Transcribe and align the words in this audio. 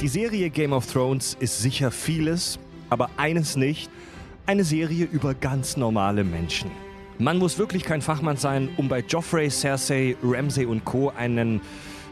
Die 0.00 0.08
Serie 0.08 0.48
Game 0.48 0.72
of 0.72 0.90
Thrones 0.90 1.36
ist 1.40 1.60
sicher 1.60 1.90
vieles, 1.90 2.58
aber 2.88 3.10
eines 3.18 3.54
nicht, 3.56 3.90
eine 4.46 4.64
Serie 4.64 5.04
über 5.04 5.34
ganz 5.34 5.76
normale 5.76 6.24
Menschen. 6.24 6.70
Man 7.18 7.36
muss 7.36 7.58
wirklich 7.58 7.84
kein 7.84 8.00
Fachmann 8.00 8.38
sein, 8.38 8.70
um 8.78 8.88
bei 8.88 9.00
Joffrey, 9.00 9.50
Cersei, 9.50 10.16
Ramsay 10.22 10.64
und 10.64 10.86
Co. 10.86 11.10
einen 11.10 11.60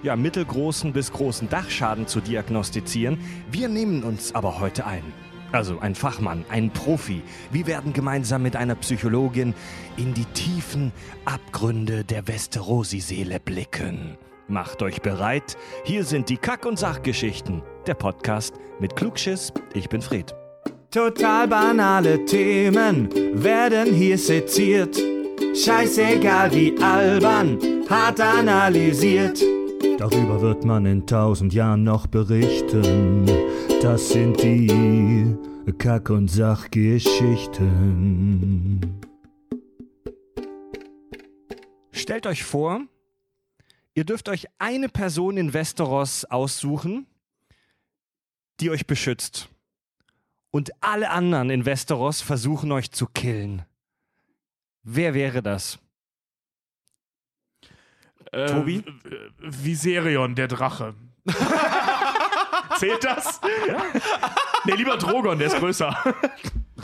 ja, 0.02 0.16
mittelgroßen 0.16 0.92
bis 0.92 1.10
großen 1.10 1.48
Dachschaden 1.48 2.06
zu 2.06 2.20
diagnostizieren. 2.20 3.18
Wir 3.50 3.70
nehmen 3.70 4.02
uns 4.02 4.34
aber 4.34 4.60
heute 4.60 4.84
ein. 4.84 5.02
Also 5.50 5.78
ein 5.78 5.94
Fachmann, 5.94 6.44
ein 6.50 6.70
Profi. 6.70 7.22
Wir 7.52 7.66
werden 7.66 7.94
gemeinsam 7.94 8.42
mit 8.42 8.54
einer 8.54 8.74
Psychologin 8.74 9.54
in 9.96 10.12
die 10.12 10.26
tiefen 10.26 10.92
Abgründe 11.24 12.04
der 12.04 12.28
Westerosi-Seele 12.28 13.40
blicken. 13.40 14.18
Macht 14.48 14.82
euch 14.82 15.02
bereit. 15.02 15.58
Hier 15.84 16.04
sind 16.04 16.30
die 16.30 16.38
Kack- 16.38 16.64
und 16.64 16.78
Sachgeschichten. 16.78 17.60
Der 17.86 17.92
Podcast 17.92 18.54
mit 18.80 18.96
Klugschiss. 18.96 19.52
Ich 19.74 19.90
bin 19.90 20.00
Fred. 20.00 20.34
Total 20.90 21.46
banale 21.46 22.24
Themen 22.24 23.10
werden 23.34 23.92
hier 23.92 24.16
seziert. 24.16 24.98
Scheißegal 25.54 26.50
wie 26.54 26.74
albern, 26.80 27.58
hart 27.90 28.20
analysiert. 28.20 29.38
Darüber 29.98 30.40
wird 30.40 30.64
man 30.64 30.86
in 30.86 31.06
tausend 31.06 31.52
Jahren 31.52 31.84
noch 31.84 32.06
berichten. 32.06 33.26
Das 33.82 34.08
sind 34.08 34.42
die 34.42 35.36
Kack- 35.76 36.08
und 36.08 36.28
Sachgeschichten. 36.28 38.80
Stellt 41.92 42.26
euch 42.26 42.44
vor, 42.44 42.80
ihr 43.98 44.04
dürft 44.04 44.28
euch 44.28 44.46
eine 44.58 44.88
Person 44.88 45.36
in 45.36 45.52
Westeros 45.52 46.24
aussuchen, 46.24 47.08
die 48.60 48.70
euch 48.70 48.86
beschützt. 48.86 49.48
Und 50.52 50.70
alle 50.80 51.10
anderen 51.10 51.50
in 51.50 51.66
Westeros 51.66 52.20
versuchen 52.20 52.70
euch 52.70 52.92
zu 52.92 53.06
killen. 53.06 53.64
Wer 54.84 55.14
wäre 55.14 55.42
das? 55.42 55.80
Äh, 58.30 58.46
Tobi? 58.46 58.84
Viserion, 59.38 60.36
der 60.36 60.46
Drache. 60.46 60.94
Zählt 62.78 63.02
das? 63.02 63.40
nee, 64.64 64.74
lieber 64.76 64.96
Drogon, 64.96 65.38
der 65.38 65.48
ist 65.48 65.56
größer. 65.56 66.14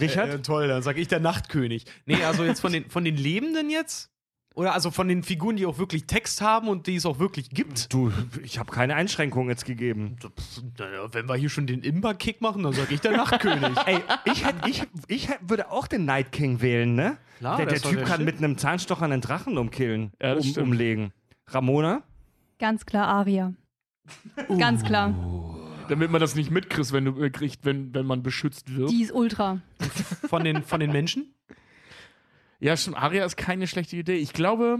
Richard? 0.01 0.31
Äh, 0.31 0.43
toll, 0.43 0.67
dann 0.67 0.83
sag 0.83 0.99
ich 0.99 1.07
der 1.07 1.21
Nachtkönig. 1.21 1.85
Nee, 2.07 2.25
also 2.25 2.45
jetzt 2.45 2.59
von 2.59 2.73
den, 2.73 2.91
von 2.91 3.05
den 3.05 3.17
Lebenden 3.17 3.71
jetzt? 3.71 4.11
Oder 4.55 4.73
also 4.73 4.93
von 4.93 5.09
den 5.09 5.25
Figuren, 5.25 5.57
die 5.57 5.67
auch 5.67 5.79
wirklich 5.79 6.07
Text 6.07 6.41
haben 6.41 6.69
und 6.69 6.87
die 6.87 6.95
es 6.95 7.07
auch 7.07 7.19
wirklich 7.19 7.51
gibt? 7.51 7.93
Du, 7.93 8.13
ich 8.43 8.61
habe 8.61 8.71
keine 8.71 8.95
Einschränkungen 8.95 9.49
jetzt 9.49 9.65
gegeben. 9.65 10.17
Naja, 10.79 11.13
wenn 11.13 11.29
wir 11.29 11.35
hier 11.35 11.49
schon 11.49 11.67
den 11.67 11.83
Imba-Kick 11.83 12.41
machen, 12.41 12.63
dann 12.63 12.73
sag 12.73 12.93
ich 12.93 13.01
der 13.01 13.17
Nachtkönig. 13.17 13.77
Ey, 13.87 14.01
ich, 14.27 14.47
hätt, 14.47 14.55
ich, 14.67 14.83
ich 15.09 15.29
hätt, 15.29 15.41
würde 15.43 15.73
auch 15.73 15.89
den 15.89 16.05
Night 16.05 16.31
King 16.31 16.61
wählen, 16.61 16.95
ne? 16.95 17.19
Klar, 17.39 17.57
der 17.57 17.67
der 17.67 17.83
Typ 17.83 17.97
der 17.97 18.05
kann 18.05 18.17
Shit. 18.19 18.27
mit 18.27 18.39
einem 18.39 18.57
Zahnstocher 18.57 19.05
einen 19.05 19.21
Drachen 19.21 19.59
umkillen, 19.59 20.13
Ja, 20.23 20.35
um, 20.35 20.63
umlegen. 20.63 21.13
Ramona? 21.49 22.05
Ganz 22.61 22.87
klar 22.87 23.09
Aria. 23.09 23.55
Ganz 24.59 24.85
klar. 24.85 25.13
Damit 25.89 26.13
man 26.13 26.21
das 26.21 26.37
nicht 26.37 26.53
mitkriegt, 26.53 26.93
wenn, 26.93 27.05
du, 27.07 27.23
äh, 27.23 27.31
kriegt, 27.31 27.65
wenn, 27.65 27.93
wenn 27.93 28.07
man 28.07 28.23
beschützt 28.23 28.75
wird. 28.75 28.91
Die 28.91 29.03
ist 29.03 29.13
ultra. 29.13 29.61
Von 30.29 30.45
den, 30.45 30.63
von 30.63 30.79
den 30.79 30.93
Menschen? 30.93 31.35
Ja, 32.61 32.77
stimmt. 32.77 32.97
Aria 32.97 33.25
ist 33.25 33.37
keine 33.37 33.67
schlechte 33.67 33.97
Idee. 33.97 34.17
Ich 34.17 34.33
glaube, 34.33 34.79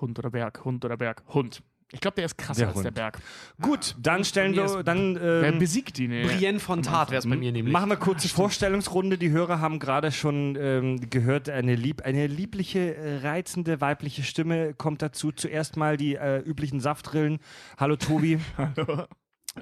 Hund 0.00 0.18
oder 0.18 0.30
Berg, 0.30 0.64
Hund 0.64 0.84
oder 0.84 0.96
Berg, 0.96 1.22
Hund. 1.28 1.62
Ich 1.92 2.00
glaube, 2.00 2.16
der 2.16 2.24
ist 2.24 2.36
krasser 2.36 2.60
Der 2.60 2.68
als 2.68 2.76
Hund. 2.76 2.86
der 2.86 2.90
Berg. 2.90 3.18
Gut, 3.60 3.94
dann 4.00 4.24
stellen 4.24 4.54
wir, 4.56 4.82
dann 4.82 5.14
Wer 5.14 5.44
ähm, 5.44 5.58
besiegt 5.60 5.96
ihn? 6.00 6.10
ey? 6.10 6.26
Brienne 6.26 6.58
von 6.58 6.82
Tat 6.82 7.10
wäre 7.10 7.20
es 7.20 7.28
bei 7.28 7.36
mir 7.36 7.52
nämlich. 7.52 7.72
machen 7.72 7.88
wir 7.88 7.96
kurze 7.96 8.28
Vorstellungsrunde. 8.28 9.16
Die 9.16 9.30
Hörer 9.30 9.60
haben 9.60 9.78
gerade 9.78 10.10
schon 10.10 10.56
ähm, 10.58 11.08
gehört, 11.08 11.48
eine, 11.48 11.76
lieb, 11.76 12.02
eine 12.02 12.26
liebliche, 12.26 12.96
äh, 12.96 13.18
reizende 13.18 13.80
weibliche 13.80 14.24
Stimme 14.24 14.74
kommt 14.74 15.02
dazu. 15.02 15.30
Zuerst 15.30 15.76
mal 15.76 15.96
die 15.96 16.16
äh, 16.16 16.40
üblichen 16.40 16.80
Saftrillen. 16.80 17.38
Hallo 17.78 17.94
Tobi. 17.94 18.40
Hallo. 18.56 19.04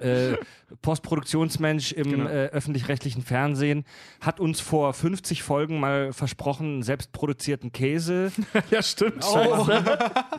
Äh, 0.00 0.36
Postproduktionsmensch 0.80 1.92
im 1.92 2.10
Genau. 2.10 2.28
äh, 2.28 2.46
öffentlich-rechtlichen 2.48 3.22
Fernsehen, 3.22 3.84
hat 4.20 4.40
uns 4.40 4.60
vor 4.60 4.92
50 4.94 5.42
Folgen 5.42 5.80
mal 5.80 6.12
versprochen, 6.12 6.82
selbstproduzierten 6.82 7.72
Käse. 7.72 8.32
ja, 8.70 8.82
stimmt. 8.82 9.24
Oh. 9.24 9.66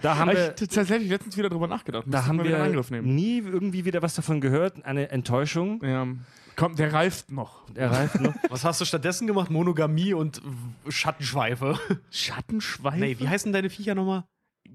Da 0.02 0.18
haben 0.18 0.30
Hab 0.30 0.36
wir, 0.36 0.56
ich 0.60 0.70
tatsächlich 0.70 1.10
letztens 1.10 1.38
wieder 1.38 1.50
drüber 1.50 1.68
nachgedacht. 1.68 2.06
da 2.08 2.26
haben 2.26 2.44
wir 2.44 2.62
Angriff 2.62 2.92
nehmen. 2.92 3.14
nie 3.14 3.40
irgendwie 3.40 3.86
wieder 3.86 4.02
was 4.02 4.16
davon 4.16 4.42
gehört. 4.42 4.84
Eine 4.86 5.10
Enttäuschung. 5.10 5.82
Ja. 5.84 6.08
Komm, 6.56 6.76
der 6.76 6.94
reift 6.94 7.32
noch. 7.32 7.64
Er 7.74 7.92
reift 7.92 8.22
noch. 8.22 8.34
Was 8.50 8.64
hast 8.64 8.80
du 8.80 8.86
stattdessen 8.86 9.26
gemacht? 9.26 9.50
Monogamie 9.50 10.14
und 10.14 10.40
Schattenschweife. 10.88 11.80
Schattenschweife? 12.12 13.00
Nee, 13.00 13.18
wie 13.20 13.28
heißen 13.28 13.52
deine 13.52 13.72
Viecher 13.72 13.96
nochmal? 13.96 14.26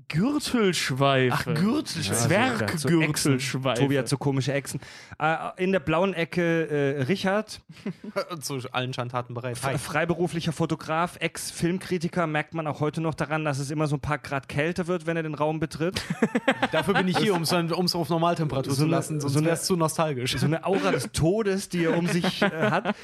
Gürtelschweife. 0.09 1.35
Ach, 1.35 1.45
Gürtelschweife. 1.55 2.29
Zwerggürtelschweife. 2.29 3.81
Tobi 3.83 3.99
hat 3.99 4.09
so 4.09 4.17
komische 4.17 4.53
Echsen. 4.53 4.81
Äh, 5.19 5.37
in 5.57 5.73
der 5.73 5.81
blauen 5.81 6.15
Ecke 6.15 6.97
äh, 6.99 7.03
Richard, 7.03 7.61
Zu 8.41 8.59
allen 8.73 8.93
Schandtaten 8.93 9.35
bereit. 9.35 9.59
f- 9.63 9.81
freiberuflicher 9.81 10.53
Fotograf, 10.53 11.17
Ex-Filmkritiker, 11.21 12.27
merkt 12.27 12.55
man 12.55 12.67
auch 12.67 12.81
heute 12.81 13.01
noch 13.01 13.15
daran, 13.15 13.45
dass 13.45 13.59
es 13.59 13.71
immer 13.71 13.87
so 13.87 13.97
ein 13.97 14.01
paar 14.01 14.19
Grad 14.19 14.49
kälter 14.49 14.87
wird, 14.87 15.07
wenn 15.07 15.17
er 15.17 15.23
den 15.23 15.35
Raum 15.35 15.61
betritt. 15.61 16.03
Dafür 16.73 16.95
bin 16.95 17.09
ich 17.09 17.19
hier, 17.19 17.35
um 17.35 17.43
es 17.43 17.95
auf 17.95 18.09
Normaltemperatur 18.09 18.73
So 18.75 18.83
zu 18.85 18.89
lassen, 18.89 19.21
sonst 19.21 19.35
so 19.35 19.41
es 19.41 19.63
zu 19.65 19.77
nostalgisch. 19.77 20.37
so 20.37 20.47
eine 20.47 20.65
Aura 20.65 20.91
des 20.93 21.11
Todes, 21.13 21.69
die 21.69 21.85
er 21.85 21.97
um 21.97 22.07
sich 22.07 22.43
äh, 22.43 22.49
hat. 22.71 22.95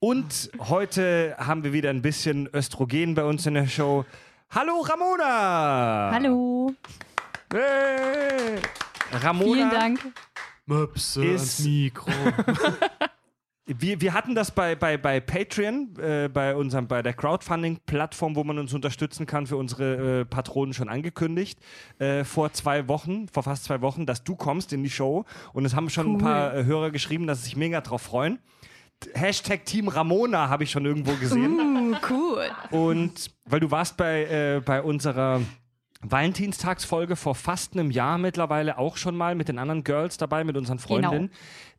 Und 0.00 0.50
heute 0.58 1.34
haben 1.38 1.64
wir 1.64 1.72
wieder 1.72 1.88
ein 1.90 2.02
bisschen 2.02 2.46
Östrogen 2.52 3.14
bei 3.14 3.24
uns 3.24 3.46
in 3.46 3.54
der 3.54 3.66
Show. 3.66 4.04
Hallo 4.50 4.80
Ramona! 4.82 6.10
Hallo. 6.12 6.72
Hey. 7.52 8.58
Ramona, 9.12 9.52
Vielen 9.54 9.70
Dank. 9.70 10.00
Möpse 10.66 11.24
Ist- 11.24 11.58
ans 11.60 11.64
Mikro. 11.64 12.10
Wir, 13.66 13.98
wir 13.98 14.12
hatten 14.12 14.34
das 14.34 14.50
bei, 14.50 14.74
bei, 14.76 14.98
bei 14.98 15.20
Patreon, 15.20 15.96
äh, 15.98 16.28
bei, 16.28 16.54
unserem, 16.54 16.86
bei 16.86 17.00
der 17.00 17.14
Crowdfunding-Plattform, 17.14 18.36
wo 18.36 18.44
man 18.44 18.58
uns 18.58 18.74
unterstützen 18.74 19.24
kann 19.24 19.46
für 19.46 19.56
unsere 19.56 20.20
äh, 20.20 20.24
Patronen 20.26 20.74
schon 20.74 20.90
angekündigt, 20.90 21.58
äh, 21.98 22.24
vor 22.24 22.52
zwei 22.52 22.88
Wochen, 22.88 23.26
vor 23.28 23.42
fast 23.42 23.64
zwei 23.64 23.80
Wochen, 23.80 24.04
dass 24.04 24.22
du 24.22 24.36
kommst 24.36 24.74
in 24.74 24.82
die 24.82 24.90
Show. 24.90 25.24
Und 25.54 25.64
es 25.64 25.74
haben 25.74 25.88
schon 25.88 26.08
ein 26.08 26.14
Cool. 26.16 26.20
paar 26.20 26.54
äh, 26.54 26.64
Hörer 26.66 26.90
geschrieben, 26.90 27.26
dass 27.26 27.38
sie 27.38 27.44
sich 27.44 27.56
mega 27.56 27.80
drauf 27.80 28.02
freuen. 28.02 28.38
Hashtag 29.14 29.64
Team 29.64 29.88
Ramona 29.88 30.48
habe 30.48 30.64
ich 30.64 30.70
schon 30.70 30.84
irgendwo 30.84 31.12
gesehen. 31.14 31.92
Uh, 31.92 31.96
cool. 32.10 32.44
Und 32.70 33.30
weil 33.44 33.60
du 33.60 33.70
warst 33.70 33.96
bei, 33.96 34.24
äh, 34.24 34.62
bei 34.64 34.82
unserer 34.82 35.40
Valentinstagsfolge 36.02 37.16
vor 37.16 37.34
fast 37.34 37.72
einem 37.74 37.90
Jahr 37.90 38.18
mittlerweile 38.18 38.78
auch 38.78 38.96
schon 38.96 39.16
mal 39.16 39.34
mit 39.34 39.48
den 39.48 39.58
anderen 39.58 39.84
Girls 39.84 40.16
dabei, 40.16 40.44
mit 40.44 40.56
unseren 40.56 40.78
Freundinnen. 40.78 41.30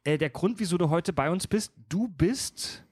Äh, 0.04 0.18
der 0.18 0.30
Grund, 0.30 0.60
wieso 0.60 0.78
du 0.78 0.90
heute 0.90 1.14
bei 1.14 1.30
uns 1.30 1.48
bist, 1.48 1.74
du 1.90 2.08
bist, 2.08 2.84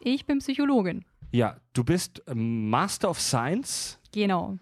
Ich 0.00 0.26
bin 0.26 0.38
Psychologin. 0.38 1.04
ja, 1.30 1.56
du 1.72 1.84
bist 1.84 2.22
ähm, 2.26 2.68
Master 2.70 3.10
of 3.10 3.20
Science, 3.20 3.98
Genau. 4.12 4.58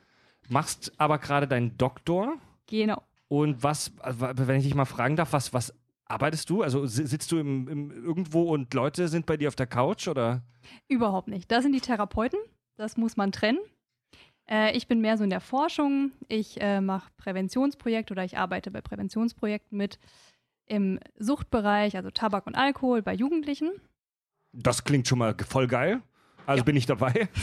machst 0.48 0.92
aber 0.98 1.19
gerade 1.19 1.48
deinen 1.48 1.77
Doktor. 1.78 2.34
Genau. 2.66 3.03
Und 3.28 3.62
was, 3.62 3.92
also, 4.00 4.21
wenn 4.21 4.59
ich 4.59 4.65
dich 4.65 4.75
mal 4.75 4.84
fragen 4.84 5.15
darf, 5.16 5.32
was, 5.32 5.53
was 5.54 5.72
arbeitest 6.10 6.48
du? 6.50 6.62
Also 6.62 6.87
si- 6.87 7.06
sitzt 7.06 7.31
du 7.32 7.38
im, 7.38 7.69
im, 7.69 7.91
irgendwo 8.04 8.53
und 8.53 8.72
Leute 8.75 9.09
sind 9.09 9.26
bei 9.26 9.37
dir 9.37 9.48
auf 9.48 9.56
der 9.56 9.66
Couch 9.66 10.09
oder? 10.09 10.43
Überhaupt 10.88 11.28
nicht. 11.28 11.50
Das 11.50 11.62
sind 11.62 11.72
die 11.72 11.81
Therapeuten. 11.81 12.38
Das 12.76 12.97
muss 12.97 13.16
man 13.16 13.32
trennen. 13.32 13.59
Äh, 14.50 14.76
ich 14.76 14.87
bin 14.88 15.00
mehr 15.00 15.16
so 15.19 15.25
in 15.25 15.31
der 15.31 15.41
Forschung. 15.41 16.12
Ich 16.28 16.60
äh, 16.60 16.81
mache 16.81 17.10
Präventionsprojekte 17.19 18.12
oder 18.12 18.25
ich 18.25 18.37
arbeite 18.38 18.71
bei 18.71 18.81
Präventionsprojekten 18.81 19.76
mit 19.78 19.98
im 20.66 20.98
Suchtbereich, 21.18 21.97
also 21.97 22.10
Tabak 22.10 22.47
und 22.47 22.54
Alkohol 22.54 23.03
bei 23.03 23.13
Jugendlichen. 23.15 23.71
Das 24.53 24.84
klingt 24.84 25.06
schon 25.09 25.18
mal 25.18 25.34
voll 25.48 25.66
geil. 25.66 26.01
Also 26.47 26.60
Ja. 26.60 26.65
bin 26.65 26.77
ich 26.77 26.86
dabei. 26.86 27.28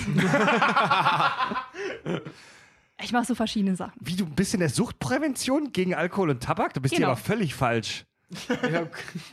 Ich 3.00 3.12
mache 3.12 3.26
so 3.26 3.36
verschiedene 3.36 3.76
Sachen. 3.76 3.94
Wie 4.00 4.16
du 4.16 4.26
bist 4.26 4.56
in 4.56 4.60
der 4.60 4.70
Suchtprävention 4.70 5.72
gegen 5.72 5.94
Alkohol 5.94 6.32
und 6.32 6.42
Tabak? 6.42 6.74
Du 6.74 6.82
bist 6.82 6.96
Genau. 6.96 7.06
hier 7.06 7.12
aber 7.12 7.18
völlig 7.22 7.54
falsch. 7.54 8.06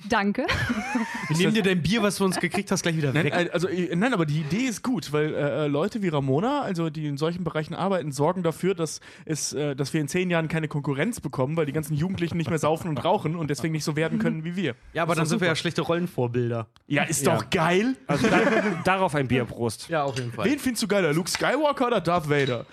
Danke. 0.09 0.47
Wir 1.29 1.37
nehmen 1.37 1.55
dir 1.55 1.63
dein 1.63 1.83
Bier, 1.83 2.03
was 2.03 2.17
du 2.17 2.25
uns 2.25 2.39
gekriegt 2.39 2.71
hast, 2.71 2.83
gleich 2.83 2.97
wieder 2.97 3.13
Nein, 3.13 3.25
weg. 3.25 3.35
äh, 3.35 3.51
also, 3.51 3.67
äh, 3.69 3.95
nein, 3.97 4.15
aber 4.15 4.25
die 4.25 4.41
Idee 4.41 4.67
ist 4.67 4.83
gut, 4.85 5.13
weil 5.13 5.35
äh, 5.35 5.65
äh, 5.65 5.67
Leute 5.67 6.01
wie 6.03 6.09
Ramona, 6.09 6.63
also 6.63 6.91
die 6.91 7.07
in 7.07 7.17
solchen 7.17 7.43
Bereichen 7.43 7.75
arbeiten, 7.75 8.13
sorgen 8.13 8.43
dafür, 8.45 8.75
dass, 8.75 9.01
es, 9.25 9.53
äh, 9.53 9.75
dass 9.75 9.93
wir 9.93 10.01
in 10.01 10.07
zehn 10.09 10.31
Jahren 10.31 10.47
keine 10.49 10.69
Konkurrenz 10.69 11.21
bekommen, 11.21 11.57
weil 11.57 11.67
die 11.67 11.73
ganzen 11.73 11.95
Jugendlichen 11.95 12.37
nicht 12.37 12.51
mehr 12.51 12.59
saufen 12.61 12.89
und 12.89 12.99
rauchen 13.05 13.35
und 13.37 13.49
deswegen 13.51 13.73
nicht 13.73 13.85
so 13.85 13.97
werden 13.97 14.19
können 14.21 14.45
wie 14.45 14.55
wir. 14.55 14.75
Ja, 14.93 15.03
aber 15.03 15.15
dann 15.17 15.27
sind 15.27 15.41
wir 15.41 15.49
ja 15.49 15.57
schlechte 15.57 15.83
Rollenvorbilder. 15.83 16.69
Ja, 16.87 17.03
ist 17.03 17.27
Ja. 17.27 17.35
doch 17.37 17.51
geil. 17.51 17.97
Also 18.07 18.29
da, 18.29 18.41
darauf 18.85 19.15
ein 19.17 19.27
Bierprost. 19.27 19.89
Ja, 19.89 20.05
auf 20.05 20.17
jeden 20.19 20.33
Fall. 20.33 20.45
Wen 20.45 20.59
findest 20.61 20.85
du 20.85 20.89
geiler, 20.89 21.13
Luke 21.13 21.29
Skywalker 21.31 21.89
oder 21.89 22.01
Darth 22.01 22.31
Vader? 22.31 22.65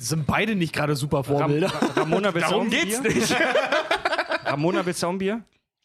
Sind 0.00 0.26
beide 0.26 0.54
nicht 0.54 0.72
gerade 0.72 0.96
super 0.96 1.18
Ram 1.18 1.24
Vorbilder. 1.24 1.68
Ra- 1.68 2.00
Ramona, 2.00 2.34
willst 2.34 2.48
du 2.50 2.54
auch 2.54 2.58
Darum 2.58 2.70
geht's 2.70 3.00
Bier? 3.02 3.14
nicht. 3.14 3.36
Ramona, 4.44 4.84
willst 4.86 5.02
du 5.02 5.06
auch 5.06 5.10
ein 5.12 5.18
Bier? 5.18 5.40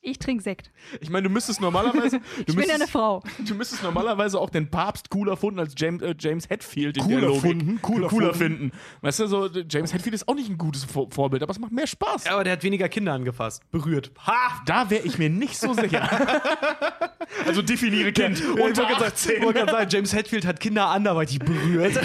Ich 0.06 0.20
trinke 0.20 0.44
Sekt. 0.44 0.70
Ich 1.00 1.10
meine, 1.10 1.30
du 1.30 1.34
müsstest 1.34 1.62
normalerweise. 1.62 2.20
Du 2.36 2.44
Ich 2.46 2.56
bin 2.58 2.66
ja 2.68 2.76
eine 2.76 2.88
Frau. 2.88 3.24
du 3.48 3.56
müsstest 3.56 3.84
normalerweise 3.84 4.38
auch 4.38 4.50
den 4.50 4.70
Papst 4.70 5.10
cooler 5.10 5.38
finden 5.38 5.60
als 5.60 5.74
James, 5.78 6.02
äh, 6.02 6.14
James 6.20 6.50
Hetfield. 6.50 6.98
in 6.98 7.08
der 7.08 7.16
Cooler 7.20 7.28
Logik. 7.30 7.42
finden, 7.42 7.82
cooler 7.82 8.08
cooler 8.10 8.34
finden. 8.34 8.58
finden. 8.72 8.78
Weißt 9.02 9.20
du, 9.22 9.28
so, 9.28 9.48
James 9.48 9.94
Hetfield 9.94 10.14
ist 10.16 10.28
auch 10.28 10.36
nicht 10.36 10.50
ein 10.50 10.58
gutes 10.58 10.84
Vor 10.84 11.10
Vorbild, 11.10 11.42
aber 11.42 11.52
es 11.52 11.60
macht 11.60 11.72
mehr 11.72 11.88
Spaß. 11.88 12.26
Ja, 12.26 12.34
aber 12.34 12.44
der 12.44 12.54
hat 12.54 12.64
weniger 12.64 12.90
Kinder 12.90 13.14
angefasst. 13.14 13.64
Berührt. 13.72 14.12
Ha! 14.28 14.62
Da 14.66 14.90
wäre 14.90 15.04
ich 15.06 15.18
mir 15.18 15.30
nicht 15.30 15.58
so 15.58 15.74
sicher. 15.74 16.10
also 17.46 17.62
definiere 17.62 18.12
Kind. 18.12 18.44
Unter 18.60 18.86
18. 18.90 19.38
Ich 19.38 19.42
wollte 19.42 19.60
gerade 19.60 19.72
sagen, 19.72 19.90
James 19.90 20.14
Hetfield 20.14 20.46
hat 20.46 20.60
Kinder 20.60 20.88
anderweitig 20.88 21.40
berührt. 21.40 21.98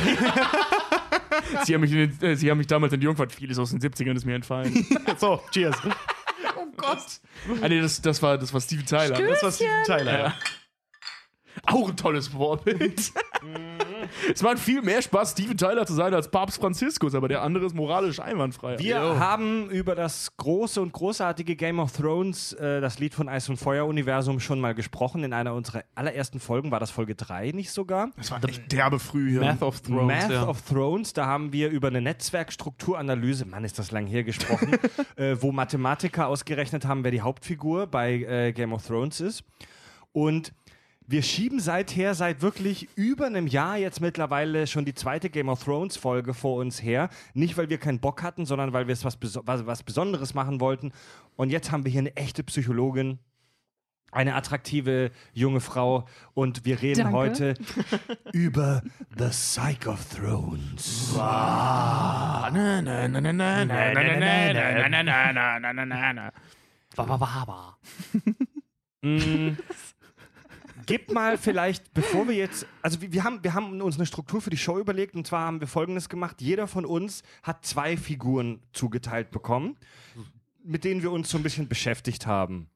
Sie 1.65 1.75
haben, 1.75 1.81
mich 1.81 1.93
in 1.93 1.99
den, 2.17 2.23
äh, 2.23 2.37
Sie 2.37 2.49
haben 2.49 2.59
mich 2.59 2.67
damals 2.69 2.93
in 2.93 3.01
die 3.01 3.05
Jungfahrt, 3.07 3.33
vieles 3.33 3.59
aus 3.59 3.71
den 3.71 3.81
70ern 3.81 4.15
ist 4.17 4.25
mir 4.25 4.35
entfallen. 4.35 4.87
so, 5.19 5.41
cheers. 5.51 5.77
Oh 6.79 6.87
Gott. 6.87 7.63
Ah, 7.63 7.69
nee, 7.69 7.81
das, 7.81 8.01
das, 8.01 8.23
war, 8.23 8.39
das 8.39 8.53
war 8.53 8.61
Steven 8.61 8.87
Tyler. 8.87 9.19
Das 9.21 9.43
war 9.43 9.53
Steven 9.53 9.85
Tyler. 9.85 10.19
Ja. 10.19 10.35
Auch 11.67 11.89
ein 11.89 11.97
tolles 11.97 12.29
Vorbild. 12.29 13.13
es 14.33 14.43
macht 14.43 14.59
viel 14.59 14.83
mehr 14.83 15.03
Spaß, 15.03 15.33
Steven 15.33 15.57
Tyler 15.57 15.87
zu 15.87 15.95
sein 15.95 16.15
als 16.15 16.31
Papst 16.31 16.61
Franziskus, 16.61 17.15
aber 17.15 17.29
der 17.29 17.43
andere 17.43 17.67
ist 17.67 17.75
moralisch 17.75 18.21
einwandfrei. 18.21 18.79
Wir 18.79 19.01
haben 19.01 19.71
über 19.71 19.95
das 19.95 20.37
große 20.37 20.81
und 20.81 20.93
großartige 20.93 21.57
Game 21.57 21.79
of 21.79 21.93
Thrones, 21.93 22.53
äh, 22.55 22.81
das 22.81 22.99
Lied 22.99 23.15
von 23.15 23.29
Eis 23.29 23.49
und 23.49 23.57
Feuer 23.57 23.87
Universum, 23.87 24.41
schon 24.41 24.61
mal 24.61 24.75
gesprochen. 24.75 25.25
In 25.25 25.33
einer 25.33 25.55
unserer 25.55 25.85
allerersten 25.95 26.41
Folgen 26.41 26.71
war 26.71 26.81
das 26.81 26.91
Folge 26.91 27.15
3 27.15 27.53
nicht 27.53 27.71
sogar. 27.71 28.11
das 28.17 28.31
war 28.31 28.43
echt 28.45 28.71
derbe 28.73 28.99
früh 28.99 29.31
hier. 29.31 29.41
Math 29.41 29.63
of 29.63 29.81
Thrones. 29.81 30.07
Math 30.07 30.31
ja. 30.31 30.49
of 30.49 30.63
Thrones, 30.63 31.13
da 31.13 31.27
haben 31.27 31.53
wir 31.53 31.71
über 31.71 31.89
eine 31.89 32.01
Netzwerkstrukturanalyse, 32.01 33.45
Mann, 33.47 33.65
ist 33.65 33.79
das 33.79 33.91
lang 33.91 34.07
her 34.07 34.25
gesprochen, 34.25 34.79
äh, 35.17 35.37
wo 35.41 35.53
Mathematiker 35.53 36.27
ausgerechnet 36.29 36.85
haben, 36.85 37.05
wer 37.05 37.11
die 37.11 37.21
Hauptfigur 37.21 37.87
bei 37.87 38.15
äh, 38.15 38.53
Game 38.53 38.73
of 38.73 38.87
Thrones 38.87 39.21
ist. 39.21 39.45
Und 40.13 40.53
wir 41.11 41.23
schieben 41.23 41.59
seither, 41.59 42.15
seit 42.15 42.43
wirklich 42.43 42.87
über 42.95 43.27
einem 43.27 43.47
Jahr 43.47 43.79
jetzt 43.79 44.03
mittlerweile 44.03 44.67
schon 44.67 44.85
die 44.85 44.93
zweite 44.93 45.31
Game 45.31 45.49
of 45.49 45.65
Thrones 45.65 45.97
Folge 45.97 46.35
vor 46.35 46.61
uns 46.61 46.83
her. 46.83 47.09
Nicht, 47.33 47.57
weil 47.57 47.71
wir 47.71 47.79
keinen 47.79 47.99
Bock 47.99 48.23
hatten, 48.23 48.45
sondern 48.45 48.75
weil 48.75 48.89
wir 48.89 48.93
es 48.93 49.07
was, 49.07 49.17
Beso 49.17 49.41
was, 49.47 49.65
was 49.65 49.83
Besonderes 49.83 50.35
machen 50.35 50.61
wollten. 50.61 50.93
Und 51.35 51.49
jetzt 51.49 51.73
haben 51.73 51.85
wir 51.85 51.91
hier 51.91 52.03
eine 52.03 52.15
echte 52.15 52.45
Psychologin, 52.45 53.19
eine 54.13 54.35
attraktive 54.35 55.11
junge 55.33 55.61
Frau. 55.61 56.07
Und 56.35 56.67
wir 56.67 56.83
reden 56.83 57.05
Danke. 57.05 57.17
heute 57.17 57.55
über 58.35 58.83
The 59.17 59.29
Psych 59.31 59.87
of 59.87 60.05
Thrones. 60.15 61.15
Gib 70.89 71.13
mal 71.13 71.37
vielleicht, 71.37 71.93
bevor 71.93 72.27
wir 72.29 72.35
jetzt, 72.35 72.67
also 72.81 73.03
wir 73.03 73.13
wir 73.13 73.25
haben, 73.25 73.45
wir 73.45 73.53
haben 73.53 73.81
uns 73.83 73.97
eine 73.97 74.07
Struktur 74.07 74.41
für 74.41 74.51
die 74.51 74.57
Show 74.57 74.79
überlegt 74.79 75.15
und 75.15 75.27
zwar 75.27 75.43
haben 75.43 75.61
wir 75.61 75.69
folgendes 75.69 76.09
gemacht. 76.09 76.41
Jeder 76.41 76.67
von 76.67 76.87
uns 76.87 77.23
hat 77.43 77.67
zwei 77.67 77.97
Figuren 77.97 78.61
zugeteilt 78.73 79.31
bekommen, 79.31 79.77
mit 80.65 80.85
denen 80.85 81.03
wir 81.03 81.13
uns 81.13 81.29
so 81.29 81.37
ein 81.37 81.43
bisschen 81.43 81.69
beschäftigt 81.69 82.27
haben. 82.27 82.71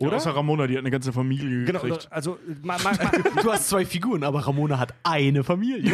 Oder? 0.00 0.16
Außer 0.16 0.34
Ramona, 0.34 0.66
die 0.66 0.74
hat 0.74 0.80
eine 0.80 0.90
ganze 0.90 1.12
Familie 1.12 1.64
genau, 1.64 1.80
gekriegt. 1.80 2.08
also 2.10 2.38
mal, 2.62 2.80
mal, 2.82 2.94
mal, 2.96 3.22
Du 3.42 3.52
hast 3.52 3.68
zwei 3.68 3.84
Figuren, 3.84 4.24
aber 4.24 4.46
Ramona 4.46 4.78
hat 4.78 4.94
eine 5.02 5.44
Familie. 5.44 5.92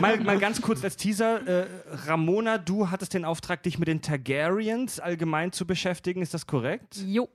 mal, 0.00 0.20
mal 0.20 0.38
ganz 0.38 0.62
kurz 0.62 0.84
als 0.84 0.96
Teaser. 0.96 1.46
Äh, 1.46 1.66
Ramona, 2.06 2.58
du 2.58 2.90
hattest 2.90 3.14
den 3.14 3.24
Auftrag, 3.24 3.62
dich 3.62 3.78
mit 3.78 3.88
den 3.88 4.02
Targaryens 4.02 5.00
allgemein 5.00 5.52
zu 5.52 5.66
beschäftigen. 5.66 6.22
Ist 6.22 6.32
das 6.32 6.46
korrekt? 6.46 6.96
Jo. 6.96 7.28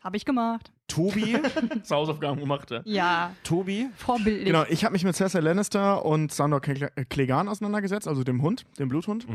Habe 0.00 0.16
ich 0.16 0.24
gemacht. 0.24 0.70
Tobi, 0.86 1.36
Das 1.80 1.90
Hausaufgaben 1.90 2.38
gemacht. 2.40 2.70
Ja. 2.70 2.82
Ja, 2.84 3.36
Tobi, 3.42 3.88
vorbildlich. 3.96 4.46
Genau, 4.46 4.64
ich 4.68 4.84
habe 4.84 4.92
mich 4.92 5.04
mit 5.04 5.14
Cersei 5.16 5.40
Lannister 5.40 6.04
und 6.04 6.32
Sandor 6.32 6.60
äh, 6.66 7.04
Clegane 7.04 7.50
auseinandergesetzt, 7.50 8.06
also 8.08 8.22
dem 8.24 8.40
Hund, 8.42 8.64
dem 8.78 8.88
Bluthund. 8.88 9.26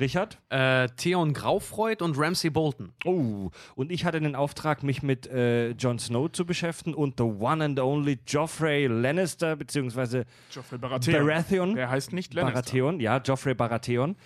Richard. 0.00 0.38
äh, 0.50 0.88
Theon 0.96 1.32
Graufreud 1.34 2.02
und 2.02 2.18
Ramsay 2.18 2.50
Bolton. 2.50 2.92
Oh, 3.04 3.50
und 3.76 3.92
ich 3.92 4.04
hatte 4.04 4.20
den 4.20 4.34
Auftrag, 4.34 4.82
mich 4.82 5.02
mit 5.04 5.26
äh, 5.28 5.70
Jon 5.70 5.98
Snow 6.00 6.30
zu 6.32 6.44
beschäftigen 6.44 6.94
und 6.94 7.14
the 7.18 7.22
one 7.24 7.64
and 7.64 7.78
only 7.78 8.18
Joffrey 8.26 8.86
Lannister, 8.88 9.54
beziehungsweise 9.54 10.24
Joffrey 10.50 10.78
Baratheon. 10.78 11.26
Baratheon. 11.26 11.74
Der 11.76 11.90
heißt 11.90 12.12
nicht 12.12 12.34
Lannister. 12.34 12.54
Baratheon, 12.60 12.98
ja, 12.98 13.18
Joffrey 13.18 13.54
Baratheon. 13.54 14.16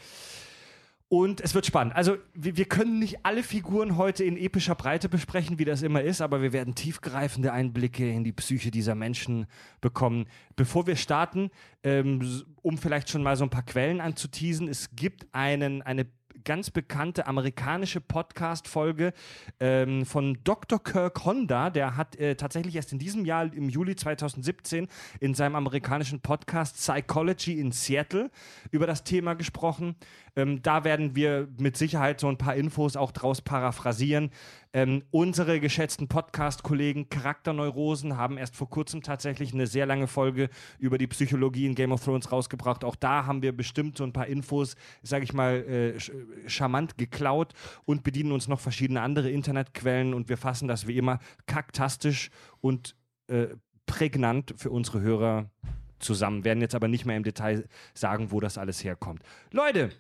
Und 1.11 1.41
es 1.41 1.55
wird 1.55 1.65
spannend. 1.65 1.97
Also, 1.97 2.19
wir, 2.35 2.59
wir 2.59 2.67
können 2.67 2.99
nicht 2.99 3.25
alle 3.25 3.43
Figuren 3.43 3.97
heute 3.97 4.25
in 4.25 4.37
epischer 4.37 4.75
Breite 4.75 5.09
besprechen, 5.09 5.59
wie 5.59 5.65
das 5.65 5.81
immer 5.81 6.03
ist, 6.03 6.21
aber 6.21 6.43
wir 6.43 6.53
werden 6.53 6.75
tiefgreifende 6.75 7.51
Einblicke 7.51 8.11
in 8.11 8.25
die 8.25 8.33
Psyche 8.33 8.71
dieser 8.71 8.95
Menschen 8.95 9.47
bekommen. 9.81 10.27
Bevor 10.55 10.87
wir 10.87 10.97
starten, 10.97 11.51
ähm, 11.83 12.45
um 12.61 12.77
vielleicht 12.77 13.09
schon 13.09 13.23
mal 13.23 13.37
so 13.37 13.45
ein 13.45 13.51
paar 13.51 13.63
Quellen 13.63 14.03
anzuteasen, 14.03 14.69
es 14.69 14.95
gibt 14.97 15.27
einen, 15.33 15.81
eine 15.81 16.07
ganz 16.45 16.71
bekannte 16.71 17.27
amerikanische 17.27 18.01
Podcast-Folge 18.01 19.13
ähm, 19.61 20.05
von 20.07 20.39
Dr. 20.45 20.83
Kirk 20.83 21.25
Honda. 21.25 21.71
Der 21.71 21.97
hat 21.97 22.17
äh, 22.17 22.35
tatsächlich 22.37 22.77
erst 22.77 22.93
in 22.93 22.99
diesem 22.99 23.25
Jahr, 23.25 23.53
im 23.53 23.69
Juli 23.69 23.97
2017, 23.97 24.89
in 25.21 25.35
seinem 25.35 25.57
amerikanischen 25.57 26.21
Podcast 26.21 26.77
Psychology 26.77 27.59
in 27.59 27.73
Seattle 27.73 28.31
über 28.71 28.87
das 28.87 29.05
Thema 29.05 29.35
gesprochen. 29.35 29.97
Ähm, 30.37 30.63
da 30.63 30.85
werden 30.85 31.17
wir 31.17 31.49
mit 31.59 31.77
Sicherheit 31.77 32.21
so 32.21 32.29
ein 32.29 32.39
paar 32.39 32.55
Infos 32.55 32.97
auch 32.97 33.13
draus 33.13 33.41
paraphrasieren. 33.43 34.31
Ähm, 34.75 35.03
unsere 35.11 35.61
geschätzten 35.61 36.09
Podcast-Kollegen 36.09 37.09
Charakterneurosen 37.09 38.19
haben 38.19 38.37
erst 38.37 38.55
vor 38.55 38.69
kurzem 38.69 39.03
tatsächlich 39.03 39.55
eine 39.55 39.67
sehr 39.67 39.87
lange 39.87 40.07
Folge 40.07 40.51
über 40.79 40.99
die 40.99 41.07
Psychologie 41.07 41.65
in 41.65 41.75
Game 41.75 41.91
of 41.91 42.05
Thrones 42.05 42.31
rausgebracht. 42.31 42.85
Auch 42.85 42.97
da 42.97 43.25
haben 43.25 43.41
wir 43.41 43.57
bestimmt 43.57 43.97
so 43.97 44.05
ein 44.05 44.13
paar 44.13 44.27
Infos, 44.27 44.77
sage 45.03 45.25
ich 45.25 45.33
mal, 45.33 45.65
äh, 45.67 45.97
sch- 45.97 46.13
charmant 46.47 46.99
geklaut 46.99 47.55
und 47.87 48.03
bedienen 48.05 48.31
uns 48.31 48.47
noch 48.47 48.61
verschiedene 48.61 49.01
andere 49.01 49.31
Internetquellen 49.31 50.13
und 50.13 50.29
wir 50.29 50.37
fassen 50.37 50.69
das 50.69 50.87
wie 50.87 50.99
immer 50.99 51.19
kaktastisch 51.47 52.31
und 52.61 52.95
äh, 53.29 53.47
prägnant 53.87 54.53
für 54.59 54.71
unsere 54.71 55.01
Hörer 55.01 55.51
zusammen. 55.99 56.45
Werden 56.45 56.61
jetzt 56.61 56.75
aber 56.75 56.89
nicht 56.89 57.07
mehr 57.07 57.17
im 57.17 57.25
Detail 57.25 57.67
sagen, 57.95 58.33
wo 58.33 58.39
das 58.39 58.59
alles 58.59 58.85
herkommt. 58.85 59.23
Leute, 59.51 59.91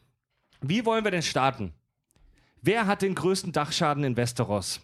wie 0.60 0.84
wollen 0.84 1.04
wir 1.04 1.10
denn 1.10 1.22
starten? 1.22 1.72
Wer 2.62 2.86
hat 2.86 3.02
den 3.02 3.14
größten 3.14 3.52
Dachschaden 3.52 4.04
in 4.04 4.16
Westeros? 4.16 4.80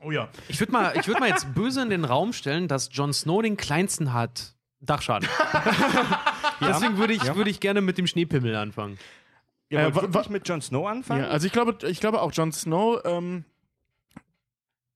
Oh 0.00 0.10
ja. 0.10 0.28
Ich 0.48 0.58
würde 0.60 0.72
mal, 0.72 0.96
ich 0.98 1.06
würd 1.06 1.20
mal 1.20 1.28
jetzt 1.28 1.54
böse 1.54 1.80
in 1.82 1.90
den 1.90 2.04
Raum 2.04 2.32
stellen, 2.32 2.66
dass 2.68 2.88
Jon 2.92 3.12
Snow 3.12 3.40
den 3.42 3.56
kleinsten 3.56 4.12
hat. 4.12 4.54
Dachschaden. 4.80 5.28
Deswegen 6.60 6.98
würde 6.98 7.12
ich, 7.12 7.22
Ja. 7.22 7.36
würde 7.36 7.50
ich 7.50 7.60
gerne 7.60 7.80
mit 7.80 7.98
dem 7.98 8.06
Schneepimmel 8.08 8.56
anfangen. 8.56 8.98
Ihr 9.68 9.78
Äh, 9.78 9.84
wollt 9.84 9.94
wa- 9.94 10.02
wirklich 10.02 10.26
wa- 10.26 10.32
mit 10.32 10.48
Jon 10.48 10.60
Snow 10.60 10.86
anfangen? 10.88 11.22
ja. 11.22 11.28
Also 11.30 11.46
ich 11.46 11.52
glaube, 11.52 11.78
ich 11.88 12.00
glaube 12.00 12.20
auch 12.20 12.32
Jon 12.32 12.50
Snow. 12.52 13.00
Ähm, 13.04 13.44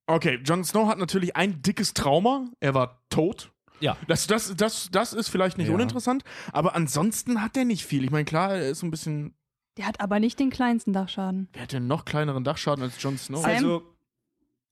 okay, 0.07 0.41
Jon 0.45 0.65
Snow 0.65 0.89
hat 0.89 0.99
natürlich 0.99 1.37
ein 1.37 1.63
dickes 1.63 1.95
Trauma. 1.95 2.49
Er 2.61 2.75
war 2.75 3.01
tot. 3.11 3.53
Ja. 3.81 3.97
Das, 4.09 4.27
das, 4.27 4.55
das, 4.57 4.89
das 4.91 5.13
ist 5.13 5.29
vielleicht 5.29 5.59
nicht 5.59 5.69
Ja. 5.69 5.75
uninteressant, 5.75 6.25
aber 6.53 6.75
ansonsten 6.75 7.43
hat 7.43 7.57
er 7.57 7.65
nicht 7.65 7.85
viel. 7.85 8.05
Ich 8.05 8.11
meine, 8.11 8.25
klar, 8.25 8.55
er 8.55 8.71
ist 8.71 8.81
so 8.81 8.87
ein 8.87 8.91
bisschen. 8.91 9.35
Der 9.77 9.87
hat 9.87 10.01
aber 10.01 10.21
nicht 10.21 10.39
den 10.39 10.51
kleinsten 10.51 10.93
Dachschaden. 10.93 11.49
Wer 11.53 11.63
hat 11.63 11.73
denn 11.73 11.87
noch 11.87 12.05
kleineren 12.05 12.45
Dachschaden 12.45 12.83
als 12.83 13.03
Jon 13.03 13.19
Snow? 13.19 13.43
Sam? 13.43 13.51
also, 13.51 13.83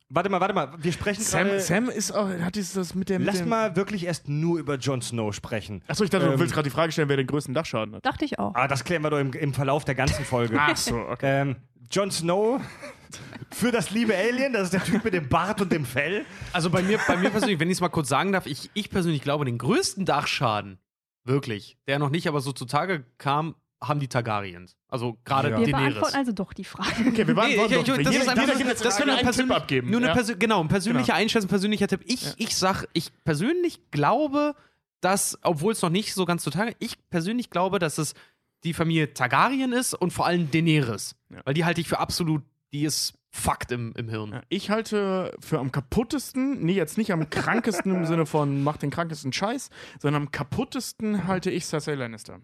warte 0.09 0.31
mal, 0.31 0.41
warte 0.41 0.55
mal. 0.55 0.73
Wir 0.79 0.93
sprechen 0.93 1.23
Sam, 1.23 1.47
gerade. 1.49 1.61
Sam 1.61 1.89
ist 1.91 2.13
auch, 2.13 2.29
hat 2.29 2.55
dieses 2.55 2.73
das 2.73 2.95
mit 2.95 3.11
dem. 3.11 3.19
Mit 3.19 3.27
Lass 3.27 3.39
dem 3.39 3.49
mal 3.49 3.77
wirklich 3.77 4.07
erst 4.07 4.29
nur 4.29 4.59
über 4.59 4.77
Jon 4.77 5.03
Snow 5.03 5.35
sprechen. 5.35 5.83
Achso, 5.89 6.05
ich 6.05 6.11
dachte, 6.11 6.27
du 6.27 6.33
Ähm, 6.33 6.39
willst 6.41 6.55
gerade 6.55 6.69
die 6.69 6.75
Frage 6.75 6.93
stellen, 6.93 7.09
wer 7.09 7.17
den 7.19 7.27
größten 7.27 7.53
Dachschaden 7.53 7.97
hat. 7.97 8.07
Dachte 8.07 8.25
ich 8.25 8.39
auch. 8.39 8.55
Ah, 8.55 8.67
das 8.67 8.85
klären 8.85 9.03
wir 9.03 9.11
doch 9.11 9.19
im, 9.19 9.33
im 9.33 9.53
Verlauf 9.53 9.85
der 9.85 9.95
ganzen 9.95 10.25
Folge. 10.25 10.57
Ach 10.59 10.77
so, 10.77 10.97
okay. 10.97 11.43
Ähm, 11.43 11.57
Jon 11.91 12.11
Snow 12.11 12.61
für 13.53 13.71
das 13.71 13.91
liebe 13.91 14.17
Alien, 14.17 14.53
das 14.55 14.65
ist 14.65 14.73
der 14.73 14.83
Typ 14.83 15.05
mit 15.05 15.15
dem 15.15 15.29
Bart 15.29 15.61
und 15.61 15.71
dem 15.71 15.85
Fell. 15.85 16.25
Also 16.53 16.71
bei 16.71 16.83
mir, 16.83 16.99
bei 17.07 17.17
mir 17.17 17.31
persönlich, 17.31 17.61
wenn 17.61 17.69
ich 17.69 17.77
es 17.77 17.81
mal 17.81 17.89
kurz 17.89 18.09
sagen 18.09 18.33
darf, 18.33 18.47
ich, 18.47 18.71
ich 18.75 18.91
persönlich 18.91 19.23
glaube, 19.23 19.45
den 19.45 19.59
größten 19.59 20.05
Dachschaden, 20.05 20.79
wirklich, 21.25 21.79
der 21.87 21.99
noch 21.99 22.11
nicht 22.11 22.27
aber 22.27 22.41
so 22.41 22.53
zutage 22.53 23.05
kam, 23.19 23.55
haben 23.89 24.01
die 24.01 24.09
Targaryens. 24.09 24.77
Also 24.89 25.19
gerade 25.25 25.51
Ja. 25.51 25.59
Wir 25.59 25.67
Daenerys. 25.67 25.95
beantworten 25.95 26.17
also 26.17 26.33
doch 26.33 26.53
die 26.53 26.65
Frage. 26.65 26.91
Okay, 27.09 27.27
wir 27.27 27.37
waren 27.37 27.49
Nee, 27.49 27.55
ich, 27.57 27.63
ich, 27.73 27.85
das 27.85 27.97
jeder, 27.99 28.11
ist 28.11 28.29
einfach 28.29 28.59
jeder 28.59 28.69
jetzt 28.71 28.85
das 28.85 28.95
Frage 28.97 29.07
nur 29.09 29.17
einen 29.17 29.25
persönlich, 29.25 29.55
Tipp 29.55 29.63
abgeben. 29.63 29.91
Nur 29.91 29.99
eine 30.01 30.07
ja. 30.09 30.13
Persö 30.15 30.37
genau, 30.37 30.61
ein 30.61 30.69
persönlicher 30.69 31.07
Genau. 31.07 31.19
Einschätzung, 31.19 31.49
persönlicher 31.49 31.89
Tipp. 31.89 32.01
Ich, 32.07 32.25
Ja. 32.25 32.33
ich 32.39 32.57
sag, 32.57 32.87
ich 32.93 33.11
persönlich 33.25 33.91
glaube, 33.91 34.55
dass, 35.01 35.39
obwohl 35.43 35.73
es 35.73 35.83
noch 35.83 35.91
nicht 35.91 36.15
so 36.15 36.25
ganz 36.25 36.43
zutage, 36.43 36.75
ich 36.79 36.97
persönlich 37.11 37.51
glaube, 37.51 37.79
dass 37.79 37.99
es 37.99 38.15
die 38.65 38.73
Familie 38.73 39.13
Targaryen 39.13 39.73
ist 39.73 39.93
und 39.95 40.13
vor 40.13 40.27
allem 40.27 40.51
Daenerys. 40.51 41.15
Ja. 41.31 41.43
Weil 41.45 41.55
die 41.55 41.65
halte 41.65 41.81
ich 41.81 41.89
für 41.89 41.99
absolut, 41.99 42.43
die 42.73 42.85
ist 42.85 43.15
Fakt 43.37 43.73
im, 43.73 43.93
im 43.97 44.09
Hirn. 44.09 44.31
Ja, 44.33 44.43
Ich 44.49 44.71
halte 44.71 45.35
für 45.41 45.59
am 45.59 45.73
kaputtesten, 45.73 46.65
nee, 46.65 46.75
jetzt 46.75 46.97
nicht 46.97 47.13
am 47.13 47.29
krankesten 47.31 47.93
im 47.93 48.07
Sinne 48.07 48.27
von 48.27 48.63
macht 48.63 48.83
den 48.83 48.91
krankesten 48.91 49.33
Scheiß, 49.33 49.71
sondern 50.01 50.23
am 50.23 50.31
kaputtesten 50.31 51.27
halte 51.27 51.51
ich 51.51 51.67
Cersei 51.67 51.95
Lannister. 51.97 52.41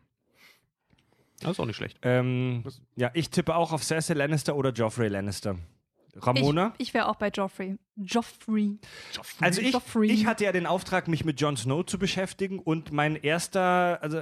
Das 1.41 1.53
ist 1.53 1.61
auch 1.61 1.67
nicht 1.67 1.77
schlecht. 1.77 1.99
Ähm, 2.03 2.65
ja, 2.97 3.11
ich 3.15 3.31
tippe 3.31 3.55
auch 3.55 3.73
auf 3.73 3.83
Cersei 3.83 4.15
Lannister 4.15 4.57
oder 4.57 4.71
Joffrey 4.71 5.09
Lannister. 5.09 5.57
Ramona? 6.17 6.75
Ich, 6.79 6.89
ich 6.89 6.95
wäre 6.95 7.09
auch 7.09 7.17
bei 7.17 7.29
Joffrey. 7.29 7.77
Joffrey. 7.97 8.79
Also 9.41 9.61
ich, 9.61 9.73
Joffrey. 9.73 10.11
ich 10.11 10.27
hatte 10.27 10.45
ja 10.45 10.53
den 10.53 10.67
Auftrag, 10.67 11.09
mich 11.09 11.25
mit 11.25 11.41
Jon 11.41 11.57
Snow 11.57 11.85
zu 11.85 11.99
beschäftigen 11.99 12.59
und 12.59 12.93
mein 12.93 13.17
erster, 13.17 13.99
also 14.03 14.21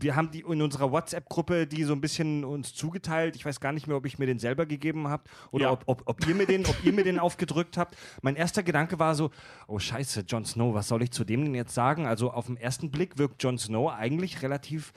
wir 0.00 0.16
haben 0.16 0.30
die 0.32 0.40
in 0.40 0.60
unserer 0.62 0.90
WhatsApp-Gruppe 0.90 1.66
die 1.66 1.84
so 1.84 1.92
ein 1.92 2.00
bisschen 2.00 2.44
uns 2.44 2.74
zugeteilt. 2.74 3.36
Ich 3.36 3.44
weiß 3.44 3.60
gar 3.60 3.72
nicht 3.72 3.86
mehr, 3.86 3.96
ob 3.96 4.04
ich 4.06 4.18
mir 4.18 4.26
den 4.26 4.38
selber 4.38 4.66
gegeben 4.66 5.08
habe 5.08 5.24
oder 5.52 5.66
Ja. 5.66 5.70
ob, 5.72 5.84
ob, 5.86 6.02
ob, 6.06 6.26
ihr 6.26 6.34
mir 6.34 6.46
den, 6.46 6.66
ob 6.66 6.76
ihr 6.82 6.92
mir 6.92 7.04
den 7.04 7.18
aufgedrückt 7.20 7.76
habt. 7.76 7.96
Mein 8.20 8.34
erster 8.34 8.62
Gedanke 8.62 8.98
war 8.98 9.14
so, 9.14 9.30
oh 9.68 9.78
scheiße, 9.78 10.24
Jon 10.26 10.44
Snow, 10.44 10.74
was 10.74 10.88
soll 10.88 11.02
ich 11.02 11.12
zu 11.12 11.24
dem 11.24 11.44
denn 11.44 11.54
jetzt 11.54 11.74
sagen? 11.74 12.06
Also 12.06 12.32
auf 12.32 12.46
den 12.46 12.56
ersten 12.56 12.90
Blick 12.90 13.18
wirkt 13.18 13.42
Jon 13.42 13.58
Snow 13.58 13.92
eigentlich 13.92 14.42
relativ 14.42 14.92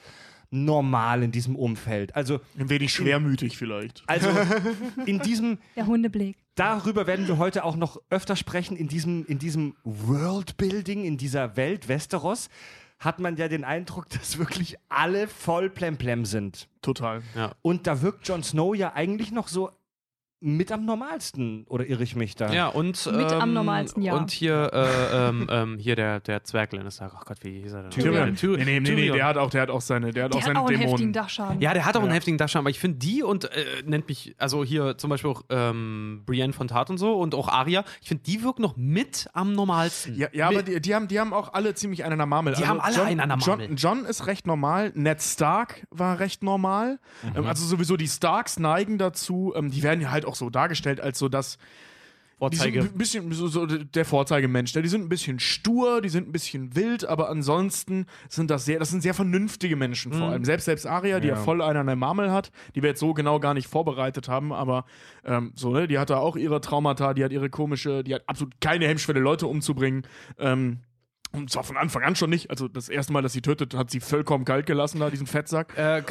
normal 0.55 1.23
in 1.23 1.31
diesem 1.31 1.55
Umfeld. 1.55 2.15
Also, 2.15 2.39
Ein 2.57 2.69
wenig 2.69 2.93
schwermütig 2.93 3.57
vielleicht. 3.57 4.03
also 4.07 4.29
in 5.05 5.19
diesem, 5.19 5.57
Der 5.75 5.85
Hundeblick. 5.85 6.37
Darüber 6.55 7.05
werden 7.05 7.27
wir 7.27 7.37
heute 7.37 7.65
auch 7.65 7.75
noch 7.75 8.01
öfter 8.09 8.35
sprechen. 8.37 8.77
In 8.77 8.87
diesem, 8.87 9.25
in 9.25 9.39
diesem 9.39 9.75
Worldbuilding, 9.83 11.03
in 11.03 11.17
dieser 11.17 11.57
Welt 11.57 11.87
Westeros, 11.89 12.49
hat 12.97 13.19
man 13.19 13.35
ja 13.35 13.47
den 13.49 13.63
Eindruck, 13.65 14.09
dass 14.09 14.37
wirklich 14.37 14.77
alle 14.89 15.27
voll 15.27 15.69
plemplem 15.69 16.23
sind. 16.25 16.69
Total. 16.81 17.21
Und 17.61 17.87
da 17.87 18.01
wirkt 18.01 18.27
Jon 18.27 18.41
Snow 18.41 18.73
ja 18.73 18.93
eigentlich 18.93 19.31
noch 19.31 19.49
so 19.49 19.69
mit 20.39 20.71
am 20.71 20.85
normalsten. 20.85 21.65
Oder 21.67 21.87
irre 21.87 22.03
ich 22.03 22.15
mich 22.15 22.35
da? 22.35 22.51
Ja, 22.53 22.67
und. 22.67 23.05
Mit 23.05 23.31
am 23.31 23.49
ähm, 23.49 23.53
normalsten, 23.53 24.03
ja. 24.03 24.15
Und 24.15 24.31
hier, 24.31 24.69
äh, 24.73 25.29
ähm, 25.29 25.47
ähm, 25.49 25.77
hier 25.79 25.95
der, 25.95 26.19
der 26.19 26.43
Zwerg 26.43 26.73
Lannister. 26.73 27.11
Ach 27.15 27.25
Gott, 27.25 27.37
wie 27.41 27.61
hieß 27.61 27.73
er 27.73 27.81
denn? 27.83 27.91
Tyrion. 27.91 28.35
Tyrion. 28.35 28.59
Nee, 28.59 28.65
nee, 28.65 28.79
nee, 28.79 28.79
nee, 28.79 28.95
Tyrion. 28.95 29.17
der 29.17 29.25
hat 29.25 29.37
auch, 29.37 29.49
der 29.49 29.61
hat 29.61 29.69
auch 29.69 29.81
seine, 29.81 30.11
der 30.11 30.25
hat 30.25 30.33
Der 30.33 30.37
auch 30.37 30.41
hat 30.41 30.47
seine 30.47 30.59
auch 30.59 30.67
einen 30.67 30.77
heftigen 30.77 30.97
Dämonen. 30.97 31.13
Dachschaden. 31.13 31.61
Ja, 31.61 31.73
der 31.73 31.85
hat 31.85 31.95
auch 31.95 32.01
einen 32.01 32.09
Ja. 32.09 32.15
heftigen 32.15 32.37
Dachschaden, 32.37 32.63
aber 32.63 32.69
ich 32.69 32.79
finde 32.79 32.97
die 32.99 33.23
und 33.23 33.45
äh, 33.45 33.65
nennt 33.85 34.07
mich, 34.07 34.35
also 34.37 34.63
hier 34.63 34.97
zum 34.97 35.09
Beispiel 35.09 35.31
auch 35.31 35.43
ähm, 35.49 36.23
Brienne 36.25 36.53
von 36.53 36.67
Tart 36.67 36.89
und 36.89 36.97
so 36.97 37.13
und 37.15 37.33
auch 37.33 37.47
Arya, 37.47 37.83
ich 38.01 38.09
finde, 38.09 38.23
die 38.23 38.43
wirken 38.43 38.61
noch 38.61 38.75
mit 38.77 39.27
am 39.33 39.53
normalsten. 39.53 40.15
Ja, 40.15 40.27
ja 40.31 40.49
aber 40.49 40.63
die, 40.63 40.79
die, 40.81 40.93
haben, 40.95 41.07
die 41.07 41.19
haben 41.19 41.33
auch 41.33 41.53
alle 41.53 41.73
ziemlich 41.73 42.03
einen 42.03 42.13
an 42.13 42.19
der 42.19 42.25
Marmel. 42.27 42.53
Die 42.55 42.67
haben 42.67 42.79
alle 42.79 42.97
John, 42.97 43.05
einen 43.07 43.19
an 43.19 43.29
der 43.29 43.37
Marmel. 43.37 43.67
John, 43.67 43.75
John 43.77 44.05
ist 44.05 44.27
recht 44.27 44.45
normal. 44.45 44.91
Ned 44.95 45.21
Stark 45.21 45.87
war 45.89 46.19
recht 46.19 46.43
normal. 46.43 46.99
Mhm. 47.23 47.37
Ähm, 47.37 47.45
also 47.45 47.65
sowieso 47.65 47.97
die 47.97 48.07
Starks 48.07 48.59
neigen 48.59 48.97
dazu. 48.97 49.53
Ähm, 49.55 49.71
die 49.71 49.81
werden 49.81 50.01
ja 50.01 50.11
halt 50.11 50.24
auch 50.25 50.35
so 50.35 50.49
dargestellt 50.49 50.99
als 51.01 51.19
so 51.19 51.29
das 51.29 51.57
Vorzeige. 52.37 52.81
ein 52.81 52.97
bisschen 52.97 53.31
so, 53.31 53.47
so 53.47 53.65
der 53.65 54.03
Vorzeigemensch. 54.03 54.75
ne? 54.75 54.81
Die 54.81 54.89
sind 54.89 55.03
ein 55.03 55.07
bisschen 55.09 55.39
stur, 55.39 56.01
die 56.01 56.09
sind 56.09 56.27
ein 56.27 56.33
bisschen 56.33 56.75
wild, 56.75 57.05
aber 57.05 57.29
ansonsten 57.29 58.07
sind 58.27 58.51
das 58.51 58.65
sehr, 58.65 58.77
das 58.77 58.89
sind 58.89 58.99
sehr 59.01 59.13
vernünftige 59.13 59.77
Menschen 59.77 60.11
vor 60.11 60.27
allem. 60.31 60.43
Selbst 60.43 60.65
selbst 60.65 60.85
Aria, 60.85 61.21
die 61.21 61.29
ja, 61.29 61.35
Ja. 61.35 61.39
voll 61.39 61.61
einen 61.61 61.77
an 61.79 61.87
der 61.87 61.95
Marmel 61.95 62.31
hat, 62.31 62.51
die 62.75 62.81
wir 62.81 62.89
jetzt 62.89 62.99
so 62.99 63.13
genau 63.13 63.39
gar 63.39 63.53
nicht 63.53 63.67
vorbereitet 63.69 64.27
haben, 64.27 64.51
aber 64.51 64.83
ähm, 65.23 65.53
so, 65.55 65.71
ne, 65.71 65.87
die 65.87 65.97
hat 65.97 66.09
da 66.09 66.17
auch 66.17 66.35
ihre 66.35 66.59
Traumata, 66.59 67.13
die 67.13 67.23
hat 67.23 67.31
ihre 67.31 67.49
komische, 67.49 68.03
die 68.03 68.13
hat 68.13 68.23
absolut 68.27 68.59
keine 68.59 68.85
Hemmschwelle, 68.85 69.21
Leute 69.21 69.47
umzubringen. 69.47 70.05
Ähm, 70.37 70.79
und 71.35 71.49
zwar 71.51 71.63
von 71.63 71.77
Anfang 71.77 72.03
an 72.03 72.15
schon 72.15 72.29
nicht. 72.29 72.49
Also 72.49 72.67
das 72.67 72.89
erste 72.89 73.13
Mal, 73.13 73.21
dass 73.21 73.33
sie 73.33 73.41
tötet, 73.41 73.73
hat 73.75 73.91
sie 73.91 73.99
vollkommen 73.99 74.45
kalt 74.45 74.65
gelassen, 74.65 74.99
da 74.99 75.09
diesen 75.09 75.27
Fettsack. 75.27 75.73
Äh, 75.77 76.01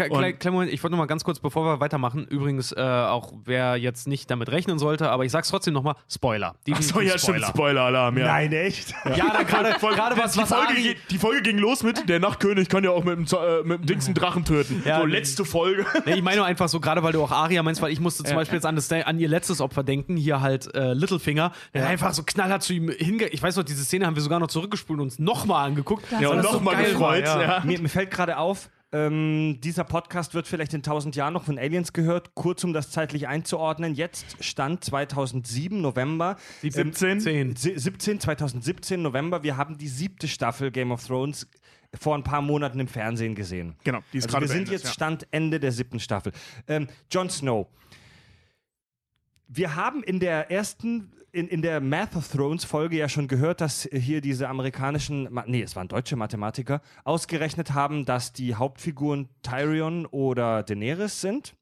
Moment, 0.50 0.73
ich 0.73 0.83
wollte 0.83 0.93
noch 0.93 0.99
mal 0.99 1.07
ganz 1.07 1.25
kurz, 1.25 1.38
bevor 1.40 1.64
wir 1.64 1.81
weitermachen, 1.81 2.26
übrigens 2.28 2.73
äh, 2.73 2.81
auch, 2.81 3.33
wer 3.45 3.76
jetzt 3.76 4.07
nicht 4.07 4.31
damit 4.31 4.50
rechnen 4.50 4.78
sollte, 4.78 5.11
aber 5.11 5.25
ich 5.25 5.33
sag's 5.33 5.49
trotzdem 5.49 5.75
noch 5.75 5.83
mal, 5.83 5.95
Spoiler. 6.09 6.54
Ach 6.71 6.83
so, 6.83 7.00
ja, 7.00 7.19
stimmt, 7.19 7.45
Spoiler-Alarm, 7.45 8.19
ja. 8.19 8.26
Nein, 8.26 8.52
echt? 8.52 8.95
Ja, 9.16 9.33
da 9.33 9.43
gerade 9.45 9.75
gerade 9.78 10.16
was, 10.19 10.33
die, 10.33 10.40
was 10.40 10.49
Folge, 10.49 10.69
Ari, 10.69 10.83
ging- 10.83 10.97
die 11.11 11.19
Folge 11.19 11.43
ging 11.43 11.59
los 11.59 11.83
mit, 11.83 12.09
der 12.09 12.21
Nachtkönig 12.21 12.69
kann 12.69 12.85
ja 12.85 12.90
auch 12.90 13.04
mit 13.04 13.16
dem, 13.16 13.25
äh, 13.38 13.62
mit 13.62 13.81
dem 13.81 13.87
Dings 13.87 14.07
einen 14.07 14.14
Drachen 14.14 14.45
töten. 14.45 14.83
Ja, 14.85 15.00
so, 15.00 15.07
die- 15.07 15.12
letzte 15.12 15.45
Folge. 15.45 15.87
Nee, 16.07 16.14
ich 16.14 16.23
meine 16.23 16.38
nur 16.38 16.47
einfach 16.47 16.69
so, 16.69 16.81
gerade 16.81 17.02
weil 17.02 17.12
du 17.12 17.23
auch 17.23 17.31
Aria 17.33 17.62
meinst, 17.62 17.81
weil 17.83 17.93
ich 17.93 18.00
musste 18.00 18.25
zum 18.25 18.37
Beispiel 18.37 18.57
jetzt 18.57 18.66
an, 18.66 18.76
das, 18.76 18.90
an 18.93 19.19
ihr 19.19 19.28
letztes 19.28 19.61
Opfer 19.61 19.83
denken, 19.83 20.16
hier 20.16 20.40
halt 20.40 20.75
äh, 20.75 20.93
Littlefinger, 20.95 21.52
der 21.73 21.87
einfach 21.88 22.12
so 22.14 22.23
knallhart 22.25 22.62
zu 22.62 22.73
ihm 22.73 22.90
hinge... 22.90 23.26
Ich 23.28 23.43
weiß 23.43 23.57
noch, 23.57 23.64
diese 23.64 23.85
Szene 23.85 24.07
haben 24.07 24.14
wir 24.16 24.23
sogar 24.23 24.40
noch 24.40 24.49
zurückgespult 24.49 25.00
und 25.00 25.13
uns 25.18 25.18
nochmal 25.18 25.66
angeguckt. 25.68 26.04
Das 26.11 26.21
Ja, 26.21 26.28
und 26.30 26.42
so 26.42 26.52
nochmal 26.52 26.76
geil 26.76 26.92
gefreut. 26.92 27.25
war, 27.26 27.42
ja. 27.42 27.59
ja. 27.59 27.64
Mir, 27.64 27.80
mir 27.80 27.88
fällt 27.88 28.11
gerade 28.11 28.37
auf, 28.38 28.71
ähm, 28.92 29.59
dieser 29.61 29.83
Podcast 29.85 30.35
wird 30.35 30.47
vielleicht 30.47 30.73
in 30.73 30.78
1000 30.78 31.16
Jahren 31.16 31.33
noch 31.33 31.42
von 31.44 31.59
Aliens 31.59 31.92
gehört. 31.92 32.35
Kurz 32.37 32.62
um 32.62 32.73
das 32.73 32.90
zeitlich 32.90 33.26
einzuordnen. 33.26 33.94
Jetzt 33.94 34.37
stand 34.44 34.85
2007, 34.85 35.80
November. 35.80 36.37
17? 36.62 37.26
Ähm, 37.26 37.56
si- 37.56 37.76
17, 37.76 38.21
2017, 38.21 39.02
November. 39.02 39.42
Wir 39.42 39.56
haben 39.56 39.78
die 39.78 39.88
siebte 39.88 40.28
Staffel 40.28 40.71
Game 40.71 40.92
of 40.92 41.04
Thrones 41.04 41.49
vor 42.00 42.14
ein 42.16 42.23
paar 42.23 42.40
Monaten 42.42 42.78
im 42.80 42.87
Fernsehen 42.88 43.35
gesehen. 43.35 43.75
Genau, 43.85 44.00
die 44.12 44.18
ist 44.18 44.25
Also 44.25 44.33
gerade 44.38 44.44
wir 44.49 44.52
sind 44.54 44.68
jetzt 44.68 44.85
ja. 44.87 44.92
Stand 44.92 45.26
Ende 45.33 45.59
der 45.61 45.73
siebten 45.73 45.99
Staffel. 46.00 46.33
Ähm, 46.68 46.87
Jon 47.11 47.30
Snow. 47.30 47.66
Wir 49.49 49.76
haben 49.76 50.02
in 50.02 50.21
der 50.21 50.50
ersten, 50.50 51.12
in, 51.34 51.48
in 51.48 51.62
der 51.62 51.80
Math 51.80 52.14
of 52.14 52.28
Thrones 52.28 52.64
Folge 52.64 52.96
ja 52.96 53.08
schon 53.08 53.26
gehört, 53.26 53.60
dass 53.60 53.88
hier 53.92 54.20
diese 54.20 54.48
amerikanischen, 54.48 55.28
nee, 55.46 55.62
es 55.62 55.74
waren 55.74 55.88
deutsche 55.88 56.14
Mathematiker, 56.14 56.80
ausgerechnet 57.02 57.74
haben, 57.74 58.04
dass 58.04 58.32
die 58.32 58.54
Hauptfiguren 58.54 59.28
Tyrion 59.42 60.06
oder 60.06 60.62
Daenerys 60.62 61.20
sind. 61.20 61.54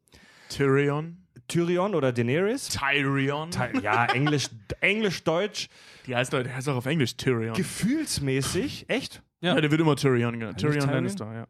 Tyrion. 0.50 1.16
Tyrion 1.48 1.94
oder 1.94 2.12
Daenerys. 2.12 2.68
Tyrion. 2.68 3.50
Ty 3.50 3.80
ja, 3.82 4.04
Englisch, 4.06 4.50
Englisch, 4.80 5.24
Deutsch. 5.24 5.68
Die 6.06 6.14
heißt, 6.14 6.34
der 6.34 6.54
heißt 6.54 6.68
auch 6.68 6.76
auf 6.76 6.86
Englisch 6.86 7.16
Tyrion. 7.16 7.54
Gefühlsmäßig, 7.54 8.84
echt? 8.88 9.22
ja. 9.40 9.58
der 9.58 9.70
wird 9.70 9.80
immer 9.80 9.96
Tyrion 9.96 10.38
genannt. 10.38 10.60
Tyrion? 10.60 10.88
Lannister, 10.88 11.32
ja. 11.34 11.46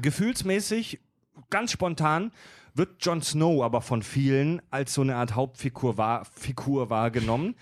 Gefühlsmäßig, 0.00 1.00
ganz 1.50 1.72
spontan, 1.72 2.32
wird 2.76 3.04
Jon 3.04 3.22
Snow 3.22 3.62
aber 3.62 3.80
von 3.80 4.02
vielen 4.02 4.60
als 4.70 4.94
so 4.94 5.02
eine 5.02 5.16
Art 5.16 5.34
Hauptfigur 5.34 5.96
wahr, 5.96 6.24
Figur 6.24 6.90
wahrgenommen, 6.90 7.56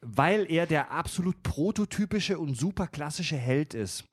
weil 0.00 0.50
er 0.50 0.66
der 0.66 0.90
absolut 0.90 1.42
prototypische 1.42 2.38
und 2.38 2.56
super 2.56 2.86
klassische 2.86 3.36
Held 3.36 3.74
ist. 3.74 4.04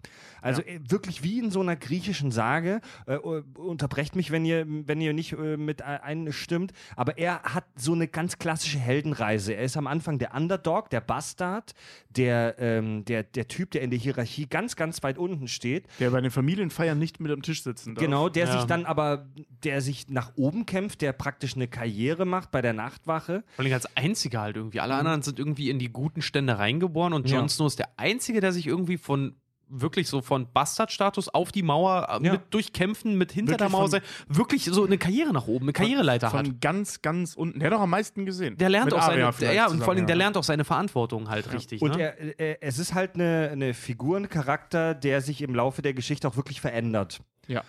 Also 0.42 0.62
äh, 0.62 0.80
wirklich 0.88 1.24
wie 1.24 1.40
in 1.40 1.52
so 1.52 1.62
einer 1.62 1.76
griechischen 1.76 2.32
Sage. 2.32 2.82
Äh, 3.06 3.18
unterbrecht 3.18 4.16
mich, 4.16 4.32
wenn 4.32 4.46
ihr, 4.46 4.66
wenn 4.68 5.02
ihr 5.02 5.14
nicht 5.14 5.34
äh, 5.34 5.58
mit 5.58 5.82
ein- 5.82 6.02
einstimmt. 6.02 6.74
Aber 6.96 7.18
er 7.18 7.42
hat 7.44 7.66
so 7.76 7.94
eine 7.94 8.08
ganz 8.08 8.38
klassische 8.40 8.80
Heldenreise. 8.80 9.54
Er 9.54 9.64
ist 9.64 9.78
am 9.78 9.88
Anfang 9.88 10.20
der 10.20 10.34
Underdog, 10.36 10.90
der 10.90 11.02
Bastard, 11.02 11.74
der, 12.10 12.56
ähm, 12.60 13.06
der, 13.06 13.24
der 13.24 13.48
Typ, 13.48 13.72
der 13.72 13.82
in 13.82 13.90
der 13.90 14.00
Hierarchie 14.00 14.48
ganz, 14.48 14.76
ganz 14.76 15.04
weit 15.04 15.18
unten 15.18 15.48
steht. 15.48 15.88
Der 16.00 16.10
bei 16.12 16.22
den 16.22 16.32
Familienfeiern 16.32 16.98
nicht 16.98 17.20
mit 17.20 17.32
am 17.32 17.42
Tisch 17.42 17.64
sitzen 17.64 17.96
darf. 17.96 18.04
Genau, 18.04 18.30
der 18.30 18.46
Ja. 18.48 18.54
sich 18.54 18.64
dann 18.66 18.86
aber, 18.86 19.28
der 19.64 19.82
sich 19.82 20.10
nach 20.10 20.32
oben 20.36 20.66
kämpft, 20.66 21.02
der 21.02 21.14
praktisch 21.14 21.56
eine 21.56 21.68
Karriere 21.68 22.26
macht 22.26 22.52
bei 22.52 22.62
der 22.62 22.74
Nachtwache. 22.74 23.44
Vor 23.56 23.64
allem 23.66 23.74
als 23.74 23.96
einziger 23.96 24.42
halt 24.42 24.56
irgendwie. 24.56 24.80
Alle 24.80 24.96
anderen 24.96 25.22
sind 25.22 25.40
irgendwie 25.40 25.70
in 25.70 25.80
die 25.80 25.90
guten 25.92 26.22
Stände 26.22 26.58
reingeboren 26.58 27.14
und 27.14 27.30
Jon 27.30 27.42
Ja. 27.42 27.48
Snow 27.50 27.68
ist 27.68 27.80
der 27.80 27.90
Einzige, 27.98 28.42
der 28.42 28.52
sich 28.52 28.68
irgendwie 28.68 28.98
von 28.98 29.36
wirklich 29.70 30.08
so 30.08 30.22
von 30.22 30.52
Bastardstatus 30.52 31.30
auf 31.30 31.52
die 31.52 31.62
Mauer 31.64 32.08
äh, 32.22 32.26
Ja. 32.26 32.34
mit 32.34 32.42
durchkämpfen, 32.54 33.18
mit 33.18 33.32
hinter 33.32 33.54
der 33.58 33.68
Wirklich 33.68 33.72
Mauer 33.72 33.82
von- 33.84 33.92
sein, 33.92 34.02
wirklich 34.28 34.66
so 34.66 34.86
eine 34.86 34.98
Karriere 34.98 35.32
nach 35.32 35.48
oben, 35.48 35.66
eine 35.66 35.74
Karriereleiter 35.74 36.34
hat. 36.34 36.46
Von 36.48 36.60
ganz, 36.60 37.02
ganz 37.02 37.36
unten. 37.36 37.60
Der 37.60 37.68
hat 37.70 37.78
doch 37.78 37.82
am 37.82 37.90
meisten 37.90 38.26
gesehen. 38.26 38.58
Der 38.58 38.70
lernt 38.70 38.86
Mit 38.86 38.96
auch 38.96 39.04
seine, 39.06 39.32
der, 39.40 39.54
ja, 39.54 39.68
und 39.68 39.80
vor 39.84 39.94
allem 39.94 40.06
der 40.08 40.16
ja. 40.16 40.24
lernt 40.24 40.38
auch 40.38 40.44
seine 40.44 40.66
Verantwortung 40.66 41.30
halt 41.30 41.52
richtig. 41.54 41.82
Und 41.82 41.96
ne? 41.96 42.02
er, 42.18 42.40
er, 42.40 42.64
es 42.64 42.80
ist 42.80 42.94
halt 42.94 43.16
eine, 43.16 43.50
eine 43.52 43.74
Figur, 43.74 44.18
ein 44.18 44.30
Charakter, 44.30 44.94
der 44.94 45.22
sich 45.22 45.42
im 45.42 45.54
Laufe 45.56 45.82
der 45.82 45.94
Geschichte 45.94 46.28
auch 46.28 46.36
wirklich 46.36 46.62
verändert. 46.62 47.22
Ja. 47.48 47.64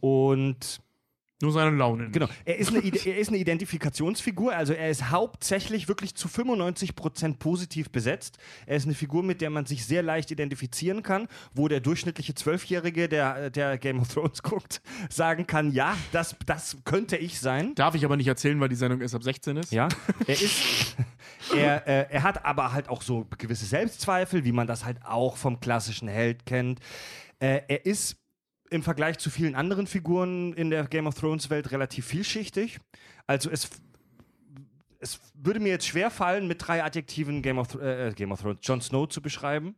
Und 0.00 0.80
Nur 1.42 1.50
seine 1.50 1.76
Laune. 1.76 2.04
nicht. 2.04 2.12
genau, 2.12 2.28
er 2.44 2.56
ist, 2.56 2.68
eine, 2.68 2.78
er 3.04 3.18
ist 3.18 3.28
eine 3.28 3.38
Identifikationsfigur, 3.38 4.54
also 4.54 4.74
er 4.74 4.88
ist 4.88 5.10
hauptsächlich 5.10 5.88
wirklich 5.88 6.14
zu 6.14 6.28
95% 6.28 7.38
positiv 7.38 7.90
besetzt. 7.90 8.38
Er 8.64 8.76
ist 8.76 8.84
eine 8.84 8.94
Figur, 8.94 9.24
mit 9.24 9.40
der 9.40 9.50
man 9.50 9.66
sich 9.66 9.84
sehr 9.84 10.04
leicht 10.04 10.30
identifizieren 10.30 11.02
kann, 11.02 11.26
wo 11.52 11.66
der 11.66 11.80
durchschnittliche 11.80 12.34
Zwölfjährige, 12.34 13.08
der, 13.08 13.50
der 13.50 13.76
Game 13.76 13.98
of 13.98 14.06
Thrones 14.06 14.42
guckt, 14.44 14.82
sagen 15.10 15.48
kann, 15.48 15.72
ja, 15.72 15.96
das, 16.12 16.36
das 16.46 16.76
könnte 16.84 17.16
ich 17.16 17.40
sein. 17.40 17.74
Darf 17.74 17.96
ich 17.96 18.04
aber 18.04 18.16
nicht 18.16 18.28
erzählen, 18.28 18.60
weil 18.60 18.68
die 18.68 18.76
Sendung 18.76 19.00
erst 19.00 19.16
ab 19.16 19.24
16 19.24 19.56
ist. 19.56 19.72
Ja, 19.72 19.88
er 20.26 20.40
ist. 20.40 20.96
Er, 21.56 21.88
äh, 21.88 22.06
er 22.08 22.22
hat 22.22 22.44
aber 22.44 22.72
halt 22.72 22.88
auch 22.88 23.02
so 23.02 23.26
gewisse 23.36 23.66
Selbstzweifel, 23.66 24.44
wie 24.44 24.52
man 24.52 24.68
das 24.68 24.84
halt 24.84 25.04
auch 25.04 25.36
vom 25.36 25.58
klassischen 25.58 26.06
Held 26.06 26.46
kennt. 26.46 26.78
Äh, 27.40 27.62
er 27.66 27.84
ist 27.84 28.21
im 28.72 28.82
Vergleich 28.82 29.18
zu 29.18 29.30
vielen 29.30 29.54
anderen 29.54 29.86
Figuren 29.86 30.52
in 30.54 30.70
der 30.70 30.86
Game 30.86 31.06
of 31.06 31.14
Thrones 31.14 31.50
Welt 31.50 31.70
relativ 31.70 32.06
vielschichtig. 32.06 32.78
Also 33.26 33.50
es, 33.50 33.70
es 34.98 35.20
würde 35.34 35.60
mir 35.60 35.68
jetzt 35.70 35.86
schwer 35.86 36.10
fallen, 36.10 36.46
mit 36.48 36.66
drei 36.66 36.82
Adjektiven 36.82 37.42
Game 37.42 37.58
of, 37.58 37.68
Th- 37.74 37.80
äh, 37.80 38.12
Game 38.14 38.32
of 38.32 38.40
Thrones 38.40 38.58
Jon 38.62 38.80
Snow 38.80 39.08
zu 39.08 39.20
beschreiben. 39.22 39.74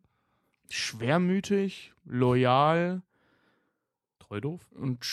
Schwermütig, 0.70 1.92
loyal 2.04 3.02
Treu 4.18 4.40
doof. 4.40 4.62
und 4.72 5.04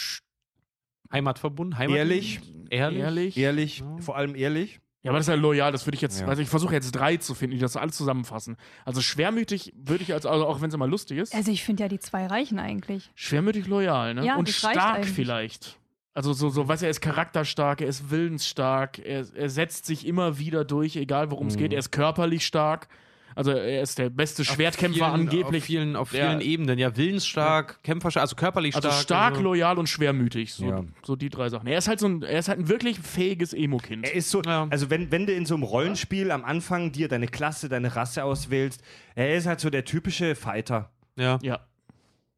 Heimatverbunden, 1.12 1.78
Heimat 1.78 1.98
Ehrlich. 1.98 2.40
ehrlich. 2.70 3.00
ehrlich. 3.00 3.38
Ehrlich, 3.38 3.80
Ja. 3.80 3.98
vor 3.98 4.16
allem 4.16 4.36
ehrlich. 4.36 4.80
Ja, 5.04 5.10
aber 5.12 5.18
das 5.18 5.28
ist 5.28 5.30
ja 5.34 5.36
loyal, 5.36 5.72
das 5.72 5.88
würde 5.88 5.96
ich 5.96 6.02
jetzt, 6.02 6.22
Ja. 6.22 6.28
also 6.28 6.42
ich 6.44 6.50
versuche 6.50 6.74
jetzt 6.76 6.92
drei 6.92 7.18
zu 7.18 7.34
finden, 7.34 7.56
die 7.56 7.62
das 7.62 7.76
alles 7.76 7.98
zusammenfassen. 7.98 8.56
Also 8.86 9.02
schwermütig 9.02 9.74
würde 9.76 10.04
ich 10.04 10.14
als, 10.14 10.26
also 10.28 10.46
auch 10.46 10.62
wenn 10.62 10.68
es 10.70 10.76
immer 10.76 10.86
lustig 10.88 11.18
ist, 11.18 11.34
Also 11.34 11.52
ich 11.52 11.64
finde 11.64 11.84
ja 11.84 11.90
die 11.90 12.00
zwei 12.00 12.28
reichen 12.28 12.60
eigentlich. 12.60 13.10
schwermütig 13.16 13.66
loyal, 13.68 14.14
ne? 14.14 14.26
Ja, 14.26 14.36
Und 14.38 14.48
stark 14.50 14.98
eigentlich. 14.98 15.10
vielleicht. 15.12 15.78
Also 16.14 16.34
so, 16.34 16.50
so, 16.50 16.68
weißt 16.68 16.82
du, 16.82 16.86
er 16.88 16.92
ist 16.92 17.02
charakterstark, 17.02 17.82
er 17.82 17.88
ist 17.88 18.12
willensstark, 18.12 19.00
er, 19.00 19.26
er 19.34 19.50
setzt 19.50 19.86
sich 19.86 20.06
immer 20.06 20.38
wieder 20.38 20.66
durch, 20.66 20.96
egal 20.98 21.32
worum 21.32 21.48
es 21.48 21.56
Mhm. 21.56 21.60
geht. 21.60 21.74
Er 21.74 21.80
ist 21.80 21.92
körperlich 21.92 22.46
stark. 22.46 22.88
Also 23.36 23.52
er 23.52 23.82
ist 23.82 23.98
der 23.98 24.10
beste 24.10 24.44
Schwertkämpfer 24.46 25.06
vielen, 25.12 25.28
angeblich. 25.28 25.62
Auf 25.64 25.68
vielen, 25.68 25.96
auf 25.96 26.14
Ja. 26.14 26.28
vielen 26.30 26.42
Ebenen. 26.42 26.78
Ja, 26.80 26.96
willensstark, 26.98 27.82
kämpferstark, 27.84 28.22
also 28.22 28.36
körperlich 28.36 28.76
also 28.76 28.90
stark. 28.90 29.02
stark, 29.04 29.32
also- 29.32 29.44
loyal 29.44 29.78
und 29.78 29.88
schwermütig. 29.88 30.54
So, 30.54 30.66
Ja. 30.66 30.84
so 31.04 31.16
die 31.16 31.30
drei 31.30 31.50
Sachen. 31.50 31.68
Er 31.68 31.78
ist 31.78 31.88
halt 31.88 32.00
so 32.00 32.08
ein, 32.08 32.22
er 32.24 32.40
ist 32.40 32.48
halt 32.50 32.60
ein 32.60 32.68
wirklich 32.70 33.00
fähiges 33.00 33.54
Emo-Kind. 33.54 34.06
Er 34.06 34.14
ist 34.14 34.30
so, 34.30 34.42
Ja. 34.42 34.68
also 34.70 34.90
wenn, 34.90 35.12
wenn 35.12 35.26
du 35.26 35.34
in 35.34 35.46
so 35.46 35.56
einem 35.56 35.64
Rollenspiel 35.64 36.32
am 36.32 36.44
Anfang 36.44 36.92
dir 36.92 37.08
deine 37.08 37.28
Klasse, 37.28 37.70
deine 37.70 37.96
Rasse 37.96 38.24
auswählst, 38.24 38.82
er 39.16 39.36
ist 39.36 39.46
halt 39.48 39.60
so 39.60 39.70
der 39.70 39.86
typische 39.86 40.36
Fighter. 40.36 40.92
Ja, 41.16 41.40
Ja. 41.42 41.60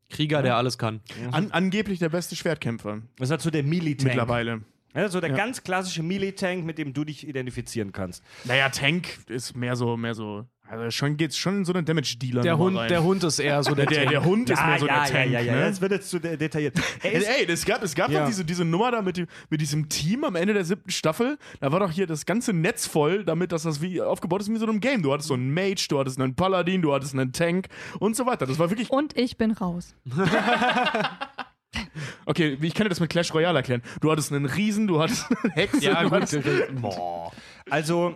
Krieger, 0.10 0.44
der 0.44 0.58
alles 0.58 0.78
kann. 0.78 1.02
An, 1.32 1.50
angeblich 1.52 1.98
der 2.00 2.10
beste 2.10 2.36
Schwertkämpfer. 2.36 3.02
Das 3.18 3.28
ist 3.28 3.32
halt 3.32 3.42
so 3.42 3.50
der 3.50 3.64
Melee-Tank. 3.64 4.10
Mittlerweile. 4.10 4.62
Ja, 4.96 5.10
so 5.10 5.20
der 5.20 5.32
Ja. 5.32 5.36
ganz 5.36 5.64
klassische 5.64 6.04
Melee-Tank, 6.04 6.64
mit 6.66 6.78
dem 6.78 6.94
du 6.94 7.04
dich 7.04 7.28
identifizieren 7.28 7.92
kannst. 7.92 8.24
Naja, 8.44 8.70
Tank 8.70 9.08
ist 9.28 9.56
mehr 9.56 9.76
so, 9.76 9.98
mehr 9.98 10.14
so. 10.14 10.46
Also 10.74 10.90
schon 10.90 11.18
geht's 11.18 11.38
schon 11.38 11.58
in 11.58 11.66
so 11.66 11.72
eine 11.74 11.84
Damage-Dealer. 11.84 12.42
Der 12.42 12.58
Hund, 12.58 12.78
der 12.90 13.04
Hund 13.04 13.24
ist 13.24 13.38
eher 13.38 13.62
so 13.64 13.76
der, 13.76 13.86
der, 13.86 14.08
der. 14.08 14.26
Hund 14.26 14.50
ist 14.50 14.66
mehr 14.66 14.80
so 14.80 14.88
ja, 14.88 15.04
der 15.04 15.12
Tank. 15.14 15.32
ja, 15.32 15.40
ja, 15.40 15.46
ja, 15.46 15.54
ne? 15.56 15.62
das 15.70 15.82
wird 15.82 15.92
jetzt 15.92 16.10
zu 16.10 16.18
de 16.18 16.36
detailliert. 16.36 16.76
Er 17.04 17.14
Ey, 17.14 17.46
ey, 17.46 17.52
es 17.52 17.64
gab, 17.64 17.84
es 17.84 17.94
gab 17.94 18.10
Ja. 18.10 18.22
doch 18.22 18.28
diese, 18.28 18.44
diese 18.44 18.66
Nummer 18.66 18.90
da 18.90 19.04
mit, 19.04 19.18
dem- 19.18 19.28
mit 19.52 19.62
diesem 19.62 19.88
Team 19.88 20.24
am 20.24 20.36
Ende 20.36 20.56
der 20.56 20.66
siebten 20.66 20.90
Staffel. 20.90 21.38
Da 21.60 21.72
war 21.72 21.80
doch 21.80 21.92
hier 21.92 22.08
das 22.08 22.26
ganze 22.26 22.54
Netz 22.54 22.88
voll, 22.88 23.24
damit 23.24 23.52
dass 23.52 23.62
das 23.64 23.82
wie 23.82 24.02
aufgebaut 24.02 24.42
ist 24.42 24.50
wie 24.52 24.58
so 24.58 24.66
einem 24.66 24.80
Game. 24.80 25.04
Du 25.04 25.14
hattest 25.14 25.28
so 25.28 25.36
einen 25.36 25.54
Mage, 25.54 25.86
du 25.90 26.00
hattest 26.00 26.20
einen 26.20 26.34
Paladin, 26.36 26.82
du 26.82 26.92
hattest 26.92 27.14
einen 27.14 27.32
Tank 27.34 27.68
und 28.00 28.16
so 28.16 28.26
weiter. 28.26 28.48
Das 28.48 28.58
war 28.58 28.72
wirklich. 28.72 28.90
Und 28.90 29.16
ich 29.16 29.38
bin 29.38 29.52
raus. 29.52 29.96
Okay, 32.26 32.58
ich 32.62 32.74
kann 32.74 32.86
dir 32.86 32.90
das 32.90 33.00
mit 33.00 33.10
Clash 33.10 33.34
Royale 33.34 33.58
erklären. 33.60 33.82
Du 34.00 34.12
hattest 34.12 34.32
einen 34.32 34.46
Riesen, 34.46 34.88
du 34.88 35.02
hattest 35.02 35.26
einen 35.44 35.52
Hexe. 35.54 35.82
Ja, 35.84 36.02
du 36.04 36.10
gut. 36.10 36.22
hattest, 36.22 36.40
also, 37.70 38.16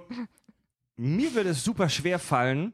mir 0.98 1.34
würde 1.34 1.50
es 1.50 1.64
super 1.64 1.90
schwer 1.90 2.20
fallen, 2.20 2.74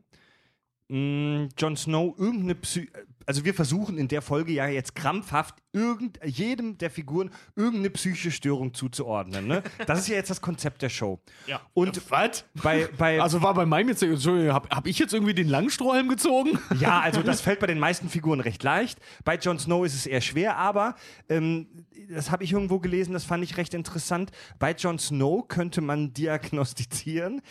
mh, 0.90 1.50
Jon 1.58 1.76
Snow 1.78 2.16
irgendeine 2.18 2.56
Psy 2.56 2.90
also 3.26 3.46
wir 3.46 3.54
versuchen 3.54 3.98
in 3.98 4.08
der 4.08 4.22
Folge 4.22 4.54
ja 4.54 4.68
jetzt 4.68 4.96
krampfhaft 4.96 5.56
irgend 5.72 6.20
jedem 6.26 6.78
der 6.78 6.90
Figuren 6.90 7.32
irgendeine 7.56 7.90
psychische 7.92 8.32
Störung 8.32 8.74
zuzuordnen. 8.74 9.48
Ne? 9.48 9.64
Das 9.86 10.00
ist 10.00 10.08
ja 10.08 10.16
jetzt 10.16 10.30
das 10.30 10.42
Konzept 10.42 10.82
der 10.82 10.90
Show. 10.90 11.20
ja. 11.48 11.62
Und 11.74 12.02
Was? 12.12 12.46
bei, 12.62 12.90
bei 12.98 13.22
Also 13.22 13.42
war 13.42 13.54
bei 13.54 13.66
meinem 13.66 13.90
jetzt, 13.90 14.04
Entschuldigung, 14.04 14.54
hab, 14.54 14.74
hab 14.74 14.88
ich 14.88 15.00
jetzt 15.00 15.14
irgendwie 15.14 15.34
den 15.34 15.48
Langstrohhalm 15.48 16.10
gezogen? 16.10 16.60
Ja, 16.80 17.00
also 17.00 17.22
das 17.22 17.42
fällt 17.42 17.60
bei 17.60 17.68
den 17.68 17.80
meisten 17.80 18.10
Figuren 18.10 18.40
recht 18.40 18.62
leicht. 18.64 19.00
Bei 19.24 19.38
Jon 19.38 19.60
Snow 19.60 19.86
ist 19.86 19.96
es 19.96 20.06
eher 20.06 20.22
schwer, 20.22 20.58
aber 20.58 20.96
ähm, 21.30 21.68
das 22.10 22.30
habe 22.32 22.44
ich 22.44 22.52
irgendwo 22.52 22.80
gelesen, 22.80 23.14
das 23.14 23.24
fand 23.24 23.44
ich 23.44 23.58
recht 23.58 23.74
interessant. 23.74 24.32
Bei 24.60 24.74
Jon 24.74 25.00
Snow 25.00 25.48
könnte 25.48 25.82
man 25.82 26.14
diagnostizieren 26.14 27.42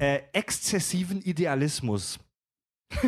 äh, 0.00 0.22
exzessiven 0.32 1.20
Idealismus. 1.22 2.18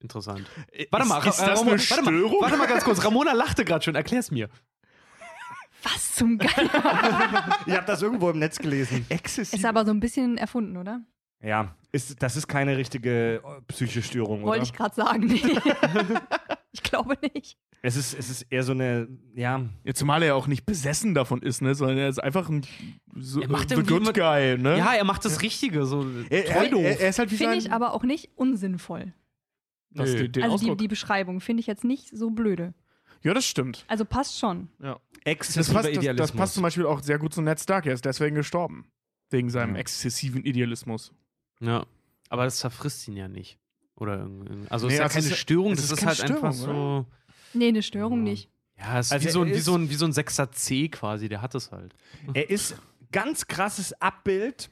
Interessant. 0.00 0.46
Warte 0.90 1.06
mal, 1.08 1.18
ist 1.18 1.26
das 1.26 1.40
Ramona- 1.40 1.72
eine 1.72 1.80
warte, 1.80 2.02
mal 2.02 2.12
Störung? 2.12 2.42
warte 2.42 2.56
mal 2.56 2.66
ganz 2.68 2.84
kurz. 2.84 3.04
Ramona 3.04 3.32
lachte 3.32 3.64
gerade 3.64 3.84
schon. 3.84 3.94
Erklär's 3.94 4.30
mir. 4.30 4.48
Was 5.82 6.14
zum 6.14 6.38
Geier? 6.38 6.48
Ich 7.66 7.74
habe 7.74 7.86
das 7.86 8.02
irgendwo 8.02 8.30
im 8.30 8.38
Netz 8.38 8.58
gelesen. 8.58 9.06
Ist 9.08 9.64
aber 9.64 9.84
so 9.84 9.90
ein 9.92 10.00
bisschen 10.00 10.36
erfunden, 10.38 10.76
oder? 10.76 11.00
Ja, 11.42 11.74
ist, 11.92 12.22
das 12.22 12.36
ist 12.36 12.48
keine 12.48 12.76
richtige 12.76 13.36
äh, 13.36 13.60
psychische 13.68 14.02
Störung, 14.02 14.42
oder? 14.42 14.52
Wollte 14.52 14.64
ich 14.64 14.72
gerade 14.72 14.94
sagen. 14.94 15.26
Nee. 15.26 15.42
ich 16.72 16.82
glaube 16.82 17.18
nicht. 17.34 17.58
Es 17.86 17.94
ist, 17.94 18.14
es 18.18 18.30
ist 18.30 18.42
eher 18.50 18.64
so 18.64 18.72
eine, 18.72 19.06
ja, 19.36 19.64
Ja, 19.84 19.94
zumal 19.94 20.20
er 20.22 20.28
ja 20.28 20.34
auch 20.34 20.48
nicht 20.48 20.66
besessen 20.66 21.14
davon 21.14 21.40
ist, 21.42 21.62
ne? 21.62 21.74
Sondern 21.76 21.98
er 21.98 22.08
ist 22.08 22.18
einfach 22.20 22.48
ein 22.48 22.66
so, 23.14 23.40
Er 23.40 23.48
macht 23.48 23.68
the 23.68 23.76
irgendwie 23.76 23.94
good 23.94 24.12
guy, 24.14 24.58
ne? 24.58 24.76
Ja, 24.78 24.94
er 24.94 25.04
macht 25.04 25.24
das 25.24 25.40
Richtige. 25.40 25.86
So 25.86 26.04
er, 26.28 26.46
er, 26.48 26.72
er, 26.72 27.00
er 27.00 27.08
ist 27.10 27.18
halt 27.20 27.30
wie 27.30 27.36
Finde 27.36 27.52
sein, 27.52 27.58
ich 27.60 27.72
aber 27.72 27.92
auch 27.94 28.02
nicht 28.02 28.30
unsinnvoll. 28.34 29.12
das, 29.90 30.10
Nö. 30.10 30.16
den, 30.24 30.32
den 30.32 30.42
Also 30.42 30.58
die, 30.66 30.76
die 30.76 30.88
Beschreibung 30.88 31.40
finde 31.40 31.60
ich 31.60 31.68
jetzt 31.68 31.84
nicht 31.84 32.08
so 32.16 32.30
blöde. 32.30 32.74
ja, 33.22 33.32
das 33.34 33.46
stimmt. 33.46 33.84
Also 33.86 34.04
passt 34.04 34.36
schon. 34.38 34.68
Ja. 34.82 34.94
Das, 35.24 35.32
exzessiver 35.32 35.74
passt, 35.74 35.88
das, 35.90 35.96
Idealismus. 35.96 36.28
das 36.30 36.36
passt 36.36 36.54
zum 36.54 36.62
Beispiel 36.64 36.86
auch 36.86 37.00
sehr 37.02 37.18
gut 37.20 37.34
zu 37.34 37.40
Ned 37.42 37.60
Stark. 37.60 37.86
Er 37.86 37.94
ist 37.94 38.04
deswegen 38.04 38.34
gestorben. 38.34 38.86
Wegen 39.30 39.48
seinem 39.50 39.74
Ja. 39.74 39.80
exzessiven 39.80 40.44
Idealismus. 40.44 41.12
Ja. 41.60 41.86
Aber 42.30 42.44
das 42.44 42.56
zerfrisst 42.58 43.06
ihn 43.06 43.16
ja 43.16 43.28
nicht. 43.28 43.58
Oder 43.96 44.18
irgendwie. 44.18 44.68
Also 44.70 44.86
es 44.86 44.90
Nee, 44.90 44.94
ist 44.94 44.98
ja 44.98 45.04
das 45.04 45.12
keine 45.14 45.26
ist- 45.26 45.36
Störung, 45.38 45.72
es 45.72 45.80
das 45.82 45.92
ist 45.92 45.98
ist, 46.00 46.06
halt 46.06 46.30
einfach 46.30 46.52
Störung, 46.52 47.04
so. 47.04 47.06
Nee, 47.56 47.68
eine 47.68 47.82
Störung 47.82 48.22
nicht. 48.22 48.48
Ja, 48.78 48.98
es 48.98 49.06
ist 49.06 49.12
Also 49.12 49.26
wie, 49.26 49.30
so, 49.32 49.42
ein- 49.42 49.48
wie, 49.54 49.58
so 49.58 49.74
ein, 49.76 49.90
wie 49.90 49.94
so 49.94 50.04
ein 50.04 50.12
6er 50.12 50.52
C 50.52 50.88
quasi, 50.88 51.28
der 51.28 51.40
hat 51.42 51.54
es 51.54 51.72
halt. 51.72 51.94
Er 52.34 52.50
ist 52.50 52.76
ganz 53.12 53.46
krasses 53.46 53.92
Abbild 54.02 54.70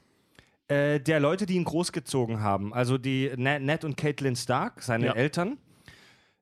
äh, 0.67 0.99
der 0.99 1.19
Leute, 1.19 1.45
die 1.45 1.55
ihn 1.55 1.63
großgezogen 1.63 2.39
haben. 2.41 2.73
Also 2.73 2.97
die 2.97 3.31
Ne- 3.35 3.59
Ned 3.59 3.83
und 3.83 3.97
Caitlin 3.97 4.35
Stark, 4.35 4.81
seine 4.83 5.07
Ja. 5.07 5.13
Eltern. 5.13 5.57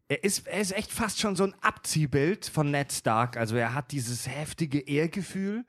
Er 0.09 0.23
ist, 0.23 0.47
er 0.47 0.59
ist 0.59 0.73
echt 0.73 0.91
fast 0.91 1.19
schon 1.19 1.35
so 1.35 1.43
ein 1.45 1.55
Abziehbild 1.61 2.45
von 2.45 2.69
Ned 2.71 2.91
Stark. 2.91 3.37
Also 3.37 3.55
er 3.55 3.73
hat 3.73 3.91
dieses 3.91 4.27
heftige 4.27 4.79
Ehrgefühl, 4.79 5.65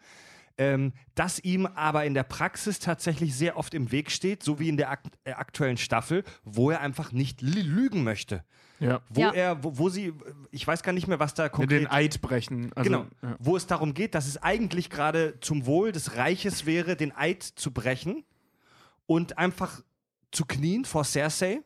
ähm, 0.59 0.93
das 1.15 1.39
ihm 1.41 1.67
aber 1.67 2.05
in 2.05 2.15
der 2.15 2.23
Praxis 2.25 2.79
tatsächlich 2.79 3.35
sehr 3.35 3.57
oft 3.57 3.75
im 3.75 3.91
Weg 3.93 4.11
steht, 4.11 4.43
so 4.43 4.59
wie 4.61 4.69
in 4.69 4.77
der 4.77 4.91
ak 4.91 5.01
äh, 5.25 5.33
aktuellen 5.33 5.77
Staffel, 5.77 6.23
wo 6.45 6.71
er 6.71 6.81
einfach 6.81 7.11
nicht 7.13 7.41
lü- 7.41 7.63
lügen 7.63 8.05
möchte. 8.05 8.45
Ja. 8.85 9.01
Wo 9.09 9.21
Ja. 9.21 9.33
er, 9.33 9.65
wo, 9.65 9.79
wo 9.79 9.89
sie, 9.89 10.13
ich 10.51 10.67
weiß 10.67 10.83
gar 10.83 10.93
nicht 10.93 11.09
mehr, 11.09 11.19
was 11.19 11.35
da 11.35 11.45
Mit 11.45 11.53
konkret 11.53 11.81
den 11.81 11.87
Eid 11.91 12.21
brechen. 12.21 12.73
Also, 12.75 12.91
genau. 12.91 13.07
Ja. 13.23 13.37
Wo 13.39 13.57
es 13.57 13.67
darum 13.67 13.95
geht, 13.95 14.15
dass 14.15 14.27
es 14.27 14.43
eigentlich 14.43 14.91
gerade 14.91 15.41
zum 15.41 15.67
Wohl 15.67 15.91
des 15.93 16.17
Reiches 16.17 16.67
wäre, 16.67 16.97
den 16.97 17.13
Eid 17.17 17.43
zu 17.43 17.71
brechen 17.71 18.25
und 19.07 19.39
einfach 19.39 19.81
zu 20.31 20.45
knien 20.45 20.85
vor 20.85 21.05
Cersei. 21.05 21.61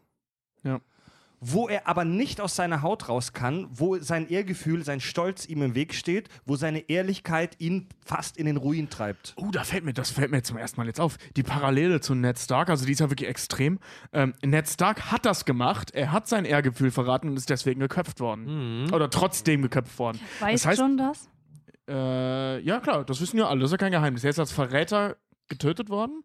Wo 1.41 1.69
er 1.69 1.87
aber 1.87 2.05
nicht 2.05 2.41
aus 2.41 2.57
seiner 2.57 2.83
Haut 2.83 3.09
raus 3.09 3.33
kann, 3.33 3.69
wo 3.71 3.97
sein 3.99 4.29
Ehrgefühl, 4.29 4.85
sein 4.85 5.01
Stolz 5.01 5.47
ihm 5.47 5.63
im 5.63 5.75
Weg 5.75 5.95
steht, 5.95 6.29
wo 6.47 6.57
seine 6.57 6.89
Ehrlichkeit 6.89 7.57
ihn 7.59 7.87
fast 8.05 8.37
in 8.37 8.47
den 8.47 8.57
Ruin 8.57 8.91
treibt. 8.91 9.35
Oh, 9.37 9.51
da 9.53 9.63
fällt 9.63 9.85
mir, 9.85 9.93
das 9.93 10.11
fällt 10.11 10.31
mir 10.31 10.43
zum 10.43 10.57
ersten 10.57 10.81
Mal 10.81 10.87
jetzt 10.87 11.01
auf. 11.01 11.17
Die 11.37 11.43
Parallele 11.43 12.01
zu 12.01 12.15
Ned 12.15 12.39
Stark, 12.39 12.71
also 12.71 12.87
die 12.87 12.93
ist 12.93 13.01
ja 13.01 13.11
wirklich 13.11 13.29
extrem. 13.29 13.79
Ähm, 14.13 14.35
Ned 14.45 14.69
Stark 14.69 15.13
hat 15.13 15.25
das 15.25 15.45
gemacht, 15.45 15.93
er 15.93 16.13
hat 16.13 16.27
sein 16.27 16.45
Ehrgefühl 16.45 16.91
verraten 16.91 17.29
und 17.29 17.37
ist 17.37 17.51
deswegen 17.51 17.81
geköpft 17.81 18.21
worden. 18.21 18.93
Oder 18.93 19.11
trotzdem 19.11 19.63
geköpft 19.63 19.99
worden. 19.99 20.21
Weiß 20.41 20.63
das 20.63 20.67
heißt, 20.67 20.81
John 20.81 20.97
das? 20.97 21.29
Äh, 21.89 22.61
ja, 22.61 22.81
klar, 22.81 23.05
das 23.05 23.21
wissen 23.21 23.39
ja 23.39 23.49
alle, 23.49 23.61
das 23.61 23.69
ist 23.69 23.73
ja 23.73 23.79
kein 23.79 23.93
Geheimnis. 23.93 24.25
Er 24.25 24.31
ist 24.31 24.39
als 24.39 24.53
Verräter 24.53 25.17
getötet 25.49 25.89
worden. 25.89 26.23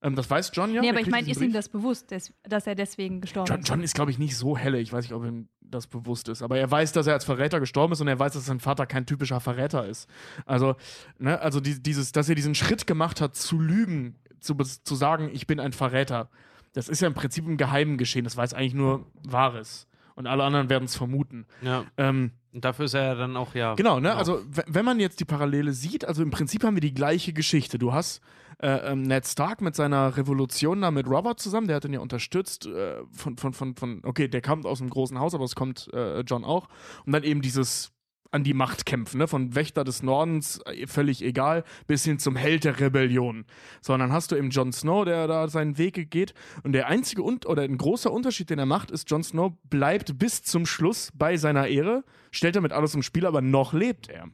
Ähm, 0.00 0.14
das 0.14 0.30
weiß 0.30 0.52
John 0.54 0.72
ja. 0.72 0.80
nee, 0.80 0.90
aber 0.90 1.00
ich 1.00 1.08
meine, 1.08 1.28
ist 1.28 1.40
ihm 1.40 1.52
das 1.52 1.68
bewusst, 1.68 2.10
des, 2.10 2.32
dass 2.44 2.66
er 2.66 2.74
deswegen 2.74 3.20
gestorben 3.20 3.48
John, 3.48 3.60
ist? 3.60 3.68
John 3.68 3.82
ist, 3.82 3.94
glaube 3.94 4.10
ich, 4.10 4.18
nicht 4.18 4.36
so 4.36 4.56
helle. 4.56 4.78
Ich 4.78 4.92
weiß 4.92 5.04
nicht, 5.04 5.12
ob 5.12 5.24
ihm 5.24 5.48
das 5.60 5.86
bewusst 5.86 6.28
ist. 6.28 6.42
Aber 6.42 6.58
er 6.58 6.70
weiß, 6.70 6.92
dass 6.92 7.06
er 7.06 7.14
als 7.14 7.24
Verräter 7.24 7.60
gestorben 7.60 7.92
ist 7.92 8.00
und 8.00 8.08
er 8.08 8.18
weiß, 8.18 8.32
dass 8.34 8.46
sein 8.46 8.60
Vater 8.60 8.86
kein 8.86 9.06
typischer 9.06 9.40
Verräter 9.40 9.86
ist. 9.86 10.08
Also, 10.46 10.76
ne, 11.18 11.40
also 11.40 11.60
die, 11.60 11.82
dieses, 11.82 12.12
dass 12.12 12.28
er 12.28 12.34
diesen 12.34 12.54
Schritt 12.54 12.86
gemacht 12.86 13.20
hat, 13.20 13.34
zu 13.36 13.58
lügen, 13.60 14.16
zu, 14.40 14.54
zu 14.54 14.94
sagen, 14.94 15.30
ich 15.32 15.46
bin 15.46 15.60
ein 15.60 15.72
Verräter, 15.72 16.30
das 16.74 16.88
ist 16.88 17.00
ja 17.00 17.08
im 17.08 17.14
Prinzip 17.14 17.46
im 17.46 17.56
Geheimen 17.56 17.98
geschehen. 17.98 18.24
Das 18.24 18.36
weiß 18.36 18.54
eigentlich 18.54 18.74
nur 18.74 19.06
Wahres. 19.24 19.88
Und 20.18 20.26
alle 20.26 20.42
anderen 20.42 20.68
werden 20.68 20.84
es 20.86 20.96
vermuten. 20.96 21.46
Ja. 21.62 21.84
Ähm, 21.96 22.32
Und 22.52 22.64
dafür 22.64 22.86
ist 22.86 22.94
er 22.94 23.04
ja 23.04 23.14
dann 23.14 23.36
auch, 23.36 23.54
ja. 23.54 23.74
Genau, 23.76 24.00
ne? 24.00 24.16
Also, 24.16 24.40
w- 24.50 24.62
wenn 24.66 24.84
man 24.84 24.98
jetzt 24.98 25.20
die 25.20 25.24
Parallele 25.24 25.72
sieht, 25.72 26.04
also 26.04 26.24
im 26.24 26.30
Prinzip 26.30 26.64
haben 26.64 26.74
wir 26.74 26.80
die 26.80 26.92
gleiche 26.92 27.32
Geschichte. 27.32 27.78
Du 27.78 27.92
hast 27.92 28.20
äh, 28.60 28.90
ähm, 28.90 29.02
Ned 29.02 29.24
Stark 29.28 29.60
mit 29.60 29.76
seiner 29.76 30.16
Revolution 30.16 30.80
da 30.80 30.90
mit 30.90 31.06
Robert 31.06 31.38
zusammen, 31.38 31.68
der 31.68 31.76
hat 31.76 31.84
ihn 31.84 31.92
ja 31.92 32.00
unterstützt, 32.00 32.66
äh, 32.66 32.96
von, 33.12 33.36
von, 33.36 33.52
von, 33.52 33.76
von, 33.76 34.00
okay, 34.04 34.26
der 34.26 34.42
kommt 34.42 34.66
aus 34.66 34.80
einem 34.80 34.90
großen 34.90 35.20
Haus, 35.20 35.34
aber 35.36 35.44
es 35.44 35.54
kommt 35.54 35.88
äh, 35.92 36.22
John 36.22 36.44
auch. 36.44 36.66
Und 37.06 37.12
dann 37.12 37.22
eben 37.22 37.40
dieses 37.40 37.92
an 38.30 38.44
die 38.44 38.54
Macht 38.54 38.86
kämpfen, 38.86 39.18
ne? 39.18 39.28
Von 39.28 39.54
Wächter 39.54 39.84
des 39.84 40.02
Nordens, 40.02 40.60
äh, 40.66 40.86
völlig 40.86 41.22
egal, 41.22 41.64
bis 41.86 42.04
hin 42.04 42.18
zum 42.18 42.36
Held 42.36 42.64
der 42.64 42.78
Rebellion. 42.78 43.44
So, 43.80 43.94
und 43.94 44.00
dann 44.00 44.12
hast 44.12 44.32
du 44.32 44.36
eben 44.36 44.50
Jon 44.50 44.72
Snow, 44.72 45.04
der 45.04 45.26
da 45.26 45.48
seinen 45.48 45.78
Weg 45.78 46.10
geht. 46.10 46.34
Und 46.62 46.72
der 46.72 46.88
einzige 46.88 47.22
und 47.22 47.46
oder 47.46 47.62
ein 47.62 47.78
großer 47.78 48.12
Unterschied, 48.12 48.50
den 48.50 48.58
er 48.58 48.66
macht, 48.66 48.90
ist, 48.90 49.10
Jon 49.10 49.22
Snow 49.22 49.52
bleibt 49.64 50.18
bis 50.18 50.42
zum 50.42 50.66
Schluss 50.66 51.10
bei 51.14 51.36
seiner 51.36 51.68
Ehre, 51.68 52.04
stellt 52.30 52.56
damit 52.56 52.72
alles 52.72 52.94
im 52.94 53.02
Spiel, 53.02 53.26
aber 53.26 53.40
noch 53.40 53.72
lebt 53.72 54.08
er. 54.08 54.28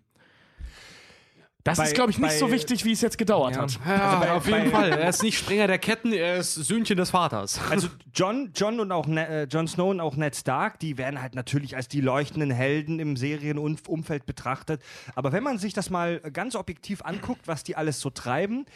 Das 1.64 1.78
Bei- 1.78 1.84
ist, 1.84 1.94
glaube 1.94 2.10
ich, 2.10 2.18
nicht 2.18 2.28
bei- 2.28 2.36
so 2.38 2.50
wichtig, 2.52 2.84
wie 2.84 2.92
es 2.92 3.00
jetzt 3.00 3.16
gedauert 3.16 3.56
Ja. 3.56 3.62
hat. 3.62 3.78
Ja, 3.86 3.94
Also 4.10 4.20
bei- 4.20 4.32
auf 4.32 4.46
jeden 4.46 4.70
bei- 4.70 4.70
Fall. 4.70 4.90
Er 5.00 5.08
ist 5.08 5.22
nicht 5.22 5.38
Springer 5.38 5.66
der 5.66 5.78
Ketten, 5.78 6.12
er 6.12 6.36
ist 6.36 6.54
Söhnchen 6.54 6.98
des 6.98 7.08
Vaters. 7.10 7.58
Also 7.70 7.88
John, 8.14 8.50
John 8.54 8.80
und 8.80 8.92
auch 8.92 9.06
ne, 9.06 9.26
äh, 9.26 9.44
Jon 9.44 9.66
Snow 9.66 9.88
und 9.90 9.98
auch 10.00 10.14
Ned 10.16 10.36
Stark, 10.36 10.78
die 10.78 10.98
werden 10.98 11.22
halt 11.22 11.34
natürlich 11.34 11.74
als 11.74 11.88
die 11.88 12.02
leuchtenden 12.02 12.50
Helden 12.50 13.00
im 13.00 13.16
Serienumfeld 13.16 14.26
betrachtet. 14.26 14.82
Aber 15.14 15.32
wenn 15.32 15.42
man 15.42 15.56
sich 15.58 15.72
das 15.72 15.88
mal 15.88 16.20
ganz 16.20 16.54
objektiv 16.54 17.00
anguckt, 17.02 17.48
was 17.48 17.64
die 17.64 17.76
alles 17.76 17.98
so 17.98 18.10
treiben, 18.10 18.66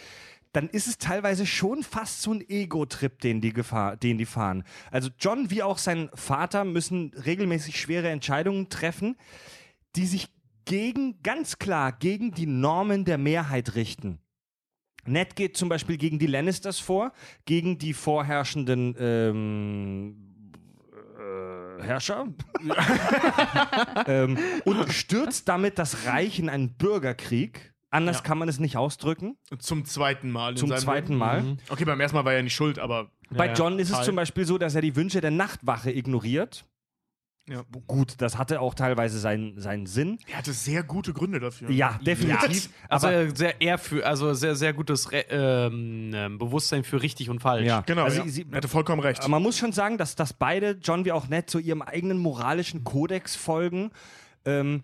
dann 0.55 0.71
ist 0.71 0.87
es 0.87 0.97
teilweise 0.97 1.45
schon 1.45 1.83
fast 1.83 2.23
so 2.23 2.33
ein 2.33 2.41
Ego-Trip, 2.49 3.21
den 3.21 3.43
die, 3.43 3.53
gefahr, 3.53 3.99
den 3.99 4.17
die 4.17 4.25
fahren. 4.25 4.65
Also 4.91 5.11
John 5.21 5.51
wie 5.51 5.63
auch 5.63 5.77
sein 5.77 6.09
Vater 6.15 6.65
müssen 6.65 7.13
regelmäßig 7.27 7.79
schwere 7.79 8.09
Entscheidungen 8.09 8.71
treffen, 8.71 9.17
die 9.95 10.07
sich 10.07 10.29
gegen, 10.69 11.21
ganz 11.23 11.59
klar, 11.59 11.93
gegen 11.93 12.31
die 12.31 12.47
Normen 12.47 13.05
der 13.07 13.17
Mehrheit 13.19 13.75
richten. 13.75 14.21
Ned 15.07 15.35
geht 15.35 15.57
zum 15.57 15.71
Beispiel 15.71 15.97
gegen 15.97 16.19
die 16.19 16.27
Lannisters 16.27 16.79
vor, 16.79 17.13
gegen 17.47 17.79
die 17.79 17.95
vorherrschenden 17.95 18.95
ähm, 18.99 20.53
äh, 21.19 21.83
Herrscher 21.83 22.29
ähm, 24.07 24.39
und 24.67 24.93
stürzt 24.93 25.49
damit 25.49 25.79
das 25.79 26.05
Reich 26.07 26.39
in 26.39 26.51
einen 26.51 26.75
Bürgerkrieg. 26.77 27.73
Anders 27.91 28.19
Ja. 28.19 28.23
kann 28.25 28.37
man 28.37 28.51
es 28.51 28.59
nicht 28.61 28.77
ausdrücken. 28.77 29.39
Zum 29.61 29.87
zweiten 29.87 30.31
Mal. 30.31 30.57
Zum 30.57 30.77
zweiten 30.77 31.13
Leben. 31.13 31.19
Mal. 31.19 31.43
Mhm. 31.43 31.57
Okay, 31.71 31.87
beim 31.87 31.99
ersten 31.99 32.19
Mal 32.19 32.27
war 32.27 32.35
er 32.35 32.43
nicht 32.43 32.55
schuld, 32.55 32.79
aber. 32.79 33.11
Bei 33.31 33.47
ja. 33.47 33.55
John 33.55 33.79
ist 33.79 33.89
es 33.89 33.97
Teil. 33.97 34.05
zum 34.05 34.17
Beispiel 34.17 34.45
so, 34.45 34.59
dass 34.59 34.75
er 34.75 34.83
die 34.83 34.95
Wünsche 34.95 35.23
der 35.23 35.31
Nachtwache 35.31 35.91
ignoriert. 35.91 36.67
Ja. 37.49 37.63
Gut, 37.87 38.15
das 38.19 38.37
hatte 38.37 38.61
auch 38.61 38.75
teilweise 38.75 39.19
seinen, 39.19 39.59
seinen 39.61 39.87
Sinn. 39.87 40.19
Er 40.31 40.39
hatte 40.39 40.53
sehr 40.53 40.83
gute 40.83 41.13
Gründe 41.13 41.41
dafür. 41.41 41.71
Ja, 41.71 41.99
definitiv. 42.05 42.69
Also 42.89 43.07
aber, 43.07 43.17
äh, 43.17 43.31
sehr 43.35 43.61
eher 43.61 43.79
für, 43.79 44.07
also 44.07 44.35
sehr, 44.35 44.55
sehr 44.55 44.73
gutes 44.73 45.11
Re 45.13 45.25
ähm, 45.31 46.11
ähm, 46.15 46.39
Bewusstsein 46.39 46.85
für 46.85 47.01
richtig 47.03 47.31
und 47.31 47.41
falsch. 47.41 47.67
ja. 47.67 47.81
Genau, 47.87 48.05
also, 48.05 48.23
ja. 48.23 48.29
sie, 48.29 48.47
er 48.51 48.59
hatte 48.59 48.69
vollkommen 48.69 49.01
recht. 49.01 49.21
Aber 49.21 49.31
man 49.31 49.43
muss 49.43 49.57
schon 49.59 49.73
sagen, 49.73 49.97
dass, 49.99 50.15
dass 50.15 50.33
beide, 50.33 50.79
John 50.83 51.05
wie 51.05 51.13
auch 51.13 51.29
Ned, 51.29 51.49
so 51.49 51.59
ihrem 51.59 51.83
eigenen 51.83 52.19
moralischen 52.19 52.85
Kodex 52.85 53.35
folgen. 53.35 53.91
Ähm, 54.45 54.83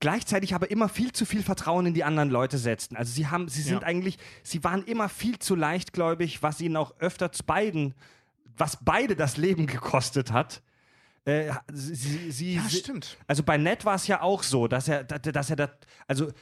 gleichzeitig 0.00 0.54
aber 0.54 0.70
immer 0.70 0.88
viel 0.88 1.12
zu 1.12 1.24
viel 1.24 1.42
Vertrauen 1.42 1.86
in 1.86 1.94
die 1.94 2.04
anderen 2.04 2.30
Leute 2.30 2.58
setzen. 2.58 2.96
Also 2.96 3.12
sie 3.12 3.28
haben, 3.28 3.48
sie 3.48 3.62
sind 3.62 3.82
Ja. 3.82 3.86
eigentlich, 3.86 4.18
sie 4.42 4.64
waren 4.64 4.82
immer 4.84 5.08
viel 5.08 5.38
zu 5.38 5.54
leichtgläubig, 5.54 6.42
was 6.42 6.60
ihnen 6.60 6.76
auch 6.76 6.94
öfter 6.98 7.30
zu 7.32 7.44
beiden, 7.44 7.94
was 8.56 8.78
beide 8.84 9.14
das 9.16 9.36
Leben 9.36 9.66
gekostet 9.66 10.32
hat. 10.32 10.62
Äh, 11.24 11.52
sie, 11.72 12.32
sie, 12.32 12.54
ja, 12.56 12.68
stimmt. 12.68 13.16
also 13.28 13.44
bei 13.44 13.56
Ned 13.56 13.84
war 13.84 13.94
es 13.94 14.08
ja 14.08 14.22
auch 14.22 14.42
so, 14.42 14.66
dass 14.66 14.88
er, 14.88 15.04
dass 15.04 15.20
dass 15.22 15.50
er 15.50 15.56
da, 15.56 15.70
also 16.08 16.32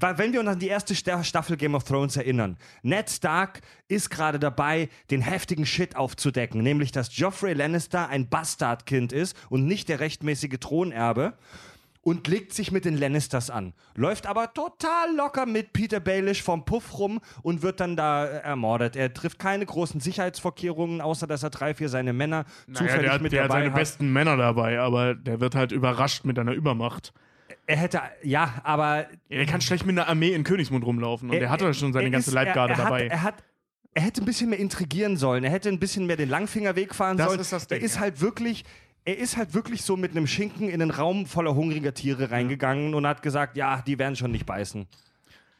wenn 0.00 0.32
wir 0.32 0.40
uns 0.40 0.48
an 0.48 0.58
die 0.58 0.68
erste 0.68 0.94
Sta- 0.94 1.22
Staffel 1.22 1.58
Game 1.58 1.74
of 1.74 1.84
Thrones 1.84 2.16
erinnern, 2.16 2.56
Ned 2.82 3.10
Stark 3.10 3.60
ist 3.88 4.08
gerade 4.08 4.38
dabei, 4.38 4.88
den 5.10 5.20
heftigen 5.20 5.66
Shit 5.66 5.96
aufzudecken, 5.96 6.62
nämlich 6.62 6.92
dass 6.92 7.14
Joffrey 7.14 7.52
Lannister 7.52 8.08
ein 8.08 8.26
Bastardkind 8.30 9.12
ist 9.12 9.36
und 9.50 9.66
nicht 9.66 9.90
der 9.90 10.00
rechtmäßige 10.00 10.58
Thronerbe 10.60 11.34
und 12.02 12.26
legt 12.28 12.52
sich 12.52 12.72
mit 12.72 12.84
den 12.84 12.96
Lannisters 12.98 13.48
an. 13.48 13.74
Läuft 13.94 14.26
aber 14.26 14.52
total 14.52 15.14
locker 15.16 15.46
mit 15.46 15.72
Peter 15.72 16.00
Baelish 16.00 16.42
vom 16.42 16.64
Puff 16.64 16.98
rum 16.98 17.20
und 17.42 17.62
wird 17.62 17.78
dann 17.80 17.96
da 17.96 18.24
äh, 18.26 18.38
ermordet. 18.40 18.96
Er 18.96 19.14
trifft 19.14 19.38
keine 19.38 19.64
großen 19.64 20.00
Sicherheitsvorkehrungen, 20.00 21.00
außer 21.00 21.26
dass 21.26 21.42
er 21.42 21.50
drei, 21.50 21.74
vier 21.74 21.88
seine 21.88 22.12
Männer 22.12 22.44
Naja, 22.66 22.78
zufällig 22.80 23.02
der, 23.04 23.12
hat- 23.12 23.22
mit 23.22 23.32
der 23.32 23.42
hat 23.44 23.50
dabei 23.50 23.60
seine 23.60 23.72
hat. 23.72 23.78
besten 23.78 24.12
Männer 24.12 24.36
dabei, 24.36 24.80
aber 24.80 25.14
der 25.14 25.40
wird 25.40 25.54
halt 25.54 25.72
überrascht 25.72 26.24
mit 26.24 26.38
einer 26.38 26.52
Übermacht. 26.52 27.12
Er 27.66 27.76
hätte, 27.76 28.00
ja, 28.22 28.54
aber 28.64 29.06
Er 29.28 29.46
kann 29.46 29.60
schlecht 29.60 29.86
mit 29.86 29.96
einer 29.96 30.08
Armee 30.08 30.32
in 30.32 30.42
Königsmund 30.42 30.84
rumlaufen 30.84 31.30
und 31.30 31.36
er, 31.36 31.50
hatte 31.50 31.72
schon 31.74 31.92
seine 31.92 32.06
er 32.06 32.10
ganze 32.10 32.30
ist- 32.30 32.34
Leibgarde 32.34 32.72
er, 32.72 32.78
er 32.78 32.84
dabei. 32.84 33.04
Hat, 33.04 33.10
er, 33.12 33.22
hat, 33.22 33.34
er 33.94 34.02
hätte 34.02 34.22
ein 34.22 34.24
bisschen 34.24 34.50
mehr 34.50 34.58
intrigieren 34.58 35.16
sollen. 35.18 35.44
Er 35.44 35.50
hätte 35.50 35.68
ein 35.68 35.78
bisschen 35.78 36.06
mehr 36.06 36.16
den 36.16 36.30
Langfingerweg 36.30 36.94
fahren 36.94 37.18
Das 37.18 37.26
sollen. 37.28 37.40
ist 37.40 37.52
das 37.52 37.66
Ding, 37.68 37.78
er 37.78 37.84
ist 37.84 37.96
ja. 37.96 38.00
halt 38.00 38.20
wirklich. 38.22 38.64
Er 39.04 39.18
ist 39.18 39.36
halt 39.36 39.54
wirklich 39.54 39.82
so 39.82 39.96
mit 39.96 40.12
einem 40.12 40.26
Schinken 40.26 40.68
in 40.68 40.80
einen 40.80 40.90
Raum 40.92 41.26
voller 41.26 41.54
hungriger 41.54 41.92
Tiere 41.92 42.30
reingegangen 42.30 42.94
und 42.94 43.06
hat 43.06 43.22
gesagt, 43.22 43.56
ja, 43.56 43.82
die 43.86 43.98
werden 43.98 44.14
schon 44.16 44.30
nicht 44.30 44.46
beißen. 44.46 44.86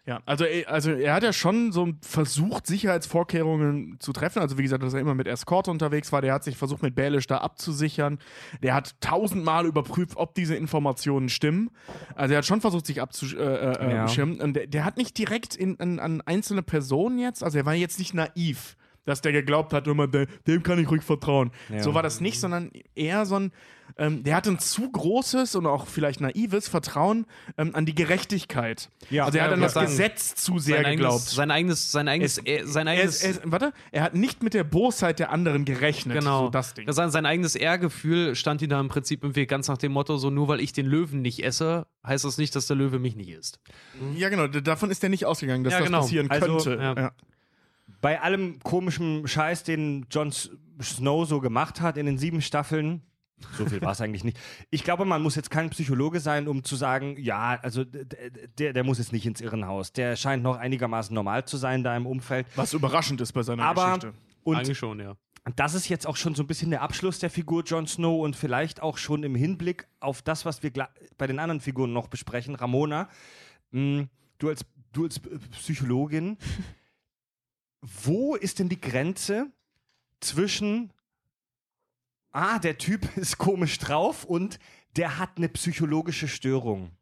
Ja, 0.04 0.20
also 0.26 0.44
er, 0.44 0.68
also 0.68 0.90
er 0.90 1.14
hat 1.14 1.22
ja 1.22 1.32
schon 1.32 1.70
so 1.70 1.90
versucht, 2.00 2.66
Sicherheitsvorkehrungen 2.66 3.98
zu 4.00 4.12
treffen. 4.12 4.40
Also 4.40 4.58
wie 4.58 4.64
gesagt, 4.64 4.82
dass 4.82 4.94
er 4.94 5.00
immer 5.00 5.14
mit 5.14 5.28
Escort 5.28 5.68
unterwegs 5.68 6.10
war. 6.10 6.20
Der 6.20 6.34
hat 6.34 6.42
sich 6.42 6.56
versucht, 6.56 6.82
mit 6.82 6.96
Baelish 6.96 7.28
da 7.28 7.38
abzusichern. 7.38 8.18
Der 8.64 8.74
hat 8.74 8.96
tausendmal 9.00 9.64
überprüft, 9.64 10.16
ob 10.16 10.34
diese 10.34 10.56
Informationen 10.56 11.28
stimmen. 11.28 11.70
Also 12.16 12.34
er 12.34 12.38
hat 12.38 12.46
schon 12.46 12.60
versucht, 12.60 12.86
sich 12.86 13.00
abzuschirmen. 13.00 13.46
Äh, 13.48 13.90
äh, 13.90 13.94
Ja. 13.94 14.08
schirmen. 14.08 14.40
Und 14.40 14.54
der, 14.54 14.66
der 14.66 14.84
hat 14.84 14.96
nicht 14.96 15.16
direkt 15.18 15.54
in, 15.54 15.78
an, 15.78 16.00
an 16.00 16.20
einzelne 16.22 16.62
Personen 16.62 17.18
jetzt, 17.20 17.44
also 17.44 17.58
er 17.58 17.66
war 17.66 17.74
jetzt 17.74 18.00
nicht 18.00 18.12
naiv. 18.12 18.76
Dass 19.04 19.20
der 19.20 19.32
geglaubt 19.32 19.72
hat, 19.72 19.88
immer, 19.88 20.06
dem 20.06 20.62
kann 20.62 20.78
ich 20.78 20.88
ruhig 20.88 21.02
vertrauen. 21.02 21.50
Ja. 21.70 21.82
So 21.82 21.92
war 21.94 22.04
das 22.04 22.20
nicht, 22.20 22.38
sondern 22.38 22.70
eher 22.94 23.26
so 23.26 23.34
ein, 23.36 23.52
ähm, 23.98 24.22
der 24.22 24.36
hatte 24.36 24.50
ein 24.50 24.60
zu 24.60 24.90
großes 24.92 25.56
und 25.56 25.66
auch 25.66 25.86
vielleicht 25.88 26.20
naives 26.20 26.68
Vertrauen 26.68 27.26
ähm, 27.58 27.74
an 27.74 27.84
die 27.84 27.96
Gerechtigkeit. 27.96 28.90
Ja, 29.10 29.24
also 29.26 29.38
er 29.38 29.44
hat 29.44 29.52
an 29.52 29.60
das 29.60 29.74
Sagen, 29.74 29.88
Gesetz 29.88 30.36
zu 30.36 30.60
sehr 30.60 30.82
sein 30.82 30.92
geglaubt. 30.92 31.14
eigenes, 31.16 31.32
sein 31.34 31.50
eigenes, 31.50 31.90
sein 31.92 32.08
eigenes, 32.08 32.38
Es- 32.38 32.44
er, 32.44 32.66
sein 32.68 32.86
er, 32.86 32.92
eigenes, 32.92 33.22
er, 33.24 33.30
ist, 33.32 33.40
warte, 33.44 33.72
er 33.90 34.02
hat 34.04 34.14
nicht 34.14 34.42
mit 34.44 34.54
der 34.54 34.62
Bosheit 34.64 35.18
der 35.18 35.30
anderen 35.32 35.64
gerechnet. 35.64 36.16
genau, 36.20 36.44
So 36.44 36.50
das 36.50 36.72
Ding. 36.74 36.90
sein, 36.92 37.10
sein 37.10 37.26
eigenes 37.26 37.56
Ehrgefühl 37.56 38.36
stand 38.36 38.62
ihm 38.62 38.68
da 38.70 38.78
im 38.80 38.88
Prinzip 38.88 39.24
im 39.24 39.34
Weg, 39.34 39.50
ganz 39.50 39.66
nach 39.66 39.78
dem 39.78 39.90
Motto, 39.92 40.16
so 40.16 40.30
nur 40.30 40.46
weil 40.46 40.60
ich 40.60 40.72
den 40.72 40.86
Löwen 40.86 41.22
nicht 41.22 41.42
esse, 41.44 41.86
heißt 42.06 42.24
das 42.24 42.38
nicht, 42.38 42.54
dass 42.54 42.68
der 42.68 42.76
Löwe 42.76 43.00
mich 43.00 43.16
nicht 43.16 43.30
isst. 43.30 43.58
ja, 44.14 44.28
genau. 44.28 44.46
Davon 44.46 44.90
ist 44.92 45.02
er 45.02 45.08
nicht 45.10 45.26
ausgegangen, 45.26 45.64
dass 45.64 45.72
Ja, 45.72 45.78
das 45.80 45.86
genau. 45.88 46.00
passieren 46.02 46.30
Also, 46.30 46.46
könnte. 46.46 46.80
ja. 46.80 46.94
Ja. 46.96 47.12
Bei 48.02 48.20
allem 48.20 48.58
komischen 48.60 49.26
Scheiß, 49.26 49.62
den 49.64 50.06
Jon 50.10 50.30
Snow 50.82 51.26
so 51.26 51.40
gemacht 51.40 51.80
hat 51.80 51.96
in 51.96 52.04
den 52.04 52.18
sieben 52.18 52.42
Staffeln, 52.42 53.00
so 53.56 53.64
viel 53.64 53.80
war 53.80 53.92
es 53.92 54.00
eigentlich 54.02 54.24
nicht. 54.24 54.38
Ich 54.70 54.84
glaube, 54.84 55.04
man 55.04 55.22
muss 55.22 55.36
jetzt 55.36 55.50
kein 55.50 55.70
Psychologe 55.70 56.20
sein, 56.20 56.48
um 56.48 56.64
zu 56.64 56.76
sagen, 56.76 57.16
ja, 57.18 57.58
also 57.62 57.84
der, 57.84 58.72
der 58.72 58.84
muss 58.84 58.98
jetzt 58.98 59.12
nicht 59.12 59.24
ins 59.24 59.40
Irrenhaus. 59.40 59.92
Der 59.92 60.16
scheint 60.16 60.42
noch 60.42 60.56
einigermaßen 60.58 61.14
normal 61.14 61.44
zu 61.44 61.56
sein 61.56 61.82
da 61.84 61.96
im 61.96 62.06
Umfeld. 62.06 62.46
Was 62.56 62.74
überraschend 62.74 63.20
ist 63.20 63.32
bei 63.32 63.42
seiner 63.42 63.64
Aber 63.64 63.86
Geschichte. 63.86 64.12
und 64.44 64.56
Eigentlich 64.56 64.78
schon, 64.78 64.98
ja. 65.00 65.14
das 65.56 65.74
ist 65.74 65.88
jetzt 65.88 66.06
auch 66.06 66.16
schon 66.16 66.34
so 66.34 66.42
ein 66.42 66.46
bisschen 66.48 66.70
der 66.70 66.82
Abschluss 66.82 67.20
der 67.20 67.30
Figur 67.30 67.62
Jon 67.64 67.86
Snow 67.86 68.22
und 68.24 68.34
vielleicht 68.34 68.82
auch 68.82 68.98
schon 68.98 69.22
im 69.22 69.34
Hinblick 69.36 69.86
auf 70.00 70.22
das, 70.22 70.44
was 70.44 70.62
wir 70.64 70.72
bei 71.18 71.26
den 71.28 71.38
anderen 71.38 71.60
Figuren 71.60 71.92
noch 71.92 72.08
besprechen. 72.08 72.54
Ramona, 72.56 73.08
mh, 73.70 74.06
du 74.38 74.48
als, 74.48 74.64
du 74.92 75.04
als 75.04 75.20
Psychologin, 75.52 76.36
wo 77.82 78.36
ist 78.36 78.60
denn 78.60 78.68
die 78.68 78.80
Grenze 78.80 79.50
zwischen, 80.20 80.92
ah, 82.30 82.58
der 82.58 82.78
Typ 82.78 83.06
ist 83.16 83.38
komisch 83.38 83.78
drauf 83.78 84.24
und 84.24 84.58
der 84.96 85.18
hat 85.18 85.36
eine 85.36 85.48
psychologische 85.48 86.28
Störung? 86.28 86.92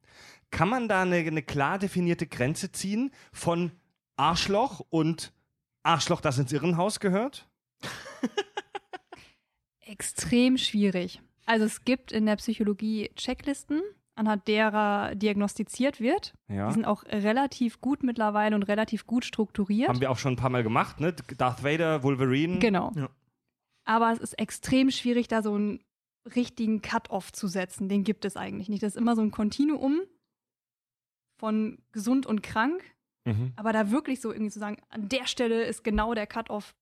Kann 0.51 0.69
man 0.69 0.89
da 0.89 1.03
eine, 1.03 1.17
eine 1.17 1.43
klar 1.43 1.79
definierte 1.79 2.27
Grenze 2.27 2.73
ziehen 2.73 3.13
von 3.33 3.71
Arschloch 4.17 4.81
und 4.91 5.33
Arschloch, 5.83 6.21
das 6.21 6.39
ins 6.39 6.53
Irrenhaus 6.53 6.99
gehört? 6.99 7.49
Extrem 9.81 10.59
schwierig. 10.59 11.21
Also 11.47 11.65
es 11.65 11.85
gibt 11.85 12.13
in 12.13 12.27
der 12.27 12.37
Psychologie 12.37 13.11
Checklisten, 13.17 13.83
anhand 14.17 14.49
derer 14.49 15.15
diagnostiziert 15.15 16.01
wird. 16.01 16.35
Ja. 16.49 16.69
Die 16.69 16.75
sind 16.75 16.85
auch 16.85 17.05
relativ 17.05 17.81
gut 17.81 18.03
mittlerweile 18.03 18.55
und 18.55 18.65
relativ 18.65 19.07
gut 19.07 19.25
strukturiert. 19.25 19.89
Haben 19.89 20.01
wir 20.01 20.11
auch 20.11 20.19
schon 20.19 20.35
ein 20.35 20.37
paar 20.37 20.51
Mal 20.51 20.63
gemacht, 20.63 21.01
ne? 21.01 21.13
Darth 21.13 21.65
Vader, 21.65 22.03
Wolverine. 22.03 22.59
Genau. 22.59 22.93
Ja. 22.95 23.09
Aber 23.85 24.13
es 24.13 24.19
ist 24.19 24.35
extrem 24.35 24.91
schwierig, 24.91 25.29
da 25.29 25.43
so 25.43 25.55
einen 25.55 25.81
richtigen 26.37 26.83
Cut-off 26.83 27.33
zu 27.33 27.49
setzen. 27.49 27.89
Den 27.89 28.05
gibt 28.05 28.25
es 28.25 28.37
eigentlich 28.37 28.69
nicht. 28.69 28.83
Das 28.83 28.95
ist 28.95 29.01
immer 29.01 29.17
so 29.17 29.23
ein 29.23 29.31
Kontinuum 29.31 30.01
von 31.39 31.79
gesund 31.93 32.27
und 32.27 32.43
krank. 32.43 32.85
Mhm. 33.25 33.53
Aber 33.57 33.73
da 33.73 33.91
wirklich 33.91 34.21
so 34.21 34.33
irgendwie 34.33 34.51
zu 34.51 34.59
sagen, 34.59 34.77
an 34.91 35.09
der 35.09 35.27
Stelle 35.27 35.65
ist 35.65 35.83
genau 35.83 36.15
der 36.15 36.27
Cut-off, 36.27 36.75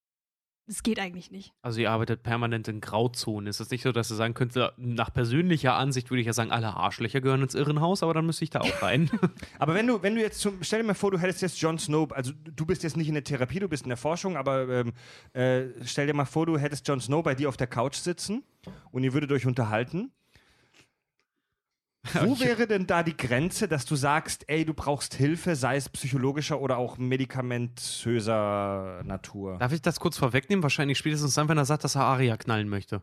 das 0.69 0.83
geht 0.83 1.01
eigentlich 1.01 1.31
nicht. 1.31 1.55
Also 1.63 1.81
ihr 1.81 1.91
arbeitet 1.91 2.23
permanent 2.23 2.69
in 2.69 2.83
Grauzonen. 2.83 3.47
Ist 3.47 3.59
es 3.59 3.71
nicht 3.71 3.83
so, 3.83 3.91
dass 3.91 4.11
ihr 4.11 4.17
sagen 4.17 4.35
könnte, 4.35 4.75
nach 4.77 5.13
persönlicher 5.13 5.75
Ansicht 5.75 6.11
würde 6.11 6.21
ich 6.21 6.27
ja 6.27 6.35
sagen, 6.35 6.53
alle 6.53 6.77
Arschlöcher 6.77 7.23
gehören 7.23 7.41
ins 7.41 7.55
Irrenhaus, 7.55 8.03
aber 8.03 8.13
dann 8.13 8.27
müsste 8.27 8.45
ich 8.45 8.51
da 8.51 8.61
auch 8.61 8.83
rein. 8.83 9.11
Aber 9.59 9.75
wenn 9.75 9.87
du, 9.87 10.03
wenn 10.03 10.15
du 10.15 10.21
jetzt 10.21 10.41
zum, 10.41 10.63
stell 10.63 10.81
dir 10.81 10.87
mal 10.87 10.95
vor, 10.95 11.11
du 11.11 11.19
hättest 11.19 11.43
jetzt 11.43 11.61
Jon 11.61 11.79
Snow, 11.79 12.13
also 12.13 12.33
du 12.33 12.67
bist 12.67 12.83
jetzt 12.83 12.97
nicht 12.97 13.09
in 13.09 13.15
der 13.15 13.25
Therapie, 13.25 13.59
du 13.59 13.69
bist 13.69 13.85
in 13.85 13.89
der 13.89 13.97
Forschung, 13.97 14.37
aber 14.37 14.69
ähm, 14.69 14.93
äh, 15.33 15.69
stell 15.85 16.07
dir 16.07 16.15
mal 16.15 16.27
vor, 16.27 16.47
du 16.47 16.59
hättest 16.59 16.87
Jon 16.87 17.01
Snow 17.01 17.23
bei 17.23 17.35
dir 17.35 17.49
auf 17.49 17.57
der 17.57 17.67
Couch 17.67 17.97
sitzen 17.97 18.45
und 18.91 19.05
ihr 19.05 19.15
würdet 19.15 19.33
euch 19.33 19.47
unterhalten. 19.47 20.13
Wo 22.23 22.39
wäre 22.41 22.67
denn 22.67 22.87
da 22.87 23.03
die 23.03 23.17
Grenze, 23.17 23.69
dass 23.69 23.85
du 23.85 23.97
sagst, 23.97 24.45
ey, 24.49 24.65
du 24.65 24.75
brauchst 24.75 25.15
Hilfe, 25.15 25.57
sei 25.57 25.77
es 25.77 25.89
psychologischer 25.89 26.61
oder 26.61 26.79
auch 26.79 26.99
medikamentöser 26.99 29.03
Natur? 29.05 29.59
Darf 29.59 29.73
ich 29.73 29.83
das 29.83 30.01
kurz 30.01 30.19
vorwegnehmen? 30.19 30.63
Wahrscheinlich 30.63 30.99
spätestens 30.99 31.35
dann, 31.35 31.49
wenn 31.49 31.59
er 31.59 31.65
sagt, 31.65 31.85
dass 31.85 31.95
er 31.95 32.03
Aria 32.03 32.37
knallen 32.37 32.69
möchte. 32.69 33.03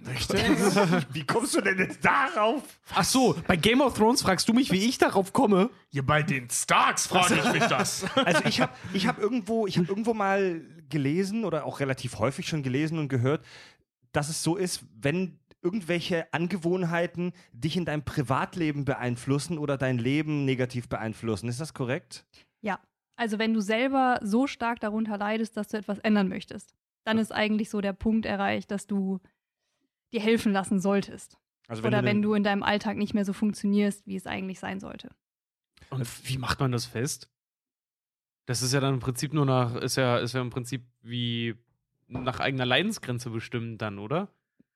Wie 1.12 1.26
kommst 1.26 1.54
du 1.54 1.60
denn 1.60 1.78
jetzt 1.78 2.04
darauf? 2.04 2.62
Ach 2.94 3.04
so, 3.04 3.36
bei 3.46 3.56
Game 3.56 3.82
of 3.82 3.94
Thrones 3.94 4.22
fragst 4.22 4.48
du 4.48 4.54
mich, 4.54 4.72
wie 4.72 4.88
ich 4.88 4.96
darauf 4.96 5.32
komme? 5.32 5.68
Ja, 5.90 6.02
bei 6.02 6.22
den 6.22 6.48
Starks 6.48 7.06
frage 7.06 7.34
ich 7.34 7.52
mich 7.52 7.64
das. 7.64 8.06
Also 8.24 8.44
ich 8.46 8.60
habe 8.60 8.72
ich 8.94 9.06
hab 9.06 9.18
irgendwo, 9.18 9.66
ich 9.66 9.78
hab 9.78 9.88
irgendwo 9.88 10.14
mal 10.14 10.62
gelesen 10.88 11.44
oder 11.44 11.66
auch 11.66 11.80
relativ 11.80 12.18
häufig 12.18 12.48
schon 12.48 12.62
gelesen 12.62 12.98
und 12.98 13.08
gehört, 13.08 13.44
dass 14.12 14.28
es 14.28 14.42
so 14.42 14.56
ist, 14.56 14.82
wenn 15.00 15.38
irgendwelche 15.62 16.32
Angewohnheiten 16.32 17.32
dich 17.52 17.76
in 17.76 17.84
deinem 17.84 18.04
Privatleben 18.04 18.84
beeinflussen 18.84 19.58
oder 19.58 19.76
dein 19.76 19.98
Leben 19.98 20.44
negativ 20.44 20.88
beeinflussen. 20.88 21.48
Ist 21.48 21.60
das 21.60 21.74
korrekt? 21.74 22.24
Ja. 22.62 22.80
Also 23.16 23.38
wenn 23.38 23.52
du 23.52 23.60
selber 23.60 24.18
so 24.22 24.46
stark 24.46 24.80
darunter 24.80 25.18
leidest, 25.18 25.56
dass 25.56 25.68
du 25.68 25.76
etwas 25.76 25.98
ändern 25.98 26.28
möchtest, 26.28 26.74
dann 27.04 27.18
ist 27.18 27.32
eigentlich 27.32 27.68
so 27.68 27.80
der 27.82 27.92
Punkt 27.92 28.24
erreicht, 28.24 28.70
dass 28.70 28.86
du 28.86 29.20
dir 30.12 30.20
helfen 30.20 30.52
lassen 30.52 30.80
solltest. 30.80 31.36
Also 31.68 31.82
Oder 31.84 31.98
wenn 32.02 32.16
den- 32.16 32.22
du 32.22 32.34
in 32.34 32.42
deinem 32.42 32.62
Alltag 32.62 32.96
nicht 32.96 33.12
mehr 33.14 33.24
so 33.26 33.32
funktionierst, 33.34 34.06
wie 34.06 34.16
es 34.16 34.26
eigentlich 34.26 34.58
sein 34.58 34.80
sollte. 34.80 35.10
Und 35.90 36.06
wie 36.28 36.38
macht 36.38 36.60
man 36.60 36.72
das 36.72 36.86
fest? 36.86 37.30
Das 38.46 38.62
ist 38.62 38.72
ja 38.72 38.80
dann 38.80 38.94
im 38.94 39.00
Prinzip 39.00 39.32
nur 39.34 39.46
nach, 39.46 39.74
ist 39.76 39.96
ja, 39.96 40.16
ist 40.18 40.32
ja 40.32 40.40
im 40.40 40.50
Prinzip 40.50 40.84
wie 41.02 41.54
nach 42.08 42.40
eigener 42.40 42.66
Leidensgrenze 42.66 43.30
bestimmt 43.30 43.80
dann, 43.82 43.98
oder? 43.98 44.28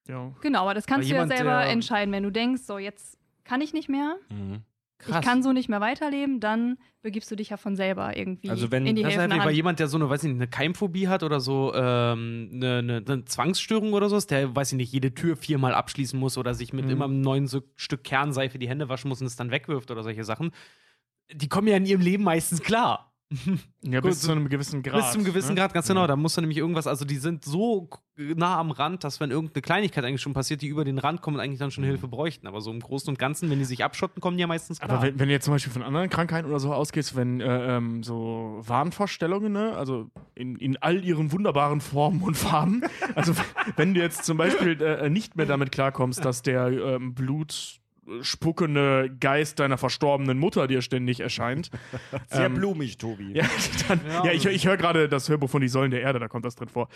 Ja. 0.09 0.33
Genau, 0.43 0.63
aber 0.63 0.75
das 0.75 0.87
kannst 0.87 1.09
du 1.09 1.15
ja 1.15 1.23
jemand, 1.23 1.37
selber 1.37 1.61
der- 1.61 1.71
entscheiden. 1.71 2.13
Wenn 2.13 2.23
du 2.23 2.31
denkst, 2.31 2.63
so 2.63 2.79
jetzt 2.79 3.19
kann 3.45 3.61
ich 3.61 3.73
nicht 3.73 3.89
mehr, 3.89 4.17
Mhm. 4.31 4.63
ich 5.07 5.21
kann 5.21 5.43
so 5.43 5.53
nicht 5.53 5.69
mehr 5.69 5.81
weiterleben, 5.81 6.41
dann 6.41 6.79
begibst 7.03 7.31
du 7.31 7.37
dich 7.37 7.51
ja 7.51 7.57
von 7.59 7.77
selber 7.77 8.17
irgendwie 8.17 8.49
Also 8.51 8.71
wenn- 8.71 8.87
in 8.87 8.97
die 8.97 9.03
Das 9.03 9.13
ist 9.15 9.19
halt 9.19 9.33
Hand. 9.33 9.51
jemand, 9.53 9.79
der 9.79 9.89
so 9.89 9.97
eine, 9.99 10.09
weiß 10.09 10.25
ich 10.25 10.29
nicht, 10.31 10.39
eine 10.41 10.49
Keimphobie 10.49 11.09
hat 11.09 11.23
oder 11.23 11.41
so 11.41 11.73
ähm, 11.75 12.51
eine, 12.55 12.79
eine, 12.79 13.05
eine 13.07 13.25
Zwangsstörung 13.25 13.93
oder 13.93 14.09
so, 14.09 14.19
der, 14.21 14.55
weiß 14.55 14.73
ich 14.73 14.77
nicht, 14.77 14.93
jede 14.93 15.13
Tür 15.15 15.37
viermal 15.37 15.75
abschließen 15.75 16.19
muss 16.19 16.39
oder 16.39 16.55
sich 16.55 16.73
mit 16.73 16.85
Mhm. 16.87 16.91
immer 16.91 17.05
einem 17.07 17.21
neuen 17.21 17.47
so 17.47 17.63
Stück 17.77 18.05
Kernseife 18.05 18.59
die 18.59 18.69
Hände 18.69 18.89
waschen 18.89 19.09
muss 19.09 19.21
und 19.21 19.27
es 19.27 19.37
dann 19.37 19.51
wegwirft 19.51 19.91
oder 19.91 20.03
solche 20.03 20.25
Sachen. 20.25 20.53
Die 21.33 21.49
kommen 21.49 21.69
ja 21.69 21.77
in 21.77 21.87
ihrem 21.87 22.01
Leben 22.03 22.25
meistens 22.25 22.61
klar. 22.63 23.14
Ja, 23.87 24.01
Gut, 24.01 24.13
bis 24.13 24.23
zu 24.23 24.33
einem 24.33 24.49
gewissen 24.49 24.83
Grad. 24.83 25.03
Bis 25.03 25.13
zum 25.13 25.25
gewissen 25.25 25.51
ne? 25.51 25.61
Grad, 25.61 25.75
ganz 25.75 25.89
genau. 25.89 26.07
Da 26.07 26.17
muss 26.17 26.33
dann 26.35 26.45
nämlich 26.45 26.57
irgendwas, 26.57 26.87
also 26.87 27.05
die 27.05 27.19
sind 27.19 27.45
so 27.45 27.91
nah 28.17 28.59
am 28.59 28.71
Rand, 28.71 29.05
dass 29.05 29.21
wenn 29.21 29.31
irgendeine 29.31 29.61
Kleinigkeit 29.61 30.05
eigentlich 30.05 30.23
schon 30.23 30.33
passiert, 30.33 30.63
die 30.63 30.69
über 30.69 30.85
den 30.85 30.99
Rand 30.99 31.21
kommen 31.21 31.37
und 31.37 31.43
eigentlich 31.43 31.59
dann 31.59 31.71
schon 31.71 31.85
Hilfe 31.85 32.09
bräuchten. 32.09 32.47
Aber 32.47 32.63
so 32.63 32.71
im 32.71 32.81
Großen 32.81 33.11
und 33.11 33.19
Ganzen, 33.19 33.51
wenn 33.51 33.59
die 33.59 33.67
sich 33.67 33.85
abschotten, 33.85 34.23
kommen 34.23 34.39
die 34.39 34.41
ja 34.41 34.47
meistens 34.47 34.81
klar. 34.81 34.91
Aber 34.91 35.03
wenn, 35.03 35.19
wenn 35.19 35.29
du 35.29 35.35
jetzt 35.35 35.45
zum 35.45 35.53
Beispiel 35.53 35.73
von 35.73 35.83
anderen 35.83 36.09
Krankheiten 36.09 36.49
oder 36.49 36.61
so 36.61 36.73
ausgehst, 36.73 37.15
wenn 37.15 37.43
äh, 37.43 37.77
ähm, 37.77 38.03
so 38.03 38.61
Wahnvorstellungen, 38.63 39.53
ne, 39.53 39.77
also 39.77 40.11
in, 40.35 40.57
in 40.57 40.79
all 40.79 41.05
ihren 41.05 41.33
wunderbaren 41.33 41.83
Formen 41.83 42.23
und 42.23 42.37
Farben, 42.37 42.83
also 43.15 43.35
wenn 43.77 43.93
du 43.93 44.01
jetzt 44.01 44.25
zum 44.25 44.39
Beispiel 44.39 44.81
äh, 44.81 45.11
nicht 45.11 45.37
mehr 45.37 45.47
damit 45.47 45.73
klarkommst, 45.73 46.25
dass 46.25 46.41
der 46.41 46.69
ähm, 46.69 47.15
blutspuckende 48.05 49.11
Geist 49.21 49.59
deiner 49.61 49.79
verstorbenen 49.79 50.39
Mutter 50.39 50.67
dir 50.67 50.83
ständig 50.83 51.21
erscheint. 51.21 51.71
Sehr 52.29 52.47
ähm, 52.47 52.55
blumig, 52.55 52.99
Tobi. 52.99 53.33
Ja, 53.33 53.45
dann, 53.89 54.01
ja, 54.25 54.33
ich, 54.33 54.47
ich 54.47 54.67
höre 54.67 54.77
gerade 54.77 55.09
das 55.09 55.29
Hörbuch 55.29 55.51
von 55.51 55.61
Die 55.61 55.69
Säulen 55.69 55.91
der 55.91 56.01
Erde, 56.03 56.19
da 56.19 56.29
kommt 56.29 56.45
das 56.45 56.57
drin 56.57 56.69
vor. 56.69 56.89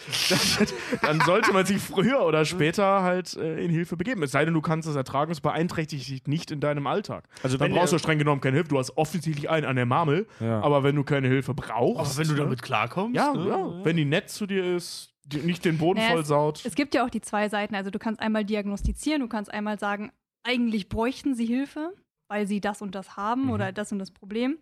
dann 1.02 1.20
sollte 1.20 1.52
man 1.52 1.66
sich 1.66 1.78
früher 1.78 2.24
oder 2.24 2.44
später 2.44 3.02
halt 3.02 3.36
äh, 3.36 3.64
in 3.64 3.70
Hilfe 3.70 3.96
begeben. 3.96 4.22
Es 4.22 4.32
sei 4.32 4.44
denn, 4.44 4.54
du 4.54 4.60
kannst 4.60 4.88
es 4.88 4.96
ertragen, 4.96 5.32
es 5.32 5.40
beeinträchtigt 5.40 6.08
dich 6.08 6.26
nicht 6.26 6.50
in 6.50 6.60
deinem 6.60 6.86
Alltag. 6.86 7.24
Also 7.42 7.56
dann 7.56 7.70
wenn 7.70 7.76
brauchst 7.76 7.92
du 7.92 7.98
streng 7.98 8.18
genommen 8.18 8.40
keine 8.40 8.56
Hilfe. 8.56 8.70
Du 8.70 8.78
hast 8.78 8.96
offensichtlich 8.96 9.50
einen 9.50 9.66
an 9.66 9.76
der 9.76 9.86
Marmel, 9.86 10.26
Ja. 10.40 10.60
aber 10.60 10.82
wenn 10.82 10.96
du 10.96 11.04
keine 11.04 11.28
Hilfe 11.28 11.54
brauchst. 11.54 12.18
ne? 12.18 12.56
klarkommst, 12.56 13.16
Ja, 13.16 13.32
ne? 13.32 13.48
ja, 13.48 13.84
wenn 13.84 13.96
die 13.96 14.04
nett 14.04 14.30
zu 14.30 14.46
dir 14.46 14.76
ist, 14.76 15.14
die 15.24 15.38
nicht 15.38 15.64
den 15.64 15.78
Boden 15.78 15.98
Naja, 16.00 16.12
voll 16.12 16.22
es- 16.22 16.28
saut. 16.28 16.62
Es 16.64 16.74
gibt 16.74 16.94
ja 16.94 17.04
auch 17.04 17.10
die 17.10 17.20
zwei 17.20 17.48
Seiten. 17.48 17.74
Also 17.74 17.90
du 17.90 17.98
kannst 17.98 18.20
einmal 18.20 18.44
diagnostizieren, 18.44 19.20
du 19.20 19.28
kannst 19.28 19.52
einmal 19.52 19.78
sagen, 19.78 20.10
eigentlich 20.42 20.88
bräuchten 20.88 21.34
sie 21.34 21.46
Hilfe, 21.46 21.94
weil 22.28 22.46
sie 22.46 22.60
das 22.60 22.82
und 22.82 22.94
das 22.94 23.16
haben 23.16 23.44
Mhm. 23.44 23.50
oder 23.50 23.72
das 23.72 23.92
und 23.92 23.98
das 23.98 24.10
Problem. 24.10 24.58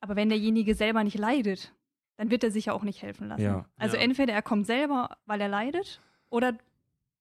Aber 0.00 0.16
wenn 0.16 0.28
derjenige 0.28 0.74
selber 0.74 1.02
nicht 1.04 1.18
leidet, 1.18 1.74
dann 2.18 2.30
wird 2.30 2.44
er 2.44 2.50
sich 2.50 2.66
ja 2.66 2.72
auch 2.72 2.82
nicht 2.82 3.02
helfen 3.02 3.28
lassen. 3.28 3.42
Ja. 3.42 3.66
Also 3.76 3.96
Ja. 3.96 4.02
entweder 4.02 4.32
er 4.32 4.42
kommt 4.42 4.66
selber, 4.66 5.16
weil 5.26 5.40
er 5.40 5.48
leidet, 5.48 6.00
oder 6.30 6.56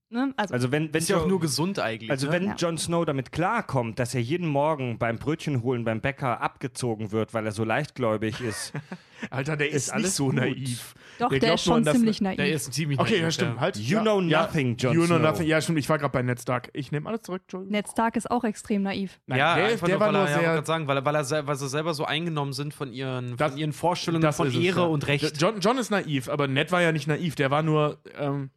ne, 0.10 0.34
also, 0.38 0.54
Also 0.54 0.72
wenn, 0.72 0.94
wenn 0.94 1.02
Ist 1.02 1.10
ja 1.10 1.18
auch 1.18 1.28
nur 1.28 1.40
gesund 1.40 1.80
eigentlich. 1.80 2.10
Also 2.12 2.28
ne? 2.28 2.34
wenn 2.34 2.44
Ja. 2.46 2.56
Jon 2.56 2.78
Snow 2.78 3.06
damit 3.06 3.32
klarkommt, 3.32 4.00
dass 4.00 4.14
er 4.16 4.22
jeden 4.22 4.48
Morgen 4.48 4.98
beim 4.98 5.18
Brötchen 5.18 5.62
holen 5.64 5.84
beim 5.84 6.02
Bäcker 6.02 6.42
abgezogen 6.42 7.12
wird, 7.12 7.34
weil 7.34 7.46
er 7.46 7.52
so 7.52 7.64
leichtgläubig 7.64 8.42
ist. 8.42 8.74
Alter, 9.32 9.56
der 9.58 9.70
ist, 9.70 9.76
ist 9.88 9.90
alles 9.92 10.06
nicht 10.08 10.16
so 10.16 10.26
gut. 10.26 10.36
naiv. 10.36 10.94
doch, 11.20 11.30
der 11.30 11.40
der, 11.40 11.54
ist 11.56 11.64
schon 11.64 11.84
das- 11.84 11.96
ziemlich 11.96 12.22
naiv. 12.22 12.38
Der 12.38 12.52
ist 12.52 12.74
ziemlich 12.74 13.00
Okay, 13.00 13.16
ja, 13.16 13.22
naiv, 13.24 13.34
stimmt. 13.34 13.60
Halt. 13.60 13.78
You 13.78 13.96
ja, 13.98 14.02
know 14.02 14.22
ja, 14.22 14.42
nothing, 14.44 14.76
Jon 14.78 14.94
You 14.94 15.06
know 15.06 15.18
Snow. 15.18 15.22
nothing. 15.32 15.48
Ja, 15.48 15.62
stimmt. 15.62 15.80
Ich 15.80 15.90
war 15.90 15.98
gerade 15.98 16.12
bei 16.12 16.22
Ned 16.22 16.40
Stark. 16.40 16.70
Ich 16.74 16.92
nehme 16.92 17.08
alles 17.10 17.22
zurück, 17.22 17.42
Entschuldigung. 17.44 17.72
Ned 17.72 17.88
Stark 17.90 18.16
ist 18.18 18.30
auch 18.30 18.44
extrem 18.44 18.84
naiv. 18.84 19.20
Nein, 19.26 19.40
ja, 19.40 19.56
der, 19.56 19.68
der 19.78 19.88
nur, 19.90 20.00
war 20.00 20.08
weil 20.08 20.12
nur 20.14 20.22
er, 20.22 20.28
ja, 20.28 20.32
wollte 20.34 20.40
sehr. 20.44 20.54
gerade 20.54 20.68
sagen, 20.68 20.88
weil, 20.88 20.98
er, 20.98 21.06
weil, 21.06 21.16
er, 21.16 21.48
weil 21.48 21.56
sie 21.56 21.70
selber 21.70 21.94
so 21.94 22.06
eingenommen 22.06 22.54
sind 22.54 22.74
von 22.74 22.92
ihren, 22.94 23.38
Das- 23.38 23.52
von 23.52 23.58
ihren 23.60 23.74
Vorstellungen 23.74 24.32
von 24.34 24.52
Ehre 24.52 24.82
ja. 24.82 24.86
und 24.86 25.08
Recht. 25.08 25.42
John, 25.42 25.60
John 25.60 25.78
ist 25.78 25.90
naiv, 25.90 26.30
aber 26.30 26.48
Ned 26.48 26.72
war 26.72 26.82
ja 26.82 26.92
nicht 26.92 27.08
naiv. 27.08 27.36
Der 27.36 27.50
war 27.52 27.64
nur. 27.64 28.00
Ähm, 28.18 28.52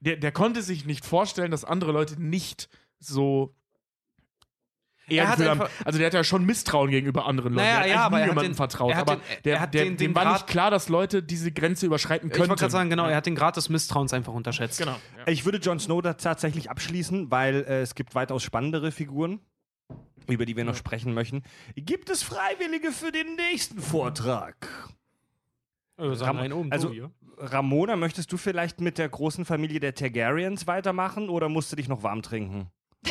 der, 0.00 0.16
der 0.16 0.32
konnte 0.32 0.62
sich 0.62 0.84
nicht 0.86 1.04
vorstellen, 1.04 1.50
dass 1.50 1.64
andere 1.64 1.92
Leute 1.92 2.20
nicht 2.20 2.68
so. 2.98 3.54
Er 5.08 5.28
einfach- 5.28 5.68
also 5.84 5.98
der 5.98 6.06
hat 6.06 6.14
ja 6.14 6.22
schon 6.22 6.44
Misstrauen 6.46 6.88
gegenüber 6.90 7.26
anderen 7.26 7.54
Leuten. 7.54 7.66
Naja, 7.66 7.80
der 7.82 7.82
hat 7.82 7.88
ja, 7.90 8.06
aber 8.06 8.20
er 8.20 8.26
jemandem 8.28 8.52
den- 8.52 8.56
vertraut. 8.56 8.92
er 8.92 8.96
hat 8.96 9.10
aber 9.10 9.16
den- 9.20 9.42
der, 9.44 9.54
er 9.54 9.60
hat 9.60 9.74
der, 9.74 9.84
den- 9.84 9.96
dem 9.96 10.08
den 10.10 10.14
war 10.14 10.22
Grad- 10.22 10.32
nicht 10.34 10.46
klar, 10.46 10.70
dass 10.70 10.88
Leute 10.88 11.20
diese 11.20 11.50
Grenze 11.50 11.86
überschreiten 11.86 12.28
ich 12.28 12.32
könnten. 12.32 12.48
wollte 12.50 12.60
gerade 12.60 12.70
sagen, 12.70 12.90
genau, 12.90 13.04
Ja. 13.06 13.10
er 13.10 13.16
hat 13.16 13.26
den 13.26 13.34
Grad 13.34 13.56
des 13.56 13.68
Misstrauens 13.70 14.12
einfach 14.12 14.32
unterschätzt. 14.32 14.78
Genau. 14.78 14.92
Ja. 15.18 15.26
Ich 15.32 15.44
würde 15.44 15.58
Jon 15.58 15.80
Snow 15.80 16.00
da 16.00 16.14
tatsächlich 16.14 16.70
abschließen, 16.70 17.28
weil 17.32 17.64
äh, 17.66 17.80
es 17.80 17.96
gibt 17.96 18.14
weitaus 18.14 18.44
spannendere 18.44 18.92
Figuren, 18.92 19.40
über 20.28 20.46
die 20.46 20.56
wir 20.56 20.62
noch 20.64 20.76
sprechen 20.76 21.12
möchten. 21.12 21.42
Gibt 21.74 22.08
es 22.08 22.22
Freiwillige 22.22 22.92
für 22.92 23.10
den 23.10 23.34
nächsten 23.34 23.80
Vortrag? 23.80 24.68
Wir 25.96 26.14
sagen 26.14 26.36
Ram- 26.38 26.44
einen 26.44 26.52
oben, 26.52 26.70
also- 26.70 26.86
Tobi, 26.86 27.00
ja? 27.00 27.10
Ramona, 27.40 27.96
möchtest 27.96 28.32
du 28.32 28.36
vielleicht 28.36 28.80
mit 28.80 28.98
der 28.98 29.08
großen 29.08 29.44
Familie 29.44 29.80
der 29.80 29.94
Targaryens 29.94 30.66
weitermachen 30.66 31.28
oder 31.28 31.48
musst 31.48 31.72
du 31.72 31.76
dich 31.76 31.88
noch 31.88 32.02
warm 32.02 32.22
trinken? 32.22 32.70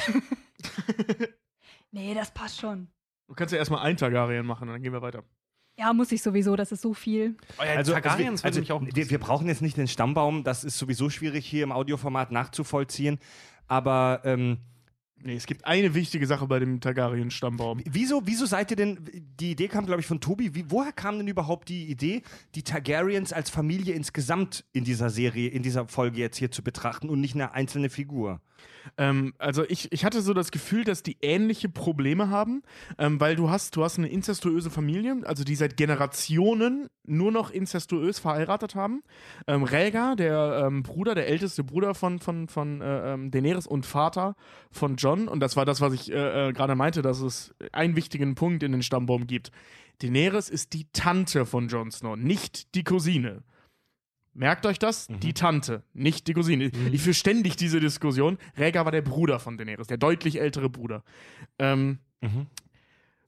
Nee, 1.92 2.14
das 2.14 2.32
passt 2.32 2.60
schon. 2.60 2.90
Du 3.28 3.34
kannst 3.36 3.52
ja 3.52 3.58
erstmal 3.58 3.82
ein 3.82 3.98
Targaryen 3.98 4.46
machen, 4.46 4.68
dann 4.68 4.82
gehen 4.82 4.94
wir 4.94 5.02
weiter. 5.02 5.24
Ja, 5.78 5.94
muss 5.94 6.12
ich 6.12 6.22
sowieso, 6.22 6.56
das 6.56 6.72
ist 6.72 6.82
so 6.82 6.94
viel. 6.94 7.38
Oh 7.58 7.64
ja, 7.64 7.78
Also, 7.78 7.94
Targaryens 7.94 8.44
also, 8.44 8.58
würde 8.58 8.60
mich 8.60 8.72
auch 8.72 8.96
wir, 8.96 9.10
wir 9.10 9.20
brauchen 9.20 9.48
jetzt 9.48 9.62
nicht 9.62 9.78
den 9.78 9.88
Stammbaum, 9.88 10.44
das 10.44 10.64
ist 10.64 10.78
sowieso 10.78 11.10
schwierig 11.10 11.46
hier 11.46 11.64
im 11.64 11.72
Audioformat 11.72 12.32
nachzuvollziehen. 12.32 13.20
Aber 13.68 14.22
ähm, 14.24 14.58
Nee, 15.24 15.36
es 15.36 15.46
gibt 15.46 15.66
eine 15.66 15.94
wichtige 15.94 16.26
Sache 16.28 16.48
bei 16.48 16.60
dem 16.60 16.80
Targaryen-Stammbaum. 16.80 17.82
wieso, 17.86 18.22
wieso 18.26 18.46
seid 18.46 18.72
ihr 18.72 18.78
denn, 18.78 19.00
die 19.40 19.52
Idee 19.52 19.68
kam, 19.68 19.86
glaube 19.86 20.02
ich, 20.02 20.08
von 20.08 20.22
Tobi, 20.22 20.56
wie, 20.56 20.70
woher 20.70 20.94
kam 20.94 21.18
denn 21.18 21.28
überhaupt 21.28 21.68
die 21.70 21.88
Idee, 21.88 22.22
die 22.56 22.64
Targaryens 22.64 23.34
als 23.34 23.50
Familie 23.50 23.94
insgesamt 23.94 24.66
in 24.72 24.86
dieser 24.86 25.10
Serie, 25.10 25.50
in 25.50 25.62
dieser 25.62 25.88
Folge 25.88 26.20
jetzt 26.20 26.38
hier 26.38 26.52
zu 26.52 26.64
betrachten 26.64 27.10
und 27.10 27.20
nicht 27.20 27.36
eine 27.36 27.54
einzelne 27.54 27.90
Figur? 27.90 28.42
Ähm, 28.98 29.34
also 29.38 29.64
ich, 29.68 29.92
ich 29.92 30.06
hatte 30.06 30.22
so 30.22 30.34
das 30.34 30.52
Gefühl, 30.52 30.84
dass 30.84 31.04
die 31.04 31.18
ähnliche 31.22 31.70
Probleme 31.70 32.30
haben, 32.30 32.64
ähm, 32.98 33.20
weil 33.20 33.36
du 33.36 33.50
hast, 33.50 33.76
du 33.76 33.84
hast 33.84 33.98
eine 33.98 34.08
inzestuöse 34.08 34.70
Familie, 34.70 35.18
also 35.24 35.44
die 35.44 35.56
seit 35.56 35.78
Generationen 35.78 36.90
nur 37.06 37.32
noch 37.32 37.52
inzestuös 37.52 38.20
verheiratet 38.20 38.76
haben. 38.76 39.04
Ähm, 39.48 39.64
Rhaegar, 39.64 40.16
der 40.16 40.66
ähm, 40.66 40.84
Bruder, 40.84 41.16
der 41.16 41.28
älteste 41.28 41.64
Bruder 41.64 41.96
von, 41.96 42.20
von, 42.20 42.48
von 42.48 42.82
äh, 42.82 43.14
ähm, 43.14 43.32
Daenerys 43.32 43.68
und 43.68 43.86
Vater 43.86 44.36
von 44.72 44.96
John, 44.96 45.28
und 45.28 45.40
das 45.40 45.56
war 45.56 45.66
das, 45.66 45.82
was 45.82 45.94
ich 45.94 46.12
äh, 46.12 46.50
äh, 46.50 46.54
gerade 46.54 46.76
meinte, 46.76 47.02
dass 47.02 47.22
es 47.22 47.54
einen 47.72 47.96
wichtigen 47.96 48.36
Punkt 48.36 48.64
in 48.64 48.72
den 48.72 48.84
Stammbaum 48.84 49.28
gibt. 49.28 49.52
Daenerys 50.02 50.50
ist 50.50 50.74
die 50.74 50.88
Tante 50.94 51.46
von 51.46 51.68
Jon 51.68 51.92
Snow, 51.92 52.16
nicht 52.16 52.74
die 52.76 52.84
Cousine. 52.84 53.44
Merkt 54.34 54.66
euch 54.66 54.80
das? 54.80 55.08
Die 55.08 55.34
Tante, 55.34 55.84
nicht 55.94 56.28
die 56.28 56.34
Cousine. 56.34 56.72
Ich 56.92 57.02
führe 57.02 57.14
ständig 57.14 57.56
diese 57.56 57.80
Diskussion. 57.80 58.38
Rhaegar 58.56 58.86
war 58.86 58.92
der 58.92 59.02
Bruder 59.02 59.40
von 59.40 59.58
Daenerys, 59.58 59.88
der 59.88 59.98
deutlich 59.98 60.40
ältere 60.40 60.70
Bruder. 60.70 61.04
Ähm, 61.58 62.00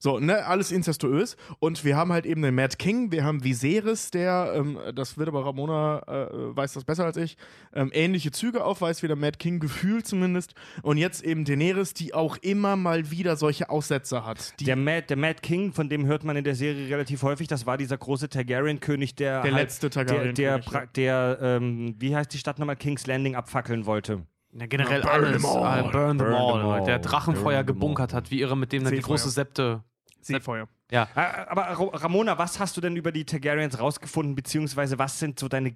So, 0.02 0.18
ne, 0.18 0.44
alles 0.46 0.72
inzestuös. 0.72 1.36
Und 1.60 1.84
wir 1.84 1.96
haben 1.96 2.12
halt 2.12 2.26
eben 2.26 2.42
den 2.42 2.56
Mad 2.56 2.74
King, 2.76 3.12
wir 3.12 3.22
haben 3.22 3.44
Viserys, 3.44 4.10
der, 4.10 4.52
ähm, 4.56 4.76
das 4.96 5.16
wird 5.16 5.28
aber 5.28 5.46
Ramona, 5.46 6.00
äh, 6.08 6.56
weiß 6.56 6.72
das 6.72 6.82
besser 6.84 7.04
als 7.04 7.16
ich, 7.16 7.36
ähm, 7.72 7.92
ähnliche 7.94 8.32
Züge 8.32 8.64
aufweist 8.64 9.04
wie 9.04 9.06
der 9.06 9.14
Mad 9.14 9.38
King, 9.38 9.60
gefühlt 9.60 10.04
zumindest. 10.04 10.54
Und 10.82 10.96
jetzt 10.98 11.22
eben 11.22 11.44
Daenerys, 11.44 11.94
die 11.94 12.14
auch 12.14 12.36
immer 12.38 12.74
mal 12.74 13.12
wieder 13.12 13.36
solche 13.36 13.70
Aussätze 13.70 14.26
hat. 14.26 14.58
Die, 14.58 14.64
Der 14.64 14.74
Mad, 14.74 15.06
der 15.08 15.16
Mad 15.18 15.36
King, 15.40 15.72
von 15.72 15.88
dem 15.88 16.04
hört 16.06 16.24
man 16.24 16.34
in 16.34 16.42
der 16.42 16.56
Serie 16.56 16.88
relativ 16.92 17.22
häufig, 17.22 17.46
das 17.46 17.64
war 17.66 17.78
dieser 17.78 17.96
große 17.96 18.28
Targaryen-König, 18.28 19.14
der, 19.14 19.42
Der 19.42 19.52
halt- 19.52 19.62
letzte 19.62 19.88
der, 19.88 20.04
Targaryen-König, 20.04 20.34
der, 20.34 20.56
ja. 20.56 20.62
pra- 20.80 20.92
der 20.96 21.38
ähm, 21.40 21.94
wie 22.00 22.16
heißt 22.16 22.32
die 22.34 22.38
Stadt 22.38 22.58
nochmal, 22.58 22.74
King's 22.74 23.06
Landing 23.06 23.36
abfackeln 23.36 23.86
wollte. 23.86 24.22
Ja, 24.58 24.66
generell 24.66 25.00
Burn 25.02 25.12
alles. 25.24 25.36
them 25.42 25.46
all. 25.46 25.78
Äh, 25.78 25.82
burn 25.92 26.18
them 26.18 26.26
Burn 26.26 26.34
all. 26.34 26.60
them 26.60 26.70
all. 26.70 26.84
Der 26.84 26.98
Drachenfeuer 26.98 27.62
gebunkert 27.62 28.12
hat, 28.12 28.32
wie 28.32 28.40
irre, 28.40 28.56
mit 28.56 28.72
dem 28.72 28.82
dann 28.82 28.92
die 28.92 29.00
große 29.00 29.30
Septe. 29.30 29.84
Seefeuer. 30.26 30.68
Ja. 30.90 31.08
Aber 31.14 31.62
Ra- 31.62 31.96
Ramona, 31.98 32.36
was 32.38 32.58
hast 32.60 32.76
du 32.76 32.80
denn 32.80 32.96
über 32.96 33.12
die 33.12 33.24
Targaryens 33.24 33.78
rausgefunden, 33.78 34.34
beziehungsweise 34.34 34.98
was 34.98 35.18
sind 35.18 35.38
so 35.38 35.48
deine. 35.48 35.70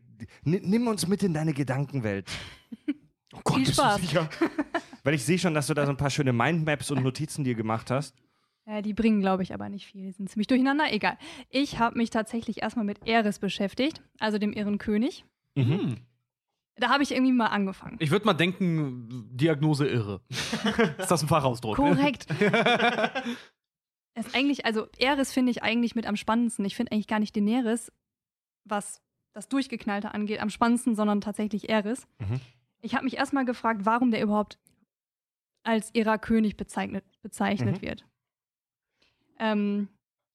N 0.45 0.61
nimm 0.63 0.87
uns 0.89 1.07
mit 1.09 1.23
in 1.23 1.35
deine 1.35 1.53
Gedankenwelt. 1.53 2.31
Oh 3.35 3.41
Gott, 3.45 3.57
Viel 3.57 3.67
Spaß. 3.75 4.01
sicher? 4.01 4.31
Weil 5.05 5.13
ich 5.13 5.23
sehe 5.23 5.39
schon, 5.39 5.53
dass 5.53 5.67
du 5.67 5.75
da 5.75 5.85
so 5.85 5.91
ein 5.91 5.99
paar 5.99 6.09
schöne 6.09 6.33
Mindmaps 6.33 6.91
und 6.91 7.03
Notizen 7.03 7.45
dir 7.45 7.55
gemacht 7.55 7.91
hast. 7.91 8.15
Ja, 8.67 8.81
die 8.81 8.95
bringen, 8.95 9.21
glaube 9.21 9.43
ich, 9.43 9.53
aber 9.53 9.69
nicht 9.69 9.85
viel. 9.87 10.05
Die 10.05 10.13
sind 10.13 10.31
ziemlich 10.31 10.47
durcheinander. 10.47 10.91
Egal. 10.91 11.19
Ich 11.51 11.79
habe 11.79 11.99
mich 11.99 12.09
tatsächlich 12.09 12.63
erstmal 12.63 12.87
mit 12.87 13.07
Eris 13.07 13.39
beschäftigt, 13.39 14.01
also 14.21 14.39
dem 14.39 14.55
irren 14.55 14.79
König. 14.79 15.27
Mhm. 15.55 15.97
Da 16.77 16.89
habe 16.89 17.03
ich 17.03 17.11
irgendwie 17.13 17.33
mal 17.33 17.49
angefangen. 17.49 17.97
Ich 18.01 18.11
würde 18.11 18.25
mal 18.25 18.33
denken, 18.33 19.29
Diagnose 19.37 19.87
irre. 19.87 20.23
ist 20.99 21.11
das 21.11 21.21
ein 21.23 21.29
Fachausdruck? 21.29 21.77
Korrekt. 21.77 22.27
ist 24.17 24.35
eigentlich, 24.35 24.65
also 24.65 24.89
Eris 24.99 25.33
finde 25.33 25.51
ich 25.51 25.63
eigentlich 25.63 25.95
mit 25.95 26.07
am 26.07 26.17
spannendsten. 26.17 26.65
Ich 26.65 26.75
finde 26.77 26.93
eigentlich 26.93 27.07
gar 27.07 27.19
nicht 27.19 27.37
Daenerys, 27.37 27.93
was 28.65 29.03
das 29.35 29.49
Durchgeknallte 29.49 30.15
angeht, 30.15 30.41
am 30.41 30.49
spannendsten, 30.51 30.95
sondern 30.95 31.21
tatsächlich 31.21 31.69
Eris. 31.69 32.07
Mhm. 32.19 32.41
Ich 32.81 32.95
habe 32.95 33.05
mich 33.05 33.17
erstmal 33.17 33.45
gefragt, 33.45 33.85
warum 33.85 34.11
der 34.11 34.23
überhaupt 34.23 34.59
als 35.63 35.95
ihrer 35.95 36.19
König 36.19 36.57
bezeichnet, 36.57 37.05
bezeichnet 37.21 37.77
Mhm. 37.77 37.83
wird. 37.83 38.07
Ähm, 39.39 39.89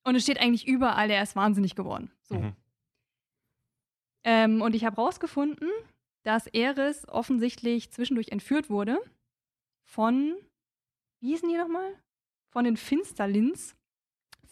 und 0.03 0.15
es 0.15 0.23
steht 0.23 0.39
eigentlich 0.39 0.67
überall, 0.67 1.09
er 1.09 1.23
ist 1.23 1.35
wahnsinnig 1.35 1.75
geworden. 1.75 2.11
So. 2.23 2.35
Mhm. 2.35 2.55
Ähm, 4.23 4.61
und 4.61 4.75
ich 4.75 4.85
habe 4.85 4.97
rausgefunden, 4.97 5.69
dass 6.23 6.45
Eris 6.47 7.07
offensichtlich 7.07 7.91
zwischendurch 7.91 8.29
entführt 8.29 8.69
wurde 8.69 8.99
von, 9.87 10.35
wie 11.21 11.29
hießen 11.29 11.49
die 11.49 11.57
nochmal? 11.57 11.95
Von 12.51 12.65
den 12.65 12.77
Finsterlins. 12.77 13.75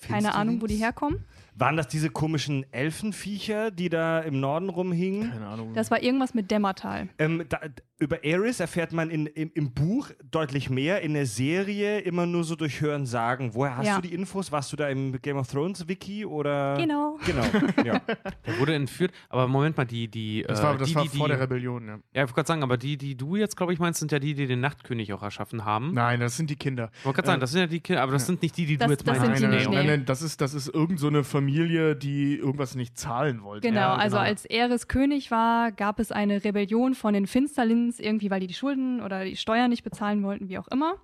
Keine 0.02 0.34
Ahnung, 0.34 0.62
wo 0.62 0.68
die 0.68 0.78
herkommen. 0.78 1.26
Waren 1.60 1.78
das 1.78 1.88
diese 1.88 2.10
komischen 2.10 2.66
Elfenviecher, 2.72 3.72
die 3.72 3.90
da 3.90 4.20
im 4.20 4.40
Norden 4.40 4.70
rumhingen? 4.70 5.32
Keine 5.32 5.48
Ahnung. 5.48 5.74
Das 5.74 5.92
war 5.92 6.02
irgendwas 6.02 6.34
mit 6.34 6.50
Dämmertal. 6.52 7.10
Ähm, 7.18 7.44
da, 7.50 7.60
über 7.98 8.20
Ares 8.26 8.60
erfährt 8.62 8.94
man 8.94 9.10
in, 9.10 9.26
im, 9.28 9.52
im 9.54 9.72
Buch 9.74 10.10
deutlich 10.32 10.70
mehr, 10.70 11.02
in 11.02 11.14
der 11.14 11.26
Serie 11.26 12.00
immer 12.00 12.26
nur 12.26 12.46
so 12.46 12.56
durch 12.56 12.80
Hören 12.80 13.06
sagen. 13.06 13.52
Woher 13.54 13.76
hast 13.78 13.88
Ja. 13.88 13.96
du 14.00 14.08
die 14.08 14.14
Infos? 14.14 14.52
Warst 14.54 14.72
du 14.72 14.78
da 14.78 14.88
im 14.90 15.22
Game 15.22 15.36
of 15.38 15.48
Thrones 15.52 15.86
Wiki 15.88 16.26
oder? 16.26 16.78
Genau. 16.78 17.18
Genau. 17.26 17.44
ja. 17.84 18.00
Der 18.46 18.60
wurde 18.60 18.76
entführt. 18.76 19.12
Aber 19.28 19.48
Moment 19.48 19.76
mal, 19.76 19.86
die, 19.86 20.08
die. 20.08 20.44
das 20.48 20.62
äh, 20.62 20.64
war, 20.64 20.78
das 20.78 20.88
die, 20.88 20.96
war 20.96 21.04
die, 21.04 21.10
vor 21.10 21.28
die, 21.28 21.34
der 21.34 21.42
Rebellion, 21.42 21.88
ja. 21.88 21.94
Ja, 21.96 22.00
ich 22.14 22.20
wollte 22.22 22.34
gerade 22.36 22.48
sagen, 22.48 22.64
aber 22.64 22.78
die, 22.78 22.98
die 22.98 23.16
du 23.18 23.36
jetzt, 23.36 23.58
glaube 23.58 23.74
ich, 23.74 23.80
meinst, 23.80 24.00
sind 24.00 24.12
ja 24.14 24.20
die, 24.20 24.34
die 24.34 24.48
den 24.48 24.62
Nachtkönig 24.62 25.12
auch 25.14 25.22
erschaffen 25.24 25.66
haben. 25.66 25.94
Nein, 25.94 26.22
das 26.22 26.38
sind 26.38 26.50
die 26.50 26.56
Kinder. 26.56 26.92
Ich 27.00 27.06
wollte 27.06 27.18
gerade 27.18 27.28
sagen, 27.28 27.42
das 27.42 27.52
sind 27.52 27.60
ja 27.62 27.68
die 27.68 27.82
Kinder, 27.82 28.02
aber 28.02 28.14
das 28.14 28.26
sind 28.26 28.42
nicht 28.42 28.56
die, 28.56 28.66
die 28.66 28.78
Das- 28.78 28.88
du 28.88 28.92
jetzt 28.94 29.08
das 29.08 29.18
meinst. 29.20 29.40
sind 29.42 29.50
nein, 29.50 29.60
die 29.60 29.66
nein, 29.66 29.74
nein, 29.76 29.88
nein, 29.88 30.06
das 30.06 30.22
ist, 30.22 30.40
das 30.40 30.54
ist 30.54 30.70
irgend 30.74 31.00
so 31.00 31.08
eine 31.08 31.24
Familie, 31.26 31.49
die 31.50 32.36
irgendwas 32.36 32.76
nicht 32.76 32.98
zahlen 32.98 33.44
wollte. 33.44 33.68
Genau, 33.68 33.82
Ja, 33.82 33.96
also 33.96 34.18
als 34.18 34.46
Eris 34.46 34.88
König 34.88 35.32
war, 35.32 35.72
gab 35.72 36.00
es 36.00 36.12
eine 36.12 36.44
Rebellion 36.44 36.96
von 36.96 37.14
den 37.14 37.28
Finsterlins, 37.28 38.00
irgendwie 38.00 38.30
weil 38.32 38.40
die 38.40 38.48
die 38.48 38.54
Schulden 38.54 39.02
oder 39.02 39.26
die 39.26 39.36
Steuern 39.36 39.70
nicht 39.70 39.84
bezahlen 39.84 40.24
wollten, 40.24 40.50
wie 40.50 40.58
auch 40.58 40.68
immer. 40.68 40.96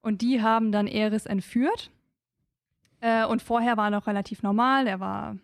Und 0.00 0.22
die 0.22 0.42
haben 0.42 0.72
dann 0.72 0.86
Eris 0.86 1.26
entführt. 1.26 1.90
Äh, 3.00 3.24
und 3.26 3.42
vorher 3.42 3.76
war 3.76 3.86
er 3.88 3.90
noch 3.90 4.06
relativ 4.06 4.42
normal, 4.42 4.86
er 4.86 5.00
war, 5.00 5.36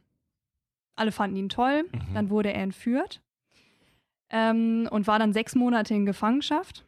alle 0.96 1.12
fanden 1.12 1.36
ihn 1.36 1.48
toll. 1.48 1.84
Mhm. 1.84 2.14
Dann 2.14 2.30
wurde 2.30 2.52
er 2.52 2.62
entführt 2.62 3.20
ähm, 4.30 4.88
und 4.90 5.06
war 5.06 5.18
dann 5.18 5.32
sechs 5.32 5.54
Monate 5.54 5.94
in 5.94 6.06
Gefangenschaft. 6.06 6.84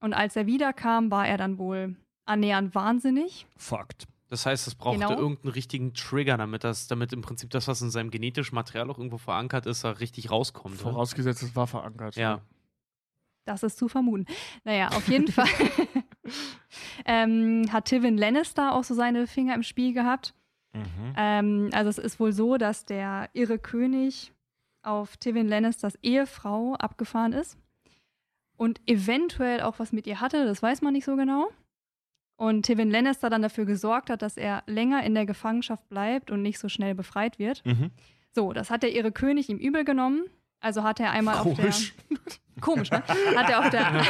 Und 0.00 0.14
als 0.14 0.36
er 0.36 0.46
wiederkam, 0.46 1.10
war 1.10 1.26
er 1.26 1.38
dann 1.38 1.58
wohl 1.58 1.96
annähernd 2.24 2.74
wahnsinnig. 2.74 3.46
Fucked. 3.56 4.06
Das 4.28 4.44
heißt, 4.44 4.66
es 4.66 4.74
brauchte 4.74 5.00
Genau. 5.00 5.18
irgendeinen 5.18 5.52
richtigen 5.52 5.94
Trigger, 5.94 6.36
damit 6.36 6.62
das, 6.64 6.86
damit 6.86 7.12
im 7.12 7.22
Prinzip 7.22 7.50
das, 7.50 7.66
was 7.66 7.80
in 7.80 7.90
seinem 7.90 8.10
genetischen 8.10 8.54
Material 8.54 8.90
auch 8.90 8.98
irgendwo 8.98 9.18
verankert 9.18 9.66
ist, 9.66 9.84
da 9.84 9.90
richtig 9.92 10.30
rauskommt. 10.30 10.76
Vorausgesetzt, 10.76 11.42
es 11.42 11.56
war 11.56 11.66
verankert. 11.66 12.16
Ja. 12.16 12.42
Das 13.46 13.62
ist 13.62 13.78
zu 13.78 13.88
vermuten. 13.88 14.26
Naja, 14.64 14.88
auf 14.88 15.08
jeden 15.08 15.28
Fall 15.32 15.48
ähm, 17.06 17.72
hat 17.72 17.86
Tywin 17.86 18.18
Lannister 18.18 18.74
auch 18.74 18.84
so 18.84 18.94
seine 18.94 19.26
Finger 19.26 19.54
im 19.54 19.62
Spiel 19.62 19.94
gehabt. 19.94 20.34
Mhm. 20.74 21.14
Ähm, 21.16 21.70
also 21.72 21.88
es 21.88 21.98
ist 21.98 22.20
wohl 22.20 22.32
so, 22.32 22.58
dass 22.58 22.84
der 22.84 23.30
irre 23.32 23.58
König 23.58 24.32
auf 24.82 25.16
Tywin 25.16 25.48
Lannisters 25.48 25.98
Ehefrau 26.02 26.74
abgefahren 26.74 27.32
ist 27.32 27.56
und 28.56 28.80
eventuell 28.86 29.62
auch 29.62 29.78
was 29.78 29.92
mit 29.92 30.06
ihr 30.06 30.20
hatte, 30.20 30.44
das 30.44 30.62
weiß 30.62 30.82
man 30.82 30.92
nicht 30.92 31.04
so 31.04 31.16
genau. 31.16 31.48
Und 32.38 32.66
Tywin 32.66 32.90
Lannister 32.90 33.30
dann 33.30 33.42
dafür 33.42 33.64
gesorgt 33.64 34.10
hat, 34.10 34.22
dass 34.22 34.36
er 34.36 34.62
länger 34.66 35.02
in 35.02 35.14
der 35.14 35.26
Gefangenschaft 35.26 35.88
bleibt 35.88 36.30
und 36.30 36.40
nicht 36.40 36.60
so 36.60 36.68
schnell 36.68 36.94
befreit 36.94 37.40
wird. 37.40 37.66
Mhm. 37.66 37.90
So, 38.32 38.52
das 38.52 38.70
hat 38.70 38.84
der 38.84 38.94
irre 38.94 39.10
König 39.10 39.48
ihm 39.48 39.58
übel 39.58 39.84
genommen. 39.84 40.22
Also 40.60 40.84
hat 40.84 41.00
er 41.00 41.10
einmal 41.10 41.38
auf 41.38 41.56
Komisch. 41.56 41.94
der 42.08 42.18
komisch, 42.60 42.92
ne? 42.92 43.02
Hat 43.36 43.50
er 43.50 43.58
auf 43.58 43.70
der 43.70 44.04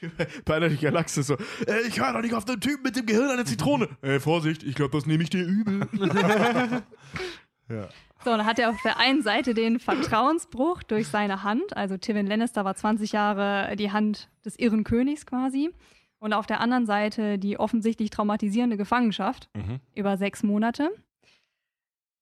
bei 0.44 0.54
einer 0.54 0.68
Galaxis 0.70 1.26
so, 1.26 1.34
äh, 1.66 1.82
ich 1.88 2.00
höre 2.00 2.12
doch 2.12 2.22
nicht 2.22 2.34
auf 2.34 2.44
den 2.44 2.60
Typen 2.60 2.84
mit 2.84 2.94
dem 2.96 3.06
Gehirn 3.06 3.30
einer 3.30 3.44
Zitrone. 3.44 3.88
Ey, 4.00 4.20
Vorsicht, 4.20 4.62
ich 4.62 4.76
glaube, 4.76 4.96
das 4.96 5.06
nehme 5.06 5.24
ich 5.24 5.30
dir 5.30 5.44
übel. 5.44 5.88
So, 8.24 8.30
dann 8.30 8.44
hat 8.44 8.58
er 8.58 8.70
auf 8.70 8.76
der 8.84 8.98
einen 8.98 9.22
Seite 9.22 9.54
den 9.54 9.78
Vertrauensbruch 9.78 10.82
durch 10.82 11.08
seine 11.08 11.42
Hand. 11.42 11.76
Also 11.76 11.96
Tywin 11.96 12.26
Lannister 12.26 12.64
war 12.64 12.74
20 12.74 13.12
Jahre 13.12 13.74
die 13.76 13.92
Hand 13.92 14.28
des 14.44 14.58
irren 14.58 14.84
Königs 14.84 15.24
quasi. 15.26 15.70
Und 16.18 16.34
auf 16.34 16.46
der 16.46 16.60
anderen 16.60 16.84
Seite 16.84 17.38
die 17.38 17.58
offensichtlich 17.58 18.10
traumatisierende 18.10 18.76
Gefangenschaft 18.76 19.48
Mhm. 19.56 19.80
über 19.94 20.16
sechs 20.18 20.42
Monate. 20.42 20.90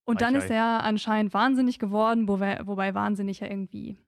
Und 0.05 0.21
dann 0.23 0.35
ist 0.37 0.51
er 0.51 0.85
anscheinend 0.85 1.35
wahnsinnig 1.35 1.79
geworden, 1.79 2.29
wobei, 2.29 2.61
wobei 2.65 2.95
wahnsinnig 2.95 3.41
ja 3.41 3.49
irgendwie 3.49 3.99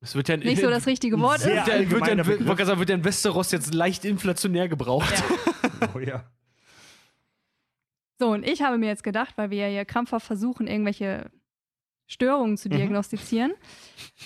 Es 0.00 0.14
wird 0.14 0.28
ja 0.28 0.36
nicht 0.36 0.60
so 0.62 0.70
das 0.70 0.86
richtige 0.86 1.18
Wort 1.18 1.38
ist. 1.38 1.46
wird, 1.46 1.66
ja, 1.66 1.76
wird, 1.80 1.90
wollte 2.00 2.44
gerade 2.44 2.66
sagen, 2.66 2.78
wird 2.78 2.88
ja 2.90 2.94
in 2.94 3.04
Westeros 3.04 3.50
jetzt 3.50 3.74
leicht 3.74 4.04
inflationär 4.04 4.68
gebraucht. 4.68 5.12
Ja. 5.12 5.88
Oh 5.94 5.98
ja. 6.00 6.24
So, 8.18 8.30
und 8.30 8.46
ich 8.46 8.62
habe 8.62 8.78
mir 8.78 8.86
jetzt 8.86 9.04
gedacht, 9.04 9.34
weil 9.36 9.50
wir 9.50 9.58
ja 9.58 9.68
hier 9.68 9.84
krampfhaft 9.84 10.26
versuchen, 10.26 10.66
irgendwelche 10.66 11.30
Störungen 12.06 12.56
zu 12.56 12.68
diagnostizieren, 12.68 13.52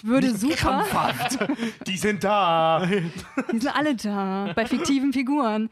würde 0.02 0.34
super. 0.36 0.84
Die 1.86 1.96
sind 1.98 2.22
da. 2.24 2.86
Die 2.86 3.58
sind 3.58 3.76
alle 3.76 3.94
da, 3.96 4.52
bei 4.54 4.66
fiktiven 4.66 5.12
Figuren. 5.12 5.68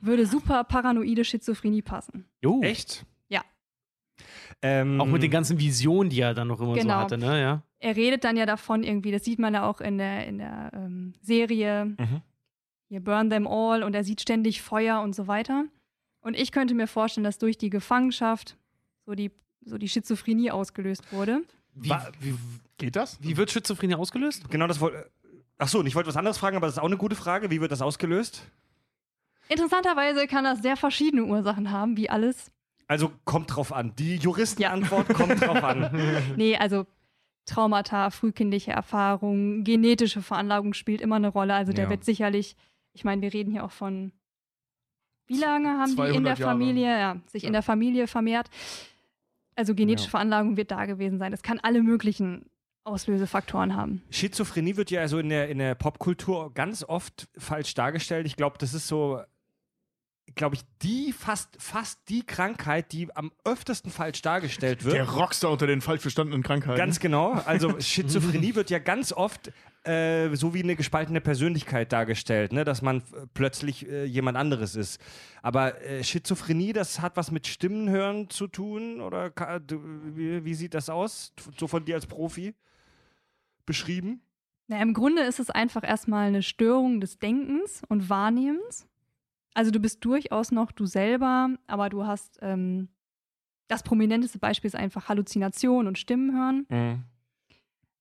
Würde 0.00 0.26
super 0.26 0.62
paranoide 0.64 1.24
Schizophrenie 1.24 1.80
passen. 1.82 2.26
Jo. 2.42 2.60
Echt? 2.62 3.06
Ja. 3.28 3.40
Ähm, 4.62 5.00
Auch 5.00 5.06
mit 5.06 5.22
den 5.22 5.30
ganzen 5.30 5.58
Visionen, 5.58 6.10
die 6.10 6.20
er 6.20 6.34
dann 6.34 6.48
noch 6.48 6.60
immer 6.60 6.74
so 6.74 6.80
Genau. 6.80 6.94
hatte, 6.96 7.16
ne? 7.18 7.40
Ja. 7.40 7.62
Er 7.78 7.96
redet 7.96 8.22
dann 8.24 8.36
ja 8.36 8.44
davon 8.46 8.84
irgendwie, 8.84 9.10
das 9.10 9.24
sieht 9.24 9.38
man 9.38 9.54
ja 9.54 9.66
auch 9.68 9.80
in 9.80 9.96
der, 9.98 10.26
in 10.26 10.38
der 10.38 10.70
ähm, 10.74 11.14
Serie, 11.22 11.86
Mhm. 11.98 12.20
hier 12.88 13.00
Burn 13.00 13.30
Them 13.30 13.46
All 13.46 13.82
und 13.82 13.94
er 13.94 14.04
sieht 14.04 14.20
ständig 14.20 14.60
Feuer 14.62 15.00
und 15.00 15.14
so 15.14 15.26
weiter. 15.26 15.64
Und 16.26 16.34
ich 16.34 16.50
könnte 16.50 16.74
mir 16.74 16.88
vorstellen, 16.88 17.22
dass 17.22 17.38
durch 17.38 17.56
die 17.56 17.70
Gefangenschaft 17.70 18.56
so 19.04 19.14
die, 19.14 19.30
so 19.64 19.78
die 19.78 19.88
Schizophrenie 19.88 20.50
ausgelöst 20.50 21.12
wurde. 21.12 21.42
Wie, 21.76 21.90
wie, 22.18 22.34
Geht 22.78 22.96
das? 22.96 23.16
wie 23.22 23.36
wird 23.36 23.52
Schizophrenie 23.52 23.94
ausgelöst? 23.94 24.50
Genau 24.50 24.66
das 24.66 24.80
wollte. 24.80 25.08
Achso, 25.56 25.78
und 25.78 25.86
ich 25.86 25.94
wollte 25.94 26.08
was 26.08 26.16
anderes 26.16 26.36
fragen, 26.36 26.56
aber 26.56 26.66
das 26.66 26.74
ist 26.74 26.80
auch 26.80 26.86
eine 26.86 26.96
gute 26.96 27.14
Frage. 27.14 27.50
Wie 27.52 27.60
wird 27.60 27.70
das 27.70 27.80
ausgelöst? 27.80 28.42
Interessanterweise 29.48 30.26
kann 30.26 30.42
das 30.42 30.62
sehr 30.62 30.76
verschiedene 30.76 31.24
Ursachen 31.24 31.70
haben, 31.70 31.96
wie 31.96 32.10
alles. 32.10 32.50
Also 32.88 33.12
kommt 33.24 33.54
drauf 33.54 33.72
an. 33.72 33.94
Die 33.96 34.16
Juristenantwort 34.16 35.08
kommt 35.14 35.40
drauf 35.40 35.62
an. 35.62 35.90
Nee, 36.36 36.56
also 36.56 36.86
Traumata, 37.44 38.10
frühkindliche 38.10 38.72
Erfahrungen, 38.72 39.62
genetische 39.62 40.22
Veranlagung 40.22 40.74
spielt 40.74 41.00
immer 41.00 41.16
eine 41.16 41.28
Rolle. 41.28 41.54
Also 41.54 41.72
der 41.72 41.84
Ja. 41.84 41.90
wird 41.90 42.04
sicherlich, 42.04 42.56
ich 42.94 43.04
meine, 43.04 43.22
wir 43.22 43.32
reden 43.32 43.52
hier 43.52 43.62
auch 43.64 43.70
von, 43.70 44.10
wie 45.26 45.38
lange 45.38 45.70
haben 45.70 45.96
die 45.96 46.02
in 46.02 46.12
200 46.12 46.38
der. 46.38 46.46
Familie, 46.46 46.98
ja, 46.98 47.16
sich 47.26 47.44
in 47.44 47.52
der 47.52 47.62
Familie 47.62 48.06
vermehrt. 48.06 48.48
Also 49.54 49.74
genetische. 49.74 50.10
Veranlagung 50.10 50.56
wird 50.56 50.70
da 50.70 50.84
gewesen 50.84 51.18
sein. 51.18 51.30
Das 51.30 51.42
kann 51.42 51.58
alle 51.60 51.82
möglichen 51.82 52.50
Auslösefaktoren 52.84 53.74
haben. 53.74 54.02
Schizophrenie 54.10 54.76
wird 54.76 54.90
ja 54.90 55.00
also 55.00 55.18
in 55.18 55.28
der, 55.28 55.48
in 55.48 55.58
der 55.58 55.74
Popkultur 55.74 56.52
ganz 56.54 56.84
oft 56.84 57.28
falsch 57.36 57.74
dargestellt. 57.74 58.26
Ich 58.26 58.36
glaube, 58.36 58.58
das 58.58 58.74
ist 58.74 58.86
so, 58.86 59.20
glaube 60.34 60.56
ich, 60.56 60.62
die 60.82 61.12
fast, 61.12 61.56
fast 61.58 62.08
die 62.08 62.24
Krankheit, 62.24 62.92
die 62.92 63.14
am 63.14 63.32
öftesten 63.44 63.90
falsch 63.90 64.22
dargestellt 64.22 64.84
wird. 64.84 64.94
Der 64.94 65.08
Rockstar 65.08 65.50
unter 65.50 65.66
den 65.66 65.80
falsch 65.80 66.02
verstandenen 66.02 66.42
Krankheiten. 66.42 66.76
Ganz 66.76 67.00
genau. 67.00 67.32
Also 67.46 67.74
Schizophrenie 67.80 68.54
wird 68.54 68.70
ja 68.70 68.78
ganz 68.78 69.12
oft 69.12 69.52
äh, 69.84 70.34
so 70.34 70.52
wie 70.52 70.62
eine 70.62 70.76
gespaltene 70.76 71.20
Persönlichkeit 71.20 71.92
dargestellt, 71.92 72.52
ne? 72.52 72.64
dass 72.64 72.82
man 72.82 72.98
äh, 72.98 73.26
plötzlich 73.32 73.88
äh, 73.88 74.04
jemand 74.04 74.36
anderes 74.36 74.74
ist. 74.74 75.00
Aber 75.42 75.80
äh, 75.82 76.02
Schizophrenie, 76.02 76.72
das 76.72 77.00
hat 77.00 77.16
was 77.16 77.30
mit 77.30 77.46
Stimmenhören 77.46 78.28
zu 78.28 78.48
tun? 78.48 79.00
Oder 79.00 79.32
wie, 80.14 80.44
wie 80.44 80.54
sieht 80.54 80.74
das 80.74 80.90
aus? 80.90 81.32
So 81.56 81.68
von 81.68 81.84
dir 81.84 81.94
als 81.94 82.06
Profi 82.06 82.54
beschrieben? 83.64 84.20
Na, 84.68 84.82
Im 84.82 84.92
Grunde 84.92 85.22
ist 85.22 85.38
es 85.38 85.50
einfach 85.50 85.84
erstmal 85.84 86.26
eine 86.26 86.42
Störung 86.42 87.00
des 87.00 87.18
Denkens 87.18 87.82
und 87.88 88.10
Wahrnehmens. 88.10 88.86
Also 89.56 89.70
du 89.70 89.80
bist 89.80 90.04
durchaus 90.04 90.52
noch 90.52 90.70
du 90.70 90.84
selber, 90.84 91.48
aber 91.66 91.88
du 91.88 92.04
hast 92.04 92.38
ähm, 92.42 92.88
das 93.68 93.82
prominenteste 93.82 94.38
Beispiel 94.38 94.68
ist 94.68 94.76
einfach 94.76 95.08
Halluzination 95.08 95.86
und 95.86 95.96
Stimmenhören. 95.96 96.66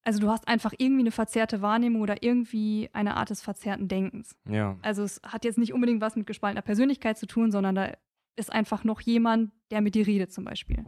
Also 0.04 0.20
du 0.20 0.30
hast 0.30 0.50
einfach 0.50 0.74
irgendwie 0.78 1.04
eine 1.04 1.12
verzerrte 1.12 1.62
Wahrnehmung 1.62 2.02
oder 2.02 2.22
irgendwie 2.22 2.90
eine 2.92 3.16
Art 3.16 3.30
des 3.30 3.42
verzerrten 3.42 3.88
Denkens. 3.88 4.36
Ja. 4.50 4.78
Also 4.82 5.04
es 5.04 5.22
hat 5.26 5.46
jetzt 5.46 5.58
nicht 5.58 5.74
unbedingt 5.74 6.02
was 6.02 6.18
mit 6.18 6.28
gespaltener 6.28 6.62
Persönlichkeit 6.62 7.18
zu 7.18 7.26
tun, 7.26 7.54
sondern 7.54 7.74
da 7.74 7.94
ist 8.36 8.52
einfach 8.52 8.84
noch 8.84 9.00
jemand, 9.00 9.54
der 9.72 9.80
mit 9.80 9.96
dir 9.96 10.06
redet 10.06 10.34
zum 10.34 10.44
Beispiel. 10.44 10.84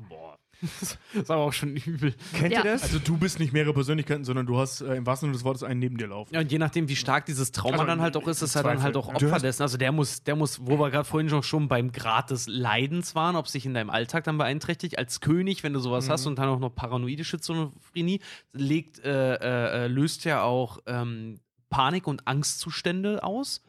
Das 0.61 0.97
ist 1.13 1.29
aber 1.31 1.41
auch 1.41 1.53
schon 1.53 1.75
übel. 1.75 2.13
Kennt 2.33 2.51
Ja. 2.53 2.59
ihr 2.63 2.71
das? 2.71 2.83
Also 2.83 2.99
du 2.99 3.17
bist 3.17 3.39
nicht 3.39 3.53
mehrere 3.53 3.73
Persönlichkeiten, 3.73 4.23
sondern 4.23 4.45
du 4.45 4.57
hast 4.57 4.81
äh, 4.81 4.95
im 4.95 5.05
wahrsten 5.05 5.27
Sinne 5.27 5.33
des 5.33 5.43
Wortes 5.43 5.63
einen 5.63 5.79
neben 5.79 5.97
dir 5.97 6.07
laufen. 6.07 6.33
Ja, 6.33 6.39
und 6.41 6.51
je 6.51 6.57
nachdem, 6.57 6.89
wie 6.89 6.95
stark 6.95 7.25
dieses 7.25 7.51
Trauma 7.51 7.73
Also, 7.75 7.85
dann 7.85 8.01
halt 8.01 8.17
auch 8.17 8.27
ist, 8.27 8.41
ist 8.41 8.55
er 8.55 8.63
dann 8.63 8.81
halt 8.81 8.97
auch 8.97 9.07
Opfer 9.07 9.39
dessen. 9.39 9.61
Also 9.61 9.77
der 9.77 9.91
muss, 9.91 10.23
der 10.23 10.35
muss, 10.35 10.59
wo 10.65 10.79
wir 10.79 10.89
gerade 10.89 11.05
vorhin 11.05 11.29
schon, 11.29 11.43
schon 11.43 11.67
beim 11.67 11.91
Grad 11.91 12.31
des 12.31 12.47
Leidens 12.47 13.13
waren, 13.15 13.35
ob 13.35 13.47
sich 13.47 13.65
in 13.65 13.73
deinem 13.73 13.89
Alltag 13.89 14.23
dann 14.23 14.37
beeinträchtigt, 14.37 14.97
als 14.97 15.21
König, 15.21 15.63
wenn 15.63 15.73
du 15.73 15.79
sowas 15.79 16.09
hast 16.09 16.25
und 16.25 16.37
dann 16.39 16.49
auch 16.49 16.59
noch 16.59 16.73
paranoide 16.73 17.23
Schizophrenie, 17.23 18.21
legt, 18.53 18.99
äh, 18.99 19.35
äh, 19.35 19.85
äh, 19.85 19.87
löst 19.87 20.25
ja 20.25 20.41
auch 20.41 20.79
ähm, 20.87 21.39
Panik- 21.69 22.07
und 22.07 22.27
Angstzustände 22.27 23.23
aus. 23.23 23.61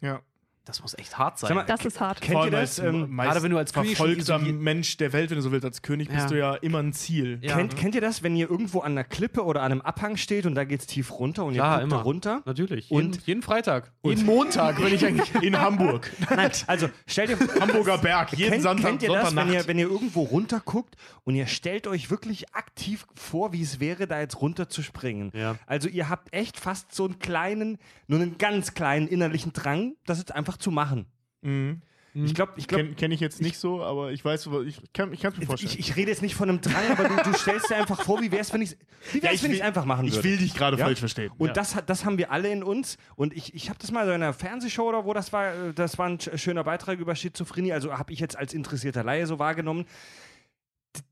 Ja. 0.00 0.20
Das 0.66 0.80
muss 0.80 0.96
echt 0.96 1.18
hart 1.18 1.38
sein. 1.38 1.48
Sag 1.48 1.54
mal, 1.56 1.64
Das 1.64 1.84
ist 1.84 2.00
hart. 2.00 2.22
Kennt 2.22 2.42
ihr 2.46 2.50
das? 2.50 2.80
als 2.80 2.88
Ähm, 2.88 3.10
meist 3.10 3.28
gerade 3.32 3.42
wenn 3.42 3.50
du 3.50 3.58
als 3.58 3.70
verfolgter 3.72 4.38
Mensch 4.38 4.96
der 4.96 5.12
Welt, 5.12 5.28
wenn 5.28 5.36
du 5.36 5.42
so 5.42 5.52
willst, 5.52 5.66
als 5.66 5.82
König 5.82 6.08
bist 6.08 6.20
Ja. 6.22 6.28
du 6.28 6.38
ja 6.38 6.54
immer 6.54 6.78
ein 6.78 6.94
Ziel. 6.94 7.38
Ja. 7.42 7.54
kennt, 7.56 7.76
kennt 7.76 7.94
ihr 7.94 8.00
das, 8.00 8.22
wenn 8.22 8.34
ihr 8.34 8.48
irgendwo 8.50 8.80
an 8.80 8.92
einer 8.92 9.04
Klippe 9.04 9.44
oder 9.44 9.60
an 9.62 9.72
einem 9.72 9.80
Abhang 9.82 10.16
steht 10.16 10.46
und 10.46 10.54
da 10.54 10.64
geht's 10.64 10.86
tief 10.86 11.12
runter 11.18 11.44
und 11.44 11.52
Klar, 11.54 11.76
ihr 11.76 11.80
guckt 11.82 11.92
da 11.92 11.96
immer. 11.96 12.02
runter? 12.04 12.42
Natürlich. 12.46 12.90
Und- 12.90 13.16
jeden, 13.16 13.22
jeden 13.26 13.42
Freitag. 13.42 13.92
jeden 14.04 14.24
Montag, 14.26 14.82
wenn 14.82 14.94
ich 14.94 15.04
eigentlich. 15.04 15.34
In 15.42 15.58
Hamburg. 15.60 16.10
Nein, 16.30 16.50
also 16.66 16.88
stell 17.06 17.26
dir 17.26 17.36
Hamburger 17.60 17.98
Berg. 17.98 18.32
Jeden 18.32 18.50
kennt, 18.52 18.62
Sonntag, 18.62 18.86
kennt 18.88 19.02
ihr 19.02 19.12
das, 19.12 19.36
wenn 19.36 19.52
ihr, 19.52 19.66
wenn 19.66 19.78
ihr 19.78 19.88
irgendwo 19.90 20.22
runterguckt 20.22 20.96
und 21.24 21.34
ihr 21.34 21.46
stellt 21.46 21.86
euch 21.86 22.08
wirklich 22.10 22.54
aktiv 22.54 23.06
vor, 23.14 23.52
wie 23.52 23.60
es 23.62 23.80
wäre, 23.80 24.06
da 24.06 24.18
jetzt 24.18 24.40
runter 24.40 24.68
zu 24.70 24.82
springen? 24.82 25.30
Ja. 25.34 25.56
Also 25.66 25.88
ihr 25.90 26.08
habt 26.08 26.32
echt 26.32 26.58
fast 26.58 26.94
so 26.94 27.04
einen 27.04 27.18
kleinen, 27.18 27.76
nur 28.06 28.20
einen 28.20 28.38
ganz 28.38 28.72
kleinen 28.72 29.08
innerlichen 29.08 29.52
Drang, 29.52 29.94
das 30.06 30.18
jetzt 30.18 30.34
einfach 30.34 30.53
zu 30.56 30.70
machen. 30.70 31.06
Mhm. 31.42 31.82
Ich 32.16 32.32
glaube, 32.32 32.52
ich 32.58 32.68
glaube, 32.68 32.84
Kenne 32.84 32.94
kenn 32.94 33.10
ich 33.10 33.18
jetzt 33.18 33.42
nicht 33.42 33.58
so, 33.58 33.82
aber 33.82 34.12
ich 34.12 34.24
weiß, 34.24 34.48
ich 34.66 34.80
kann 34.92 35.12
es 35.12 35.20
mir 35.36 35.46
vorstellen. 35.46 35.72
ich, 35.72 35.80
ich 35.80 35.96
rede 35.96 36.12
jetzt 36.12 36.22
nicht 36.22 36.36
von 36.36 36.48
einem 36.48 36.60
Drang, 36.60 36.88
aber 36.92 37.08
du, 37.08 37.16
du 37.28 37.36
stellst 37.36 37.70
dir 37.70 37.74
einfach 37.74 38.02
vor, 38.02 38.22
wie 38.22 38.30
wäre 38.30 38.40
es, 38.40 38.52
wenn 38.52 38.62
ich 38.62 38.76
wie 39.10 39.20
wär's, 39.20 39.34
ich 39.34 39.42
wenn 39.42 39.50
ich 39.50 39.64
einfach 39.64 39.84
machen 39.84 40.06
würde. 40.06 40.16
ich 40.18 40.22
will 40.22 40.36
dich 40.36 40.54
gerade 40.54 40.78
Ja? 40.78 40.84
falsch 40.84 41.00
verstehen. 41.00 41.32
Und 41.38 41.48
ja. 41.48 41.52
das, 41.54 41.74
hat, 41.74 41.90
das 41.90 42.04
haben 42.04 42.16
wir 42.16 42.30
alle 42.30 42.52
in 42.52 42.62
uns. 42.62 42.98
Und 43.16 43.34
ich, 43.34 43.52
ich 43.54 43.68
habe 43.68 43.80
das 43.80 43.90
mal 43.90 44.06
so 44.06 44.12
in 44.12 44.22
einer 44.22 44.32
Fernsehshow 44.32 44.88
oder 44.88 45.04
wo 45.04 45.12
das 45.12 45.32
war, 45.32 45.72
das 45.72 45.98
war 45.98 46.06
ein 46.06 46.18
sch- 46.18 46.38
schöner 46.38 46.62
Beitrag 46.62 47.00
über 47.00 47.16
Schizophrenie, 47.16 47.72
also 47.72 47.98
habe 47.98 48.12
ich 48.12 48.20
jetzt 48.20 48.36
als 48.38 48.54
interessierter 48.54 49.02
Laie 49.02 49.26
so 49.26 49.40
wahrgenommen. 49.40 49.84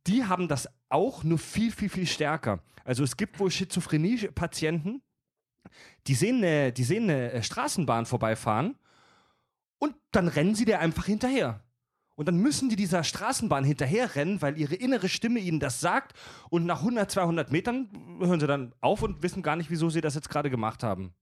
Die 0.06 0.24
haben 0.24 0.46
das 0.46 0.68
auch, 0.88 1.24
nur 1.24 1.38
viel, 1.38 1.72
viel, 1.72 1.88
viel 1.88 2.06
stärker. 2.06 2.60
Also 2.84 3.02
es 3.02 3.16
gibt 3.16 3.40
wohl 3.40 3.50
Schizophrenie-Patienten, 3.50 5.02
die 6.06 6.14
sehen 6.14 6.36
eine, 6.38 6.72
die 6.72 6.84
sehen 6.84 7.04
eine 7.10 7.32
äh, 7.32 7.42
Straßenbahn 7.42 8.06
vorbeifahren 8.06 8.76
und 9.82 9.96
dann 10.12 10.28
rennen 10.28 10.54
sie 10.54 10.64
der 10.64 10.78
einfach 10.78 11.06
hinterher. 11.06 11.60
Und 12.14 12.28
dann 12.28 12.36
müssen 12.36 12.68
die 12.68 12.76
dieser 12.76 13.02
Straßenbahn 13.02 13.64
hinterherrennen, 13.64 14.40
weil 14.40 14.56
ihre 14.56 14.76
innere 14.76 15.08
Stimme 15.08 15.40
ihnen 15.40 15.58
das 15.58 15.80
sagt. 15.80 16.12
Und 16.50 16.66
nach 16.66 16.78
100, 16.80 17.10
200 17.10 17.50
Metern 17.50 17.90
hören 18.20 18.38
sie 18.38 18.46
dann 18.46 18.74
auf 18.80 19.02
und 19.02 19.24
wissen 19.24 19.42
gar 19.42 19.56
nicht, 19.56 19.70
wieso 19.70 19.90
sie 19.90 20.00
das 20.00 20.14
jetzt 20.14 20.28
gerade 20.30 20.50
gemacht 20.50 20.84
haben. 20.84 21.14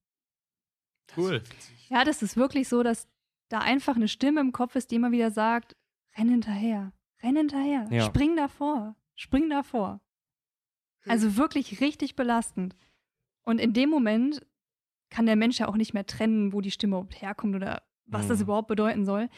Cool. 1.17 1.41
Ja, 1.89 2.03
das 2.03 2.21
ist 2.21 2.37
wirklich 2.37 2.67
so, 2.69 2.83
dass 2.83 3.07
da 3.49 3.59
einfach 3.59 3.95
eine 3.95 4.07
Stimme 4.07 4.41
im 4.41 4.51
Kopf 4.51 4.75
ist, 4.75 4.91
die 4.91 4.95
immer 4.95 5.11
wieder 5.11 5.31
sagt, 5.31 5.75
renn 6.15 6.29
hinterher, 6.29 6.93
renn 7.23 7.35
hinterher, 7.35 7.87
Ja. 7.89 8.05
spring 8.05 8.35
davor, 8.35 8.95
spring 9.15 9.49
davor. 9.49 10.01
Also 11.07 11.35
wirklich 11.35 11.81
richtig 11.81 12.15
belastend. 12.15 12.75
Und 13.41 13.59
in 13.59 13.73
dem 13.73 13.89
Moment 13.89 14.45
kann 15.09 15.25
der 15.25 15.35
Mensch 15.35 15.57
ja 15.59 15.67
auch 15.67 15.77
nicht 15.77 15.93
mehr 15.95 16.05
trennen, 16.05 16.53
wo 16.53 16.61
die 16.61 16.69
Stimme 16.69 16.91
überhaupt 16.97 17.19
herkommt 17.21 17.55
oder 17.55 17.81
was 18.11 18.27
das 18.27 18.37
Mhm. 18.39 18.43
überhaupt 18.43 18.67
bedeuten 18.67 19.05
soll. 19.05 19.29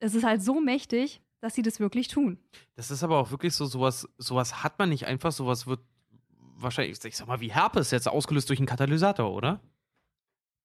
Es 0.00 0.14
ist 0.14 0.24
halt 0.24 0.42
so 0.42 0.60
mächtig, 0.60 1.20
dass 1.40 1.54
sie 1.54 1.62
das 1.62 1.80
wirklich 1.80 2.08
tun. 2.08 2.38
Das 2.74 2.90
ist 2.90 3.02
aber 3.02 3.18
auch 3.18 3.30
wirklich 3.30 3.54
so, 3.54 3.64
sowas, 3.66 4.08
sowas 4.18 4.62
hat 4.62 4.78
man 4.78 4.88
nicht 4.88 5.06
einfach, 5.06 5.32
sowas 5.32 5.66
wird 5.66 5.80
wahrscheinlich, 6.56 7.02
ich 7.04 7.16
sag 7.16 7.28
mal, 7.28 7.40
wie 7.40 7.52
Herpes 7.52 7.90
jetzt 7.92 8.08
ausgelöst 8.08 8.48
durch 8.48 8.58
einen 8.58 8.66
Katalysator, 8.66 9.32
oder? 9.32 9.60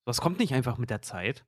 Was 0.05 0.19
kommt 0.19 0.39
nicht 0.39 0.53
einfach 0.53 0.77
mit 0.77 0.89
der 0.89 1.01
Zeit? 1.01 1.45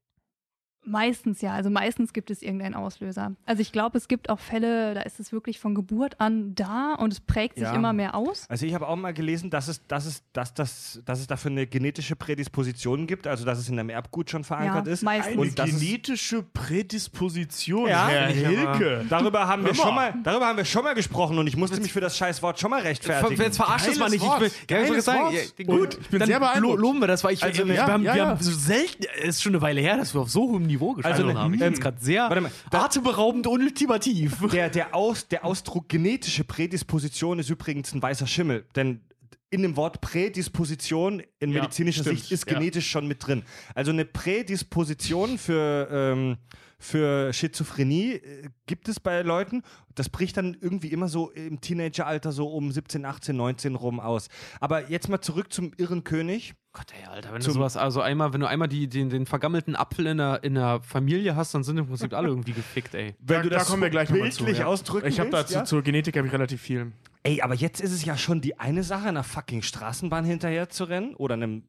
Meistens 0.87 1.41
ja, 1.41 1.51
also 1.53 1.69
meistens 1.69 2.13
gibt 2.13 2.29
es 2.29 2.41
irgendeinen 2.41 2.75
Auslöser. 2.75 3.31
Also 3.45 3.61
ich 3.61 3.71
glaube, 3.71 3.97
es 3.97 4.07
gibt 4.07 4.29
auch 4.29 4.39
Fälle, 4.39 4.93
da 4.93 5.01
ist 5.01 5.19
es 5.19 5.31
wirklich 5.31 5.59
von 5.59 5.73
Geburt 5.75 6.19
an 6.21 6.53
da 6.55 6.93
und 6.93 7.11
es 7.11 7.19
prägt 7.19 7.55
sich 7.55 7.63
Ja. 7.63 7.73
immer 7.73 7.91
mehr 7.91 8.13
aus. 8.13 8.45
Also 8.49 8.65
ich 8.67 8.73
habe 8.75 8.87
auch 8.87 8.95
mal 8.95 9.13
gelesen, 9.13 9.49
dass 9.49 9.67
es, 9.67 9.85
dass, 9.87 10.05
es, 10.05 10.23
dass, 10.33 10.53
dass, 10.53 11.01
dass 11.05 11.19
es 11.19 11.27
dafür 11.27 11.49
eine 11.51 11.65
genetische 11.65 12.15
Prädisposition 12.15 13.07
gibt, 13.07 13.25
also 13.25 13.45
dass 13.45 13.57
es 13.57 13.67
in 13.69 13.79
einem 13.79 13.89
Erbgut 13.89 14.29
schon 14.29 14.43
verankert 14.43 14.85
Ja, 14.85 14.93
ist. 14.93 15.01
meistens. 15.03 15.33
Eine 15.33 15.41
Und 15.41 15.57
das 15.59 15.69
ist- 15.69 15.79
genetische 15.79 16.43
Prädisposition, 16.43 17.89
Ja, 17.89 18.07
Herr 18.07 18.27
Hilke. 18.27 19.05
Darüber 19.09 19.47
haben, 19.47 19.65
wir 19.65 19.73
schon 19.73 19.95
mal, 19.95 20.13
darüber 20.23 20.47
haben 20.47 20.57
wir 20.57 20.65
schon 20.65 20.83
mal 20.83 20.93
gesprochen 20.93 21.37
und 21.39 21.47
ich 21.47 21.57
musste 21.57 21.79
mich 21.81 21.91
für 21.93 22.01
das 22.01 22.17
scheiß 22.17 22.41
Wort 22.41 22.59
schon 22.59 22.69
mal 22.69 22.81
rechtfertigen. 22.81 23.41
Jetzt 23.41 23.57
verarscht 23.57 23.87
das 23.87 23.97
mal 23.97 24.09
nicht. 24.09 24.23
Ich 24.23 24.39
will, 24.39 24.51
Geiles 24.67 25.07
Wort. 25.07 25.33
ja, 25.33 25.65
Gut, 25.65 25.97
ich 25.99 26.09
bin 26.09 26.19
dann 26.19 26.27
sehr 26.27 26.39
beeindruckt. 26.39 26.75
lo- 26.79 26.87
loben 26.89 26.99
wir 26.99 27.07
das, 27.07 27.23
weil 27.23 27.33
ich, 27.33 27.43
Also, 27.43 27.67
wir, 27.67 27.85
haben, 27.85 28.03
ja, 28.03 28.13
wir 28.13 28.21
ja. 28.21 28.29
haben 28.29 28.41
so 28.41 28.51
selten, 28.51 29.05
es 29.21 29.35
ist 29.37 29.43
schon 29.43 29.53
eine 29.53 29.61
Weile 29.61 29.81
her, 29.81 29.97
dass 29.97 30.13
wir 30.13 30.21
auf 30.21 30.29
so 30.29 30.41
hohem 30.43 30.63
Niveau 30.67 30.74
gesprochen 30.77 31.05
Also, 31.05 31.33
haben. 31.33 31.53
Ich 31.53 31.59
finde 31.59 31.75
es 31.75 31.81
gerade 31.81 31.97
sehr 31.99 32.23
warte 32.23 32.41
mal, 32.41 32.51
atemberaubend 32.71 33.47
und 33.47 33.61
ultimativ. 33.61 34.37
Der, 34.51 34.69
der, 34.69 34.95
Aus, 34.95 35.27
der 35.27 35.43
Ausdruck 35.45 35.89
genetische 35.89 36.43
Prädisposition 36.43 37.39
ist 37.39 37.49
übrigens 37.49 37.93
ein 37.93 38.01
weißer 38.01 38.27
Schimmel, 38.27 38.65
denn 38.75 39.01
in 39.49 39.61
dem 39.61 39.75
Wort 39.77 40.01
Prädisposition 40.01 41.21
in 41.39 41.51
Ja, 41.51 41.61
medizinischer 41.61 42.01
stimmt, 42.03 42.19
Sicht 42.19 42.31
ist 42.31 42.49
ja. 42.49 42.57
genetisch 42.57 42.89
schon 42.89 43.07
mit 43.07 43.25
drin. 43.25 43.43
Also 43.73 43.91
eine 43.91 44.05
Prädisposition 44.05 45.37
für, 45.37 45.87
ähm, 45.91 46.37
für 46.77 47.31
Schizophrenie 47.33 48.13
äh, 48.13 48.49
gibt 48.65 48.87
es 48.87 48.99
bei 48.99 49.21
Leuten. 49.21 49.63
Das 49.93 50.09
bricht 50.09 50.37
dann 50.37 50.57
irgendwie 50.59 50.89
immer 50.89 51.07
so 51.07 51.31
im 51.31 51.61
Teenageralter 51.61 52.31
so 52.31 52.47
um 52.47 52.71
17, 52.71 53.05
18, 53.05 53.35
19 53.35 53.75
rum 53.75 53.99
aus. 53.99 54.27
Aber 54.59 54.89
jetzt 54.89 55.09
mal 55.09 55.21
zurück 55.21 55.53
zum 55.53 55.71
irren 55.77 56.03
König. 56.03 56.53
Gott, 56.73 56.87
ey, 56.99 57.07
Alter, 57.07 57.31
wenn 57.31 57.41
du 57.41 57.51
sowas, 57.51 57.77
also 57.77 58.01
einmal, 58.01 58.33
wenn 58.33 58.41
du 58.41 58.47
einmal 58.47 58.67
die, 58.67 58.89
den, 58.89 59.09
den 59.09 59.25
vergammelten 59.25 59.77
Apfel 59.77 60.07
in 60.07 60.17
der, 60.17 60.43
in 60.43 60.55
der 60.55 60.81
Familie 60.81 61.37
hast, 61.37 61.53
dann 61.55 61.63
sind 61.63 61.77
im 61.77 61.87
Prinzip 61.87 62.13
alle 62.13 62.27
irgendwie 62.27 62.51
gefickt, 62.51 62.93
ey. 62.95 63.15
Wenn 63.19 63.37
da, 63.37 63.43
du 63.43 63.49
das 63.49 63.63
da 63.63 63.69
kommen 63.69 63.83
wir 63.83 63.89
gleich 63.89 64.09
nochmal 64.09 64.31
zu. 64.31 64.45
Ja. 64.45 64.65
ausdrücken 64.65 65.07
Ich 65.07 65.19
habe 65.19 65.29
dazu 65.29 65.53
ja? 65.53 65.63
zur 65.63 65.81
Genetik 65.81 66.17
habe 66.17 66.27
ich 66.27 66.33
relativ 66.33 66.61
viel. 66.61 66.91
Ey, 67.23 67.41
aber 67.41 67.55
jetzt 67.55 67.79
ist 67.79 67.93
es 67.93 68.03
ja 68.03 68.17
schon 68.17 68.41
die 68.41 68.59
eine 68.59 68.83
Sache, 68.83 69.07
einer 69.07 69.23
fucking 69.23 69.61
Straßenbahn 69.61 70.25
hinterher 70.25 70.69
zu 70.69 70.83
rennen 70.83 71.15
oder 71.15 71.33
einem 71.33 71.63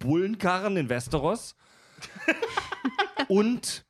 Bullenkarren 0.00 0.76
in 0.76 0.88
Westeros. 0.88 1.56
und, 3.28 3.85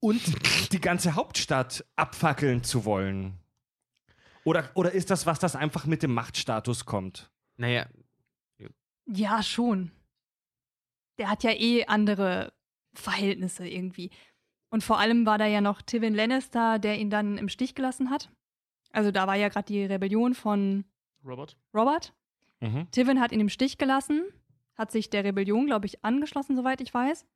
und 0.00 0.20
die 0.72 0.80
ganze 0.80 1.14
Hauptstadt 1.14 1.84
abfackeln 1.96 2.62
zu 2.64 2.84
wollen. 2.84 3.38
Oder, 4.44 4.70
oder 4.74 4.92
ist 4.92 5.10
das 5.10 5.26
was, 5.26 5.38
das 5.38 5.56
einfach 5.56 5.86
mit 5.86 6.02
dem 6.02 6.14
Machtstatus 6.14 6.86
kommt? 6.86 7.30
Naja, 7.56 7.86
Ja, 9.06 9.42
schon. 9.42 9.90
Der 11.18 11.28
hat 11.28 11.42
ja 11.42 11.50
eh 11.50 11.86
andere 11.86 12.52
Verhältnisse 12.94 13.66
irgendwie. 13.66 14.10
Und 14.70 14.84
vor 14.84 14.98
allem 14.98 15.26
war 15.26 15.38
da 15.38 15.46
ja 15.46 15.60
noch 15.60 15.82
Tywin 15.82 16.14
Lannister, 16.14 16.78
der 16.78 16.98
ihn 16.98 17.10
dann 17.10 17.38
im 17.38 17.48
Stich 17.48 17.74
gelassen 17.74 18.10
hat. 18.10 18.30
Also 18.92 19.10
da 19.10 19.26
war 19.26 19.36
ja 19.36 19.48
gerade 19.48 19.66
die 19.66 19.84
Rebellion 19.84 20.34
von 20.34 20.84
Robert? 21.24 21.56
Robert. 21.74 22.14
Mhm. 22.60 22.90
Tywin 22.90 23.20
hat 23.20 23.32
ihn 23.32 23.40
im 23.40 23.48
Stich 23.48 23.78
gelassen, 23.78 24.24
hat 24.76 24.90
sich 24.90 25.10
der 25.10 25.24
Rebellion, 25.24 25.66
glaube 25.66 25.86
ich, 25.86 26.04
angeschlossen, 26.04 26.56
soweit 26.56 26.80
ich 26.80 26.92
weiß. 26.92 27.26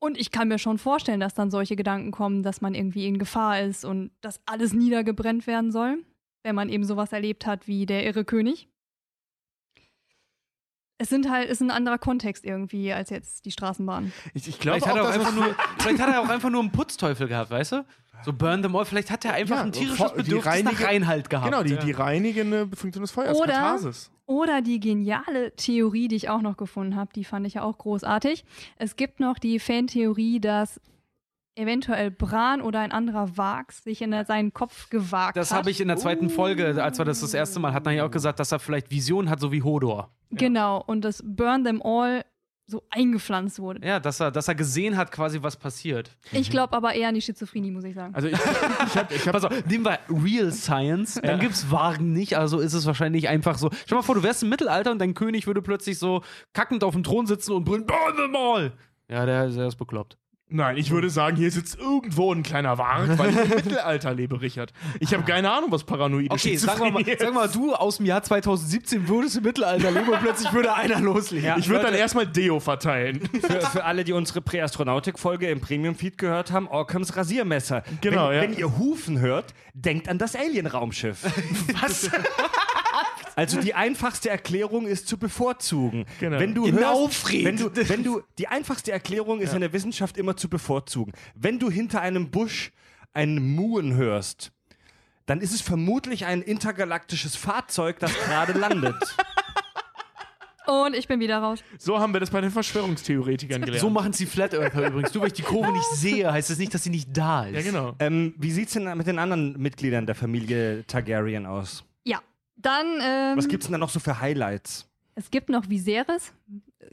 Und 0.00 0.16
ich 0.16 0.30
kann 0.30 0.48
mir 0.48 0.58
schon 0.58 0.78
vorstellen, 0.78 1.18
dass 1.20 1.34
dann 1.34 1.50
solche 1.50 1.74
Gedanken 1.74 2.12
kommen, 2.12 2.42
dass 2.42 2.60
man 2.60 2.74
irgendwie 2.74 3.06
in 3.06 3.18
Gefahr 3.18 3.60
ist 3.62 3.84
und 3.84 4.12
dass 4.20 4.40
alles 4.46 4.72
niedergebrennt 4.72 5.46
werden 5.46 5.72
soll, 5.72 6.04
wenn 6.44 6.54
man 6.54 6.68
eben 6.68 6.84
sowas 6.84 7.12
erlebt 7.12 7.46
hat 7.46 7.66
wie 7.66 7.84
der 7.84 8.06
irre 8.06 8.24
König. 8.24 8.68
Es 11.00 11.08
sind 11.08 11.30
halt, 11.30 11.48
ist 11.48 11.60
ein 11.60 11.70
anderer 11.70 11.98
Kontext 11.98 12.44
irgendwie 12.44 12.92
als 12.92 13.10
jetzt 13.10 13.44
die 13.44 13.52
Straßenbahn. 13.52 14.12
Ich, 14.34 14.48
ich 14.48 14.58
glaube 14.58 14.80
vielleicht, 14.80 14.86
hat 14.86 14.92
auch, 14.94 14.96
er 14.96 15.02
auch 15.10 15.14
dass 15.14 15.26
einfach 15.26 15.34
nur, 15.34 15.56
vielleicht 15.78 16.00
hat 16.00 16.08
er 16.12 16.20
auch 16.20 16.28
einfach 16.28 16.50
nur 16.50 16.60
einen 16.60 16.72
Putzteufel 16.72 17.28
gehabt, 17.28 17.50
weißt 17.50 17.72
du? 17.72 17.84
So 18.24 18.32
burn 18.32 18.62
them 18.62 18.74
all. 18.74 18.84
Vielleicht 18.84 19.10
hat 19.12 19.24
er 19.24 19.34
einfach 19.34 19.56
Ja, 19.56 19.62
ein 19.62 19.70
tierisches 19.72 20.12
Bedürfnis 20.12 20.44
nach 20.64 20.72
reinige- 20.72 20.84
Reinhalt 20.84 21.30
gehabt. 21.30 21.50
Genau, 21.52 21.62
die, 21.62 21.74
ja. 21.74 21.80
die 21.80 21.92
reinigende 21.92 22.68
Funktion 22.74 23.02
des 23.02 23.12
Feuers, 23.12 23.36
Oder- 23.38 23.52
Katharsis. 23.52 24.10
Oder 24.28 24.60
die 24.60 24.78
geniale 24.78 25.56
Theorie, 25.56 26.06
die 26.06 26.16
ich 26.16 26.28
auch 26.28 26.42
noch 26.42 26.58
gefunden 26.58 26.96
habe, 26.96 27.10
die 27.14 27.24
fand 27.24 27.46
ich 27.46 27.54
ja 27.54 27.62
auch 27.62 27.78
großartig. 27.78 28.44
Es 28.76 28.96
gibt 28.96 29.20
noch 29.20 29.38
die 29.38 29.58
Fantheorie, 29.58 30.38
dass 30.38 30.78
eventuell 31.54 32.10
Bran 32.10 32.60
oder 32.60 32.80
ein 32.80 32.92
anderer 32.92 33.38
Vax 33.38 33.82
sich 33.84 34.02
in 34.02 34.12
seinen 34.26 34.52
Kopf 34.52 34.90
gewagt 34.90 35.38
Das 35.38 35.50
hat. 35.50 35.60
habe 35.60 35.70
ich 35.70 35.80
in 35.80 35.88
der 35.88 35.96
zweiten 35.96 36.28
Folge, 36.28 36.82
als 36.82 36.98
wir 36.98 37.06
das 37.06 37.20
das 37.22 37.32
erste 37.32 37.58
Mal 37.58 37.72
hatten, 37.72 37.86
habe 37.86 37.96
ich 37.96 38.02
auch 38.02 38.10
gesagt, 38.10 38.38
dass 38.38 38.52
er 38.52 38.58
vielleicht 38.58 38.90
Visionen 38.90 39.30
hat, 39.30 39.40
so 39.40 39.50
wie 39.50 39.62
Hodor. 39.62 40.12
Genau, 40.30 40.84
und 40.86 41.06
das 41.06 41.22
Burn 41.26 41.64
Them 41.64 41.80
All 41.82 42.22
so 42.68 42.82
eingepflanzt 42.90 43.58
wurde. 43.58 43.84
Ja, 43.86 43.98
dass 43.98 44.20
er, 44.20 44.30
dass 44.30 44.46
er 44.46 44.54
gesehen 44.54 44.96
hat, 44.96 45.10
quasi, 45.10 45.42
was 45.42 45.56
passiert. 45.56 46.10
Ich 46.32 46.50
glaube 46.50 46.76
aber 46.76 46.94
eher 46.94 47.08
an 47.08 47.14
die 47.14 47.22
Schizophrenie, 47.22 47.70
muss 47.70 47.84
ich 47.84 47.94
sagen. 47.94 48.14
Also 48.14 48.28
ich, 48.28 48.34
ich 48.34 48.96
habe 48.96 49.14
ich 49.14 49.26
hab, 49.26 49.32
Pass 49.32 49.44
auf, 49.44 49.66
nehmen 49.66 49.86
wir 49.86 49.98
Real 50.10 50.52
Science, 50.52 51.18
dann 51.22 51.40
gibt's 51.40 51.70
Wagen 51.70 52.12
nicht, 52.12 52.36
also 52.36 52.60
ist 52.60 52.74
es 52.74 52.84
wahrscheinlich 52.84 53.28
einfach 53.28 53.56
so. 53.56 53.70
Stell 53.86 53.96
mal 53.96 54.02
vor, 54.02 54.14
du 54.14 54.22
wärst 54.22 54.42
im 54.42 54.50
Mittelalter 54.50 54.92
und 54.92 54.98
dein 54.98 55.14
König 55.14 55.46
würde 55.46 55.62
plötzlich 55.62 55.98
so 55.98 56.22
kackend 56.52 56.84
auf 56.84 56.92
dem 56.94 57.02
Thron 57.02 57.26
sitzen 57.26 57.52
und 57.52 57.64
brüllen, 57.64 57.86
Burn 57.86 58.16
them 58.16 58.36
all! 58.36 58.72
Ja, 59.08 59.24
der, 59.24 59.48
der 59.48 59.68
ist 59.68 59.76
bekloppt. 59.76 60.18
Nein, 60.50 60.78
ich 60.78 60.90
würde 60.90 61.10
sagen, 61.10 61.36
hier 61.36 61.50
sitzt 61.50 61.78
irgendwo 61.78 62.32
ein 62.32 62.42
kleiner 62.42 62.78
Wart, 62.78 63.18
weil 63.18 63.30
ich 63.30 63.36
im 63.36 63.48
Mittelalter 63.56 64.14
lebe, 64.14 64.40
Richard. 64.40 64.72
Ich 64.98 65.12
habe 65.12 65.22
keine 65.24 65.50
Ahnung, 65.50 65.70
was 65.70 65.84
paranoide 65.84 66.30
Okay, 66.30 66.56
sag 66.56 66.78
mal, 66.78 67.02
ist. 67.02 67.20
sag 67.20 67.34
mal, 67.34 67.48
du 67.48 67.74
aus 67.74 67.98
dem 67.98 68.06
Jahr 68.06 68.22
2017 68.22 69.08
würdest 69.08 69.36
im 69.36 69.42
Mittelalter 69.42 69.90
leben 69.90 70.08
und 70.08 70.20
plötzlich 70.20 70.50
würde 70.54 70.74
einer 70.74 71.00
loslegen. 71.00 71.52
Ich 71.58 71.68
würde 71.68 71.84
dann 71.84 71.94
erstmal 71.94 72.26
Deo 72.26 72.60
verteilen. 72.60 73.28
Für, 73.42 73.60
für 73.60 73.84
alle, 73.84 74.04
die 74.04 74.14
unsere 74.14 74.40
Präastronautik-Folge 74.40 75.48
im 75.50 75.60
Premium-Feed 75.60 76.16
gehört 76.16 76.50
haben, 76.50 76.66
Orkhams 76.66 77.14
Rasiermesser. 77.14 77.82
Genau, 78.00 78.30
wenn, 78.30 78.34
ja. 78.36 78.42
wenn 78.42 78.52
ihr 78.54 78.78
Hufen 78.78 79.20
hört, 79.20 79.52
denkt 79.74 80.08
an 80.08 80.16
das 80.16 80.34
Alien-Raumschiff. 80.34 81.24
Was? 81.82 82.10
Also 83.38 83.60
die 83.60 83.74
einfachste 83.74 84.30
Erklärung 84.30 84.88
ist 84.88 85.06
zu 85.06 85.16
bevorzugen. 85.16 86.06
Genau. 86.18 86.40
Wenn 86.40 86.54
du 86.56 86.64
Genau, 86.64 87.06
hörst, 87.06 87.32
wenn 87.32 87.56
du, 87.56 87.70
wenn 87.88 88.02
du, 88.02 88.22
die 88.38 88.48
einfachste 88.48 88.90
Erklärung 88.90 89.40
ist 89.40 89.54
in 89.54 89.60
der 89.60 89.72
Wissenschaft 89.72 90.16
immer 90.16 90.36
zu 90.36 90.48
bevorzugen. 90.48 91.12
Wenn 91.36 91.60
du 91.60 91.70
hinter 91.70 92.00
einem 92.00 92.32
Busch 92.32 92.72
einen 93.14 93.54
Muhen 93.54 93.94
hörst, 93.94 94.50
dann 95.26 95.40
ist 95.40 95.54
es 95.54 95.60
vermutlich 95.60 96.26
ein 96.26 96.42
intergalaktisches 96.42 97.36
Fahrzeug, 97.36 98.00
das 98.00 98.12
gerade 98.14 98.54
landet. 98.54 98.96
Und 100.66 100.94
ich 100.94 101.06
bin 101.06 101.20
wieder 101.20 101.38
raus. 101.38 101.60
So 101.78 101.98
haben 101.98 102.12
wir 102.12 102.20
das 102.20 102.30
bei 102.30 102.40
den 102.40 102.50
Verschwörungstheoretikern 102.50 103.62
gelernt. 103.62 103.80
So 103.80 103.88
machen 103.88 104.10
es 104.10 104.18
die 104.18 104.26
Flat 104.26 104.52
Earther 104.52 104.88
übrigens. 104.88 105.14
Nur 105.14 105.22
weil 105.22 105.28
ich 105.28 105.34
die 105.34 105.42
Kurve 105.42 105.72
nicht 105.72 105.90
sehe, 105.94 106.30
heißt 106.30 106.50
das 106.50 106.58
nicht, 106.58 106.74
dass 106.74 106.82
sie 106.82 106.90
nicht 106.90 107.08
da 107.16 107.44
ist. 107.46 107.54
ja, 107.54 107.62
genau. 107.62 107.94
ähm, 108.00 108.34
wie 108.36 108.50
sieht's 108.50 108.72
denn 108.72 108.84
mit 108.98 109.06
den 109.06 109.18
anderen 109.18 109.56
Mitgliedern 109.58 110.04
der 110.06 110.14
Familie 110.14 110.84
Targaryen 110.86 111.46
aus? 111.46 111.84
Dann, 112.60 112.86
ähm, 113.00 113.36
Was 113.36 113.48
gibt's 113.48 113.66
denn 113.66 113.72
da 113.72 113.78
noch 113.78 113.90
so 113.90 114.00
für 114.00 114.20
Highlights? 114.20 114.84
es 115.14 115.30
gibt 115.30 115.48
noch 115.48 115.68
Viserys. 115.68 116.32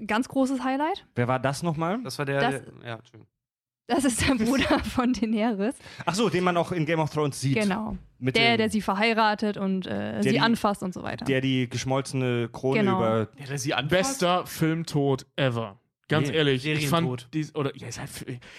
Ganz 0.07 0.27
großes 0.27 0.63
Highlight. 0.63 1.05
Wer 1.15 1.27
war 1.27 1.39
das 1.39 1.61
nochmal? 1.63 2.01
Das 2.03 2.17
war 2.17 2.25
der. 2.25 2.39
Das- 2.41 2.61
der 2.63 2.87
ja, 2.87 2.95
Entschuldigung. 2.95 3.27
Das 3.87 4.03
ist 4.03 4.27
der 4.27 4.33
Bruder 4.33 4.79
von 4.83 5.13
Daenerys. 5.13 5.75
Ach 6.07 6.15
so, 6.15 6.27
den 6.29 6.43
man 6.43 6.57
auch 6.57 6.71
in 6.71 6.87
Game 6.87 6.99
of 6.99 7.11
Thrones 7.11 7.39
sieht. 7.39 7.53
Genau. 7.59 7.95
Mit 8.17 8.35
Der, 8.35 8.53
dem- 8.53 8.57
der 8.57 8.69
sie 8.71 8.81
verheiratet 8.81 9.57
und 9.57 9.85
äh, 9.85 10.23
sie 10.23 10.31
die- 10.31 10.39
anfasst 10.39 10.81
und 10.81 10.91
so 10.93 11.03
weiter. 11.03 11.23
Der 11.25 11.39
die 11.39 11.69
geschmolzene 11.69 12.49
Krone 12.51 12.79
Genau. 12.79 12.97
über. 12.97 13.29
Ja, 13.39 13.45
der 13.47 13.57
sie 13.59 13.73
anfasst. 13.75 13.89
Bester 13.91 14.45
Filmtod 14.47 15.27
ever. 15.35 15.79
Ganz 16.07 16.29
Nee, 16.29 16.35
ehrlich, 16.35 16.55
ich 16.65 16.81
Serientod. 16.89 17.21
fand 17.21 17.33
dies, 17.33 17.53
oder 17.55 17.75
ja, 17.75 17.87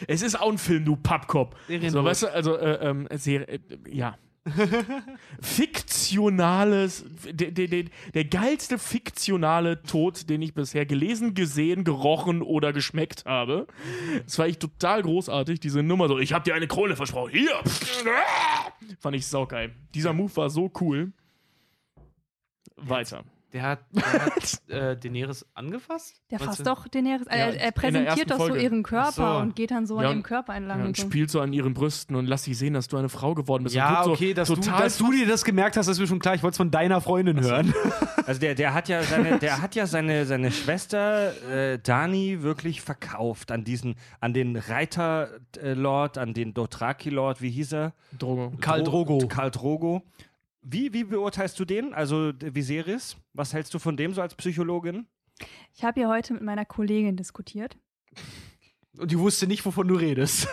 es, 0.09 0.23
ist 0.23 0.41
auch 0.41 0.51
ein 0.51 0.59
Film, 0.59 0.85
du 0.85 0.97
Pappkopf. 0.97 1.55
So, 1.89 2.03
weißt 2.05 2.23
du, 2.25 2.33
also 2.33 2.57
äh, 2.57 2.89
ähm, 2.89 3.09
Serie, 3.15 3.47
äh, 3.47 3.59
ja. 3.89 4.17
Fiktionales, 5.41 7.05
der, 7.31 7.51
der, 7.51 7.85
der, 8.15 8.25
geilste 8.25 8.79
fiktionale 8.79 9.83
Tod, 9.83 10.29
den 10.31 10.43
ich 10.43 10.55
bisher 10.55 10.87
gelesen, 10.87 11.35
gesehen, 11.35 11.85
gerochen 11.85 12.43
oder 12.43 12.73
geschmeckt 12.73 13.25
habe. 13.25 13.67
Das 14.25 14.39
war 14.39 14.47
echt 14.47 14.61
total 14.61 15.03
großartig, 15.03 15.61
diese 15.61 15.83
Nummer 15.83 16.09
so, 16.09 16.19
ich 16.19 16.33
habe 16.33 16.45
dir 16.45 16.55
eine 16.55 16.69
Krone 16.69 16.97
versprochen, 16.97 17.33
hier. 17.33 17.55
Fand 19.01 19.17
ich 19.17 19.27
saugeil. 19.27 19.75
Dieser 19.95 20.13
Move 20.13 20.35
war 20.37 20.51
so 20.51 20.71
cool. 20.81 21.13
Weiter. 22.77 23.25
Der 23.53 23.63
hat, 23.63 23.79
der 23.93 24.03
hat 24.27 24.69
äh, 24.69 24.97
Daenerys 24.97 25.47
angefasst? 25.55 26.21
Der 26.31 26.39
Meinst 26.39 26.47
fasst 26.57 26.61
du? 26.61 26.65
doch 26.65 26.89
Daenerys. 26.89 27.27
Ja, 27.27 27.37
er, 27.37 27.61
er 27.61 27.73
präsentiert 27.73 28.31
doch 28.31 28.39
so 28.45 28.55
ihren 28.55 28.83
Körper 28.83 29.35
so. 29.37 29.41
und 29.41 29.55
geht 29.57 29.71
dann 29.71 29.87
so 29.87 30.01
Ja, 30.01 30.09
an 30.09 30.15
ihrem 30.17 30.23
Körper 30.25 30.55
entlang. 30.55 30.79
Ja, 30.79 30.85
und 30.85 30.89
und 30.91 30.97
so. 30.97 31.03
spielt 31.05 31.31
so 31.31 31.41
an 31.41 31.53
ihren 31.53 31.73
Brüsten 31.73 32.17
und 32.17 32.27
lass 32.27 32.43
sie 32.45 32.55
sehen, 32.55 32.75
dass 32.75 32.89
du 32.89 32.97
eine 32.97 33.09
Frau 33.09 33.35
geworden 33.35 33.63
bist. 33.65 33.75
und 33.75 33.79
Ja, 33.79 33.95
guckt 34.03 34.05
so 34.05 34.13
okay, 34.13 34.35
dass, 34.35 34.49
du, 34.49 34.57
total 34.57 34.83
dass 34.83 34.99
du 34.99 35.13
dir 35.13 35.27
das 35.27 35.45
gemerkt 35.45 35.77
hast, 35.77 35.87
ist 35.87 35.99
mir 36.01 36.07
schon 36.07 36.19
klar. 36.19 36.35
Ich 36.35 36.43
wollte 36.43 36.55
es 36.55 36.59
von 36.59 36.71
deiner 36.71 37.01
Freundin 37.01 37.41
hören. 37.41 37.73
Also 38.27 38.41
der, 38.41 38.57
der 38.57 38.75
hat 38.75 38.89
ja 38.89 39.05
seine, 39.05 39.39
der 39.39 39.63
hat 39.63 39.77
ja 39.77 39.87
seine, 39.87 40.27
seine 40.27 40.51
Schwester 40.51 41.33
äh, 41.49 41.79
Dani 41.79 42.43
wirklich 42.43 42.81
verkauft 42.81 43.53
an 43.53 43.63
diesen, 43.63 43.95
an 44.19 44.35
den 44.35 44.57
Reiter-Lord, 44.57 46.19
an 46.19 46.35
den 46.35 46.53
Dothraki-Lord, 46.53 47.41
wie 47.41 47.51
hieß 47.51 47.73
er? 47.75 47.93
Drogo. 48.19 48.53
Karl 48.61 48.83
Drogo. 48.83 49.19
Karl 49.29 49.51
Drogo. 49.53 50.03
Wie, 50.69 50.93
wie 50.93 51.05
beurteilst 51.05 51.59
du 51.61 51.65
den? 51.65 51.95
Also 51.95 52.33
Viserys? 52.41 53.17
Was 53.33 53.53
hältst 53.55 53.73
du 53.73 53.79
von 53.79 53.97
dem 53.97 54.15
so 54.15 54.21
als 54.21 54.35
Psychologin? 54.35 55.07
Ich 55.75 55.85
habe 55.85 56.01
hier 56.01 56.09
heute 56.09 56.33
mit 56.35 56.43
meiner 56.43 56.65
Kollegin 56.65 57.17
diskutiert. 57.17 57.77
Und 58.99 59.11
die 59.13 59.19
wusste 59.19 59.47
nicht, 59.47 59.65
wovon 59.65 59.87
du 59.87 59.95
redest. 59.95 60.49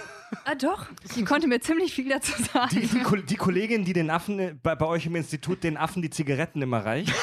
Ah, 0.45 0.53
doch. 0.55 0.85
Die 1.15 1.23
konnte 1.23 1.47
mir 1.47 1.61
ziemlich 1.61 1.93
viel 1.93 2.09
dazu 2.09 2.33
sagen. 2.43 2.69
Die, 2.79 2.85
die, 2.87 2.99
Ko- 3.01 3.15
die 3.15 3.35
Kollegin, 3.37 3.85
die 3.85 3.93
den 3.93 4.09
Affen 4.09 4.37
äh, 4.39 4.55
bei, 4.61 4.75
bei 4.75 4.85
euch 4.85 5.05
im 5.05 5.15
Institut 5.15 5.63
den 5.63 5.77
Affen 5.77 6.01
die 6.01 6.09
Zigaretten 6.09 6.61
immer 6.61 6.85
reicht. 6.85 7.13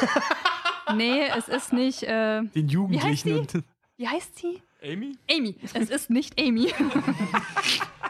nee, 0.97 1.27
es 1.37 1.47
ist 1.49 1.73
nicht. 1.73 2.03
Äh, 2.03 2.43
Den 2.55 2.69
Jugendlichen. 2.69 3.29
Wie 3.31 3.39
und 3.39 3.55
wie 3.99 4.09
heißt 4.09 4.37
sie? 4.39 4.63
Amy? 4.83 5.17
Amy. 5.31 5.57
Es 5.75 5.91
ist 5.91 6.09
nicht 6.11 6.41
Amy. 6.41 6.73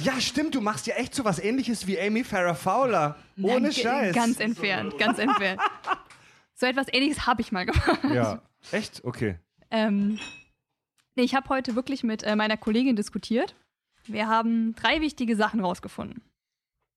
Ja, 0.00 0.20
stimmt, 0.20 0.54
du 0.54 0.60
machst 0.60 0.86
ja 0.86 0.94
echt 0.94 1.14
so 1.14 1.24
was 1.24 1.38
ähnliches 1.38 1.86
wie 1.86 1.98
Amy 2.00 2.24
Farrah 2.24 2.54
Fowler. 2.54 3.16
Ohne 3.40 3.60
Nein, 3.62 3.72
Scheiß. 3.72 4.14
Ganz 4.14 4.38
entfernt, 4.40 4.96
ganz 4.98 5.18
entfernt. 5.18 5.60
So 6.54 6.66
etwas 6.66 6.86
ähnliches 6.92 7.26
habe 7.26 7.40
ich 7.40 7.52
mal 7.52 7.66
gemacht. 7.66 8.00
ja. 8.12 8.42
Echt? 8.72 9.04
Okay. 9.04 9.38
Ähm, 9.70 10.18
nee, 11.14 11.22
ich 11.22 11.34
habe 11.34 11.48
heute 11.48 11.74
wirklich 11.74 12.02
mit 12.04 12.22
äh, 12.22 12.34
meiner 12.36 12.56
Kollegin 12.56 12.96
diskutiert. 12.96 13.54
Wir 14.06 14.26
haben 14.28 14.74
drei 14.74 15.00
wichtige 15.00 15.36
Sachen 15.36 15.60
rausgefunden. 15.60 16.22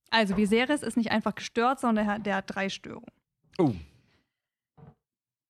Also, 0.10 0.36
Viserys 0.38 0.82
ist 0.84 0.98
nicht 0.98 1.12
einfach 1.12 1.36
gestört, 1.36 1.80
sondern 1.80 2.06
der 2.06 2.14
hat, 2.16 2.26
der 2.26 2.36
hat 2.38 2.46
drei 2.56 2.70
Störungen. 2.70 3.08
Oh. 3.58 3.74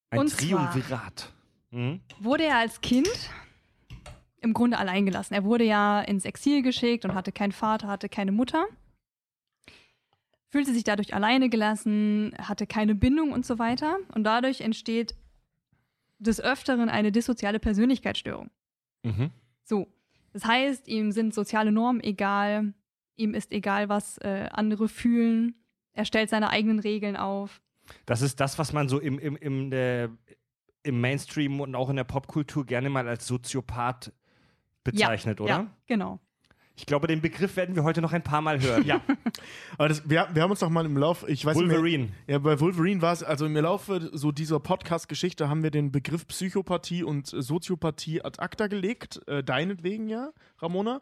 Ein 0.10 0.20
Und 0.20 0.30
zwar- 0.30 0.72
Triumvirat. 0.72 1.32
Mhm. 1.72 2.02
Wurde 2.20 2.44
er 2.46 2.58
als 2.58 2.82
Kind 2.82 3.08
im 4.42 4.54
Grunde 4.54 4.78
allein 4.78 5.06
gelassen. 5.06 5.34
Er 5.34 5.44
wurde 5.44 5.64
ja 5.64 6.02
ins 6.02 6.26
Exil 6.26 6.62
geschickt 6.62 7.06
und 7.06 7.14
hatte 7.14 7.32
keinen 7.32 7.52
Vater, 7.52 7.88
hatte 7.88 8.10
keine 8.10 8.32
Mutter. 8.32 8.66
Fühlte 10.50 10.74
sich 10.74 10.84
dadurch 10.84 11.14
alleine 11.14 11.48
gelassen, 11.48 12.34
hatte 12.38 12.68
keine 12.68 12.96
Bindung 12.96 13.32
und 13.32 13.46
so 13.46 13.60
weiter. 13.60 13.98
Und 14.14 14.24
dadurch 14.24 14.62
entsteht 14.62 15.16
des 16.20 16.42
Öfteren 16.42 16.90
eine 16.90 17.12
dissoziale 17.12 17.60
Persönlichkeitsstörung. 17.60 18.50
Mhm. 19.04 19.32
So. 19.64 19.88
Das 20.34 20.46
heißt, 20.46 20.88
ihm 20.88 21.12
sind 21.12 21.34
soziale 21.34 21.72
Normen 21.72 22.02
egal, 22.02 22.74
ihm 23.16 23.34
ist 23.34 23.52
egal, 23.52 23.90
was 23.90 24.18
äh, 24.20 24.48
andere 24.52 24.88
fühlen. 24.88 25.56
Er 25.94 26.06
stellt 26.06 26.30
seine 26.30 26.50
eigenen 26.50 26.80
Regeln 26.80 27.18
auf. 27.18 27.62
Das 28.06 28.22
ist 28.22 28.40
das, 28.40 28.58
was 28.58 28.72
man 28.72 28.88
so 28.88 29.00
im, 29.00 29.20
im, 29.20 29.36
im, 29.36 29.70
der, 29.70 30.10
im 30.84 31.02
Mainstream 31.02 31.60
und 31.60 31.76
auch 31.76 31.90
in 31.90 31.98
der 31.98 32.06
Popkultur 32.06 32.66
gerne 32.66 32.90
mal 32.90 33.08
als 33.08 33.28
Soziopath 33.28 34.14
bezeichnet, 34.84 35.42
oder? 35.42 35.50
Ja, 35.50 35.68
genau. 35.88 36.20
Ich 36.76 36.86
glaube, 36.86 37.08
den 37.08 37.22
Begriff 37.22 37.58
werden 37.58 37.76
wir 37.76 37.84
heute 37.84 38.02
noch 38.02 38.14
ein 38.14 38.24
paar 38.24 38.42
Mal 38.42 38.60
hören. 38.62 38.86
Ja. 38.86 39.02
Aber 39.78 39.90
das, 39.90 40.10
wir, 40.10 40.30
wir 40.34 40.42
haben 40.42 40.52
uns 40.52 40.62
doch 40.62 40.70
mal 40.70 40.86
im 40.86 40.98
Lauf, 40.98 41.28
ich 41.28 41.46
weiß 41.46 41.56
nicht 41.56 41.70
Wolverine. 41.70 42.06
mehr, 42.06 42.14
ja, 42.28 42.40
bei 42.40 42.60
Wolverine 42.60 43.02
war 43.02 43.14
es, 43.14 43.24
also 43.24 43.46
im 43.46 43.56
Laufe 43.56 44.10
so 44.14 44.32
dieser 44.32 44.60
Podcast-Geschichte 44.60 45.50
haben 45.50 45.64
wir 45.64 45.72
den 45.72 45.92
Begriff 45.92 46.28
Psychopathie 46.28 47.04
und 47.04 47.28
Soziopathie 47.28 48.24
ad 48.24 48.42
acta 48.42 48.68
gelegt, 48.68 49.22
äh, 49.28 49.44
deinetwegen 49.44 50.08
ja, 50.08 50.32
Ramona. 50.60 51.02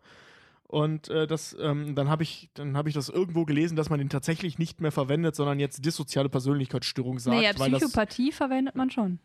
Und 0.64 1.10
äh, 1.10 1.26
das, 1.26 1.56
ähm, 1.60 1.96
dann 1.96 2.10
habe 2.10 2.24
ich, 2.24 2.50
dann 2.54 2.78
habe 2.78 2.90
ich 2.90 2.96
das 2.96 3.10
irgendwo 3.10 3.46
gelesen, 3.46 3.76
dass 3.76 3.90
man 3.90 3.98
den 4.00 4.10
tatsächlich 4.10 4.60
nicht 4.60 4.82
mehr 4.82 4.92
verwendet, 4.92 5.36
sondern 5.36 5.60
jetzt 5.60 5.84
dissoziale 5.84 6.30
Persönlichkeitsstörung 6.30 7.18
sagt. 7.18 7.38
naja, 7.38 7.52
weil 7.58 7.72
das, 7.72 7.82
Psychopathie 7.82 8.32
verwendet 8.32 8.76
man 8.76 8.92
schon. 8.92 9.20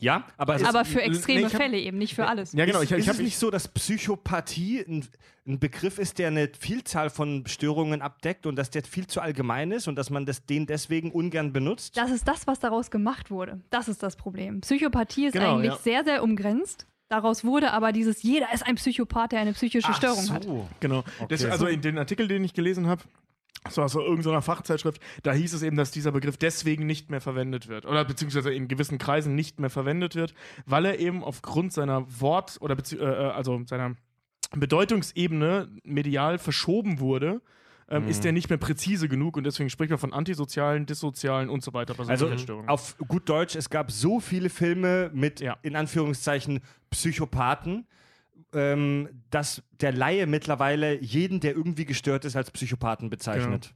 Ja, 0.00 0.24
aber 0.38 0.56
es 0.56 0.64
Aber 0.64 0.84
für 0.84 0.98
nee, 0.98 1.04
extreme 1.04 1.40
ich 1.46 1.54
hab- 1.54 1.60
Fälle 1.62 1.78
eben, 1.78 1.98
nicht 1.98 2.14
für 2.14 2.26
alles. 2.26 2.52
ja 2.52 2.64
genau, 2.64 2.78
ich, 2.80 2.90
ist, 2.90 2.92
ich 2.92 2.98
ist 3.00 3.08
habe 3.08 3.18
es 3.18 3.24
nicht 3.24 3.38
so, 3.38 3.50
dass 3.50 3.68
Psychopathie 3.68 4.80
ein, 4.80 5.06
ein 5.46 5.58
Begriff 5.58 5.98
ist, 5.98 6.18
der 6.18 6.28
eine 6.28 6.50
Vielzahl 6.58 7.10
von 7.10 7.44
Störungen 7.46 8.02
abdeckt 8.02 8.46
und 8.46 8.56
dass 8.56 8.70
der 8.70 8.82
viel 8.82 9.06
zu 9.06 9.20
allgemein 9.20 9.70
ist 9.72 9.88
und 9.88 9.96
dass 9.96 10.10
man 10.10 10.26
das, 10.26 10.46
den 10.46 10.66
deswegen 10.66 11.12
ungern 11.12 11.52
benutzt? 11.52 11.96
Das 11.96 12.10
ist 12.10 12.26
das, 12.26 12.46
was 12.46 12.58
daraus 12.60 12.90
gemacht 12.90 13.30
wurde. 13.30 13.60
Das 13.70 13.88
ist 13.88 14.02
das 14.02 14.16
Problem. 14.16 14.62
Psychopathie 14.62 15.26
ist 15.26 15.32
Genau, 15.34 15.56
eigentlich 15.56 15.72
ja. 15.72 15.78
sehr, 15.78 16.04
sehr 16.04 16.22
umgrenzt. 16.22 16.86
Daraus 17.08 17.44
wurde 17.44 17.72
aber 17.72 17.92
dieses, 17.92 18.22
jeder 18.22 18.52
ist 18.54 18.64
ein 18.66 18.76
Psychopath, 18.76 19.32
der 19.32 19.40
eine 19.40 19.52
psychische 19.52 19.92
Störung 19.94 20.24
Ach 20.30 20.34
hat. 20.34 20.44
so. 20.44 20.68
Genau. 20.80 21.02
Das, 21.28 21.42
Okay. 21.42 21.50
also 21.52 21.66
in 21.66 21.80
den 21.82 21.98
Artikel, 21.98 22.28
den 22.28 22.44
ich 22.44 22.54
gelesen 22.54 22.86
habe, 22.86 23.02
war 23.76 23.84
aus 23.84 23.92
so 23.92 24.00
irgendeiner 24.00 24.42
Fachzeitschrift, 24.42 25.00
da 25.22 25.32
hieß 25.32 25.52
es 25.52 25.62
eben, 25.62 25.76
dass 25.76 25.90
dieser 25.90 26.12
Begriff 26.12 26.36
deswegen 26.36 26.86
nicht 26.86 27.10
mehr 27.10 27.20
verwendet 27.20 27.68
wird. 27.68 27.84
Oder 27.84 28.04
beziehungsweise 28.04 28.52
in 28.52 28.68
gewissen 28.68 28.98
Kreisen 28.98 29.34
nicht 29.34 29.60
mehr 29.60 29.70
verwendet 29.70 30.14
wird, 30.14 30.34
weil 30.66 30.84
er 30.86 30.98
eben 30.98 31.22
aufgrund 31.22 31.72
seiner 31.72 32.06
Wort- 32.20 32.56
oder 32.60 32.76
äh, 32.92 32.94
äh, 32.96 33.30
also 33.30 33.60
seiner 33.66 33.96
Bedeutungsebene 34.52 35.68
medial 35.84 36.38
verschoben 36.38 37.00
wurde. 37.00 37.40
Ähm, 37.92 38.06
Ist 38.06 38.22
der 38.22 38.30
nicht 38.30 38.48
mehr 38.48 38.56
präzise 38.58 39.08
genug 39.08 39.36
und 39.36 39.42
deswegen 39.42 39.68
spricht 39.68 39.90
man 39.90 39.98
von 39.98 40.12
antisozialen, 40.12 40.86
dissozialen 40.86 41.50
und 41.50 41.64
so 41.64 41.74
weiter. 41.74 41.94
Also 42.06 42.30
auf 42.68 42.96
gut 43.08 43.28
Deutsch, 43.28 43.56
es 43.56 43.68
gab 43.68 43.90
so 43.90 44.20
viele 44.20 44.48
Filme 44.48 45.10
mit, 45.12 45.40
Ja. 45.40 45.56
in 45.62 45.74
Anführungszeichen, 45.74 46.60
Psychopathen, 46.90 47.86
ähm, 48.54 49.08
dass 49.30 49.62
der 49.80 49.92
Laie 49.92 50.26
mittlerweile 50.26 51.00
jeden, 51.00 51.40
der 51.40 51.54
irgendwie 51.54 51.84
gestört 51.84 52.24
ist, 52.24 52.36
als 52.36 52.50
Psychopathen 52.50 53.10
bezeichnet. 53.10 53.74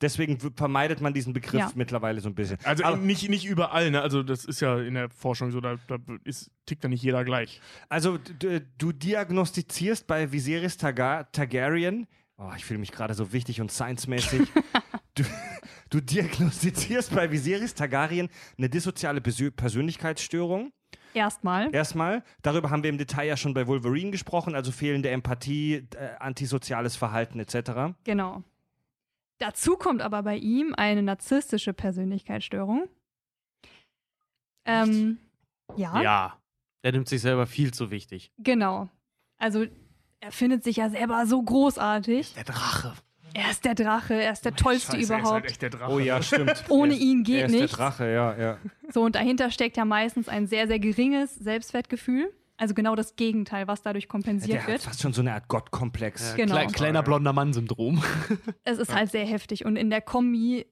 Deswegen 0.00 0.42
w- 0.42 0.48
vermeidet 0.56 1.02
man 1.02 1.12
diesen 1.12 1.34
Begriff 1.34 1.60
Ja. 1.60 1.70
mittlerweile 1.74 2.20
so 2.22 2.28
ein 2.30 2.34
bisschen. 2.34 2.56
Also 2.64 2.84
Aber- 2.84 2.96
nicht, 2.96 3.28
nicht 3.28 3.44
überall, 3.44 3.90
ne? 3.90 4.00
Also 4.00 4.22
das 4.22 4.46
ist 4.46 4.60
ja 4.60 4.80
in 4.80 4.94
der 4.94 5.10
Forschung 5.10 5.50
so, 5.50 5.60
da, 5.60 5.76
da 5.88 5.98
ist, 6.24 6.50
tickt 6.64 6.82
ja 6.82 6.88
nicht 6.88 7.02
jeder 7.02 7.22
gleich. 7.24 7.60
Also 7.90 8.18
du 8.78 8.92
diagnostizierst 8.92 10.06
bei 10.06 10.32
Viserys 10.32 10.78
Targa 10.78 11.24
Targaryen, 11.24 12.06
oh, 12.38 12.50
ich 12.56 12.64
fühle 12.64 12.80
mich 12.80 12.92
gerade 12.92 13.12
so 13.12 13.32
wichtig 13.34 13.60
und 13.60 13.70
science-mäßig, 13.70 14.48
du, 15.16 15.22
du 15.90 16.00
diagnostizierst 16.00 17.14
bei 17.14 17.30
Viserys 17.30 17.74
Targaryen 17.74 18.30
eine 18.56 18.70
dissoziale 18.70 19.20
Persö 19.20 19.50
Persönlichkeitsstörung. 19.50 20.72
Erstmal. 21.14 21.74
Erstmal, 21.74 22.22
darüber 22.42 22.70
haben 22.70 22.82
wir 22.82 22.90
im 22.90 22.98
Detail 22.98 23.26
ja 23.26 23.36
schon 23.36 23.52
bei 23.54 23.66
Wolverine 23.66 24.10
gesprochen, 24.10 24.54
also 24.54 24.70
fehlende 24.72 25.10
Empathie, 25.10 25.86
äh, 25.96 26.16
antisoziales 26.18 26.96
Verhalten 26.96 27.40
etc. 27.40 27.94
Genau. 28.04 28.42
Dazu 29.38 29.76
kommt 29.76 30.02
aber 30.02 30.22
bei 30.22 30.36
ihm 30.36 30.74
eine 30.76 31.02
narzisstische 31.02 31.72
Persönlichkeitsstörung. 31.72 32.88
Ähm, 34.64 35.18
ja, 35.76 36.00
Ja. 36.02 36.36
Der 36.82 36.92
nimmt 36.92 37.08
sich 37.08 37.20
selber 37.20 37.46
viel 37.46 37.74
zu 37.74 37.90
wichtig. 37.90 38.32
genau. 38.38 38.88
Also 39.36 39.64
er 40.20 40.32
findet 40.32 40.64
sich 40.64 40.76
ja 40.76 40.90
selber 40.90 41.24
so 41.26 41.42
großartig. 41.42 42.34
Der 42.34 42.44
Drache. 42.44 42.92
Er 43.34 43.50
ist 43.50 43.64
der 43.64 43.74
Drache, 43.74 44.14
er 44.14 44.32
ist 44.32 44.44
der 44.44 44.54
tollste 44.56 44.96
Scheiße, 44.96 44.96
er 44.96 45.02
ist 45.02 45.10
halt 45.10 45.20
überhaupt. 45.22 45.46
echt 45.50 45.62
der 45.62 45.70
Drache. 45.70 45.92
Oh 45.92 45.98
ja, 45.98 46.22
stimmt. 46.22 46.64
Ohne 46.68 46.92
Er 46.92 46.96
ist- 46.98 47.02
ihn 47.04 47.18
er 47.20 47.24
geht 47.24 47.44
ist 47.46 47.50
nichts. 47.52 47.70
Der 47.70 47.76
Drache, 47.78 48.12
ja, 48.12 48.36
ja. 48.38 48.58
So, 48.92 49.02
und 49.02 49.14
dahinter 49.14 49.50
steckt 49.50 49.76
ja 49.76 49.84
meistens 49.84 50.28
ein 50.28 50.46
sehr, 50.46 50.66
sehr 50.66 50.78
geringes 50.78 51.34
Selbstwertgefühl. 51.36 52.32
Also 52.56 52.74
genau 52.74 52.94
das 52.94 53.16
Gegenteil, 53.16 53.66
was 53.68 53.80
dadurch 53.82 54.06
kompensiert 54.08 54.52
Der 54.52 54.62
hat 54.62 54.68
wird. 54.68 54.82
fast 54.82 55.00
schon 55.00 55.12
so 55.14 55.22
eine 55.22 55.32
Art 55.32 55.48
Gottkomplex. 55.48 56.34
Genau. 56.34 56.54
Klei- 56.56 56.66
kleiner 56.66 57.02
blonder 57.02 57.32
Mann-Syndrom. 57.32 58.02
Es 58.64 58.78
ist 58.78 58.94
halt 58.94 59.10
sehr 59.10 59.24
heftig. 59.24 59.64
Und 59.64 59.76
in 59.76 59.88
der 59.88 60.02
Kombi 60.02 60.66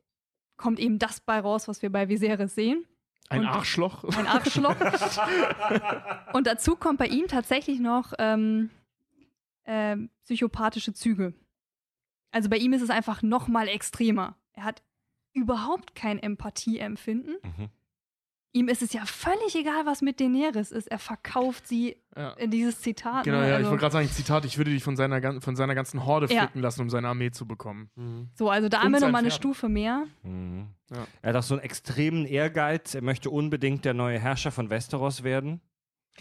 kommt 0.59 0.79
eben 0.81 0.99
das 0.99 1.21
bei 1.21 1.41
raus, 1.41 1.67
was 1.69 1.81
wir 1.81 1.91
bei 1.91 2.09
Viserys 2.11 2.55
sehen. 2.55 2.85
Ein 3.31 3.41
Und- 3.41 3.47
Arschloch. 3.47 4.05
Ein 4.17 4.27
Arschloch. 4.27 4.75
und 6.33 6.47
dazu 6.47 6.77
kommt 6.77 6.99
bei 6.99 7.07
ihm 7.07 7.27
tatsächlich 7.29 7.79
noch 7.81 8.13
ähm, 8.19 8.71
ähm, 9.65 10.11
psychopathische 10.25 10.93
Züge. 10.93 11.33
Also 12.31 12.49
bei 12.49 12.57
ihm 12.57 12.73
ist 12.73 12.83
es 12.83 12.91
einfach 12.91 13.23
noch 13.23 13.49
mal 13.49 13.69
extremer. 13.69 14.37
Er 14.53 14.65
hat 14.65 14.83
überhaupt 15.33 15.95
kein 15.95 16.19
Empathieempfinden. 16.19 17.37
Mhm. 17.43 17.69
Ihm 18.55 18.69
ist 18.69 18.81
es 18.83 18.95
ja 18.95 19.05
völlig 19.05 19.55
egal, 19.55 19.85
was 19.85 20.01
mit 20.01 20.21
Daenerys 20.21 20.73
ist. 20.73 20.89
Er 20.91 20.99
verkauft 20.99 21.69
sie 21.69 21.97
Ja. 22.17 22.31
in 22.33 22.51
dieses 22.51 22.81
Zitat. 22.81 23.25
Genau, 23.25 23.39
ne? 23.41 23.45
ja, 23.45 23.51
ich 23.51 23.57
also, 23.59 23.71
wollte 23.71 23.81
gerade 23.83 23.93
sagen, 23.93 24.09
Zitat, 24.09 24.45
ich 24.47 24.57
würde 24.57 24.71
dich 24.71 24.83
von 24.83 24.97
seiner, 24.97 25.41
von 25.43 25.55
seiner 25.55 25.75
ganzen 25.75 26.07
Horde 26.07 26.33
Ja. 26.33 26.41
flicken 26.45 26.61
lassen, 26.61 26.81
um 26.81 26.91
seine 26.91 27.09
Armee 27.09 27.31
zu 27.31 27.47
bekommen. 27.47 27.91
so, 28.35 28.49
also 28.51 28.69
da 28.71 28.79
haben 28.83 28.91
wir 28.91 29.01
noch 29.01 29.07
sein 29.07 29.13
mal 29.13 29.19
eine. 29.19 29.31
Stufe 29.31 29.69
mehr. 29.69 30.07
Mhm. 30.23 30.69
Ja. 30.91 31.07
Er 31.23 31.29
hat 31.31 31.37
auch 31.37 31.43
so 31.43 31.55
einen 31.55 31.63
extremen 31.63 32.25
Ehrgeiz. 32.25 32.95
Er 32.95 33.03
möchte 33.03 33.29
unbedingt 33.31 33.85
der 33.85 33.93
neue 33.95 34.19
Herrscher 34.19 34.51
von 34.51 34.71
Westeros 34.71 35.23
werden. 35.23 35.61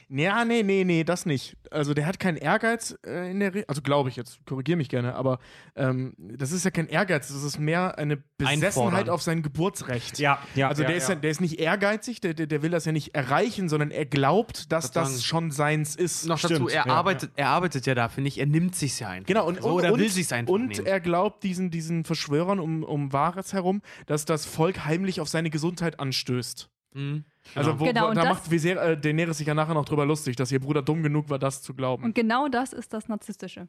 Ja, 0.10 0.46
nee, 0.46 0.64
nee, 0.64 0.84
nee, 0.84 1.04
das 1.04 1.26
nicht. 1.26 1.58
Also 1.72 1.94
der 1.94 2.06
hat 2.06 2.20
keinen 2.20 2.38
Ehrgeiz 2.38 2.98
äh, 3.06 3.30
in 3.30 3.40
der 3.40 3.54
Re 3.54 3.66
also 3.68 3.82
glaube 3.82 4.10
ich 4.10 4.16
jetzt, 4.16 4.46
korrigiere 4.46 4.78
mich 4.78 4.90
gerne, 4.90 5.16
aber 5.16 5.40
ähm, 5.76 6.14
das 6.18 6.52
ist 6.52 6.64
ja 6.64 6.72
kein 6.72 6.88
Ehrgeiz, 6.88 7.28
das 7.28 7.44
ist 7.44 7.60
mehr 7.60 7.98
eine 7.98 8.18
Besessenheit 8.18 8.64
Einfordern. 8.64 9.10
auf 9.10 9.22
sein 9.22 9.42
Geburtsrecht. 9.42 10.20
Ja, 10.20 10.40
ja. 10.56 10.70
Also 10.70 10.84
ja, 10.84 10.88
der, 10.90 10.98
ist 10.98 11.10
ja. 11.10 11.16
ja, 11.16 11.22
der 11.22 11.32
ist 11.32 11.42
nicht 11.42 11.60
ehrgeizig, 11.60 12.22
der, 12.22 12.34
der, 12.34 12.48
der 12.48 12.62
will 12.62 12.72
das 12.72 12.86
ja 12.86 12.92
nicht 12.92 13.16
erreichen, 13.16 13.70
sondern 13.70 13.92
er 13.92 14.06
glaubt, 14.06 14.72
dass 14.72 14.92
das 14.92 15.10
sagen, 15.10 15.22
schon 15.22 15.52
seins 15.52 15.96
ist. 15.96 16.26
Noch 16.26 16.40
dazu, 16.40 16.56
Stimmt, 16.56 16.72
er, 16.72 16.86
ja, 16.86 16.94
arbeitet, 16.94 17.32
er 17.36 17.50
arbeitet 17.50 17.86
ja 17.86 17.96
da, 17.96 18.10
finde 18.10 18.30
ich. 18.30 18.40
Er 18.40 18.46
nimmt 18.46 18.76
sich's 18.76 19.00
ja 19.00 19.10
einfach. 19.10 19.28
Genau, 19.28 19.48
und, 19.48 19.62
so, 19.62 19.70
und, 19.70 19.74
oder 19.74 19.94
und, 19.94 20.00
will 20.00 20.10
sich's 20.10 20.32
einfach 20.32 20.54
und 20.54 20.70
nehmen. 20.70 20.86
er 20.86 21.00
glaubt 21.00 21.44
diesen, 21.44 21.72
diesen 21.72 22.06
Verschwörern 22.06 22.60
um, 22.60 22.84
um 22.84 23.12
Varys 23.12 23.54
herum, 23.54 23.82
dass 24.06 24.26
das 24.26 24.46
Volk 24.46 24.86
heimlich 24.86 25.20
auf 25.22 25.28
seine 25.28 25.50
Gesundheit 25.50 26.00
anstößt. 26.00 26.70
Mhm. 26.98 27.24
Also 27.56 27.80
wo, 27.80 27.86
Genau, 27.86 28.04
wo, 28.04 28.08
und 28.10 28.16
da 28.16 28.24
das- 28.24 28.30
macht 28.34 28.52
Viser, 28.52 28.82
äh, 28.82 28.98
Daenerys 29.00 29.38
sich 29.38 29.48
ja 29.48 29.54
nachher 29.54 29.74
noch 29.74 29.86
drüber 29.86 30.06
lustig, 30.06 30.36
dass 30.36 30.52
ihr 30.52 30.60
Bruder 30.60 30.82
dumm 30.82 31.04
genug 31.04 31.30
war, 31.30 31.40
das 31.40 31.62
zu 31.62 31.74
glauben. 31.74 32.04
Und 32.04 32.16
genau 32.16 32.48
das 32.50 32.74
ist 32.74 32.94
das 32.94 33.08
Narzisstische. 33.08 33.68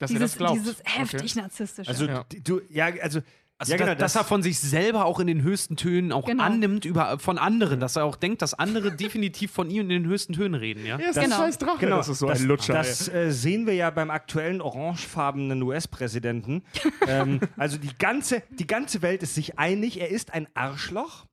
dass 0.00 0.10
er 0.12 0.14
Dieses, 0.14 0.30
das 0.32 0.38
glaubt. 0.38 0.54
dieses 0.60 0.76
heftig 0.84 1.32
Okay. 1.32 1.40
narzisstische. 1.40 1.90
Also 1.90 2.06
Ja. 2.06 2.24
du, 2.44 2.60
ja, 2.70 2.86
also, 3.02 3.20
Also, 3.60 3.72
ja, 3.72 3.76
genau, 3.78 3.88
dass, 3.94 4.12
dass 4.12 4.14
er 4.14 4.24
von 4.24 4.44
sich 4.44 4.60
selber 4.60 5.04
auch 5.06 5.18
in 5.18 5.26
den 5.26 5.42
höchsten 5.42 5.74
Tönen 5.76 6.12
auch 6.12 6.26
Genau. 6.26 6.44
annimmt 6.44 6.84
über, 6.84 7.18
von 7.18 7.36
anderen, 7.38 7.80
dass 7.80 7.96
er 7.96 8.04
auch 8.04 8.14
denkt, 8.14 8.40
dass 8.40 8.54
andere 8.54 8.92
definitiv 8.96 9.50
von 9.50 9.68
ihm 9.70 9.80
in 9.82 9.88
den 9.88 10.06
höchsten 10.06 10.34
Tönen 10.34 10.54
reden, 10.54 10.86
ja? 10.86 10.96
Er 11.00 11.10
ist 11.10 11.16
Genau. 11.18 11.34
ein 11.34 11.42
scheiß 11.42 11.58
Drache. 11.58 11.78
Genau, 11.80 11.96
das 11.96 12.08
ist 12.08 12.20
so 12.20 12.28
das, 12.28 12.40
ein 12.40 12.46
Lutscher. 12.46 12.74
Das 12.74 13.08
äh, 13.08 13.32
sehen 13.32 13.66
wir 13.66 13.74
ja 13.74 13.90
beim 13.90 14.10
aktuellen 14.12 14.60
orangefarbenen 14.60 15.60
US-Präsidenten. 15.64 16.62
ähm, 17.08 17.40
also 17.56 17.76
die 17.78 17.90
ganze, 17.98 18.44
die 18.50 18.68
ganze 18.68 19.02
Welt 19.02 19.24
ist 19.24 19.34
sich 19.34 19.58
einig, 19.58 20.00
er 20.00 20.10
ist 20.10 20.32
ein 20.32 20.46
Arschloch, 20.54 21.26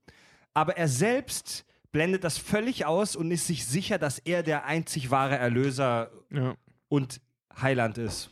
aber 0.55 0.77
er 0.77 0.87
selbst 0.87 1.65
blendet 1.91 2.23
das 2.23 2.39
völlig 2.39 2.85
aus 2.85 3.15
und 3.15 3.29
ist 3.29 3.45
sich 3.45 3.65
sicher, 3.65 3.99
dass 3.99 4.19
er 4.19 4.41
der 4.41 4.65
einzig 4.65 5.11
wahre 5.11 5.37
Erlöser 5.37 6.09
ja. 6.31 6.55
und 6.89 7.21
Heiland 7.61 7.97
ist. 7.99 8.31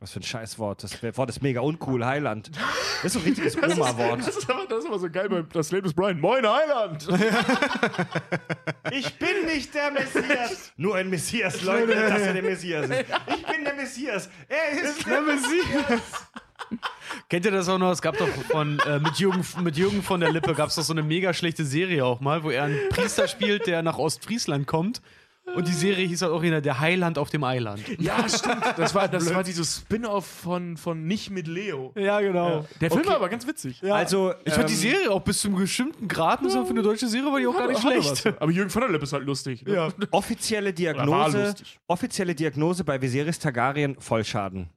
Was 0.00 0.10
für 0.10 0.18
ein 0.18 0.24
Scheißwort. 0.24 0.82
Das 0.82 1.00
Wort 1.16 1.30
ist 1.30 1.42
mega 1.42 1.60
uncool, 1.60 2.04
Heiland. 2.04 2.50
Das 3.02 3.04
ist 3.04 3.12
so 3.12 3.18
ein 3.20 3.24
richtiges 3.24 3.54
Das 3.60 3.78
Oma-Wort. 3.78 4.18
ist, 4.18 4.50
aber, 4.50 4.66
das 4.66 4.80
ist 4.80 4.86
aber 4.86 4.98
so 4.98 5.08
geil 5.08 5.28
bei 5.28 5.42
Das 5.42 5.70
Leben 5.70 5.86
ist 5.86 5.94
Brian. 5.94 6.20
Moin, 6.20 6.44
Heiland! 6.44 7.06
Ich 8.90 9.16
bin 9.18 9.46
nicht 9.46 9.72
der 9.74 9.90
Messias. 9.90 10.72
Nur 10.76 10.96
ein 10.96 11.08
Messias 11.08 11.62
leugnet, 11.62 11.96
dass 11.96 12.20
er 12.20 12.32
der 12.34 12.42
Messias 12.42 12.90
ist. 12.90 13.04
Ich 13.28 13.46
bin 13.46 13.64
der 13.64 13.74
Messias. 13.74 14.28
Er 14.48 14.82
ist 14.82 15.06
der 15.06 15.22
Messias. 15.22 16.28
Kennt 17.28 17.44
ihr 17.44 17.50
das 17.50 17.68
auch 17.68 17.78
noch? 17.78 17.90
Es 17.90 18.02
gab 18.02 18.16
doch 18.18 18.28
von, 18.28 18.78
äh, 18.80 18.98
mit, 18.98 19.16
Jürgen, 19.18 19.44
mit 19.62 19.76
Jürgen 19.76 20.02
von 20.02 20.20
der 20.20 20.32
Lippe 20.32 20.54
gab 20.54 20.68
es 20.68 20.74
doch 20.76 20.82
so 20.82 20.92
eine 20.92 21.02
mega 21.02 21.32
schlechte 21.34 21.64
Serie 21.64 22.04
auch 22.04 22.20
mal, 22.20 22.42
wo 22.42 22.50
er 22.50 22.64
einen 22.64 22.88
Priester 22.90 23.28
spielt, 23.28 23.66
der 23.66 23.82
nach 23.82 23.98
Ostfriesland 23.98 24.66
kommt. 24.66 25.02
Und 25.56 25.66
die 25.66 25.72
Serie 25.72 26.06
hieß 26.06 26.22
halt 26.22 26.32
original 26.32 26.62
Der 26.62 26.78
Heiland 26.78 27.18
auf 27.18 27.28
dem 27.28 27.42
Eiland. 27.44 27.82
Ja, 27.98 28.28
stimmt. 28.28 28.62
Das 28.76 28.94
war, 28.94 29.08
das 29.08 29.34
war 29.34 29.42
dieses 29.42 29.78
Spin-off 29.78 30.24
von, 30.24 30.76
von 30.76 31.04
Nicht 31.06 31.30
mit 31.30 31.48
Leo. 31.48 31.92
Ja, 31.96 32.20
genau. 32.20 32.64
Der 32.80 32.90
Film 32.90 33.04
war 33.06 33.16
aber 33.16 33.28
ganz 33.28 33.46
witzig. 33.46 33.82
Also, 33.82 34.32
Ich 34.44 34.54
fand 34.54 34.68
die 34.68 34.74
ähm, 34.74 34.78
Serie 34.78 35.10
auch 35.10 35.20
bis 35.20 35.40
zum 35.40 35.56
bestimmten 35.56 36.06
Grad, 36.06 36.42
muss 36.42 36.52
sagen, 36.52 36.66
für 36.66 36.70
eine 36.72 36.82
deutsche 36.82 37.08
Serie 37.08 37.30
war 37.30 37.40
die 37.40 37.46
auch 37.48 37.56
gar 37.56 37.68
nicht 37.68 37.80
schlecht. 37.80 38.24
was. 38.24 38.40
Aber 38.40 38.50
Jürgen 38.52 38.70
von 38.70 38.82
der 38.82 38.90
Lippe 38.92 39.04
ist 39.04 39.12
halt 39.12 39.24
lustig. 39.24 39.64
Ne? 39.64 39.74
Ja. 39.74 39.88
Offizielle 40.12 40.66
war 40.68 40.72
Diagnose, 40.72 41.42
lustig. 41.42 41.80
offizielle 41.88 42.34
Diagnose 42.34 42.84
bei 42.84 43.02
Viserys 43.02 43.38
Targaryen 43.40 43.96
Vollschaden. 43.98 44.70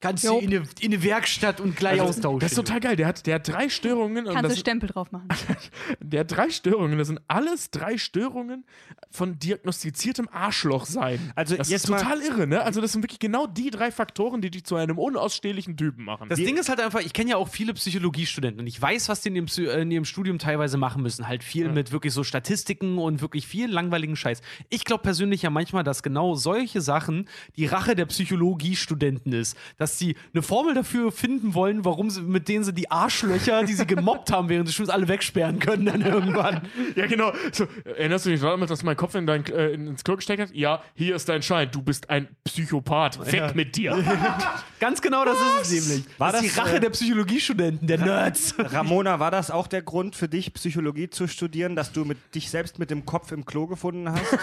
Kannst 0.00 0.24
du 0.24 0.38
in 0.38 0.48
eine, 0.54 0.56
in 0.80 0.92
eine 0.92 1.02
Werkstatt 1.02 1.58
und 1.58 1.74
gleich 1.74 2.00
Also, 2.00 2.04
austauschen. 2.18 2.40
das 2.40 2.52
ist 2.52 2.56
total 2.56 2.80
geil. 2.80 2.96
Der 2.96 3.06
hat, 3.06 3.26
der 3.26 3.36
hat 3.36 3.48
drei 3.48 3.68
Störungen. 3.70 4.26
Und 4.26 4.34
Kannst 4.34 4.54
du 4.56 4.60
Stempel 4.60 4.90
drauf 4.90 5.10
machen. 5.10 5.28
der 6.00 6.20
hat 6.20 6.30
drei 6.36 6.50
Störungen. 6.50 6.98
Das 6.98 7.08
sind 7.08 7.20
alles 7.28 7.70
drei 7.70 7.96
Störungen 7.96 8.64
von 9.10 9.38
diagnostiziertem 9.38 10.28
Arschlochsein. 10.30 11.32
Also 11.34 11.56
das 11.56 11.70
jetzt 11.70 11.84
ist 11.84 11.90
mal- 11.90 11.98
total 12.02 12.20
irre, 12.20 12.46
ne? 12.46 12.60
Also, 12.62 12.80
das 12.82 12.92
sind 12.92 13.02
wirklich 13.02 13.18
genau 13.20 13.46
die 13.46 13.70
drei 13.70 13.90
Faktoren, 13.90 14.42
die 14.42 14.50
dich 14.50 14.64
zu 14.64 14.76
einem 14.76 14.98
unausstehlichen 14.98 15.76
Typen 15.78 16.04
machen. 16.04 16.28
Das 16.28 16.38
Ding 16.38 16.56
ist 16.58 16.68
halt 16.68 16.80
einfach, 16.80 17.00
ich 17.00 17.14
kenne 17.14 17.30
ja 17.30 17.36
auch 17.38 17.48
viele 17.48 17.72
Psychologiestudenten 17.74 18.60
und 18.60 18.66
ich 18.66 18.80
weiß, 18.80 19.08
was 19.08 19.22
die 19.22 19.30
in 19.30 19.36
ihrem, 19.36 19.46
Psy- 19.46 19.66
äh, 19.68 19.80
in 19.82 19.90
ihrem 19.90 20.04
Studium 20.04 20.38
teilweise 20.38 20.76
machen 20.76 21.02
müssen. 21.02 21.26
Halt 21.26 21.42
viel 21.42 21.70
mit 21.70 21.90
wirklich 21.90 22.12
so 22.12 22.22
Statistiken 22.22 22.98
und 22.98 23.22
wirklich 23.22 23.46
viel 23.46 23.70
langweiligen 23.70 24.14
Scheiß. 24.14 24.42
Ich 24.68 24.84
glaube 24.84 25.02
persönlich 25.02 25.42
ja 25.42 25.50
manchmal, 25.50 25.84
dass 25.84 26.02
genau 26.02 26.34
solche 26.34 26.80
Sachen 26.82 27.28
die 27.56 27.64
Rache 27.66 27.94
der 27.94 28.04
Psychologiestudenten 28.06 29.32
ist. 29.32 29.56
Dass 29.78 29.85
sie 29.86 30.16
eine 30.32 30.42
Formel 30.42 30.74
dafür 30.74 31.12
finden 31.12 31.54
wollen, 31.54 31.84
warum 31.84 32.10
sie, 32.10 32.22
mit 32.22 32.48
denen 32.48 32.64
sie 32.64 32.72
die 32.72 32.90
Arschlöcher, 32.90 33.64
die 33.64 33.72
sie 33.72 33.86
gemobbt 33.86 34.32
haben 34.32 34.48
während 34.48 34.68
des 34.68 34.74
Studiums, 34.74 34.94
alle 34.94 35.08
wegsperren 35.08 35.58
können 35.58 35.86
dann 35.86 36.02
irgendwann. 36.02 36.62
Ja, 36.94 37.06
genau. 37.06 37.32
So, 37.52 37.66
erinnerst 37.84 38.26
du 38.26 38.30
dich 38.30 38.40
damals, 38.40 38.68
dass 38.68 38.82
mein 38.82 38.96
Kopf 38.96 39.14
in 39.14 39.26
dein, 39.26 39.44
äh, 39.46 39.72
ins 39.72 40.04
Klo 40.04 40.16
gesteckt 40.16 40.42
hat? 40.42 40.54
Ja, 40.54 40.82
hier 40.94 41.16
ist 41.16 41.28
dein 41.28 41.42
Schein. 41.42 41.70
Du 41.70 41.82
bist 41.82 42.10
ein 42.10 42.28
Psychopath. 42.44 43.32
Weg 43.32 43.54
mit 43.54 43.76
dir. 43.76 43.96
Ganz 44.80 45.00
genau 45.00 45.24
das 45.24 45.36
ist 45.36 45.72
es 45.72 45.88
nämlich. 45.88 46.06
War 46.18 46.32
das 46.32 46.42
ist 46.42 46.48
das, 46.48 46.54
die 46.54 46.60
Rache 46.60 46.76
äh, 46.76 46.80
der 46.80 46.90
Psychologiestudenten, 46.90 47.86
der 47.86 47.98
Nerds. 47.98 48.54
Ramona, 48.58 49.20
war 49.20 49.30
das 49.30 49.50
auch 49.50 49.66
der 49.66 49.82
Grund 49.82 50.16
für 50.16 50.28
dich, 50.28 50.52
Psychologie 50.54 51.08
zu 51.08 51.26
studieren, 51.28 51.76
dass 51.76 51.92
du 51.92 52.04
mit, 52.04 52.18
dich 52.34 52.50
selbst 52.50 52.78
mit 52.78 52.90
dem 52.90 53.06
Kopf 53.06 53.32
im 53.32 53.44
Klo 53.44 53.66
gefunden 53.66 54.10
hast? 54.10 54.22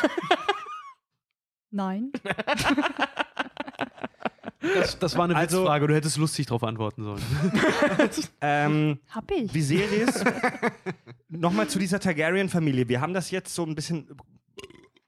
Nein. 1.71 2.11
Das, 4.75 4.97
das 4.99 5.17
war 5.17 5.25
eine 5.25 5.35
Also- 5.35 5.59
Witzfrage, 5.61 5.87
du 5.87 5.93
hättest 5.95 6.17
lustig 6.17 6.45
darauf 6.47 6.63
antworten 6.63 7.03
sollen. 7.03 7.21
ähm, 8.41 8.99
Hab 9.09 9.29
ich. 9.31 9.53
Viserys, 9.53 10.23
nochmal 11.29 11.67
zu 11.67 11.79
dieser 11.79 11.99
Targaryen-Familie. 11.99 12.87
Wir 12.87 13.01
haben 13.01 13.13
das 13.13 13.29
jetzt 13.31 13.53
so 13.53 13.65
ein 13.65 13.75
bisschen. 13.75 14.07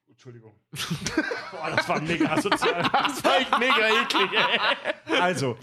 Entschuldigung. 0.08 0.52
Boah, 1.52 1.70
das 1.74 1.88
war 1.88 2.00
mega 2.02 2.32
asozial. 2.32 2.82
Das 2.92 3.24
war 3.24 3.38
echt 3.38 3.58
mega 3.58 3.86
eklig, 4.02 4.30
ey. 5.06 5.20
Also, 5.20 5.56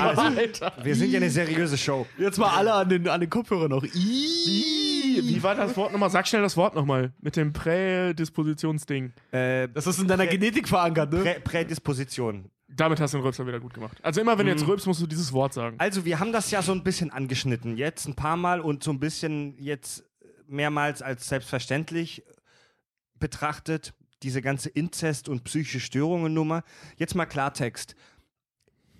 also 0.00 0.20
Alter. 0.22 0.72
wir 0.82 0.96
sind 0.96 1.10
ja 1.10 1.18
eine 1.18 1.30
seriöse 1.30 1.76
Show. 1.78 2.06
Jetzt 2.18 2.38
mal 2.38 2.48
alle 2.56 2.72
an 2.72 2.88
den, 2.88 3.06
an 3.08 3.20
den 3.20 3.28
Kopfhörern 3.30 3.68
noch. 3.70 3.82
Wie 3.84 5.42
war 5.42 5.54
das 5.54 5.76
Wort 5.76 5.92
nochmal? 5.92 6.10
Sag 6.10 6.26
schnell 6.26 6.42
das 6.42 6.56
Wort 6.56 6.74
nochmal. 6.74 7.12
Mit 7.20 7.36
dem 7.36 7.52
Prädispositionsding. 7.52 9.12
Äh, 9.30 9.68
Das 9.68 9.86
ist 9.86 9.98
in 10.00 10.08
deiner 10.08 10.26
Genetik 10.26 10.68
verankert, 10.68 11.12
ne? 11.12 11.20
Prä 11.20 11.40
Prädisposition. 11.40 12.50
Damit 12.74 13.00
hast 13.00 13.12
du 13.12 13.18
den 13.18 13.24
Rülpser 13.24 13.46
wieder 13.46 13.60
gut 13.60 13.74
gemacht. 13.74 13.98
Also 14.02 14.20
immer, 14.20 14.38
wenn 14.38 14.46
du 14.46 14.52
jetzt 14.52 14.66
rülpst, 14.66 14.86
musst 14.86 15.00
du 15.00 15.06
dieses 15.06 15.32
Wort 15.32 15.52
sagen. 15.52 15.76
Also, 15.78 16.04
wir 16.04 16.18
haben 16.18 16.32
das 16.32 16.50
ja 16.50 16.62
so 16.62 16.72
ein 16.72 16.82
bisschen 16.82 17.10
angeschnitten. 17.10 17.76
Jetzt 17.76 18.06
ein 18.06 18.14
paar 18.14 18.36
Mal 18.36 18.60
und 18.60 18.82
so 18.82 18.90
ein 18.90 19.00
bisschen 19.00 19.56
jetzt 19.58 20.04
mehrmals 20.46 21.02
als 21.02 21.28
selbstverständlich 21.28 22.24
betrachtet. 23.18 23.94
Diese 24.22 24.40
ganze 24.40 24.68
Inzest- 24.68 25.28
und 25.28 25.44
psychische 25.44 25.80
Störungen-Nummer. 25.80 26.62
Jetzt 26.96 27.14
mal 27.14 27.26
Klartext. 27.26 27.94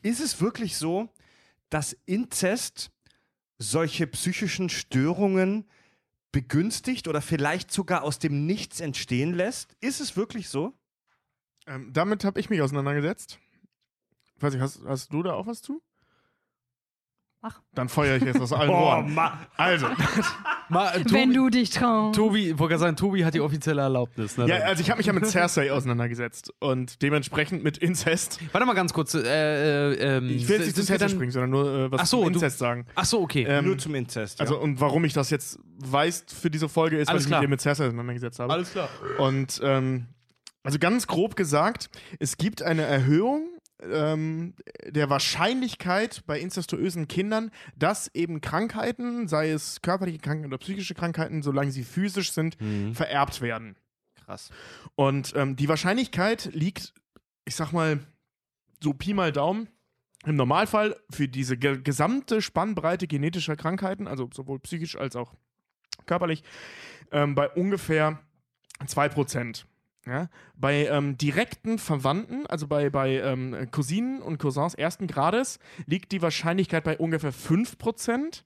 Ist 0.02 0.20
es 0.20 0.40
wirklich 0.40 0.76
so, 0.76 1.08
dass 1.70 1.96
Inzest 2.06 2.90
solche 3.58 4.06
psychischen 4.08 4.68
Störungen 4.68 5.64
begünstigt 6.32 7.06
oder 7.08 7.22
vielleicht 7.22 7.70
sogar 7.70 8.02
aus 8.02 8.18
dem 8.18 8.46
Nichts 8.46 8.80
entstehen 8.80 9.32
lässt? 9.34 9.76
Ist 9.80 10.00
es 10.00 10.16
wirklich 10.16 10.48
so? 10.48 10.74
Ähm, 11.66 11.92
damit 11.92 12.24
habe 12.24 12.40
ich 12.40 12.50
mich 12.50 12.60
auseinandergesetzt. 12.60 13.38
Ich 14.42 14.44
weiß 14.44 14.54
nicht, 14.54 14.62
hast, 14.62 14.80
hast 14.84 15.12
du 15.12 15.22
da 15.22 15.34
auch 15.34 15.46
was 15.46 15.62
zu? 15.62 15.80
Mach. 17.42 17.60
Dann 17.74 17.88
feuere 17.88 18.16
ich 18.16 18.24
jetzt 18.24 18.40
aus 18.40 18.52
allen 18.52 18.70
Rohren. 18.72 19.16
Also, 19.56 19.86
äh, 20.68 21.02
Tobi, 21.04 21.12
Wenn 21.12 21.32
du 21.32 21.48
dich 21.48 21.70
traust. 21.70 22.16
Tobi, 22.16 22.50
ich 22.50 22.58
wollte 22.58 22.70
gerade 22.72 22.80
sagen, 22.80 22.96
Tobi 22.96 23.24
hat 23.24 23.34
die 23.34 23.40
offizielle 23.40 23.82
Erlaubnis. 23.82 24.36
Ne? 24.36 24.48
ja, 24.48 24.56
also 24.64 24.80
ich 24.80 24.90
habe 24.90 24.98
mich 24.98 25.06
ja 25.06 25.12
mit 25.12 25.26
Cersei 25.26 25.72
auseinandergesetzt 25.72 26.52
und 26.58 27.02
dementsprechend 27.02 27.62
mit 27.62 27.78
Inzest. 27.78 28.40
Warte 28.50 28.66
mal 28.66 28.74
ganz 28.74 28.92
kurz. 28.92 29.14
Äh, 29.14 29.20
äh, 29.92 30.16
ähm, 30.16 30.28
Ich 30.28 30.48
will 30.48 30.56
jetzt 30.56 30.66
nicht 30.66 30.76
zu 30.76 30.82
Cersei 30.82 31.06
springen, 31.08 31.30
sondern 31.30 31.50
nur 31.50 31.72
äh, 31.72 31.92
was 31.92 32.10
so, 32.10 32.16
zum 32.24 32.32
du- 32.32 32.38
Inzest 32.40 32.58
sagen. 32.58 32.84
Ach 32.96 33.04
so, 33.04 33.20
okay. 33.20 33.44
Ähm, 33.48 33.64
Nur 33.64 33.78
zum 33.78 33.94
Inzest. 33.94 34.40
Also, 34.40 34.54
ja. 34.54 34.60
und 34.60 34.80
warum 34.80 35.04
ich 35.04 35.12
das 35.12 35.30
jetzt 35.30 35.60
weiß 35.78 36.24
für 36.40 36.50
diese 36.50 36.68
Folge 36.68 36.98
ist, 36.98 37.08
Alles 37.08 37.20
weil 37.20 37.20
ich 37.22 37.26
klar. 37.28 37.38
mich 37.38 37.44
hier 37.44 37.50
mit 37.50 37.60
Cersei 37.60 37.86
auseinandergesetzt 37.86 38.40
habe. 38.40 38.52
Alles 38.52 38.72
klar. 38.72 38.88
Und 39.18 39.60
ähm, 39.62 40.06
also 40.64 40.80
ganz 40.80 41.06
grob 41.06 41.36
gesagt, 41.36 41.90
es 42.18 42.36
gibt 42.36 42.60
eine 42.62 42.82
Erhöhung 42.82 43.48
ähm, 43.90 44.54
der 44.86 45.10
Wahrscheinlichkeit 45.10 46.22
bei 46.26 46.38
inzestuösen 46.38 47.08
Kindern, 47.08 47.50
dass 47.76 48.10
eben 48.14 48.40
Krankheiten, 48.40 49.28
sei 49.28 49.50
es 49.50 49.82
körperliche 49.82 50.18
Krankheiten 50.18 50.46
oder 50.46 50.58
psychische 50.58 50.94
Krankheiten, 50.94 51.42
solange 51.42 51.72
sie 51.72 51.84
physisch 51.84 52.32
sind, 52.32 52.56
vererbt 52.94 53.40
werden. 53.40 53.76
krass. 54.24 54.50
Und 54.94 55.32
ähm, 55.36 55.56
die 55.56 55.68
Wahrscheinlichkeit 55.68 56.50
liegt, 56.52 56.94
ich 57.44 57.56
sag 57.56 57.72
mal, 57.72 58.00
so 58.82 58.92
Pi 58.92 59.14
mal 59.14 59.32
Daumen, 59.32 59.68
im 60.24 60.36
Normalfall 60.36 60.96
für 61.10 61.28
diese 61.28 61.56
ge 61.56 61.80
gesamte 61.82 62.42
Spannbreite 62.42 63.06
genetischer 63.06 63.56
Krankheiten, 63.56 64.06
also 64.06 64.28
sowohl 64.32 64.60
psychisch 64.60 64.96
als 64.96 65.16
auch 65.16 65.34
körperlich, 66.06 66.44
ähm, 67.10 67.34
bei 67.34 67.48
ungefähr 67.48 68.20
2%. 68.86 69.64
Ja? 70.06 70.28
Bei 70.56 70.86
ähm, 70.86 71.16
direkten 71.16 71.78
Verwandten, 71.78 72.46
also 72.46 72.66
bei, 72.66 72.90
bei 72.90 73.20
ähm, 73.20 73.68
Cousinen 73.70 74.20
und 74.20 74.38
Cousins 74.38 74.74
ersten 74.74 75.06
Grades, 75.06 75.58
liegt 75.86 76.12
die 76.12 76.22
Wahrscheinlichkeit 76.22 76.84
bei 76.84 76.98
ungefähr 76.98 77.32
5% 77.32 78.42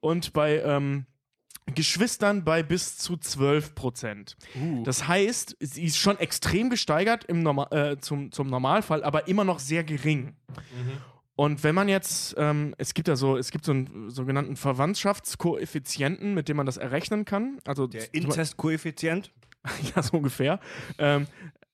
und 0.00 0.32
bei 0.32 0.60
ähm, 0.60 1.06
Geschwistern 1.74 2.44
bei 2.44 2.62
bis 2.62 2.98
zu 2.98 3.14
12%. 3.14 4.36
Das 4.84 5.08
heißt, 5.08 5.56
sie 5.60 5.84
ist 5.84 5.96
schon 5.96 6.18
extrem 6.18 6.68
gesteigert 6.68 7.24
im 7.24 7.42
Norma 7.42 7.68
äh, 7.70 7.98
zum, 7.98 8.32
zum 8.32 8.48
Normalfall, 8.48 9.02
aber 9.02 9.28
immer 9.28 9.44
noch 9.44 9.58
sehr 9.58 9.82
gering. 9.82 10.34
Und 11.36 11.64
wenn 11.64 11.74
man 11.74 11.88
jetzt, 11.88 12.34
ähm, 12.38 12.74
es 12.78 12.92
gibt 12.94 13.08
ja 13.08 13.16
so, 13.16 13.36
es 13.36 13.50
gibt 13.50 13.64
so 13.64 13.72
einen 13.72 14.10
sogenannten 14.10 14.56
Verwandtschaftskoeffizienten, 14.56 16.34
mit 16.34 16.48
dem 16.48 16.58
man 16.58 16.66
das 16.66 16.76
errechnen 16.76 17.24
kann. 17.24 17.58
Also 17.64 17.86
Der 17.86 18.12
Inzestkoeffizient? 18.12 19.32
ja, 19.96 20.02
so 20.02 20.16
ungefähr. 20.18 20.60
Ähm, 20.98 21.26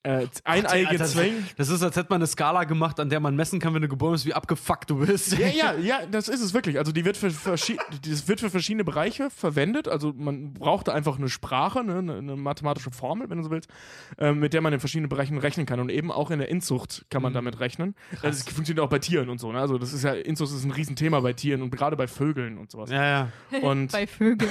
äh, 0.02 0.26
eineiige 0.44 0.88
Alter, 0.88 1.04
Zwillinge. 1.04 1.42
Das 1.58 1.68
ist, 1.68 1.82
als 1.82 1.94
hätte 1.94 2.06
man 2.08 2.20
eine 2.22 2.26
Skala 2.26 2.64
gemacht, 2.64 2.98
an 3.00 3.10
der 3.10 3.20
man 3.20 3.36
messen 3.36 3.60
kann, 3.60 3.74
wenn 3.74 3.82
du 3.82 3.88
geboren 3.88 4.12
bist, 4.12 4.24
wie 4.24 4.32
abgefuckt 4.32 4.88
du 4.88 5.04
bist. 5.04 5.36
Ja, 5.36 5.46
ja, 5.48 5.74
ja, 5.78 6.06
das 6.10 6.30
ist 6.30 6.40
es 6.40 6.54
wirklich. 6.54 6.78
Also 6.78 6.90
die 6.90 7.04
wird 7.04 7.18
für, 7.18 7.26
verschi- 7.26 7.78
das 8.08 8.26
wird 8.26 8.40
für 8.40 8.48
verschiedene 8.48 8.82
Bereiche 8.84 9.28
verwendet. 9.28 9.88
Also 9.88 10.14
man 10.16 10.54
braucht 10.54 10.88
da 10.88 10.92
einfach 10.92 11.18
eine 11.18 11.28
Sprache, 11.28 11.84
ne, 11.84 11.98
eine, 11.98 12.16
eine 12.16 12.36
mathematische 12.36 12.90
Formel, 12.90 13.28
wenn 13.28 13.36
du 13.36 13.44
so 13.44 13.50
willst, 13.50 13.68
ähm, 14.16 14.38
mit 14.38 14.54
der 14.54 14.62
man 14.62 14.72
in 14.72 14.80
verschiedenen 14.80 15.10
Bereichen 15.10 15.36
rechnen 15.36 15.66
kann. 15.66 15.80
Und 15.80 15.90
eben 15.90 16.10
auch 16.10 16.30
in 16.30 16.38
der 16.38 16.48
Inzucht 16.48 17.04
kann 17.10 17.20
man 17.20 17.34
damit 17.34 17.60
rechnen. 17.60 17.94
Also 18.22 18.28
es 18.28 18.44
funktioniert 18.54 18.82
auch 18.82 18.88
bei 18.88 19.00
Tieren 19.00 19.28
und 19.28 19.38
so. 19.38 19.52
Ne? 19.52 19.60
Also 19.60 19.76
das 19.76 19.92
ist 19.92 20.02
ja, 20.02 20.14
Inzucht 20.14 20.50
ist 20.54 20.64
ein 20.64 20.70
Riesenthema 20.70 21.20
bei 21.20 21.34
Tieren 21.34 21.60
und 21.60 21.68
gerade 21.72 21.96
bei 21.96 22.08
Vögeln 22.08 22.56
und 22.56 22.70
sowas. 22.70 22.88
Ja, 22.88 23.04
ja. 23.52 23.60
Und 23.60 23.92
Bei 23.92 24.06
Vögeln. 24.06 24.48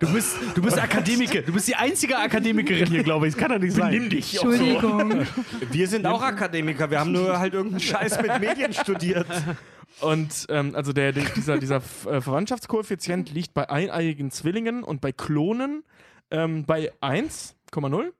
Du 0.00 0.12
bist, 0.12 0.36
du 0.54 0.62
bist 0.62 0.78
Akademiker. 0.78 1.42
Du 1.42 1.52
bist 1.52 1.68
die 1.68 1.76
einzige 1.76 2.18
Akademikerin 2.18 2.86
hier, 2.86 3.02
glaube 3.02 3.28
ich. 3.28 3.34
Das 3.34 3.40
kann 3.40 3.52
doch 3.52 3.58
nicht 3.58 3.74
sein. 3.74 3.92
nimm 3.92 4.10
dich. 4.10 4.34
Entschuldigung. 4.34 5.26
Wir 5.70 5.88
sind 5.88 6.06
auch 6.06 6.22
Akademiker, 6.22 6.90
wir 6.90 7.00
haben 7.00 7.12
nur 7.12 7.38
halt 7.38 7.54
irgendeinen 7.54 7.80
Scheiß 7.80 8.20
mit 8.20 8.40
Medien 8.40 8.72
studiert. 8.72 9.26
Und 10.00 10.46
ähm, 10.48 10.74
also 10.74 10.92
der, 10.92 11.12
der, 11.12 11.24
dieser, 11.24 11.58
dieser 11.58 11.76
äh, 11.76 12.20
Verwandtschaftskoeffizient 12.20 13.32
liegt 13.32 13.54
bei 13.54 13.70
eineiigen 13.70 14.30
Zwillingen 14.30 14.82
und 14.82 15.00
bei 15.00 15.12
Klonen 15.12 15.84
ähm, 16.30 16.64
bei 16.64 16.92
1,0. 17.00 18.12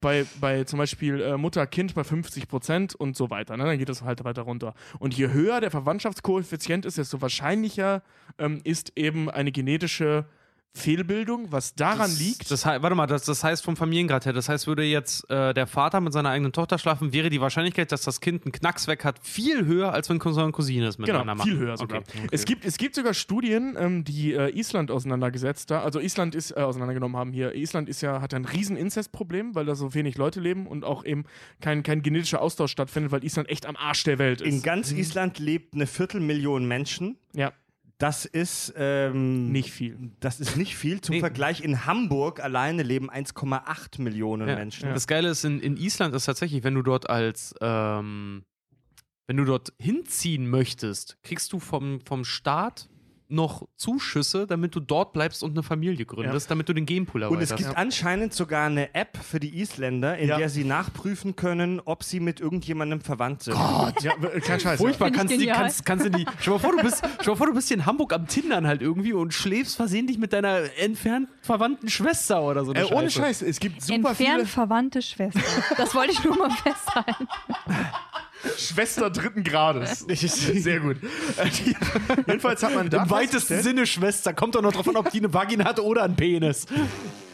Bei, 0.00 0.26
bei 0.40 0.64
zum 0.64 0.78
Beispiel 0.78 1.20
äh, 1.22 1.36
Mutter-Kind 1.38 1.94
bei 1.94 2.04
50 2.04 2.48
Prozent 2.48 2.94
und 2.94 3.16
so 3.16 3.30
weiter. 3.30 3.56
Ne? 3.56 3.64
Dann 3.64 3.78
geht 3.78 3.88
das 3.88 4.02
halt 4.02 4.24
weiter 4.24 4.42
runter. 4.42 4.74
Und 4.98 5.14
je 5.16 5.28
höher 5.28 5.60
der 5.60 5.70
Verwandtschaftskoeffizient 5.70 6.84
ist, 6.84 6.98
desto 6.98 7.22
wahrscheinlicher 7.22 8.02
ähm, 8.38 8.60
ist 8.62 8.92
eben 8.94 9.30
eine 9.30 9.52
genetische 9.52 10.26
Fehlbildung, 10.76 11.50
was 11.50 11.74
daran 11.74 12.10
liegt. 12.18 12.50
Das, 12.50 12.64
warte 12.64 12.94
mal, 12.94 13.06
das, 13.06 13.24
das 13.24 13.42
heißt 13.42 13.64
vom 13.64 13.76
Familiengrad 13.76 14.26
her, 14.26 14.32
das 14.32 14.48
heißt, 14.48 14.66
würde 14.66 14.84
jetzt 14.84 15.28
äh, 15.30 15.52
der 15.54 15.66
Vater 15.66 16.00
mit 16.00 16.12
seiner 16.12 16.30
eigenen 16.30 16.52
Tochter 16.52 16.78
schlafen, 16.78 17.12
wäre 17.12 17.30
die 17.30 17.40
Wahrscheinlichkeit, 17.40 17.90
dass 17.92 18.02
das 18.02 18.20
Kind 18.20 18.44
einen 18.44 18.52
Knacks 18.52 18.86
weg 18.86 19.04
hat, 19.04 19.18
viel 19.22 19.64
höher, 19.66 19.92
als 19.92 20.08
wenn 20.10 20.18
Cousin 20.18 20.44
und 20.44 20.52
Cousine 20.52 20.86
es 20.86 20.98
miteinander 20.98 21.32
Genau, 21.32 21.34
machen. 21.44 21.50
viel 21.50 21.58
höher 21.58 21.76
sogar. 21.76 21.98
Okay. 22.00 22.28
Es, 22.30 22.44
gibt, 22.44 22.64
es 22.64 22.78
gibt 22.78 22.94
sogar 22.94 23.14
Studien, 23.14 23.76
ähm, 23.78 24.04
die 24.04 24.34
äh, 24.34 24.50
Island 24.56 24.90
auseinandergesetzt 24.90 25.70
da, 25.70 25.82
also 25.82 25.98
Island 25.98 26.34
ist 26.34 26.50
äh, 26.52 26.60
auseinandergenommen 26.60 27.16
haben 27.16 27.32
hier. 27.32 27.54
Island 27.54 27.88
ist 27.88 28.00
ja, 28.02 28.20
hat 28.20 28.32
ja 28.32 28.38
ein 28.38 28.44
riesen 28.44 28.76
Inzestproblem, 28.76 29.54
weil 29.54 29.64
da 29.66 29.74
so 29.74 29.94
wenig 29.94 30.16
Leute 30.18 30.40
leben 30.40 30.66
und 30.66 30.84
auch 30.84 31.04
eben 31.04 31.24
kein, 31.60 31.82
kein 31.82 32.02
genetischer 32.02 32.40
Austausch 32.42 32.70
stattfindet, 32.72 33.10
weil 33.12 33.24
Island 33.24 33.48
echt 33.48 33.66
am 33.66 33.76
Arsch 33.76 34.04
der 34.04 34.18
Welt 34.18 34.40
In 34.40 34.56
ist. 34.56 34.62
ganz 34.64 34.92
Island 34.92 35.38
lebt 35.38 35.74
eine 35.74 35.86
Viertelmillion 35.86 36.66
Menschen. 36.66 37.16
ja, 37.32 37.52
Das 37.98 38.26
ist 38.26 38.74
ähm, 38.76 39.50
nicht 39.52 39.72
viel. 39.72 40.10
Das 40.20 40.38
ist 40.40 40.56
nicht 40.56 40.76
viel. 40.76 41.00
Zum 41.00 41.14
Nee. 41.14 41.20
Vergleich 41.20 41.62
in 41.62 41.86
Hamburg 41.86 42.40
alleine 42.40 42.82
leben 42.82 43.10
1,8 43.10 44.02
Millionen 44.02 44.48
Ja. 44.48 44.54
Menschen. 44.56 44.90
Das 44.92 45.06
Geile 45.06 45.28
ist, 45.30 45.44
in, 45.44 45.60
in 45.60 45.76
Island 45.78 46.14
ist 46.14 46.26
tatsächlich, 46.26 46.62
wenn 46.62 46.74
du 46.74 46.82
dort 46.82 47.08
als, 47.08 47.54
ähm, 47.62 48.44
wenn 49.26 49.38
du 49.38 49.44
dort 49.44 49.72
hinziehen 49.78 50.48
möchtest, 50.48 51.16
kriegst 51.22 51.52
du 51.52 51.58
vom, 51.58 52.00
vom 52.04 52.24
Staat 52.24 52.88
noch 53.28 53.66
Zuschüsse, 53.76 54.46
damit 54.46 54.74
du 54.74 54.80
dort 54.80 55.12
bleibst 55.12 55.42
und 55.42 55.52
eine 55.52 55.62
Familie 55.62 56.04
gründest, 56.06 56.50
damit 56.50 56.68
du 56.68 56.72
den 56.72 56.86
Gamepool 56.86 57.22
Und 57.24 57.40
es 57.40 57.50
erweiterst. 57.50 57.68
gibt 57.68 57.76
anscheinend 57.78 58.32
sogar 58.34 58.66
eine 58.66 58.94
App 58.94 59.16
für 59.18 59.40
die 59.40 59.58
Isländer, 59.60 60.16
in 60.18 60.28
Ja. 60.28 60.38
der 60.38 60.48
sie 60.48 60.64
nachprüfen 60.64 61.34
können, 61.36 61.80
ob 61.84 62.04
sie 62.04 62.20
mit 62.20 62.40
irgendjemandem 62.40 63.00
verwandt 63.00 63.42
sind. 63.44 63.54
Ja, 63.56 64.12
w- 64.20 64.40
kein 64.40 64.60
Scheiß. 64.60 64.78
Furchtbar, 64.80 65.10
kannst, 65.10 65.34
die, 65.34 65.46
kannst, 65.46 65.84
kannst 65.84 66.04
du 66.06 66.10
die. 66.10 66.24
Stell 66.40 66.52
mal, 66.54 66.58
vor, 66.60 66.72
du 66.76 66.82
bist, 66.82 67.02
stell 67.20 67.32
mal 67.32 67.36
vor, 67.36 67.46
du 67.46 67.54
bist 67.54 67.68
hier 67.68 67.76
in 67.78 67.86
Hamburg 67.86 68.12
am 68.12 68.26
Tindern 68.26 68.66
halt 68.66 68.82
irgendwie 68.82 69.12
und 69.12 69.34
schläfst 69.34 69.76
versehentlich 69.76 70.18
mit 70.18 70.32
deiner 70.32 70.60
entfernt 70.78 71.28
verwandten 71.42 71.88
Schwester 71.88 72.42
oder 72.42 72.64
so. 72.64 72.72
Äh, 72.74 72.84
ohne 72.84 73.10
Scheiße. 73.10 73.20
Scheiß, 73.20 73.42
es 73.42 73.60
gibt 73.60 73.82
super 73.82 74.10
Entfernt 74.10 74.16
viele 74.34 74.46
verwandte 74.46 75.02
Schwester. 75.02 75.40
Das 75.76 75.94
wollte 75.94 76.12
ich 76.12 76.22
nur 76.24 76.36
mal 76.36 76.50
festhalten. 76.50 77.26
Schwester 78.58 79.10
dritten 79.10 79.44
Grades. 79.44 80.00
Sehr 80.08 80.80
gut. 80.80 80.96
Jedenfalls 82.26 82.62
hat 82.62 82.74
man 82.74 82.90
da 82.90 83.02
Im 83.02 83.10
weitesten 83.10 83.62
Sinne 83.62 83.86
Schwester. 83.86 84.32
Kommt 84.32 84.54
doch 84.54 84.62
noch 84.62 84.72
drauf 84.72 84.88
an, 84.88 84.96
ob 84.96 85.10
die 85.10 85.18
eine 85.18 85.32
Vagina 85.32 85.64
hat 85.64 85.80
oder 85.80 86.02
einen 86.04 86.16
Penis. 86.16 86.66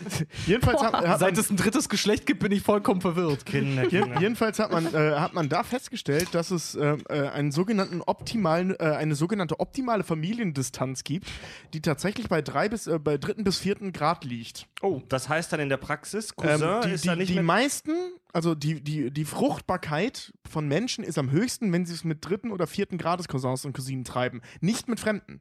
Jedenfalls 0.46 0.82
hat, 0.82 0.92
hat 0.94 1.20
Seit 1.20 1.32
man 1.34 1.40
es 1.40 1.50
ein 1.50 1.56
drittes 1.56 1.88
Geschlecht 1.88 2.26
gibt, 2.26 2.40
bin 2.40 2.52
ich 2.52 2.62
vollkommen 2.62 3.00
verwirrt. 3.00 3.44
Kinder, 3.46 3.86
Kinder. 3.86 4.20
jedenfalls 4.20 4.58
hat 4.58 4.70
man, 4.72 4.86
äh, 4.94 5.12
hat 5.18 5.34
man 5.34 5.48
da 5.48 5.62
festgestellt, 5.62 6.28
dass 6.34 6.50
es 6.50 6.74
äh, 6.74 6.96
äh, 7.08 7.28
einen 7.28 7.52
sogenannten 7.52 8.00
optimalen, 8.02 8.74
äh, 8.78 8.84
eine 8.84 9.14
sogenannte 9.14 9.60
optimale 9.60 10.04
Familiendistanz 10.04 11.04
gibt, 11.04 11.26
die 11.74 11.80
tatsächlich 11.80 12.28
bei 12.28 12.42
drei 12.42 12.68
bis 12.68 12.86
äh, 12.86 12.98
bei 12.98 13.18
dritten 13.18 13.44
bis 13.44 13.58
vierten 13.58 13.92
Grad 13.92 14.24
liegt. 14.24 14.66
Oh, 14.80 15.02
das 15.08 15.28
heißt 15.28 15.52
dann 15.52 15.60
in 15.60 15.68
der 15.68 15.76
Praxis, 15.76 16.34
Cousin 16.36 16.62
Ähm, 16.62 16.80
die 16.84 16.90
ist 16.90 17.06
da 17.06 17.12
die, 17.14 17.20
nicht 17.20 17.32
die 17.32 17.40
meisten, 17.40 17.92
also 18.32 18.54
die, 18.54 18.80
die, 18.82 19.10
die 19.10 19.24
Fruchtbarkeit 19.24 20.32
von 20.50 20.66
Menschen 20.68 21.04
ist 21.04 21.18
am 21.18 21.30
höchsten, 21.30 21.72
wenn 21.72 21.86
sie 21.86 21.94
es 21.94 22.04
mit 22.04 22.24
dritten 22.26 22.50
oder 22.50 22.66
vierten 22.66 22.98
Grades 22.98 23.28
Cousins 23.28 23.64
und 23.64 23.72
Cousinen 23.74 24.04
treiben, 24.04 24.40
nicht 24.60 24.88
mit 24.88 25.00
Fremden. 25.00 25.40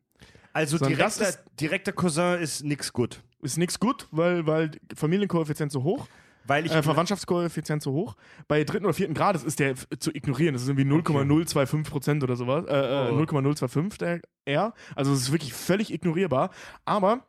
Also 0.53 0.77
sondern 0.77 0.97
direkter, 0.97 1.29
ist- 1.29 1.39
direkter 1.59 1.91
Cousin 1.93 2.39
ist 2.39 2.63
nix 2.63 2.91
gut. 2.91 3.21
Ist 3.41 3.57
nichts 3.57 3.79
gut, 3.79 4.07
weil, 4.11 4.45
weil 4.47 4.71
Familienkoeffizient 4.95 5.71
so 5.71 5.83
hoch. 5.83 6.07
Weil 6.45 6.65
ich... 6.65 6.71
äh, 6.71 6.81
Verwandtschaftskoeffizient 6.81 7.81
so 7.83 7.91
hoch. 7.91 8.15
Bei 8.47 8.63
dritten 8.63 8.85
oder 8.85 8.93
vierten 8.93 9.13
Grad 9.13 9.41
ist 9.43 9.59
der 9.59 9.75
zu 9.99 10.11
ignorieren. 10.13 10.53
Das 10.53 10.63
ist 10.63 10.69
irgendwie 10.69 10.85
0,025 10.85 11.91
Prozent 11.91 12.23
oder 12.23 12.35
sowas. 12.35 12.65
Äh, 12.67 13.09
äh, 13.09 13.11
Oh. 13.11 13.15
0,025 13.15 13.97
der 13.99 14.21
R. 14.45 14.73
Also 14.95 15.13
es 15.13 15.21
ist 15.21 15.31
wirklich 15.31 15.53
völlig 15.53 15.93
ignorierbar. 15.93 16.49
Aber 16.85 17.25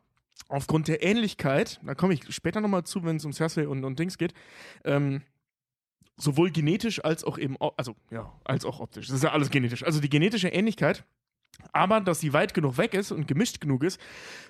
aufgrund 0.49 0.87
der 0.87 1.03
Ähnlichkeit, 1.03 1.79
da 1.83 1.93
komme 1.95 2.13
ich 2.15 2.23
später 2.33 2.59
nochmal 2.61 2.83
zu, 2.83 3.03
wenn 3.03 3.17
es 3.17 3.25
um 3.25 3.33
Cersei 3.33 3.67
und, 3.67 3.83
und 3.83 3.99
Dings 3.99 4.17
geht, 4.17 4.33
ähm, 4.83 5.21
sowohl 6.17 6.51
genetisch 6.51 7.03
als 7.03 7.23
auch 7.23 7.37
eben, 7.37 7.55
also 7.77 7.95
ja, 8.11 8.31
als 8.43 8.65
auch 8.65 8.79
optisch. 8.79 9.07
Das 9.07 9.15
ist 9.15 9.23
ja 9.23 9.31
alles 9.31 9.49
genetisch. 9.49 9.83
Also 9.83 9.99
die 9.99 10.09
genetische 10.09 10.49
Ähnlichkeit, 10.49 11.05
aber 11.71 12.01
dass 12.01 12.19
sie 12.19 12.33
weit 12.33 12.53
genug 12.53 12.77
weg 12.77 12.93
ist 12.93 13.11
und 13.11 13.27
gemischt 13.27 13.61
genug 13.61 13.83
ist, 13.83 13.99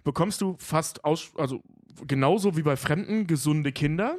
bekommst 0.03 0.41
du 0.41 0.55
fast 0.59 1.03
aus, 1.05 1.31
also 1.37 1.61
genauso 2.07 2.57
wie 2.57 2.63
bei 2.63 2.75
Fremden 2.75 3.27
gesunde 3.27 3.71
Kinder, 3.71 4.17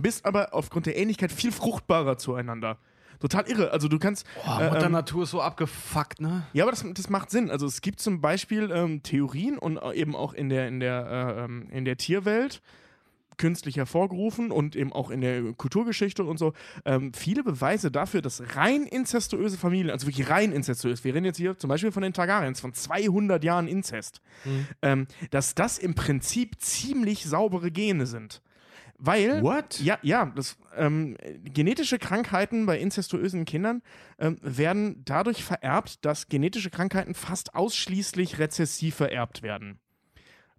bist 0.00 0.24
aber 0.24 0.54
aufgrund 0.54 0.86
der 0.86 0.96
Ähnlichkeit 0.96 1.32
viel 1.32 1.50
fruchtbarer 1.50 2.16
zueinander. 2.18 2.78
Total 3.20 3.48
irre. 3.48 3.72
Also 3.72 3.88
du 3.88 3.98
kannst. 3.98 4.26
Boah, 4.44 4.60
äh, 4.60 4.70
Mutter 4.70 4.86
ähm, 4.86 4.92
Natur 4.92 5.24
ist 5.24 5.30
so 5.30 5.42
abgefuckt, 5.42 6.20
ne? 6.20 6.46
ja, 6.52 6.64
aber 6.64 6.70
das, 6.70 6.84
das 6.94 7.10
macht 7.10 7.30
Sinn. 7.30 7.50
Also 7.50 7.66
es 7.66 7.80
gibt 7.80 7.98
zum 7.98 8.20
Beispiel 8.20 8.70
ähm, 8.72 9.02
Theorien 9.02 9.58
und 9.58 9.78
äh, 9.78 9.94
eben 9.94 10.14
auch 10.14 10.34
in 10.34 10.48
der, 10.48 10.68
in 10.68 10.78
der, 10.78 11.36
äh, 11.38 11.44
ähm, 11.44 11.68
in 11.70 11.84
der 11.84 11.96
Tierwelt 11.96 12.62
künstlich 13.38 13.76
hervorgerufen 13.76 14.50
und 14.50 14.76
eben 14.76 14.92
auch 14.92 15.10
in 15.10 15.20
der 15.20 15.52
Kulturgeschichte 15.54 16.24
und 16.24 16.38
so 16.38 16.52
ähm, 16.84 17.12
viele 17.14 17.42
Beweise 17.42 17.90
dafür, 17.90 18.20
dass 18.20 18.42
rein 18.56 18.82
inzestuöse 18.84 19.56
Familien, 19.56 19.90
also 19.90 20.06
wirklich 20.06 20.28
rein 20.28 20.52
inzestuös, 20.52 21.04
wir 21.04 21.14
reden 21.14 21.24
jetzt 21.24 21.38
hier 21.38 21.56
zum 21.56 21.68
Beispiel 21.68 21.92
von 21.92 22.02
den 22.02 22.12
Targaryens, 22.12 22.60
von 22.60 22.74
200 22.74 23.42
Jahren 23.42 23.68
Inzest, 23.68 24.20
ähm, 24.82 25.06
dass 25.30 25.54
das 25.54 25.78
im 25.78 25.94
Prinzip 25.94 26.60
ziemlich 26.60 27.24
saubere 27.24 27.70
Gene 27.70 28.06
sind. 28.06 28.42
Weil 29.00 29.42
What? 29.42 29.80
ja, 29.80 29.96
ja, 30.02 30.26
das, 30.26 30.56
ähm, 30.76 31.16
genetische 31.44 31.98
Krankheiten 31.98 32.66
bei 32.66 32.78
inzestuösen 32.78 33.44
Kindern 33.44 33.80
ähm, 34.18 34.38
werden 34.42 35.02
dadurch 35.04 35.44
vererbt, 35.44 36.04
dass 36.04 36.28
genetische 36.28 36.70
Krankheiten 36.70 37.14
fast 37.14 37.54
ausschließlich 37.54 38.40
rezessiv 38.40 38.96
vererbt 38.96 39.42
werden. 39.42 39.78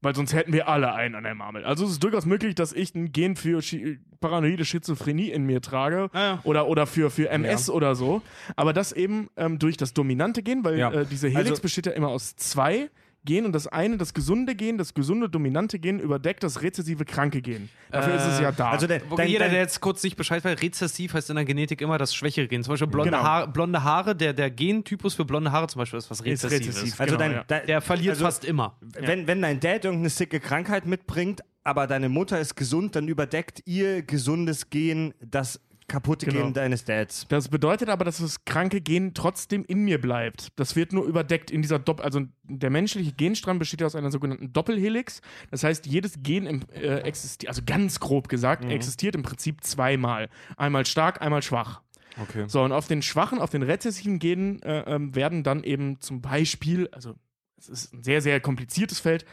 Weil 0.02 0.16
sonst 0.16 0.34
hätten 0.34 0.54
wir 0.54 0.70
alle 0.70 0.94
einen 0.94 1.16
an 1.16 1.24
der 1.26 1.36
Marmel. 1.36 1.66
Also 1.66 1.84
es 1.86 1.92
ist 1.92 2.04
durchaus 2.04 2.26
möglich, 2.26 2.56
dass 2.56 2.72
ich 2.72 2.96
ein 2.96 3.12
Gen 3.12 3.36
für 3.36 3.62
Schi 3.62 4.00
paranoide 4.22 4.64
Schizophrenie 4.64 5.30
in 5.30 5.44
mir 5.46 5.62
trage 5.62 6.10
Ah, 6.14 6.20
ja. 6.20 6.40
oder, 6.44 6.68
oder 6.68 6.86
für, 6.88 7.10
für 7.10 7.30
MS 7.30 7.70
oder 7.70 7.96
so. 7.96 8.22
Aber 8.56 8.72
das 8.74 8.92
eben 8.94 9.30
ähm, 9.38 9.60
durch 9.60 9.76
das 9.78 9.94
dominante 9.94 10.42
Gen, 10.44 10.64
weil 10.64 10.78
Ja. 10.78 10.92
äh, 10.92 11.06
diese 11.06 11.28
Helix 11.28 11.50
Also- 11.52 11.62
besteht 11.62 11.86
ja 11.86 11.92
immer 11.94 12.08
aus 12.10 12.36
zwei 12.38 12.90
Gen 13.26 13.46
und 13.46 13.52
das 13.54 13.68
eine, 13.68 13.98
das 13.98 14.14
gesunde 14.14 14.56
Gen, 14.56 14.78
das 14.78 14.94
gesunde 14.94 15.30
dominante 15.30 15.78
Gen 15.78 16.00
überdeckt 16.00 16.42
das 16.44 16.62
rezessive 16.62 17.04
kranke 17.06 17.42
Gen. 17.42 17.70
Dafür 17.92 18.16
ist 18.16 18.26
es 18.26 18.40
ja 18.40 18.52
da. 18.52 18.72
Also 18.72 18.88
der, 18.88 19.02
dein, 19.16 19.28
jeder, 19.28 19.50
der 19.50 19.60
jetzt 19.60 19.82
kurz 19.82 20.02
nicht 20.04 20.16
Bescheid 20.16 20.44
weiß, 20.44 20.62
rezessiv 20.62 21.14
heißt 21.14 21.30
in 21.30 21.36
der 21.36 21.46
Genetik 21.46 21.82
immer 21.82 21.98
das 21.98 22.16
schwächere 22.16 22.48
Gen. 22.48 22.64
Zum 22.64 22.74
Beispiel 22.74 22.88
blonde, 22.88 23.12
Genau. 23.12 23.24
Haare, 23.24 23.48
blonde 23.50 23.84
Haare, 23.84 24.16
der, 24.16 24.34
der 24.34 24.50
Gentypus 24.50 25.16
für 25.16 25.26
blonde 25.26 25.52
Haare 25.52 25.68
zum 25.68 25.80
Beispiel 25.80 26.00
ist 26.00 26.10
was 26.10 26.24
rezessives. 26.24 26.68
rezessiv. 26.78 27.00
also 27.00 27.18
genau, 27.18 27.28
dein, 27.28 27.32
ja. 27.38 27.44
dein, 27.48 27.66
Der 27.68 27.82
verliert 27.82 28.14
also, 28.14 28.26
fast 28.26 28.46
immer. 28.46 28.78
Wenn, 28.82 29.28
wenn 29.28 29.42
dein 29.42 29.60
Dad 29.60 29.84
irgendeine 29.86 30.10
sicke 30.10 30.40
Krankheit 30.40 30.86
mitbringt, 30.86 31.42
aber 31.64 31.88
deine 31.88 32.10
Mutter 32.10 32.40
ist 32.40 32.56
gesund, 32.56 32.96
dann 32.96 33.08
überdeckt 33.08 33.62
ihr 33.66 34.02
gesundes 34.02 34.70
Gen 34.70 35.14
das 35.22 35.60
kaputte 35.90 36.26
Genau. 36.26 36.46
Gen 36.46 36.54
deines 36.54 36.86
Dads. 36.86 37.26
Das 37.28 37.50
bedeutet 37.50 37.90
aber, 37.90 38.06
dass 38.06 38.20
das 38.20 38.46
kranke 38.46 38.80
Gen 38.80 39.14
trotzdem 39.14 39.66
in 39.66 39.84
mir 39.84 40.00
bleibt. 40.00 40.58
Das 40.58 40.78
wird 40.78 40.94
nur 40.94 41.04
überdeckt 41.04 41.52
in 41.52 41.62
dieser 41.62 41.80
Doppel. 41.80 42.06
Also 42.06 42.22
der 42.44 42.70
menschliche 42.70 43.12
Genstrang 43.12 43.60
besteht 43.60 43.82
ja 43.82 43.88
aus 43.88 43.96
einer 43.96 44.12
sogenannten 44.12 44.54
Doppelhelix. 44.54 45.22
Das 45.52 45.64
heißt, 45.64 45.86
jedes 45.86 46.24
Gen 46.24 46.46
im, 46.46 46.62
äh, 46.74 47.00
existiert, 47.00 47.50
also 47.50 47.62
ganz 47.66 48.00
grob 48.00 48.30
gesagt, 48.30 48.64
existiert 48.64 49.16
im 49.16 49.24
Prinzip 49.24 49.64
zweimal. 49.64 50.30
Einmal 50.56 50.86
stark, 50.86 51.22
einmal 51.22 51.42
schwach. 51.42 51.82
Okay. 52.22 52.46
So, 52.48 52.64
und 52.64 52.72
auf 52.72 52.88
den 52.88 53.02
schwachen, 53.02 53.40
auf 53.40 53.50
den 53.50 53.64
rezessiven 53.64 54.20
Genen 54.20 54.62
äh, 54.62 54.82
ähm, 54.82 55.16
werden 55.16 55.44
dann 55.44 55.64
eben 55.64 56.00
zum 56.00 56.22
Beispiel, 56.22 56.88
also 56.92 57.16
es 57.58 57.70
ist 57.70 57.94
ein 57.94 58.04
sehr, 58.04 58.22
sehr 58.22 58.40
kompliziertes 58.40 59.00
Feld, 59.00 59.26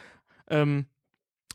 ähm, 0.48 0.86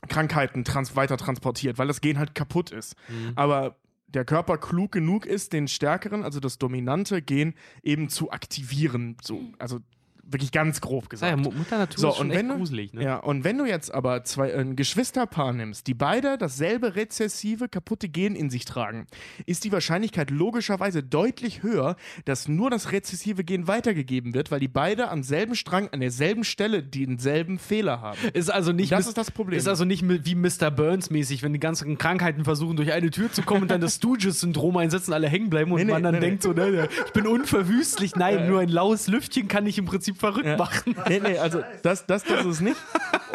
Krankheiten 0.07 0.63
trans 0.63 0.95
weiter 0.95 1.15
transportiert, 1.17 1.77
weil 1.77 1.87
das 1.87 2.01
Gen 2.01 2.17
halt 2.17 2.33
kaputt 2.33 2.71
ist. 2.71 2.95
Aber 3.35 3.77
der 4.13 4.25
Körper 4.25 4.57
klug 4.57 4.91
genug 4.91 5.25
ist, 5.25 5.53
den 5.53 5.67
stärkeren, 5.67 6.23
also 6.23 6.39
das 6.39 6.57
dominante 6.57 7.21
Gen 7.21 7.53
eben 7.83 8.09
zu 8.09 8.31
aktivieren. 8.31 9.17
So, 9.21 9.41
also 9.57 9.79
wirklich 10.31 10.51
ganz 10.51 10.81
grob 10.81 11.09
gesagt. 11.09 11.29
ja, 11.29 11.37
Mu- 11.37 11.51
Mutter 11.51 11.77
Natur 11.77 11.99
So, 11.99 12.09
ist 12.09 12.17
schon 12.17 12.27
und 12.27 12.33
wenn 12.35 12.45
echt 12.45 12.49
du- 12.55 12.57
gruselig, 12.57 12.93
ne? 12.93 13.03
Ja, 13.03 13.17
und 13.17 13.43
wenn 13.43 13.57
du 13.57 13.65
jetzt 13.65 13.93
aber 13.93 14.23
zwei, 14.23 14.53
ein 14.55 14.75
Geschwisterpaar 14.75 15.53
nimmst, 15.53 15.87
die 15.87 15.93
beide 15.93 16.37
dasselbe 16.37 16.95
rezessive, 16.95 17.67
kaputte 17.69 18.09
Gen 18.09 18.35
in 18.35 18.49
sich 18.49 18.65
tragen, 18.65 19.07
ist 19.45 19.63
die 19.63 19.71
Wahrscheinlichkeit 19.71 20.29
logischerweise 20.31 21.03
deutlich 21.03 21.63
höher, 21.63 21.95
dass 22.25 22.47
nur 22.47 22.69
das 22.69 22.91
rezessive 22.91 23.43
Gen 23.43 23.67
weitergegeben 23.67 24.33
wird, 24.33 24.51
weil 24.51 24.59
die 24.59 24.67
beide 24.67 25.09
am 25.09 25.23
selben 25.23 25.55
Strang, 25.55 25.89
an 25.91 25.99
derselben 25.99 26.43
Stelle 26.43 26.83
denselben 26.83 27.59
Fehler 27.59 28.01
haben. 28.01 28.17
Ist 28.33 28.51
also 28.51 28.71
nicht 28.71 28.91
Das 28.91 29.07
ist 29.07 29.17
das 29.17 29.31
Problem. 29.31 29.57
Ist 29.57 29.67
also 29.67 29.85
nicht 29.85 30.03
wie 30.07 30.35
Mr. 30.35 30.71
Burns 30.71 31.09
mäßig, 31.09 31.43
wenn 31.43 31.53
die 31.53 31.59
ganzen 31.59 31.97
Krankheiten 31.97 32.43
versuchen, 32.45 32.75
durch 32.77 32.91
eine 32.91 33.09
Tür 33.11 33.31
zu 33.31 33.41
kommen 33.41 33.63
und 33.63 33.71
dann 33.71 33.81
das 33.81 33.95
Stooges-Syndrom 34.01 34.77
einsetzen, 34.77 35.13
alle 35.13 35.27
hängen 35.27 35.49
bleiben 35.49 35.71
und 35.71 35.77
Nee, 35.79 35.85
nee, 35.85 35.91
man 35.91 36.03
dann 36.03 36.13
nee, 36.15 36.19
nee. 36.19 36.25
denkt 36.27 36.43
so, 36.43 36.53
ne, 36.53 36.87
ich 37.05 37.11
bin 37.13 37.27
unverwüstlich. 37.27 38.15
Nein, 38.15 38.47
nur 38.49 38.59
ein 38.61 38.69
laues 38.69 39.07
Lüftchen 39.07 39.47
kann 39.47 39.65
ich 39.65 39.77
im 39.77 39.85
Prinzip 39.85 40.17
verrückt 40.21 40.45
Ja. 40.47 40.55
machen. 40.57 40.95
Nee, 41.09 41.19
nee, 41.19 41.37
also 41.37 41.61
das, 41.83 42.05
das, 42.05 42.23
das 42.23 42.39
ist 42.39 42.45
es 42.45 42.61
nicht. 42.61 42.77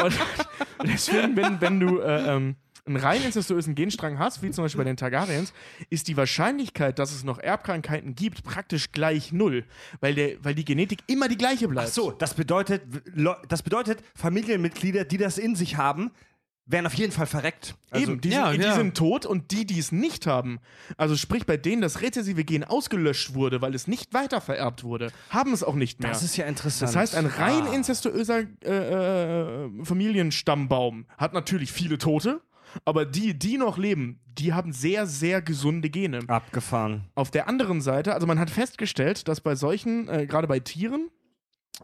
Und 0.02 0.14
deswegen, 0.84 1.36
wenn, 1.36 1.60
wenn 1.60 1.78
du 1.80 2.00
äh, 2.00 2.34
ähm, 2.34 2.56
einen 2.86 2.96
rein 2.96 3.22
incestuösen 3.22 3.74
Genstrang 3.74 4.18
hast, 4.18 4.42
wie 4.42 4.50
zum 4.52 4.64
Beispiel 4.64 4.78
bei 4.78 4.84
den 4.84 4.96
Targaryens, 4.96 5.52
ist 5.90 6.08
die 6.08 6.16
Wahrscheinlichkeit, 6.16 6.98
dass 6.98 7.12
es 7.12 7.24
noch 7.24 7.38
Erbkrankheiten 7.38 8.14
gibt, 8.14 8.44
praktisch 8.44 8.92
gleich 8.92 9.32
null. 9.32 9.64
Weil, 10.00 10.14
der, 10.14 10.42
weil 10.44 10.54
die 10.54 10.64
Genetik 10.64 11.00
immer 11.08 11.28
die 11.28 11.36
gleiche 11.36 11.68
bleibt. 11.68 11.88
Ach 11.88 11.92
so, 11.92 12.10
das 12.12 12.34
bedeutet, 12.34 12.82
das 13.48 13.62
bedeutet, 13.62 13.98
Familienmitglieder, 14.14 15.04
die 15.04 15.18
das 15.18 15.36
in 15.36 15.56
sich 15.56 15.76
haben, 15.76 16.12
werden 16.68 16.86
auf 16.86 16.94
jeden 16.94 17.12
Fall 17.12 17.26
verreckt. 17.26 17.76
Also, 17.90 18.10
Eben, 18.12 18.20
die, 18.20 18.30
ja, 18.30 18.50
sind, 18.50 18.60
die 18.60 18.66
ja. 18.66 18.74
sind 18.74 18.96
tot 18.96 19.24
und 19.24 19.52
die, 19.52 19.64
die 19.66 19.78
es 19.78 19.92
nicht 19.92 20.26
haben, 20.26 20.58
also 20.96 21.16
sprich 21.16 21.46
bei 21.46 21.56
denen 21.56 21.80
das 21.80 22.00
rezessive 22.02 22.42
Gen 22.44 22.64
ausgelöscht 22.64 23.34
wurde, 23.34 23.62
weil 23.62 23.74
es 23.74 23.86
nicht 23.86 24.12
weiter 24.12 24.40
vererbt 24.40 24.82
wurde, 24.82 25.12
haben 25.30 25.52
es 25.52 25.62
auch 25.62 25.76
nicht 25.76 26.00
mehr. 26.00 26.10
Das 26.10 26.22
ist 26.24 26.36
ja 26.36 26.44
interessant. 26.46 26.88
Das 26.88 26.96
heißt, 26.96 27.14
ein 27.14 27.26
rein 27.26 27.68
Ah. 27.68 27.72
inzestuöser 27.72 28.42
äh, 28.64 29.64
äh, 29.66 29.84
Familienstammbaum 29.84 31.06
hat 31.18 31.32
natürlich 31.32 31.70
viele 31.72 31.98
Tote, 31.98 32.40
aber 32.84 33.04
die, 33.06 33.38
die 33.38 33.58
noch 33.58 33.78
leben, 33.78 34.18
die 34.26 34.52
haben 34.52 34.72
sehr, 34.72 35.06
sehr 35.06 35.40
gesunde 35.40 35.88
Gene. 35.88 36.20
Abgefahren. 36.26 37.04
Auf 37.14 37.30
der 37.30 37.48
anderen 37.48 37.80
Seite, 37.80 38.12
also 38.12 38.26
man 38.26 38.38
hat 38.38 38.50
festgestellt, 38.50 39.28
dass 39.28 39.40
bei 39.40 39.54
solchen, 39.54 40.08
äh, 40.08 40.26
gerade 40.26 40.46
bei 40.46 40.58
Tieren, 40.60 41.08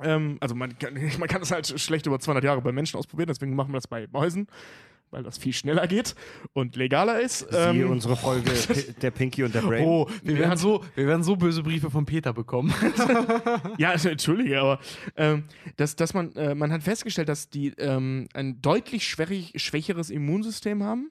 ähm, 0.03 0.37
also 0.41 0.55
man 0.55 0.79
kann, 0.79 0.95
man 1.19 1.29
kann 1.29 1.41
das 1.41 1.51
halt 1.51 1.67
schlecht 1.81 2.07
über 2.07 2.19
200 2.19 2.45
Jahre 2.45 2.63
bei 2.63 2.73
Menschen 2.73 2.97
ausprobieren, 2.99 3.29
deswegen 3.29 3.55
machen 3.55 3.71
wir 3.73 3.79
das 3.79 3.87
bei 3.89 4.07
Mäusen, 4.13 4.47
weil 5.11 5.23
das 5.23 5.37
viel 5.37 5.53
schneller 5.53 5.87
geht 5.87 6.15
und 6.55 6.75
legaler 6.77 7.21
ist. 7.21 7.41
Siehe 7.41 7.71
Ähm, 7.71 7.91
unsere 7.91 8.17
Folge 8.17 8.51
P- 8.69 8.93
Der 9.03 9.11
Pinky 9.11 9.43
und 9.45 9.55
der 9.55 9.61
Brain. 9.61 9.85
Oh, 9.87 10.09
wir 10.23 10.39
werden, 10.39 10.57
so, 10.57 10.83
wir 10.95 11.07
werden 11.07 11.23
so 11.23 11.37
böse 11.37 11.63
Briefe 11.63 11.91
von 11.91 12.07
Peter 12.07 12.33
bekommen. 12.33 12.73
Ja, 13.79 13.93
entschuldige, 13.93 14.61
aber 14.61 14.79
ähm, 15.17 15.45
dass, 15.77 15.97
dass 15.97 16.15
man, 16.15 16.35
äh, 16.37 16.55
man 16.55 16.73
hat 16.73 16.83
festgestellt, 16.83 17.29
dass 17.29 17.49
die 17.51 17.69
ähm, 17.79 18.29
ein 18.35 18.61
deutlich 18.63 19.07
schwächeres 19.07 20.11
Immunsystem 20.11 20.83
haben, 20.83 21.11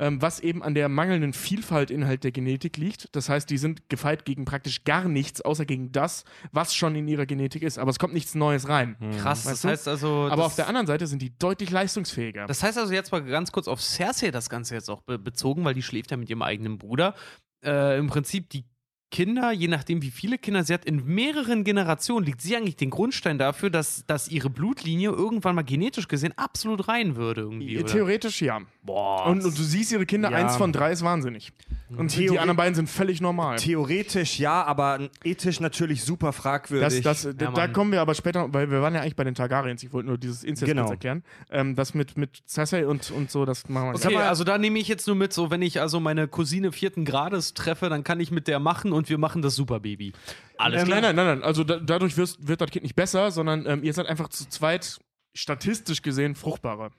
ähm, 0.00 0.20
was 0.22 0.40
eben 0.40 0.62
an 0.62 0.74
der 0.74 0.88
mangelnden 0.88 1.34
Vielfaltinhalt 1.34 2.24
der 2.24 2.32
Genetik 2.32 2.78
liegt. 2.78 3.14
Das 3.14 3.28
heißt, 3.28 3.50
die 3.50 3.58
sind 3.58 3.90
gefeit 3.90 4.24
gegen 4.24 4.46
praktisch 4.46 4.84
gar 4.84 5.04
nichts, 5.04 5.42
außer 5.42 5.66
gegen 5.66 5.92
das, 5.92 6.24
was 6.52 6.74
schon 6.74 6.96
in 6.96 7.06
ihrer 7.06 7.26
Genetik 7.26 7.62
ist. 7.62 7.78
Aber 7.78 7.90
es 7.90 7.98
kommt 7.98 8.14
nichts 8.14 8.34
Neues 8.34 8.68
rein. 8.68 8.96
Krass, 9.18 9.42
das 9.42 9.52
Weißt 9.52 9.64
du? 9.64 9.68
heißt 9.68 9.88
also. 9.88 10.08
Aber 10.24 10.36
das, 10.36 10.46
auf 10.46 10.56
der 10.56 10.68
anderen 10.68 10.86
Seite 10.86 11.06
sind 11.06 11.20
die 11.20 11.36
deutlich 11.38 11.70
leistungsfähiger. 11.70 12.46
Das 12.46 12.62
heißt 12.62 12.78
also 12.78 12.92
jetzt 12.94 13.12
mal 13.12 13.22
ganz 13.22 13.52
kurz 13.52 13.68
auf 13.68 13.82
Cersei 13.82 14.30
das 14.30 14.48
Ganze 14.48 14.74
jetzt 14.74 14.88
auch 14.88 15.02
be 15.02 15.18
bezogen, 15.18 15.64
weil 15.64 15.74
die 15.74 15.82
schläft 15.82 16.10
ja 16.10 16.16
mit 16.16 16.30
ihrem 16.30 16.42
eigenen 16.42 16.78
Bruder. 16.78 17.14
Äh, 17.62 17.98
Im 17.98 18.06
Prinzip 18.06 18.48
die 18.48 18.64
Kinder, 19.10 19.50
je 19.52 19.68
nachdem 19.68 20.02
wie 20.02 20.10
viele 20.10 20.38
Kinder 20.38 20.62
sie 20.64 20.72
hat, 20.72 20.84
in 20.84 21.04
mehreren 21.04 21.64
Generationen 21.64 22.24
liegt 22.24 22.40
sie 22.40 22.56
eigentlich 22.56 22.76
den 22.76 22.90
Grundstein 22.90 23.38
dafür, 23.38 23.68
dass, 23.70 24.06
dass 24.06 24.28
ihre 24.28 24.50
Blutlinie 24.50 25.10
irgendwann 25.10 25.54
mal 25.56 25.62
genetisch 25.62 26.06
gesehen 26.08 26.32
absolut 26.36 26.86
rein 26.88 27.16
würde 27.16 27.40
irgendwie. 27.42 27.76
Oder? 27.78 27.86
Theoretisch 27.86 28.40
ja. 28.42 28.60
Boah. 28.82 29.26
Und, 29.26 29.44
und 29.44 29.58
du 29.58 29.62
siehst 29.62 29.92
ihre 29.92 30.06
Kinder, 30.06 30.30
Ja. 30.30 30.36
eins 30.38 30.56
von 30.56 30.72
drei 30.72 30.92
ist 30.92 31.02
wahnsinnig. 31.02 31.52
Und 31.96 32.12
die, 32.14 32.20
die 32.20 32.28
Theori- 32.28 32.38
anderen 32.38 32.56
beiden 32.56 32.74
sind 32.76 32.88
völlig 32.88 33.20
normal. 33.20 33.56
Theoretisch 33.56 34.38
ja, 34.38 34.62
aber 34.62 35.08
ethisch 35.24 35.58
natürlich 35.58 36.04
super 36.04 36.32
fragwürdig. 36.32 37.02
Das, 37.02 37.22
das, 37.22 37.36
da 37.36 37.50
Mann. 37.50 37.72
kommen 37.72 37.90
wir 37.90 38.00
aber 38.00 38.14
später, 38.14 38.52
weil 38.54 38.70
wir 38.70 38.80
waren 38.80 38.94
ja 38.94 39.00
eigentlich 39.00 39.16
bei 39.16 39.24
den 39.24 39.34
Targaryens. 39.34 39.82
Ich 39.82 39.92
wollte 39.92 40.08
nur 40.08 40.18
dieses 40.18 40.44
Inzest 40.44 40.66
Genau. 40.70 40.88
erklären. 40.88 41.24
Ähm, 41.50 41.74
das 41.74 41.94
mit, 41.94 42.16
mit 42.16 42.42
Cersei 42.46 42.86
und, 42.86 43.10
und 43.10 43.30
so, 43.32 43.44
das 43.44 43.68
machen 43.68 43.88
wir 43.92 43.94
Okay, 43.96 44.16
also 44.16 44.44
da 44.44 44.56
nehme 44.56 44.78
ich 44.78 44.86
jetzt 44.86 45.06
nur 45.08 45.16
mit, 45.16 45.32
so 45.32 45.50
wenn 45.50 45.62
ich 45.62 45.80
also 45.80 45.98
meine 45.98 46.28
Cousine 46.28 46.70
vierten 46.70 47.04
Grades 47.04 47.54
treffe, 47.54 47.88
dann 47.88 48.04
kann 48.04 48.20
ich 48.20 48.30
mit 48.30 48.46
der 48.46 48.60
machen 48.60 48.92
und 48.92 48.99
wir 49.08 49.18
machen 49.18 49.40
das 49.42 49.54
Superbaby. 49.56 50.12
Alles 50.58 50.82
Ähm, 50.82 50.88
klar. 50.88 51.00
nein, 51.00 51.16
nein, 51.16 51.26
nein, 51.26 51.38
nein. 51.38 51.44
Also 51.46 51.64
da, 51.64 51.78
dadurch 51.78 52.16
wirst, 52.16 52.46
wird 52.46 52.60
das 52.60 52.70
Kind 52.70 52.82
nicht 52.82 52.96
besser, 52.96 53.30
sondern 53.30 53.66
ähm, 53.66 53.82
ihr 53.84 53.92
seid 53.94 54.06
einfach 54.06 54.28
zu 54.28 54.48
zweit 54.48 54.98
statistisch 55.34 56.02
gesehen 56.02 56.34
fruchtbarer. 56.34 56.90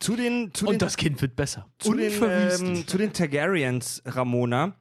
zu 0.00 0.16
den, 0.16 0.52
zu 0.54 0.64
den, 0.64 0.74
Und 0.74 0.82
das 0.82 0.96
Kind 0.96 1.20
wird 1.22 1.36
besser. 1.36 1.68
zu 1.78 1.94
den, 1.94 2.12
ähm, 2.22 2.86
zu 2.86 2.98
den 2.98 3.12
Targaryens, 3.12 4.02
Ramona. 4.06 4.74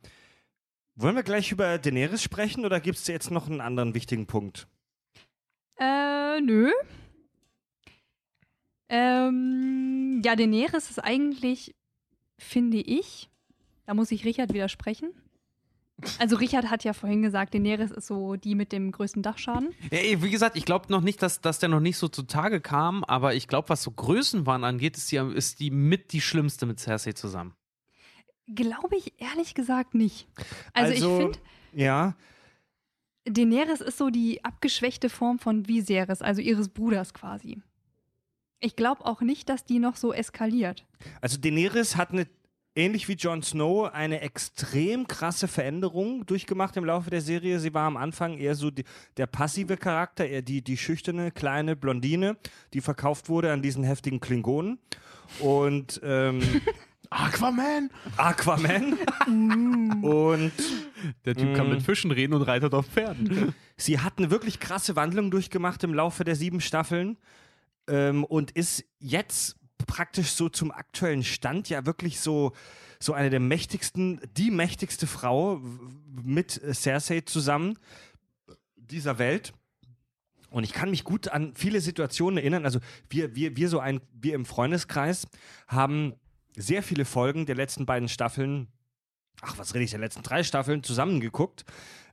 Wollen 0.96 1.16
wir 1.16 1.24
gleich 1.24 1.52
über 1.52 1.78
Daenerys 1.78 2.24
sprechen 2.24 2.66
oder 2.66 2.80
gibt 2.80 2.98
es 2.98 3.06
jetzt 3.08 3.30
noch 3.30 3.48
einen 3.48 3.62
anderen 3.62 3.94
wichtigen 3.94 4.26
Punkt? 4.26 4.68
Äh, 5.80 6.42
nö. 6.42 6.72
Ähm, 8.90 10.22
ja, 10.24 10.36
Daenerys 10.36 10.90
ist 10.90 11.00
eigentlich, 11.04 11.76
finde 12.40 12.78
ich, 12.78 13.30
da 13.86 13.94
muss 13.94 14.12
ich 14.12 14.26
Richard 14.26 14.54
widersprechen, 14.54 15.12
Also 16.20 16.36
Richard 16.36 16.70
hat 16.70 16.84
ja 16.84 16.94
vorhin 16.94 17.24
gesagt, 17.24 17.54
Daenerys 17.54 17.90
ist 17.92 18.06
so 18.08 18.36
die 18.36 18.54
mit 18.54 18.72
dem 18.72 18.92
größten 18.92 19.24
Dachschaden. 19.24 19.74
Ja, 19.92 20.22
wie 20.22 20.30
gesagt, 20.30 20.56
ich 20.56 20.66
glaube 20.66 20.92
noch 20.92 21.02
nicht, 21.02 21.22
dass, 21.24 21.42
dass 21.42 21.58
der 21.58 21.70
noch 21.70 21.80
nicht 21.80 21.98
so 21.98 22.08
zutage 22.08 22.62
kam, 22.62 23.04
aber 23.04 23.34
ich 23.34 23.48
glaube, 23.48 23.70
was 23.70 23.82
so 23.82 23.92
Größenwahn 23.92 24.64
angeht, 24.64 24.96
ist 24.96 25.12
die, 25.12 25.18
ist 25.18 25.60
die 25.60 25.72
mit 25.72 26.14
die 26.14 26.22
schlimmste 26.22 26.68
mit 26.68 26.80
Cersei 26.80 27.14
zusammen. 27.14 27.56
Glaube 28.54 28.96
ich 28.96 29.14
ehrlich 29.20 29.56
gesagt 29.56 29.96
nicht. 29.96 30.28
Also, 30.74 30.94
ich 30.94 31.04
finde, 31.04 31.40
Ja, 31.74 32.16
Daenerys 33.30 33.82
ist 33.82 33.98
so 33.98 34.10
die 34.10 34.44
abgeschwächte 34.44 35.10
Form 35.10 35.40
von 35.40 35.68
Viserys, 35.68 36.22
also 36.22 36.42
ihres 36.42 36.70
Bruders 36.70 37.14
quasi. 37.14 37.62
Ich 38.60 38.76
glaube 38.76 39.06
auch 39.06 39.22
nicht, 39.22 39.50
dass 39.50 39.66
die 39.66 39.80
noch 39.80 39.96
so 39.96 40.14
eskaliert. 40.14 40.86
also 41.22 41.38
Daenerys 41.38 41.96
hat 41.96 42.12
eine, 42.12 42.28
ähnlich 42.78 43.08
wie 43.08 43.14
Jon 43.14 43.42
Snow, 43.42 43.92
eine 43.92 44.22
extrem 44.22 45.08
krasse 45.08 45.48
Veränderung 45.48 46.26
durchgemacht 46.26 46.78
im 46.78 46.86
Laufe 46.86 47.10
der 47.10 47.22
Serie. 47.22 47.60
Sie 47.60 47.74
war 47.74 47.88
am 47.88 47.98
Anfang 47.98 48.38
eher 48.38 48.56
so 48.56 48.70
die, 48.70 48.84
der 49.18 49.26
passive 49.26 49.78
Charakter, 49.78 50.26
eher 50.26 50.44
die, 50.44 50.62
die 50.62 50.78
schüchterne, 50.78 51.32
kleine 51.32 51.76
Blondine, 51.76 52.38
die 52.74 52.82
verkauft 52.82 53.28
wurde 53.28 53.52
an 53.52 53.62
diesen 53.62 53.84
heftigen 53.84 54.20
Klingonen. 54.20 54.80
Und 55.40 56.00
ähm, 56.04 56.42
Aquaman! 57.10 57.90
Aquaman. 58.18 58.94
und 60.04 60.52
Der 61.26 61.36
Typ 61.36 61.56
kann 61.56 61.70
mit 61.70 61.82
Fischen 61.82 62.12
reden 62.12 62.34
und 62.34 62.44
reitet 62.44 62.74
auf 62.74 62.86
Pferden. 62.88 63.54
Sie 63.78 64.00
hat 64.00 64.18
eine 64.18 64.30
wirklich 64.30 64.60
krasse 64.60 64.96
Wandlung 64.96 65.32
durchgemacht 65.32 65.84
im 65.84 65.94
Laufe 65.94 66.24
der 66.24 66.36
sieben 66.36 66.62
Staffeln 66.62 67.18
ähm, 67.88 68.24
und 68.24 68.52
ist 68.52 68.84
jetzt 69.00 69.57
praktisch 69.86 70.32
so 70.32 70.50
zum 70.50 70.72
aktuellen 70.72 71.24
Stand 71.24 71.70
ja 71.70 71.86
wirklich 71.86 72.20
so, 72.20 72.54
so 73.00 73.14
eine 73.14 73.30
der 73.30 73.40
mächtigsten, 73.40 74.20
die 74.36 74.52
mächtigste 74.52 75.08
Frau 75.08 75.62
mit 76.24 76.62
Cersei 76.74 77.22
zusammen 77.22 77.78
dieser 78.76 79.20
Welt. 79.20 79.54
Und 80.50 80.64
ich 80.64 80.74
kann 80.74 80.90
mich 80.90 81.04
gut 81.04 81.28
an 81.28 81.54
viele 81.56 81.82
Situationen 81.82 82.38
erinnern. 82.38 82.66
Also 82.66 82.80
wir, 83.10 83.36
wir, 83.36 83.58
wir 83.58 83.70
so 83.70 83.80
ein, 83.80 84.00
wir 84.14 84.34
im 84.34 84.46
Freundeskreis 84.46 85.28
haben 85.68 86.14
sehr 86.56 86.82
viele 86.82 87.06
Folgen 87.06 87.46
der 87.46 87.56
letzten 87.56 87.86
beiden 87.86 88.08
Staffeln 88.08 88.68
ach, 89.42 89.58
was 89.58 89.74
rede 89.74 89.84
ich, 89.84 89.92
der 89.92 90.00
letzten 90.00 90.24
drei 90.24 90.44
Staffeln 90.44 90.84
zusammengeguckt. 90.84 91.66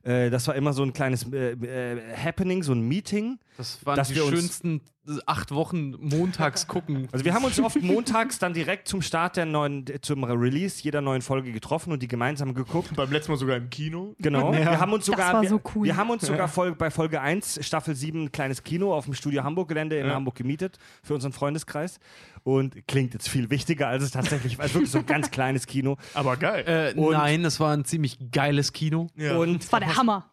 Äh, 0.03 0.29
das 0.29 0.47
war 0.47 0.55
immer 0.55 0.73
so 0.73 0.83
ein 0.83 0.93
kleines 0.93 1.23
äh, 1.31 1.51
äh, 1.51 2.15
Happening, 2.15 2.63
so 2.63 2.73
ein 2.73 2.81
Meeting. 2.81 3.39
Das 3.57 3.85
waren 3.85 4.01
die 4.03 4.15
schönsten 4.15 4.81
acht 5.25 5.51
Wochen 5.53 5.91
montags 5.99 6.67
gucken. 6.67 7.07
Also 7.11 7.25
wir 7.25 7.33
haben 7.33 7.43
uns 7.45 7.59
oft 7.59 7.81
montags 7.81 8.39
dann 8.39 8.53
direkt 8.53 8.87
zum 8.87 9.01
Start 9.01 9.37
der 9.37 9.45
neuen, 9.45 9.85
zum 10.01 10.23
Release 10.23 10.81
jeder 10.83 11.01
neuen 11.01 11.21
Folge 11.21 11.51
getroffen 11.51 11.91
und 11.93 12.01
die 12.01 12.07
gemeinsam 12.07 12.53
geguckt. 12.53 12.95
Beim 12.95 13.11
letzten 13.11 13.31
Mal 13.31 13.37
sogar 13.37 13.57
im 13.57 13.69
Kino. 13.69 14.15
Genau. 14.19 14.51
Wir 14.53 14.79
haben 14.79 14.93
uns 14.93 15.05
Das 15.05 15.13
sogar, 15.15 15.33
war 15.33 15.41
wir, 15.41 15.49
so 15.49 15.61
cool. 15.75 15.85
wir 15.85 15.95
haben 15.97 16.09
uns 16.09 16.25
sogar 16.25 16.47
Folge, 16.47 16.75
bei 16.75 16.89
Folge 16.89 17.21
1, 17.21 17.59
Staffel 17.65 17.95
7, 17.95 18.23
ein 18.25 18.31
kleines 18.31 18.63
Kino 18.63 18.93
auf 18.93 19.05
dem 19.05 19.13
Studio 19.13 19.43
Hamburg-Gelände 19.43 19.97
in 19.99 20.07
Ja. 20.07 20.13
Hamburg 20.15 20.35
gemietet 20.35 20.77
für 21.03 21.13
unseren 21.13 21.33
Freundeskreis. 21.33 21.99
Und 22.43 22.87
klingt 22.87 23.13
jetzt 23.13 23.27
viel 23.27 23.49
wichtiger, 23.49 23.87
als 23.87 24.03
es 24.03 24.11
tatsächlich 24.11 24.57
war. 24.59 24.65
Es 24.65 24.71
ist 24.71 24.75
wirklich 24.75 24.91
so 24.91 24.99
ein 24.99 25.05
ganz 25.07 25.31
kleines 25.31 25.65
Kino. 25.65 25.97
Aber 26.13 26.37
geil. 26.37 26.63
Äh, 26.67 26.93
nein, 26.99 27.43
es 27.43 27.59
war 27.59 27.73
ein 27.75 27.85
ziemlich 27.85 28.19
geiles 28.31 28.71
Kino. 28.71 29.07
ja. 29.15 29.35
Und 29.35 29.63
Das 29.63 29.71
war 29.71 29.79
der 29.79 29.95
Hammer. 29.95 30.29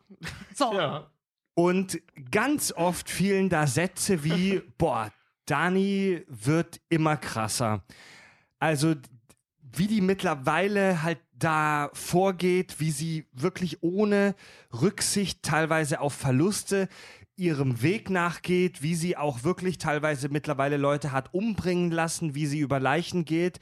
So. 0.54 0.74
ja. 0.74 1.06
Und 1.54 2.00
ganz 2.30 2.72
oft 2.72 3.10
fielen 3.10 3.48
da 3.48 3.66
Sätze 3.66 4.24
wie, 4.24 4.62
boah, 4.78 5.10
Dani 5.46 6.24
wird 6.28 6.80
immer 6.88 7.16
krasser. 7.16 7.84
Also 8.58 8.94
wie 9.74 9.86
die 9.86 10.00
mittlerweile 10.00 11.02
halt 11.02 11.18
da 11.32 11.90
vorgeht, 11.94 12.78
wie 12.78 12.90
sie 12.90 13.26
wirklich 13.32 13.82
ohne 13.82 14.34
Rücksicht 14.72 15.42
teilweise 15.42 16.00
auf 16.00 16.12
Verluste 16.14 16.88
ihrem 17.36 17.82
Weg 17.82 18.10
nachgeht, 18.10 18.82
wie 18.82 18.94
sie 18.94 19.16
auch 19.16 19.42
wirklich 19.42 19.78
teilweise 19.78 20.28
mittlerweile 20.28 20.76
Leute 20.76 21.12
hat 21.12 21.32
umbringen 21.32 21.90
lassen, 21.90 22.34
wie 22.34 22.46
sie 22.46 22.60
über 22.60 22.78
Leichen 22.78 23.24
geht 23.24 23.58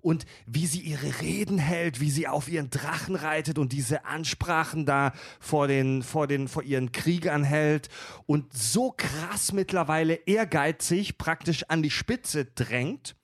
und 0.00 0.26
wie 0.46 0.66
sie 0.66 0.80
ihre 0.80 1.20
Reden 1.22 1.58
hält, 1.58 2.00
wie 2.00 2.10
sie 2.10 2.28
auf 2.28 2.48
ihren 2.48 2.68
Drachen 2.68 3.16
reitet 3.16 3.58
und 3.58 3.72
diese 3.72 4.04
Ansprachen 4.04 4.84
da 4.84 5.12
vor 5.40 5.68
den, 5.68 6.02
vor 6.02 6.26
den, 6.26 6.48
vor 6.48 6.62
ihren 6.62 6.92
Kriegern 6.92 7.44
hält 7.44 7.88
und 8.26 8.52
so 8.52 8.92
krass 8.94 9.52
mittlerweile 9.52 10.14
ehrgeizig 10.26 11.16
praktisch 11.16 11.64
an 11.68 11.82
die 11.82 11.90
Spitze 11.90 12.44
drängt, 12.44 13.16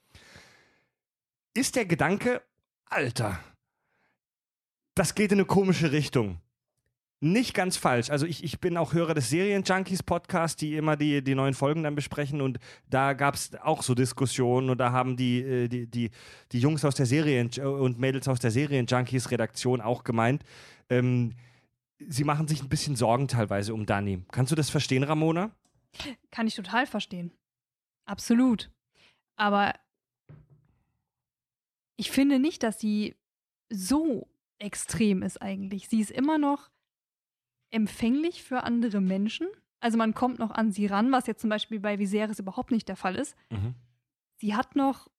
ist 1.53 1.77
der 1.77 1.85
Gedanke, 1.85 2.43
Alter, 2.87 3.39
das 4.95 5.15
geht 5.15 5.33
in 5.33 5.39
eine 5.39 5.47
komische 5.47 5.93
Richtung. 5.93 6.41
Nicht 7.23 7.53
ganz 7.53 7.77
falsch. 7.77 8.09
Also 8.09 8.25
ich, 8.25 8.43
ich 8.43 8.61
bin 8.61 8.79
auch 8.79 8.95
Hörer 8.95 9.13
des 9.13 9.29
Serien-Junkies 9.29 10.03
Podcast, 10.03 10.63
die 10.63 10.77
immer 10.77 10.97
die, 10.97 11.23
die 11.23 11.35
neuen 11.35 11.53
Folgen 11.53 11.83
dann 11.83 11.95
besprechen 11.95 12.41
und 12.41 12.59
da 12.89 13.13
gab 13.13 13.35
es 13.35 13.55
auch 13.57 13.83
so 13.83 13.95
Diskussionen 13.95 14.71
und 14.71 14.79
da 14.79 14.93
haben 14.93 15.19
die, 15.19 15.43
äh, 15.43 15.69
die, 15.69 15.87
die, 15.87 16.11
die 16.51 16.61
Jungs 16.61 16.83
aus 16.83 16.95
der 16.95 17.05
Serien 17.05 17.51
und 17.59 17.99
Mädels 17.99 18.27
aus 18.27 18.41
der 18.41 18.51
Serien-Junkies 18.51 19.31
Redaktion 19.31 19.83
auch 19.83 20.03
gemeint, 20.03 20.45
ähm, 20.89 21.35
sie 21.99 22.25
machen 22.25 22.49
sich 22.49 22.63
ein 22.63 22.71
bisschen 22.71 22.97
Sorgen 22.97 23.29
teilweise 23.29 23.75
um 23.75 23.85
Dani. 23.85 24.25
Kannst 24.33 24.53
du 24.53 24.57
das 24.57 24.71
verstehen, 24.71 25.03
Ramona? 25.03 25.51
Kann 26.31 26.47
ich 26.47 26.55
total 26.55 26.87
verstehen. 26.87 27.33
Absolut. 28.07 28.71
Aber 29.37 29.75
ich 31.99 32.11
finde 32.11 32.39
nicht, 32.39 32.63
dass 32.63 32.81
sie 32.81 33.15
so 33.69 34.27
extrem 34.59 35.23
ist 35.23 35.43
eigentlich. 35.43 35.89
Sie 35.89 36.01
ist 36.01 36.11
immer 36.11 36.39
noch 36.39 36.70
empfänglich 37.71 38.43
für 38.43 38.65
andere 38.65 39.01
Menschen. 39.01 39.49
Also 39.81 39.97
man 39.97 40.15
kommt 40.15 40.39
noch 40.39 40.51
an 40.51 40.73
sie 40.73 40.87
ran, 40.87 41.11
was 41.13 41.27
jetzt 41.27 41.41
zum 41.41 41.51
Beispiel 41.51 41.81
bei 41.81 41.99
Viserys 41.99 42.39
überhaupt 42.39 42.71
nicht 42.71 42.89
der 42.89 42.97
Fall 42.97 43.17
ist. 43.17 43.37
Sie 44.37 44.55
hat 44.55 44.77
noch 44.77 45.11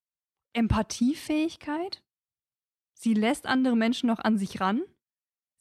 Empathiefähigkeit. 0.54 2.04
Sie 2.94 3.14
lässt 3.14 3.48
andere 3.48 3.76
Menschen 3.76 4.08
noch 4.08 4.20
an 4.20 4.38
sich 4.38 4.60
ran. 4.62 4.82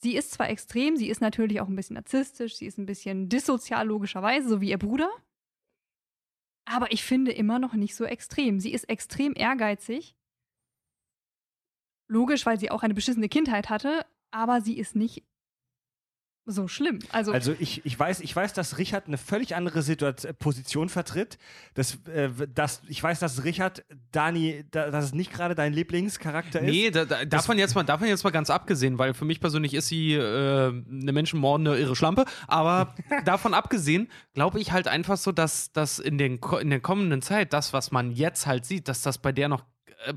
Sie 0.02 0.16
ist 0.16 0.32
zwar 0.32 0.48
extrem, 0.48 0.96
sie 0.96 1.08
ist 1.08 1.20
natürlich 1.20 1.60
auch 1.60 1.68
ein 1.68 1.76
bisschen 1.76 1.94
narzisstisch, 1.94 2.56
sie 2.56 2.66
ist 2.66 2.78
ein 2.78 2.86
bisschen 2.86 3.28
dissozial 3.28 3.86
logischerweise, 3.86 4.48
so 4.48 4.60
wie 4.60 4.70
ihr 4.70 4.78
Bruder. 4.78 5.10
Aber 6.64 6.92
ich 6.92 7.02
finde 7.02 7.32
immer 7.32 7.58
noch 7.58 7.74
nicht 7.74 7.94
so 7.94 8.04
extrem. 8.04 8.60
Sie 8.60 8.72
ist 8.72 8.84
extrem 8.88 9.34
ehrgeizig. 9.34 10.16
Logisch, 12.08 12.46
weil 12.46 12.58
sie 12.58 12.70
auch 12.70 12.82
eine 12.82 12.94
beschissene 12.94 13.28
Kindheit 13.28 13.68
hatte, 13.68 14.06
aber 14.30 14.60
sie 14.60 14.78
ist 14.78 14.96
nicht 14.96 15.24
so 16.46 16.68
schlimm. 16.68 16.98
Also, 17.12 17.32
Also 17.32 17.54
ich, 17.58 17.84
ich, 17.84 17.98
weiß, 17.98 18.20
ich 18.20 18.34
weiß, 18.34 18.52
dass 18.52 18.78
Richard 18.78 19.06
eine 19.06 19.18
völlig 19.18 19.54
andere 19.54 19.82
Situation, 19.82 20.34
Position 20.38 20.88
vertritt. 20.88 21.38
Das, 21.74 21.98
äh, 22.06 22.30
das, 22.52 22.82
ich 22.88 23.02
weiß, 23.02 23.20
dass 23.20 23.44
Richard, 23.44 23.84
Dani, 24.12 24.64
da, 24.70 24.90
dass 24.90 25.06
es 25.06 25.14
nicht 25.14 25.32
gerade 25.32 25.54
dein 25.54 25.72
Lieblingscharakter 25.72 26.60
ist. 26.60 26.70
Nee, 26.70 26.90
da, 26.90 27.04
da, 27.04 27.24
davon, 27.24 27.58
jetzt 27.58 27.74
mal, 27.74 27.84
davon 27.84 28.08
jetzt 28.08 28.24
mal 28.24 28.30
ganz 28.30 28.50
abgesehen, 28.50 28.98
weil 28.98 29.14
für 29.14 29.24
mich 29.24 29.40
persönlich 29.40 29.74
ist 29.74 29.88
sie 29.88 30.14
äh, 30.14 30.68
eine 30.68 31.12
menschenmordende 31.12 31.78
irre 31.78 31.96
Schlampe. 31.96 32.24
Aber 32.46 32.94
davon 33.24 33.54
abgesehen, 33.54 34.08
glaube 34.34 34.60
ich 34.60 34.72
halt 34.72 34.88
einfach 34.88 35.16
so, 35.16 35.32
dass 35.32 35.72
das 35.72 35.98
in, 35.98 36.18
den, 36.18 36.40
in 36.60 36.70
der 36.70 36.80
kommenden 36.80 37.22
Zeit, 37.22 37.52
das, 37.52 37.72
was 37.72 37.90
man 37.90 38.10
jetzt 38.10 38.46
halt 38.46 38.64
sieht, 38.64 38.88
dass 38.88 39.02
das 39.02 39.18
bei 39.18 39.32
der 39.32 39.48
noch 39.48 39.60
äh, 39.60 39.69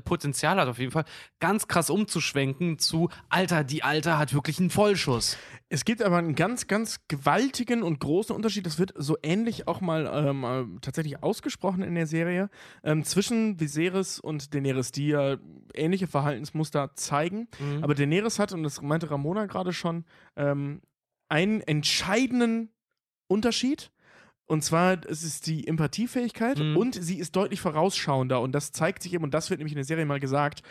Potenzial 0.04 0.60
hat, 0.60 0.68
auf 0.68 0.78
jeden 0.78 0.90
Fall, 0.90 1.04
ganz 1.40 1.68
krass 1.68 1.90
umzuschwenken 1.90 2.78
zu, 2.78 3.08
Alter, 3.28 3.64
die 3.64 3.82
Alte 3.82 4.18
hat 4.18 4.34
wirklich 4.34 4.58
einen 4.58 4.70
Vollschuss. 4.70 5.36
Es 5.68 5.84
gibt 5.84 6.02
aber 6.02 6.18
einen 6.18 6.34
ganz, 6.34 6.66
ganz 6.66 7.00
gewaltigen 7.08 7.82
und 7.82 8.00
großen 8.00 8.34
Unterschied. 8.34 8.66
Das 8.66 8.78
wird 8.78 8.92
so 8.96 9.16
ähnlich 9.22 9.66
auch 9.66 9.80
mal 9.80 10.10
ähm, 10.12 10.44
äh, 10.44 10.80
tatsächlich 10.80 11.22
ausgesprochen 11.22 11.82
in 11.82 11.94
der 11.94 12.06
Serie 12.06 12.50
ähm, 12.82 13.04
zwischen 13.04 13.60
Viserys 13.60 14.20
und 14.20 14.54
Daenerys, 14.54 14.92
die 14.92 15.08
ja 15.08 15.36
ähnliche 15.74 16.06
Verhaltensmuster 16.06 16.94
zeigen. 16.94 17.48
Aber 17.82 17.94
Daenerys 17.94 18.38
hat, 18.38 18.52
und 18.52 18.62
das 18.62 18.82
meinte 18.82 19.10
Ramona 19.10 19.46
gerade 19.46 19.72
schon, 19.72 20.04
ähm, 20.36 20.80
einen 21.28 21.60
entscheidenden 21.62 22.70
Unterschied. 23.26 23.90
Und 24.46 24.62
zwar, 24.62 24.98
es 25.08 25.22
ist 25.22 25.46
die 25.46 25.66
Empathiefähigkeit 25.66 26.58
Mhm. 26.58 26.76
und 26.76 26.94
sie 27.02 27.18
ist 27.18 27.34
deutlich 27.34 27.60
vorausschauender. 27.60 28.40
Und 28.40 28.52
das 28.52 28.72
zeigt 28.72 29.02
sich 29.02 29.14
eben, 29.14 29.24
und 29.24 29.32
das 29.32 29.50
wird 29.50 29.58
nämlich 29.58 29.72
in 29.72 29.78
der 29.78 29.84
Serie 29.84 30.04
mal 30.04 30.20
gesagt, 30.20 30.62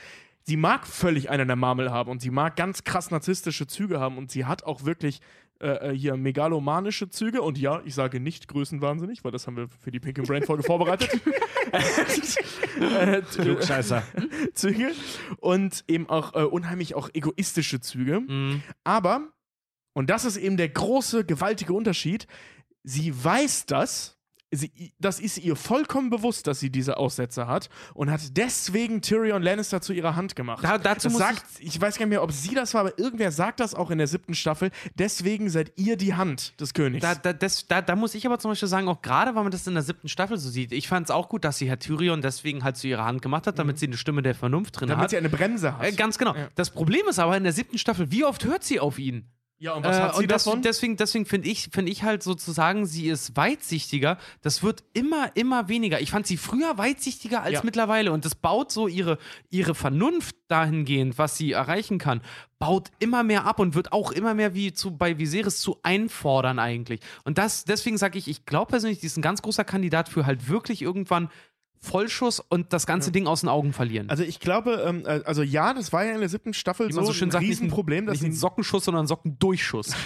sie 0.43 0.57
mag 0.57 0.85
völlig 0.85 1.29
einen 1.29 1.47
der 1.47 1.55
Marmel 1.55 1.89
haben 1.91 2.11
und 2.11 2.21
sie 2.21 2.29
mag 2.29 2.55
ganz 2.55 2.83
krass 2.83 3.09
narzisstische 3.11 3.65
Züge 3.65 3.99
haben 3.99 4.17
und 4.17 4.29
sie 4.31 4.45
hat 4.45 4.63
auch 4.63 4.85
wirklich 4.85 5.21
äh, 5.59 5.91
äh, 5.91 5.97
hier 5.97 6.17
megalomanische 6.17 7.09
Züge. 7.09 7.41
Und 7.41 7.57
ja, 7.57 7.81
ich 7.85 7.95
sage 7.95 8.19
nicht 8.19 8.47
größenwahnsinnig, 8.47 9.23
weil 9.23 9.31
das 9.31 9.47
haben 9.47 9.55
wir 9.57 9.69
für 9.69 9.91
die 9.91 9.99
Pink 9.99 10.19
and 10.19 10.27
Brain 10.27 10.43
Folge 10.43 10.63
vorbereitet. 10.63 11.09
äh, 12.79 13.21
Klugscheißer. 13.21 14.03
Züge 14.53 14.91
und 15.37 15.83
eben 15.87 16.09
auch 16.09 16.35
äh, 16.35 16.43
unheimlich 16.43 16.95
auch 16.95 17.09
egoistische 17.13 17.79
Züge. 17.79 18.19
Mhm. 18.19 18.61
Aber, 18.83 19.29
und 19.93 20.09
das 20.09 20.25
ist 20.25 20.37
eben 20.37 20.57
der 20.57 20.69
große, 20.69 21.25
gewaltige 21.25 21.73
Unterschied, 21.73 22.27
sie 22.83 23.23
weiß 23.23 23.65
das 23.65 24.17
sie, 24.55 24.93
das 24.99 25.19
ist 25.19 25.39
ihr 25.39 25.55
vollkommen 25.55 26.11
bewusst, 26.11 26.45
dass 26.45 26.59
sie 26.59 26.69
diese 26.69 26.97
Aussätze 26.97 27.47
hat 27.47 27.69
und 27.95 28.11
hat 28.11 28.21
deswegen 28.37 29.01
Tyrion 29.01 29.41
Lannister 29.41 29.81
zu 29.81 29.93
ihrer 29.93 30.15
Hand 30.15 30.35
gemacht. 30.35 30.63
Da- 30.63 30.77
dazu 30.77 31.07
das 31.07 31.13
muss 31.13 31.21
sagt, 31.23 31.43
ich, 31.57 31.81
weiß 31.81 31.97
gar 31.97 32.05
nicht 32.05 32.11
mehr, 32.11 32.21
ob 32.21 32.31
sie 32.31 32.53
das 32.53 32.75
war, 32.75 32.81
aber 32.81 32.99
irgendwer 32.99 33.31
sagt 33.31 33.59
das 33.59 33.73
auch 33.73 33.89
in 33.89 33.97
der 33.97 34.05
siebten 34.05 34.35
Staffel. 34.35 34.69
Deswegen 34.93 35.49
seid 35.49 35.73
ihr 35.77 35.97
die 35.97 36.13
Hand 36.13 36.53
des 36.61 36.75
Königs. 36.75 37.01
Da, 37.01 37.15
da, 37.15 37.33
das, 37.33 37.65
da, 37.67 37.81
da 37.81 37.95
muss 37.95 38.13
ich 38.13 38.27
aber 38.27 38.37
zum 38.37 38.51
Beispiel 38.51 38.67
sagen, 38.67 38.87
auch 38.89 39.01
gerade, 39.01 39.33
weil 39.33 39.41
man 39.41 39.51
das 39.51 39.65
in 39.65 39.73
der 39.73 39.81
siebten 39.81 40.07
Staffel 40.07 40.37
so 40.37 40.51
sieht, 40.51 40.71
ich 40.71 40.87
fand 40.87 41.07
es 41.07 41.09
auch 41.11 41.29
gut, 41.29 41.43
dass 41.45 41.57
sie 41.57 41.67
Herr 41.67 41.79
Tyrion 41.79 42.21
deswegen 42.21 42.63
halt 42.63 42.77
zu 42.77 42.87
ihrer 42.87 43.05
Hand 43.05 43.23
gemacht 43.23 43.47
hat, 43.47 43.57
damit 43.57 43.79
sie 43.79 43.87
eine 43.87 43.97
Stimme 43.97 44.21
der 44.21 44.35
Vernunft 44.35 44.79
drin 44.79 44.85
Mhm. 44.85 44.89
damit 44.91 45.03
hat. 45.05 45.09
sie 45.09 45.17
eine 45.17 45.29
Bremse 45.29 45.75
hat. 45.79 45.83
Äh, 45.83 45.93
ganz 45.93 46.19
genau. 46.19 46.35
Ja. 46.35 46.49
Das 46.53 46.69
Problem 46.69 47.07
ist 47.09 47.17
aber 47.17 47.35
in 47.35 47.43
der 47.43 47.53
siebten 47.53 47.79
Staffel, 47.79 48.11
wie 48.11 48.23
oft 48.23 48.45
hört 48.45 48.63
sie 48.63 48.79
auf 48.79 48.99
ihn? 48.99 49.31
Ja, 49.59 49.73
und 49.73 49.83
was 49.85 49.97
Äh, 49.97 50.01
hat 50.01 50.15
sie 50.15 50.21
und 50.23 50.31
das, 50.31 50.43
davon? 50.43 50.61
deswegen, 50.61 50.97
deswegen 50.97 51.25
finde 51.25 51.47
ich, 51.47 51.69
find 51.71 51.87
ich 51.87 52.03
halt 52.03 52.21
sozusagen, 52.23 52.85
sie 52.85 53.07
ist 53.07 53.37
weitsichtiger. 53.37 54.17
Das 54.41 54.61
wird 54.61 54.83
immer, 54.93 55.31
immer 55.35 55.69
weniger. 55.69 56.01
Ich 56.01 56.11
fand 56.11 56.27
sie 56.27 56.37
früher 56.37 56.77
weitsichtiger 56.77 57.43
als 57.43 57.53
Ja. 57.53 57.61
mittlerweile. 57.63 58.11
Und 58.11 58.25
das 58.25 58.35
baut 58.35 58.71
so 58.71 58.87
ihre, 58.87 59.17
ihre 59.49 59.73
Vernunft 59.73 60.35
dahingehend, 60.49 61.17
was 61.17 61.37
sie 61.37 61.53
erreichen 61.53 61.97
kann, 61.97 62.21
baut 62.59 62.89
immer 62.99 63.23
mehr 63.23 63.45
ab 63.45 63.59
und 63.59 63.73
wird 63.75 63.91
auch 63.93 64.11
immer 64.11 64.33
mehr 64.33 64.53
wie 64.53 64.73
zu, 64.73 64.97
bei 64.97 65.17
Viserys 65.17 65.59
zu 65.61 65.79
einfordern 65.83 66.59
eigentlich. 66.59 66.99
Und 67.23 67.37
das, 67.37 67.63
deswegen 67.65 67.97
sage 67.97 68.17
ich, 68.17 68.27
ich 68.27 68.45
glaube 68.45 68.71
persönlich, 68.71 68.99
die 68.99 69.05
ist 69.07 69.17
ein 69.17 69.21
ganz 69.21 69.41
großer 69.41 69.63
Kandidat 69.63 70.09
für 70.09 70.25
halt 70.25 70.49
wirklich 70.49 70.81
irgendwann 70.81 71.29
Vollschuss 71.83 72.39
und 72.39 72.71
das 72.73 72.85
ganze 72.87 73.11
Ding 73.11 73.27
aus 73.27 73.41
den 73.41 73.49
Augen 73.49 73.73
verlieren. 73.73 74.09
also 74.09 74.23
ich 74.23 74.39
glaube, 74.39 74.83
ähm, 74.87 75.03
äh, 75.05 75.21
also 75.25 75.43
ja, 75.43 75.73
das 75.73 75.91
war 75.93 76.05
ja 76.05 76.13
in 76.13 76.19
der 76.21 76.29
siebten 76.29 76.53
Staffel 76.53 76.91
so, 76.91 77.03
so 77.03 77.13
schön 77.13 77.27
ein 77.27 77.31
sagt, 77.31 77.41
nicht 77.43 77.49
ein- 77.51 77.63
Riesenproblem, 77.65 78.05
dass 78.05 78.21
nicht 78.21 78.31
ein 78.31 78.35
Sockenschuss, 78.35 78.85
sondern 78.85 79.03
ein 79.05 79.07
Sockendurchschuss. 79.07 79.93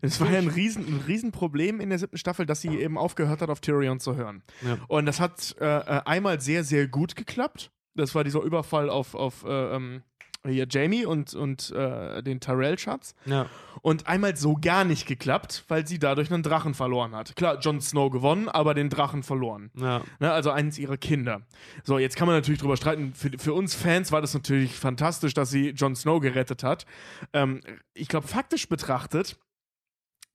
Es 0.00 0.18
war 0.18 0.30
ja 0.30 0.38
ein, 0.38 0.48
Riesen, 0.48 0.86
ein 0.86 1.02
Riesenproblem 1.06 1.80
in 1.80 1.90
der 1.90 1.98
siebten 1.98 2.16
Staffel, 2.16 2.46
dass 2.46 2.62
sie 2.62 2.68
eben 2.78 2.96
aufgehört 2.96 3.42
hat, 3.42 3.50
auf 3.50 3.60
Tyrion 3.60 4.00
zu 4.00 4.16
hören. 4.16 4.42
Ja. 4.66 4.78
Und 4.88 5.04
das 5.04 5.20
hat 5.20 5.56
äh, 5.60 5.64
äh, 5.66 6.00
einmal 6.06 6.40
sehr, 6.40 6.64
sehr 6.64 6.88
gut 6.88 7.16
geklappt. 7.16 7.70
Das 7.94 8.14
war 8.14 8.24
dieser 8.24 8.40
Überfall 8.40 8.88
auf, 8.88 9.14
auf 9.14 9.44
äh, 9.44 9.76
ähm, 9.76 10.02
hier 10.46 10.66
Jamie 10.68 11.04
und, 11.04 11.34
und 11.34 11.70
äh, 11.72 12.22
den 12.22 12.40
Tyrell-Schatz. 12.40 13.14
ja. 13.26 13.46
Und 13.80 14.08
einmal 14.08 14.36
so 14.36 14.58
gar 14.60 14.84
nicht 14.84 15.06
geklappt, 15.06 15.64
weil 15.68 15.86
sie 15.86 16.00
dadurch 16.00 16.32
einen 16.32 16.42
Drachen 16.42 16.74
verloren 16.74 17.14
hat. 17.14 17.36
Klar, 17.36 17.60
Jon 17.60 17.80
Snow 17.80 18.10
gewonnen, 18.10 18.48
aber 18.48 18.74
den 18.74 18.90
Drachen 18.90 19.22
verloren. 19.22 19.70
Ja. 19.76 20.02
Ne, 20.18 20.32
also 20.32 20.50
eines 20.50 20.80
ihrer 20.80 20.96
Kinder. 20.96 21.42
So, 21.84 21.96
jetzt 21.98 22.16
kann 22.16 22.26
man 22.26 22.34
natürlich 22.34 22.60
drüber 22.60 22.76
streiten. 22.76 23.12
Für, 23.14 23.30
für 23.38 23.54
uns 23.54 23.76
Fans 23.76 24.10
war 24.10 24.20
das 24.20 24.34
natürlich 24.34 24.74
fantastisch, 24.74 25.32
dass 25.32 25.50
sie 25.50 25.70
Jon 25.70 25.94
Snow 25.94 26.20
gerettet 26.20 26.64
hat. 26.64 26.86
Ähm, 27.32 27.60
ich 27.94 28.08
glaube, 28.08 28.26
faktisch 28.26 28.68
betrachtet 28.68 29.36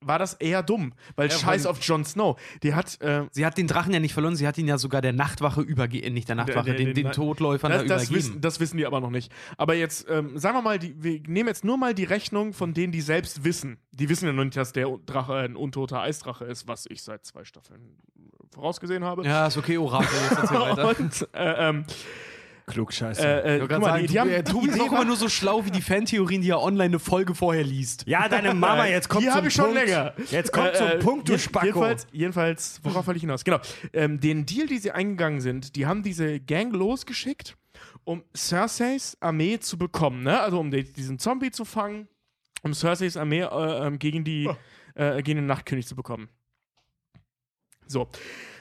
war 0.06 0.20
das 0.20 0.34
eher 0.36 0.64
dumm, 0.64 0.93
weil 1.16 1.30
Ja, 1.30 1.38
scheiß 1.38 1.66
auf 1.66 1.82
Jon 1.82 2.04
Snow. 2.06 2.39
Die 2.64 2.74
hat, 2.74 2.99
äh, 3.01 3.24
Sie 3.32 3.45
hat 3.45 3.58
den 3.58 3.68
Drachen 3.68 3.93
ja 3.93 3.99
nicht 3.99 4.14
verloren, 4.14 4.36
sie 4.36 4.47
hat 4.47 4.58
ihn 4.58 4.68
ja 4.68 4.78
sogar 4.78 5.01
der 5.01 5.14
Nachtwache 5.14 5.62
übergeben, 5.62 6.14
nicht 6.14 6.28
der 6.30 6.36
Nachtwache, 6.36 6.66
Der- 6.66 6.76
der- 6.76 6.86
den, 6.86 6.93
den 6.93 7.04
den- 7.06 7.12
Todläufern 7.14 7.72
das, 7.72 7.82
da 7.82 7.88
das, 7.88 8.04
übergeben. 8.04 8.16
wissen, 8.30 8.41
das 8.41 8.60
wissen 8.60 8.78
die 8.78 8.86
aber 8.86 8.99
noch 9.01 9.10
nicht. 9.10 9.32
Aber 9.58 9.74
jetzt, 9.76 10.08
ähm, 10.10 10.38
sagen 10.38 10.58
wir 10.58 10.62
mal, 10.62 10.80
die, 10.80 10.95
wir 11.04 11.20
nehmen 11.28 11.47
jetzt 11.47 11.64
nur 11.66 11.78
mal 11.78 11.93
die 11.93 12.04
Rechnung 12.06 12.54
von 12.54 12.74
denen, 12.74 12.91
die 12.91 13.01
selbst 13.01 13.43
wissen. 13.43 13.78
Die 13.91 14.10
wissen 14.10 14.26
ja 14.26 14.34
noch 14.34 14.43
nicht, 14.43 14.58
dass 14.58 14.74
der 14.74 14.88
Drache 15.06 15.34
ein 15.36 15.56
untoter 15.56 16.01
Eisdrache 16.01 16.45
ist, 16.45 16.68
was 16.68 16.86
ich 16.89 17.01
seit 17.04 17.26
zwei 17.26 17.43
Staffeln 17.45 17.97
vorausgesehen 18.54 19.04
habe. 19.04 19.26
ja, 19.26 19.47
ist 19.47 19.58
okay, 19.58 19.78
Orakel, 19.78 20.10
jetzt 20.30 20.38
erzähl 20.38 20.60
weiter. 20.60 20.99
Und, 20.99 21.28
äh, 21.34 21.70
ähm, 21.70 21.86
Klugscheiße. 22.66 23.22
äh, 23.26 23.55
äh, 23.57 23.59
guck 23.59 23.70
mal, 23.72 23.82
sagen, 23.82 24.01
die, 24.01 24.07
die 24.07 24.14
du, 24.14 24.20
haben, 24.20 24.30
äh, 24.30 24.43
Tobi 24.43 24.68
die 24.68 24.74
ist 24.74 24.80
auch 24.82 24.91
immer 24.91 25.05
nur 25.05 25.16
so 25.18 25.28
schlau 25.30 25.66
wie 25.66 25.72
die 25.72 25.82
Fantheorien, 25.82 26.41
die 26.41 26.49
er 26.49 26.61
online 26.61 26.86
eine 26.86 26.99
Folge 26.99 27.36
vorher 27.36 27.64
liest. 27.64 28.05
ja, 28.07 28.30
deine 28.30 28.53
Mama, 28.53 28.88
jetzt 28.88 29.09
kommt 29.09 29.24
die 29.24 29.28
zum 29.28 29.36
habe 29.36 29.47
ich 29.47 29.53
schon 29.53 29.66
Punkt. 29.74 29.86
länger. 29.86 30.14
Jetzt 30.32 30.51
kommt 30.53 30.68
Äh, 30.70 30.74
zum 30.76 30.88
äh, 30.88 30.99
Punkt, 30.99 31.30
du 31.30 31.38
Spacko. 31.38 31.66
Jedenfalls, 31.66 32.07
jedenfalls, 32.11 32.80
worauf 32.84 33.05
wollte 33.07 33.18
ich 33.18 33.22
hinaus? 33.24 33.43
Genau. 33.43 33.59
Ähm, 33.91 34.20
den 34.20 34.45
Deal, 34.45 34.68
die 34.68 34.78
sie 34.78 34.91
eingegangen 34.91 35.41
sind, 35.41 35.76
die 35.76 35.86
haben 35.86 36.03
diese 36.03 36.39
Gang 36.39 36.74
losgeschickt, 36.74 37.57
um 38.05 38.24
Cerseis 38.36 39.18
Armee 39.20 39.59
zu 39.59 39.78
bekommen, 39.78 40.24
ne? 40.24 40.39
Also 40.39 40.59
um 40.59 40.72
die, 40.72 40.84
diesen 40.84 41.20
Zombie 41.20 41.51
zu 41.51 41.66
fangen, 41.66 42.07
um 42.61 42.74
Cerseis 42.74 43.18
Armee 43.18 43.41
äh, 43.41 43.88
ähm, 43.88 43.99
gegen 43.99 44.24
die 44.24 44.49
äh, 44.95 45.22
gegen 45.22 45.39
den 45.39 45.47
Nachtkönig 45.47 45.88
zu 45.88 45.95
bekommen. 45.95 46.30
So. 47.88 48.07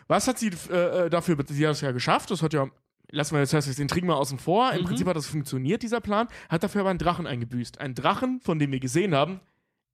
Was 0.09 0.26
hat 0.28 0.38
sie 0.38 0.50
äh, 0.70 1.07
äh, 1.07 1.11
dafür, 1.11 1.36
sie 1.48 1.66
hat 1.66 1.74
es 1.74 1.80
ja 1.80 1.92
geschafft, 1.92 2.30
das 2.30 2.42
hat 2.42 2.53
ja, 2.53 2.68
lassen 3.13 3.35
wir 3.35 3.41
jetzt 3.41 3.51
Cerseis 3.51 3.79
Intrigen 3.79 4.09
mal 4.09 4.15
außen 4.15 4.39
vor, 4.39 4.73
im 4.73 4.85
Prinzip 4.85 5.07
hat 5.07 5.17
das 5.17 5.27
funktioniert, 5.27 5.83
dieser 5.83 6.01
Plan, 6.01 6.27
hat 6.49 6.65
dafür 6.65 6.81
aber 6.81 6.91
einen 6.91 6.99
Drachen 6.99 7.27
eingebüßt. 7.27 7.81
Einen 7.81 7.95
Drachen, 7.95 8.41
von 8.41 8.59
dem 8.59 8.73
wir 8.73 8.81
gesehen 8.81 9.15
haben, 9.15 9.41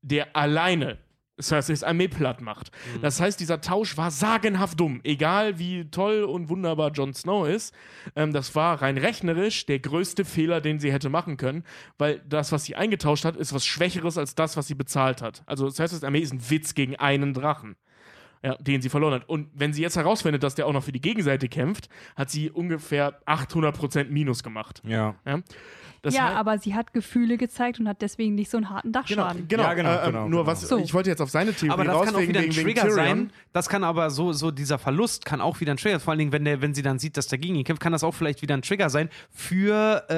der 0.00 0.34
alleine 0.36 0.98
Cerseis 1.40 1.84
Armee 1.84 2.08
platt 2.08 2.40
macht. 2.40 2.70
Das 3.00 3.20
heißt, 3.20 3.38
dieser 3.38 3.60
Tausch 3.60 3.96
war 3.96 4.10
sagenhaft 4.10 4.78
dumm. 4.80 5.00
Egal 5.04 5.58
wie 5.58 5.88
toll 5.90 6.24
und 6.24 6.48
wunderbar 6.48 6.90
Jon 6.90 7.14
Snow 7.14 7.46
ist, 7.46 7.74
ähm, 8.16 8.32
das 8.32 8.54
war 8.54 8.82
rein 8.82 8.98
rechnerisch 8.98 9.66
der 9.66 9.78
größte 9.78 10.24
Fehler, 10.24 10.60
den 10.60 10.80
sie 10.80 10.92
hätte 10.92 11.10
machen 11.10 11.36
können, 11.36 11.64
weil 11.96 12.20
das, 12.28 12.50
was 12.52 12.64
sie 12.64 12.74
eingetauscht 12.74 13.24
hat, 13.24 13.36
ist 13.36 13.52
was 13.52 13.64
Schwächeres 13.66 14.18
als 14.18 14.34
das, 14.34 14.56
was 14.56 14.66
sie 14.66 14.74
bezahlt 14.74 15.22
hat. 15.22 15.42
Also 15.46 15.70
Cerseis 15.70 16.04
Armee 16.04 16.20
ist 16.20 16.32
ein 16.32 16.50
Witz 16.50 16.74
gegen 16.74 16.96
einen 16.96 17.34
Drachen. 17.34 17.76
Ja, 18.42 18.54
den 18.56 18.80
sie 18.80 18.88
verloren 18.88 19.14
hat. 19.14 19.28
Und 19.28 19.48
wenn 19.54 19.72
sie 19.72 19.82
jetzt 19.82 19.96
herausfindet, 19.96 20.42
dass 20.42 20.54
der 20.54 20.66
auch 20.66 20.72
noch 20.72 20.84
für 20.84 20.92
die 20.92 21.00
Gegenseite 21.00 21.48
kämpft, 21.48 21.88
hat 22.14 22.30
sie 22.30 22.50
ungefähr 22.50 23.20
800% 23.26 24.10
Minus 24.10 24.42
gemacht. 24.42 24.80
ja. 24.84 25.16
Ja, 25.26 25.40
das 26.02 26.14
ja, 26.14 26.28
heißt- 26.28 26.34
aber 26.36 26.58
sie 26.58 26.74
hat 26.74 26.92
Gefühle 26.92 27.36
gezeigt 27.36 27.80
und 27.80 27.88
hat 27.88 28.02
deswegen 28.02 28.34
nicht 28.34 28.50
so 28.50 28.56
einen 28.56 28.70
harten 28.70 28.92
Genau, 28.92 29.00
Dachschaden. 29.02 29.48
genau, 29.48 29.62
Ja, 29.64 29.74
genau, 29.74 29.94
äh, 29.94 30.06
genau, 30.06 30.20
Nur 30.28 30.28
genau. 30.42 30.46
was, 30.46 30.60
So. 30.62 30.78
ich 30.78 30.94
wollte 30.94 31.10
jetzt 31.10 31.20
auf 31.20 31.30
seine 31.30 31.52
Theorie 31.54 31.72
Aber 31.72 31.84
das 31.84 31.94
raus, 31.94 32.06
kann 32.06 32.14
auch 32.14 32.18
wegen, 32.20 32.28
wieder 32.30 32.40
ein 32.40 32.46
wegen, 32.46 32.56
wegen 32.56 32.66
Trigger 32.66 32.82
Tyrion. 32.82 32.96
sein. 32.96 33.32
Das 33.52 33.68
kann 33.68 33.84
aber 33.84 34.10
so, 34.10 34.32
so 34.32 34.50
dieser 34.50 34.78
Verlust 34.78 35.24
kann 35.24 35.40
auch 35.40 35.60
wieder 35.60 35.72
ein 35.72 35.76
Trigger. 35.76 36.00
Vor 36.00 36.12
allen 36.12 36.18
Dingen, 36.18 36.32
wenn, 36.32 36.44
der, 36.44 36.60
wenn 36.62 36.74
sie 36.74 36.82
dann 36.82 36.98
sieht, 36.98 37.16
dass 37.16 37.26
der 37.26 37.38
gegen 37.38 37.54
ihn 37.56 37.64
kämpft, 37.64 37.82
kann 37.82 37.92
das 37.92 38.04
auch 38.04 38.14
vielleicht 38.14 38.42
wieder 38.42 38.54
ein 38.54 38.62
Trigger 38.62 38.90
sein 38.90 39.08
für 39.30 40.08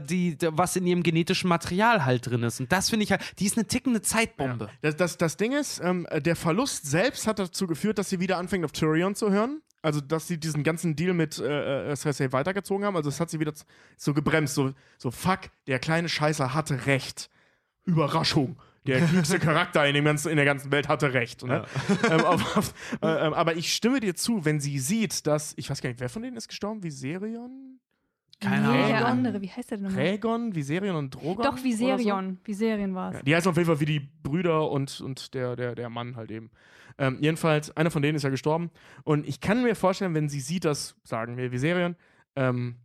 äh, 0.00 0.04
die, 0.06 0.36
was 0.50 0.76
in 0.76 0.86
ihrem 0.86 1.02
genetischen 1.02 1.48
Material 1.48 2.04
halt 2.04 2.26
drin 2.26 2.42
ist. 2.42 2.60
Und 2.60 2.70
das 2.72 2.90
finde 2.90 3.04
ich 3.04 3.10
halt, 3.10 3.22
die 3.38 3.46
ist 3.46 3.56
eine 3.56 3.66
tickende 3.66 4.02
Zeitbombe. 4.02 4.68
Das, 4.82 4.96
das, 4.96 5.16
das 5.18 5.36
Ding 5.36 5.52
ist, 5.52 5.80
ähm, 5.82 6.06
der 6.16 6.36
Verlust 6.36 6.86
selbst 6.86 7.26
hat 7.26 7.38
dazu 7.38 7.66
geführt, 7.66 7.98
dass 7.98 8.08
sie 8.10 8.20
wieder 8.20 8.38
anfängt, 8.38 8.64
auf 8.64 8.72
Tyrion 8.72 9.14
zu 9.14 9.30
hören. 9.30 9.60
Also, 9.86 10.00
dass 10.00 10.26
sie 10.26 10.36
diesen 10.36 10.64
ganzen 10.64 10.96
Deal 10.96 11.14
mit 11.14 11.38
äh, 11.38 11.92
äh, 11.92 11.96
Cersei 11.96 12.32
weitergezogen 12.32 12.84
haben. 12.84 12.96
Also, 12.96 13.08
das 13.08 13.20
hat 13.20 13.30
sie 13.30 13.38
wieder 13.38 13.52
so 13.96 14.14
gebremst. 14.14 14.56
So, 14.56 14.72
so 14.98 15.12
fuck, 15.12 15.42
der 15.68 15.78
kleine 15.78 16.08
Scheißer 16.08 16.54
hatte 16.54 16.86
recht. 16.86 17.30
Überraschung. 17.84 18.56
Der 18.84 19.00
klügste 19.06 19.38
Charakter 19.38 19.86
in, 19.86 19.94
dem 19.94 20.04
ganzen, 20.04 20.30
in 20.30 20.36
der 20.38 20.44
ganzen 20.44 20.72
Welt 20.72 20.88
hatte 20.88 21.14
recht. 21.14 21.44
Ne? 21.44 21.64
ähm, 22.10 22.20
auf, 22.22 22.56
auf, 22.56 22.74
äh, 23.00 23.06
aber 23.06 23.54
ich 23.54 23.72
stimme 23.72 24.00
dir 24.00 24.16
zu, 24.16 24.44
wenn 24.44 24.58
sie 24.58 24.80
sieht, 24.80 25.24
dass, 25.28 25.54
ich 25.56 25.70
weiß 25.70 25.80
gar 25.80 25.88
nicht, 25.88 26.00
wer 26.00 26.08
von 26.08 26.22
denen 26.22 26.36
ist 26.36 26.48
gestorben? 26.48 26.82
Viserion? 26.82 27.78
Keine 28.40 28.68
nee, 28.68 28.78
Ahnung. 28.78 28.88
der 28.88 29.06
andere, 29.06 29.40
wie 29.40 29.50
heißt 29.50 29.70
der 29.70 29.78
denn 29.78 29.86
nochmal? 29.86 30.04
Rhaegon, 30.04 30.52
Viserion 30.52 30.96
und 30.96 31.14
Drogon? 31.14 31.44
Doch, 31.44 31.62
Viserion. 31.62 32.38
Viserion 32.42 32.92
war 32.96 33.10
es. 33.10 33.16
Ja, 33.18 33.22
die 33.22 33.36
heißen 33.36 33.50
auf 33.50 33.56
jeden 33.56 33.68
Fall 33.68 33.78
wie 33.78 33.86
die 33.86 34.00
Brüder 34.00 34.68
und, 34.68 35.00
und 35.00 35.32
der, 35.32 35.54
der, 35.54 35.76
der 35.76 35.88
Mann 35.90 36.16
halt 36.16 36.32
eben. 36.32 36.50
Ähm, 36.98 37.18
jedenfalls, 37.20 37.76
einer 37.76 37.90
von 37.90 38.02
denen 38.02 38.16
ist 38.16 38.22
ja 38.22 38.30
gestorben. 38.30 38.70
Und 39.04 39.26
ich 39.26 39.40
kann 39.40 39.62
mir 39.62 39.74
vorstellen, 39.74 40.14
wenn 40.14 40.28
sie 40.28 40.40
sieht, 40.40 40.64
dass, 40.64 40.96
sagen 41.04 41.36
wir, 41.36 41.52
Viserion, 41.52 41.96
ähm, 42.36 42.76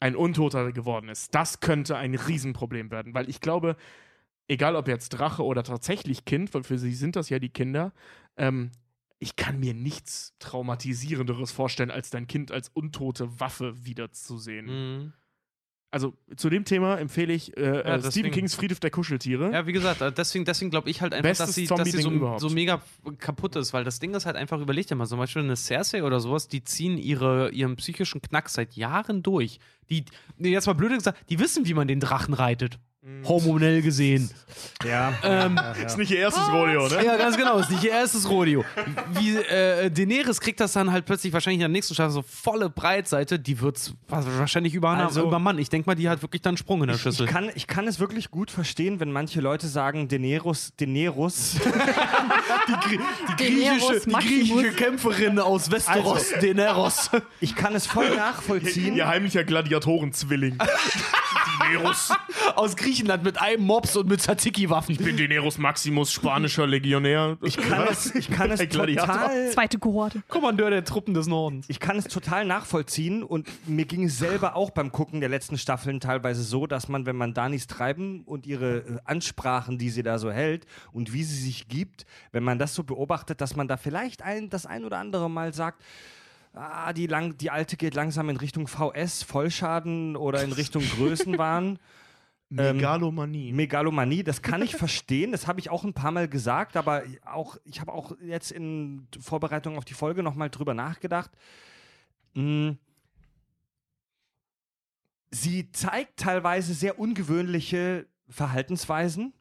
ein 0.00 0.16
Untoter 0.16 0.72
geworden 0.72 1.08
ist, 1.08 1.34
das 1.34 1.60
könnte 1.60 1.96
ein 1.96 2.14
Riesenproblem 2.14 2.90
werden. 2.90 3.14
Weil 3.14 3.28
ich 3.28 3.40
glaube, 3.40 3.76
egal 4.48 4.74
ob 4.74 4.88
jetzt 4.88 5.10
Drache 5.10 5.44
oder 5.44 5.62
tatsächlich 5.62 6.24
Kind, 6.24 6.52
weil 6.54 6.64
für 6.64 6.78
sie 6.78 6.94
sind 6.94 7.16
das 7.16 7.28
ja 7.28 7.38
die 7.38 7.50
Kinder, 7.50 7.92
ähm, 8.36 8.70
ich 9.18 9.36
kann 9.36 9.60
mir 9.60 9.74
nichts 9.74 10.34
traumatisierenderes 10.38 11.52
vorstellen, 11.52 11.90
als 11.90 12.08
dein 12.08 12.26
Kind 12.26 12.50
als 12.50 12.70
untote 12.70 13.38
Waffe 13.38 13.84
wiederzusehen. 13.84 14.66
Mhm. 14.66 15.12
Also 15.92 16.14
zu 16.36 16.48
dem 16.50 16.64
Thema 16.64 16.98
empfehle 16.98 17.32
ich 17.32 17.56
äh, 17.56 17.60
äh, 17.62 17.82
deswegen- 17.96 18.10
Stephen 18.12 18.30
Kings 18.30 18.54
Friedhof 18.54 18.78
der 18.78 18.90
Kuscheltiere. 18.90 19.52
Ja, 19.52 19.66
wie 19.66 19.72
gesagt, 19.72 20.00
äh, 20.00 20.12
deswegen, 20.12 20.44
deswegen 20.44 20.70
glaube 20.70 20.88
ich 20.88 21.00
halt 21.02 21.12
einfach, 21.12 21.28
Bestes 21.30 21.46
dass 21.48 21.54
sie, 21.56 21.66
dass 21.66 21.90
sie 21.90 22.00
so, 22.02 22.38
so 22.38 22.48
mega 22.50 22.80
kaputt 23.18 23.56
ist, 23.56 23.72
weil 23.72 23.82
das 23.82 23.98
Ding 23.98 24.14
ist 24.14 24.24
halt 24.24 24.36
einfach, 24.36 24.60
überleg 24.60 24.86
dir 24.86 24.94
mal, 24.94 25.06
zum 25.06 25.18
Beispiel 25.18 25.42
eine 25.42 25.56
Cersei 25.56 26.04
oder 26.04 26.20
sowas, 26.20 26.46
die 26.46 26.62
ziehen 26.62 26.96
ihre, 26.96 27.50
ihren 27.50 27.74
psychischen 27.74 28.22
Knack 28.22 28.48
seit 28.50 28.74
Jahren 28.76 29.24
durch. 29.24 29.58
Die, 29.90 30.04
jetzt 30.38 30.66
mal 30.66 30.74
blöd 30.74 30.92
gesagt, 30.92 31.18
die 31.28 31.40
wissen, 31.40 31.66
wie 31.66 31.74
man 31.74 31.88
den 31.88 31.98
Drachen 31.98 32.34
reitet. 32.34 32.78
Mhm. 33.02 33.26
Hormonell 33.26 33.80
gesehen. 33.80 34.28
Ja. 34.84 35.14
Ähm, 35.22 35.58
Ist 35.86 35.96
nicht 35.96 36.10
ihr 36.10 36.18
erstes 36.18 36.46
Rodeo, 36.52 36.86
ne? 36.86 37.02
Ja, 37.02 37.16
ganz 37.16 37.34
genau, 37.38 37.56
ist 37.58 37.70
nicht 37.70 37.82
ihr 37.82 37.92
erstes 37.92 38.28
Rodeo. 38.28 38.62
Wie 39.14 39.36
äh, 39.36 39.90
Daenerys 39.90 40.38
kriegt 40.38 40.60
das 40.60 40.74
dann 40.74 40.92
halt 40.92 41.06
plötzlich 41.06 41.32
wahrscheinlich 41.32 41.56
in 41.56 41.60
der 41.60 41.68
nächsten 41.70 41.94
Staffel 41.94 42.10
so 42.12 42.20
volle 42.22 42.68
Breitseite, 42.68 43.38
die 43.38 43.58
wird's 43.62 43.94
wahrscheinlich 44.08 44.74
über, 44.74 44.90
Also- 44.90 45.26
über 45.26 45.38
Mann. 45.38 45.58
Ich 45.58 45.70
denke 45.70 45.88
mal, 45.88 45.94
die 45.94 46.10
hat 46.10 46.20
wirklich 46.20 46.42
dann 46.42 46.50
einen 46.50 46.56
Sprung 46.58 46.82
in 46.82 46.88
der 46.88 46.98
Schüssel. 46.98 47.24
Ich 47.24 47.32
kann, 47.32 47.50
ich 47.54 47.66
kann 47.66 47.86
es 47.88 48.00
wirklich 48.00 48.30
gut 48.30 48.50
verstehen, 48.50 49.00
wenn 49.00 49.12
manche 49.12 49.40
Leute 49.40 49.66
sagen, 49.66 50.06
Daenerys, 50.08 50.72
Daenerys. 50.78 51.56
die 52.68 53.44
griechische, 53.44 54.00
die 54.06 54.12
griechische 54.12 54.72
Kämpferin 54.72 55.38
aus 55.38 55.70
Westeros, 55.70 56.30
Daenerys. 56.40 57.10
Ich 57.40 57.54
kann 57.54 57.74
es 57.74 57.86
voll 57.86 58.14
nachvollziehen. 58.16 58.96
Ihr 58.96 59.08
heimlicher 59.08 59.44
Gladiatorenzwilling. 59.44 60.58
Dineros, 61.70 62.12
Aus 62.56 62.76
Griechenland 62.76 63.22
mit 63.22 63.40
einem 63.40 63.64
Mops 63.64 63.96
und 63.96 64.08
mit 64.08 64.20
Tzatziki-Waffen. 64.20 64.92
ich 64.92 64.98
bin 64.98 65.16
Dineros 65.16 65.58
Maximus, 65.58 66.12
spanischer 66.12 66.66
Legionär. 66.66 67.38
Ich 67.42 67.56
kann 67.56 67.86
es, 67.88 68.14
ich 68.14 68.30
kann 68.30 68.50
es 68.50 68.60
total 68.68 69.50
Zweite 69.50 69.78
Kohorte. 69.78 70.22
Kommandeur 70.28 70.70
der 70.70 70.84
Truppen 70.84 71.14
des 71.14 71.26
Nordens. 71.26 71.66
Ich 71.68 71.80
kann 71.80 71.96
es 71.98 72.04
total 72.04 72.44
nachvollziehen 72.44 73.22
und 73.22 73.48
mir 73.68 73.84
ging 73.84 74.04
es 74.04 74.18
selber 74.18 74.56
auch 74.56 74.70
beim 74.70 74.92
Gucken 74.92 75.20
der 75.20 75.28
letzten 75.28 75.58
Staffeln 75.58 76.00
teilweise 76.00 76.42
so, 76.42 76.66
dass 76.66 76.88
man, 76.88 77.06
wenn 77.06 77.16
man 77.16 77.34
Danis 77.34 77.66
Treiben 77.66 78.22
und 78.24 78.46
ihre 78.46 78.78
äh, 78.78 78.98
Ansprachen, 79.04 79.78
die 79.78 79.90
sie 79.90 80.02
da 80.02 80.18
so 80.18 80.30
hält 80.30 80.66
und 80.92 81.12
wie 81.12 81.24
sie 81.24 81.40
sich 81.40 81.68
gibt, 81.68 82.06
wenn 82.32 82.39
man 82.42 82.58
das 82.58 82.74
so 82.74 82.84
beobachtet, 82.84 83.40
dass 83.40 83.56
man 83.56 83.68
da 83.68 83.76
vielleicht 83.76 84.22
ein, 84.22 84.50
das 84.50 84.66
ein 84.66 84.84
oder 84.84 84.98
andere 84.98 85.28
Mal 85.30 85.52
sagt, 85.52 85.82
ah, 86.54 86.92
die, 86.92 87.06
lang, 87.06 87.36
die 87.36 87.50
Alte 87.50 87.76
geht 87.76 87.94
langsam 87.94 88.28
in 88.28 88.36
Richtung 88.36 88.66
VS, 88.66 89.22
Vollschaden 89.22 90.16
oder 90.16 90.42
in 90.42 90.52
Richtung 90.52 90.82
Größenwahn. 90.96 91.78
Megalomanie. 92.50 93.52
Megalomanie, 93.52 94.24
das 94.24 94.42
kann 94.42 94.60
ich 94.62 94.74
verstehen, 94.76 95.30
das 95.30 95.46
habe 95.46 95.60
ich 95.60 95.70
auch 95.70 95.84
ein 95.84 95.94
paar 95.94 96.10
Mal 96.10 96.28
gesagt, 96.28 96.76
aber 96.76 97.04
auch, 97.24 97.56
ich 97.64 97.80
habe 97.80 97.92
auch 97.92 98.16
jetzt 98.20 98.50
in 98.50 99.06
Vorbereitung 99.20 99.78
auf 99.78 99.84
die 99.84 99.94
Folge 99.94 100.22
nochmal 100.22 100.50
drüber 100.50 100.74
nachgedacht. 100.74 101.30
Mm. 102.34 102.72
Sie 105.32 105.70
zeigt 105.70 106.18
teilweise 106.18 106.74
sehr 106.74 106.98
ungewöhnliche 106.98 108.06
Verhaltensweisen, 108.28 109.32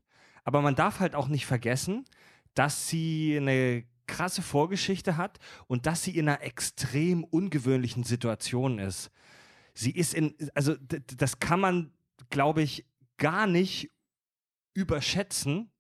aber 0.43 0.61
man 0.61 0.76
darf 0.76 0.99
halt 0.99 1.15
auch 1.15 1.27
nicht 1.27 1.47
vergessen, 1.47 2.05
dass 2.53 2.88
sie 2.88 3.38
eine 3.38 3.84
krasse 4.07 4.41
Vorgeschichte 4.41 5.17
hat 5.17 5.39
und 5.67 5.85
dass 5.85 6.03
sie 6.03 6.17
in 6.17 6.27
einer 6.27 6.41
extrem 6.41 7.23
ungewöhnlichen 7.23 8.03
Situation 8.03 8.80
ist. 8.80 9.11
Sie 9.73 9.91
ist 9.91 10.13
in, 10.13 10.35
also 10.55 10.76
das 11.15 11.39
kann 11.39 11.59
man, 11.59 11.91
glaube 12.30 12.61
ich, 12.61 12.85
gar 13.17 13.47
nicht 13.47 13.91
überschätzen, 14.73 15.71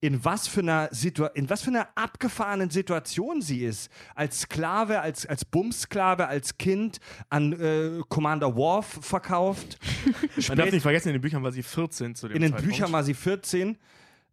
in 0.00 0.24
was 0.24 0.46
für 0.46 0.60
einer 0.60 0.88
Situ 0.92 1.24
in 1.34 1.50
was 1.50 1.62
für 1.62 1.70
einer 1.70 1.88
abgefahrenen 1.96 2.70
Situation 2.70 3.42
sie 3.42 3.64
ist. 3.64 3.90
Als 4.14 4.42
Sklave, 4.42 5.00
als, 5.00 5.26
als 5.26 5.44
Bumsklave, 5.44 6.28
als 6.28 6.56
Kind 6.56 7.00
an 7.30 7.52
äh, 7.52 8.00
Commander 8.08 8.54
Worf 8.54 9.00
verkauft. 9.00 9.78
Man 10.48 10.58
darf 10.58 10.70
nicht 10.70 10.82
vergessen, 10.82 11.08
in 11.08 11.14
den 11.14 11.20
Büchern 11.20 11.42
war 11.42 11.50
sie 11.50 11.64
14 11.64 12.14
zu 12.14 12.28
dem 12.28 12.36
In 12.36 12.42
den 12.42 12.52
Zeitpunkt. 12.52 12.70
Büchern 12.70 12.92
war 12.92 13.02
sie 13.02 13.14
14. 13.14 13.76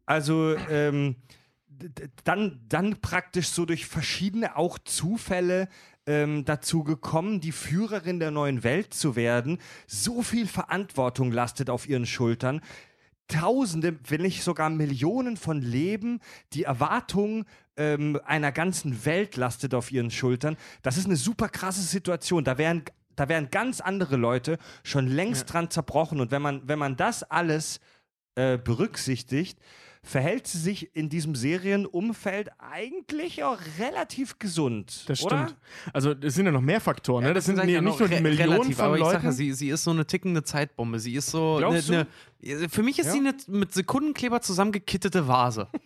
Also 0.06 0.56
ähm, 0.70 1.16
dann, 2.24 2.62
dann 2.68 3.02
praktisch 3.02 3.50
so 3.50 3.66
durch 3.66 3.86
verschiedene 3.86 4.56
auch 4.56 4.78
Zufälle 4.80 5.68
ähm, 6.08 6.46
dazu 6.46 6.84
gekommen, 6.84 7.42
die 7.42 7.52
Führerin 7.52 8.20
der 8.20 8.32
neuen 8.32 8.64
Welt 8.64 8.94
zu 8.94 9.16
werden. 9.16 9.60
So 9.88 10.22
viel 10.22 10.48
Verantwortung 10.48 11.32
lastet 11.32 11.70
auf 11.70 11.88
ihren 11.88 12.06
Schultern. 12.06 12.62
Tausende, 13.28 13.98
wenn 14.08 14.22
nicht 14.22 14.44
sogar 14.44 14.70
Millionen 14.70 15.36
von 15.36 15.62
Leben, 15.62 16.20
die 16.54 16.64
Erwartung 16.64 17.46
ähm, 17.76 18.20
einer 18.24 18.52
ganzen 18.52 19.06
Welt 19.06 19.36
lastet 19.36 19.74
auf 19.74 19.92
ihren 19.92 20.12
Schultern. 20.12 20.58
Das 20.84 20.98
ist 20.98 21.06
eine 21.06 21.16
super 21.16 21.50
krasse 21.50 21.82
Situation. 21.82 22.44
Da 22.44 22.60
wären, 22.60 22.84
da 23.16 23.28
wären 23.28 23.50
ganz 23.50 23.82
andere 23.82 24.16
Leute 24.16 24.60
schon 24.84 25.08
längst 25.08 25.52
dran 25.52 25.72
zerbrochen. 25.72 26.20
Und 26.20 26.30
wenn 26.30 26.44
man, 26.44 26.68
wenn 26.68 26.78
man 26.78 26.98
das 26.98 27.24
alles 27.24 27.80
äh, 28.36 28.60
berücksichtigt, 28.60 29.58
verhält 30.06 30.48
sie 30.48 30.60
sich 30.60 30.96
in 30.96 31.10
diesem 31.10 31.36
Serienumfeld 31.36 32.50
eigentlich 32.60 33.44
auch 33.44 33.58
relativ 33.80 34.40
gesund. 34.40 35.04
Das 35.08 35.22
oder? 35.24 35.48
stimmt. 35.48 35.60
Also 35.94 36.12
es 36.22 36.36
sind 36.36 36.46
ja 36.46 36.52
noch 36.52 36.62
mehr 36.62 36.80
Faktoren. 36.80 37.24
ne? 37.24 37.34
Das, 37.34 37.46
sind 37.46 37.56
sag 37.58 37.66
ich 37.66 37.74
ja 37.74 37.82
nicht 37.82 38.00
nur 38.00 38.08
Millionen 38.08 38.38
relativ, 38.38 38.78
von 38.78 38.86
aber 38.86 38.96
ich 38.96 39.02
Leuten. 39.02 39.14
sag 39.16 39.24
ja, 39.24 39.32
sie, 39.32 39.52
sie 39.54 39.70
ist 39.70 39.84
so 39.84 39.92
eine 39.92 40.06
tickende 40.06 40.44
Zeitbombe. 40.44 41.00
Sie 41.00 41.16
ist 41.16 41.28
so. 41.28 41.56
Ne, 41.56 41.60
Glaubst 41.60 41.90
ne, 41.90 42.08
für 42.70 42.84
mich 42.84 43.00
ist 43.00 43.08
Ja. 43.08 43.12
sie 43.14 43.20
eine 43.20 43.36
mit 43.48 43.74
Sekundenkleber 43.74 44.42
zusammengekittete 44.42 45.28
Vase. 45.28 45.68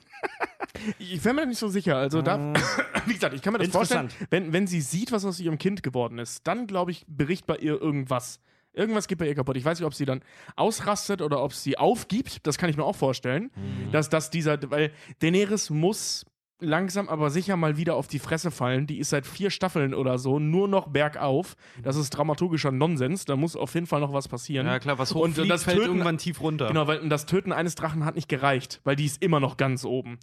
Ich 0.99 1.23
wäre 1.25 1.33
mir 1.33 1.45
nicht 1.45 1.57
so 1.57 1.67
sicher. 1.67 1.97
Also 1.97 2.21
da, 2.21 2.53
wie 3.05 3.13
gesagt, 3.13 3.33
ich 3.33 3.41
kann 3.41 3.53
mir 3.53 3.59
das 3.59 3.69
vorstellen, 3.69 4.09
wenn, 4.29 4.53
wenn 4.53 4.67
sie 4.67 4.81
sieht, 4.81 5.11
was 5.11 5.25
aus 5.25 5.39
ihrem 5.39 5.57
Kind 5.57 5.83
geworden 5.83 6.19
ist, 6.19 6.45
dann 6.47 6.67
glaube 6.67 6.91
ich, 6.91 7.05
bericht 7.07 7.47
bei 7.47 7.55
ihr 7.57 7.81
irgendwas. 7.81 8.39
Irgendwas 8.79 9.07
geht 9.07 9.17
bei 9.17 9.27
ihr 9.27 9.35
kaputt. 9.35 9.57
Ich 9.57 9.65
weiß 9.65 9.77
nicht, 9.79 9.85
ob 9.85 9.93
sie 9.93 10.05
dann 10.05 10.21
ausrastet 10.55 11.21
oder 11.21 11.43
ob 11.43 11.53
sie 11.53 11.77
aufgibt. 11.77 12.47
Das 12.47 12.57
kann 12.57 12.69
ich 12.69 12.77
mir 12.77 12.85
auch 12.85 12.95
vorstellen. 12.95 13.51
Dass, 13.91 14.07
dass 14.09 14.29
dieser, 14.29 14.57
weil 14.71 14.91
Daenerys 15.19 15.69
muss 15.69 16.25
langsam 16.61 17.07
aber 17.07 17.29
sicher 17.29 17.55
mal 17.55 17.77
wieder 17.77 17.95
auf 17.95 18.07
die 18.07 18.19
Fresse 18.19 18.51
fallen. 18.51 18.87
Die 18.87 18.99
ist 18.99 19.09
seit 19.11 19.25
vier 19.25 19.49
Staffeln 19.49 19.93
oder 19.93 20.17
so 20.17 20.39
nur 20.39 20.67
noch 20.67 20.87
bergauf. 20.87 21.55
Das 21.83 21.95
ist 21.95 22.09
dramaturgischer 22.11 22.71
Nonsens. 22.71 23.25
Da 23.25 23.35
muss 23.35 23.55
auf 23.55 23.73
jeden 23.73 23.85
Fall 23.85 23.99
noch 24.01 24.11
was 24.13 24.27
passieren. 24.27 24.65
Ja, 24.67 24.79
klar, 24.79 24.97
was 24.97 25.11
Und 25.11 25.31
hochfliegt, 25.31 25.49
das 25.51 25.63
fällt 25.63 25.77
Töten- 25.77 25.89
irgendwann 25.91 26.17
tief 26.17 26.41
runter. 26.41 26.67
Genau, 26.67 26.87
weil 26.87 27.07
das 27.09 27.25
Töten 27.25 27.51
eines 27.53 27.75
Drachen 27.75 28.03
hat 28.05 28.15
nicht 28.15 28.27
gereicht, 28.29 28.81
weil 28.83 28.95
die 28.95 29.05
ist 29.05 29.21
immer 29.23 29.39
noch 29.39 29.57
ganz 29.57 29.85
oben. 29.85 30.19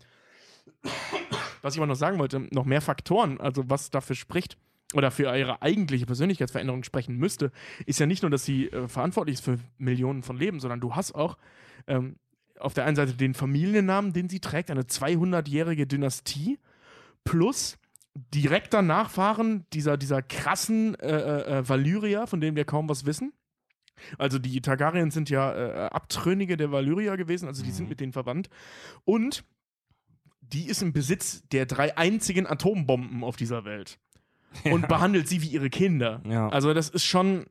Was 1.62 1.74
ich 1.74 1.80
aber 1.80 1.86
noch 1.86 1.96
sagen 1.96 2.18
wollte, 2.18 2.40
noch 2.52 2.64
mehr 2.64 2.80
Faktoren, 2.80 3.40
also 3.40 3.64
was 3.68 3.90
dafür 3.90 4.16
spricht 4.16 4.56
oder 4.94 5.10
für 5.10 5.36
ihre 5.36 5.62
eigentliche 5.62 6.06
Persönlichkeitsveränderung 6.06 6.84
sprechen 6.84 7.16
müsste, 7.16 7.50
ist 7.86 7.98
ja 7.98 8.06
nicht 8.06 8.22
nur, 8.22 8.30
dass 8.30 8.44
sie 8.44 8.68
äh, 8.68 8.88
verantwortlich 8.88 9.34
ist 9.34 9.44
für 9.44 9.58
Millionen 9.78 10.22
von 10.22 10.36
Leben, 10.36 10.60
sondern 10.60 10.80
du 10.80 10.94
hast 10.94 11.14
auch 11.14 11.36
ähm, 11.86 12.16
auf 12.58 12.74
der 12.74 12.84
einen 12.84 12.96
Seite 12.96 13.14
den 13.14 13.34
Familiennamen, 13.34 14.12
den 14.12 14.28
sie 14.28 14.40
trägt, 14.40 14.70
eine 14.70 14.82
200-jährige 14.82 15.86
Dynastie, 15.86 16.58
plus 17.24 17.78
direkter 18.14 18.82
Nachfahren 18.82 19.66
dieser, 19.72 19.96
dieser 19.96 20.22
krassen 20.22 20.94
äh, 21.00 21.58
äh, 21.58 21.68
Valyrier, 21.68 22.26
von 22.26 22.40
denen 22.40 22.56
wir 22.56 22.64
kaum 22.64 22.88
was 22.88 23.04
wissen. 23.04 23.32
Also 24.18 24.38
die 24.38 24.60
Targaryens 24.60 25.14
sind 25.14 25.30
ja 25.30 25.54
äh, 25.54 25.88
Abtrünnige 25.88 26.56
der 26.56 26.70
Valyrier 26.70 27.16
gewesen, 27.16 27.46
also 27.46 27.62
die 27.62 27.70
sind 27.70 27.88
mit 27.88 28.00
denen 28.00 28.12
verwandt. 28.12 28.48
Und 29.04 29.44
die 30.40 30.66
ist 30.66 30.82
im 30.82 30.92
Besitz 30.92 31.46
der 31.48 31.66
drei 31.66 31.96
einzigen 31.96 32.46
Atombomben 32.46 33.24
auf 33.24 33.36
dieser 33.36 33.64
Welt. 33.64 33.98
Und 34.64 34.88
behandelt 34.88 35.28
sie 35.28 35.42
wie 35.42 35.48
ihre 35.48 35.70
Kinder. 35.70 36.20
Ja. 36.28 36.48
Also 36.48 36.72
das 36.74 36.88
ist 36.88 37.04
schon. 37.04 37.46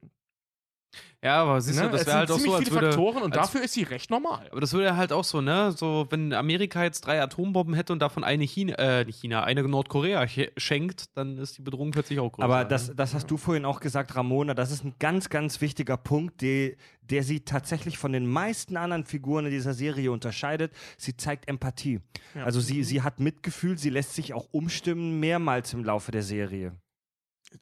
ja, 1.24 1.42
aber 1.42 1.60
siehst 1.60 1.80
Ne, 1.80 1.86
du, 1.86 1.92
das 1.92 2.02
es 2.02 2.08
wäre 2.08 2.18
halt 2.20 2.28
sind 2.30 2.36
auch 2.36 2.40
ziemlich 2.40 2.52
so, 2.52 2.58
als 2.58 2.64
viele 2.70 2.76
würde. 2.82 2.88
Faktoren 2.88 3.24
und 3.24 3.38
als- 3.38 3.48
dafür 3.48 3.64
ist 3.66 3.74
sie 3.74 3.84
recht 3.84 4.10
normal. 4.12 4.48
Aber 4.52 4.62
das 4.62 4.74
würde 4.74 4.86
ja 4.86 4.96
halt 4.96 5.12
auch 5.12 5.24
so, 5.24 5.42
ne? 5.42 5.72
So, 5.72 6.06
wenn 6.12 6.34
Amerika 6.34 6.84
jetzt 6.84 7.02
drei 7.02 7.20
Atombomben 7.22 7.74
hätte 7.74 7.94
und 7.94 8.00
davon 8.00 8.24
eine 8.24 8.44
China, 8.44 8.76
äh, 8.78 9.06
nicht 9.06 9.20
China, 9.22 9.44
eine 9.44 9.64
Nordkorea 9.64 10.22
sch- 10.24 10.52
schenkt, 10.58 11.18
dann 11.18 11.38
ist 11.40 11.58
die 11.58 11.64
Bedrohung 11.64 11.90
plötzlich 11.92 12.20
auch 12.20 12.32
größer. 12.32 12.46
Aber 12.46 12.60
ne? 12.64 12.68
das, 12.68 12.96
das 12.96 13.14
hast 13.16 13.32
du 13.32 13.38
vorhin 13.38 13.66
auch 13.66 13.80
gesagt, 13.80 14.16
Ramona, 14.16 14.54
das 14.54 14.72
ist 14.72 14.84
ein 14.86 14.94
ganz, 15.00 15.30
ganz 15.30 15.62
wichtiger 15.62 15.98
Punkt, 15.98 16.42
der, 16.42 16.74
der 17.02 17.24
sie 17.24 17.40
tatsächlich 17.40 17.98
von 17.98 18.12
den 18.14 18.28
meisten 18.28 18.78
anderen 18.78 19.06
Figuren 19.06 19.46
in 19.46 19.52
dieser 19.52 19.74
Serie 19.74 20.12
unterscheidet. 20.12 20.72
Sie 20.98 21.18
zeigt 21.18 21.48
Empathie. 21.48 22.02
Also 22.44 22.60
sie, 22.60 22.84
sie 22.84 23.02
hat 23.02 23.20
Mitgefühl, 23.20 23.78
sie 23.80 23.90
lässt 23.90 24.14
sich 24.14 24.34
auch 24.36 24.48
umstimmen, 24.52 25.20
mehrmals 25.20 25.74
im 25.74 25.84
Laufe 25.84 26.12
der 26.12 26.24
Serie. 26.24 26.74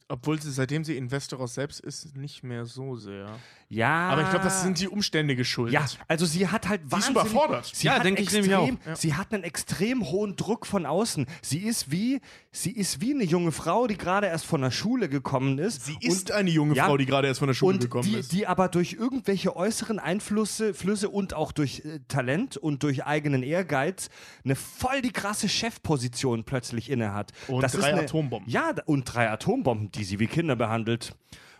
Obwohl 0.08 0.40
sie, 0.40 0.50
seitdem 0.50 0.84
sie 0.84 0.96
in 0.96 1.10
Westeros 1.10 1.54
selbst 1.54 1.80
ist, 1.80 2.16
nicht 2.16 2.42
mehr 2.42 2.64
so 2.64 2.96
sehr. 2.96 3.38
Ja. 3.74 4.08
Aber 4.10 4.22
ich 4.22 4.30
glaube, 4.30 4.44
das 4.44 4.62
sind 4.62 4.78
die 4.80 4.88
Umstände 4.88 5.36
geschuldet. 5.36 5.74
Ja, 5.74 5.86
also 6.08 6.26
sie 6.26 6.48
hat 6.48 6.68
halt 6.68 6.82
Sie 6.82 6.86
ist 6.86 6.92
wahnsinnig... 6.92 7.22
überfordert. 7.22 7.70
Sie 7.74 7.86
Ja, 7.86 7.94
hat 7.94 8.04
denke 8.04 8.22
ich 8.22 8.28
extrem, 8.32 8.50
nämlich 8.50 8.78
auch. 8.82 8.86
Ja. 8.86 8.96
Sie 8.96 9.14
hat 9.14 9.32
einen 9.34 9.42
extrem 9.44 10.04
hohen 10.10 10.36
Druck 10.36 10.66
von 10.66 10.86
außen. 10.86 11.26
Sie 11.42 11.58
ist 11.58 11.90
wie, 11.90 12.20
sie 12.52 12.70
ist 12.70 13.00
wie 13.00 13.12
eine 13.14 13.24
junge 13.24 13.52
Frau, 13.52 13.86
die 13.86 13.96
gerade 13.96 14.26
erst 14.28 14.46
von 14.46 14.60
der 14.60 14.70
Schule 14.70 15.08
gekommen 15.08 15.58
ist. 15.58 15.84
Sie 15.84 15.94
und- 15.94 16.04
ist 16.04 16.30
eine 16.32 16.50
junge 16.50 16.74
Ja. 16.74 16.86
Frau, 16.86 16.96
die 16.96 17.06
gerade 17.06 17.28
erst 17.28 17.40
von 17.40 17.48
der 17.48 17.54
Schule 17.54 17.74
und 17.74 17.80
gekommen 17.80 18.04
die, 18.04 18.16
ist. 18.16 18.32
die 18.32 18.46
aber 18.46 18.68
durch 18.68 18.92
irgendwelche 18.94 19.56
äußeren 19.56 19.98
Einflüsse 19.98 20.74
Flüsse 20.74 21.08
und 21.10 21.34
auch 21.34 21.52
durch 21.52 21.82
äh, 21.84 22.00
Talent 22.08 22.56
und 22.56 22.82
durch 22.82 23.04
eigenen 23.04 23.42
Ehrgeiz 23.42 24.08
eine 24.44 24.54
voll 24.56 25.02
die 25.02 25.12
krasse 25.12 25.48
Chefposition 25.48 26.44
plötzlich 26.44 26.90
innehat. 26.90 27.32
Und 27.48 27.62
das 27.62 27.74
ist 27.74 27.82
drei 27.82 27.92
eine, 27.92 28.02
Atombomben. 28.02 28.48
Ja, 28.50 28.74
und 28.86 29.04
drei 29.04 29.30
Atombomben, 29.30 29.90
die 29.92 30.04
sie 30.04 30.18
wie 30.20 30.26
Kinder 30.26 30.56
behandelt 30.56 31.14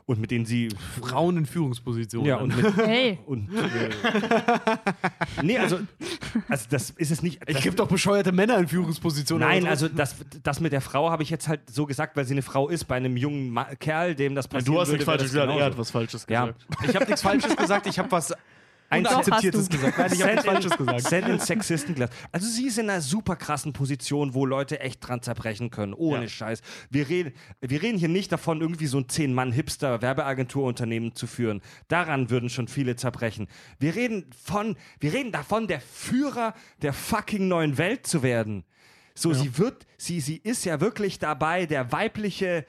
und 0.06 0.20
mit 0.20 0.31
denen 0.31 0.44
sie 0.44 0.68
Frauen 1.01 1.36
in 1.39 1.47
Führungspositionen. 1.47 2.26
ja 2.28 2.36
und 2.36 2.55
mit, 2.56 2.76
Hey, 2.86 3.18
und 3.26 3.48
äh, 3.55 3.90
nee, 5.43 5.59
also 5.59 5.78
also 6.48 6.66
das 6.70 6.90
ist 6.90 7.10
es 7.10 7.22
nicht. 7.22 7.40
ich 7.47 7.60
gibt 7.62 7.78
doch 7.78 7.89
bescheuerte 7.89 8.32
Männer 8.32 8.59
in 8.59 8.68
Führungspositionen. 8.68 9.47
Nein, 9.47 9.66
also 9.66 9.89
das, 9.89 10.16
das 10.43 10.60
mit 10.60 10.72
der 10.72 10.81
Frau 10.81 11.10
habe 11.10 11.22
ich 11.22 11.31
jetzt 11.31 11.48
halt 11.48 11.70
so 11.70 11.86
gesagt, 11.86 12.16
weil 12.16 12.24
sie 12.24 12.35
eine 12.35 12.43
Frau 12.43 12.68
ist. 12.68 12.85
Bei 12.85 12.97
einem 12.97 13.16
jungen 13.16 13.51
Ma 13.51 13.64
Kerl, 13.76 14.14
dem 14.14 14.35
das 14.35 14.48
passiert 14.48 14.68
du 14.68 14.81
hast 14.81 14.89
nichts 14.90 15.05
Falsches 15.05 15.31
gesagt, 15.32 15.52
er 15.59 15.64
hat 15.64 15.78
was 15.78 15.90
Falsches 15.90 16.26
Ja. 16.28 16.47
gesagt. 16.47 16.64
ich 16.89 16.94
habe 16.97 17.05
nichts 17.06 17.22
Falsches 17.22 17.56
gesagt, 17.56 17.86
ich 17.86 17.98
habe 17.98 18.10
was 18.12 18.35
Ein 18.90 19.06
Unakzeptiertes 19.06 19.69
Doch, 19.69 19.81
hast 19.81 19.82
du. 19.82 19.90
gesagt. 19.90 19.98
Nein, 19.98 20.12
ich 20.12 20.23
habe 20.23 20.43
Falsches 20.43 20.77
gesagt. 20.77 21.01
Send 21.09 21.28
in 21.28 21.40
Sexistenglas. 21.40 22.11
Also 22.31 22.47
sie 22.47 22.66
ist 22.66 22.78
in 22.78 22.89
einer 22.90 23.01
super 23.01 23.35
krassen 23.35 23.73
Position, 23.73 24.35
wo 24.35 24.47
Leute 24.47 24.78
echt 24.81 25.06
dran 25.06 25.23
zerbrechen 25.23 25.70
können. 25.70 25.94
Ohne 25.94 26.23
Ja. 26.24 26.28
Scheiß. 26.28 26.61
Wir 26.90 27.09
reden, 27.09 27.32
wir 27.61 27.82
reden 27.82 27.98
hier 27.98 28.09
nicht 28.09 28.31
davon, 28.31 28.61
irgendwie 28.61 28.86
so 28.86 28.98
ein 28.98 29.09
Zehn-Mann-Hipster-Werbeagenturunternehmen 29.09 31.15
zu 31.15 31.27
führen. 31.27 31.61
Daran 31.89 32.31
würden 32.31 32.51
schon 32.51 32.69
viele 32.69 32.94
zerbrechen. 32.97 33.48
Wir 33.78 33.97
reden 33.97 34.27
von, 34.44 34.77
wir 35.01 35.12
reden 35.12 35.32
davon, 35.32 35.66
der 35.66 35.81
Führer 35.81 36.55
der 36.82 36.93
fucking 36.93 37.48
neuen 37.48 37.78
Welt 37.78 38.06
zu 38.06 38.23
werden. 38.23 38.65
So, 39.16 39.32
sie 39.32 39.59
wird, 39.59 39.86
sie, 39.97 40.20
sie 40.20 40.36
ist 40.36 40.65
ja 40.65 40.81
wirklich 40.81 41.19
dabei, 41.20 41.66
der 41.66 41.90
weibliche 41.93 42.66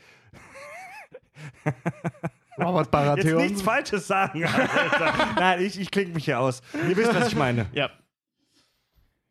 Robert 2.57 2.85
Jetzt 2.85 2.91
Baratheon. 2.91 3.41
nichts 3.41 3.61
Falsches 3.61 4.07
sagen. 4.07 4.45
Alter. 4.45 5.13
Nein, 5.35 5.61
ich, 5.61 5.79
ich 5.79 5.91
klinge 5.91 6.13
mich 6.13 6.25
hier 6.25 6.39
aus. 6.39 6.61
Ihr 6.87 6.95
wisst, 6.95 7.13
was 7.13 7.27
ich 7.27 7.35
meine. 7.35 7.67
Ja. 7.73 7.89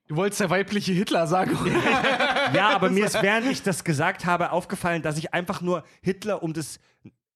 Du 0.07 0.17
wolltest 0.17 0.41
der 0.41 0.51
weibliche 0.51 0.93
Hitler 0.93 1.27
sagen. 1.27 1.59
Ja, 2.53 2.69
aber 2.75 2.91
mir 2.91 3.07
ist, 3.07 3.23
während 3.23 3.47
ich 3.47 3.63
das 3.63 3.85
gesagt 3.85 4.27
habe, 4.27 4.51
aufgefallen, 4.53 5.01
dass 5.01 5.17
ich 5.17 5.33
einfach 5.33 5.63
nur 5.63 5.83
Hitler 6.03 6.43
um 6.43 6.53
des 6.53 6.79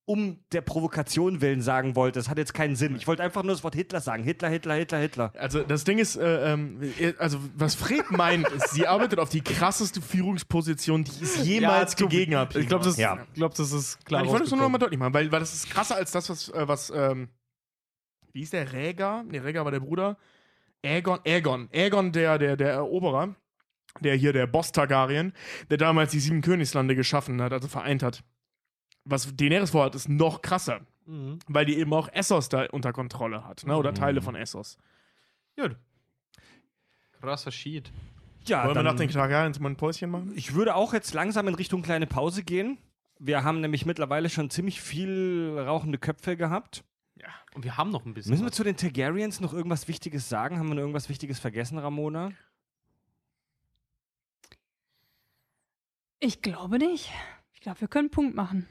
um 0.09 0.39
der 0.53 0.63
Provokation 0.63 1.43
willen 1.43 1.61
sagen 1.61 1.95
wollte. 1.95 2.19
Das 2.19 2.31
hat 2.31 2.39
jetzt 2.39 2.55
keinen 2.55 2.77
Sinn. 2.77 2.97
Ich 2.97 3.07
wollte 3.07 3.23
einfach 3.23 3.43
nur 3.43 3.53
das 3.53 3.63
Wort 3.63 3.75
Hitler 3.75 4.01
sagen. 4.01 4.23
Hitler, 4.23 4.49
Hitler, 4.49 4.75
Hitler, 4.77 4.99
Hitler. 5.01 5.33
Also 5.39 5.63
das 5.63 5.85
Ding 5.85 5.99
ist, 5.99 6.17
äh, 6.17 6.53
ähm, 6.55 6.81
also 7.19 7.39
was 7.55 7.75
Fred 7.75 8.11
meint, 8.11 8.49
ist, 8.49 8.71
sie 8.71 8.87
arbeitet 8.87 9.19
auf 9.19 9.29
die 9.29 9.43
krasseste 9.43 10.01
Führungsposition, 10.01 11.05
die 11.05 11.11
es 11.23 11.45
jemals 11.45 11.95
du- 11.95 12.09
gegeben 12.09 12.37
hat. 12.37 12.57
Ich 12.57 12.69
glaube, 12.69 12.85
das, 12.87 12.97
Ja. 12.97 13.19
glaub, 13.35 13.55
das 13.55 13.71
ist 13.71 14.03
klar. 14.07 14.21
Nein, 14.21 14.27
ich 14.27 14.33
wollte 14.33 14.45
es 14.47 14.51
nur 14.51 14.61
noch 14.61 14.69
mal 14.71 14.77
rausgekommen. 14.77 14.81
deutlich 14.81 14.99
machen, 14.99 15.13
weil, 15.15 15.31
weil 15.31 15.41
das 15.41 15.53
ist 15.53 15.69
krasser 15.69 15.97
als 15.97 16.11
das, 16.11 16.31
was, 16.31 16.49
äh, 16.49 16.67
was 16.67 16.91
ähm, 16.95 17.29
wie 18.33 18.39
hieß 18.41 18.51
der, 18.51 18.73
Rhaegar? 18.73 19.25
Ne, 19.25 19.45
Rhaegar 19.45 19.65
war 19.67 19.73
der 19.73 19.81
Bruder. 19.81 20.17
Aegon, 20.83 21.19
Aegon, 21.27 21.69
Aegon, 21.75 22.13
der, 22.13 22.39
der, 22.39 22.57
der 22.57 22.73
Eroberer, 22.73 23.35
der 24.01 24.15
hier, 24.15 24.33
der 24.33 24.47
Boss 24.47 24.73
Targaryen, 24.73 25.35
der 25.71 25.77
damals 25.77 26.13
die 26.13 26.21
sieben 26.21 26.41
Königslande 26.41 26.95
geschaffen 26.95 27.43
hat, 27.43 27.53
also 27.53 27.69
vereint 27.69 28.03
hat. 28.03 28.23
Was 29.11 29.35
Daenerys 29.37 29.71
vorhat, 29.71 29.95
ist 29.95 30.09
noch 30.09 30.43
krasser, 30.43 30.81
Mhm. 31.07 31.39
weil 31.47 31.65
die 31.65 31.79
eben 31.79 31.93
auch 31.95 32.09
Essos 32.13 32.49
da 32.51 32.67
unter 32.67 32.93
Kontrolle 32.93 33.45
hat, 33.47 33.65
ne? 33.67 33.77
oder 33.77 33.95
Teile 33.95 34.21
von 34.21 34.35
Essos. 34.37 34.77
Gut. 35.57 35.77
Krasser 37.21 37.51
Sheet. 37.51 37.91
Ja, 38.47 38.65
Wollen 38.65 38.77
wir 38.77 38.83
nach 38.83 38.95
den 38.97 39.11
Targaryens 39.11 39.59
mal 39.61 39.71
ein 39.71 39.77
Päuschen 39.77 40.11
machen? 40.11 40.33
Ich 40.37 40.55
würde 40.55 40.75
auch 40.75 40.93
jetzt 40.93 41.13
langsam 41.15 41.49
in 41.49 41.55
Richtung 41.55 41.83
kleine 41.83 42.07
Pause 42.07 42.43
gehen. 42.45 42.79
Wir 43.19 43.43
haben 43.45 43.61
nämlich 43.61 43.85
mittlerweile 43.87 44.31
schon 44.31 44.49
ziemlich 44.51 44.81
viel 44.81 45.59
rauchende 45.59 45.99
Köpfe 45.99 46.37
gehabt. 46.37 46.85
Und 47.55 47.65
wir 47.65 47.77
haben 47.77 47.91
noch 47.91 48.05
ein 48.07 48.15
bisschen. 48.15 48.31
Müssen 48.31 48.45
wir 48.45 48.51
was. 48.51 48.57
zu 48.57 48.63
den 48.63 48.77
Targaryens 48.77 49.41
noch 49.41 49.53
irgendwas 49.53 49.89
Wichtiges 49.89 50.29
sagen? 50.29 50.59
Haben 50.59 50.69
wir 50.69 50.75
noch 50.75 50.83
irgendwas 50.83 51.09
Wichtiges 51.09 51.41
vergessen, 51.41 51.79
Ramona? 51.79 52.31
Ich 56.21 56.43
glaube 56.43 56.79
nicht. 56.79 57.11
Ich 57.55 57.61
glaube, 57.61 57.81
wir 57.81 57.89
können 57.89 58.05
einen 58.07 58.11
Punkt 58.11 58.35
machen. 58.37 58.69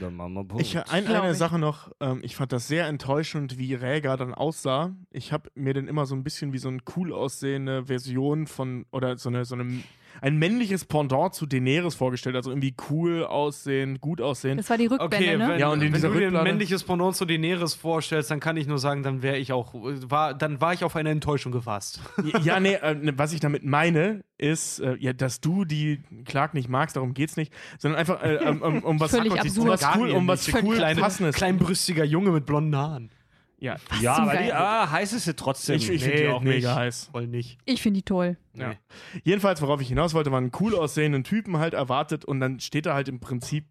Dann 0.00 0.16
machen 0.16 0.34
wir 0.34 0.44
Punkt. 0.44 0.62
Ich, 0.62 0.76
ein, 0.76 1.06
eine 1.06 1.32
ich. 1.32 1.38
Sache 1.38 1.58
noch, 1.58 1.90
ähm, 2.00 2.20
ich 2.22 2.36
fand 2.36 2.52
das 2.52 2.68
sehr 2.68 2.86
enttäuschend, 2.86 3.58
wie 3.58 3.74
Rhaegar 3.74 4.16
dann 4.16 4.34
aussah. 4.34 4.94
Ich 5.10 5.32
habe 5.32 5.50
mir 5.54 5.74
den 5.74 5.88
immer 5.88 6.06
so 6.06 6.14
ein 6.14 6.24
bisschen 6.24 6.52
wie 6.52 6.58
so 6.58 6.68
eine 6.68 6.78
cool 6.96 7.12
aussehende 7.12 7.86
Version 7.86 8.46
von, 8.46 8.86
oder 8.90 9.16
so 9.16 9.28
eine, 9.28 9.44
so 9.44 9.54
eine, 9.54 9.82
ein 10.20 10.36
männliches 10.36 10.84
Pendant 10.84 11.34
zu 11.34 11.46
Daenerys 11.46 11.94
vorgestellt. 11.94 12.36
Also 12.36 12.50
irgendwie 12.50 12.74
cool 12.90 13.24
aussehen, 13.24 14.00
gut 14.00 14.20
aussehen. 14.20 14.56
Das 14.58 14.68
war 14.70 14.78
die 14.78 14.86
Rückblende, 14.86 15.16
Okay, 15.16 15.36
ne? 15.36 15.48
wenn, 15.48 15.58
Ja, 15.58 15.68
und 15.68 15.80
in 15.80 15.86
wenn 15.86 15.92
dieser 15.94 16.10
du 16.10 16.18
dir 16.18 16.28
ein 16.28 16.44
männliches 16.44 16.84
Pendant 16.84 17.16
zu 17.16 17.24
Daenerys 17.24 17.74
vorstellst, 17.74 18.30
dann 18.30 18.40
kann 18.40 18.56
ich 18.56 18.66
nur 18.66 18.78
sagen, 18.78 19.02
dann 19.02 19.22
wäre 19.22 19.38
ich 19.38 19.52
auch, 19.52 19.72
war, 19.74 20.34
dann 20.34 20.60
war 20.60 20.72
ich 20.74 20.84
auf 20.84 20.94
eine 20.96 21.10
Enttäuschung 21.10 21.52
gefasst. 21.52 22.00
ja, 22.42 22.60
nee, 22.60 22.74
äh, 22.74 22.94
ne, 22.94 23.18
was 23.18 23.32
ich 23.32 23.40
damit 23.40 23.64
meine, 23.64 24.22
ist, 24.38 24.80
äh, 24.80 24.96
ja, 24.98 25.12
dass 25.12 25.40
du 25.40 25.64
die 25.64 26.00
Clark 26.24 26.54
nicht 26.54 26.68
magst, 26.68 26.96
darum 26.96 27.14
geht's 27.14 27.36
nicht, 27.36 27.52
sondern 27.78 28.00
einfach 28.00 28.22
äh, 28.22 28.38
um, 28.48 28.60
um, 28.62 28.82
um 28.82 29.00
was, 29.00 29.12
Völlig 29.12 29.32
um 29.32 29.38
absurd. 29.38 29.68
was 29.68 29.96
cool, 29.96 30.10
um 30.10 30.26
was 30.28 30.52
cool 30.54 30.76
Kleine, 30.76 31.00
passendes. 31.00 31.36
kleinbrüstiger 31.36 32.04
Junge 32.04 32.30
mit 32.30 32.44
blonden 32.46 32.74
Haaren. 32.76 33.10
Ja, 33.62 33.76
ja, 34.00 34.14
zum 34.16 34.28
aber 34.28 34.36
die, 34.38 34.52
ah, 34.52 34.90
heiß 34.90 35.12
ist 35.12 35.24
sie 35.24 35.34
trotzdem. 35.34 35.76
ich, 35.76 35.88
ich 35.88 36.02
Nee, 36.02 36.08
finde 36.08 36.22
die 36.22 36.28
auch 36.28 36.42
nicht. 36.42 36.54
mega 36.56 36.74
heiß. 36.74 37.08
Voll 37.12 37.26
nicht. 37.28 37.58
Ich 37.64 37.80
finde 37.80 37.98
die 37.98 38.04
toll. 38.04 38.36
Ja. 38.54 38.70
Nee. 38.70 38.78
Jedenfalls, 39.24 39.62
worauf 39.62 39.80
ich 39.80 39.88
hinaus 39.88 40.14
wollte, 40.14 40.30
war 40.32 40.38
einen 40.38 40.50
cool 40.60 40.74
aussehenden 40.74 41.24
Typen 41.24 41.58
halt 41.58 41.72
erwartet 41.74 42.24
und 42.24 42.40
dann 42.40 42.60
steht 42.60 42.86
da 42.86 42.94
halt 42.94 43.08
im 43.08 43.20
Prinzip 43.20 43.64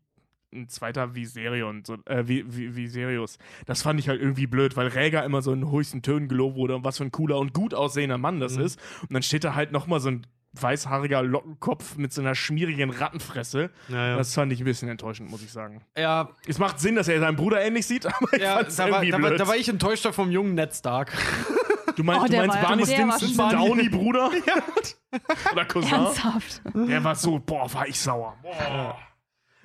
ein 0.53 0.67
zweiter 0.67 1.15
Viserion, 1.15 1.83
so, 1.85 1.93
äh, 2.05 2.23
Vi- 2.27 2.43
Vi- 2.45 2.75
Viserius. 2.75 3.37
Das 3.65 3.81
fand 3.83 3.99
ich 4.01 4.09
halt 4.09 4.19
irgendwie 4.21 4.47
blöd, 4.47 4.75
weil 4.75 4.87
Rhaegar 4.87 5.23
immer 5.23 5.41
so 5.41 5.53
in 5.53 5.69
höchsten 5.71 6.01
Tönen 6.01 6.27
gelobt 6.27 6.55
wurde 6.57 6.75
und 6.75 6.83
was 6.83 6.97
für 6.97 7.05
ein 7.05 7.11
cooler 7.11 7.37
und 7.39 7.53
gut 7.53 7.73
aussehender 7.73 8.17
Mann 8.17 8.39
das 8.41 8.57
ist. 8.57 8.79
Und 9.01 9.13
dann 9.13 9.23
steht 9.23 9.43
da 9.45 9.55
halt 9.55 9.71
nochmal 9.71 9.99
so 10.01 10.09
ein 10.09 10.27
weißhaariger 10.53 11.23
Lockenkopf 11.23 11.95
mit 11.97 12.11
so 12.13 12.21
einer 12.21 12.35
schmierigen 12.35 12.89
Rattenfresse. 12.89 13.69
Ja, 13.87 14.17
Das 14.17 14.33
fand 14.33 14.51
ich 14.51 14.59
ein 14.59 14.65
bisschen 14.65 14.89
enttäuschend, 14.89 15.29
muss 15.31 15.41
ich 15.41 15.51
sagen. 15.51 15.81
ja, 15.97 16.29
Es 16.47 16.57
macht 16.59 16.79
Sinn, 16.79 16.95
dass 16.95 17.07
er 17.07 17.19
seinen 17.19 17.37
Bruder 17.37 17.61
ähnlich 17.61 17.85
sieht, 17.87 18.05
aber 18.13 18.33
ich 18.33 18.41
ja 18.41 18.55
fand's 18.57 18.75
da, 18.75 18.83
war, 18.91 19.03
irgendwie 19.03 19.11
da, 19.23 19.29
war, 19.29 19.37
da 19.37 19.47
war 19.47 19.55
ich 19.55 19.69
enttäuschter 19.69 20.11
vom 20.13 20.29
jungen 20.31 20.55
Ned 20.55 20.73
Stark. 20.75 21.11
du 21.95 22.03
meinst, 22.03 22.23
Oh, 22.23 22.27
du 22.27 22.35
meinst 22.37 22.55
war- 22.57 22.63
Barney 22.63 22.85
Stinson. 22.85 23.49
Downey-Bruder? 23.49 24.31
Oder 25.53 25.65
Cousin? 25.65 25.93
Ernsthaft. 25.93 26.61
Der 26.75 27.03
war 27.03 27.15
so, 27.15 27.39
boah, 27.39 27.73
war 27.73 27.87
ich 27.87 27.99
sauer. 27.99 28.35
Boah. 28.41 28.97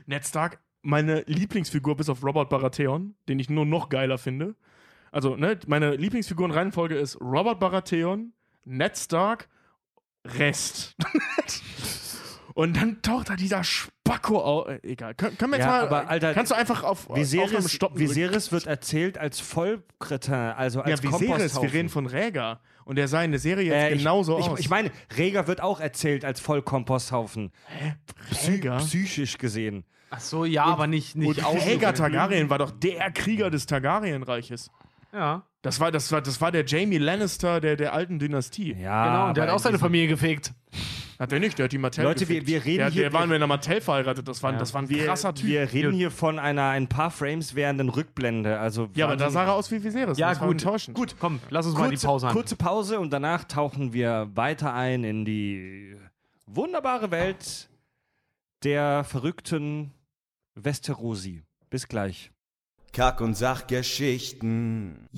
Ned 0.06 0.24
Stark, 0.24 0.60
meine 0.82 1.22
Lieblingsfigur 1.22 1.96
bis 1.96 2.08
auf 2.08 2.22
Robert 2.24 2.48
Baratheon, 2.48 3.14
den 3.28 3.38
ich 3.40 3.50
nur 3.50 3.66
noch 3.66 3.88
geiler 3.88 4.18
finde. 4.18 4.54
Also, 5.10 5.34
ne, 5.36 5.58
meine 5.66 5.96
Lieblingsfigurenreihenfolge 5.96 6.96
ist 6.96 7.20
Robert 7.20 7.58
Baratheon, 7.58 8.32
Ned 8.64 8.96
Stark, 8.96 9.48
Rest. 10.38 10.94
Und 12.54 12.74
dann 12.78 13.02
taucht 13.02 13.28
da 13.28 13.36
dieser 13.36 13.62
Spacko 13.64 14.38
auf. 14.40 14.68
Äh, 14.68 14.80
egal. 14.82 15.14
Können, 15.14 15.36
können 15.36 15.52
wir 15.52 15.58
jetzt 15.58 15.66
Ja, 15.66 15.72
mal. 15.72 15.82
aber, 15.82 16.08
Alter, 16.08 16.32
kannst 16.32 16.52
du 16.52 16.56
einfach 16.56 16.84
auf 16.84 17.06
Viserys, 17.14 17.70
stoppen? 17.70 17.98
Viserys 17.98 18.50
wird 18.50 18.66
erzählt 18.66 19.18
als 19.18 19.40
Vollkretin, 19.40 20.32
also 20.32 20.78
ja, 20.80 20.86
als 20.86 21.02
Viserys, 21.02 21.60
wir 21.60 21.70
reden 21.72 21.90
von 21.90 22.06
Rhaegar. 22.06 22.60
Und 22.86 22.96
der 22.96 23.08
sah 23.08 23.22
in 23.22 23.32
der 23.32 23.40
Serie 23.40 23.66
jetzt 23.66 23.74
Äh, 23.74 23.92
ich- 23.92 23.98
genauso 23.98 24.38
ich, 24.38 24.46
aus. 24.48 24.58
Ich 24.60 24.70
meine, 24.70 24.90
Rhaegar 25.18 25.48
wird 25.48 25.60
auch 25.60 25.80
erzählt 25.80 26.24
als 26.24 26.40
Vollkomposthaufen. 26.40 27.52
Rhaegar? 28.46 28.78
Psychisch 28.78 29.36
gesehen. 29.36 29.84
Ach 30.08 30.20
so, 30.20 30.44
ja, 30.46 30.64
aber 30.64 30.86
nicht, 30.86 31.14
nicht 31.16 31.28
Und 31.38 31.44
außen. 31.44 31.60
Rhaegar 31.60 31.92
Targaryen 31.92 32.48
war 32.48 32.58
doch 32.58 32.70
der 32.70 33.10
Krieger 33.10 33.50
des 33.50 33.66
Targaryenreiches. 33.66 34.70
Ja, 35.16 35.42
Das 35.62 35.80
war, 35.80 35.90
das 35.90 36.12
war, 36.12 36.20
das 36.20 36.40
war 36.40 36.52
der 36.52 36.64
Jamie 36.66 36.98
Lannister 36.98 37.60
der, 37.60 37.76
der 37.76 37.92
alten 37.94 38.18
Dynastie. 38.18 38.74
Ja, 38.74 39.06
genau. 39.06 39.28
Und 39.28 39.36
der 39.36 39.44
hat 39.44 39.50
auch 39.50 39.58
seine 39.58 39.78
Familie 39.78 40.08
gefegt. 40.08 40.52
Hat 41.18 41.32
er 41.32 41.40
nicht, 41.40 41.56
der 41.58 41.64
hat 41.64 41.72
die 41.72 41.78
Martell 41.78 42.04
Leute, 42.04 42.28
wir- 42.28 42.40
gefickt. 42.40 42.46
wir 42.46 42.64
reden 42.66 42.76
der, 42.78 42.90
hier- 42.90 43.02
Der 43.04 43.12
war 43.14 43.26
mit 43.26 43.36
einer 43.36 43.46
Martell 43.46 43.80
verheiratet, 43.80 44.28
das 44.28 44.42
war, 44.42 44.52
das 44.52 44.74
war 44.74 44.82
ein 44.82 44.90
Wir, 44.90 45.06
krasser 45.06 45.34
Typ. 45.34 45.46
wir 45.46 45.72
reden 45.72 45.92
hier 45.94 46.10
von 46.10 46.38
einer 46.38 46.64
ein 46.68 46.88
paar 46.88 47.10
Frames 47.10 47.54
währenden 47.54 47.88
Rückblende. 47.88 48.58
Also 48.58 48.90
ja, 48.94 49.06
aber 49.06 49.16
da 49.16 49.30
sah 49.30 49.44
er 49.44 49.54
aus 49.54 49.70
wie 49.70 49.82
Viserys. 49.82 50.18
Ja, 50.18 50.28
das 50.28 50.40
war 50.40 50.48
gut. 50.48 50.56
enttäuschend. 50.62 50.94
Gut, 50.94 51.16
komm, 51.18 51.40
lass 51.48 51.64
uns 51.64 51.74
mal 51.74 51.84
die 51.88 51.94
kurze, 51.96 52.06
Pause 52.06 52.26
an. 52.28 52.32
kurze 52.34 52.56
Pause 52.56 53.00
und 53.00 53.10
danach 53.10 53.44
tauchen 53.44 53.94
wir 53.94 54.28
weiter 54.34 54.74
ein 54.74 55.04
in 55.04 55.24
die 55.24 55.96
wunderbare 56.46 57.10
Welt 57.10 57.70
der 58.62 59.02
verrückten 59.04 59.92
Westerosi. 60.54 61.42
Bis 61.70 61.88
gleich. 61.88 62.30
Kack- 62.92 63.20
und 63.20 63.34
Sachgeschichten. 63.34 65.08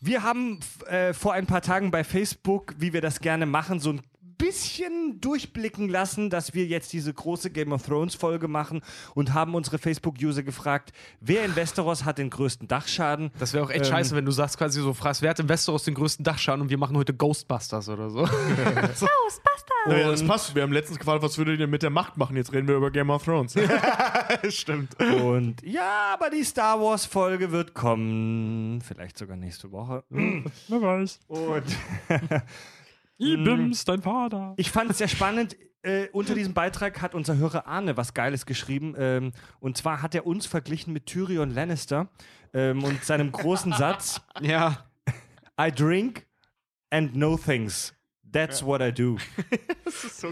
Wir 0.00 0.22
haben 0.22 0.60
äh, 0.86 1.12
vor 1.12 1.32
ein 1.32 1.46
paar 1.46 1.62
Tagen 1.62 1.90
bei 1.90 2.04
Facebook, 2.04 2.74
wie 2.78 2.92
wir 2.92 3.00
das 3.00 3.20
gerne 3.20 3.46
machen, 3.46 3.80
so 3.80 3.92
ein 3.92 4.00
bisschen 4.38 5.20
durchblicken 5.20 5.88
lassen, 5.88 6.30
dass 6.30 6.54
wir 6.54 6.64
jetzt 6.66 6.92
diese 6.92 7.12
große 7.12 7.50
Game 7.50 7.72
of 7.72 7.84
Thrones 7.84 8.14
Folge 8.14 8.48
machen 8.48 8.82
und 9.14 9.34
haben 9.34 9.54
unsere 9.54 9.78
Facebook-User 9.78 10.42
gefragt, 10.42 10.92
wer 11.20 11.44
in 11.44 11.56
Westeros 11.56 12.04
hat 12.04 12.18
den 12.18 12.30
größten 12.30 12.68
Dachschaden? 12.68 13.30
Das 13.38 13.52
wäre 13.52 13.64
auch 13.64 13.70
echt 13.70 13.86
Ähm, 13.86 13.90
scheiße, 13.90 14.16
wenn 14.16 14.24
du 14.24 14.30
sagst, 14.32 14.56
quasi 14.58 14.80
so 14.80 14.94
fragst, 14.94 15.22
wer 15.22 15.30
hat 15.30 15.40
im 15.40 15.48
Westeros 15.48 15.84
den 15.84 15.94
größten 15.94 16.24
Dachschaden 16.24 16.62
und 16.62 16.70
wir 16.70 16.78
machen 16.78 16.96
heute 16.96 17.12
Ghostbusters 17.14 17.88
oder 17.88 18.10
so. 18.10 18.28
Naja, 19.86 20.10
das 20.10 20.22
passt. 20.26 20.54
Wir 20.54 20.62
haben 20.62 20.72
letztens 20.72 20.98
gefragt, 20.98 21.22
was 21.22 21.38
würdet 21.38 21.60
ihr 21.60 21.66
mit 21.66 21.82
der 21.82 21.90
Macht 21.90 22.16
machen? 22.16 22.36
Jetzt 22.36 22.52
reden 22.52 22.68
wir 22.68 22.76
über 22.76 22.90
Game 22.90 23.10
of 23.10 23.24
Thrones. 23.24 23.54
Stimmt. 24.50 25.00
Und 25.00 25.62
ja, 25.62 26.12
aber 26.12 26.30
die 26.30 26.44
Star 26.44 26.80
Wars 26.80 27.06
Folge 27.06 27.52
wird 27.52 27.74
kommen, 27.74 28.80
vielleicht 28.82 29.16
sogar 29.16 29.36
nächste 29.36 29.70
Woche. 29.72 30.04
Wer 30.10 30.82
weiß. 30.82 31.20
Und 31.28 31.64
Ibims, 33.18 33.84
dein 33.84 34.02
Vater. 34.02 34.54
Ich 34.56 34.70
fand 34.70 34.90
es 34.90 34.98
sehr 34.98 35.08
spannend. 35.08 35.56
Äh, 35.82 36.08
unter 36.12 36.34
diesem 36.34 36.54
Beitrag 36.54 37.00
hat 37.02 37.14
unser 37.14 37.36
Hörer 37.36 37.66
Arne 37.66 37.96
was 37.96 38.14
Geiles 38.14 38.46
geschrieben. 38.46 38.94
Ähm, 38.98 39.32
und 39.60 39.76
zwar 39.76 40.02
hat 40.02 40.14
er 40.14 40.26
uns 40.26 40.46
verglichen 40.46 40.92
mit 40.92 41.06
Tyrion 41.06 41.50
Lannister 41.50 42.08
ähm, 42.52 42.82
und 42.84 43.04
seinem 43.04 43.32
großen 43.32 43.72
Satz: 43.72 44.20
Ja. 44.40 44.84
I 45.60 45.72
drink 45.72 46.26
and 46.90 47.14
know 47.14 47.36
things. 47.36 47.94
That's 48.32 48.62
what 48.62 48.80
I 48.82 48.92
do. 48.92 49.16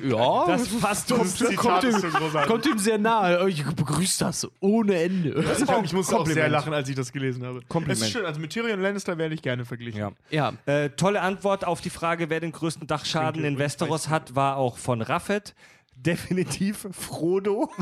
Ja, 0.03 0.45
Das 0.47 0.69
passt 0.81 1.11
Das 1.11 1.17
kommt, 1.19 1.31
Zitat 1.31 1.57
kommt 1.57 1.85
ist 1.85 2.05
ihm, 2.05 2.11
so 2.11 2.39
kommt 2.47 2.67
ihm 2.67 2.79
sehr 2.79 2.99
nahe. 2.99 3.49
Ich 3.49 3.65
begrüße 3.65 4.23
das 4.25 4.47
ohne 4.61 5.01
Ende. 5.03 5.31
ich, 5.31 5.67
hab, 5.67 5.85
ich 5.85 5.93
musste 5.93 6.17
auch 6.19 6.27
sehr 6.27 6.49
lachen, 6.49 6.73
als 6.75 6.89
ich 6.89 6.95
das 6.95 7.11
gelesen 7.11 7.45
habe. 7.45 7.63
Kompliment. 7.69 8.01
Das 8.01 8.09
ist 8.09 8.13
schön. 8.13 8.27
Also 8.27 8.39
mit 8.39 8.51
Tyrion 8.53 8.81
Lannister 8.81 9.17
werde 9.19 9.35
ich 9.35 9.43
gerne 9.43 9.65
verglichen. 9.65 9.99
Ja. 9.99 10.13
Ja. 10.31 10.53
Äh, 10.67 10.91
tolle 10.91 11.21
Antwort 11.23 11.65
auf 11.67 11.81
die 11.81 11.91
Frage, 11.91 12.29
wer 12.31 12.41
den 12.41 12.53
größten 12.53 12.87
Dachschaden 12.87 13.45
in 13.45 13.59
Westeros 13.59 14.09
hat, 14.09 14.35
war 14.37 14.57
auch 14.59 14.77
von 14.79 15.01
Raffet. 15.03 15.55
Definitiv 15.97 16.87
Frodo. 16.93 17.71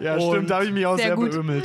Ja, 0.00 0.14
Und- 0.14 0.30
stimmt, 0.32 0.50
da 0.50 0.54
habe 0.56 0.66
ich 0.66 0.72
mich 0.72 0.86
auch 0.86 0.96
Sehr 0.96 1.06
sehr, 1.08 1.16
gut. 1.16 1.32
beömmelt. 1.32 1.64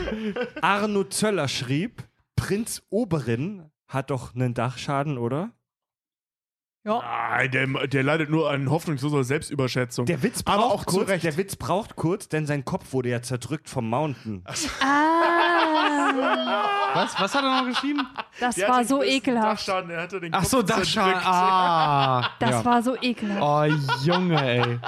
Arno 0.62 1.04
Zöller 1.04 1.48
schrieb, 1.48 2.04
Prinz 2.36 2.82
Oberin 2.90 3.70
hat 3.90 4.10
doch 4.12 4.34
einen 4.34 4.54
Dachschaden, 4.54 5.18
oder? 5.18 5.50
Nein, 6.86 7.52
der, 7.52 7.68
der 7.88 8.04
leidet 8.04 8.30
nur 8.30 8.50
an 8.50 8.70
hoffnungsloser 8.72 9.24
Selbstüberschätzung. 9.24 10.06
Der 10.08 10.24
Witz 10.24 10.42
braucht 10.42 10.58
Aber 10.58 10.66
auch 10.74 10.86
kurz, 10.86 11.10
Recht. 11.10 11.24
der 11.26 11.36
Witz 11.38 11.56
braucht 11.58 11.96
kurz, 11.98 12.30
denn 12.30 12.46
sein 12.48 12.64
Kopf 12.66 12.94
wurde 12.94 13.10
ja 13.10 13.22
zerdrückt 13.22 13.70
vom 13.70 13.88
Mountain. 13.90 14.44
Ah, 14.82 16.96
Was, 16.96 17.20
was 17.20 17.36
hat 17.36 17.44
er 17.44 17.62
noch 17.62 17.68
geschrieben? 17.68 18.08
das 18.40 18.56
Der 18.56 18.70
war 18.70 18.78
hatte 18.78 18.88
so 18.88 19.02
den 19.02 19.10
ekelhaft. 19.12 19.68
Dachschaden, 19.68 19.90
er 19.92 20.02
hatte 20.04 20.20
den 20.22 20.34
Ach 20.34 20.40
Kopf 20.40 20.50
so, 20.50 20.62
Dachschaden. 20.64 21.12
zerdrückt. 21.14 21.28
Ah. 21.28 22.30
Das 22.40 22.50
ja. 22.52 22.66
war 22.66 22.82
so 22.82 22.96
ekelhaft. 23.00 23.42
Oh, 23.42 23.66
Junge, 24.06 24.42
ey. 24.42 24.80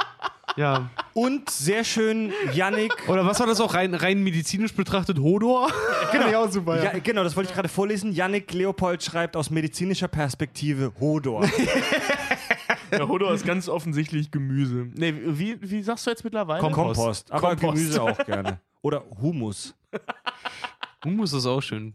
Ja. 0.58 0.90
Und 1.14 1.50
sehr 1.50 1.84
schön, 1.84 2.32
Yannick. 2.54 3.08
Oder 3.08 3.26
was 3.26 3.40
war 3.40 3.48
das 3.48 3.60
auch 3.62 3.74
rein, 3.74 3.94
rein 3.94 4.22
medizinisch 4.24 4.74
betrachtet? 4.74 5.20
Hodor? 5.20 5.70
Genau, 6.12 6.28
ja, 6.28 6.48
super. 6.48 6.84
Ja, 6.84 7.00
genau, 7.00 7.24
das 7.24 7.36
wollte 7.36 7.50
ich 7.50 7.56
gerade 7.56 7.70
vorlesen. 7.70 8.12
Yannick 8.12 8.54
Leopold 8.54 9.04
schreibt 9.04 9.36
aus 9.36 9.50
medizinischer 9.50 10.08
Perspektive 10.08 10.92
Hodor. 11.00 11.48
Der 12.92 13.08
Hodor 13.08 13.34
ist 13.34 13.46
ganz 13.46 13.70
offensichtlich 13.70 14.32
Gemüse. 14.32 14.90
Nee, 14.94 15.14
wie, 15.16 15.58
wie 15.62 15.82
sagst 15.82 16.06
du 16.06 16.10
jetzt 16.10 16.24
mittlerweile? 16.24 16.60
Kompost. 16.60 16.96
Kompost, 16.96 17.32
aber 17.32 17.56
Kompost. 17.56 17.76
Gemüse 17.76 18.02
auch 18.02 18.18
gerne. 18.26 18.60
Oder 18.82 19.04
Humus. 19.22 19.74
Humus 21.06 21.34
ist 21.34 21.46
auch 21.46 21.62
schön. 21.62 21.94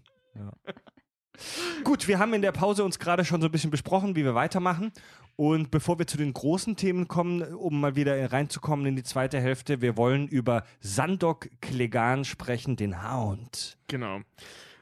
Gut, 1.84 2.08
wir 2.08 2.18
haben 2.18 2.32
in 2.34 2.42
der 2.42 2.52
Pause 2.52 2.82
uns 2.84 2.98
gerade 2.98 3.24
schon 3.24 3.40
so 3.40 3.48
ein 3.48 3.52
bisschen 3.52 3.70
besprochen, 3.70 4.16
wie 4.16 4.24
wir 4.24 4.34
weitermachen. 4.34 4.92
Und 5.36 5.70
bevor 5.70 5.98
wir 5.98 6.06
zu 6.06 6.16
den 6.16 6.32
großen 6.32 6.76
Themen 6.76 7.08
kommen, 7.08 7.42
um 7.42 7.78
mal 7.80 7.94
wieder 7.94 8.32
reinzukommen 8.32 8.86
in 8.86 8.96
die 8.96 9.02
zweite 9.02 9.38
Hälfte, 9.38 9.82
wir 9.82 9.96
wollen 9.98 10.28
über 10.28 10.64
Sandok 10.80 11.48
Klegan 11.60 12.24
sprechen, 12.24 12.76
den 12.76 13.02
Hound. 13.06 13.76
Genau. 13.88 14.20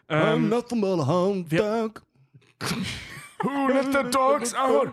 I'm 0.09 0.35
Ähm, 0.35 0.49
nothing 0.49 0.81
but 0.81 1.01
a 1.01 1.07
hound 1.07 1.51
dog. 1.53 2.03
Who 3.43 3.69
let 3.69 3.87
the 3.93 4.11
dogs 4.11 4.55
out? 4.55 4.93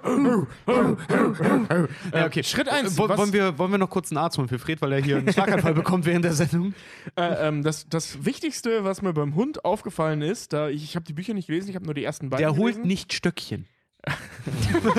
Ja, 2.14 2.26
okay. 2.26 2.44
Schritt 2.44 2.68
eins, 2.68 2.98
Wo- 2.98 3.08
was- 3.08 3.18
Wollen 3.18 3.32
wir, 3.34 3.58
wollen 3.58 3.72
wir 3.72 3.78
noch 3.78 3.90
kurz 3.90 4.12
einen 4.12 4.18
Arzt 4.18 4.38
holen 4.38 4.50
für 4.50 4.60
Fred, 4.60 4.82
weil 4.82 4.92
er 4.94 5.02
hier 5.02 5.18
einen 5.18 5.32
Schlaganfall 5.32 5.74
bekommt 5.76 6.06
während 6.06 6.26
der 6.26 6.34
Sendung? 6.34 6.74
Äh, 7.16 7.48
ähm, 7.48 7.64
das, 7.64 7.88
das 7.88 8.26
Wichtigste, 8.26 8.84
was 8.84 9.02
mir 9.02 9.14
beim 9.14 9.36
Hund 9.36 9.64
aufgefallen 9.64 10.22
ist, 10.22 10.52
da 10.54 10.68
ich, 10.70 10.84
ich 10.84 10.96
habe 10.98 11.06
die 11.06 11.14
Bücher 11.14 11.34
nicht 11.34 11.48
gelesen, 11.48 11.70
ich 11.70 11.76
habe 11.76 11.86
nur 11.86 11.94
die 11.94 12.04
ersten 12.04 12.30
beiden 12.30 12.42
Der 12.44 12.56
holt 12.58 12.74
gelesen. 12.74 12.88
nicht 12.88 13.14
Stöckchen. 13.14 13.68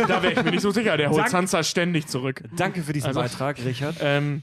Da 0.08 0.22
wäre 0.22 0.32
ich 0.32 0.44
mir 0.44 0.50
nicht 0.52 0.60
so 0.60 0.70
sicher, 0.70 0.96
der 0.96 1.10
holt 1.10 1.22
Sag- 1.22 1.30
Sansa 1.30 1.62
ständig 1.62 2.06
zurück. 2.06 2.42
Danke 2.56 2.82
für 2.82 2.92
diesen 2.92 3.08
Also- 3.08 3.20
Beitrag, 3.20 3.64
Richard. 3.64 3.96
Ähm, 4.00 4.42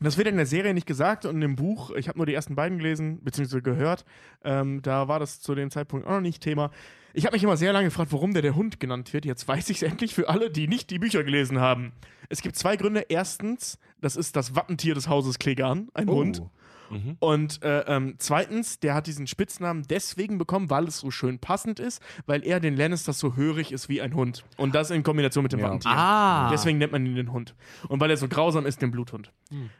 das 0.00 0.16
wird 0.16 0.28
in 0.28 0.36
der 0.36 0.46
Serie 0.46 0.74
nicht 0.74 0.86
gesagt 0.86 1.24
und 1.24 1.42
im 1.42 1.56
Buch, 1.56 1.90
ich 1.90 2.06
habe 2.08 2.18
nur 2.18 2.26
die 2.26 2.34
ersten 2.34 2.54
beiden 2.54 2.78
gelesen, 2.78 3.20
beziehungsweise 3.24 3.62
gehört, 3.62 4.04
ähm, 4.44 4.80
da 4.82 5.08
war 5.08 5.18
das 5.18 5.40
zu 5.40 5.54
dem 5.56 5.70
Zeitpunkt 5.72 6.06
auch 6.06 6.12
noch 6.12 6.20
nicht 6.20 6.40
Thema. 6.42 6.70
Ich 7.14 7.24
habe 7.26 7.34
mich 7.34 7.42
immer 7.42 7.56
sehr 7.56 7.72
lange 7.72 7.86
gefragt, 7.86 8.12
warum 8.12 8.32
der 8.32 8.42
der 8.42 8.54
Hund 8.54 8.78
genannt 8.78 9.12
wird. 9.12 9.24
Jetzt 9.24 9.48
weiß 9.48 9.70
ich 9.70 9.78
es 9.78 9.82
endlich 9.82 10.14
für 10.14 10.28
alle, 10.28 10.50
die 10.50 10.68
nicht 10.68 10.90
die 10.90 11.00
Bücher 11.00 11.24
gelesen 11.24 11.58
haben. 11.58 11.92
Es 12.28 12.42
gibt 12.42 12.54
zwei 12.54 12.76
Gründe. 12.76 13.06
Erstens, 13.08 13.78
das 14.00 14.14
ist 14.14 14.36
das 14.36 14.54
Wappentier 14.54 14.94
des 14.94 15.08
Hauses 15.08 15.38
Klegan, 15.40 15.88
ein 15.94 16.08
Hund. 16.08 16.42
Mhm. 16.90 17.16
Und 17.20 17.62
äh, 17.62 17.80
ähm, 17.86 18.14
zweitens, 18.18 18.80
der 18.80 18.94
hat 18.94 19.06
diesen 19.06 19.26
Spitznamen 19.26 19.84
deswegen 19.88 20.38
bekommen, 20.38 20.70
weil 20.70 20.84
es 20.84 20.98
so 20.98 21.10
schön 21.10 21.38
passend 21.38 21.80
ist, 21.80 22.02
weil 22.26 22.44
er 22.44 22.60
den 22.60 22.76
Lannisters 22.76 23.18
so 23.18 23.36
hörig 23.36 23.72
ist 23.72 23.88
wie 23.88 24.00
ein 24.00 24.14
Hund. 24.14 24.44
Und 24.56 24.74
das 24.74 24.90
in 24.90 25.02
Kombination 25.02 25.42
mit 25.42 25.52
dem 25.52 25.60
Ja. 25.60 25.66
Wappentier. 25.66 25.90
Ah. 25.90 26.50
Deswegen 26.50 26.78
nennt 26.78 26.92
man 26.92 27.04
ihn 27.04 27.14
den 27.14 27.32
Hund. 27.32 27.54
Und 27.88 28.00
weil 28.00 28.10
er 28.10 28.16
so 28.16 28.28
grausam 28.28 28.66
ist, 28.66 28.82
den 28.82 28.90
Bluthund. 28.90 29.32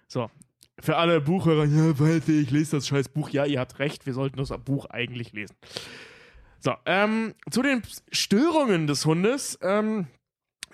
So. 0.06 0.30
Für 0.80 0.96
alle 0.96 1.20
Buchhörer, 1.20 1.64
ja, 1.64 1.98
weiß 1.98 2.28
ich, 2.28 2.42
ich 2.42 2.50
lese 2.52 2.76
das 2.76 2.86
scheiß 2.86 3.08
Buch. 3.08 3.30
Ja, 3.30 3.44
ihr 3.44 3.58
habt 3.58 3.80
recht, 3.80 4.06
wir 4.06 4.14
sollten 4.14 4.36
das 4.36 4.50
Buch 4.64 4.86
eigentlich 4.86 5.32
lesen. 5.32 5.56
So, 6.60 6.74
ähm, 6.86 7.34
zu 7.50 7.62
den 7.62 7.82
Störungen 8.12 8.86
des 8.86 9.04
Hundes 9.04 9.58
ähm, 9.62 10.06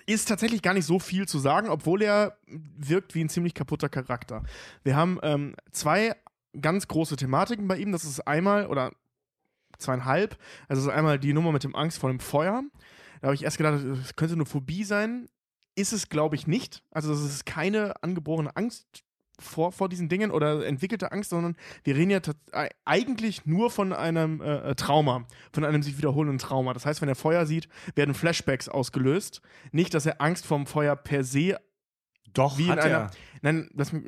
ist 0.05 0.27
tatsächlich 0.27 0.61
gar 0.61 0.73
nicht 0.73 0.85
so 0.85 0.99
viel 0.99 1.27
zu 1.27 1.39
sagen, 1.39 1.69
obwohl 1.69 2.01
er 2.03 2.37
wirkt 2.47 3.15
wie 3.15 3.23
ein 3.23 3.29
ziemlich 3.29 3.53
kaputter 3.53 3.89
Charakter. 3.89 4.43
Wir 4.83 4.95
haben 4.95 5.19
ähm, 5.23 5.55
zwei 5.71 6.15
ganz 6.61 6.87
große 6.87 7.15
Thematiken 7.15 7.67
bei 7.67 7.77
ihm. 7.77 7.91
Das 7.91 8.03
ist 8.03 8.27
einmal, 8.27 8.67
oder 8.67 8.91
zweieinhalb, 9.77 10.37
also 10.67 10.81
das 10.81 10.91
ist 10.91 10.97
einmal 10.97 11.19
die 11.19 11.33
Nummer 11.33 11.51
mit 11.51 11.63
dem 11.63 11.75
Angst 11.75 11.99
vor 11.99 12.09
dem 12.09 12.19
Feuer. 12.19 12.63
Da 13.21 13.27
habe 13.27 13.35
ich 13.35 13.43
erst 13.43 13.57
gedacht, 13.57 13.81
das 13.83 14.15
könnte 14.15 14.35
eine 14.35 14.45
Phobie 14.45 14.83
sein. 14.83 15.27
Ist 15.75 15.91
es, 15.93 16.09
glaube 16.09 16.35
ich, 16.35 16.47
nicht. 16.47 16.83
Also 16.91 17.09
das 17.09 17.21
ist 17.23 17.45
keine 17.45 18.01
angeborene 18.01 18.55
Angst 18.55 19.03
vor, 19.39 19.71
vor 19.71 19.89
diesen 19.89 20.09
Dingen 20.09 20.31
oder 20.31 20.65
entwickelte 20.65 21.11
Angst, 21.11 21.29
sondern 21.31 21.55
wir 21.83 21.95
reden 21.95 22.11
ja 22.11 22.19
eigentlich 22.85 23.45
nur 23.45 23.69
von 23.69 23.93
einem 23.93 24.41
äh, 24.41 24.71
äh, 24.71 24.75
Trauma, 24.75 25.25
von 25.51 25.65
einem 25.65 25.83
sich 25.83 25.97
wiederholenden 25.97 26.37
Trauma. 26.37 26.73
Das 26.73 26.85
heißt, 26.85 27.01
wenn 27.01 27.09
er 27.09 27.15
Feuer 27.15 27.45
sieht, 27.45 27.67
werden 27.95 28.13
Flashbacks 28.13 28.69
ausgelöst. 28.69 29.41
Nicht, 29.71 29.93
dass 29.93 30.05
er 30.05 30.21
Angst 30.21 30.45
vorm 30.45 30.65
Feuer 30.65 30.95
per 30.95 31.23
se 31.23 31.57
Doch, 32.33 32.57
wie 32.57 32.65
in 32.65 32.71
hat 32.71 32.79
einer. 32.79 32.95
er. 32.95 33.11
Nein, 33.41 33.69
lass 33.73 33.91
mich. 33.93 34.05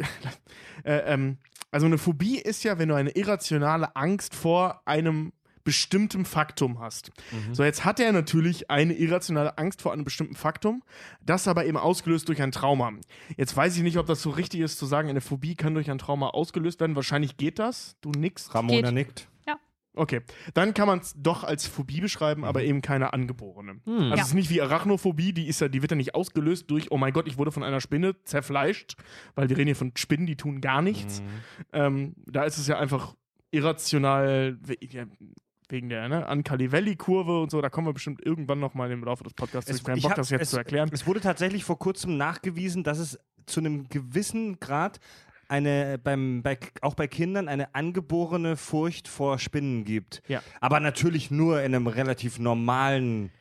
äh, 0.83 0.99
ähm, 1.13 1.37
also 1.71 1.85
eine 1.85 1.97
Phobie 1.97 2.37
ist 2.39 2.63
ja, 2.63 2.79
wenn 2.79 2.89
du 2.89 2.95
eine 2.95 3.11
irrationale 3.11 3.95
Angst 3.95 4.35
vor 4.35 4.81
einem 4.85 5.33
bestimmten 5.63 6.23
Faktum 6.23 6.79
hast. 6.79 7.11
So, 7.51 7.61
jetzt 7.65 7.83
hat 7.83 7.99
er 7.99 8.13
natürlich 8.13 8.71
eine 8.71 8.93
irrationale 8.93 9.57
Angst 9.57 9.81
vor 9.81 9.91
einem 9.91 10.05
bestimmten 10.05 10.35
Faktum, 10.35 10.81
das 11.21 11.45
aber 11.45 11.65
eben 11.65 11.75
ausgelöst 11.75 12.29
durch 12.29 12.41
ein 12.41 12.53
Trauma. 12.53 12.93
Jetzt 13.35 13.57
weiß 13.57 13.75
ich 13.75 13.83
nicht, 13.83 13.97
ob 13.97 14.07
das 14.07 14.21
so 14.21 14.29
richtig 14.29 14.61
ist 14.61 14.79
zu 14.79 14.85
sagen, 14.85 15.09
eine 15.09 15.19
Phobie 15.19 15.55
kann 15.55 15.73
durch 15.73 15.91
ein 15.91 15.97
Trauma 15.97 16.29
ausgelöst 16.29 16.79
werden. 16.79 16.95
Wahrscheinlich 16.95 17.35
geht 17.35 17.59
das. 17.59 17.97
Du 17.99 18.11
nix. 18.11 18.55
Ramona 18.55 18.91
Geht. 18.91 18.93
nickt. 18.93 19.27
Okay, 19.97 20.21
dann 20.53 20.73
kann 20.73 20.87
man 20.87 20.99
es 20.99 21.13
doch 21.17 21.43
als 21.43 21.65
Phobie 21.67 21.99
beschreiben, 22.01 22.45
aber 22.45 22.63
eben 22.63 22.81
keine 22.81 23.13
angeborene. 23.13 23.81
Also 23.85 24.01
Ja. 24.03 24.13
es 24.15 24.27
ist 24.27 24.33
nicht 24.33 24.49
wie 24.49 24.61
Arachnophobie, 24.61 25.33
die 25.33 25.47
ist 25.47 25.59
ja, 25.61 25.67
die 25.67 25.81
wird 25.81 25.91
ja 25.91 25.97
nicht 25.97 26.15
ausgelöst 26.15 26.69
durch, 26.69 26.91
oh 26.91 26.97
mein 26.97 27.13
Gott, 27.13 27.27
ich 27.27 27.37
wurde 27.37 27.51
von 27.51 27.63
einer 27.63 27.81
Spinne 27.81 28.15
zerfleischt, 28.23 28.95
weil 29.35 29.49
wir 29.49 29.57
reden 29.57 29.67
hier 29.67 29.75
von 29.75 29.91
Spinnen, 29.95 30.25
die 30.27 30.35
tun 30.35 30.61
gar 30.61 30.81
nichts. 30.81 31.21
Ähm, 31.73 32.13
da 32.25 32.43
ist 32.43 32.57
es 32.57 32.67
ja 32.67 32.77
einfach 32.79 33.15
irrational 33.51 34.57
wegen 35.69 35.89
der 35.89 36.07
ne, 36.07 36.25
Ancali-Valley-Kurve 36.27 37.41
und 37.41 37.51
so, 37.51 37.59
da 37.61 37.69
kommen 37.69 37.87
wir 37.87 37.93
bestimmt 37.93 38.25
irgendwann 38.25 38.59
nochmal 38.59 38.89
im 38.91 39.03
Laufe 39.03 39.23
des 39.23 39.33
Podcasts. 39.33 39.69
Es- 39.69 39.77
Ich 39.77 39.81
habe 39.83 39.91
keinen 39.93 40.01
Bock, 40.01 40.11
hab- 40.11 40.15
das 40.17 40.29
jetzt 40.29 40.41
es, 40.43 40.49
zu 40.51 40.57
erklären. 40.57 40.89
Es 40.93 41.05
wurde 41.05 41.19
tatsächlich 41.19 41.63
vor 41.65 41.77
kurzem 41.77 42.15
nachgewiesen, 42.17 42.83
dass 42.83 42.99
es 42.99 43.19
zu 43.45 43.59
einem 43.59 43.87
gewissen 43.89 44.59
Grad 44.59 44.99
eine 45.49 45.97
beim 45.97 46.41
bei, 46.43 46.57
auch 46.81 46.93
bei 46.95 47.07
Kindern 47.07 47.47
eine 47.47 47.73
angeborene 47.75 48.57
Furcht 48.57 49.07
vor 49.07 49.39
Spinnen 49.39 49.83
gibt. 49.85 50.21
Ja. 50.27 50.41
Aber 50.61 50.79
natürlich 50.79 51.31
nur 51.31 51.61
in 51.61 51.73
einem 51.75 51.87
relativ 51.87 52.39
normalen. 52.39 53.31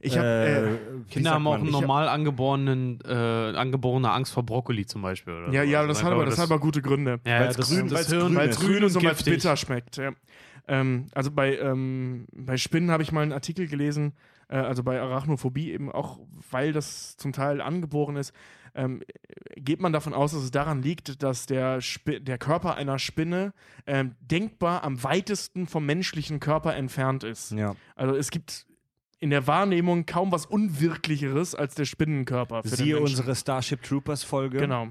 Ich 0.00 0.16
habe 0.16 0.26
äh, 0.28 0.74
äh, 0.74 0.78
Kinder 1.10 1.32
haben 1.32 1.46
auch 1.48 1.54
einen 1.54 1.66
Ich 1.66 1.74
hab- 1.74 1.80
normal 1.80 2.08
angeborenen, 2.08 3.00
äh, 3.04 3.12
angeborene 3.12 4.10
Angst 4.12 4.32
vor 4.32 4.44
Brokkoli 4.44 4.86
zum 4.86 5.02
Beispiel. 5.02 5.32
Oder 5.34 5.52
ja, 5.52 5.62
so. 5.64 5.68
ja, 5.68 5.78
Also 5.80 5.88
das 5.88 5.98
hat 5.98 6.04
einfach 6.12 6.16
aber, 6.22 6.30
das 6.30 6.38
hat 6.38 6.44
aber 6.50 6.60
gute 6.60 6.80
Gründe. 6.82 7.18
ja, 7.26 7.40
weil's 7.40 7.56
das, 7.56 7.68
grün- 7.70 7.88
das 7.88 8.08
grün 8.08 8.34
Weil 8.36 8.48
es 8.48 8.60
grün 8.60 8.82
ist 8.84 8.96
und 8.96 9.04
weil 9.04 9.12
es 9.12 9.24
bitter 9.24 9.56
schmeckt. 9.56 9.96
Ja. 9.96 10.12
Ähm, 10.68 11.06
also 11.14 11.32
bei, 11.32 11.56
ähm, 11.58 12.26
bei 12.32 12.56
Spinnen 12.58 12.90
habe 12.92 13.02
ich 13.02 13.10
mal 13.10 13.22
einen 13.22 13.32
Artikel 13.32 13.66
gelesen, 13.66 14.12
äh, 14.48 14.56
also 14.58 14.84
bei 14.84 15.00
Arachnophobie 15.00 15.72
eben 15.72 15.90
auch, 15.90 16.20
weil 16.52 16.72
das 16.72 17.16
zum 17.16 17.32
Teil 17.32 17.60
angeboren 17.60 18.14
ist, 18.16 18.32
ähm, 18.78 19.02
geht 19.56 19.80
man 19.80 19.92
davon 19.92 20.14
aus, 20.14 20.32
dass 20.32 20.42
es 20.42 20.50
daran 20.50 20.82
liegt, 20.82 21.22
dass 21.22 21.46
der, 21.46 21.80
Spi 21.80 22.20
der 22.20 22.38
Körper 22.38 22.76
einer 22.76 22.98
Spinne 22.98 23.52
ähm, 23.86 24.14
denkbar 24.20 24.84
am 24.84 25.02
weitesten 25.02 25.66
vom 25.66 25.84
menschlichen 25.84 26.40
Körper 26.40 26.74
entfernt 26.76 27.24
ist. 27.24 27.50
Ja. 27.50 27.74
Also 27.96 28.14
es 28.14 28.30
gibt 28.30 28.66
in 29.18 29.30
der 29.30 29.46
Wahrnehmung 29.48 30.06
kaum 30.06 30.30
was 30.30 30.46
Unwirklicheres 30.46 31.54
als 31.54 31.74
der 31.74 31.84
Spinnenkörper. 31.84 32.62
Für 32.62 32.68
Siehe 32.68 33.00
unsere 33.00 33.34
Starship 33.34 33.82
Troopers 33.82 34.22
Folge. 34.22 34.58
Genau. 34.58 34.88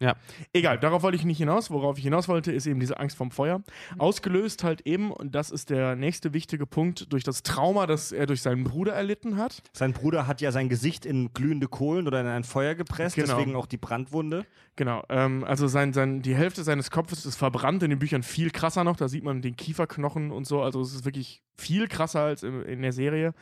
Ja. 0.00 0.16
Egal, 0.54 0.78
darauf 0.78 1.02
wollte 1.02 1.16
ich 1.16 1.24
nicht 1.24 1.38
hinaus. 1.38 1.70
Worauf 1.70 1.98
ich 1.98 2.04
hinaus 2.04 2.26
wollte, 2.26 2.52
ist 2.52 2.66
eben 2.66 2.80
diese 2.80 2.98
Angst 2.98 3.16
vom 3.18 3.30
Feuer. 3.30 3.58
Mhm. 3.58 4.00
Ausgelöst 4.00 4.64
halt 4.64 4.80
eben, 4.86 5.12
und 5.12 5.34
das 5.34 5.50
ist 5.50 5.68
der 5.68 5.94
nächste 5.94 6.32
wichtige 6.32 6.66
Punkt, 6.66 7.12
durch 7.12 7.22
das 7.22 7.42
Trauma, 7.42 7.86
das 7.86 8.10
er 8.10 8.24
durch 8.26 8.40
seinen 8.40 8.64
Bruder 8.64 8.94
erlitten 8.94 9.36
hat. 9.36 9.62
Sein 9.74 9.92
Bruder 9.92 10.26
hat 10.26 10.40
ja 10.40 10.52
sein 10.52 10.70
Gesicht 10.70 11.04
in 11.04 11.34
glühende 11.34 11.68
Kohlen 11.68 12.06
oder 12.06 12.20
in 12.20 12.26
ein 12.26 12.44
Feuer 12.44 12.74
gepresst, 12.74 13.16
Genau. 13.16 13.36
deswegen 13.36 13.54
auch 13.56 13.66
die 13.66 13.76
Brandwunde. 13.76 14.46
Genau, 14.76 15.04
ähm, 15.10 15.44
also 15.44 15.66
sein, 15.68 15.92
sein, 15.92 16.22
die 16.22 16.34
Hälfte 16.34 16.64
seines 16.64 16.90
Kopfes 16.90 17.26
ist 17.26 17.36
verbrannt, 17.36 17.82
in 17.82 17.90
den 17.90 17.98
Büchern 17.98 18.22
viel 18.22 18.50
krasser 18.50 18.84
noch. 18.84 18.96
Da 18.96 19.08
sieht 19.08 19.22
man 19.24 19.42
den 19.42 19.56
Kieferknochen 19.56 20.30
und 20.30 20.46
so. 20.46 20.62
Also 20.62 20.80
es 20.80 20.94
ist 20.94 21.04
wirklich 21.04 21.42
viel 21.58 21.88
krasser 21.88 22.20
als 22.20 22.42
in, 22.42 22.62
in 22.62 22.80
der 22.80 22.92
Serie. 22.92 23.34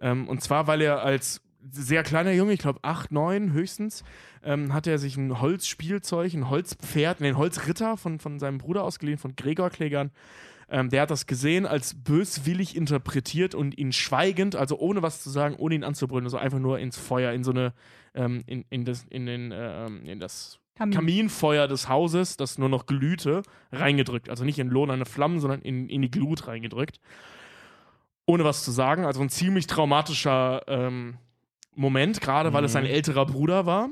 Ähm, 0.00 0.26
und 0.28 0.42
zwar, 0.42 0.66
weil 0.66 0.80
er 0.80 1.02
als 1.02 1.40
sehr 1.70 2.02
kleiner 2.02 2.32
Junge, 2.32 2.52
ich 2.52 2.60
glaube 2.60 2.80
8, 2.82 3.12
9 3.12 3.52
höchstens, 3.52 4.04
ähm, 4.42 4.72
hat 4.72 4.86
er 4.86 4.98
sich 4.98 5.16
ein 5.16 5.40
Holzspielzeug, 5.40 6.32
ein 6.34 6.48
Holzpferd, 6.48 7.20
nee, 7.20 7.28
ein 7.28 7.36
Holzritter 7.36 7.96
von, 7.96 8.18
von 8.18 8.38
seinem 8.38 8.58
Bruder 8.58 8.84
ausgeliehen, 8.84 9.18
von 9.18 9.36
Gregor 9.36 9.70
Klägern. 9.70 10.10
Ähm, 10.70 10.88
der 10.88 11.02
hat 11.02 11.10
das 11.10 11.26
gesehen, 11.26 11.66
als 11.66 11.94
böswillig 11.94 12.76
interpretiert 12.76 13.54
und 13.54 13.76
ihn 13.76 13.92
schweigend, 13.92 14.54
also 14.54 14.78
ohne 14.78 15.02
was 15.02 15.22
zu 15.22 15.28
sagen, 15.28 15.56
ohne 15.56 15.74
ihn 15.74 15.84
anzubrüllen, 15.84 16.24
also 16.24 16.38
einfach 16.38 16.60
nur 16.60 16.78
ins 16.78 16.96
Feuer, 16.96 17.32
in 17.32 17.42
so 17.42 17.50
eine, 17.50 17.72
ähm, 18.14 18.42
in, 18.46 18.64
in, 18.70 18.84
das, 18.84 19.04
in, 19.10 19.26
den, 19.26 19.50
äh, 19.50 19.86
ähm, 19.86 20.04
in 20.04 20.20
das 20.20 20.60
Kamin. 20.76 20.94
Kaminfeuer 20.94 21.68
des 21.68 21.88
Hauses, 21.88 22.36
das 22.36 22.56
nur 22.56 22.68
noch 22.68 22.86
glühte, 22.86 23.42
reingedrückt. 23.72 24.30
Also 24.30 24.44
nicht 24.44 24.58
in 24.58 24.68
lohnende 24.68 25.04
Flammen, 25.04 25.40
sondern 25.40 25.60
in, 25.60 25.88
in 25.88 26.02
die 26.02 26.10
Glut 26.10 26.46
reingedrückt. 26.46 27.00
Ohne 28.24 28.44
was 28.44 28.64
zu 28.64 28.70
sagen. 28.70 29.04
Also 29.04 29.20
ein 29.20 29.28
ziemlich 29.28 29.66
traumatischer 29.66 30.62
ähm, 30.68 31.18
Moment, 31.74 32.20
gerade 32.20 32.52
weil 32.52 32.64
es 32.64 32.72
sein 32.72 32.86
älterer 32.86 33.26
Bruder 33.26 33.66
war. 33.66 33.90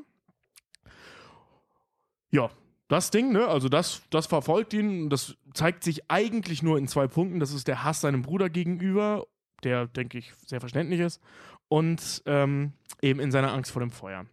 Ja, 2.31 2.51
das 2.89 3.11
Ding, 3.11 3.33
ne? 3.33 3.47
Also 3.47 3.69
das, 3.69 4.03
das 4.11 4.27
verfolgt 4.27 4.73
ihn. 4.73 5.11
Das 5.11 5.37
zeigt 5.55 5.85
sich 5.85 6.11
eigentlich 6.11 6.63
nur 6.63 6.79
in 6.79 6.89
zwei 6.89 7.07
Punkten. 7.07 7.41
Das 7.41 7.53
ist 7.53 7.69
der 7.69 7.85
Hass 7.85 8.01
seinem 8.01 8.23
Bruder 8.23 8.51
gegenüber, 8.51 9.27
der, 9.63 9.87
denke 9.87 10.19
ich, 10.19 10.33
sehr 10.47 10.61
verständlich 10.61 11.01
ist. 11.01 11.21
Und 11.69 12.23
ähm, 12.27 12.73
eben 13.03 13.21
in 13.21 13.31
seiner 13.31 13.53
Angst 13.53 13.71
vor 13.71 13.81
dem 13.81 13.91
Feuer. 13.91 14.27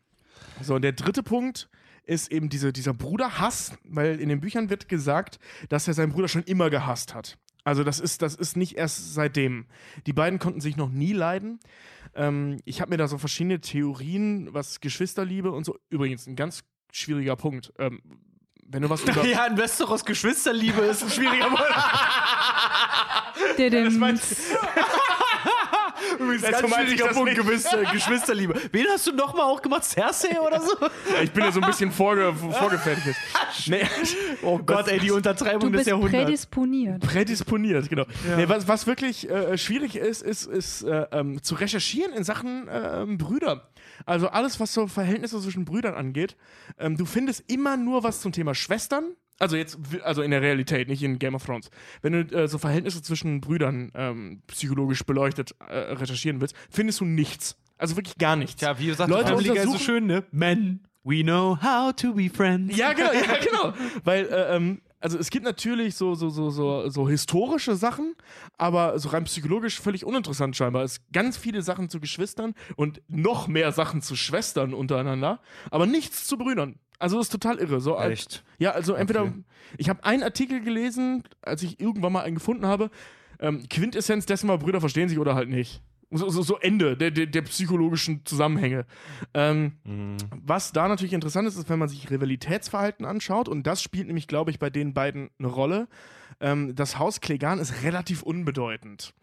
So, 0.62 0.76
und 0.76 0.82
der 0.82 0.94
dritte 0.94 1.22
Punkt 1.22 1.70
ist 2.06 2.32
eben 2.32 2.50
diese, 2.50 2.72
dieser 2.72 2.94
Bruderhass, 2.94 3.78
weil 3.84 4.20
in 4.20 4.30
den 4.30 4.40
Büchern 4.40 4.70
wird 4.70 4.88
gesagt, 4.88 5.40
dass 5.70 5.88
er 5.88 5.94
seinen 5.94 6.12
Bruder 6.12 6.28
schon 6.28 6.44
immer 6.44 6.70
gehasst 6.70 7.14
hat. 7.14 7.38
Also 7.66 7.84
das 7.84 8.00
ist, 8.00 8.22
das 8.22 8.36
ist 8.36 8.56
nicht 8.56 8.78
erst 8.78 9.14
seitdem. 9.16 9.66
Die 10.06 10.14
beiden 10.14 10.40
konnten 10.40 10.62
sich 10.62 10.78
noch 10.78 10.90
nie 10.90 11.14
leiden. 11.14 11.60
Ähm, 12.14 12.62
ich 12.64 12.80
habe 12.80 12.92
mir 12.92 12.98
da 12.98 13.08
so 13.08 13.18
verschiedene 13.18 13.60
Theorien, 13.60 14.54
was 14.54 14.80
Geschwisterliebe 14.80 15.52
und 15.52 15.66
so. 15.66 15.76
Übrigens, 15.90 16.28
ein 16.28 16.36
ganz 16.36 16.64
schwieriger 16.92 17.36
Punkt. 17.36 17.74
Ähm, 17.80 18.02
wenn 18.68 18.84
du 18.84 18.90
was 18.90 19.02
über... 19.08 19.26
Ja, 19.26 19.44
ein 19.44 19.58
Westeros 19.58 20.06
Geschwisterliebe 20.06 20.82
ist 20.82 21.04
ein 21.04 21.10
schwieriger 21.10 21.48
Punkt. 21.48 21.64
Didim. 23.58 24.00
Übrigens, 26.20 26.42
Das 26.44 26.62
ganz 26.62 26.74
schwieriger 26.76 27.08
Punkt, 27.08 27.30
nicht. 27.30 27.42
Geschwister, 27.42 27.84
Geschwisterliebe. 27.92 28.62
Wen 28.72 28.86
hast 28.90 29.08
du 29.08 29.12
nochmal 29.14 29.46
auch 29.46 29.62
gemacht? 29.62 29.84
Cersei 29.84 30.40
oder 30.40 30.62
so? 30.62 30.74
ich 31.24 31.32
bin 31.32 31.44
ja 31.44 31.52
so 31.52 31.62
ein 31.62 31.68
bisschen 31.68 31.92
vorge 31.92 32.34
vorgefertigt. 32.34 33.18
Nee, 33.68 33.86
Oh 34.44 34.58
Gott, 34.60 34.88
ey, 34.88 35.00
die 35.00 35.08
Du 35.08 35.16
Untertreibung 35.16 35.72
des 35.72 35.80
bist 35.80 35.88
Jahrhunderts. 35.88 36.24
prädisponiert. 36.26 37.02
prädisponiert, 37.02 37.90
genau. 37.90 38.06
Nee, 38.36 38.48
was, 38.48 38.68
was 38.68 38.86
wirklich 38.86 39.30
äh, 39.30 39.58
schwierig 39.58 39.96
ist, 39.96 40.22
ist, 40.22 40.46
ist 40.46 40.84
äh, 40.84 41.08
ähm, 41.12 41.42
zu 41.42 41.56
recherchieren 41.56 42.14
in 42.14 42.24
Sachen 42.24 42.68
ähm, 42.70 43.18
Brüder. 43.18 43.70
Also 44.06 44.28
alles, 44.28 44.60
was 44.60 44.74
so 44.74 44.88
Verhältnisse 44.88 45.40
zwischen 45.42 45.66
Brüdern 45.66 45.96
angeht. 45.96 46.36
Ähm, 46.78 46.98
du 46.98 47.06
findest 47.06 47.50
immer 47.50 47.78
nur 47.78 48.04
was 48.04 48.22
zum 48.22 48.32
Thema 48.32 48.54
Schwestern. 48.54 49.16
Also 49.40 49.58
jetzt, 49.58 49.78
also 50.04 50.22
in 50.22 50.32
der 50.32 50.42
Realität, 50.42 50.88
nicht 50.88 51.04
in 51.04 51.20
Game 51.20 51.36
of 51.36 51.46
Thrones. 51.46 51.70
Wenn 52.02 52.14
du 52.14 52.36
äh, 52.38 52.48
so 52.48 52.58
Verhältnisse 52.58 53.02
zwischen 53.02 53.42
Brüdern 53.42 53.92
ähm, 53.94 54.42
psychologisch 54.48 55.04
beleuchtet 55.04 55.56
äh, 55.68 55.76
recherchieren 55.94 56.40
willst, 56.40 56.56
findest 56.70 57.02
du 57.02 57.06
nichts. 57.06 57.58
Also 57.78 57.98
wirklich 57.98 58.18
gar 58.18 58.38
nichts. 58.38 58.56
Tja, 58.58 58.80
wie 58.80 58.86
gesagt, 58.88 59.10
Leute 59.10 59.30
Family 59.30 59.50
ist 59.50 59.56
so 59.56 59.62
untersuchen- 59.72 59.86
schön, 59.86 60.06
ne? 60.06 60.24
Men, 60.32 60.80
we 61.04 61.22
know 61.24 61.58
how 61.62 61.94
to 61.94 62.14
be 62.14 62.30
friends. 62.30 62.78
Ja, 62.78 62.94
genau, 62.94 63.12
ja, 63.12 63.38
genau. 63.44 63.74
Weil, 64.06 64.26
äh, 64.28 64.56
ähm, 64.56 64.82
also 65.02 65.20
es 65.20 65.30
gibt 65.30 65.44
natürlich 65.46 65.96
so, 65.96 66.16
so, 66.16 66.30
so, 66.30 66.50
so, 66.50 66.90
so 66.90 67.08
historische 67.10 67.76
Sachen, 67.76 68.16
aber 68.58 68.98
so 68.98 69.10
rein 69.10 69.26
psychologisch 69.26 69.80
völlig 69.80 70.06
uninteressant 70.06 70.56
scheinbar. 70.56 70.84
Es 70.84 71.00
gibt 71.00 71.14
ganz 71.14 71.36
viele 71.38 71.62
Sachen 71.62 71.90
zu 71.90 72.00
Geschwistern 72.00 72.56
und 72.78 73.02
noch 73.08 73.48
mehr 73.48 73.72
Sachen 73.74 74.02
zu 74.02 74.16
Schwestern 74.16 74.74
untereinander, 74.74 75.42
aber 75.70 75.86
nichts 75.86 76.26
zu 76.26 76.38
Brüdern. 76.38 76.80
Also 77.00 77.18
das 77.18 77.28
ist 77.28 77.32
total 77.32 77.58
irre. 77.58 77.82
So 77.82 77.98
Echt? 77.98 78.44
Ja, 78.58 78.72
also 78.72 78.94
entweder, 78.94 79.34
ich 79.78 79.90
habe 79.90 80.04
einen 80.04 80.24
Artikel 80.24 80.62
gelesen, 80.62 81.24
als 81.42 81.64
ich 81.64 81.80
irgendwann 81.80 82.14
mal 82.14 82.22
einen 82.22 82.36
gefunden 82.36 82.66
habe, 82.66 82.90
ähm, 83.40 83.68
Quintessenz 83.70 84.26
dessen 84.26 84.48
war, 84.48 84.58
Brüder 84.58 84.80
verstehen 84.80 85.10
sich 85.10 85.20
oder 85.20 85.36
halt 85.36 85.50
nicht. 85.50 85.82
So, 86.12 86.30
so, 86.30 86.44
so 86.44 86.58
Ende 86.60 86.96
der, 86.96 87.12
der, 87.12 87.26
der 87.26 87.42
psychologischen 87.42 88.26
Zusammenhänge. 88.26 88.86
Ähm, 89.34 89.74
was 90.30 90.72
da 90.72 90.88
natürlich 90.88 91.14
interessant 91.14 91.48
ist, 91.48 91.58
ist, 91.58 91.70
wenn 91.70 91.80
man 91.80 91.90
sich 91.90 92.10
Rivalitätsverhalten 92.10 93.06
anschaut, 93.06 93.50
und 93.50 93.68
das 93.68 93.82
spielt 93.82 94.08
nämlich, 94.08 94.28
glaube 94.28 94.52
ich, 94.52 94.60
bei 94.60 94.70
den 94.70 94.94
beiden 94.94 95.30
eine 95.40 95.48
Rolle. 95.48 95.88
Ähm, 96.40 96.76
das 96.76 97.00
Haus 97.00 97.22
Klegan 97.22 97.60
ist 97.60 97.84
relativ 97.84 98.22
unbedeutend. 98.22 99.14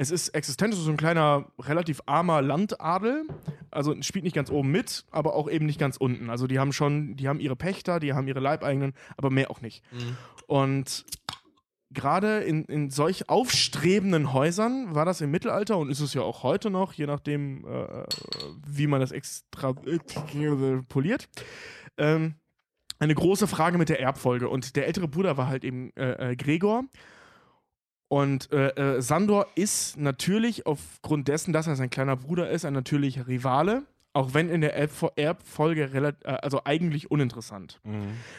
Es 0.00 0.12
ist 0.12 0.28
existent, 0.28 0.72
es 0.72 0.78
ist 0.78 0.86
so 0.86 0.92
ein 0.92 0.96
kleiner, 0.96 1.50
relativ 1.58 2.00
armer 2.06 2.40
Landadel. 2.40 3.26
Also 3.70 4.00
spielt 4.00 4.24
nicht 4.24 4.34
ganz 4.34 4.48
oben 4.48 4.70
mit, 4.70 5.04
aber 5.10 5.34
auch 5.34 5.50
eben 5.50 5.66
nicht 5.66 5.80
ganz 5.80 5.96
unten. 5.96 6.30
Also 6.30 6.46
die 6.46 6.58
haben 6.58 6.72
schon, 6.72 7.16
die 7.16 7.28
haben 7.28 7.40
ihre 7.40 7.56
Pächter, 7.56 7.98
die 7.98 8.14
haben 8.14 8.28
ihre 8.28 8.40
Leibeigenen, 8.40 8.94
aber 9.16 9.30
mehr 9.30 9.50
auch 9.50 9.60
nicht. 9.60 9.82
Und 10.46 11.04
gerade 11.90 12.38
in, 12.40 12.64
in 12.66 12.90
solch 12.90 13.28
aufstrebenden 13.28 14.32
Häusern 14.32 14.94
war 14.94 15.04
das 15.04 15.20
im 15.20 15.30
Mittelalter 15.30 15.78
und 15.78 15.90
ist 15.90 16.00
es 16.00 16.14
ja 16.14 16.22
auch 16.22 16.42
heute 16.42 16.70
noch, 16.70 16.92
je 16.92 17.06
nachdem, 17.06 17.66
äh, 17.66 18.04
wie 18.66 18.86
man 18.86 19.00
das 19.00 19.10
extra 19.10 19.74
äh, 19.84 19.98
poliert, 20.88 21.28
ähm, 21.96 22.34
eine 22.98 23.14
große 23.14 23.46
Frage 23.46 23.78
mit 23.78 23.88
der 23.88 24.00
Erbfolge. 24.00 24.48
Und 24.48 24.76
der 24.76 24.86
ältere 24.86 25.08
Bruder 25.08 25.36
war 25.36 25.48
halt 25.48 25.64
eben 25.64 25.92
äh, 25.96 26.32
äh, 26.32 26.36
Gregor. 26.36 26.84
Und 28.08 28.50
äh, 28.52 28.68
äh, 28.96 29.02
Sandor 29.02 29.46
ist 29.54 29.98
natürlich 29.98 30.66
aufgrund 30.66 31.28
dessen, 31.28 31.52
dass 31.52 31.66
er 31.66 31.76
sein 31.76 31.90
kleiner 31.90 32.16
Bruder 32.16 32.48
ist, 32.50 32.64
ein 32.64 32.72
natürlicher 32.72 33.28
Rivale. 33.28 33.82
Auch 34.14 34.32
wenn 34.34 34.48
in 34.48 34.62
der 34.62 34.74
Erbfo- 34.82 35.12
Erbfolge 35.16 36.14
äh, 36.24 36.28
also 36.28 36.62
eigentlich 36.64 37.10
uninteressant. 37.10 37.80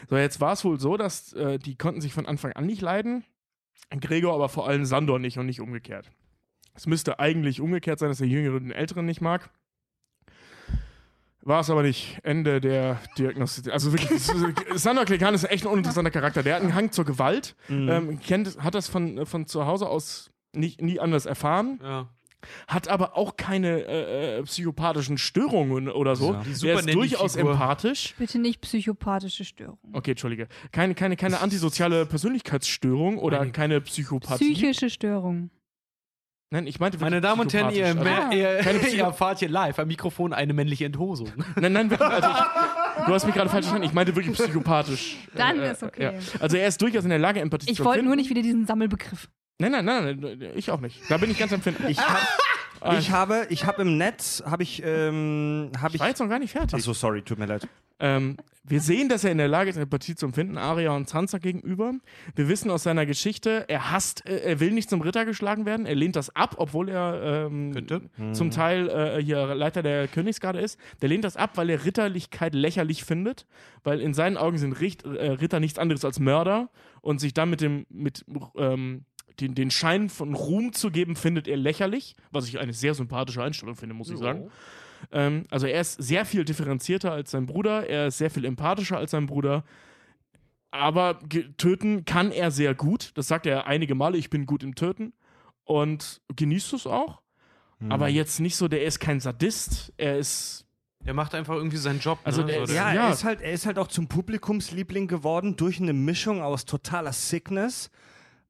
So, 0.10 0.18
jetzt 0.18 0.42
war 0.42 0.54
es 0.54 0.66
wohl 0.66 0.80
so, 0.80 0.98
dass 0.98 1.32
äh, 1.34 1.60
die 1.60 1.76
konnten 1.76 2.02
sich 2.02 2.14
von 2.14 2.26
Anfang 2.26 2.52
an 2.54 2.66
nicht 2.66 2.82
leiden. 2.82 3.24
Gregor 4.02 4.34
aber 4.34 4.50
vor 4.50 4.68
allem 4.68 4.86
Sandor 4.86 5.20
nicht 5.20 5.38
und 5.38 5.46
nicht 5.46 5.62
umgekehrt. 5.62 6.12
Es 6.74 6.88
müsste 6.88 7.20
eigentlich 7.20 7.62
umgekehrt 7.62 8.00
sein, 8.00 8.10
dass 8.10 8.18
der 8.18 8.28
Jüngere 8.28 8.60
den 8.60 8.72
Älteren 8.72 9.06
nicht 9.06 9.22
mag. 9.22 9.50
War 11.50 11.62
es 11.62 11.70
aber 11.72 11.82
nicht. 11.82 12.20
Ende 12.22 12.62
der 12.62 13.00
Diagnostik. 13.18 13.74
Also 13.74 13.92
wirklich, 13.92 14.22
Sandor 14.76 15.06
Klekan 15.06 15.34
ist 15.34 15.46
echt 15.50 15.66
ein 15.66 15.72
uninteressanter 15.72 16.12
Charakter. 16.12 16.44
Der 16.44 16.56
hat 16.56 16.62
einen 16.62 16.76
Hang 16.76 16.92
zur 16.92 17.06
Gewalt, 17.06 17.56
ähm, 17.70 18.20
kennt, 18.20 18.60
hat 18.64 18.76
das 18.76 18.88
von, 18.88 19.26
von 19.26 19.48
zu 19.48 19.66
Hause 19.66 19.88
aus 19.90 20.30
nicht, 20.54 20.80
nie 20.82 21.00
anders 21.00 21.26
erfahren, 21.26 21.80
Ja. 21.84 22.08
hat 22.68 22.88
aber 22.88 23.18
auch 23.18 23.36
keine 23.36 23.82
äh, 23.82 24.38
äh, 24.38 24.44
psychopathischen 24.44 25.18
Störungen 25.18 25.90
oder 25.90 26.16
so. 26.16 26.34
Ja. 26.34 26.40
Die 26.42 26.44
Der 26.46 26.52
ist 26.54 26.60
Super 26.60 26.82
durchaus 26.94 27.36
Nanny-Figur. 27.36 27.52
empathisch. 27.52 28.16
Bitte 28.20 28.38
nicht 28.40 28.62
psychopathische 28.62 29.44
Störung. 29.44 29.80
Okay, 29.94 30.12
Entschuldige. 30.12 30.48
Keine, 30.72 30.94
keine, 30.94 31.16
keine 31.18 31.42
antisoziale 31.42 32.06
Persönlichkeitsstörung 32.06 33.18
oder 33.18 33.40
Meine- 33.40 33.52
keine 33.52 33.82
Psychopathie. 33.82 34.54
Psychische 34.54 34.90
Störung. 34.92 35.50
Nein, 36.52 36.66
ich 36.66 36.80
meinte 36.80 36.98
Meine 36.98 37.22
Damen 37.22 37.42
und 37.42 37.54
Herren, 37.54 37.72
ihr. 37.74 37.86
Also, 37.86 38.00
ihr, 38.36 38.58
keine 38.64 38.80
ihr, 38.80 38.94
ihr 38.96 39.04
erfahrt 39.04 39.38
hier 39.40 39.50
live 39.50 39.78
am 39.78 39.88
Mikrofon 39.88 40.34
eine 40.34 40.54
männliche 40.54 40.86
Enthosung. 40.86 41.32
nein, 41.56 41.74
nein, 41.74 41.90
wirklich, 41.92 42.10
also 42.10 42.28
ich, 42.28 43.06
du 43.06 43.14
hast 43.14 43.26
mich 43.28 43.36
gerade 43.36 43.50
falsch 43.52 43.66
verstanden. 43.66 43.86
Ich 43.88 43.94
meinte 43.94 44.16
wirklich 44.16 44.36
psychopathisch. 44.36 45.18
Dann 45.36 45.60
Äh, 45.60 45.72
ist 45.74 45.84
okay. 45.84 46.04
Ja. 46.04 46.14
Also 46.40 46.58
er 46.58 46.68
ist 46.68 46.82
durchaus 46.82 47.04
in 47.04 47.12
der 47.12 47.20
Lage, 47.20 47.40
Empathie 47.40 47.70
Ich 47.70 47.78
zu 47.78 47.86
wollte 47.86 48.00
empfinden. 48.00 48.08
nur 48.08 48.16
nicht 48.16 48.30
wieder 48.32 48.42
diesen 48.42 48.66
Sammelbegriff. 48.66 49.30
Nein, 49.60 49.74
nein, 49.74 49.86
nein, 49.86 50.18
nein, 50.20 50.52
ich 50.56 50.72
auch 50.72 50.80
nicht. 50.82 51.00
Da 51.10 51.18
bin 51.18 51.30
ich 51.30 51.38
ganz 51.38 51.52
empfindlich. 51.52 51.92
Ich, 51.92 52.00
hab, 52.00 52.98
ich 52.98 53.12
habe, 53.12 53.46
ich 53.50 53.66
habe 53.66 53.82
im 53.84 53.98
Netz, 53.98 54.42
habe 54.46 54.64
ich, 54.64 54.82
ähm, 54.84 55.70
habe 55.78 55.90
Ich 55.90 55.96
ich. 55.96 56.00
war 56.02 56.08
jetzt 56.08 56.20
noch 56.20 56.30
gar 56.30 56.40
nicht 56.40 56.52
fertig. 56.52 56.74
Achso, 56.76 56.94
sorry, 56.94 57.22
tut 57.22 57.38
mir 57.38 57.46
leid. 57.46 57.68
Ähm, 58.00 58.38
wir 58.70 58.82
sehen, 58.82 59.10
dass 59.10 59.24
er 59.24 59.32
in 59.32 59.40
der 59.40 59.48
Lage 59.48 59.70
ist, 59.70 59.78
Empathie 59.78 60.16
zu 60.16 60.28
empfinden, 60.28 60.58
Arya 60.58 60.96
und 60.96 61.10
Sansa 61.10 61.40
gegenüber. 61.40 61.94
Wir 62.36 62.48
wissen 62.48 62.70
aus 62.70 62.84
seiner 62.84 63.06
Geschichte, 63.06 63.66
er 63.68 63.92
hasst, 63.92 64.26
äh, 64.28 64.38
er 64.40 64.60
will 64.60 64.72
nicht 64.72 64.90
zum 64.90 65.02
Ritter 65.02 65.26
geschlagen 65.26 65.66
werden. 65.66 65.86
Er 65.86 65.96
lehnt 65.96 66.16
das 66.16 66.36
ab, 66.36 66.56
obwohl 66.58 66.90
er 66.90 67.48
ähm, 67.48 67.74
Könnte. 67.74 68.10
zum 68.34 68.52
Teil 68.52 68.90
äh, 68.90 69.24
hier 69.24 69.56
Leiter 69.56 69.82
der 69.82 70.08
Königsgarde 70.08 70.60
ist. 70.60 70.80
Der 71.02 71.10
lehnt 71.10 71.24
das 71.24 71.36
ab, 71.36 71.52
weil 71.56 71.70
er 71.70 71.84
Ritterlichkeit 71.84 72.54
lächerlich 72.54 73.04
findet, 73.04 73.48
weil 73.84 74.00
in 74.02 74.14
seinen 74.14 74.38
Augen 74.38 74.58
sind 74.58 74.74
Richt, 74.80 75.04
äh, 75.04 75.32
Ritter 75.32 75.60
nichts 75.60 75.80
anderes 75.80 76.06
als 76.06 76.20
Mörder 76.20 76.70
und 77.02 77.20
sich 77.20 77.34
dann 77.34 77.50
mit 77.50 77.62
dem 77.62 77.86
mit 77.90 78.24
ähm, 78.56 79.06
den, 79.40 79.56
den 79.56 79.72
Schein 79.72 80.10
von 80.10 80.34
Ruhm 80.34 80.74
zu 80.74 80.92
geben, 80.92 81.16
findet 81.16 81.48
er 81.48 81.58
lächerlich, 81.58 82.16
was 82.32 82.48
ich 82.48 82.60
eine 82.60 82.74
sehr 82.74 82.94
sympathische 82.94 83.42
Einstellung 83.42 83.76
finde, 83.76 83.96
muss 83.96 84.10
ich 84.10 84.18
sagen. 84.18 84.50
Ähm, 85.12 85.46
also 85.50 85.68
er 85.68 85.82
ist 85.82 85.94
sehr 86.02 86.26
viel 86.26 86.46
differenzierter 86.46 87.12
als 87.12 87.32
sein 87.32 87.46
Bruder, 87.46 87.88
er 87.88 88.08
ist 88.08 88.18
sehr 88.18 88.30
viel 88.30 88.46
empathischer 88.46 88.98
als 88.98 89.12
sein 89.12 89.26
Bruder. 89.26 89.64
Aber 90.72 91.20
töten 91.58 92.06
kann 92.06 92.32
er 92.32 92.52
sehr 92.52 92.76
gut. 92.76 93.12
Das 93.16 93.28
sagt 93.28 93.46
er 93.48 93.66
einige 93.66 93.96
Male, 93.96 94.18
ich 94.18 94.30
bin 94.30 94.46
gut 94.46 94.62
im 94.64 94.76
Töten. 94.76 95.14
Und 95.64 96.22
genießt 96.36 96.74
es 96.74 96.88
auch. 96.88 97.22
Aber 97.88 98.10
jetzt 98.10 98.40
nicht 98.40 98.58
so, 98.58 98.68
der 98.68 98.84
ist 98.84 99.00
kein 99.00 99.20
Sadist. 99.20 99.94
Er 99.98 100.18
ist. 100.18 100.66
Der 101.06 101.14
macht 101.14 101.34
einfach 101.34 101.56
irgendwie 101.56 101.78
seinen 101.78 102.00
Job. 102.02 102.20
Also 102.26 102.42
ne? 102.42 102.48
der 102.48 102.66
Ja, 102.66 102.94
Ja. 102.94 103.08
Er, 103.08 103.14
ist 103.14 103.24
halt, 103.24 103.42
er 103.42 103.54
ist 103.54 103.66
halt 103.66 103.80
auch 103.80 103.88
zum 103.88 104.08
Publikumsliebling 104.08 105.08
geworden 105.08 105.56
durch 105.56 105.80
eine 105.80 105.94
Mischung 105.94 106.42
aus 106.42 106.66
totaler 106.66 107.14
Sickness, 107.14 107.90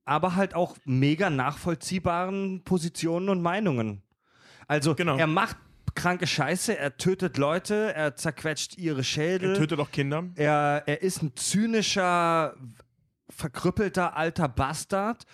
aber 0.03 0.35
halt 0.35 0.55
auch 0.55 0.75
mega 0.83 1.29
nachvollziehbaren 1.29 2.63
Positionen 2.63 3.29
und 3.29 3.43
Meinungen. 3.43 4.01
Also 4.67 4.95
Genau. 4.95 5.15
er 5.17 5.27
macht 5.27 5.57
kranke 5.95 6.27
Scheiße, 6.27 6.77
er 6.77 6.97
tötet 6.97 7.37
Leute, 7.37 7.93
er 7.93 8.15
zerquetscht 8.15 8.77
ihre 8.77 9.03
Schädel. 9.03 9.51
Er 9.51 9.57
tötet 9.57 9.79
auch 9.79 9.91
Kinder. 9.91 10.25
Er, 10.35 10.83
er 10.85 11.01
ist 11.01 11.21
ein 11.21 11.35
zynischer, 11.35 12.55
verkrüppelter 13.29 14.15
alter 14.15 14.47
Bastard. 14.47 15.25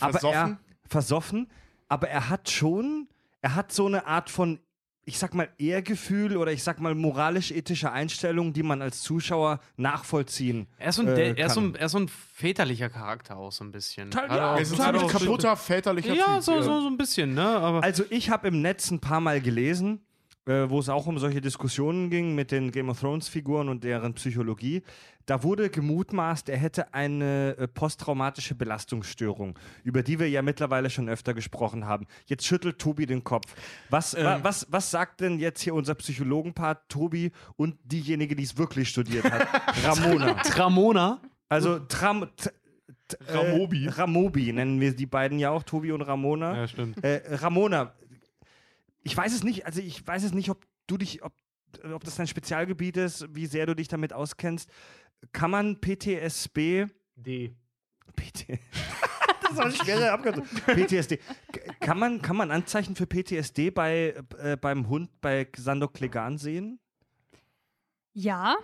Aber 0.00 0.14
er 0.14 0.20
Versoffen? 0.20 0.58
versoffen. 0.86 1.50
Aber 1.88 2.08
er 2.08 2.28
hat 2.28 2.50
schon, 2.50 3.08
er 3.40 3.54
hat 3.54 3.72
so 3.72 3.86
eine 3.86 4.06
Art 4.06 4.30
von, 4.30 4.60
ich 5.08 5.18
sag 5.18 5.32
mal, 5.34 5.48
Ehrgefühl 5.58 6.36
oder 6.36 6.52
ich 6.52 6.62
sag 6.62 6.80
mal 6.80 6.94
moralisch-ethische 6.94 7.90
Einstellung, 7.90 8.52
die 8.52 8.62
man 8.62 8.82
als 8.82 9.00
Zuschauer 9.00 9.58
nachvollziehen 9.78 10.66
Er 10.78 10.90
ist, 10.90 10.96
so 10.96 11.02
ein, 11.02 11.08
äh, 11.08 11.32
er, 11.34 11.46
ist 11.46 11.54
so 11.54 11.60
kann. 11.62 11.70
ein, 11.70 11.74
er 11.76 11.86
ist 11.86 11.92
so 11.92 11.98
ein 11.98 12.08
väterlicher 12.08 12.90
Charakter 12.90 13.36
auch 13.38 13.50
so 13.50 13.64
ein 13.64 13.72
bisschen. 13.72 14.10
Total, 14.10 14.28
Hat 14.28 14.36
ja, 14.36 14.54
Er 14.56 14.60
ist 14.60 14.78
ein 14.78 15.06
kaputter, 15.08 15.56
väterlicher 15.56 16.12
Ja, 16.14 16.34
Typ. 16.34 16.42
so, 16.42 16.60
so, 16.60 16.80
so 16.82 16.86
ein 16.88 16.98
bisschen, 16.98 17.32
ne? 17.34 17.42
Aber 17.46 17.82
Also 17.82 18.04
ich 18.10 18.28
habe 18.30 18.48
im 18.48 18.60
Netz 18.60 18.90
ein 18.90 19.00
paar 19.00 19.20
Mal 19.20 19.40
gelesen, 19.40 20.04
äh, 20.48 20.68
wo 20.70 20.78
es 20.80 20.88
auch 20.88 21.06
um 21.06 21.18
solche 21.18 21.40
Diskussionen 21.40 22.08
ging 22.10 22.34
mit 22.34 22.50
den 22.50 22.70
Game 22.72 22.88
of 22.88 22.98
Thrones-Figuren 23.00 23.68
und 23.68 23.84
deren 23.84 24.14
Psychologie. 24.14 24.82
Da 25.26 25.42
wurde 25.42 25.68
gemutmaßt, 25.68 26.48
er 26.48 26.56
hätte 26.56 26.94
eine 26.94 27.54
äh, 27.58 27.68
posttraumatische 27.68 28.54
Belastungsstörung, 28.54 29.58
über 29.84 30.02
die 30.02 30.18
wir 30.18 30.28
ja 30.30 30.40
mittlerweile 30.40 30.88
schon 30.88 31.08
öfter 31.10 31.34
gesprochen 31.34 31.84
haben. 31.84 32.06
Jetzt 32.26 32.46
schüttelt 32.46 32.78
Tobi 32.78 33.04
den 33.04 33.22
Kopf. 33.24 33.54
Was, 33.90 34.14
Ähm. 34.14 34.24
wa, 34.24 34.38
was, 34.42 34.66
was 34.70 34.90
sagt 34.90 35.20
denn 35.20 35.38
jetzt 35.38 35.60
hier 35.60 35.74
unser 35.74 35.94
Psychologenpart 35.96 36.88
Tobi 36.88 37.30
und 37.56 37.76
diejenige, 37.84 38.34
die 38.34 38.44
es 38.44 38.56
wirklich 38.56 38.88
studiert 38.88 39.30
hat? 39.30 39.46
Ramona. 39.84 40.32
Ramona. 40.56 41.20
Also 41.50 41.78
Tram. 41.80 42.26
t- 42.36 42.48
äh, 43.26 43.32
Ramobi. 43.32 43.86
Ramobi 43.88 44.52
nennen 44.52 44.80
wir 44.80 44.94
die 44.94 45.06
beiden 45.06 45.38
ja 45.38 45.50
auch, 45.50 45.62
Tobi 45.62 45.92
und 45.92 46.02
Ramona. 46.02 46.56
Ja, 46.56 46.68
stimmt. 46.68 47.02
Äh, 47.02 47.22
Ramona, 47.36 47.92
ich 49.02 49.16
weiß 49.16 49.32
es 49.32 49.42
nicht, 49.44 49.66
also 49.66 49.80
ich 49.80 50.06
weiß 50.06 50.24
es 50.24 50.32
nicht, 50.32 50.50
ob 50.50 50.64
du 50.86 50.96
dich, 50.96 51.22
ob, 51.22 51.32
ob 51.92 52.04
das 52.04 52.16
dein 52.16 52.26
Spezialgebiet 52.26 52.96
ist, 52.96 53.26
wie 53.34 53.46
sehr 53.46 53.66
du 53.66 53.74
dich 53.74 53.88
damit 53.88 54.12
auskennst. 54.12 54.70
Kann 55.32 55.50
man 55.50 55.80
PTSB, 55.80 56.86
D. 57.16 57.54
PT, 58.16 58.48
das 59.42 59.56
war 59.56 59.66
eine 59.66 59.74
schwere 59.74 60.10
Abkürzung, 60.12 60.44
PTSD, 60.44 61.18
kann 61.80 61.98
man, 61.98 62.22
kann 62.22 62.36
man 62.36 62.50
Anzeichen 62.50 62.96
für 62.96 63.06
PTSD 63.06 63.70
bei, 63.70 64.14
äh, 64.38 64.56
beim 64.56 64.88
Hund 64.88 65.10
bei 65.20 65.48
Sandok 65.56 65.94
Klegan 65.94 66.38
sehen? 66.38 66.80
Ja. 68.12 68.56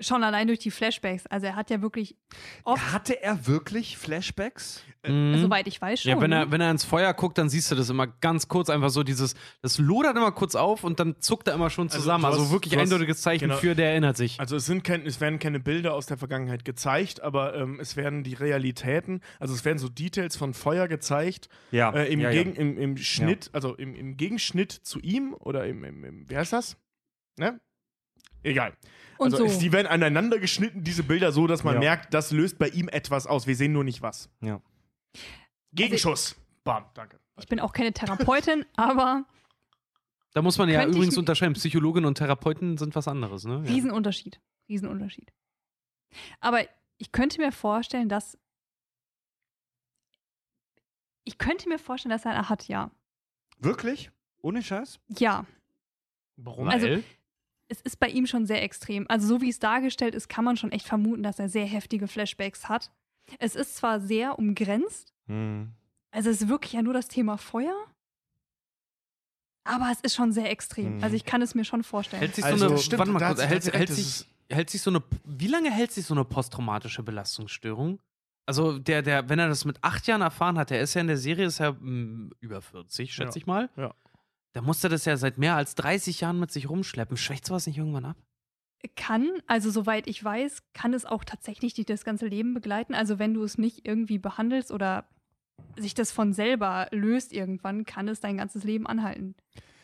Schon 0.00 0.24
allein 0.24 0.46
durch 0.46 0.58
die 0.60 0.70
Flashbacks. 0.70 1.26
Also 1.26 1.46
er 1.46 1.56
hat 1.56 1.70
ja 1.70 1.82
wirklich 1.82 2.16
oft, 2.64 2.92
Hatte 2.92 3.22
er 3.22 3.46
wirklich 3.46 3.96
Flashbacks? 3.98 4.82
Mhm. 5.06 5.40
soweit 5.40 5.66
ich 5.66 5.80
weiß 5.80 6.02
schon. 6.02 6.10
Ja, 6.10 6.20
wenn 6.20 6.30
er, 6.32 6.44
ne? 6.46 6.50
wenn 6.52 6.60
er 6.60 6.70
ins 6.70 6.84
Feuer 6.84 7.14
guckt, 7.14 7.38
dann 7.38 7.48
siehst 7.48 7.70
du 7.70 7.74
das 7.74 7.88
immer 7.88 8.06
ganz 8.06 8.48
kurz, 8.48 8.68
einfach 8.68 8.90
so 8.90 9.02
dieses, 9.02 9.34
das 9.62 9.78
lodert 9.78 10.14
immer 10.16 10.30
kurz 10.32 10.54
auf 10.54 10.84
und 10.84 11.00
dann 11.00 11.18
zuckt 11.20 11.48
er 11.48 11.54
immer 11.54 11.70
schon 11.70 11.88
zusammen. 11.88 12.22
du 12.22 12.28
Also, 12.28 12.42
hast- 12.42 12.50
wirklich 12.52 12.72
du 12.74 12.78
hast- 12.78 12.92
eindeutiges 12.92 13.22
Zeichen 13.22 13.48
genau. 13.48 13.56
für, 13.56 13.74
der 13.74 13.92
erinnert 13.92 14.16
sich. 14.18 14.38
Also 14.38 14.56
es, 14.56 14.66
sind 14.66 14.84
kein, 14.84 15.06
es 15.06 15.20
werden 15.20 15.38
keine 15.38 15.58
Bilder 15.60 15.94
aus 15.94 16.04
der 16.06 16.18
Vergangenheit 16.18 16.64
gezeigt, 16.66 17.22
aber 17.22 17.54
ähm, 17.54 17.78
es 17.80 17.96
werden 17.96 18.24
die 18.24 18.34
Realitäten, 18.34 19.20
also 19.38 19.54
es 19.54 19.64
werden 19.64 19.78
so 19.78 19.88
Details 19.88 20.36
von 20.36 20.52
Feuer 20.52 20.86
gezeigt, 20.88 21.48
Ja. 21.70 21.90
äh, 21.94 22.12
im, 22.12 22.20
ja, 22.20 22.30
ja. 22.30 22.42
Gegen, 22.42 22.54
im, 22.56 22.76
im 22.78 22.96
Schnitt, 22.98 23.48
also 23.54 23.74
im, 23.74 23.94
im 23.94 24.16
Gegenschnitt 24.18 24.70
zu 24.72 24.98
ihm 25.00 25.34
oder 25.38 25.66
im, 25.66 25.82
im, 25.84 26.04
im 26.04 26.28
wie 26.30 26.36
heißt 26.36 26.52
das? 26.52 26.76
Ne? 27.38 27.58
Egal. 28.42 28.76
Und 29.18 29.32
also 29.34 29.46
so. 29.48 29.60
die 29.60 29.70
werden 29.72 29.86
aneinander 29.86 30.38
geschnitten, 30.38 30.82
diese 30.82 31.02
Bilder, 31.02 31.30
so 31.32 31.46
dass 31.46 31.62
man 31.64 31.74
Ja. 31.74 31.80
merkt, 31.80 32.14
das 32.14 32.30
löst 32.32 32.58
bei 32.58 32.68
ihm 32.68 32.88
etwas 32.88 33.26
aus. 33.26 33.46
Wir 33.46 33.54
sehen 33.56 33.72
nur 33.72 33.84
nicht 33.84 34.00
was. 34.02 34.30
Ja. 34.40 34.60
Gegenschuss. 35.72 36.36
Bam, 36.64 36.84
danke. 36.94 37.18
ich 37.38 37.46
bin 37.46 37.60
auch 37.60 37.72
keine 37.72 37.92
Therapeutin, 37.92 38.64
aber 38.76 39.24
Da 40.32 40.42
muss 40.42 40.58
man 40.58 40.68
ja 40.68 40.86
übrigens 40.86 41.16
unterscheiden. 41.18 41.54
Psychologen 41.54 42.04
und 42.04 42.16
Therapeuten 42.18 42.76
sind 42.78 42.94
was 42.94 43.08
anderes, 43.08 43.44
ne? 43.44 43.62
Ja. 43.64 43.72
Riesenunterschied. 43.72 44.40
Riesenunterschied. 44.68 45.32
Aber 46.40 46.60
ich 46.98 47.12
könnte 47.12 47.40
mir 47.40 47.52
vorstellen, 47.52 48.08
dass. 48.08 48.38
Ich 51.24 51.38
könnte 51.38 51.68
mir 51.68 51.78
vorstellen, 51.78 52.10
dass 52.10 52.24
er 52.24 52.32
eine 52.32 52.48
hat, 52.48 52.68
ja. 52.68 52.90
Wirklich? 53.58 54.10
Ohne 54.42 54.62
Scheiß? 54.62 54.98
Ja. 55.18 55.46
Warum? 56.36 56.68
Also- 56.68 56.86
Weil? 56.86 57.04
Es 57.72 57.80
ist 57.82 58.00
bei 58.00 58.08
ihm 58.08 58.26
schon 58.26 58.46
sehr 58.46 58.62
extrem. 58.62 59.06
Also, 59.08 59.26
so 59.28 59.40
wie 59.40 59.48
es 59.48 59.60
dargestellt 59.60 60.14
ist, 60.16 60.28
kann 60.28 60.44
man 60.44 60.56
schon 60.56 60.72
echt 60.72 60.86
vermuten, 60.86 61.22
dass 61.22 61.38
er 61.38 61.48
sehr 61.48 61.66
heftige 61.66 62.08
Flashbacks 62.08 62.68
hat. 62.68 62.90
Es 63.38 63.54
ist 63.54 63.76
zwar 63.76 64.00
sehr 64.00 64.38
umgrenzt, 64.38 65.12
Hm. 65.28 65.70
also 66.10 66.30
es 66.30 66.42
ist 66.42 66.48
wirklich 66.48 66.72
ja 66.72 66.82
nur 66.82 66.94
das 66.94 67.06
Thema 67.06 67.36
Feuer, 67.38 67.76
aber 69.64 69.90
es 69.92 70.00
ist 70.00 70.14
schon 70.16 70.32
sehr 70.32 70.50
extrem. 70.50 70.96
Mhm. 70.96 71.04
Also, 71.04 71.14
ich 71.16 71.24
kann 71.24 71.42
es 71.42 71.54
mir 71.54 71.64
schon 71.64 71.84
vorstellen. 71.84 72.20
Hält 72.20 72.34
sich 72.34 72.44
Also, 72.44 72.58
so 72.58 72.66
eine, 72.74 72.78
stimmt, 72.78 72.98
warte 72.98 73.12
mal 73.12 73.20
kurz, 73.26 73.42
hält, 73.42 73.62
sich, 73.88 74.26
hält 74.50 74.70
sich 74.70 74.82
so 74.82 74.90
eine, 74.90 75.02
wie 75.24 75.46
lange 75.46 75.70
hält 75.70 75.92
sich 75.92 76.04
so 76.06 76.14
eine 76.14 76.24
posttraumatische 76.24 77.02
Belastungsstörung? 77.02 78.00
Also 78.46 78.78
der, 78.80 79.02
der, 79.02 79.28
wenn 79.28 79.38
er 79.38 79.46
das 79.48 79.64
mit 79.64 79.78
acht 79.84 80.08
Jahren 80.08 80.22
erfahren 80.22 80.58
hat, 80.58 80.70
der 80.70 80.80
ist 80.80 80.94
ja 80.94 81.02
in 81.02 81.06
der 81.06 81.18
Serie, 81.18 81.46
ist 81.46 81.58
ja 81.58 81.70
mh, 81.78 82.30
über 82.40 82.60
40, 82.60 83.12
schätze 83.14 83.38
Ja, 83.38 83.42
ich 83.42 83.46
mal. 83.46 83.70
ja. 83.76 83.94
Da 84.52 84.62
muss 84.62 84.82
er 84.82 84.90
das 84.90 85.04
ja 85.04 85.16
seit 85.16 85.38
mehr 85.38 85.54
als 85.56 85.74
30 85.76 86.20
Jahren 86.20 86.40
mit 86.40 86.50
sich 86.50 86.68
rumschleppen. 86.68 87.16
Schwächt 87.16 87.46
sowas 87.46 87.66
nicht 87.66 87.78
irgendwann 87.78 88.04
ab? 88.04 88.16
Kann, 88.96 89.28
also 89.46 89.70
soweit 89.70 90.06
ich 90.08 90.22
weiß, 90.24 90.62
kann 90.72 90.94
es 90.94 91.04
auch 91.04 91.22
tatsächlich 91.24 91.74
dich 91.74 91.84
das 91.86 92.04
ganze 92.04 92.26
Leben 92.26 92.54
begleiten. 92.54 92.94
Also 92.94 93.18
wenn 93.18 93.34
du 93.34 93.42
es 93.44 93.58
nicht 93.58 93.86
irgendwie 93.86 94.18
behandelst 94.18 94.72
oder 94.72 95.04
sich 95.78 95.94
das 95.94 96.10
von 96.12 96.32
selber 96.32 96.88
löst 96.90 97.32
irgendwann, 97.32 97.84
kann 97.84 98.08
es 98.08 98.20
dein 98.20 98.38
ganzes 98.38 98.64
Leben 98.64 98.86
anhalten. 98.86 99.34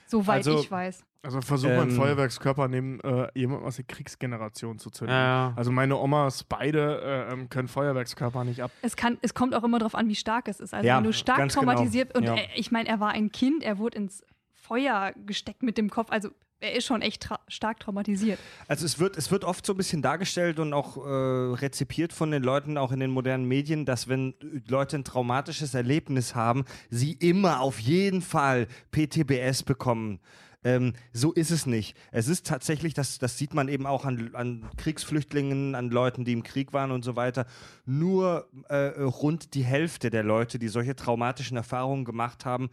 Soweit 0.07 0.37
Also- 0.39 0.61
ich 0.61 0.71
weiß. 0.71 1.05
Also 1.23 1.41
versuch 1.41 1.69
mal 1.71 1.81
einen 1.81 1.91
Ähm. 1.91 1.97
Feuerwerkskörper 1.97 2.69
neben 2.69 3.01
äh, 3.01 3.29
jemandem 3.35 3.67
aus 3.67 3.77
der 3.77 3.85
Kriegsgeneration 3.85 4.79
zu 4.79 4.91
zünden. 4.91 5.13
Ja, 5.17 5.49
ja. 5.49 5.53
Also 5.57 5.73
meine 5.73 5.97
Omas 5.97 6.45
beide 6.45 7.01
äh, 7.29 7.33
ähm, 7.33 7.49
können 7.51 7.67
Feuerwerkskörper 7.67 8.45
nicht 8.45 8.63
ab. 8.63 8.71
Es, 8.81 8.95
kann, 8.95 9.19
es 9.23 9.35
kommt 9.35 9.53
auch 9.57 9.65
immer 9.65 9.81
darauf 9.81 9.97
an, 9.97 10.09
wie 10.09 10.15
stark 10.15 10.47
es 10.47 10.61
ist. 10.61 10.73
Also 10.73 10.87
Ja, 10.87 10.99
wenn 10.99 11.05
du 11.05 11.13
stark 11.13 11.39
genau. 11.39 11.53
traumatisiert 11.53 12.17
und 12.17 12.23
Ja. 12.25 12.37
äh, 12.37 12.47
ich 12.55 12.71
meine, 12.71 12.89
er 12.89 13.01
war 13.01 13.11
ein 13.11 13.33
Kind, 13.33 13.65
er 13.65 13.79
wurde 13.79 13.99
ins 13.99 14.23
Feuer 14.67 15.13
gesteckt 15.27 15.63
mit 15.63 15.79
dem 15.79 15.91
Kopf. 15.91 16.11
Also 16.11 16.31
er 16.61 16.75
ist 16.75 16.87
schon 16.87 17.03
echt 17.03 17.23
tra 17.23 17.41
stark 17.49 17.81
traumatisiert. 17.81 18.39
Also 18.67 18.87
es 18.87 18.99
wird, 18.99 19.17
es 19.17 19.31
wird 19.31 19.45
oft 19.45 19.67
so 19.67 19.75
ein 19.75 19.77
bisschen 19.77 20.03
dargestellt 20.03 20.59
und 20.59 20.73
auch 20.73 20.97
äh, 20.97 21.01
rezipiert 21.01 22.13
von 22.13 22.31
den 22.31 22.43
Leuten, 22.43 22.79
auch 22.79 22.93
in 22.93 23.01
den 23.01 23.11
modernen 23.11 23.47
Medien, 23.47 23.85
dass 23.85 24.09
wenn 24.09 24.35
Leute 24.67 24.97
ein 24.97 25.05
traumatisches 25.05 25.75
Erlebnis 25.75 26.35
haben, 26.35 26.65
sie 26.91 27.13
immer 27.13 27.61
auf 27.61 27.79
jeden 27.79 28.23
Fall 28.23 28.69
PTBS 28.91 29.63
bekommen. 29.65 30.21
Ähm, 30.65 30.95
so 31.13 31.33
ist 31.33 31.51
es 31.51 31.67
nicht. 31.67 31.97
Es 32.11 32.27
ist 32.27 32.47
tatsächlich, 32.47 32.95
das, 32.95 33.19
das 33.19 33.39
sieht 33.39 33.55
man 33.55 33.69
eben 33.69 33.87
auch 33.87 34.05
an, 34.05 34.31
an 34.35 34.65
Kriegsflüchtlingen, 34.79 35.75
an 35.75 35.91
Leuten, 35.91 36.25
die 36.25 36.33
im 36.33 36.43
Krieg 36.43 36.73
waren 36.73 36.91
und 36.91 37.05
so 37.05 37.15
weiter. 37.15 37.47
Nur 37.85 38.49
äh, 38.69 39.01
rund 39.01 39.55
die 39.55 39.65
Hälfte 39.65 40.11
der 40.11 40.25
Leute, 40.25 40.59
die 40.59 40.69
solche 40.69 40.97
traumatischen 40.97 41.57
Erfahrungen 41.57 42.05
gemacht 42.05 42.45
haben, 42.45 42.71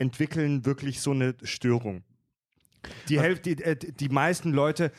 entwickeln 0.00 0.64
wirklich 0.64 1.00
so 1.00 1.12
eine 1.12 1.34
Störung. 1.44 2.02
Die, 3.08 3.20
Hälfte, 3.20 3.54
die, 3.54 3.62
äh, 3.62 3.76
die 3.76 4.08
meisten 4.08 4.52
Leute 4.52 4.90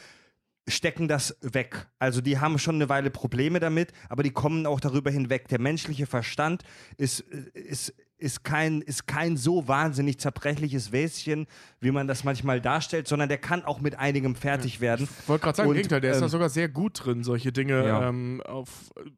stecken 0.67 1.07
das 1.07 1.35
weg. 1.41 1.87
Also 1.99 2.21
die 2.21 2.39
haben 2.39 2.59
schon 2.59 2.75
eine 2.75 2.87
Weile 2.87 3.09
Probleme 3.09 3.59
damit, 3.59 3.91
aber 4.09 4.23
die 4.23 4.31
kommen 4.31 4.65
auch 4.65 4.79
darüber 4.79 5.09
hinweg. 5.09 5.47
Der 5.47 5.59
menschliche 5.59 6.05
Verstand 6.05 6.63
ist, 6.97 7.21
äh, 7.31 7.59
ist, 7.59 7.93
ist, 8.21 8.43
kein, 8.43 8.81
ist 8.81 9.07
kein 9.07 9.35
so 9.35 9.67
wahnsinnig 9.67 10.19
zerbrechliches 10.19 10.91
Wäschen, 10.91 11.47
wie 11.79 11.91
man 11.91 12.07
das 12.07 12.23
manchmal 12.23 12.61
darstellt, 12.61 13.07
sondern 13.07 13.27
der 13.29 13.39
kann 13.39 13.65
auch 13.65 13.81
mit 13.81 13.97
einigem 13.97 14.35
fertig 14.35 14.79
werden. 14.79 15.07
Ich 15.21 15.27
wollte 15.27 15.43
gerade 15.43 15.57
sagen, 15.57 15.67
im 15.67 15.71
Und, 15.71 15.75
Gegenteil, 15.77 16.01
der 16.01 16.11
ist 16.11 16.17
ähm, 16.17 16.21
da 16.23 16.29
sogar 16.29 16.49
sehr 16.49 16.69
gut 16.69 17.03
drin, 17.03 17.23
solche 17.23 17.51
Dinge 17.51 17.85
Ja. 17.85 18.07
ähm, 18.09 18.41
auf 18.45 18.69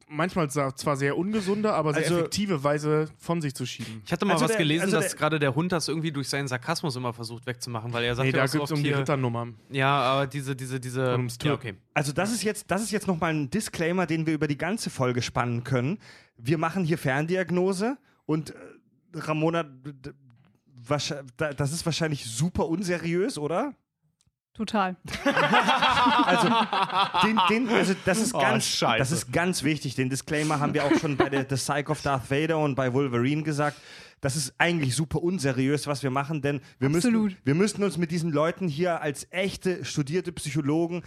manchmal 0.08 0.50
zwar 0.50 0.96
sehr 0.96 1.18
ungesunde, 1.18 1.74
aber 1.74 1.94
sehr 1.94 2.04
Also- 2.04 2.20
effektive 2.20 2.64
Weise 2.64 3.10
von 3.18 3.42
sich 3.42 3.54
zu 3.54 3.66
schieben. 3.66 4.02
Ich 4.06 4.12
hatte 4.12 4.26
mal 4.26 4.34
Also 4.34 4.46
was 4.46 4.52
der- 4.52 4.60
gelesen, 4.60 4.84
also 4.86 4.98
dass 4.98 5.10
der- 5.10 5.18
gerade 5.20 5.40
der 5.40 5.54
Hund 5.56 5.72
das 5.72 5.88
irgendwie 5.90 6.12
durch 6.12 6.30
seinen 6.30 6.48
Sarkasmus 6.48 6.96
immer 6.96 7.14
versucht 7.14 7.46
wegzumachen, 7.46 7.92
weil 7.92 8.04
er 8.06 8.16
sagt 8.16 8.26
Nee, 8.26 8.32
ja 8.38 8.46
da 8.46 8.52
geht 8.52 8.62
es 8.64 8.72
um 8.72 8.82
die 8.82 8.90
hier, 8.90 9.00
Ritternummern. 9.00 9.56
Ja, 9.70 9.90
aber 10.02 10.28
diese, 10.28 10.56
diese, 10.56 10.80
diese. 10.80 11.20
Ja, 11.44 11.54
okay. 11.54 11.74
Also 11.94 12.14
das 12.14 12.32
ist 12.32 12.44
jetzt, 12.44 12.72
das 12.72 12.82
ist 12.82 12.92
jetzt 12.92 13.08
nochmal 13.08 13.34
ein 13.34 13.50
Disclaimer, 13.50 14.06
den 14.06 14.26
wir 14.26 14.34
über 14.34 14.48
die 14.48 14.58
ganze 14.58 14.90
Folge 14.90 15.22
spannen 15.22 15.64
können. 15.64 16.00
Wir 16.38 16.58
machen 16.58 16.84
hier 16.84 16.98
Ferndiagnose 16.98 17.98
und 18.26 18.52
äh, 18.52 18.54
Ramona, 19.14 19.66
das 21.38 21.72
ist 21.72 21.86
wahrscheinlich 21.86 22.26
super 22.26 22.68
unseriös, 22.68 23.38
oder? 23.38 23.74
Total. 24.54 24.96
Also, 26.26 26.48
den, 27.26 27.40
den, 27.50 27.70
also 27.70 27.94
das, 28.06 28.20
ist 28.20 28.36
Oh, 28.36 28.40
ganz, 28.40 28.66
Scheiße. 28.68 28.98
das 29.00 29.12
ist 29.12 29.32
ganz 29.32 29.64
wichtig. 29.64 29.96
Den 29.96 30.10
Disclaimer 30.10 30.60
haben 30.60 30.74
wir 30.74 30.84
auch 30.86 30.94
schon 31.00 31.16
bei 31.18 31.30
der 31.30 31.46
The 31.50 31.56
Psych 31.56 31.90
of 31.90 32.02
Darth 32.02 32.30
Vader 32.30 32.58
und 32.60 32.76
bei 32.76 32.94
Wolverine 32.94 33.44
gesagt. 33.44 33.78
Das 34.22 34.36
ist 34.36 34.54
eigentlich 34.58 34.96
super 34.96 35.24
unseriös, 35.24 35.88
was 35.88 36.04
wir 36.04 36.10
machen, 36.12 36.42
denn 36.42 36.62
wir 36.80 36.90
müssen, 36.90 37.08
Absolut. 37.08 37.38
wir 37.44 37.56
müssen 37.56 37.84
uns 37.84 37.98
mit 37.98 38.12
diesen 38.12 38.32
Leuten 38.32 38.68
hier 38.68 39.02
als 39.02 39.28
echte 39.32 39.84
studierte 39.86 40.32
Psychologen 40.34 41.04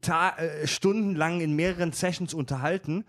ta 0.00 0.30
äh, 0.36 0.66
stundenlang 0.66 1.40
in 1.40 1.54
mehreren 1.54 1.92
Sessions 1.92 2.34
unterhalten. 2.34 3.04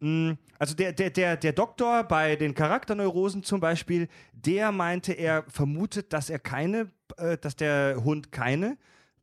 Mm, 0.00 0.32
Also 0.58 0.74
der, 0.74 0.92
der, 0.92 1.10
der, 1.10 1.36
der 1.36 1.52
Doktor 1.52 2.04
bei 2.04 2.36
den 2.36 2.54
Charakterneurosen 2.54 3.42
zum 3.42 3.60
Beispiel, 3.60 4.08
der 4.32 4.72
meinte, 4.72 5.12
er 5.12 5.44
vermutet, 5.48 6.12
dass 6.12 6.30
er 6.30 6.38
keine, 6.38 6.90
äh, 7.16 7.36
dass 7.38 7.56
der 7.56 8.02
Hund 8.04 8.32
keine 8.32 8.76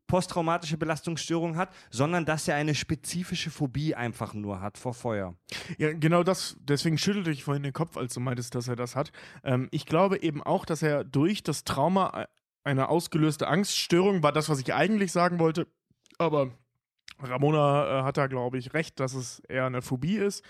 posttraumatische 0.06 0.76
Belastungsstörung 0.76 1.56
hat, 1.56 1.70
sondern 1.90 2.26
dass 2.26 2.46
er 2.46 2.56
eine 2.56 2.74
spezifische 2.74 3.50
Phobie 3.50 3.94
einfach 3.94 4.34
nur 4.34 4.60
hat 4.60 4.76
vor 4.76 4.92
Feuer. 4.92 5.34
Ja, 5.78 5.92
genau 5.94 6.22
das, 6.22 6.54
deswegen 6.60 6.98
schüttelte 6.98 7.30
ich 7.30 7.44
vorhin 7.44 7.62
den 7.62 7.72
Kopf, 7.72 7.96
als 7.96 8.12
du 8.12 8.20
meintest, 8.20 8.54
dass 8.54 8.68
er 8.68 8.76
das 8.76 8.94
hat. 8.94 9.10
Ähm, 9.42 9.68
ich 9.70 9.86
glaube 9.86 10.22
eben 10.22 10.42
auch, 10.42 10.66
dass 10.66 10.82
er 10.82 11.04
durch 11.04 11.42
das 11.42 11.64
Trauma 11.64 12.24
äh, 12.24 12.26
eine 12.62 12.90
ausgelöste 12.90 13.48
Angststörung 13.48 14.22
war 14.22 14.32
das, 14.32 14.50
was 14.50 14.60
ich 14.60 14.74
eigentlich 14.74 15.12
sagen 15.12 15.38
wollte. 15.38 15.66
Aber 16.18 16.50
Ramona 17.22 18.00
äh, 18.00 18.02
hat 18.02 18.16
da, 18.16 18.26
glaube 18.26 18.58
ich, 18.58 18.74
recht, 18.74 19.00
dass 19.00 19.14
es 19.14 19.40
eher 19.48 19.66
eine 19.66 19.82
Phobie 19.82 20.16
ist, 20.16 20.44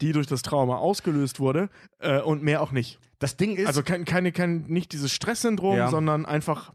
die 0.00 0.12
durch 0.12 0.26
das 0.26 0.42
Trauma 0.42 0.76
ausgelöst 0.76 1.40
wurde 1.40 1.68
äh, 1.98 2.20
und 2.20 2.42
mehr 2.42 2.62
auch 2.62 2.72
nicht. 2.72 2.98
Das 3.18 3.36
Ding 3.36 3.56
ist, 3.56 3.66
Also 3.66 3.82
kein, 3.82 4.04
keine, 4.04 4.32
kein, 4.32 4.64
nicht 4.66 4.92
dieses 4.92 5.12
Stresssyndrom, 5.12 5.76
Ja. 5.76 5.88
sondern 5.90 6.26
einfach 6.26 6.72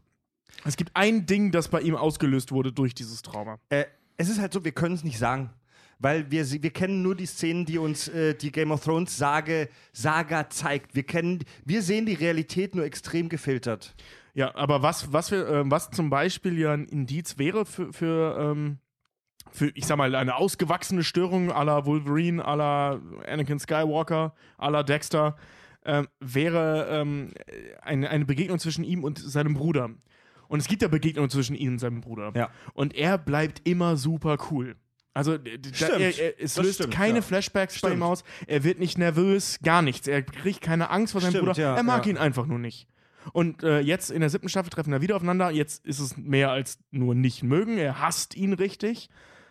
Es 0.64 0.76
gibt 0.76 0.90
ein 0.94 1.26
Ding, 1.26 1.50
das 1.52 1.68
bei 1.68 1.80
ihm 1.80 1.96
ausgelöst 1.96 2.52
wurde 2.52 2.72
durch 2.72 2.94
dieses 2.94 3.22
Trauma. 3.22 3.58
Äh, 3.68 3.84
es 4.16 4.28
ist 4.28 4.40
halt 4.40 4.52
so, 4.52 4.64
wir 4.64 4.72
können 4.72 4.94
es 4.94 5.04
nicht 5.04 5.18
sagen. 5.18 5.50
Weil 5.98 6.28
wir, 6.32 6.44
wir 6.50 6.70
kennen 6.70 7.02
nur 7.02 7.14
die 7.14 7.26
Szenen, 7.26 7.64
die 7.64 7.78
uns 7.78 8.08
äh, 8.08 8.34
die 8.34 8.50
Game 8.50 8.72
of 8.72 8.82
Thrones 8.84 9.16
Sage, 9.16 9.68
Saga 9.92 10.50
zeigt. 10.50 10.96
Wir, 10.96 11.04
kennen, 11.04 11.44
wir 11.64 11.80
sehen 11.80 12.06
die 12.06 12.14
Realität 12.14 12.74
nur 12.74 12.84
extrem 12.84 13.28
gefiltert. 13.28 13.94
Ja, 14.34 14.52
aber 14.56 14.82
was, 14.82 15.12
was, 15.12 15.30
wir, 15.30 15.46
ähm, 15.48 15.70
was 15.70 15.90
zum 15.90 16.10
Beispiel 16.10 16.58
ja 16.58 16.72
ein 16.72 16.86
Indiz 16.86 17.38
wäre 17.38 17.64
für, 17.64 17.92
für, 17.92 18.36
ähm, 18.40 18.78
für, 19.50 19.70
ich 19.74 19.86
sag 19.86 19.96
mal, 19.96 20.14
eine 20.14 20.36
ausgewachsene 20.36 21.04
Störung 21.04 21.50
à 21.50 21.64
la 21.64 21.84
Wolverine, 21.86 22.44
à 22.44 22.56
la 22.56 23.00
Anakin 23.26 23.58
Skywalker, 23.58 24.34
la 24.58 24.82
Dexter, 24.82 25.36
ähm, 25.84 26.08
wäre 26.20 26.88
ähm, 26.90 27.30
eine, 27.82 28.08
eine 28.08 28.24
Begegnung 28.24 28.58
zwischen 28.58 28.84
ihm 28.84 29.04
und 29.04 29.18
seinem 29.18 29.54
Bruder. 29.54 29.90
Und 30.48 30.60
es 30.60 30.68
gibt 30.68 30.82
ja 30.82 30.88
Begegnungen 30.88 31.30
zwischen 31.30 31.56
ihm 31.56 31.72
und 31.72 31.78
seinem 31.78 32.00
Bruder. 32.00 32.32
Ja. 32.36 32.50
Und 32.74 32.94
er 32.94 33.18
bleibt 33.18 33.66
immer 33.66 33.96
super 33.96 34.36
cool. 34.50 34.76
Also 35.14 35.36
da, 35.36 35.50
Stimmt. 35.72 36.00
er, 36.00 36.18
er, 36.18 36.42
es 36.42 36.56
löst 36.56 36.76
stimmt, 36.76 36.94
keine 36.94 37.16
ja. 37.16 37.22
Flashbacks 37.22 37.80
bei 37.80 37.88
ihm 37.88 37.92
Stimmt. 37.92 38.02
aus. 38.04 38.24
Er 38.46 38.64
wird 38.64 38.78
nicht 38.78 38.96
nervös, 38.96 39.58
gar 39.62 39.82
nichts. 39.82 40.08
Er 40.08 40.22
kriegt 40.22 40.60
keine 40.60 40.90
Angst 40.90 41.12
vor 41.12 41.20
seinem 41.20 41.30
Stimmt, 41.32 41.48
Bruder. 41.48 41.60
ja, 41.60 41.76
er 41.76 41.82
mag 41.82 42.06
ihn 42.06 42.16
einfach 42.16 42.46
nur 42.46 42.58
nicht. 42.58 42.86
Und 43.32 43.62
äh, 43.62 43.80
jetzt 43.80 44.10
in 44.10 44.20
der 44.20 44.30
siebten 44.30 44.48
Staffel 44.48 44.70
treffen 44.70 44.92
wir 44.92 45.00
wieder 45.00 45.16
aufeinander. 45.16 45.50
Jetzt 45.50 45.84
ist 45.86 45.98
es 46.00 46.16
mehr 46.16 46.50
als 46.50 46.78
nur 46.90 47.14
nicht 47.14 47.42
mögen. 47.42 47.78
Er 47.78 48.00
hasst 48.00 48.34
ihn 48.36 48.52
richtig. 48.52 49.08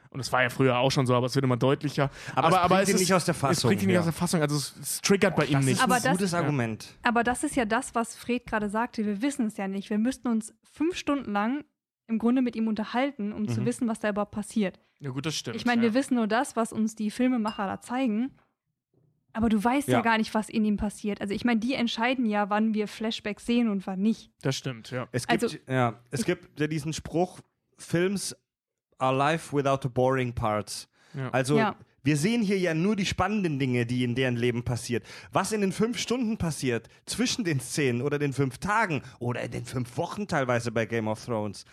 Und 0.10 0.18
das 0.19 0.31
war 0.34 0.43
ja 0.43 0.49
früher 0.49 0.77
auch 0.77 0.91
schon 0.91 1.06
so, 1.07 1.15
aber 1.15 1.27
es 1.27 1.35
wird 1.35 1.45
immer 1.45 1.56
deutlicher. 1.56 2.10
Aber 2.35 2.49
es 2.64 2.68
bringt 2.68 2.89
ihn 2.89 2.95
ist- 2.95 2.99
nicht 3.02 3.14
aus 3.14 3.23
der 3.23 3.34
Es 3.34 3.39
Fassung, 3.39 3.69
bringt 3.69 3.81
ihn 3.81 3.85
nicht 3.88 3.93
ja. 3.93 3.99
aus 4.02 4.06
der 4.07 4.14
Fassung. 4.14 4.41
Also 4.41 4.57
es, 4.57 4.76
es 4.81 5.02
triggert 5.02 5.38
bei 5.38 5.45
ihm 5.45 5.53
Das 5.53 5.65
nicht. 5.65 5.73
ist 5.77 5.84
Aber 5.84 5.95
ein 5.95 6.03
das- 6.03 6.11
gutes 6.11 6.34
Argument. 6.34 6.98
Aber 7.03 7.23
das 7.23 7.43
ist 7.45 7.56
ja 7.56 7.64
das, 7.64 7.95
was 7.95 8.15
Fred 8.18 8.45
gerade 8.45 8.68
sagte. 8.69 9.06
Wir 9.06 9.22
wissen 9.22 9.45
es 9.48 9.56
ja 9.56 9.69
nicht. 9.69 9.89
Wir 9.89 9.98
müssten 9.99 10.27
uns 10.27 10.53
fünf 10.64 10.95
Stunden 10.98 11.31
lang 11.31 11.64
im 12.07 12.19
Grunde 12.19 12.41
mit 12.41 12.57
ihm 12.57 12.68
unterhalten, 12.68 13.31
um 13.31 13.48
zu 13.48 13.64
wissen, 13.65 13.88
was 13.88 13.99
da 14.02 14.10
überhaupt 14.10 14.31
passiert. 14.31 14.81
ja 14.99 15.11
gut, 15.11 15.26
das 15.26 15.34
stimmt. 15.35 15.56
Ich 15.56 15.65
meine, 15.65 15.81
ja. 15.81 15.88
wir 15.88 15.93
wissen 15.93 16.15
nur 16.15 16.27
das, 16.27 16.57
was 16.57 16.73
uns 16.73 16.93
die 16.95 17.10
Filmemacher 17.10 17.65
da 17.68 17.80
zeigen. 17.80 18.31
Aber 19.33 19.49
du 19.49 19.63
weißt 19.63 19.87
ja. 19.87 19.99
Ja. 19.99 20.01
gar 20.01 20.17
nicht, 20.17 20.33
was 20.33 20.49
in 20.49 20.65
ihm 20.65 20.77
passiert. 20.77 21.21
Also 21.21 21.33
ich 21.33 21.45
meine, 21.45 21.59
die 21.59 21.73
entscheiden 21.73 22.25
ja, 22.25 22.49
wann 22.49 22.73
wir 22.73 22.87
Flashbacks 22.87 23.45
sehen 23.45 23.69
und 23.69 23.87
wann 23.87 24.01
nicht. 24.01 24.31
Das 24.41 24.55
stimmt, 24.57 24.91
ja. 24.91 25.07
Es 25.11 25.27
gibt, 25.27 25.43
Also- 25.43 25.57
ja, 25.67 25.99
es 26.11 26.25
gibt 26.25 26.59
ja 26.59 26.67
diesen 26.67 26.93
Spruch, 26.93 27.39
Films 27.77 28.35
are 28.97 29.15
life 29.15 29.55
without 29.55 29.79
the 29.83 29.89
boring 29.89 30.33
parts. 30.33 30.87
Ja. 31.13 31.29
Also 31.31 31.57
Ja. 31.57 31.75
wir 32.03 32.17
sehen 32.17 32.41
hier 32.41 32.59
ja 32.59 32.73
nur 32.73 32.95
die 32.95 33.05
spannenden 33.05 33.57
Dinge, 33.59 33.85
die 33.85 34.03
in 34.03 34.15
deren 34.15 34.35
Leben 34.35 34.63
passiert. 34.63 35.05
Was 35.31 35.51
in 35.51 35.61
den 35.61 35.71
fünf 35.71 35.97
Stunden 35.97 36.37
passiert, 36.37 36.87
zwischen 37.05 37.43
den 37.43 37.59
Szenen 37.59 38.01
oder 38.01 38.19
den 38.19 38.33
fünf 38.33 38.57
Tagen 38.59 39.01
oder 39.19 39.41
in 39.41 39.51
den 39.51 39.65
fünf 39.65 39.97
Wochen 39.97 40.27
teilweise 40.27 40.71
bei 40.71 40.85
Game 40.85 41.07
of 41.07 41.23
Thrones, 41.25 41.65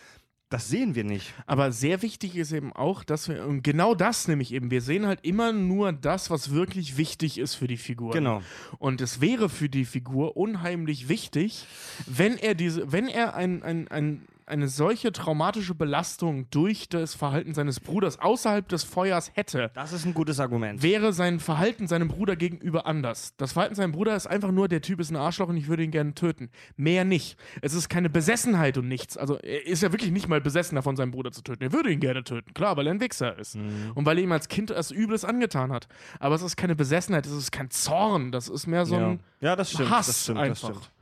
das 0.49 0.69
sehen 0.69 0.95
wir 0.95 1.05
nicht. 1.05 1.35
Aber 1.47 1.73
sehr 1.73 2.01
wichtig 2.01 2.37
ist 2.37 2.53
eben 2.53 2.73
auch, 2.73 3.05
dass 3.05 3.29
wir, 3.29 3.47
und 3.47 3.63
genau 3.63 3.95
das 3.95 4.29
nämlich 4.29 4.53
eben, 4.53 4.71
wir 4.71 4.81
sehen 4.81 5.07
halt 5.07 5.21
immer 5.23 5.53
nur 5.53 5.93
das, 5.93 6.31
was 6.31 6.53
wirklich 6.53 6.97
wichtig 6.97 7.39
ist 7.39 7.55
für 7.55 7.67
die 7.67 7.77
Figur. 7.77 8.13
Genau. 8.13 8.43
Und 8.79 9.01
es 9.03 9.21
wäre 9.21 9.51
für 9.51 9.69
die 9.69 9.85
Figur 9.85 10.37
unheimlich 10.37 11.09
wichtig, 11.09 11.67
wenn 12.07 12.39
er 12.39 12.55
diese, 12.55 12.91
wenn 12.91 13.09
er 13.09 13.35
ein, 13.35 13.63
ein, 13.63 13.89
ein, 13.89 14.23
eine 14.49 14.69
solche 14.69 15.13
traumatische 15.13 15.75
Belastung 15.75 16.49
durch 16.51 16.89
das 16.89 17.15
Verhalten 17.15 17.55
seines 17.55 17.81
Bruders 17.81 18.19
außerhalb 18.19 18.69
des 18.69 18.85
Feuers 18.85 19.31
hätte, 19.35 19.71
Das 19.75 19.93
ist 19.93 20.05
ein 20.05 20.15
gutes 20.15 20.41
Argument. 20.41 20.83
wäre 20.83 21.13
sein 21.13 21.41
Verhalten 21.41 21.87
seinem 21.87 22.09
Bruder 22.09 22.37
gegenüber 22.37 22.87
anders. 22.87 23.35
Das 23.37 23.53
Verhalten 23.53 23.75
seinem 23.75 23.93
Bruder 23.93 24.17
ist 24.17 24.27
einfach 24.27 24.51
nur, 24.51 24.69
der 24.69 24.81
Typ 24.81 25.01
ist 25.01 25.11
ein 25.11 25.17
Arschloch 25.17 25.49
und 25.49 25.57
ich 25.57 25.69
würde 25.69 25.83
ihn 25.83 25.91
gerne 25.91 26.15
töten. 26.15 26.51
Mehr 26.77 27.05
nicht. 27.05 27.39
Es 27.63 27.75
ist 27.75 27.89
keine 27.89 28.11
Besessenheit 28.11 28.79
und 28.79 28.89
nichts. 28.89 29.17
Also 29.17 29.37
er 29.39 29.67
ist 29.67 29.83
ja 29.83 29.93
wirklich 29.93 30.11
nicht 30.11 30.29
mal 30.29 30.41
besessen 30.41 30.77
davon, 30.77 30.97
seinen 30.97 31.11
Bruder 31.11 31.33
zu 31.33 31.43
töten. 31.43 31.63
Er 31.63 31.73
würde 31.73 31.91
ihn 31.91 32.01
gerne 32.01 32.25
töten, 32.25 32.55
klar, 32.55 32.77
weil 32.77 32.87
er 32.87 32.95
ein 32.95 33.01
Wichser 33.01 33.39
ist. 33.39 33.57
Und 33.57 34.07
weil 34.07 34.19
er 34.19 34.25
ihm 34.25 34.33
als 34.33 34.49
Kind 34.49 34.71
etwas 34.71 34.91
Übles 34.91 35.25
angetan 35.25 35.73
hat. 35.73 35.89
Aber 36.21 36.35
es 36.35 36.43
ist 36.43 36.57
keine 36.57 36.75
Besessenheit, 36.75 37.27
es 37.27 37.33
ist 37.33 37.53
kein 37.53 37.71
Zorn. 37.71 38.33
Das 38.33 38.49
ist 38.49 38.67
mehr 38.67 38.87
so 38.87 38.97
ja. 38.97 39.09
ein 39.09 39.21
ja, 39.41 39.55
das 39.57 39.71
stimmt. 39.71 39.91
Hass 39.91 40.07
das 40.07 40.23
stimmt, 40.25 40.39
einfach. 40.39 40.69
Das 40.69 40.77
stimmt. 40.79 40.98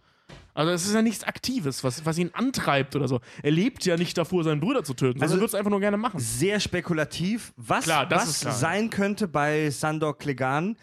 Also 0.57 0.73
es 0.73 0.87
ist 0.87 0.95
ja 0.95 1.03
nichts 1.03 1.23
Aktives, 1.23 1.85
was, 1.85 2.07
was 2.07 2.17
ihn 2.17 2.31
antreibt 2.33 2.97
oder 2.97 3.09
so. 3.09 3.21
Er 3.43 3.51
lebt 3.51 3.85
ja 3.85 3.97
nicht 3.99 4.17
davor, 4.17 4.43
seinen 4.43 4.61
Bruder 4.61 4.83
zu 4.85 4.95
töten, 4.95 5.21
Also- 5.21 5.35
würde 5.35 5.45
es 5.45 5.55
einfach 5.55 5.71
nur 5.71 5.81
gerne 5.81 5.99
machen. 5.99 6.19
Sehr 6.19 6.61
spekulativ. 6.61 7.53
Was, 7.57 7.85
Klar, 7.85 8.07
das 8.07 8.45
was 8.45 8.61
sein 8.61 8.89
könnte 8.89 9.29
bei 9.29 9.69
Sandor 9.71 10.17
Clegane, 10.17 10.75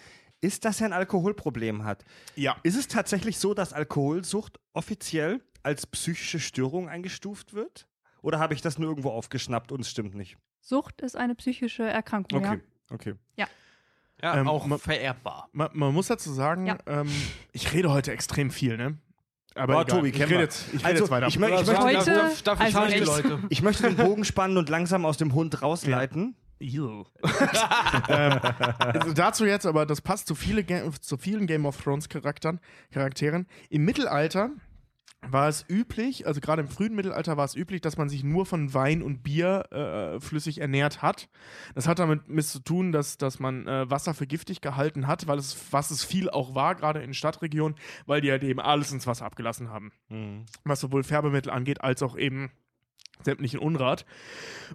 ist, 0.42 0.66
dass 0.66 0.80
er 0.82 0.88
ein 0.88 0.94
Alkoholproblem 0.94 1.86
hat. 1.86 2.04
Ja. 2.36 2.56
Ist 2.64 2.76
es 2.78 2.88
tatsächlich 2.88 3.38
so, 3.40 3.54
dass 3.54 3.74
Alkoholsucht 3.74 4.60
offiziell 4.74 5.42
als 5.64 5.88
psychische 5.88 6.40
Störung 6.40 6.88
eingestuft 6.90 7.54
wird? 7.54 7.88
Oder 8.22 8.40
habe 8.40 8.54
ich 8.54 8.62
das 8.62 8.78
nur 8.78 8.90
irgendwo 8.90 9.10
aufgeschnappt 9.10 9.72
und 9.72 9.80
es 9.82 9.90
stimmt 9.90 10.14
nicht? 10.16 10.38
Sucht 10.62 11.02
ist 11.02 11.16
eine 11.18 11.34
psychische 11.36 11.84
Erkrankung, 11.84 12.46
Okay, 12.46 12.60
okay. 12.92 13.14
Ja, 13.36 13.48
Ähm, 14.38 14.48
auch 14.48 14.66
ma- 14.68 14.78
vererbbar. 14.78 15.50
Man, 15.52 15.70
man 15.74 15.94
muss 15.94 16.08
dazu 16.08 16.32
sagen, 16.32 16.68
Ja. 16.68 16.78
ähm, 16.86 17.10
ich 17.52 17.74
rede 17.74 17.92
heute 17.92 18.12
extrem 18.14 18.52
viel, 18.52 18.78
ne? 18.78 18.98
Aber 19.56 19.78
Oh, 19.78 19.82
egal. 19.82 19.98
Tobi, 19.98 20.10
ich 20.10 20.20
rede 20.22 20.36
jetzt, 20.40 20.66
ich 20.74 20.84
Also, 20.86 21.04
jetzt 21.04 21.12
weiter. 21.12 21.28
ich 21.28 21.38
mö- 21.38 21.46
ich 21.62 21.68
möchte- 21.68 21.84
Heute, 21.84 22.12
darf, 22.14 22.42
darf 22.42 22.68
ich 22.68 22.76
also. 22.76 23.40
Ich 23.50 23.62
möchte 23.62 23.84
den 23.84 23.96
Bogen 23.96 24.26
spannen 24.26 24.58
und 24.58 24.70
langsam 24.70 25.06
aus 25.06 25.18
dem 25.18 25.34
Hund 25.34 25.62
rausleiten. 25.62 26.36
Ähm, 28.10 28.40
also 28.78 29.14
dazu 29.14 29.46
jetzt, 29.46 29.66
aber 29.66 29.86
das 29.86 30.00
passt 30.02 30.28
zu, 30.28 30.36
viele 30.36 30.64
Ga 30.64 30.84
zu 31.02 31.18
vielen 31.18 31.46
Game 31.46 31.66
of 31.66 31.82
Thrones 31.82 32.08
Charakteren, 32.10 32.60
Charakteren. 32.92 33.48
Im 33.70 33.84
Mittelalter 33.86 34.50
war 35.30 35.48
es 35.48 35.66
üblich, 35.68 36.28
also 36.28 36.42
gerade 36.42 36.62
im 36.62 36.68
frühen 36.68 36.96
Mittelalter 36.96 37.38
war 37.38 37.46
es 37.46 37.56
üblich, 37.56 37.82
dass 37.82 37.98
man 37.98 38.10
sich 38.10 38.24
nur 38.24 38.46
von 38.46 38.74
Wein 38.74 39.02
und 39.02 39.24
Bier 39.24 39.66
äh, 39.72 40.20
flüssig 40.20 40.60
ernährt 40.60 41.02
hat. 41.02 41.30
Das 41.76 41.88
hat 41.88 42.00
damit 42.00 42.28
mit 42.28 42.46
zu 42.46 42.60
tun, 42.60 42.92
dass, 42.92 43.18
dass 43.18 43.40
man 43.40 43.68
äh, 43.68 43.90
Wasser 43.90 44.14
für 44.14 44.28
giftig 44.28 44.62
gehalten 44.62 45.08
hat, 45.08 45.28
weil 45.28 45.38
es, 45.40 45.72
was 45.72 45.92
es 45.92 46.04
viel 46.04 46.30
auch 46.30 46.56
war, 46.56 46.76
gerade 46.76 47.02
in 47.02 47.14
Stadtregionen, 47.14 47.78
weil 48.06 48.22
die 48.22 48.32
halt 48.32 48.44
eben 48.44 48.60
alles 48.60 48.92
ins 48.92 49.08
Wasser 49.08 49.26
abgelassen 49.26 49.70
haben. 49.70 49.92
Was 50.64 50.80
sowohl 50.80 51.04
Färbemittel 51.04 51.52
angeht, 51.52 51.82
als 51.82 52.04
auch 52.04 52.18
eben 52.18 52.52
sämtlichen 53.24 53.60
Unrat. 53.60 54.06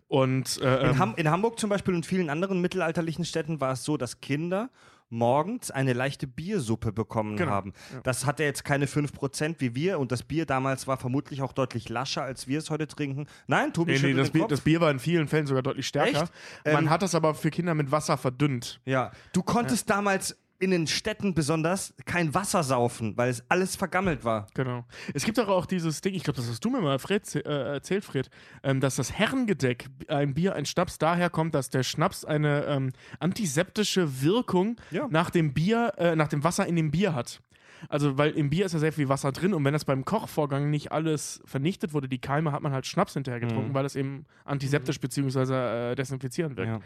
Und 0.07 0.61
äh, 0.63 0.81
In, 0.81 0.91
ähm, 0.91 0.99
Ham 0.99 1.15
in 1.17 1.31
Hamburg 1.31 1.59
zum 1.59 1.71
Beispiel 1.71 1.95
und 1.95 2.07
vielen 2.07 2.31
anderen 2.31 2.61
mittelalterlichen 2.61 3.25
Städten 3.25 3.61
war 3.61 3.73
es 3.73 3.85
so, 3.85 3.97
dass 3.97 4.21
Kinder 4.21 4.71
morgens 5.11 5.71
eine 5.71 5.93
leichte 5.93 6.27
Biersuppe 6.27 6.93
bekommen 6.93 7.37
Genau, 7.37 7.51
haben. 7.51 7.73
ja. 7.93 8.01
Das 8.03 8.27
hatte 8.27 8.43
jetzt 8.45 8.65
keine 8.65 8.87
5% 8.87 9.57
wie 9.59 9.75
wir 9.75 9.99
und 9.99 10.13
das 10.13 10.23
Bier 10.23 10.47
damals 10.47 10.87
war 10.87 10.97
vermutlich 10.97 11.43
auch 11.43 11.53
deutlich 11.53 11.89
lascher, 11.89 12.23
als 12.23 12.47
wir 12.47 12.59
es 12.59 12.71
heute 12.71 12.87
trinken. 12.87 13.27
Nein, 13.47 13.73
Tobi 13.73 13.93
Nee, 13.93 14.09
nee, 14.09 14.15
das 14.15 14.31
Bier, 14.31 14.47
das 14.47 14.61
Bier 14.61 14.81
war 14.81 14.91
in 14.91 14.99
vielen 14.99 15.29
Fällen 15.29 15.47
sogar 15.47 15.63
deutlich 15.63 15.87
stärker. 15.87 16.23
Echt? 16.25 16.33
Man 16.67 16.85
Ähm, 16.85 16.91
hat 16.91 17.03
das 17.03 17.15
aber 17.15 17.35
für 17.35 17.51
Kinder 17.51 17.75
mit 17.75 17.91
Wasser 17.91 18.17
verdünnt. 18.19 18.81
Ja, 18.85 19.13
du 19.33 19.43
konntest 19.43 19.89
damals 19.91 20.37
in 20.61 20.71
den 20.73 20.87
Städten 20.87 21.35
besonders 21.35 21.95
kein 22.05 22.35
Wasser 22.35 22.63
saufen, 22.65 23.17
weil 23.17 23.31
es 23.31 23.45
alles 23.49 23.77
vergammelt 23.77 24.25
war. 24.25 24.49
Genau. 24.55 24.85
Es 25.15 25.25
gibt 25.25 25.39
doch 25.39 25.49
auch 25.49 25.67
dieses 25.67 26.01
Ding, 26.01 26.15
ich 26.15 26.25
glaube, 26.25 26.39
das 26.39 26.49
hast 26.49 26.65
du 26.65 26.71
mir 26.71 26.81
mal 26.81 26.99
Fred, 26.99 27.33
äh, 27.37 27.41
erzählt, 27.75 28.05
Fred, 28.05 28.29
ähm, 28.63 28.81
dass 28.81 28.97
das 28.97 29.13
Herrengedeck, 29.13 29.87
ein 30.09 30.35
Bier, 30.35 30.55
ein 30.57 30.67
Schnaps, 30.67 30.99
daher 30.99 31.31
kommt, 31.31 31.55
dass 31.55 31.71
der 31.71 31.83
Schnaps 31.85 32.25
eine 32.25 32.65
ähm, 32.65 32.91
antiseptische 33.21 34.23
Wirkung 34.23 34.77
Ja. 34.91 35.07
nach 35.11 35.31
dem 35.31 35.55
Bier, 35.55 35.93
äh, 35.97 36.17
nach 36.17 36.29
dem 36.29 36.43
Wasser 36.43 36.67
in 36.67 36.77
dem 36.77 36.91
Bier 36.91 37.15
hat. 37.15 37.41
Also, 37.89 38.19
weil 38.19 38.33
im 38.33 38.51
Bier 38.51 38.67
ist 38.67 38.73
ja 38.73 38.81
sehr 38.81 38.93
viel 38.93 39.09
Wasser 39.09 39.31
drin 39.31 39.55
und 39.55 39.65
wenn 39.65 39.73
das 39.73 39.85
beim 39.85 40.05
Kochvorgang 40.05 40.69
nicht 40.71 40.91
alles 40.91 41.41
vernichtet 41.45 41.93
wurde, 41.93 42.09
die 42.09 42.19
Keime, 42.21 42.51
hat 42.51 42.61
man 42.61 42.73
halt 42.73 42.87
Schnaps 42.87 43.15
hinterher 43.15 43.39
getrunken, 43.39 43.73
weil 43.73 43.85
das 43.85 43.95
eben 43.95 44.27
antiseptisch 44.45 44.99
bzw. 44.99 45.93
Äh, 45.93 45.95
desinfizierend 45.95 46.57
wirkt. 46.57 46.69
Ja. 46.73 46.81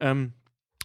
Ähm, 0.00 0.32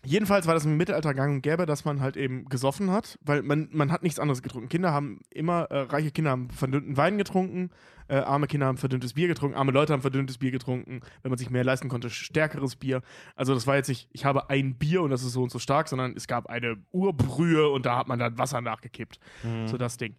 jedenfalls 0.03 0.47
war 0.47 0.53
das 0.53 0.65
im 0.65 0.77
Mittelalter 0.77 1.13
gang 1.13 1.35
und 1.35 1.41
gäbe, 1.41 1.65
dass 1.65 1.85
man 1.85 2.01
halt 2.01 2.17
eben 2.17 2.45
gesoffen 2.45 2.91
hat, 2.91 3.19
weil 3.21 3.41
man, 3.43 3.69
man 3.71 3.91
hat 3.91 4.03
nichts 4.03 4.19
anderes 4.19 4.41
getrunken. 4.41 4.69
Kinder 4.69 4.91
haben 4.91 5.21
immer, 5.29 5.63
äh, 5.65 5.81
reiche 5.81 6.11
Kinder 6.11 6.31
haben 6.31 6.49
verdünnten 6.49 6.97
Wein 6.97 7.17
getrunken, 7.17 7.69
äh, 8.07 8.17
arme 8.17 8.47
Kinder 8.47 8.65
haben 8.65 8.77
verdünntes 8.77 9.13
Bier 9.13 9.27
getrunken, 9.27 9.55
arme 9.55 9.71
Leute 9.71 9.93
haben 9.93 10.01
verdünntes 10.01 10.37
Bier 10.37 10.51
getrunken, 10.51 11.01
wenn 11.21 11.29
man 11.29 11.37
sich 11.37 11.49
mehr 11.49 11.63
leisten 11.63 11.89
konnte, 11.89 12.09
stärkeres 12.09 12.75
Bier. 12.75 13.01
Also 13.35 13.53
das 13.53 13.67
war 13.67 13.75
jetzt 13.75 13.89
nicht, 13.89 14.09
ich 14.11 14.25
habe 14.25 14.49
ein 14.49 14.75
Bier 14.75 15.01
und 15.01 15.11
das 15.11 15.23
ist 15.23 15.33
so 15.33 15.43
und 15.43 15.51
so 15.51 15.59
stark, 15.59 15.87
sondern 15.87 16.15
es 16.15 16.27
gab 16.27 16.47
eine 16.47 16.77
Urbrühe 16.91 17.69
und 17.69 17.85
da 17.85 17.97
hat 17.97 18.07
man 18.07 18.19
dann 18.19 18.37
Wasser 18.37 18.61
nachgekippt. 18.61 19.19
So 19.65 19.77
das 19.77 19.97
Ding. 19.97 20.15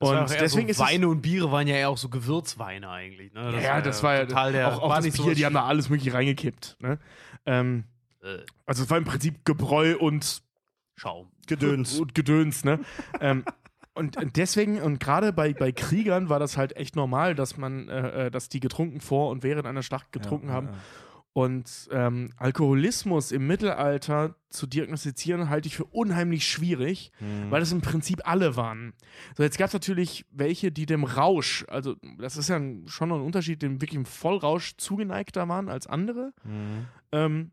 Das 0.00 0.10
Und 0.10 0.40
deswegen 0.40 0.72
so 0.72 0.84
Weine 0.84 1.08
und 1.08 1.22
Biere 1.22 1.50
waren 1.50 1.66
ja 1.66 1.74
eher 1.74 1.90
auch 1.90 1.98
so 1.98 2.08
Gewürzweine 2.08 2.88
eigentlich. 2.88 3.32
Ne? 3.32 3.52
ja, 3.54 3.60
ja, 3.60 3.80
das 3.80 4.02
war 4.02 4.14
ja 4.14 4.26
total 4.26 4.52
der. 4.52 4.68
auch, 4.68 4.82
auch 4.82 4.94
das 4.94 5.04
Bier, 5.04 5.12
sowas 5.12 5.34
die 5.34 5.44
haben 5.44 5.54
da 5.54 5.64
alles 5.64 5.88
mögliche 5.88 6.14
reingekippt. 6.14 6.76
Ne? 6.80 6.98
Ähm, 7.46 7.84
Äh, 8.22 8.38
also 8.66 8.82
es 8.82 8.90
war 8.90 8.98
im 8.98 9.04
Prinzip 9.04 9.44
Gebräu 9.44 9.96
und 9.98 10.42
Schaum. 10.96 11.28
Gedöns. 11.46 11.98
Und 12.00 12.14
Gedöns, 12.14 12.64
ne? 12.64 12.80
ähm, 13.20 13.44
und 13.94 14.16
deswegen, 14.36 14.80
und 14.80 15.00
gerade 15.00 15.32
bei, 15.32 15.52
bei 15.52 15.72
Kriegern 15.72 16.28
war 16.28 16.38
das 16.38 16.56
halt 16.56 16.76
echt 16.76 16.94
normal, 16.94 17.34
dass 17.34 17.56
man, 17.56 17.88
äh, 17.88 18.26
äh, 18.26 18.30
dass 18.30 18.48
die 18.48 18.60
getrunken 18.60 19.00
vor 19.00 19.30
und 19.30 19.42
während 19.42 19.66
einer 19.66 19.82
Schlacht 19.82 20.12
getrunken 20.12 20.48
Ja, 20.48 20.54
haben. 20.54 20.66
ja. 20.68 20.74
Und 21.32 21.88
ähm, 21.92 22.30
Alkoholismus 22.36 23.32
im 23.32 23.46
Mittelalter 23.46 24.34
zu 24.50 24.66
diagnostizieren, 24.66 25.48
halte 25.48 25.68
ich 25.68 25.76
für 25.76 25.84
unheimlich 25.84 26.44
schwierig, 26.48 27.12
weil 27.50 27.62
es 27.62 27.70
im 27.70 27.80
Prinzip 27.80 28.26
alle 28.26 28.56
waren. 28.56 28.92
So, 29.36 29.44
jetzt 29.44 29.56
gab 29.58 29.68
es 29.68 29.72
natürlich 29.72 30.26
welche, 30.32 30.72
die 30.72 30.86
dem 30.86 31.04
Rausch, 31.04 31.64
also 31.68 31.94
das 32.18 32.36
ist 32.38 32.48
ja 32.48 32.60
schon 32.86 33.12
ein 33.12 33.20
Unterschied, 33.20 33.62
dem 33.62 33.80
wirklich 33.80 33.96
im 33.96 34.06
Vollrausch 34.06 34.76
zugeneigter 34.78 35.48
waren 35.48 35.68
als 35.68 35.86
andere. 35.86 36.32
Ähm, 37.12 37.52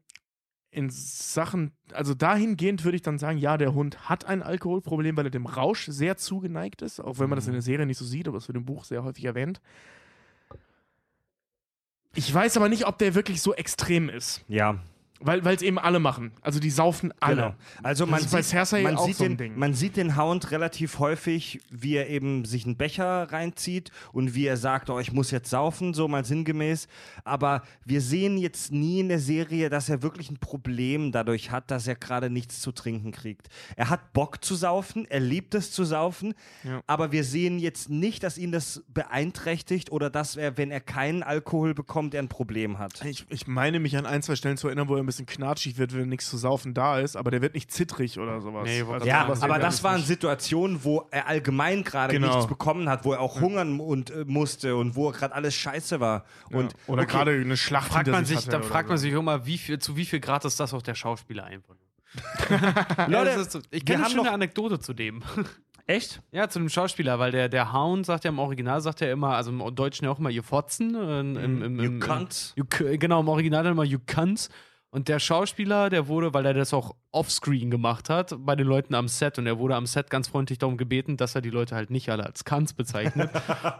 in 0.76 0.90
Sachen, 0.90 1.72
also 1.94 2.14
dahingehend 2.14 2.84
würde 2.84 2.98
ich 2.98 3.02
dann 3.02 3.18
sagen, 3.18 3.38
ja, 3.38 3.58
der 3.58 3.74
Hund 3.74 4.10
hat 4.10 4.26
ein 4.26 4.44
Alkoholproblem, 4.44 5.16
weil 5.16 5.28
er 5.28 5.32
dem 5.32 5.46
Rausch 5.46 5.86
sehr 5.88 6.18
zugeneigt 6.18 6.82
ist, 6.82 7.00
auch 7.00 7.18
wenn 7.18 7.30
man 7.30 7.38
das 7.38 7.48
in 7.48 7.54
der 7.54 7.62
Serie 7.62 7.86
nicht 7.86 7.98
so 7.98 8.04
sieht, 8.04 8.28
aber 8.28 8.38
es 8.38 8.50
wird 8.50 8.58
im 8.58 8.66
Buch 8.66 8.84
sehr 8.84 9.04
häufig 9.04 9.24
erwähnt. 9.24 9.62
Ich 12.14 12.34
weiß 12.34 12.58
aber 12.58 12.68
nicht, 12.68 12.88
ob 12.88 12.98
der 12.98 13.16
wirklich 13.16 13.42
so 13.42 13.54
extrem 13.54 14.10
ist, 14.10 14.44
Ja, 14.50 14.80
weil 15.22 15.48
es 15.48 15.62
eben 15.62 15.80
alle 15.80 16.00
machen. 16.00 16.32
Also 16.42 16.60
die 16.60 16.70
saufen 16.70 17.14
alle. 17.22 17.36
Genau. 17.36 17.56
Also 17.84 18.06
man 18.06 18.22
sieht, 18.22 18.84
man, 18.84 18.98
auch 18.98 19.06
sieht 19.06 19.16
so 19.16 19.24
ein 19.24 19.32
den, 19.32 19.38
Ding. 19.38 19.58
man 19.58 19.74
sieht 19.74 19.96
den 19.96 20.18
Hound 20.18 20.52
relativ 20.52 21.00
häufig, 21.00 21.62
wie 21.70 21.96
er 21.96 22.10
eben 22.10 22.44
sich 22.44 22.66
einen 22.66 22.76
Becher 22.76 23.32
reinzieht 23.32 23.92
und 24.12 24.36
wie 24.36 24.46
er 24.46 24.58
sagt, 24.58 24.90
oh, 24.90 25.00
ich 25.00 25.14
muss 25.14 25.32
jetzt 25.32 25.50
saufen, 25.50 25.94
so 25.94 26.08
mal 26.10 26.26
sinngemäß. 26.26 26.88
Aber 27.24 27.64
wir 27.86 28.02
sehen 28.02 28.38
jetzt 28.38 28.74
nie 28.74 29.00
in 29.00 29.08
der 29.10 29.20
Serie, 29.20 29.70
dass 29.70 29.88
er 29.88 30.02
wirklich 30.04 30.30
ein 30.30 30.38
Problem 30.38 31.14
dadurch 31.14 31.50
hat, 31.50 31.72
dass 31.72 31.88
er 31.88 31.96
gerade 31.96 32.30
nichts 32.30 32.60
zu 32.60 32.74
trinken 32.74 33.12
kriegt. 33.14 33.48
Er 33.78 33.90
hat 33.90 34.12
Bock 34.12 34.44
zu 34.44 34.56
saufen, 34.56 35.06
er 35.10 35.22
liebt 35.22 35.56
es 35.56 35.72
zu 35.72 35.86
saufen, 35.86 36.34
Ja. 36.64 36.82
aber 36.88 37.14
wir 37.14 37.24
sehen 37.24 37.58
jetzt 37.60 37.90
nicht, 37.90 38.22
dass 38.24 38.38
ihn 38.38 38.52
das 38.52 38.84
beeinträchtigt 38.94 39.92
oder 39.92 40.10
dass 40.10 40.36
er, 40.36 40.58
wenn 40.58 40.72
er 40.72 40.82
keinen 40.82 41.24
Alkohol 41.24 41.74
bekommt, 41.74 42.14
er 42.14 42.22
ein 42.22 42.28
Problem 42.28 42.80
hat. 42.80 43.04
Ich, 43.06 43.26
ich 43.30 43.48
meine 43.48 43.80
mich 43.80 43.96
an 43.98 44.06
ein, 44.06 44.22
zwei 44.22 44.36
Stellen 44.36 44.58
zu 44.58 44.68
erinnern, 44.68 44.90
wo 44.90 44.96
er 44.98 45.05
ein 45.06 45.08
bisschen 45.08 45.26
knatschig 45.26 45.78
wird, 45.78 45.96
wenn 45.96 46.10
nichts 46.10 46.30
zu 46.30 46.38
saufen 46.38 46.74
da 46.74 47.00
ist, 47.00 47.16
aber 47.16 47.32
der 47.32 47.42
wird 47.42 47.54
nicht 47.54 47.72
zittrig 47.72 48.20
oder 48.20 48.42
sowas. 48.42 48.64
Nee, 48.66 48.82
also 48.82 49.06
Ja, 49.06 49.24
sowas 49.26 49.42
aber 49.44 49.60
das 49.60 49.84
waren 49.84 49.98
nicht. 49.98 50.08
Situationen, 50.08 50.84
wo 50.84 51.08
er 51.12 51.28
allgemein 51.28 51.84
gerade 51.84 52.14
Genau. 52.14 52.28
nichts 52.36 52.48
bekommen 52.48 52.90
hat, 52.90 53.06
wo 53.06 53.14
er 53.14 53.20
auch 53.22 53.40
hungern 53.40 53.80
und 53.80 54.10
äh, 54.12 54.26
musste 54.26 54.76
und 54.76 54.96
wo 54.96 55.12
gerade 55.12 55.34
alles 55.34 55.56
scheiße 55.56 56.00
war. 56.00 56.26
Und 56.52 56.74
ja. 56.74 56.78
Oder 56.88 57.04
okay, 57.04 57.12
gerade 57.12 57.32
eine 57.32 57.56
Schlacht 57.58 57.92
Fragt 57.92 58.08
man 58.08 58.26
sich, 58.26 58.46
dann 58.48 58.64
fragt 58.64 58.90
man 58.90 58.98
so. 58.98 59.04
sich 59.04 59.14
immer, 59.14 59.46
wie 59.46 59.58
viel, 59.58 59.80
zu 59.80 59.96
wie 59.96 60.06
viel 60.06 60.20
Grad 60.20 60.44
ist 60.46 60.60
das 60.60 60.74
auch 60.74 60.82
der 60.82 60.96
Schauspieler 60.96 61.46
einfach 61.46 61.76
nur. 62.50 62.60
Leute, 62.60 63.12
Ja, 63.12 63.24
das 63.26 63.36
ist 63.38 63.52
so- 63.52 63.62
ich 63.72 63.86
kenne 63.86 64.04
eine 64.06 64.10
schöne 64.12 64.24
noch- 64.24 64.32
Anekdote 64.34 64.80
zu 64.80 64.94
dem. 64.94 65.22
echt? 65.88 66.22
Ja, 66.32 66.50
zu 66.50 66.60
dem 66.60 66.70
Schauspieler, 66.70 67.20
weil 67.20 67.32
der, 67.32 67.50
der 67.50 67.74
Hound 67.74 68.06
sagt 68.06 68.24
ja 68.24 68.30
im 68.30 68.40
Original, 68.40 68.82
sagt 68.82 69.02
er 69.02 69.12
immer, 69.12 69.36
also 69.36 69.52
im 69.52 69.76
Deutschen 69.76 70.06
ja 70.06 70.12
auch 70.12 70.20
immer, 70.20 70.30
ihr 70.30 70.42
Fotzen. 70.44 70.96
äh, 70.96 71.20
Im, 71.20 71.38
im, 71.38 71.62
im, 71.62 71.78
You 71.80 71.84
im, 71.86 72.00
cunt. 72.00 72.54
You, 72.56 72.64
genau, 72.98 73.20
im 73.20 73.28
Original 73.28 73.64
dann 73.64 73.74
immer 73.74 73.84
You 73.84 74.00
cunt. 74.06 74.50
Und 74.96 75.10
der 75.10 75.20
Schauspieler, 75.20 75.90
der 75.90 76.08
wurde, 76.08 76.34
weil 76.34 76.46
er 76.46 76.54
das 76.54 76.74
auch 76.74 76.96
offscreen 77.12 77.70
gemacht 77.70 78.10
hat, 78.10 78.34
bei 78.40 78.56
den 78.56 78.66
Leuten 78.66 78.96
am 78.96 79.10
Set. 79.10 79.38
Und 79.38 79.46
er 79.46 79.60
wurde 79.60 79.76
am 79.76 79.86
Set 79.88 80.10
ganz 80.10 80.30
freundlich 80.30 80.58
darum 80.58 80.78
gebeten, 80.78 81.18
dass 81.18 81.36
er 81.36 81.42
die 81.42 81.50
Leute 81.50 81.76
halt 81.76 81.90
nicht 81.90 82.08
alle 82.10 82.26
als 82.26 82.46
Cunts 82.46 82.72
bezeichnet. 82.72 83.30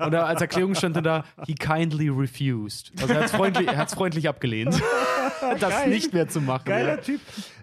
und 0.02 0.12
da, 0.12 0.26
als 0.26 0.42
Erklärung 0.42 0.76
stand 0.76 0.98
dann 0.98 1.06
da, 1.06 1.24
he 1.46 1.56
kindly 1.56 2.10
refused. 2.10 2.92
Also 3.00 3.14
er 3.14 3.20
hat 3.20 3.26
es 3.28 3.32
freundlich, 3.32 3.66
er 3.70 3.88
freundlich 3.88 4.28
abgelehnt, 4.28 4.78
das 5.62 5.88
nicht 5.88 6.12
mehr 6.12 6.28
zu 6.28 6.42
machen. 6.42 6.66
Geiler 6.66 6.96
Ja. 6.96 6.98
Typ. 6.98 7.22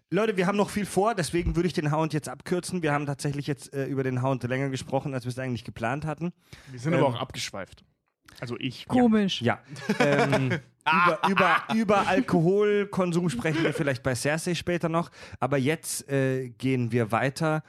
Leute, 0.08 0.38
wir 0.38 0.46
haben 0.46 0.56
noch 0.56 0.70
viel 0.70 0.86
vor, 0.86 1.14
deswegen 1.14 1.54
würde 1.54 1.66
ich 1.66 1.74
den 1.74 1.94
Hound 1.94 2.14
jetzt 2.14 2.30
abkürzen. 2.30 2.82
Wir 2.82 2.94
haben 2.94 3.04
tatsächlich 3.04 3.46
jetzt 3.46 3.74
äh, 3.74 3.84
über 3.84 4.02
den 4.02 4.22
Hound 4.22 4.42
länger 4.44 4.70
gesprochen, 4.70 5.12
als 5.12 5.26
wir 5.26 5.30
es 5.30 5.38
eigentlich 5.38 5.64
geplant 5.64 6.06
hatten. 6.06 6.32
Wir 6.70 6.80
sind 6.80 6.94
aber 6.94 7.06
auch 7.06 7.20
abgeschweift. 7.20 7.84
Also 8.40 8.56
ich. 8.58 8.88
Komisch. 8.88 9.42
Ja. 9.42 9.60
Ähm, 9.98 10.58
über, 10.86 11.18
über, 11.28 11.56
über 11.74 12.06
Alkoholkonsum 12.06 13.28
sprechen 13.28 13.62
wir 13.62 13.72
vielleicht 13.72 14.02
bei 14.02 14.14
Cersei 14.14 14.54
später 14.54 14.88
noch. 14.88 15.10
Aber 15.40 15.56
jetzt 15.58 16.08
äh, 16.10 16.48
gehen 16.50 16.92
wir 16.92 17.12
weiter 17.12 17.62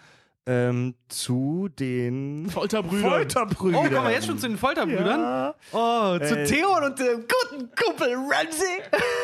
ähm, 0.45 0.95
zu 1.07 1.69
den 1.79 2.49
Folterbrüdern. 2.49 3.11
Folterbrüdern. 3.11 3.79
Oh, 3.79 3.89
kommen 3.89 4.07
wir 4.07 4.11
jetzt 4.11 4.27
schon 4.27 4.37
zu 4.39 4.47
den 4.47 4.57
Folterbrüdern? 4.57 5.21
Ja. 5.21 5.55
Oh, 5.71 6.17
zu 6.19 6.37
Äh, 6.37 6.45
Theon 6.45 6.83
und 6.83 6.99
dem 6.99 7.21
guten 7.21 7.69
Kumpel 7.75 8.13
Ramsey. 8.15 8.81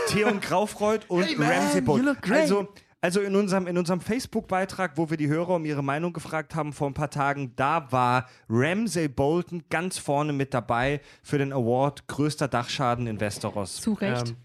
Theon 0.07 0.39
Graufreud 0.39 1.01
und 1.09 1.23
Hey, 1.23 1.35
Ramsey 1.35 1.81
great. 1.81 2.41
Also, 2.41 2.69
also 3.01 3.21
in 3.21 3.35
unserem, 3.35 3.67
in 3.67 3.77
unserem 3.77 4.01
Facebook-Beitrag, 4.01 4.97
wo 4.97 5.09
wir 5.09 5.17
die 5.17 5.27
Hörer 5.27 5.55
um 5.55 5.65
ihre 5.65 5.83
Meinung 5.83 6.13
gefragt 6.13 6.55
haben 6.55 6.73
vor 6.73 6.89
ein 6.89 6.93
paar 6.93 7.09
Tagen, 7.09 7.53
da 7.55 7.91
war 7.91 8.27
Ramsey 8.49 9.07
Bolton 9.07 9.63
ganz 9.69 9.97
vorne 9.97 10.33
mit 10.33 10.53
dabei 10.53 11.01
für 11.23 11.37
den 11.37 11.53
Award 11.53 12.07
größter 12.07 12.47
Dachschaden 12.47 13.07
in 13.07 13.19
Westeros. 13.19 13.77
Zu 13.77 13.93
Recht. 13.93 14.29
Ähm, 14.29 14.35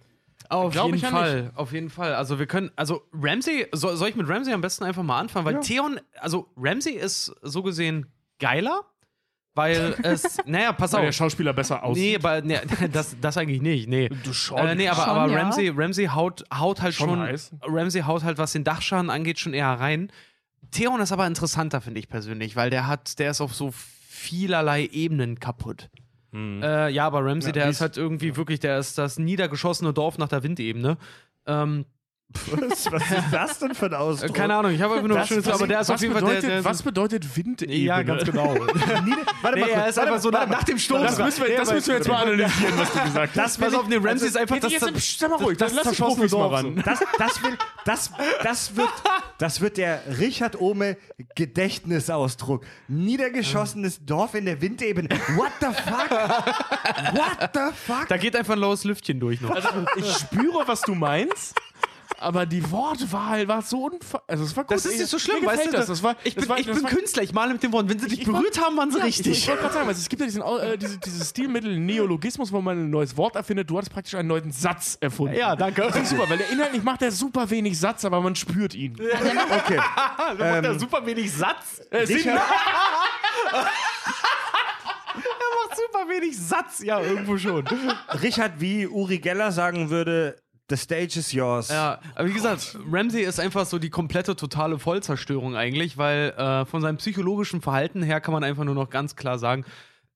auf 0.50 0.74
jeden 0.74 0.94
ich 0.94 1.02
ja 1.02 1.08
Fall, 1.08 1.52
auf 1.54 1.72
jeden 1.72 1.90
Fall. 1.90 2.14
Also 2.14 2.38
wir 2.38 2.46
können, 2.46 2.70
also 2.76 3.02
Ramsey, 3.12 3.66
soll, 3.72 3.96
soll 3.96 4.10
ich 4.10 4.16
mit 4.16 4.28
Ramsey 4.28 4.52
am 4.52 4.60
besten 4.60 4.84
einfach 4.84 5.02
mal 5.02 5.18
anfangen? 5.18 5.46
Weil 5.46 5.60
Theon, 5.60 5.98
also 6.18 6.48
Ramsey 6.56 6.92
ist 6.92 7.34
so 7.42 7.62
gesehen 7.62 8.06
geiler, 8.38 8.82
weil 9.54 9.94
es, 10.02 10.38
naja, 10.46 10.72
pass 10.72 10.92
Weil 10.92 11.02
der 11.02 11.08
auf. 11.10 11.14
Schauspieler 11.14 11.52
besser 11.52 11.82
aussieht. 11.82 12.04
Nee, 12.04 12.16
aber 12.16 12.40
nee, 12.42 12.58
das, 12.92 13.16
das 13.20 13.36
eigentlich 13.36 13.62
nicht, 13.62 13.88
nee. 13.88 14.08
Du 14.08 14.32
schon. 14.32 14.58
Äh, 14.58 14.74
nee, 14.74 14.88
aber, 14.88 15.02
Schon, 15.02 15.10
aber 15.10 15.32
ja. 15.32 15.38
Ramsey, 15.38 15.68
Ramsey 15.74 16.06
haut, 16.06 16.44
haut 16.52 16.82
halt 16.82 16.94
Schon 16.94 17.08
schon, 17.10 17.20
heiß. 17.20 17.52
Ramsey 17.62 18.02
haut 18.02 18.24
halt, 18.24 18.38
was 18.38 18.52
den 18.52 18.64
Dachschaden 18.64 19.10
angeht, 19.10 19.38
schon 19.38 19.54
eher 19.54 19.68
rein. 19.68 20.10
Theon 20.70 21.00
ist 21.00 21.12
aber 21.12 21.26
interessanter, 21.26 21.80
finde 21.80 22.00
ich 22.00 22.08
persönlich, 22.08 22.56
weil 22.56 22.70
der 22.70 22.86
hat, 22.86 23.18
der 23.18 23.30
ist 23.30 23.40
auf 23.40 23.54
so 23.54 23.72
vielerlei 23.72 24.86
Ebenen 24.86 25.38
kaputt. 25.38 25.88
Äh, 26.36 26.90
ja, 26.92 27.06
aber 27.06 27.24
Ramsey, 27.24 27.50
Ja, 27.50 27.52
der 27.52 27.68
ist- 27.68 27.80
halt 27.80 27.96
irgendwie 27.96 28.36
wirklich, 28.36 28.58
der 28.58 28.78
ist 28.78 28.98
das 28.98 29.20
niedergeschossene 29.20 29.92
Dorf 29.92 30.18
nach 30.18 30.26
der 30.28 30.42
Windebene. 30.42 30.96
Ähm, 31.46 31.84
Was, 32.50 32.90
was 32.90 33.02
ist 33.10 33.24
das 33.30 33.58
denn 33.60 33.74
für 33.76 33.86
ein 33.86 33.94
Ausdruck? 33.94 34.34
keine 34.34 34.56
Ahnung, 34.56 34.72
ich 34.72 34.82
habe 34.82 34.94
einfach 34.94 35.06
nur 35.06 35.16
Das- 35.16 35.22
was 35.22 35.28
Schönes, 35.28 35.48
aber 35.48 35.66
der 35.68 35.80
ist 35.80 35.88
was 35.88 35.94
auf 35.94 36.00
jeden 36.02 36.12
Fall 36.14 36.22
bedeutet, 36.22 36.42
der, 36.42 36.50
der 36.50 36.64
Was 36.64 36.82
bedeutet 36.82 37.36
Windebene? 37.36 37.78
Ja, 37.78 38.02
ganz 38.02 38.24
genau. 38.24 38.54
Warte 38.56 38.74
nee, 39.56 39.60
mal 39.60 39.68
er 39.68 39.74
kurz, 39.76 39.88
ist 39.90 39.96
warte 39.96 40.00
einfach 40.00 40.20
so 40.20 40.32
warte 40.32 40.50
nach, 40.50 40.58
nach 40.58 40.64
dem 40.64 40.78
Sturm. 40.78 41.02
Das 41.04 41.18
müssen 41.18 41.46
wir, 41.46 41.56
das 41.56 41.72
müssen 41.72 41.86
wir 41.88 41.94
jetzt 41.96 42.08
mal 42.08 42.16
analysieren, 42.22 42.72
was 42.76 42.92
du 42.92 42.98
gesagt 43.04 43.36
hast. 43.36 43.36
Das 43.36 43.58
Pass 43.58 43.74
auf, 43.74 43.86
nee, 43.86 43.96
Ramsey 44.02 44.26
ist 44.28 44.36
einfach 44.36 44.56
Jetzt, 44.56 44.64
das. 44.64 44.72
jetzt, 44.72 44.94
pst, 44.94 45.18
sag 45.20 45.30
mal 45.30 45.36
ruhig, 45.36 45.58
das 45.58 45.72
lass 45.74 45.82
die 45.84 45.88
zerschossene 45.90 46.26
Profis 46.26 46.32
mal 46.32 46.38
Dorf 46.38 46.52
ran. 46.54 46.82
Das, 46.84 46.98
das, 47.18 47.42
will, 47.42 47.58
das, 47.84 48.10
das, 48.42 48.76
wird, 48.76 48.88
das 49.38 49.60
wird 49.60 49.76
der 49.76 50.02
Richard 50.18 50.60
Ohme 50.60 50.96
Gedächtnisausdruck. 51.36 52.64
Niedergeschossenes 52.88 54.04
Dorf 54.04 54.34
in 54.34 54.46
der 54.46 54.60
Windebene. 54.60 55.08
What 55.36 55.52
the 55.60 55.66
fuck? 55.66 56.10
What 56.10 57.50
the 57.54 57.60
fuck? 57.86 58.08
Da 58.08 58.16
geht 58.16 58.34
einfach 58.34 58.54
ein 58.54 58.58
laues 58.60 58.82
Lüftchen 58.84 59.20
durch 59.20 59.40
noch. 59.40 59.50
Also, 59.50 59.68
ich 59.96 60.12
spüre, 60.12 60.66
was 60.66 60.80
du 60.82 60.94
meinst. 60.94 61.54
Aber 62.24 62.46
die 62.46 62.70
Wortwahl 62.70 63.46
war 63.46 63.60
so 63.62 63.84
unver... 63.84 64.22
Also 64.26 64.44
es 64.44 64.56
war 64.56 64.64
gut. 64.64 64.76
Das 64.76 64.86
ist 64.86 64.98
nicht 64.98 65.08
so 65.10 65.18
schlimm, 65.18 65.44
weißt 65.44 65.66
du? 65.66 65.70
das. 65.72 65.86
das 65.86 66.02
war, 66.02 66.16
ich 66.24 66.34
das 66.34 66.44
bin, 66.44 66.48
war, 66.48 66.58
ich 66.58 66.66
das 66.66 66.76
bin 66.76 66.84
war, 66.84 66.90
Künstler, 66.90 67.22
ich 67.22 67.32
male 67.32 67.52
mit 67.52 67.62
den 67.62 67.72
Worten. 67.72 67.88
Wenn 67.90 67.98
sie 67.98 68.08
dich 68.08 68.20
Ich 68.20 68.24
berührt 68.26 68.58
haben, 68.64 68.76
waren 68.76 68.90
sie 68.90 68.98
Ja, 68.98 69.06
Ich, 69.06 69.20
ich 69.20 69.26
richtig. 69.26 69.48
wollte 69.48 69.62
gerade 69.62 69.74
sagen, 69.74 69.88
also 69.88 70.00
es 70.00 70.08
gibt 70.08 70.20
ja 70.20 70.26
diesen, 70.26 70.42
äh, 70.42 70.78
diese, 70.78 70.98
dieses 70.98 71.30
Stilmittel 71.30 71.78
Neologismus, 71.78 72.50
wo 72.50 72.60
man 72.60 72.78
ein 72.78 72.90
neues 72.90 73.16
Wort 73.16 73.36
erfindet. 73.36 73.68
Du 73.68 73.76
hattest 73.76 73.92
praktisch 73.92 74.14
einen 74.14 74.28
neuen 74.28 74.50
Satz 74.50 74.96
erfunden. 75.00 75.36
Ja, 75.36 75.54
danke. 75.54 75.82
Das 75.82 75.96
ist 75.96 76.10
super, 76.10 76.28
weil 76.28 76.38
der 76.38 76.48
inhaltlich 76.50 76.82
macht 76.82 77.02
er 77.02 77.12
super 77.12 77.48
wenig 77.50 77.78
Satz, 77.78 78.04
aber 78.04 78.20
man 78.20 78.34
spürt 78.34 78.74
ihn. 78.74 78.94
Okay. 78.94 79.76
Da 79.76 80.34
macht 80.38 80.64
er 80.64 80.78
super 80.78 81.04
wenig 81.04 81.30
Satz. 81.30 81.80
Äh, 81.90 82.06
Er 85.14 85.68
macht 85.68 85.76
super 85.76 86.08
wenig 86.08 86.36
Satz. 86.38 86.82
Ja, 86.82 87.00
irgendwo 87.00 87.38
schon. 87.38 87.64
Richard, 88.22 88.60
wie 88.60 88.86
Uri 88.86 89.18
Geller 89.18 89.52
sagen 89.52 89.90
würde, 89.90 90.36
the 90.70 90.76
stage 90.76 91.18
is 91.18 91.32
yours. 91.32 91.68
Ja, 91.68 92.00
aber 92.14 92.28
wie 92.28 92.32
gesagt, 92.32 92.78
Ramsey 92.90 93.22
ist 93.22 93.38
einfach 93.40 93.66
so 93.66 93.78
die 93.78 93.90
komplette, 93.90 94.34
totale 94.36 94.78
Vollzerstörung 94.78 95.56
eigentlich, 95.56 95.98
weil 95.98 96.30
äh, 96.30 96.64
von 96.64 96.80
seinem 96.82 96.96
psychologischen 96.98 97.60
Verhalten 97.60 98.02
her 98.02 98.20
kann 98.20 98.32
man 98.32 98.44
einfach 98.44 98.64
nur 98.64 98.74
noch 98.74 98.90
ganz 98.90 99.14
klar 99.16 99.38
sagen, 99.38 99.64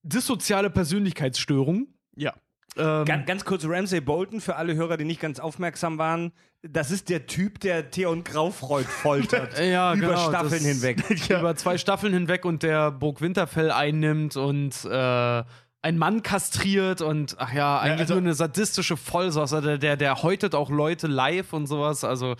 dissoziale 0.03 0.69
Persönlichkeitsstörung. 0.69 1.87
ja. 2.15 2.33
Ähm, 2.77 3.03
Ganz, 3.05 3.25
ganz 3.25 3.45
kurz, 3.45 3.65
Ramsay 3.65 3.99
Bolton, 3.99 4.39
für 4.41 4.55
alle 4.55 4.75
Hörer, 4.75 4.95
die 4.95 5.03
nicht 5.03 5.19
ganz 5.19 5.39
aufmerksam 5.39 5.97
waren, 5.97 6.31
das 6.61 6.91
ist 6.91 7.09
der 7.09 7.25
Typ, 7.25 7.59
der 7.61 7.89
Theon 7.89 8.23
Graufreud 8.23 8.85
foltert. 8.85 9.57
ja, 9.59 9.95
über 9.95 10.09
genau, 10.09 10.29
Staffeln 10.29 10.51
das- 10.51 10.61
hinweg. 10.61 11.03
Über 11.29 11.55
zwei 11.55 11.79
Staffeln 11.79 12.13
hinweg 12.13 12.45
und 12.45 12.61
der 12.61 12.91
Burg 12.91 13.21
Winterfell 13.21 13.71
einnimmt 13.71 14.37
und 14.37 14.85
äh, 14.85 15.43
einen 15.81 15.97
Mann 15.97 16.23
kastriert 16.23 17.01
und 17.01 17.35
ach 17.39 17.53
ja, 17.53 17.79
eigentlich 17.79 18.01
also- 18.01 18.15
nur 18.15 18.23
eine 18.23 18.33
sadistische 18.33 18.97
Vollsauce. 18.97 19.51
Der, 19.51 19.77
der, 19.77 19.97
der 19.97 20.21
häutet 20.23 20.55
auch 20.55 20.69
Leute 20.69 21.07
live 21.07 21.53
und 21.53 21.67
sowas. 21.67 22.03
Also 22.03 22.35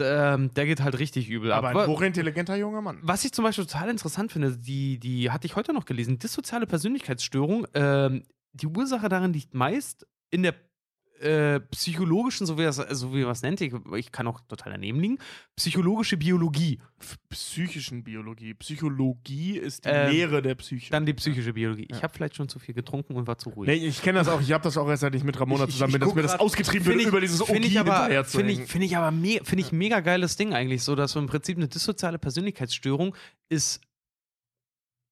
ähm, 0.00 0.52
der 0.54 0.66
geht 0.66 0.80
halt 0.80 0.98
richtig 0.98 1.28
übel 1.28 1.52
Aber 1.52 1.70
ab. 1.70 1.76
ein 1.76 1.86
hochintelligenter 1.86 2.56
junger 2.56 2.80
Mann. 2.80 2.98
Was 3.02 3.24
ich 3.24 3.32
zum 3.32 3.44
Beispiel 3.44 3.66
total 3.66 3.90
interessant 3.90 4.32
finde, 4.32 4.56
die, 4.56 4.98
die 4.98 5.30
hatte 5.30 5.46
ich 5.46 5.54
heute 5.56 5.72
noch 5.72 5.84
gelesen, 5.84 6.18
dissoziale 6.18 6.66
Persönlichkeitsstörung, 6.66 7.66
ähm, 7.74 8.22
die 8.52 8.66
Ursache 8.66 9.08
darin 9.08 9.32
liegt 9.32 9.54
meist 9.54 10.06
in 10.30 10.42
der 10.42 10.54
äh, 11.22 11.60
psychologischen, 11.70 12.46
so 12.46 12.58
wie, 12.58 12.62
das, 12.62 12.76
so 12.76 13.14
wie 13.14 13.22
man 13.22 13.30
es 13.32 13.42
nennt, 13.42 13.60
ich, 13.60 13.72
ich 13.96 14.12
kann 14.12 14.26
auch 14.26 14.40
total 14.48 14.72
daneben 14.72 15.00
liegen, 15.00 15.18
psychologische 15.56 16.16
Biologie. 16.16 16.80
Psychischen 17.30 18.04
Biologie. 18.04 18.54
Psychologie 18.54 19.58
ist 19.58 19.84
die 19.84 19.88
Ähm, 19.88 20.10
Lehre 20.12 20.42
der 20.42 20.54
Psyche. 20.56 20.90
Dann 20.90 21.06
die 21.06 21.14
psychische 21.14 21.52
Biologie. 21.52 21.86
Ich 21.90 22.02
habe 22.02 22.12
vielleicht 22.12 22.36
schon 22.36 22.48
zu 22.48 22.58
viel 22.58 22.74
getrunken 22.74 23.14
und 23.16 23.26
war 23.26 23.38
zu 23.38 23.50
ruhig. 23.50 23.68
Nee, 23.68 23.86
ich 23.86 24.02
kenne 24.02 24.18
das 24.18 24.28
auch. 24.28 24.40
Ich 24.40 24.52
habe 24.52 24.64
das 24.64 24.76
auch 24.76 24.88
erst, 24.88 25.00
seit 25.02 25.14
ich 25.14 25.24
mit 25.24 25.38
Ramona 25.40 25.64
Ich- 25.64 25.70
zusammen 25.72 25.92
bin, 25.92 26.00
dass 26.02 26.14
mir 26.14 26.22
das 26.22 26.38
ausgetrieben 26.38 26.86
wird, 26.86 27.02
über 27.02 27.20
dieses 27.20 27.42
find 27.42 27.64
ich 27.64 27.72
OG 27.78 27.80
aber, 27.80 27.96
hinterher 28.00 28.24
zu 28.24 28.38
Finde 28.38 28.52
ich, 28.52 28.60
find 28.60 28.84
ich 28.84 28.96
aber 28.96 29.10
me 29.10 29.40
find 29.44 29.60
ich 29.60 29.72
mega 29.72 30.00
geiles 30.00 30.36
Ding 30.36 30.52
eigentlich, 30.54 30.82
so 30.82 30.94
dass 30.94 31.12
so 31.12 31.20
im 31.20 31.26
Prinzip 31.26 31.56
eine 31.56 31.68
dissoziale 31.68 32.18
Persönlichkeitsstörung 32.18 33.14
ist 33.48 33.80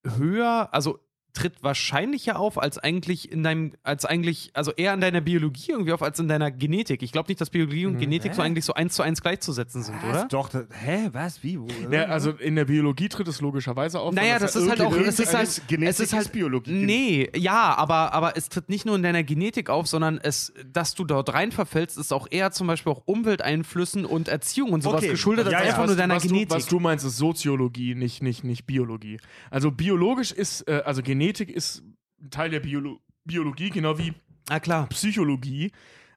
höher, 0.04 0.68
also 0.72 0.98
tritt 1.32 1.62
wahrscheinlicher 1.62 2.38
auf 2.38 2.60
als 2.60 2.78
eigentlich 2.78 3.30
in 3.30 3.42
deinem, 3.42 3.72
als 3.82 4.04
eigentlich, 4.04 4.50
also 4.54 4.72
eher 4.72 4.94
in 4.94 5.00
deiner 5.00 5.20
Biologie 5.20 5.70
irgendwie 5.70 5.92
auf 5.92 6.02
als 6.02 6.18
in 6.18 6.28
deiner 6.28 6.50
Genetik. 6.50 7.02
Ich 7.02 7.12
glaube 7.12 7.28
nicht, 7.28 7.40
dass 7.40 7.50
Biologie 7.50 7.86
und 7.86 7.98
Genetik 7.98 8.34
so 8.34 8.42
hä? 8.42 8.46
eigentlich 8.46 8.64
so 8.64 8.74
eins 8.74 8.94
zu 8.94 9.02
eins 9.02 9.22
gleichzusetzen 9.22 9.82
sind, 9.82 10.02
oder? 10.02 10.26
Doch, 10.30 10.48
das, 10.48 10.64
hä, 10.72 11.08
was, 11.12 11.42
wie? 11.42 11.60
Wo, 11.60 11.66
Ja, 11.90 12.04
also 12.06 12.30
in 12.32 12.56
der 12.56 12.64
Biologie 12.64 13.08
tritt 13.08 13.28
es 13.28 13.40
logischerweise 13.40 14.00
auf. 14.00 14.14
Naja, 14.14 14.38
das 14.38 14.54
ja 14.54 14.62
ist 14.62 14.70
halt 14.70 14.80
auch, 14.80 14.96
es 14.96 15.20
ist 15.20 15.34
halt, 15.34 15.62
Genetik 15.68 15.90
es 15.90 16.00
ist 16.00 16.12
halt 16.12 16.26
ist 16.26 16.32
Biologie. 16.32 16.72
Nee, 16.72 17.30
ja, 17.36 17.74
aber, 17.76 18.12
aber 18.12 18.36
es 18.36 18.48
tritt 18.48 18.68
nicht 18.68 18.84
nur 18.84 18.96
in 18.96 19.02
deiner 19.02 19.22
Genetik 19.22 19.70
auf, 19.70 19.86
sondern 19.86 20.18
es, 20.22 20.52
dass 20.72 20.94
du 20.94 21.04
dort 21.04 21.32
rein 21.32 21.52
verfällst, 21.52 21.96
ist 21.98 22.12
auch 22.12 22.26
eher 22.30 22.50
zum 22.50 22.66
Beispiel 22.66 22.92
auch 22.92 23.02
Umwelteinflüssen 23.06 24.04
und 24.04 24.28
Erziehung 24.28 24.72
und 24.72 24.82
sowas 24.82 24.98
Okay. 25.02 25.10
geschuldet, 25.10 25.46
als 25.46 25.52
Ja, 25.52 25.60
ja. 25.60 25.66
einfach 25.66 25.78
nur 25.86 25.90
was, 25.90 25.96
deiner 25.96 26.16
was 26.16 26.22
Genetik. 26.24 26.48
Du, 26.48 26.54
was 26.56 26.66
du 26.66 26.80
meinst, 26.80 27.04
ist 27.04 27.16
Soziologie, 27.16 27.94
nicht, 27.94 28.22
nicht, 28.22 28.44
nicht 28.44 28.66
Biologie. 28.66 29.18
Also 29.50 29.70
biologisch 29.70 30.32
ist, 30.32 30.66
äh, 30.68 30.82
also 30.84 31.02
Genetik 31.02 31.19
ist 31.50 31.82
ein 32.20 32.30
Teil 32.30 32.50
der 32.50 32.60
Biolo 32.60 33.00
Biologie, 33.24 33.70
genau 33.70 33.98
wie 33.98 34.14
Na 34.48 34.60
klar. 34.60 34.88
Psychologie, 34.88 35.70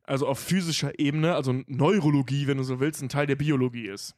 also 0.03 0.27
auf 0.27 0.39
physischer 0.39 0.97
Ebene, 0.99 1.35
also 1.35 1.61
Neurologie, 1.67 2.47
wenn 2.47 2.57
du 2.57 2.63
so 2.63 2.79
willst, 2.79 3.01
ein 3.01 3.09
Teil 3.09 3.27
der 3.27 3.35
Biologie 3.35 3.87
ist. 3.87 4.15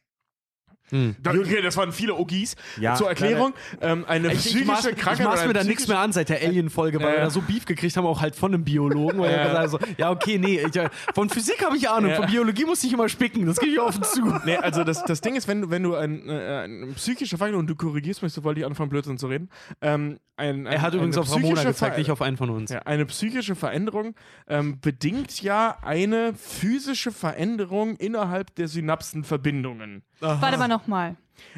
Hm. 0.90 1.16
Da, 1.22 1.32
okay, 1.32 1.60
das 1.62 1.76
waren 1.76 1.92
viele 1.92 2.14
Ogis. 2.14 2.54
Ja, 2.80 2.94
Zur 2.94 3.08
Erklärung, 3.08 3.54
ähm, 3.80 4.04
eine 4.06 4.28
Ich, 4.32 4.38
psychische 4.38 4.58
ich 4.60 4.66
maß, 4.66 4.82
Krankheit. 4.96 5.18
ich 5.20 5.24
maß 5.24 5.46
mir 5.46 5.52
da 5.52 5.64
nichts 5.64 5.88
mehr 5.88 5.98
an 5.98 6.12
seit 6.12 6.28
der 6.28 6.40
Alien-Folge, 6.42 6.98
weil 7.00 7.08
Ja. 7.08 7.12
wir 7.14 7.20
da 7.22 7.30
so 7.30 7.40
Beef 7.40 7.64
gekriegt 7.64 7.96
haben, 7.96 8.06
auch 8.06 8.20
halt 8.20 8.36
von 8.36 8.54
einem 8.54 8.64
Biologen, 8.64 9.18
weil 9.20 9.30
er 9.30 9.36
Ja. 9.38 9.44
gesagt 9.44 9.62
hat, 9.62 9.70
so, 9.70 9.78
ja, 9.98 10.10
okay, 10.10 10.38
nee, 10.38 10.60
ich, 10.66 10.76
äh, 10.76 10.88
von 11.14 11.28
Physik 11.28 11.64
habe 11.64 11.76
ich 11.76 11.88
Ahnung, 11.88 12.10
Ja. 12.10 12.16
von 12.16 12.26
Biologie 12.26 12.64
muss 12.64 12.82
ich 12.84 12.92
immer 12.92 13.08
spicken, 13.08 13.46
das 13.46 13.58
gebe 13.58 13.72
ich 13.72 13.80
offen 13.80 14.02
zu. 14.02 14.20
Nee, 14.44 14.56
also 14.56 14.84
das, 14.84 15.02
das 15.04 15.20
Ding 15.20 15.34
ist, 15.36 15.48
wenn 15.48 15.62
du, 15.62 15.70
wenn 15.70 15.82
du 15.82 15.94
ein, 15.96 16.28
äh, 16.28 16.32
eine 16.64 16.86
psychische 16.94 17.36
Veränderung, 17.36 17.60
und 17.62 17.66
du 17.70 17.74
korrigierst 17.74 18.22
mich, 18.22 18.32
sobald 18.32 18.56
ich 18.58 18.64
anfange, 18.66 18.90
Blödsinn 18.90 19.18
zu 19.18 19.26
reden. 19.26 19.48
Ähm, 19.80 20.18
ein, 20.38 20.66
ein, 20.66 20.72
Er 20.74 20.82
hat 20.82 20.92
übrigens 20.92 21.16
eine 21.16 21.22
auf 21.22 21.30
Ramona 21.32 21.46
psychische 21.54 21.68
gezeigt, 21.68 21.94
Ver- 21.94 21.98
nicht 21.98 22.10
auf 22.10 22.20
einen 22.20 22.36
von 22.36 22.50
uns. 22.50 22.70
Ja, 22.70 22.80
eine 22.80 23.06
psychische 23.06 23.54
Veränderung 23.54 24.14
ähm, 24.48 24.78
bedingt 24.80 25.40
ja 25.42 25.78
eine 25.82 26.34
physische 26.34 27.10
Veränderung 27.10 27.96
innerhalb 27.96 28.54
der 28.56 28.68
Synapsenverbindungen. 28.68 30.02
Warte 30.20 30.58
mal 30.58 30.68
nochmal. 30.68 31.16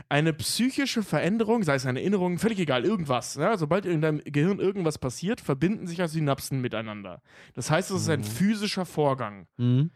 Eine 0.08 0.32
psychische 0.32 1.02
Veränderung, 1.02 1.62
sei 1.62 1.76
es 1.76 1.86
eine 1.86 2.00
Erinnerung, 2.00 2.38
völlig 2.38 2.58
egal, 2.58 2.84
irgendwas. 2.84 3.36
Ja, 3.36 3.56
sobald 3.56 3.86
in 3.86 4.00
deinem 4.00 4.20
Gehirn 4.24 4.58
irgendwas 4.58 4.98
passiert, 4.98 5.40
verbinden 5.40 5.86
sich 5.86 5.98
ja 5.98 6.08
Synapsen 6.08 6.60
miteinander. 6.60 7.22
Das 7.54 7.70
heißt, 7.70 7.90
es 7.90 8.02
ist 8.02 8.08
ein 8.08 8.24
physischer 8.24 8.84
Vorgang. 8.84 9.46
Mhm. 9.56 9.90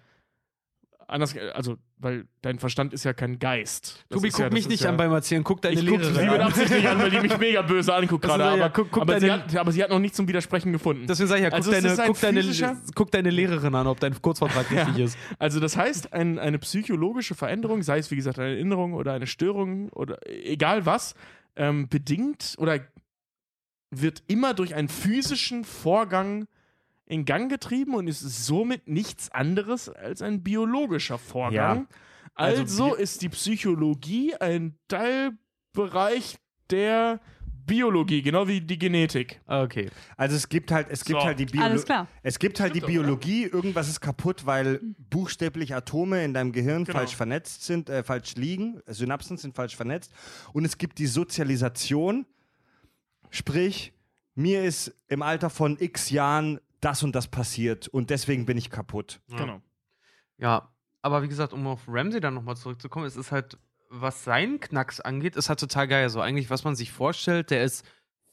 Anders, 1.13 1.37
also, 1.55 1.77
weil 1.99 2.27
dein 2.41 2.59
Verstand 2.59 2.93
ist 2.93 3.05
ja 3.05 3.13
kein 3.13 3.39
Geist. 3.39 4.05
Das 4.09 4.17
Tobi, 4.17 4.31
guck 4.31 4.41
ja, 4.41 4.51
mich 4.51 4.69
nicht 4.69 4.83
ja, 4.83 4.91
an 4.91 4.97
beim 4.97 5.13
Erzählen, 5.13 5.45
guck 5.45 5.63
deine 5.63 5.79
Ich 5.81 5.87
gucke 5.87 6.05
sie 6.05 6.11
Lehrerin 6.11 6.31
mit 6.33 6.41
an. 6.41 6.47
Absicht 6.49 6.71
nicht 6.71 6.89
an, 6.89 6.99
weil 6.99 7.11
die 7.11 7.21
mich 7.21 7.39
mega 7.39 7.63
böse 7.63 7.95
anguckt 7.95 8.25
gerade. 8.25 8.43
ja- 8.45 8.51
Aber, 8.53 8.71
guck- 8.71 8.91
guck 8.91 9.03
aber, 9.03 9.21
sie 9.21 9.31
hat, 9.31 9.55
aber 9.57 9.71
sie 9.73 9.83
hat 9.83 9.91
noch 9.91 9.99
nicht 9.99 10.15
zum 10.17 10.27
Widersprechen 10.27 10.73
gefunden. 10.73 11.07
Deswegen 11.07 11.29
sage 11.29 11.41
ich 11.41 11.45
ja, 11.45 11.51
guck, 11.51 11.57
Also 11.59 11.71
deine, 11.71 11.97
guck, 12.07 12.21
deine, 12.21 12.77
guck 12.95 13.11
deine 13.11 13.31
Lehrerin 13.31 13.75
an, 13.75 13.87
ob 13.87 14.01
dein 14.01 14.21
Kurzvortrag 14.21 14.71
richtig 14.71 14.99
ist. 14.99 15.19
Also 15.39 15.61
das 15.61 15.77
heißt, 15.77 16.13
ein, 16.13 16.39
eine 16.39 16.59
psychologische 16.59 17.35
Veränderung, 17.35 17.83
sei 17.83 17.99
es 17.99 18.11
wie 18.11 18.17
gesagt 18.17 18.39
eine 18.39 18.49
Erinnerung 18.55 18.95
oder 18.95 19.13
eine 19.13 19.27
Störung 19.27 19.91
oder 19.91 20.19
egal 20.27 20.87
was, 20.87 21.15
ähm, 21.57 21.89
bedingt 21.89 22.55
oder 22.59 22.81
wird 23.91 24.23
immer 24.27 24.55
durch 24.55 24.75
einen 24.75 24.89
physischen 24.89 25.65
Vorgang 25.65 26.47
in 27.13 27.25
Gang 27.25 27.51
getrieben 27.51 27.95
und 27.95 28.09
ist 28.09 28.21
somit 28.47 28.89
nichts 28.89 29.31
anderes 29.31 29.89
als 29.89 30.23
ein 30.23 30.43
biologischer 30.43 31.19
Vorgang. 31.19 31.87
Also 32.35 32.63
Also, 32.63 32.91
bi- 32.97 33.03
ist 33.03 33.23
die 33.23 33.29
Psychologie 33.29 34.35
ein 34.37 34.79
Teilbereich 34.89 36.39
der 36.71 37.21
Biologie, 37.65 38.23
genau 38.23 38.49
wie 38.49 38.61
die 38.61 38.79
Genetik. 38.79 39.41
Okay. 39.47 39.89
Also 40.17 40.35
es 40.35 40.49
gibt 40.49 40.73
halt, 40.73 40.89
es 40.91 41.05
gibt 41.05 41.21
So. 41.21 41.27
halt 41.27 41.39
die 41.39 41.47
Biolo 41.47 41.67
Alles 41.67 41.85
klar. 41.85 42.09
Es 42.23 42.39
gibt 42.41 42.59
halt 42.59 42.71
Stimmt 42.73 42.89
die 42.89 42.95
doch, 42.95 43.01
oder? 43.03 43.07
Biologie, 43.09 43.45
irgendwas 43.45 43.89
ist 43.89 44.01
kaputt, 44.01 44.47
weil 44.47 44.81
buchstäblich 45.11 45.73
Atome 45.75 46.25
in 46.25 46.35
deinem 46.35 46.51
Gehirn 46.53 46.85
Genau. 46.85 46.99
falsch 46.99 47.15
vernetzt 47.15 47.63
sind, 47.65 47.89
äh, 47.89 48.03
falsch 48.03 48.35
liegen, 48.35 48.81
Synapsen 48.87 49.37
sind 49.37 49.55
falsch 49.55 49.77
vernetzt. 49.77 50.13
Und 50.53 50.65
es 50.65 50.77
gibt 50.77 50.99
die 50.99 51.07
Sozialisation, 51.07 52.27
sprich, 53.31 53.93
mir 54.35 54.65
ist 54.65 54.93
im 55.09 55.23
Alter 55.23 55.51
von 55.51 55.77
x 55.79 56.11
Jahren 56.11 56.59
das 56.83 57.03
und 57.03 57.15
das 57.15 57.29
passiert 57.29 57.89
und 57.89 58.11
deswegen 58.11 58.45
bin 58.45 58.59
ich 58.59 58.69
kaputt. 58.69 59.21
Genau. 59.29 59.63
Ja, 60.37 60.73
aber 61.01 61.23
wie 61.23 61.29
gesagt, 61.29 61.53
um 61.53 61.67
auf 61.67 61.83
Ramsey 61.89 62.21
dann 62.21 62.35
nochmal 62.35 62.57
zurückzukommen, 62.57 63.07
es 63.07 63.17
ist 63.17 63.33
halt, 63.33 63.57
was 63.89 64.25
seinen 64.25 64.61
Knacks 64.61 65.01
angeht, 65.01 65.37
ist 65.37 65.49
halt 65.49 65.61
total 65.61 65.89
geil. 65.89 66.09
So 66.11 66.21
eigentlich, 66.21 66.51
was 66.51 66.65
man 66.65 66.75
sich 66.75 66.93
vorstellt, 66.93 67.51
der 67.51 67.65
ist 67.65 67.87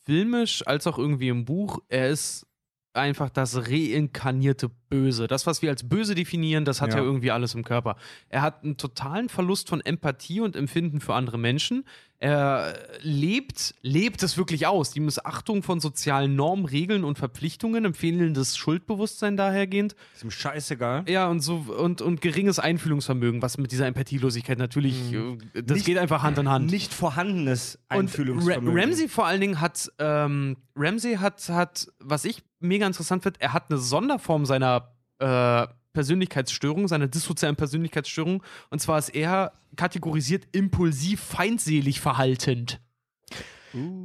filmisch 0.04 0.66
als 0.66 0.88
auch 0.88 0.98
irgendwie 0.98 1.30
im 1.30 1.46
Buch, 1.46 1.80
er 1.88 2.10
ist 2.10 2.48
einfach 2.94 3.30
das 3.30 3.70
reinkarnierte 3.70 4.70
Böse. 4.90 5.28
Das, 5.28 5.46
was 5.46 5.62
wir 5.62 5.70
als 5.70 5.88
böse 5.88 6.16
definieren, 6.16 6.66
das 6.66 6.82
hat 6.82 6.92
ja. 6.92 6.98
Ja. 6.98 7.04
irgendwie 7.04 7.32
alles 7.32 7.54
im 7.54 7.64
Körper. 7.64 7.96
Er 8.30 8.42
hat 8.42 8.64
einen 8.64 8.78
totalen 8.78 9.30
Verlust 9.30 9.70
von 9.70 9.82
Empathie 9.82 10.42
und 10.42 10.56
Empfinden 10.56 11.00
für 11.00 11.14
andere 11.14 11.38
Menschen. 11.38 11.86
Er 12.22 12.74
lebt, 13.02 13.76
lebt 13.82 14.24
es 14.24 14.38
wirklich 14.38 14.68
aus. 14.68 14.92
Die 14.92 15.00
Missachtung 15.00 15.64
von 15.64 15.80
sozialen 15.80 16.36
Normen, 16.36 16.66
Regeln 16.66 17.06
und 17.06 17.18
Verpflichtungen, 17.18 17.86
empfehlendes 17.86 18.58
Schuldbewusstsein 18.58 19.38
dahergehend. 19.38 19.96
Ist 20.16 20.26
ihm 20.26 20.32
scheißegal. 20.32 21.06
Ja, 21.08 21.28
und 21.30 21.40
so 21.40 21.56
und, 21.78 22.02
und 22.02 22.20
geringes 22.20 22.60
Einfühlungsvermögen, 22.60 23.42
was 23.42 23.58
mit 23.58 23.72
dieser 23.72 23.88
Empathielosigkeit 23.88 24.58
natürlich, 24.60 25.14
äh, 25.14 25.38
das 25.62 25.78
Nicht- 25.78 25.86
geht 25.86 25.98
einfach 25.98 26.22
Hand 26.22 26.38
in 26.38 26.50
Hand. 26.50 26.70
Nicht 26.70 26.94
vorhandenes 26.94 27.76
und 27.76 27.96
Ra 27.96 28.00
Einfühlungsvermögen. 28.00 28.78
Ramsey 28.78 29.08
vor 29.08 29.26
allen 29.26 29.40
Dingen 29.40 29.62
hat, 29.62 29.90
ähm, 30.00 30.58
Ramsey 30.76 31.16
hat, 31.16 31.48
hat, 31.48 31.88
was 32.00 32.26
ich 32.26 32.44
mega 32.60 32.86
interessant 32.86 33.24
finde, 33.24 33.40
er 33.40 33.54
hat 33.54 33.70
eine 33.70 33.80
Sonderform 33.80 34.46
seiner 34.46 34.92
äh, 35.20 35.68
Persönlichkeitsstörung, 35.94 36.88
seiner 36.88 37.08
dissozialen 37.08 37.56
Persönlichkeitsstörung. 37.56 38.44
Und 38.70 38.80
zwar 38.80 39.00
ist 39.00 39.10
er 39.10 39.54
kategorisiert 39.76 40.48
impulsiv, 40.52 41.20
feindselig 41.22 42.00
verhaltend. 42.02 42.80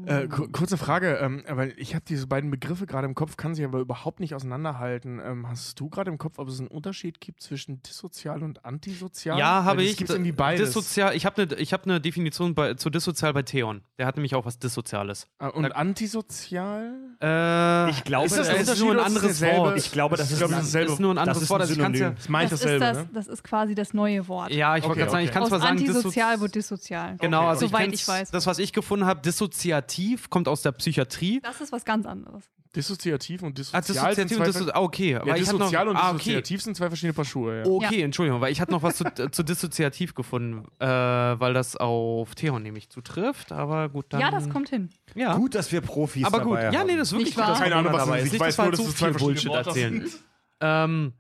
Äh, 0.07 0.29
ku- 0.29 0.49
kurze 0.49 0.77
Frage, 0.77 1.17
ähm, 1.21 1.43
weil 1.49 1.73
ich 1.77 1.95
habe 1.95 2.05
diese 2.09 2.27
beiden 2.27 2.51
Begriffe 2.51 2.87
gerade 2.87 3.07
im 3.07 3.15
Kopf, 3.15 3.37
kann 3.37 3.55
sie 3.55 3.65
aber 3.65 3.79
überhaupt 3.81 4.21
nicht 4.21 4.35
auseinanderhalten. 4.35 5.21
Ähm, 5.25 5.49
hast 5.49 5.79
du 5.81 5.89
gerade 5.89 6.11
im 6.11 6.19
Kopf, 6.19 6.39
ob 6.39 6.49
es 6.49 6.59
einen 6.61 6.69
Unterschied 6.69 7.21
gibt 7.21 7.41
zwischen 7.43 7.83
dissozial 7.83 8.43
und 8.43 8.65
antisozial? 8.65 9.39
Ja, 9.39 9.65
habe 9.65 9.83
ich. 9.83 9.93
Es 9.93 9.97
gibt 9.97 10.11
irgendwie 10.11 10.33
beides. 10.33 10.69
Dissozial, 10.69 11.15
ich 11.17 11.25
habe 11.27 11.43
eine 11.43 11.55
ich 11.55 11.73
hab 11.73 11.87
ne 11.87 12.01
Definition 12.01 12.55
bei, 12.55 12.75
zu 12.75 12.91
dissozial 12.91 13.33
bei 13.33 13.43
Theon. 13.43 13.83
Der 13.99 14.07
hat 14.07 14.17
nämlich 14.17 14.35
auch 14.35 14.45
was 14.45 14.59
Dissoziales. 14.59 15.27
Ah, 15.39 15.49
und 15.49 15.65
antisozial? 15.75 16.93
Äh, 17.21 17.91
Ich 17.91 18.05
glaube, 18.05 18.27
ist 18.27 18.37
das, 18.37 18.49
das 18.49 18.61
ist 18.61 18.69
ist 18.71 18.81
nur 18.81 18.93
ein 18.93 18.99
anderes 19.01 19.41
Wort. 19.43 19.77
Ich 19.79 19.91
glaube, 19.93 20.17
das 20.17 20.27
Ich 20.27 20.33
ist, 20.33 20.39
glaube, 20.39 20.55
das 20.55 20.67
ist 20.69 20.75
ist 20.75 21.01
nur 21.01 21.15
ein 21.15 21.19
anderes 21.19 21.43
ist 21.43 21.51
Wort. 21.51 21.61
ein 21.61 21.63
Also 21.63 21.73
ich 21.75 21.79
ja, 21.79 21.85
Synonym. 21.87 22.15
Das 22.17 22.29
meint 22.29 22.53
Das 22.53 22.61
ist, 22.61 22.65
dasselbe, 22.65 22.85
das, 22.85 22.97
ne? 22.99 23.09
das 23.13 23.27
ist 23.29 23.45
quasi 23.45 23.75
das 23.75 23.95
neue 23.95 24.29
Wort. 24.29 24.51
ja, 24.53 24.77
ich 24.77 24.83
wollte 24.85 24.91
Okay, 24.93 25.01
gerade 25.01 25.11
sagen, 25.13 25.25
ich 25.25 25.31
okay. 25.31 25.39
kann 25.39 25.49
zwar 25.49 25.61
sagen, 25.61 25.79
antisozial 25.79 26.41
wird 26.41 26.55
dissozial. 26.55 27.17
Genau, 27.21 27.39
Okay, 27.41 27.49
also 27.49 27.67
okay. 27.67 27.75
Soweit 27.75 27.93
ich 27.95 28.07
weiß. 28.09 28.31
Das, 28.31 28.47
was 28.47 28.59
ich 28.59 28.73
gefunden 28.73 29.07
habe, 29.07 29.21
dissoziativ, 29.55 30.31
kommt 30.31 30.49
aus 30.49 30.63
der 30.63 30.73
Psychiatrie. 30.73 31.41
Das 31.43 31.61
ist 31.61 31.73
was 31.73 31.85
ganz 31.85 32.07
anderes. 32.07 32.45
Dissoziativ 32.75 33.43
und 33.43 33.57
Ah, 33.73 33.81
dissozial 33.81 34.17
sind 34.17 34.31
dissoziativ 34.31 34.37
zwei 34.37 34.43
und 34.43 34.47
dissoziativ. 34.49 34.75
Ah, 34.75 34.83
okay. 34.83 35.11
ja, 35.13 35.27
weil 35.27 35.41
ich 35.41 35.49
hatte 35.49 35.59
noch, 35.59 35.67
dissozial 35.67 35.89
und 35.89 35.97
ah, 35.97 36.09
okay. 36.09 36.19
dissoziativ 36.19 36.63
sind 36.63 36.77
zwei 36.77 36.89
verschiedene 36.89 37.13
Paar 37.13 37.25
Schuhe. 37.25 37.59
Ja. 37.59 37.67
Okay, 37.67 38.03
Entschuldigung, 38.03 38.41
weil 38.41 38.51
ich 38.51 38.61
hatte 38.61 38.73
noch 38.73 38.83
was 38.83 38.97
zu, 38.97 39.05
zu 39.31 39.43
dissoziativ 39.45 40.17
gefunden, 40.17 40.67
äh, 40.81 40.87
weil 40.87 41.55
das 41.55 41.77
auf 41.77 42.35
Theon 42.35 42.65
nämlich 42.65 42.91
zutrifft, 42.91 43.53
aber 43.53 43.89
gut, 43.89 44.07
dann. 44.09 44.21
ja, 44.21 44.33
das 44.33 44.51
kommt 44.51 44.71
hin. 44.71 44.91
Ja. 45.15 45.37
Gut, 45.37 45.55
dass 45.55 45.71
wir 45.71 45.83
Profis 45.83 46.25
aber 46.25 46.41
gut, 46.41 46.57
dabei 46.57 46.73
ja, 46.73 46.81
haben. 46.81 46.87
nee, 46.89 46.97
das 46.97 47.09
ist 47.09 47.13
wirklich 47.13 47.37
Nicht 47.37 47.47
gut, 47.47 47.57
Keine 47.57 47.77
Ahnung, 47.77 47.93
was 47.93 48.07
dabei 48.07 48.21
ist. 48.23 48.35
Ich 48.35 48.41
weiß 48.41 48.59
nur, 48.59 48.71
dass 48.73 48.81
es 48.81 48.97
zwei 48.97 49.13
verschiedene 49.13 49.35
Bullshit 49.35 49.53
erzählen. 49.53 50.01
sind. 50.01 50.21
Ähm, 50.61 51.13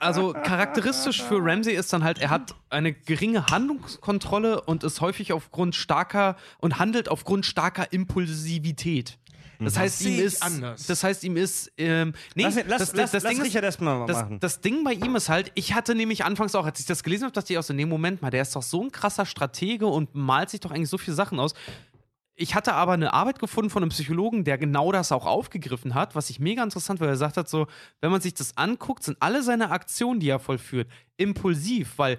also 0.00 0.32
charakteristisch 0.32 1.22
für 1.22 1.38
Ramsey 1.40 1.74
ist 1.74 1.92
dann 1.92 2.04
halt, 2.04 2.18
er 2.18 2.30
hat 2.30 2.54
eine 2.70 2.92
geringe 2.92 3.46
Handlungskontrolle 3.46 4.60
und 4.62 4.84
ist 4.84 5.00
häufig 5.00 5.32
aufgrund 5.32 5.74
starker 5.74 6.36
und 6.58 6.78
handelt 6.78 7.08
aufgrund 7.08 7.46
starker 7.46 7.92
Impulsivität. 7.92 9.18
Das 9.60 9.76
heißt, 9.76 9.98
sehe 9.98 10.18
ihm 10.18 10.24
ist, 10.24 10.42
anders. 10.42 10.86
das 10.86 11.02
heißt, 11.02 11.24
ihm 11.24 11.36
ist, 11.36 11.72
ähm, 11.78 12.12
nee, 12.36 12.44
Lass, 12.44 12.54
lass, 12.54 12.66
das, 12.66 12.78
lass, 12.78 12.88
das, 12.92 13.10
das 13.10 13.22
lass 13.24 13.32
Ding 13.32 13.44
ist, 13.44 13.54
erstmal 13.54 14.06
das, 14.06 14.16
machen. 14.16 14.40
das 14.40 14.60
Ding 14.60 14.84
bei 14.84 14.92
ihm 14.92 15.16
ist 15.16 15.28
halt, 15.28 15.50
ich 15.56 15.74
hatte 15.74 15.96
nämlich 15.96 16.24
anfangs 16.24 16.54
auch, 16.54 16.64
als 16.64 16.78
ich 16.78 16.86
das 16.86 17.02
gelesen 17.02 17.24
habe, 17.24 17.32
dachte 17.32 17.52
ich 17.52 17.58
auch 17.58 17.64
so, 17.64 17.74
nee, 17.74 17.84
Moment 17.84 18.22
mal, 18.22 18.30
der 18.30 18.42
ist 18.42 18.54
doch 18.54 18.62
so 18.62 18.82
ein 18.82 18.92
krasser 18.92 19.26
Stratege 19.26 19.86
und 19.86 20.14
malt 20.14 20.50
sich 20.50 20.60
doch 20.60 20.70
eigentlich 20.70 20.88
so 20.88 20.98
viele 20.98 21.16
Sachen 21.16 21.40
aus. 21.40 21.54
Ich 22.40 22.54
hatte 22.54 22.74
aber 22.74 22.92
eine 22.92 23.12
Arbeit 23.12 23.40
gefunden 23.40 23.68
von 23.68 23.82
einem 23.82 23.90
Psychologen, 23.90 24.44
der 24.44 24.58
genau 24.58 24.92
das 24.92 25.10
auch 25.10 25.26
aufgegriffen 25.26 25.94
hat, 25.94 26.14
was 26.14 26.30
ich 26.30 26.38
mega 26.38 26.62
interessant, 26.62 27.00
weil 27.00 27.08
er 27.08 27.12
gesagt 27.12 27.36
hat, 27.36 27.48
so, 27.48 27.66
wenn 28.00 28.12
man 28.12 28.20
sich 28.20 28.32
das 28.32 28.56
anguckt, 28.56 29.02
sind 29.02 29.16
alle 29.20 29.42
seine 29.42 29.70
Aktionen, 29.70 30.20
die 30.20 30.28
er 30.28 30.38
vollführt, 30.38 30.88
impulsiv, 31.16 31.98
weil 31.98 32.18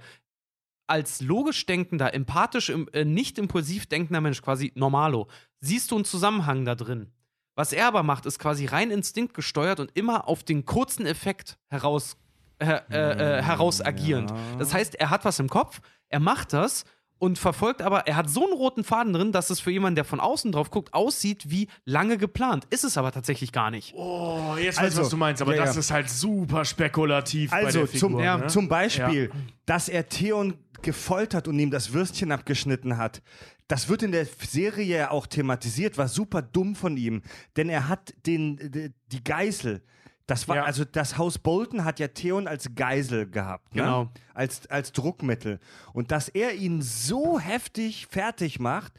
als 0.87 1.21
logisch 1.21 1.65
denkender, 1.65 2.13
empathisch, 2.13 2.69
äh, 2.69 3.05
nicht 3.05 3.37
impulsiv 3.37 3.85
denkender 3.85 4.19
Mensch, 4.19 4.41
quasi 4.41 4.73
normalo, 4.75 5.27
siehst 5.61 5.89
du 5.91 5.95
einen 5.95 6.05
Zusammenhang 6.05 6.65
da 6.65 6.75
drin. 6.75 7.11
Was 7.55 7.71
er 7.71 7.87
aber 7.87 8.03
macht, 8.03 8.25
ist 8.25 8.39
quasi 8.39 8.65
rein 8.65 8.91
instinktgesteuert 8.91 9.79
und 9.79 9.91
immer 9.95 10.27
auf 10.27 10.43
den 10.43 10.65
kurzen 10.65 11.05
Effekt 11.05 11.57
heraus, 11.69 12.17
äh, 12.59 12.65
äh, 12.65 13.41
heraus 13.41 13.81
agierend. 13.81 14.33
Das 14.57 14.73
heißt, 14.73 14.95
er 14.95 15.11
hat 15.11 15.23
was 15.23 15.39
im 15.39 15.49
Kopf, 15.49 15.79
er 16.09 16.19
macht 16.19 16.51
das 16.51 16.83
und 17.19 17.37
verfolgt 17.37 17.81
aber, 17.81 18.07
er 18.07 18.15
hat 18.15 18.29
so 18.29 18.43
einen 18.45 18.53
roten 18.53 18.83
Faden 18.83 19.13
drin, 19.13 19.31
dass 19.31 19.49
es 19.49 19.59
für 19.59 19.71
jemanden, 19.71 19.95
der 19.95 20.05
von 20.05 20.19
außen 20.19 20.51
drauf 20.51 20.71
guckt, 20.71 20.93
aussieht 20.93 21.49
wie 21.51 21.67
lange 21.85 22.17
geplant. 22.17 22.65
Ist 22.69 22.83
es 22.85 22.97
aber 22.97 23.11
tatsächlich 23.11 23.51
gar 23.51 23.69
nicht. 23.71 23.93
Oh, 23.95 24.55
jetzt 24.57 24.77
weiß 24.77 24.85
Also, 24.85 24.99
ich, 25.01 25.03
was 25.05 25.09
du 25.11 25.17
meinst, 25.17 25.41
aber 25.41 25.55
ja, 25.55 25.65
das 25.65 25.75
ja. 25.75 25.79
ist 25.81 25.91
halt 25.91 26.09
super 26.09 26.65
spekulativ 26.65 27.51
bei 27.51 27.65
Also 27.65 27.79
der 27.79 27.87
Figur. 27.87 28.09
zum, 28.09 28.15
ne? 28.21 28.47
zum 28.47 28.67
Beispiel, 28.69 29.31
dass 29.65 29.89
er 29.89 30.07
Theon 30.09 30.55
gefoltert 30.81 31.47
und 31.49 31.59
ihm 31.59 31.71
das 31.71 31.91
Würstchen 31.93 32.31
abgeschnitten 32.31 32.97
hat. 32.97 33.21
Das 33.67 33.89
wird 33.89 34.01
in 34.01 34.11
der 34.13 34.25
Serie 34.25 35.11
auch 35.11 35.27
thematisiert, 35.27 35.97
war 35.97 36.07
super 36.07 36.41
dumm 36.41 36.73
von 36.75 36.95
ihm, 36.97 37.21
denn 37.57 37.69
er 37.69 37.87
hat 37.89 38.13
den, 38.25 38.93
die- 39.11 39.23
Geisel. 39.23 39.83
Das 40.29 40.47
war, 40.47 40.57
Ja. 40.57 40.63
also 40.63 40.85
das 40.85 41.17
Haus 41.17 41.39
Bolton 41.39 41.83
hat 41.85 41.99
ja 41.99 42.07
Theon 42.07 42.47
als 42.47 42.75
Geisel 42.75 43.29
gehabt, 43.29 43.73
ne? 43.73 43.81
Genau. 43.81 44.09
als, 44.35 44.67
als 44.69 44.91
Druckmittel. 44.91 45.59
Und 45.91 46.11
dass 46.11 46.29
er 46.29 46.53
ihn 46.53 46.81
so 46.83 47.39
heftig 47.39 48.05
fertig 48.07 48.59
macht, 48.59 48.93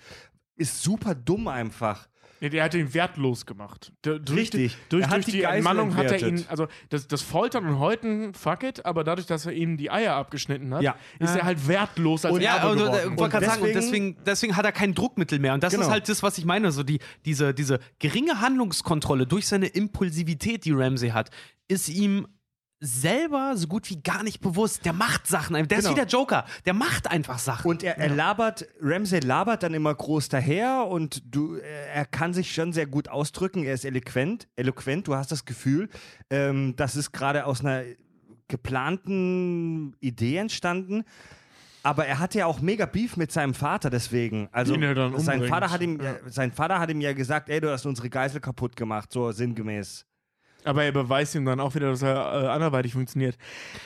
ist 0.56 0.82
super 0.82 1.14
dumm 1.14 1.46
einfach. 1.46 2.08
Nee, 2.42 2.48
der 2.48 2.64
hat 2.64 2.74
ihn 2.74 2.92
wertlos 2.94 3.44
gemacht. 3.44 3.92
Der, 4.04 4.18
durch 4.18 4.38
Richtig. 4.40 4.72
Die, 4.74 4.78
durch 4.88 5.02
Er 5.02 5.08
hat 5.10 5.16
durch 5.16 5.26
die 5.26 5.32
die, 5.32 5.42
Entmannung 5.42 5.94
hat 5.94 6.06
er 6.06 6.12
entwertet. 6.14 6.40
ihn, 6.40 6.46
also 6.48 6.68
das, 6.88 7.06
das 7.06 7.20
Foltern 7.20 7.66
und 7.66 7.78
Häuten, 7.78 8.32
fuck 8.32 8.62
it, 8.62 8.86
aber 8.86 9.04
dadurch, 9.04 9.26
dass 9.26 9.44
er 9.44 9.52
ihm 9.52 9.76
die 9.76 9.90
Eier 9.90 10.14
abgeschnitten 10.14 10.72
hat, 10.74 10.82
Ja. 10.82 10.96
ist 11.18 11.36
er 11.36 11.42
halt 11.44 11.68
wertlos 11.68 12.24
als 12.24 12.34
Und- 12.34 12.40
Ja, 12.40 12.66
und, 12.68 12.78
geworden. 12.78 13.18
wollte 13.18 13.30
gerade 13.32 13.46
sagen, 13.46 13.60
und 13.62 13.68
deswegen- 13.68 14.14
deswegen, 14.14 14.24
deswegen 14.24 14.56
hat 14.56 14.64
er 14.64 14.72
kein 14.72 14.94
Druckmittel 14.94 15.38
mehr. 15.38 15.52
Und 15.54 15.62
das 15.62 15.72
Genau. 15.74 15.84
ist 15.84 15.90
halt 15.92 16.08
das, 16.08 16.22
was 16.22 16.38
ich 16.38 16.46
meine. 16.46 16.72
So 16.72 16.82
die, 16.82 16.98
diese, 17.26 17.52
diese 17.52 17.78
geringe 17.98 18.40
Handlungskontrolle 18.40 19.26
durch 19.26 19.46
seine 19.46 19.66
Impulsivität, 19.66 20.64
die 20.64 20.72
Ramsey 20.72 21.10
hat, 21.10 21.30
ist 21.68 21.88
ihm 21.90 22.26
selber 22.80 23.56
so 23.56 23.66
gut 23.68 23.90
wie 23.90 24.02
gar 24.02 24.22
nicht 24.22 24.40
bewusst. 24.40 24.84
Der 24.86 24.92
macht 24.94 25.26
Sachen. 25.26 25.52
Der 25.54 25.64
Genau. 25.66 25.80
ist 25.80 25.90
wie 25.90 25.94
der 25.94 26.06
Joker. 26.06 26.46
Der 26.64 26.72
macht 26.74 27.10
einfach 27.10 27.38
Sachen. 27.38 27.68
Und 27.70 27.82
er, 27.82 27.98
er 27.98 28.08
labert, 28.08 28.66
Ramsey 28.80 29.20
labert 29.20 29.62
dann 29.62 29.74
immer 29.74 29.94
groß 29.94 30.30
daher 30.30 30.86
und 30.88 31.22
du, 31.26 31.56
äh, 31.56 31.60
er 31.92 32.06
kann 32.06 32.32
sich 32.32 32.54
schon 32.54 32.72
sehr 32.72 32.86
gut 32.86 33.08
ausdrücken. 33.08 33.64
Er 33.64 33.74
ist 33.74 33.84
eloquent, 33.84 34.48
eloquent. 34.56 35.06
Du 35.08 35.14
hast 35.14 35.30
das 35.30 35.44
Gefühl, 35.44 35.88
ähm, 36.30 36.74
das 36.76 36.96
ist 36.96 37.12
gerade 37.12 37.44
aus 37.44 37.60
einer 37.60 37.82
geplanten 38.48 39.94
Idee 40.00 40.36
entstanden. 40.36 41.04
Aber 41.82 42.06
er 42.06 42.18
hatte 42.18 42.38
ja 42.38 42.46
auch 42.46 42.60
mega 42.60 42.84
Beef 42.84 43.16
mit 43.16 43.32
seinem 43.32 43.54
Vater 43.54 43.88
deswegen. 43.88 44.48
Also 44.52 44.74
Den 44.74 44.82
er 44.82 44.94
dann 44.94 45.18
sein. 45.18 45.44
Vater 45.44 45.70
hat 45.70 45.80
ihm, 45.80 45.98
Ja. 46.00 46.14
sein 46.26 46.52
Vater 46.52 46.78
hat 46.78 46.90
ihm 46.90 47.00
ja 47.00 47.14
gesagt, 47.14 47.48
ey, 47.48 47.60
du 47.60 47.70
hast 47.70 47.86
unsere 47.86 48.10
Geisel 48.10 48.40
kaputt 48.40 48.76
gemacht, 48.76 49.10
so 49.12 49.32
sinngemäß. 49.32 50.04
Aber 50.66 50.84
er 50.84 50.92
beweist 50.92 51.34
ihm 51.34 51.44
dann 51.44 51.60
auch 51.60 51.74
wieder, 51.74 51.90
dass 51.90 52.02
er 52.02 52.14
äh, 52.44 52.46
anderweitig 52.48 52.92
funktioniert. 52.92 53.36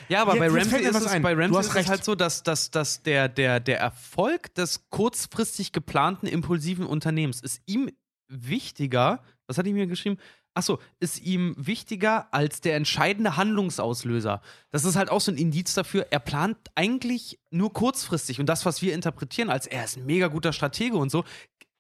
Ja, 0.09 0.23
aber 0.23 0.37
Jetzt- 0.37 0.41
bei 0.41 0.59
Ramsey 0.61 0.81
ist 0.83 0.97
es, 0.97 1.07
ein. 1.07 1.23
bei 1.23 1.35
Ramsey 1.35 1.61
ist 1.61 1.67
es 1.69 1.75
recht. 1.75 1.89
halt 1.89 2.05
so, 2.05 2.15
dass, 2.15 2.43
dass, 2.43 2.71
dass 2.71 3.03
der, 3.03 3.29
der, 3.29 3.61
der 3.61 3.79
Erfolg 3.81 4.55
des 4.55 4.89
kurzfristig 4.91 5.73
geplanten 5.73 6.27
impulsiven 6.27 6.87
Unternehmens 6.87 7.41
ist 7.41 7.61
ihm 7.67 7.91
wichtiger, 8.29 9.23
was 9.47 9.59
hatte 9.59 9.69
ich 9.69 9.75
mir 9.75 9.87
geschrieben? 9.87 10.19
Achso, 10.57 10.79
ist 11.01 11.21
ihm 11.21 11.55
wichtiger 11.59 12.33
als 12.33 12.61
der 12.61 12.77
entscheidende 12.77 13.37
Handlungsauslöser. 13.37 14.41
Das 14.71 14.85
ist 14.85 14.95
halt 14.95 15.11
auch 15.11 15.21
so 15.21 15.33
ein 15.33 15.37
Indiz 15.37 15.75
dafür, 15.75 16.07
er 16.11 16.21
plant 16.21 16.57
eigentlich 16.77 17.41
nur 17.51 17.73
kurzfristig 17.73 18.39
und 18.39 18.47
das, 18.47 18.65
was 18.65 18.81
wir 18.81 18.95
interpretieren 18.95 19.51
als 19.51 19.67
er 19.67 19.85
ist 19.85 19.97
ein 19.97 20.07
mega 20.07 20.29
guter 20.29 20.53
Stratege 20.53 20.97
und 20.97 21.11
so, 21.11 21.25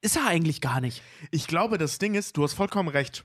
ist 0.03 0.17
er 0.17 0.27
eigentlich 0.27 0.61
gar 0.61 0.81
nicht. 0.81 1.03
Ich 1.31 1.47
glaube, 1.47 1.79
das 1.79 1.99
Ding 1.99 2.15
ist, 2.15 2.37
du 2.37 2.43
hast 2.43 2.55
vollkommen 2.55 2.89
recht. 2.89 3.25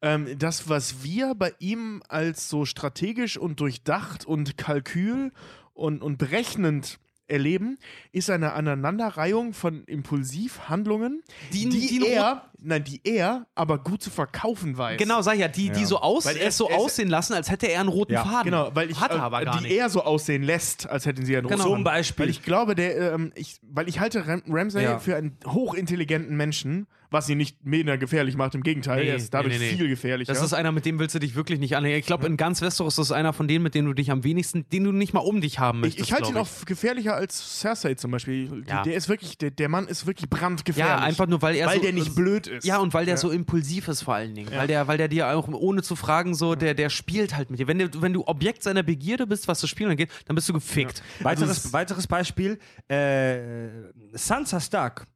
Ähm, 0.00 0.38
das, 0.38 0.68
was 0.68 1.02
wir 1.02 1.34
bei 1.34 1.54
ihm 1.58 2.02
als 2.08 2.48
so 2.48 2.64
strategisch 2.64 3.36
und 3.36 3.58
durchdacht 3.60 4.24
und 4.26 4.56
Kalkül 4.56 5.32
und, 5.74 6.02
und 6.02 6.18
berechnend 6.18 6.98
erleben, 7.26 7.78
ist 8.12 8.30
eine 8.30 8.52
Aneinanderreihung 8.52 9.52
von 9.52 9.84
Impulsivhandlungen, 9.84 11.22
Die- 11.52 11.68
die, 11.68 11.98
die- 11.98 12.06
er, 12.06 12.50
nein, 12.58 12.84
die 12.84 13.00
er 13.04 13.46
aber 13.54 13.78
gut 13.78 14.02
zu 14.02 14.10
verkaufen 14.10 14.78
weiß. 14.78 14.98
Genau, 14.98 15.20
sag 15.20 15.34
ich 15.34 15.40
ja, 15.40 15.48
die, 15.48 15.70
die 15.70 15.84
so, 15.84 15.98
aus, 16.00 16.24
Weil 16.26 16.36
er- 16.36 16.48
es 16.48 16.56
so 16.56 16.68
er 16.68 16.76
ist- 16.76 16.82
aussehen 16.84 17.08
lassen, 17.08 17.34
als 17.34 17.50
hätte 17.50 17.66
er 17.66 17.80
einen 17.80 17.88
roten 17.90 18.12
Ja, 18.14 18.24
Faden. 18.24 18.44
Genau, 18.50 18.70
weil 18.74 18.90
ich 18.90 19.00
Hat 19.00 19.10
er 19.10 19.18
äh, 19.18 19.20
aber 19.20 19.44
gar 19.44 19.56
die 19.58 19.64
nicht. 19.64 19.72
eher 19.72 19.90
so 19.90 20.02
aussehen 20.04 20.42
lässt, 20.42 20.88
als 20.88 21.06
hätten 21.06 21.24
sie 21.26 21.36
einen 21.36 21.48
Genau. 21.48 21.64
roten 21.64 21.74
Zum 21.76 21.84
Beispiel. 21.84 22.24
Weil 22.26 22.30
ich 22.30 22.42
glaube, 22.42 22.74
der, 22.74 23.12
ähm, 23.14 23.32
ich, 23.34 23.58
weil 23.62 23.88
ich 23.88 24.00
halte 24.00 24.26
Ram 24.26 24.42
Ramsay 24.48 24.84
Ja. 24.84 24.98
für 24.98 25.16
einen 25.16 25.36
hochintelligenten 25.46 26.36
Menschen, 26.36 26.86
was 27.10 27.28
ihn 27.28 27.38
nicht 27.38 27.56
weniger 27.62 27.96
gefährlich 27.98 28.36
macht. 28.36 28.54
Im 28.54 28.62
Gegenteil, 28.62 29.02
Nee, 29.04 29.10
er 29.10 29.16
ist 29.16 29.32
dadurch 29.32 29.58
nee, 29.58 29.70
nee, 29.70 29.76
viel 29.76 29.88
gefährlicher. 29.88 30.32
Das 30.32 30.42
ist 30.42 30.52
einer, 30.52 30.72
mit 30.72 30.84
dem 30.84 30.98
willst 30.98 31.14
du 31.14 31.18
dich 31.18 31.34
wirklich 31.34 31.58
nicht 31.58 31.76
anlegen. 31.76 31.98
Ich 31.98 32.06
glaube, 32.06 32.26
in 32.26 32.36
ganz 32.36 32.60
Westeros 32.60 32.94
ist 32.98 33.10
das 33.10 33.12
einer 33.12 33.32
von 33.32 33.48
denen, 33.48 33.62
mit 33.62 33.74
denen 33.74 33.86
du 33.88 33.94
dich 33.94 34.10
am 34.10 34.24
wenigsten, 34.24 34.66
den 34.70 34.84
du 34.84 34.92
nicht 34.92 35.12
mal 35.14 35.20
um 35.20 35.40
dich 35.40 35.58
haben 35.58 35.78
ich, 35.78 35.82
möchtest. 35.96 36.08
ich 36.08 36.12
halte 36.14 36.30
ihn 36.30 36.36
auch 36.36 36.48
gefährlicher 36.66 37.14
als 37.14 37.60
Cersei 37.60 37.94
zum 37.94 38.10
Beispiel. 38.10 38.64
Ja. 38.68 38.82
Der 38.82 38.94
ist 38.94 39.08
wirklich, 39.08 39.38
der, 39.38 39.50
der 39.50 39.68
Mann 39.68 39.86
ist 39.88 40.06
wirklich 40.06 40.28
brandgefährlich. 40.28 40.90
Ja, 40.94 40.98
einfach 41.00 41.26
nur, 41.26 41.40
weil 41.42 41.56
er 41.56 41.66
weil 41.68 41.76
so- 41.76 41.82
der 41.82 41.92
nicht 41.92 42.14
blöd 42.14 42.46
ist. 42.46 42.64
Ja, 42.66 42.78
und 42.78 42.92
weil 42.94 43.04
der 43.06 43.14
Ja. 43.14 43.18
so 43.18 43.30
impulsiv 43.30 43.88
ist 43.88 44.02
vor 44.02 44.14
allen 44.14 44.34
Dingen. 44.34 44.50
Weil, 44.54 44.66
der, 44.66 44.86
weil 44.88 44.98
der 44.98 45.08
dir 45.08 45.28
auch 45.34 45.48
ohne 45.48 45.82
zu 45.82 45.96
fragen 45.96 46.34
so, 46.34 46.54
der, 46.54 46.74
der 46.74 46.90
spielt 46.90 47.36
halt 47.36 47.50
mit 47.50 47.58
dir. 47.58 47.66
Wenn, 47.68 47.78
du- 47.78 48.02
wenn 48.02 48.12
du 48.12 48.26
Objekt 48.26 48.62
seiner 48.62 48.82
Begierde 48.82 49.26
bist, 49.26 49.48
was 49.48 49.60
das 49.60 49.70
Spielen 49.70 49.90
angeht, 49.90 50.10
dann 50.26 50.34
bist 50.34 50.48
du 50.48 50.52
gefickt. 50.52 51.02
Weiteres, 51.20 51.48
Also 51.48 51.68
es- 51.68 51.72
weiteres 51.72 52.06
Beispiel, 52.06 52.58
äh, 52.88 53.68
Sansa 54.12 54.60
Stark. 54.60 55.06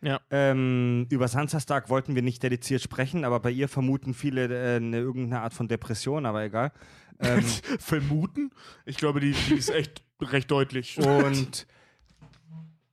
Ja. 0.00 0.20
Ähm, 0.30 1.06
über 1.10 1.26
Sansa 1.26 1.58
Stark 1.58 1.88
wollten 1.88 2.14
wir 2.14 2.22
nicht 2.22 2.42
dediziert 2.42 2.82
sprechen, 2.82 3.24
aber 3.24 3.40
bei 3.40 3.50
ihr 3.50 3.68
vermuten 3.68 4.14
viele 4.14 4.46
äh, 4.46 4.76
eine, 4.76 4.98
irgendeine 4.98 5.42
Art 5.42 5.54
von 5.54 5.66
Depression, 5.66 6.24
aber 6.24 6.44
egal. 6.44 6.72
Ähm, 7.20 7.42
Vermuten? 7.80 8.50
Ich 8.84 8.96
glaube, 8.96 9.20
die, 9.20 9.32
die 9.32 9.54
ist 9.54 9.70
echt 9.70 10.04
recht 10.20 10.50
deutlich. 10.50 10.98
und 10.98 11.66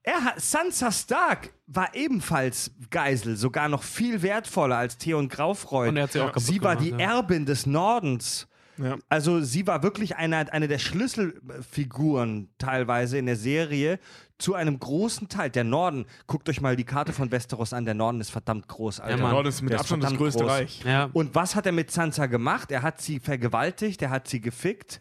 er 0.06 0.22
hat, 0.22 0.40
Sansa 0.40 0.92
Stark 0.92 1.52
war 1.66 1.94
ebenfalls 1.94 2.70
Geisel, 2.90 3.36
sogar 3.36 3.68
noch 3.68 3.82
viel 3.82 4.22
wertvoller 4.22 4.76
als 4.76 4.98
Theon 4.98 5.28
Graufreud. 5.28 5.88
Und 5.88 5.96
er 5.96 6.04
hat 6.04 6.12
sie 6.12 6.20
auch 6.20 6.36
sie 6.36 6.62
war 6.62 6.76
die 6.76 6.90
ja. 6.90 6.98
Erbin 6.98 7.44
des 7.44 7.66
Nordens. 7.66 8.46
Ja. 8.78 8.96
Also 9.08 9.40
sie 9.40 9.66
war 9.66 9.82
wirklich 9.82 10.16
eine, 10.16 10.52
eine 10.52 10.68
der 10.68 10.78
Schlüsselfiguren 10.78 12.48
teilweise 12.58 13.18
in 13.18 13.26
der 13.26 13.36
Serie 13.36 13.98
zu 14.38 14.54
einem 14.54 14.78
großen 14.78 15.28
Teil. 15.28 15.50
Der 15.50 15.64
Norden, 15.64 16.06
guckt 16.26 16.48
euch 16.48 16.60
mal 16.60 16.76
die 16.76 16.84
Karte 16.84 17.12
von 17.12 17.30
Westeros 17.30 17.72
an, 17.72 17.84
der 17.84 17.94
Norden 17.94 18.20
ist 18.20 18.30
verdammt 18.30 18.68
groß. 18.68 19.00
Alter. 19.00 19.16
Ja, 19.16 19.22
Mann. 19.22 19.32
Norden 19.32 19.48
ist 19.48 19.62
mit 19.62 19.72
Der 19.72 19.80
Abstand 19.80 20.02
das 20.02 20.10
verdammt 20.10 20.22
größte 20.22 20.42
groß. 20.42 20.52
Reich. 20.52 20.84
Ja. 20.84 21.10
Und 21.12 21.34
was 21.34 21.54
hat 21.54 21.66
er 21.66 21.72
mit 21.72 21.90
Sansa 21.90 22.26
gemacht? 22.26 22.70
Er 22.70 22.82
hat 22.82 23.00
sie 23.00 23.18
vergewaltigt, 23.20 24.02
er 24.02 24.10
hat 24.10 24.28
sie 24.28 24.40
gefickt, 24.40 25.00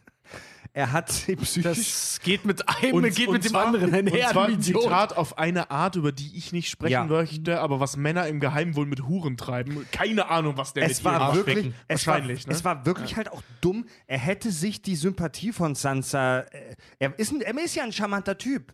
er 0.76 0.92
hat 0.92 1.10
sie 1.10 1.36
psychisch... 1.38 1.64
Das 1.64 2.20
geht 2.22 2.44
mit 2.44 2.68
einem, 2.68 2.96
Und, 2.96 3.16
geht 3.16 3.28
und 3.30 3.34
mit 3.36 3.46
dem 3.46 3.52
zwar, 3.52 3.68
anderen 3.68 3.94
einher. 3.94 4.26
Und 4.26 4.32
zwar 4.34 4.48
ein. 4.48 4.62
Zitat 4.62 5.16
auf 5.16 5.38
eine 5.38 5.72
Art, 5.72 5.96
über 5.96 6.12
die 6.12 6.36
ich 6.38 6.52
nicht 6.52 6.70
sprechen 6.70 6.92
Ja. 6.92 7.04
möchte, 7.06 7.62
aber 7.62 7.80
was 7.80 7.96
Männer 7.96 8.28
im 8.28 8.42
Geheimen 8.42 8.76
wohl 8.76 8.86
mit 8.86 9.08
Huren 9.08 9.38
treiben. 9.38 9.86
Keine 9.94 10.28
Ahnung, 10.30 10.58
was 10.58 10.74
der 10.74 10.84
es 10.84 10.98
mit 11.02 11.06
war 11.06 11.34
wirklich, 11.34 11.72
es 11.88 12.06
war, 12.06 12.16
Wahrscheinlich, 12.16 12.46
ne? 12.46 12.54
es 12.54 12.66
war 12.66 12.86
wirklich 12.86 13.16
halt 13.16 13.32
auch 13.32 13.42
dumm. 13.62 13.86
Er 14.06 14.20
hätte 14.20 14.52
sich 14.52 14.82
die 14.82 14.98
Sympathie 14.98 15.54
von 15.54 15.76
Sansa. 15.76 16.42
Äh, 16.42 16.76
er, 17.00 17.18
ist 17.18 17.32
ein, 17.32 17.40
er 17.42 17.58
ist 17.64 17.76
ja 17.76 17.84
ein 17.84 17.94
charmanter 17.94 18.38
Typ. 18.38 18.74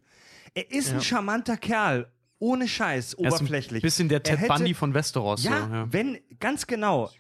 Er 0.55 0.71
ist 0.71 0.91
ein 0.91 1.01
charmanter 1.01 1.55
Kerl. 1.57 2.11
Ohne 2.39 2.67
Scheiß, 2.67 3.13
Er 3.13 3.27
ist 3.27 3.35
oberflächlich. 3.35 3.83
Ein 3.83 3.85
bisschen 3.85 4.09
der 4.09 4.17
Er 4.17 4.23
Ted 4.23 4.39
hätte- 4.39 4.53
Bundy 4.55 4.73
von 4.73 4.95
Westeros. 4.95 5.43
Ja, 5.43 5.67
so, 5.67 5.73
ja. 5.75 5.93
wenn, 5.93 6.17
ganz 6.39 6.65
genau. 6.65 7.11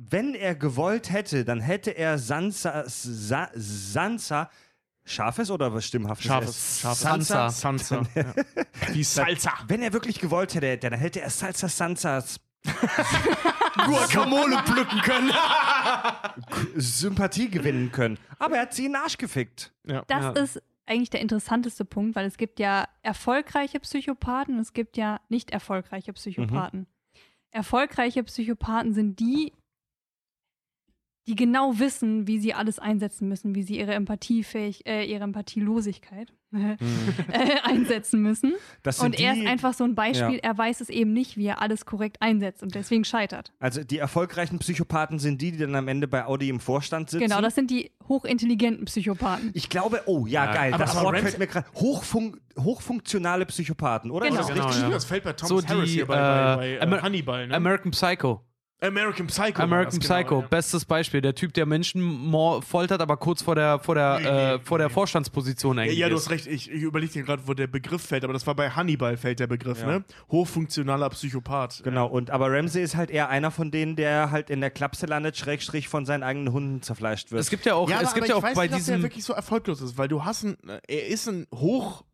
Wenn 0.00 0.34
er 0.36 0.54
gewollt 0.54 1.10
hätte, 1.10 1.44
dann 1.44 1.60
hätte 1.60 1.90
er 1.90 2.18
Sansa, 2.18 2.84
Sa, 2.86 3.50
Sansa, 3.54 4.48
scharfes 5.04 5.50
oder 5.50 5.74
was 5.74 5.86
stimmhaftes? 5.86 6.26
Scharfes, 6.26 6.80
scharfes. 6.80 7.00
Sansa. 7.00 7.50
Sansa. 7.50 8.02
ja. 8.14 8.24
Wie 8.92 9.02
Salsa. 9.02 9.52
Wenn 9.66 9.82
er 9.82 9.92
wirklich 9.92 10.20
gewollt 10.20 10.54
hätte, 10.54 10.78
dann 10.78 10.92
hätte 10.98 11.20
er 11.20 11.30
Salsa 11.30 11.68
Sansas 11.68 12.38
Guacamole 13.86 14.58
pflücken 14.64 15.00
können. 15.00 15.32
Sympathie 16.76 17.48
gewinnen 17.50 17.90
können. 17.92 18.18
Aber 18.38 18.56
er 18.56 18.62
hat 18.62 18.74
sie 18.74 18.86
in 18.86 18.92
den 18.92 19.02
Arsch 19.02 19.16
gefickt. 19.18 19.72
Ja. 19.84 20.04
Das 20.06 20.22
Ja. 20.22 20.30
ist 20.42 20.62
eigentlich 20.86 21.10
der 21.10 21.20
interessanteste 21.20 21.84
Punkt, 21.84 22.16
weil 22.16 22.26
es 22.26 22.36
gibt 22.36 22.60
ja 22.60 22.88
erfolgreiche 23.02 23.80
Psychopathen 23.80 24.54
und 24.56 24.60
es 24.60 24.72
gibt 24.72 24.96
ja 24.96 25.20
nicht 25.28 25.50
erfolgreiche 25.50 26.12
Psychopathen. 26.12 26.86
Erfolgreiche 27.50 28.22
Psychopathen 28.24 28.94
sind 28.94 29.18
die, 29.20 29.52
die 31.28 31.36
genau 31.36 31.78
wissen, 31.78 32.26
wie 32.26 32.38
sie 32.40 32.54
alles 32.54 32.78
einsetzen 32.78 33.28
müssen, 33.28 33.54
wie 33.54 33.62
sie 33.62 33.78
ihre 33.78 33.92
Empathiefähig, 33.94 34.86
äh, 34.86 35.04
ihre 35.04 35.22
Empathielosigkeit 35.24 36.32
äh, 36.52 36.76
einsetzen 37.62 38.22
müssen. 38.22 38.54
Das 38.82 38.96
sind 38.98 39.06
Und 39.06 39.20
er 39.20 39.34
die- 39.34 39.40
ist 39.42 39.46
einfach 39.46 39.74
so 39.74 39.84
ein 39.84 39.94
Beispiel, 39.94 40.36
Ja. 40.36 40.40
er 40.42 40.56
weiß 40.56 40.80
es 40.80 40.88
eben 40.88 41.12
nicht, 41.12 41.36
wie 41.36 41.44
er 41.46 41.60
alles 41.60 41.84
korrekt 41.84 42.16
einsetzt 42.20 42.62
und 42.62 42.74
deswegen 42.74 43.04
scheitert. 43.04 43.52
Also 43.58 43.84
die 43.84 43.98
erfolgreichen 43.98 44.58
Psychopathen 44.58 45.18
sind 45.18 45.42
die, 45.42 45.52
die 45.52 45.58
dann 45.58 45.74
am 45.74 45.88
Ende 45.88 46.08
bei 46.08 46.24
Audi 46.24 46.48
im 46.48 46.58
Vorstand 46.60 47.10
sitzen. 47.10 47.24
Genau, 47.24 47.42
das 47.42 47.54
sind 47.54 47.70
die 47.70 47.90
hochintelligenten 48.08 48.86
Psychopathen. 48.86 49.50
ich 49.52 49.68
glaube, 49.68 50.00
oh 50.06 50.26
ja, 50.26 50.46
Ja, 50.46 50.52
geil, 50.54 50.72
aber 50.74 50.84
das 50.84 50.96
aber 50.96 51.04
Wort 51.08 51.18
fällt 51.18 51.38
mir 51.38 51.46
gerade. 51.46 51.66
Hochfun 51.74 52.40
hochfunktionale 52.58 53.46
Psychopathen, 53.46 54.10
oder? 54.10 54.26
Genau. 54.28 54.40
Ist 54.40 54.48
das 54.48 54.54
Genau, 54.56 54.70
ja. 54.70 54.90
Das 54.90 55.04
fällt 55.04 55.22
bei 55.24 55.32
Thomas 55.34 55.48
So 55.48 55.60
die, 55.60 55.68
Harris 55.68 55.90
hier 55.90 56.06
bei, 56.06 56.14
äh, 56.14 56.18
bei, 56.18 56.56
bei 56.56 56.68
äh, 56.70 56.80
Amer- 56.80 57.02
Hannibal. 57.02 57.46
Ne? 57.46 57.54
American 57.54 57.90
Psycho. 57.92 58.42
American 58.80 59.26
Psycho. 59.26 59.62
American 59.62 59.98
genau, 59.98 60.14
Psycho, 60.14 60.40
ja. 60.42 60.46
bestes 60.46 60.84
Beispiel. 60.84 61.20
Der 61.20 61.34
Typ, 61.34 61.52
der 61.54 61.66
Menschen 61.66 62.32
foltert, 62.66 63.00
aber 63.00 63.16
kurz 63.16 63.42
vor 63.42 63.54
der, 63.54 63.78
vor 63.80 63.94
der, 63.96 64.18
Nee, 64.20 64.26
äh, 64.26 64.56
nee, 64.56 64.62
vor 64.64 64.78
der 64.78 64.86
nee. 64.88 64.92
Vorstandsposition 64.94 65.76
Ja, 65.78 65.82
eigentlich 65.84 65.98
ja, 65.98 66.08
du 66.08 66.14
ist. 66.14 66.22
hast 66.26 66.30
recht. 66.30 66.46
Ich, 66.46 66.70
ich 66.70 66.82
überlege 66.82 67.12
dir 67.12 67.22
gerade, 67.24 67.42
wo 67.46 67.54
der 67.54 67.66
Begriff 67.66 68.02
fällt, 68.02 68.22
aber 68.24 68.32
das 68.32 68.46
war 68.46 68.54
bei 68.54 68.70
Hannibal 68.70 69.16
fällt 69.16 69.40
der 69.40 69.46
Begriff, 69.48 69.80
Ja. 69.80 69.86
ne? 69.86 70.04
Hochfunktionaler 70.30 71.10
Psychopath. 71.10 71.82
Genau, 71.82 72.06
und 72.06 72.30
aber 72.30 72.50
Ramsey 72.52 72.82
ist 72.82 72.94
halt 72.96 73.10
eher 73.10 73.28
einer 73.28 73.50
von 73.50 73.70
denen, 73.70 73.96
der 73.96 74.30
halt 74.30 74.50
in 74.50 74.60
der 74.60 74.70
Klapse 74.70 75.06
landet, 75.06 75.36
Schrägstrich 75.36 75.88
von 75.88 76.06
seinen 76.06 76.22
eigenen 76.22 76.52
Hunden 76.52 76.82
zerfleischt 76.82 77.32
wird. 77.32 77.40
Es 77.40 77.50
gibt 77.50 77.66
ja 77.66 77.74
auch, 77.74 77.90
Ja, 77.90 78.00
es 78.00 78.08
aber, 78.10 78.14
gibt 78.14 78.28
ja 78.28 78.36
aber 78.36 78.46
auch 78.46 78.50
ich 78.50 78.56
weiß 78.56 78.56
bei 78.56 78.62
nicht, 78.66 78.72
ob 78.74 78.86
der 78.86 78.94
diesem. 78.96 79.02
wirklich 79.02 79.24
so 79.24 79.32
erfolglos 79.32 79.80
ist, 79.80 79.98
weil 79.98 80.08
du 80.08 80.24
hast 80.24 80.44
ein, 80.44 80.56
er 80.86 81.06
ist 81.08 81.26
ein 81.28 81.46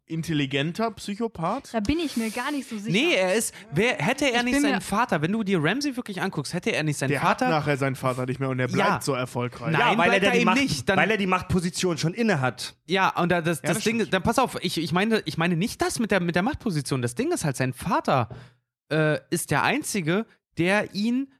hochintelligenter 0.09 0.90
Psychopath. 0.93 1.72
Da 1.72 1.81
bin 1.81 1.98
ich 1.98 2.16
mir 2.16 2.31
gar 2.31 2.51
nicht 2.52 2.68
so 2.68 2.76
sicher. 2.78 2.90
Nee, 2.93 3.14
er 3.14 3.35
ist. 3.35 3.55
Wer, 3.72 3.97
hätte 3.97 4.31
er 4.31 4.40
Ich 4.40 4.44
nicht 4.44 4.60
seinen 4.60 4.81
Vater, 4.81 5.22
wenn 5.22 5.32
du 5.32 5.43
dir 5.43 5.62
Ramsey 5.62 5.97
wirklich 5.97 6.20
anguckst, 6.20 6.52
hätte 6.55 6.70
er 6.72 6.82
nicht 6.82 6.98
seinen 6.98 7.10
Der 7.10 7.22
hat 7.22 7.40
Vater. 7.40 7.48
nachher 7.48 7.76
seinen 7.76 7.97
Vater 7.97 8.26
nicht 8.26 8.40
mehr 8.40 8.48
und 8.51 8.59
er 8.60 8.68
bleibt 8.68 8.78
Ja. 8.90 9.01
so 9.01 9.14
erfolgreich. 9.14 9.72
Nein. 9.72 9.81
ja, 9.81 9.98
weil 9.98 10.12
er, 10.12 10.20
bleibt 10.20 10.22
der 10.22 10.28
er 10.28 10.32
die 10.32 10.39
eben 10.39 10.44
Macht, 10.47 10.60
nicht, 10.60 10.89
dann- 10.89 10.97
weil 10.98 11.10
er 11.10 11.16
die 11.16 11.26
Machtposition 11.26 11.98
schon 11.98 12.14
inne 12.14 12.40
hat. 12.40 12.76
Ja, 12.86 13.09
und 13.20 13.31
da, 13.31 13.40
das, 13.40 13.59
Ja, 13.59 13.68
das, 13.68 13.76
das 13.78 13.85
Ding, 13.85 14.09
dann 14.10 14.22
pass 14.22 14.39
auf, 14.39 14.59
ich, 14.62 14.78
ich, 14.78 14.93
meine, 14.93 15.22
ich 15.24 15.39
meine 15.39 15.56
nicht 15.56 15.81
das 15.82 15.98
mit 15.98 16.10
der, 16.10 16.20
mit 16.20 16.35
der 16.35 16.43
Machtposition. 16.43 17.02
Das 17.02 17.14
Ding 17.14 17.32
ist 17.32 17.44
halt, 17.44 17.56
sein 17.56 17.72
Vater 17.72 18.28
äh, 18.93 19.18
ist 19.31 19.51
der 19.51 19.62
Einzige, 19.62 20.26
der 20.59 20.94
ihn 20.94 21.32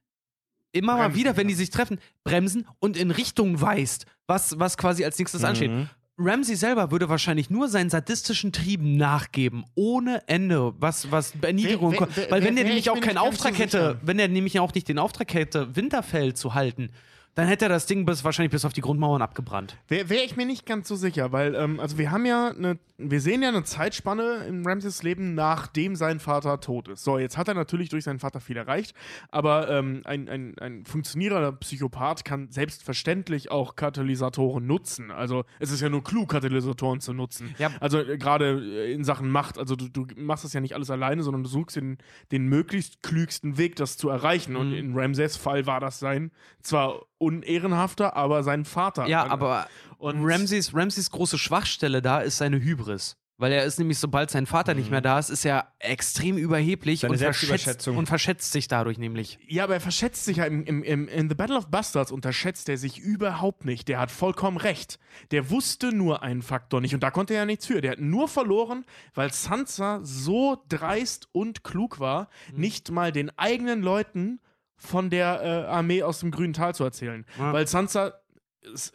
immer 0.73 0.95
mal 0.95 1.03
Bremsen 1.09 1.19
wieder, 1.21 1.37
wenn 1.37 1.47
die 1.49 1.55
sich 1.55 1.71
treffen, 1.71 1.99
bremsen 2.25 2.67
und 2.81 2.97
in 2.97 3.11
Richtung 3.13 3.61
weist, 3.61 4.07
was, 4.27 4.59
was 4.59 4.77
quasi 4.77 5.05
als 5.05 5.19
nächstes 5.19 5.45
ansteht. 5.45 5.71
Ramsey 6.17 6.55
selber 6.55 6.91
würde 6.93 7.09
wahrscheinlich 7.09 7.51
nur 7.51 7.69
seinen 7.69 7.91
sadistischen 7.91 8.53
Trieben 8.53 8.97
nachgeben, 8.97 9.65
ohne 9.75 10.23
Ende, 10.29 10.73
was, 10.79 11.11
was 11.11 11.33
Erniedrigung 11.43 11.93
wer- 11.99 12.31
Weil 12.31 12.45
wenn 12.45 12.55
der 12.55 12.65
nämlich 12.65 12.85
ich 12.87 12.91
auch 12.91 13.01
keinen 13.01 13.17
so 13.17 13.23
Auftrag 13.25 13.59
hätte, 13.59 13.99
wenn 14.03 14.19
er 14.19 14.29
nämlich 14.29 14.61
auch 14.61 14.73
nicht 14.75 14.89
den 14.89 14.99
Auftrag 15.01 15.35
hätte, 15.35 15.75
Winterfell 15.75 16.35
zu 16.35 16.55
halten, 16.55 16.91
dann 17.35 17.49
hätte 17.49 17.65
er 17.67 17.69
das 17.69 17.87
Ding 17.87 18.05
bis, 18.07 18.25
wahrscheinlich 18.25 18.53
bis 18.53 18.65
auf 18.65 18.73
die 18.73 18.81
Grundmauern 18.81 19.23
abgebrannt. 19.23 19.77
Wäre 19.89 20.09
wär 20.09 20.25
ich 20.25 20.37
mir 20.37 20.47
nicht 20.47 20.67
ganz 20.67 20.89
so 20.89 20.97
sicher, 20.97 21.33
weil, 21.33 21.55
ähm, 21.55 21.81
also 21.81 21.99
wir 21.99 22.11
haben 22.11 22.27
ja 22.27 22.49
eine, 22.49 22.79
wir 22.97 23.21
sehen 23.21 23.43
ja 23.43 23.49
eine 23.49 23.65
Zeitspanne 23.65 24.45
in 24.49 24.65
Ramses 24.67 25.03
Leben, 25.03 25.35
nachdem 25.35 25.97
sein 25.97 26.21
Vater 26.21 26.61
tot 26.61 26.89
ist. 26.89 27.03
So, 27.03 27.19
jetzt 27.19 27.37
hat 27.37 27.49
er 27.49 27.55
natürlich 27.55 27.89
durch 27.89 28.05
seinen 28.05 28.21
Vater 28.21 28.41
viel 28.41 28.57
erreicht, 28.57 28.95
aber 29.31 29.69
ähm, 29.69 30.03
ein, 30.05 30.29
ein, 30.29 30.59
ein 30.61 30.85
funktionierender 30.85 31.53
Psychopath 31.53 32.25
kann 32.25 32.51
selbstverständlich 32.51 33.51
auch 33.51 33.75
Katalysatoren 33.77 34.67
nutzen. 34.67 35.11
Also 35.11 35.45
es 35.59 35.71
ist 35.71 35.81
ja 35.81 35.89
nur 35.89 36.05
klug, 36.05 36.31
Katalysatoren 36.31 37.01
zu 37.01 37.13
nutzen. 37.13 37.55
Ja. 37.59 37.71
Also 37.81 37.99
äh, 37.99 38.17
gerade 38.19 38.61
äh, 38.61 38.93
in 38.93 39.03
Sachen 39.05 39.29
Macht, 39.31 39.59
also 39.59 39.75
du, 39.77 39.89
du 39.89 40.07
machst 40.17 40.45
das 40.45 40.53
ja 40.53 40.61
nicht 40.61 40.75
alles 40.75 40.91
alleine, 40.91 41.23
sondern 41.23 41.43
du 41.43 41.49
suchst 41.49 41.77
den, 41.77 41.99
den 42.31 42.47
möglichst 42.47 43.03
klügsten 43.03 43.59
Weg, 43.59 43.77
das 43.77 43.97
zu 43.97 44.09
erreichen. 44.09 44.57
Und 44.57 44.65
Mhm. 44.71 44.75
in 44.77 44.99
Ramses 44.99 45.37
Fall 45.37 45.67
war 45.67 45.81
das 45.81 45.99
sein, 45.99 46.31
zwar 46.63 47.03
unehrenhafter, 47.25 48.17
aber 48.17 48.43
sein 48.43 48.65
Vater. 48.65 49.07
Ja, 49.07 49.25
An- 49.25 49.31
aber 49.31 49.67
und 49.99 50.19
Ramses, 50.25 50.75
Ramses 50.75 51.11
große 51.11 51.39
Schwachstelle 51.39 52.03
da 52.03 52.21
ist 52.21 52.37
seine 52.39 52.61
Hybris. 52.61 53.17
Weil 53.37 53.51
er 53.51 53.65
ist 53.65 53.81
nämlich, 53.81 53.99
sobald 53.99 54.31
sein 54.31 54.47
Vater 54.47 54.75
nicht 54.75 54.93
mehr 54.93 55.01
da 55.01 55.19
ist, 55.19 55.29
ist 55.29 55.45
er 55.45 55.67
extrem 55.81 56.37
überheblich 56.37 57.01
Seine 57.01 57.15
und 57.15 57.19
verschätzt, 57.19 57.89
und 57.89 58.07
verschätzt 58.07 58.53
sich 58.53 58.69
dadurch 58.69 58.97
nämlich. 58.97 59.41
Ja, 59.49 59.65
aber 59.65 59.75
er 59.75 59.81
verschätzt 59.81 60.25
sich 60.25 60.37
ja 60.37 60.45
im, 60.45 60.63
im, 60.65 60.85
im, 60.85 61.09
in 61.09 61.29
The 61.29 61.35
Battle 61.35 61.57
of 61.57 61.67
Bastards 61.67 62.13
unterschätzt 62.13 62.69
er 62.69 62.79
sich 62.79 63.01
überhaupt 63.01 63.65
nicht. 63.65 63.89
Der 63.89 63.99
hat 63.99 64.13
vollkommen 64.13 64.57
recht. 64.57 65.01
Der 65.33 65.51
wusste 65.51 65.89
nur 65.93 66.23
einen 66.23 66.43
Faktor 66.43 66.81
nicht 66.81 66.95
und 66.95 67.03
da 67.03 67.11
konnte 67.11 67.35
er 67.35 67.41
ja 67.41 67.47
nichts 67.47 67.67
für. 67.67 67.81
Der 67.81 67.93
hat 67.93 67.99
nur 68.01 68.29
verloren, 68.29 68.85
weil 69.15 69.33
Sansa 69.33 69.99
so 70.05 70.63
dreist 70.69 71.27
und 71.33 71.65
klug 71.65 71.99
war, 71.99 72.29
Mhm. 72.53 72.61
nicht 72.61 72.93
mal 72.93 73.11
den 73.11 73.37
eigenen 73.37 73.83
Leuten 73.83 74.39
von 74.77 75.11
der 75.11 75.41
äh, 75.43 75.71
Armee 75.71 76.03
aus 76.03 76.21
dem 76.21 76.31
grünen 76.31 76.53
Tal 76.53 76.75
zu 76.75 76.85
erzählen. 76.85 77.25
Ja. 77.39 77.53
Weil 77.53 77.67
Sansa 77.67 78.13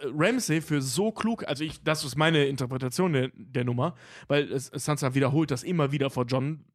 Ramsay 0.04 0.62
für 0.62 0.82
so 0.82 1.12
klug, 1.12 1.48
also 1.48 1.64
ich, 1.64 1.84
das 1.84 2.04
ist 2.04 2.16
meine 2.16 2.46
Interpretation 2.46 3.14
der, 3.14 3.30
der 3.34 3.64
Nummer, 3.64 3.96
weil 4.28 4.52
es, 4.52 4.72
Sansa 4.74 5.14
wiederholt 5.14 5.52
das 5.52 5.64
immer 5.64 5.92
wieder 5.92 6.10
vor 6.10 6.26
John. 6.26 6.66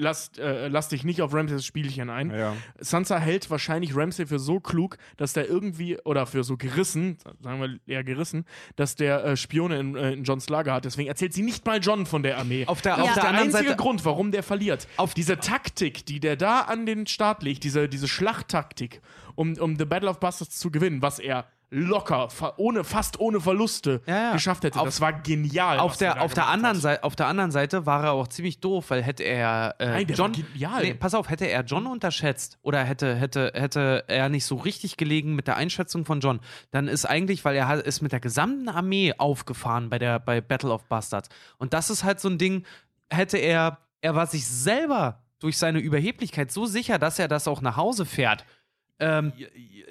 Lass, 0.00 0.30
äh, 0.38 0.68
lass 0.68 0.88
dich 0.88 1.02
nicht 1.02 1.22
auf 1.22 1.34
Ramsays 1.34 1.66
Spielchen 1.66 2.08
ein. 2.08 2.30
Ja. 2.30 2.54
Sansa 2.78 3.18
hält 3.18 3.50
wahrscheinlich 3.50 3.96
Ramsay 3.96 4.26
für 4.26 4.38
so 4.38 4.60
klug, 4.60 4.96
dass 5.16 5.32
der 5.32 5.48
irgendwie, 5.48 5.98
oder 6.04 6.24
für 6.26 6.44
so 6.44 6.56
gerissen, 6.56 7.18
sagen 7.42 7.60
wir 7.60 7.78
eher 7.92 8.04
gerissen, 8.04 8.44
dass 8.76 8.94
der 8.94 9.24
äh, 9.24 9.36
Spione 9.36 9.78
in, 9.80 9.96
äh, 9.96 10.12
in 10.12 10.22
Johns 10.22 10.48
Lager 10.48 10.74
hat. 10.74 10.84
Deswegen 10.84 11.08
erzählt 11.08 11.34
sie 11.34 11.42
nicht 11.42 11.66
mal 11.66 11.80
John 11.80 12.06
von 12.06 12.22
der 12.22 12.38
Armee. 12.38 12.64
Auf 12.66 12.80
der, 12.80 12.96
das 12.96 13.04
auf 13.04 13.14
der 13.14 13.22
der 13.22 13.30
anderen 13.30 13.48
einzige 13.48 13.64
Seite. 13.70 13.76
Grund, 13.76 14.04
warum 14.04 14.30
der 14.30 14.42
verliert. 14.44 14.86
Auf- 14.96 15.14
diese 15.14 15.38
Taktik, 15.38 16.06
die 16.06 16.20
der 16.20 16.36
da 16.36 16.60
an 16.60 16.86
den 16.86 17.06
Start 17.08 17.42
legt, 17.42 17.64
diese, 17.64 17.88
diese 17.88 18.06
Schlachttaktik, 18.06 19.00
um, 19.34 19.54
um 19.58 19.76
The 19.76 19.84
Battle 19.84 20.08
of 20.08 20.20
Bastards 20.20 20.58
zu 20.58 20.70
gewinnen, 20.70 21.02
was 21.02 21.18
er 21.18 21.46
locker, 21.70 22.30
fa 22.30 22.54
ohne, 22.56 22.82
fast 22.82 23.20
ohne 23.20 23.40
Verluste 23.40 24.00
Ja, 24.06 24.16
ja. 24.16 24.32
geschafft 24.32 24.64
hätte. 24.64 24.78
Auf- 24.80 24.86
das 24.86 25.00
war 25.00 25.12
genial. 25.12 25.78
Auf 25.78 26.00
er 26.00 26.14
der, 26.14 26.22
auf, 26.22 26.32
der 26.32 26.46
anderen. 26.48 26.80
Seite, 26.80 27.04
auf 27.04 27.14
der 27.14 27.26
anderen 27.26 27.50
Seite 27.50 27.84
war 27.84 28.04
er 28.04 28.12
auch 28.12 28.28
ziemlich 28.28 28.60
doof, 28.60 28.86
weil 28.88 29.02
hätte 29.02 29.22
er 29.24 29.74
äh, 29.78 29.86
Nein, 29.90 30.06
der 30.06 30.16
John. 30.16 30.32
Nee, 30.82 30.94
pass 30.94 31.14
auf, 31.14 31.28
hätte 31.28 31.46
er 31.46 31.62
John 31.64 31.86
unterschätzt 31.86 32.58
oder 32.62 32.82
hätte, 32.84 33.14
hätte, 33.16 33.52
hätte 33.54 34.04
er 34.08 34.28
nicht 34.30 34.46
so 34.46 34.56
richtig 34.56 34.96
gelegen 34.96 35.34
mit 35.34 35.46
der 35.46 35.56
Einschätzung 35.56 36.04
von 36.04 36.20
John, 36.20 36.40
dann 36.70 36.88
ist 36.88 37.04
eigentlich, 37.04 37.44
weil 37.44 37.56
er 37.56 37.84
ist 37.84 38.00
mit 38.00 38.12
der 38.12 38.20
gesamten 38.20 38.68
Armee 38.68 39.12
aufgefahren 39.18 39.90
bei 39.90 39.98
der 39.98 40.18
bei 40.18 40.40
Battle 40.40 40.72
of 40.72 40.84
Bastards. 40.84 41.28
Und 41.58 41.74
das 41.74 41.90
ist 41.90 42.02
halt 42.04 42.18
so 42.20 42.28
ein 42.28 42.38
Ding, 42.38 42.64
hätte 43.10 43.36
er, 43.38 43.78
er 44.00 44.14
war 44.14 44.26
sich 44.26 44.46
selber 44.46 45.20
durch 45.40 45.56
seine 45.58 45.78
Überheblichkeit 45.78 46.50
so 46.50 46.66
sicher, 46.66 46.98
dass 46.98 47.18
er 47.18 47.28
das 47.28 47.46
auch 47.46 47.60
nach 47.60 47.76
Hause 47.76 48.04
fährt. 48.06 48.44
Ähm, 49.00 49.32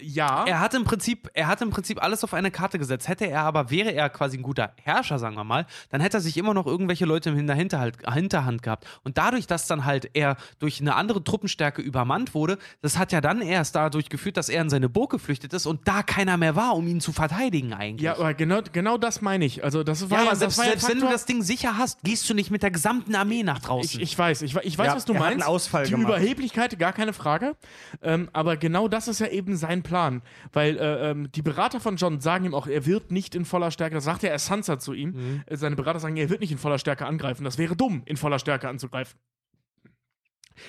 Ja. 0.02 0.44
er 0.46 0.60
hat 0.60 0.74
im 0.74 0.84
Prinzip, 0.84 1.30
er 1.34 1.48
hat 1.48 1.62
im 1.62 1.70
Prinzip 1.72 2.04
alles 2.04 2.24
auf 2.24 2.34
eine 2.34 2.52
Karte 2.52 2.78
gesetzt. 2.78 3.08
Hätte 3.08 3.26
er 3.26 3.42
aber, 3.42 3.72
wäre 3.72 3.92
er 3.92 4.10
quasi 4.10 4.38
ein 4.38 4.44
guter 4.44 4.74
Herrscher, 4.84 5.18
sagen 5.18 5.36
wir 5.36 5.44
mal, 5.44 5.66
dann 5.90 6.02
hätte 6.02 6.18
er 6.18 6.22
sich 6.22 6.38
immer 6.38 6.54
noch 6.54 6.68
irgendwelche 6.68 7.06
Leute 7.06 7.30
in 7.32 7.48
der 7.48 7.56
Hinterhalt, 7.56 7.98
Hinterhand 8.14 8.62
gehabt. 8.62 8.86
Und 9.04 9.18
dadurch, 9.18 9.48
dass 9.48 9.66
dann 9.66 9.86
halt 9.86 10.12
er 10.14 10.38
durch 10.60 10.82
eine 10.82 10.96
andere 10.96 11.24
Truppenstärke 11.24 11.82
übermannt 11.82 12.36
wurde, 12.36 12.58
das 12.82 12.98
hat 13.00 13.12
ja 13.12 13.22
dann 13.22 13.42
erst 13.42 13.76
dadurch 13.76 14.10
geführt, 14.10 14.38
dass 14.38 14.50
er 14.50 14.62
in 14.62 14.70
seine 14.70 14.90
Burg 14.90 15.12
geflüchtet 15.12 15.54
ist 15.54 15.66
und 15.66 15.88
da 15.88 16.04
keiner 16.04 16.38
mehr 16.38 16.56
war, 16.56 16.76
um 16.76 16.86
ihn 16.88 17.00
zu 17.02 17.12
verteidigen 17.12 17.74
eigentlich. 17.74 18.02
ja, 18.04 18.14
aber 18.18 18.34
genau, 18.34 18.60
genau 18.72 18.98
das 18.98 19.22
meine 19.22 19.46
ich. 19.46 19.64
Also 19.64 19.84
das 19.84 20.10
war 20.10 20.18
Ja, 20.18 20.22
aber 20.24 20.30
das 20.32 20.40
selbst, 20.40 20.58
war 20.60 20.66
selbst 20.66 20.90
wenn 20.90 21.00
du 21.00 21.08
das 21.08 21.26
Ding 21.26 21.42
sicher 21.42 21.78
hast, 21.78 22.04
gehst 22.04 22.30
du 22.30 22.34
nicht 22.34 22.52
mit 22.52 22.62
der 22.62 22.72
gesamten 22.72 23.16
Armee 23.16 23.42
nach 23.44 23.60
draußen. 23.60 24.00
Ich, 24.02 24.12
ich 24.12 24.18
weiß, 24.20 24.42
ich, 24.44 24.56
ich 24.56 24.78
weiß, 24.78 24.88
Ja, 24.88 24.96
was 24.96 25.06
du 25.06 25.14
er 25.14 25.20
hat 25.20 25.26
einen 25.28 25.38
meinst. 25.38 25.48
Ausfall 25.48 25.86
Die 25.86 25.92
gemacht. 25.92 26.10
Überheblichkeit, 26.10 26.78
gar 26.78 26.94
keine 26.94 27.14
Frage. 27.14 27.56
Ähm, 28.02 28.30
aber 28.34 28.58
genau 28.58 28.88
das 28.88 28.97
ist 29.08 29.20
ja 29.20 29.28
eben 29.28 29.56
sein 29.56 29.84
Plan. 29.84 30.24
Weil 30.52 30.78
äh, 30.78 31.12
ähm, 31.12 31.32
die 31.32 31.44
Berater 31.44 31.80
von 31.80 31.98
John 31.98 32.20
sagen 32.20 32.46
ihm 32.46 32.56
auch, 32.56 32.66
er 32.66 32.88
wird 32.88 33.12
nicht 33.12 33.36
in 33.36 33.46
voller 33.46 33.70
Stärke, 33.70 33.94
das 33.94 34.06
sagt 34.06 34.24
ja 34.24 34.30
er 34.30 34.40
Sansa 34.40 34.80
zu 34.80 34.94
ihm. 34.94 35.10
Mhm. 35.10 35.44
Äh, 35.46 35.58
Seine 35.58 35.76
Berater 35.76 36.00
sagen, 36.00 36.18
er 36.18 36.32
wird 36.32 36.42
nicht 36.42 36.52
in 36.52 36.58
voller 36.58 36.80
Stärke 36.80 37.06
angreifen. 37.06 37.44
Das 37.44 37.60
wäre 37.60 37.76
dumm, 37.76 38.02
in 38.06 38.18
voller 38.18 38.40
Stärke 38.40 38.68
anzugreifen. 38.68 39.20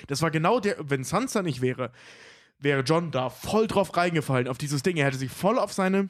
Das 0.05 0.21
war 0.21 0.29
genau 0.29 0.59
der, 0.59 0.75
wenn 0.79 1.03
Sansa 1.03 1.41
nicht 1.41 1.61
wäre, 1.61 1.91
wäre 2.59 2.81
John 2.81 3.09
da 3.09 3.29
voll 3.29 3.65
drauf 3.65 3.97
reingefallen, 3.97 4.47
auf 4.47 4.59
dieses 4.59 4.83
Ding. 4.83 4.97
Er 4.97 5.07
hätte 5.07 5.17
sich 5.17 5.31
voll 5.31 5.57
auf 5.57 5.73
seine 5.73 6.09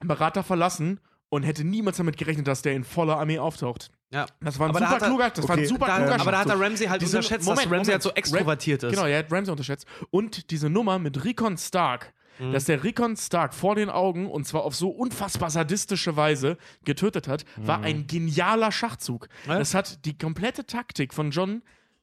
Berater 0.00 0.42
verlassen 0.42 1.00
und 1.28 1.42
hätte 1.42 1.64
niemals 1.64 1.98
damit 1.98 2.16
gerechnet, 2.16 2.46
dass 2.48 2.62
der 2.62 2.72
in 2.72 2.84
voller 2.84 3.18
Armee 3.18 3.38
auftaucht. 3.38 3.90
Ja. 4.12 4.26
Das 4.40 4.58
war 4.58 4.66
ein 4.66 4.70
Aber 4.70 4.80
da 4.80 4.86
super 4.86 4.94
hat 4.96 5.02
er- 5.02 5.08
kluger, 5.08 5.30
das 5.30 5.48
war 5.48 5.54
okay, 5.56 5.62
ein 5.62 5.68
super 5.68 5.86
Da, 5.86 5.96
kluger 5.98 6.20
aber 6.20 6.30
da 6.32 6.38
hat 6.40 6.48
er. 6.48 6.60
Ramsey 6.60 6.86
halt 6.86 7.02
Diese- 7.02 7.16
unterschätzt, 7.18 7.44
Moment, 7.46 7.66
dass 7.66 7.72
Ramsey 7.72 7.92
halt 7.92 8.02
so 8.02 8.08
Moment. 8.10 8.18
extrovertiert 8.18 8.82
ist. 8.82 8.90
Genau, 8.94 9.06
er 9.06 9.18
hat 9.20 9.32
Ramsey 9.32 9.50
unterschätzt. 9.52 9.86
Und 10.10 10.50
diese 10.50 10.68
Nummer 10.70 10.98
mit 10.98 11.24
Recon 11.24 11.56
Stark, 11.58 12.12
Mhm. 12.38 12.52
dass 12.52 12.64
der 12.64 12.82
Recon 12.82 13.16
Stark 13.16 13.52
vor 13.54 13.74
den 13.74 13.90
Augen 13.90 14.26
und 14.30 14.46
zwar 14.46 14.62
auf 14.64 14.74
so 14.74 14.88
unfassbar 14.90 15.50
sadistische 15.50 16.16
Weise 16.16 16.56
getötet 16.84 17.28
hat, 17.28 17.44
war 17.56 17.82
ein 17.82 18.06
genialer 18.06 18.72
Schachzug. 18.72 19.28
Ja. 19.46 19.58
Das 19.58 19.74
hat 19.74 20.04
die 20.06 20.16
komplette 20.16 20.64
Taktik 20.66 21.12
von 21.12 21.30
John 21.30 21.62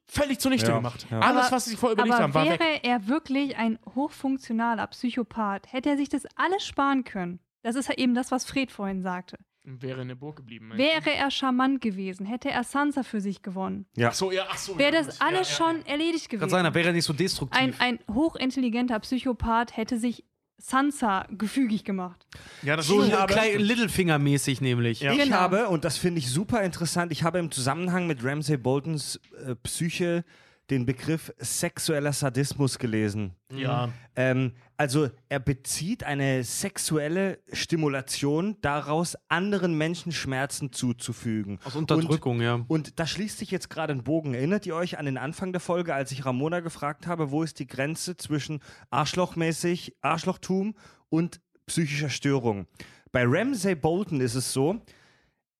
völlig 0.09 0.39
zunichte 0.39 0.69
Ja, 0.69 0.77
gemacht. 0.77 1.07
ja. 1.11 1.19
Alles, 1.19 1.51
was 1.51 1.65
sie 1.65 1.75
vorher 1.75 1.93
überlegt 1.93 2.13
Aber 2.15 2.23
haben, 2.23 2.33
war 2.33 2.45
wäre 2.45 2.59
weg. 2.59 2.79
er 2.83 3.07
wirklich 3.07 3.57
ein 3.57 3.77
hochfunktionaler 3.95 4.87
Psychopath, 4.87 5.71
hätte 5.73 5.89
er 5.89 5.97
sich 5.97 6.07
das 6.09 6.23
alles 6.35 6.65
sparen 6.65 7.03
können. 7.03 7.39
Das 7.63 7.75
ist 7.75 7.89
ja 7.89 7.95
eben 7.95 8.13
das, 8.15 8.31
was 8.31 8.45
Fred 8.45 8.71
vorhin 8.71 9.01
sagte. 9.01 9.37
Wäre 9.69 10.01
in 10.01 10.07
der 10.07 10.15
Burg 10.15 10.37
geblieben. 10.37 10.71
Wäre 10.75 11.13
er 11.13 11.29
charmant 11.29 11.81
gewesen, 11.81 12.25
hätte 12.25 12.49
er 12.49 12.63
Sansa 12.63 13.03
für 13.03 13.19
sich 13.19 13.41
gewonnen, 13.41 13.85
Ja. 13.97 14.09
Ach 14.09 14.13
so, 14.13 14.31
ja, 14.31 14.45
ach 14.49 14.57
so. 14.57 14.79
wäre 14.79 14.93
ja, 14.95 15.01
das 15.03 15.19
ja, 15.19 15.25
alles 15.25 15.49
ja, 15.49 15.55
schon 15.57 15.85
erledigt 15.85 16.29
Kann 16.29 16.39
gewesen. 16.39 16.49
sein, 16.51 16.63
da 16.63 16.73
wäre 16.73 16.87
er 16.87 16.93
nicht 16.93 17.03
so 17.03 17.11
destruktiv. 17.11 17.59
ein, 17.61 17.73
ein 17.79 17.99
hochintelligenter 18.13 18.97
Psychopath 18.99 19.75
hätte 19.75 19.97
sich 19.99 20.23
Sansa 20.57 21.27
gefügig 21.29 21.83
gemacht. 21.83 22.25
Ja, 22.63 22.77
das 22.77 22.87
So 22.87 23.01
Littlefinger-mäßig 23.01 24.61
nämlich. 24.61 25.01
Ja. 25.01 25.11
Ich 25.11 25.19
Genau. 25.19 25.35
habe, 25.35 25.67
und 25.67 25.83
das 25.83 25.97
finde 25.97 26.19
ich 26.19 26.29
super 26.31 26.63
interessant, 26.63 27.11
ich 27.11 27.23
habe 27.23 27.37
im 27.39 27.51
Zusammenhang 27.51 28.07
mit 28.07 28.23
Ramsay 28.23 28.57
Boltons 28.57 29.19
äh, 29.45 29.55
Psyche 29.55 30.23
den 30.69 30.85
Begriff 30.85 31.33
sexueller 31.37 32.13
Sadismus 32.13 32.77
gelesen. 32.77 33.35
Ja. 33.53 33.89
Ähm, 34.15 34.53
also 34.75 35.09
er 35.29 35.39
bezieht 35.39 36.03
eine 36.03 36.43
sexuelle 36.43 37.39
Stimulation 37.51 38.57
daraus, 38.61 39.17
anderen 39.29 39.77
Menschen 39.77 40.11
Schmerzen 40.11 40.71
zuzufügen. 40.71 41.59
Aus 41.63 41.75
Unterdrückung, 41.75 42.41
ja. 42.41 42.65
Und 42.67 42.99
da 42.99 43.07
schließt 43.07 43.37
sich 43.37 43.49
jetzt 43.49 43.69
gerade 43.69 43.93
ein 43.93 44.03
Bogen. 44.03 44.33
Erinnert 44.33 44.65
ihr 44.65 44.75
euch 44.75 44.99
an 44.99 45.05
den 45.05 45.17
Anfang 45.17 45.51
der 45.51 45.61
Folge, 45.61 45.93
als 45.93 46.11
ich 46.11 46.25
Ramona 46.25 46.59
gefragt 46.59 47.07
habe, 47.07 47.31
wo 47.31 47.43
ist 47.43 47.59
die 47.59 47.67
Grenze 47.67 48.17
zwischen 48.17 48.59
Arschlochmäßig, 48.89 49.95
Arschlochtum 50.01 50.75
und 51.09 51.39
psychischer 51.65 52.09
Störung? 52.09 52.67
Bei 53.11 53.23
Ramsay 53.25 53.75
Bolton 53.75 54.19
ist 54.19 54.35
es 54.35 54.51
so, 54.51 54.81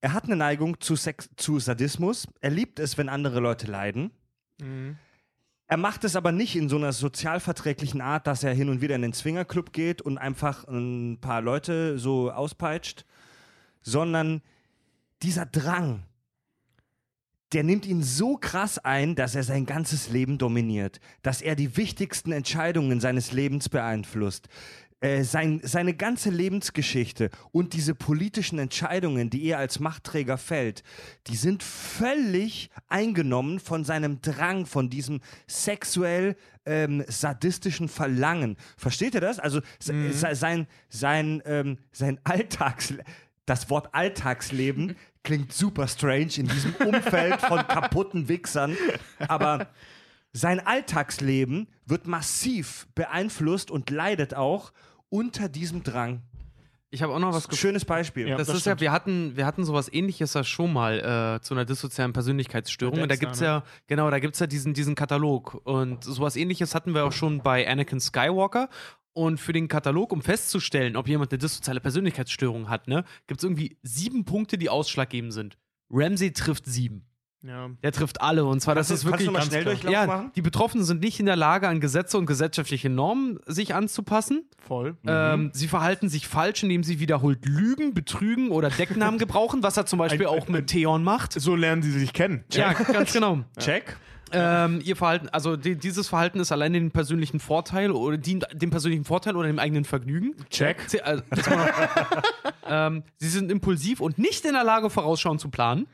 er 0.02 0.14
hat 0.14 0.26
eine 0.26 0.36
Neigung 0.36 0.80
zu, 0.80 0.96
Sex, 0.96 1.30
zu 1.38 1.60
Sadismus. 1.60 2.28
Er 2.40 2.52
liebt 2.52 2.80
es, 2.80 2.98
wenn 2.98 3.10
andere 3.10 3.40
Leute 3.40 3.68
leiden. 3.68 4.12
Er 4.60 5.78
macht 5.78 6.04
es 6.06 6.16
aber 6.16 6.32
nicht 6.32 6.56
in 6.56 6.70
so 6.70 6.78
einer 6.78 6.94
sozialverträglichen 6.94 8.00
Art, 8.00 8.26
dass 8.26 8.44
er 8.44 8.54
hin 8.54 8.70
und 8.70 8.82
wieder 8.82 8.96
in 8.96 9.02
den 9.02 9.14
Swingerclub 9.14 9.74
geht 9.74 10.02
und 10.02 10.18
einfach 10.18 10.66
ein 10.68 11.18
paar 11.20 11.42
Leute 11.42 12.00
so 12.00 12.32
auspeitscht, 12.32 13.06
sondern 13.82 14.42
dieser 15.22 15.46
Drang, 15.46 16.04
der 17.54 17.64
nimmt 17.64 17.86
ihn 17.86 18.04
so 18.04 18.38
krass 18.38 18.78
ein, 18.80 19.16
dass 19.16 19.36
er 19.36 19.44
sein 19.44 19.66
ganzes 19.66 20.10
Leben 20.10 20.38
dominiert, 20.38 21.00
dass 21.22 21.42
er 21.42 21.56
die 21.56 21.76
wichtigsten 21.76 22.32
Entscheidungen 22.32 23.00
seines 23.00 23.32
Lebens 23.32 23.70
beeinflusst. 23.70 24.50
Äh, 25.00 25.24
sein, 25.24 25.62
seine 25.64 25.94
ganze 25.94 26.32
Lebensgeschichte 26.32 27.30
und 27.52 27.74
diese 27.74 27.94
politischen 27.94 28.58
Entscheidungen, 28.58 29.30
die 29.30 29.44
er 29.46 29.60
als 29.60 29.80
Machtträger 29.80 30.40
fällt, 30.40 30.82
die 31.28 31.36
sind 31.36 31.62
völlig 31.62 32.72
eingenommen 32.88 33.60
von 33.60 33.84
seinem 33.86 34.22
Drang, 34.22 34.66
von 34.66 34.90
diesem 34.90 35.22
sexuell 35.46 36.36
ähm, 36.66 37.04
sadistischen 37.08 37.90
Verlangen. 37.90 38.58
Versteht 38.76 39.14
ihr 39.14 39.22
das? 39.22 39.38
Also 39.38 39.62
se- 39.80 40.12
sein, 40.36 40.66
sein, 40.90 41.44
ähm, 41.46 41.78
sein 41.92 42.20
Alltags 42.24 42.96
das 43.46 43.70
Wort 43.70 43.94
Alltagsleben 43.94 44.96
klingt 45.24 45.54
super 45.54 45.88
strange 45.88 46.32
in 46.38 46.48
diesem 46.48 46.74
Umfeld 46.76 47.40
von 47.42 47.60
kaputten 47.68 48.28
Wichsern, 48.30 48.76
aber 49.28 49.68
sein 50.34 50.60
Alltagsleben 50.60 51.68
wird 51.86 52.08
massiv 52.08 52.88
beeinflusst 52.96 53.72
und 53.72 53.90
leidet 53.90 54.34
auch 54.34 54.74
unter 55.10 55.50
diesem 55.50 55.84
Drang. 55.84 56.22
Ich 56.90 57.04
habe 57.04 57.14
auch 57.14 57.20
noch 57.20 57.34
was. 57.34 57.48
Schönes 57.58 57.84
Beispiel. 57.84 58.30
Ja. 58.30 58.38
Das, 58.38 58.48
das 58.48 58.58
ist 58.58 58.66
ja, 58.66 58.72
stimmt. 58.72 58.82
wir 58.82 58.92
hatten, 58.92 59.36
wir 59.36 59.46
hatten 59.46 59.66
sowas 59.66 59.92
ähnliches 59.92 60.34
ja 60.34 60.44
schon 60.44 60.72
mal 60.72 61.38
äh, 61.38 61.42
zu 61.42 61.54
einer 61.54 61.66
dissozialen 61.66 62.14
Persönlichkeitsstörung. 62.14 63.02
Und 63.02 63.10
da 63.10 63.18
gibt's 63.18 63.42
ja, 63.42 63.64
genau, 63.88 64.10
da 64.10 64.20
gibt's 64.20 64.40
ja 64.40 64.48
diesen, 64.48 64.74
diesen 64.74 64.96
Katalog. 64.96 65.62
Und 65.66 66.04
sowas 66.06 66.38
ähnliches 66.38 66.76
hatten 66.76 66.94
wir 66.94 67.04
auch 67.04 67.12
schon 67.12 67.42
bei 67.42 67.68
Anakin 67.68 68.00
Skywalker. 68.00 68.70
Und 69.12 69.40
für 69.40 69.52
den 69.52 69.68
Katalog, 69.68 70.14
um 70.14 70.22
festzustellen, 70.22 70.96
ob 70.96 71.08
jemand 71.08 71.32
eine 71.32 71.40
dissoziale 71.40 71.82
Persönlichkeitsstörung 71.82 72.70
hat, 72.70 72.88
ne, 72.88 73.04
gibt 73.26 73.42
es 73.42 73.44
irgendwie 73.44 73.78
sieben 73.82 74.26
Punkte, 74.26 74.58
die 74.58 74.70
ausschlaggebend 74.70 75.34
sind. 75.34 75.58
Ramsey 75.90 76.32
trifft 76.34 76.68
sieben. 76.68 77.07
Ja. 77.44 77.70
Der 77.84 77.92
trifft 77.92 78.20
alle. 78.22 78.46
Und 78.46 78.60
zwar, 78.62 78.74
das 78.76 78.88
Kannst 78.88 79.04
ist 79.04 79.08
du- 79.08 79.12
kannst 79.12 79.26
wirklich. 79.26 79.28
du 79.28 79.32
mal 79.32 79.40
ganz 79.40 79.52
Schnelldurchlauf 79.52 79.94
ja, 79.94 80.06
machen? 80.08 80.32
die 80.36 80.42
Betroffenen 80.42 80.84
sind 80.86 81.02
nicht 81.02 81.20
in 81.20 81.26
der 81.28 81.36
Lage, 81.36 81.68
an 81.68 81.80
Gesetze 81.80 82.18
und 82.18 82.26
gesellschaftliche 82.26 82.90
Normen 82.90 83.40
sich 83.46 83.76
anzupassen. 83.76 84.44
Voll. 84.60 84.98
Ähm, 85.08 85.52
sie 85.54 85.68
verhalten 85.68 86.10
sich 86.10 86.28
falsch, 86.28 86.64
indem 86.64 86.84
sie 86.84 87.00
wiederholt 87.00 87.46
lügen, 87.46 87.94
betrügen 87.94 88.50
oder 88.50 88.70
Decknamen 88.70 89.20
gebrauchen, 89.20 89.64
was 89.64 89.78
er 89.78 89.86
zum 89.86 90.00
Beispiel 90.00 90.28
Ein- 90.28 90.34
ein- 90.34 90.40
auch 90.42 90.48
mit 90.48 90.68
Theon 90.68 91.04
macht. 91.04 91.34
So 91.34 91.56
lernen 91.56 91.84
sie 91.84 91.92
sich 91.92 92.12
kennen. 92.12 92.44
Ja, 92.52 92.74
ganz 92.74 93.14
genau. 93.14 93.40
Check. 93.60 93.96
Ähm, 94.34 94.82
ihr 94.84 94.98
Verhalten, 94.98 95.30
also 95.30 95.56
die, 95.56 95.78
dieses 95.78 96.10
Verhalten 96.10 96.42
ist 96.42 96.52
allein 96.52 96.74
den 96.74 96.92
persönlichen 96.92 97.40
Vorteil 97.40 97.92
oder 97.92 98.18
dient 98.18 98.46
dem 98.52 98.72
persönlichen 98.72 99.06
Vorteil 99.06 99.38
oder 99.38 99.48
dem 99.48 99.58
eigenen 99.58 99.86
Vergnügen. 99.86 100.36
Check. 100.50 100.78
Sie, 100.88 100.98
das 100.98 101.50
man- 101.50 101.70
ähm, 102.68 103.04
sie 103.20 103.30
sind 103.30 103.50
impulsiv 103.50 104.02
und 104.02 104.18
nicht 104.18 104.44
in 104.44 104.52
der 104.52 104.66
Lage, 104.66 104.90
vorausschauend 104.90 105.40
zu 105.40 105.48
planen. 105.50 105.88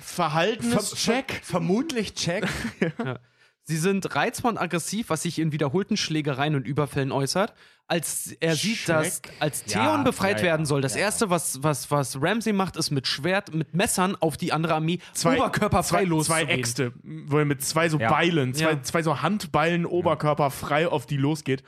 Verhaltenscheck. 0.00 1.40
Vermutlich 1.42 2.14
check. 2.14 2.46
Sie 3.64 3.76
sind 3.76 4.14
reizbar 4.14 4.52
und 4.52 4.58
aggressiv, 4.58 5.10
was 5.10 5.22
sich 5.22 5.38
in 5.38 5.52
wiederholten 5.52 5.98
Schlägereien 5.98 6.54
und 6.54 6.66
Überfällen 6.66 7.12
äußert. 7.12 7.52
Als 7.86 8.34
er 8.40 8.54
sieht, 8.56 8.88
dass 8.88 9.20
als 9.40 9.64
Theon 9.64 9.84
Ja, 9.84 10.02
befreit 10.02 10.38
ja, 10.38 10.44
ja, 10.46 10.52
werden 10.52 10.64
soll, 10.66 10.80
das 10.80 10.94
ja. 10.94 11.00
erste, 11.02 11.28
was, 11.28 11.62
was, 11.62 11.90
was 11.90 12.20
Ramsey 12.20 12.54
macht, 12.54 12.76
ist 12.76 12.90
mit 12.90 13.06
Schwert, 13.06 13.54
mit 13.54 13.74
Messern 13.74 14.16
auf 14.16 14.38
die 14.38 14.52
andere 14.54 14.74
Armee 14.74 15.00
Zwei, 15.12 15.36
oberkörperfrei 15.36 15.98
zwei, 16.00 16.04
loszugehen. 16.04 16.46
zwei 16.48 16.52
Äxte, 16.54 16.92
wo 17.02 17.38
er 17.38 17.44
mit 17.44 17.62
zwei 17.62 17.88
so 17.90 17.98
Ja. 17.98 18.10
Beilen, 18.10 18.54
zwei, 18.54 18.72
Ja. 18.72 18.82
zwei 18.82 19.02
so 19.02 19.20
Handbeilen 19.20 19.84
oberkörperfrei 19.84 20.88
auf 20.88 21.04
die 21.06 21.16
losgeht. 21.18 21.62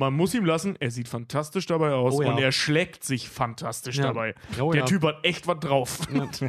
Man 0.00 0.14
muss 0.14 0.32
ihm 0.32 0.46
lassen, 0.46 0.76
er 0.80 0.90
sieht 0.90 1.08
fantastisch 1.08 1.66
dabei 1.66 1.92
aus 1.92 2.14
Oh 2.14 2.22
ja. 2.22 2.30
und 2.32 2.38
er 2.38 2.52
schlägt 2.52 3.04
sich 3.04 3.28
fantastisch 3.28 3.98
Ja. 3.98 4.04
dabei. 4.04 4.34
Oh 4.58 4.72
Der 4.72 4.80
ja. 4.80 4.86
Typ 4.86 5.02
hat 5.02 5.18
echt 5.24 5.46
was 5.46 5.60
drauf. 5.60 5.98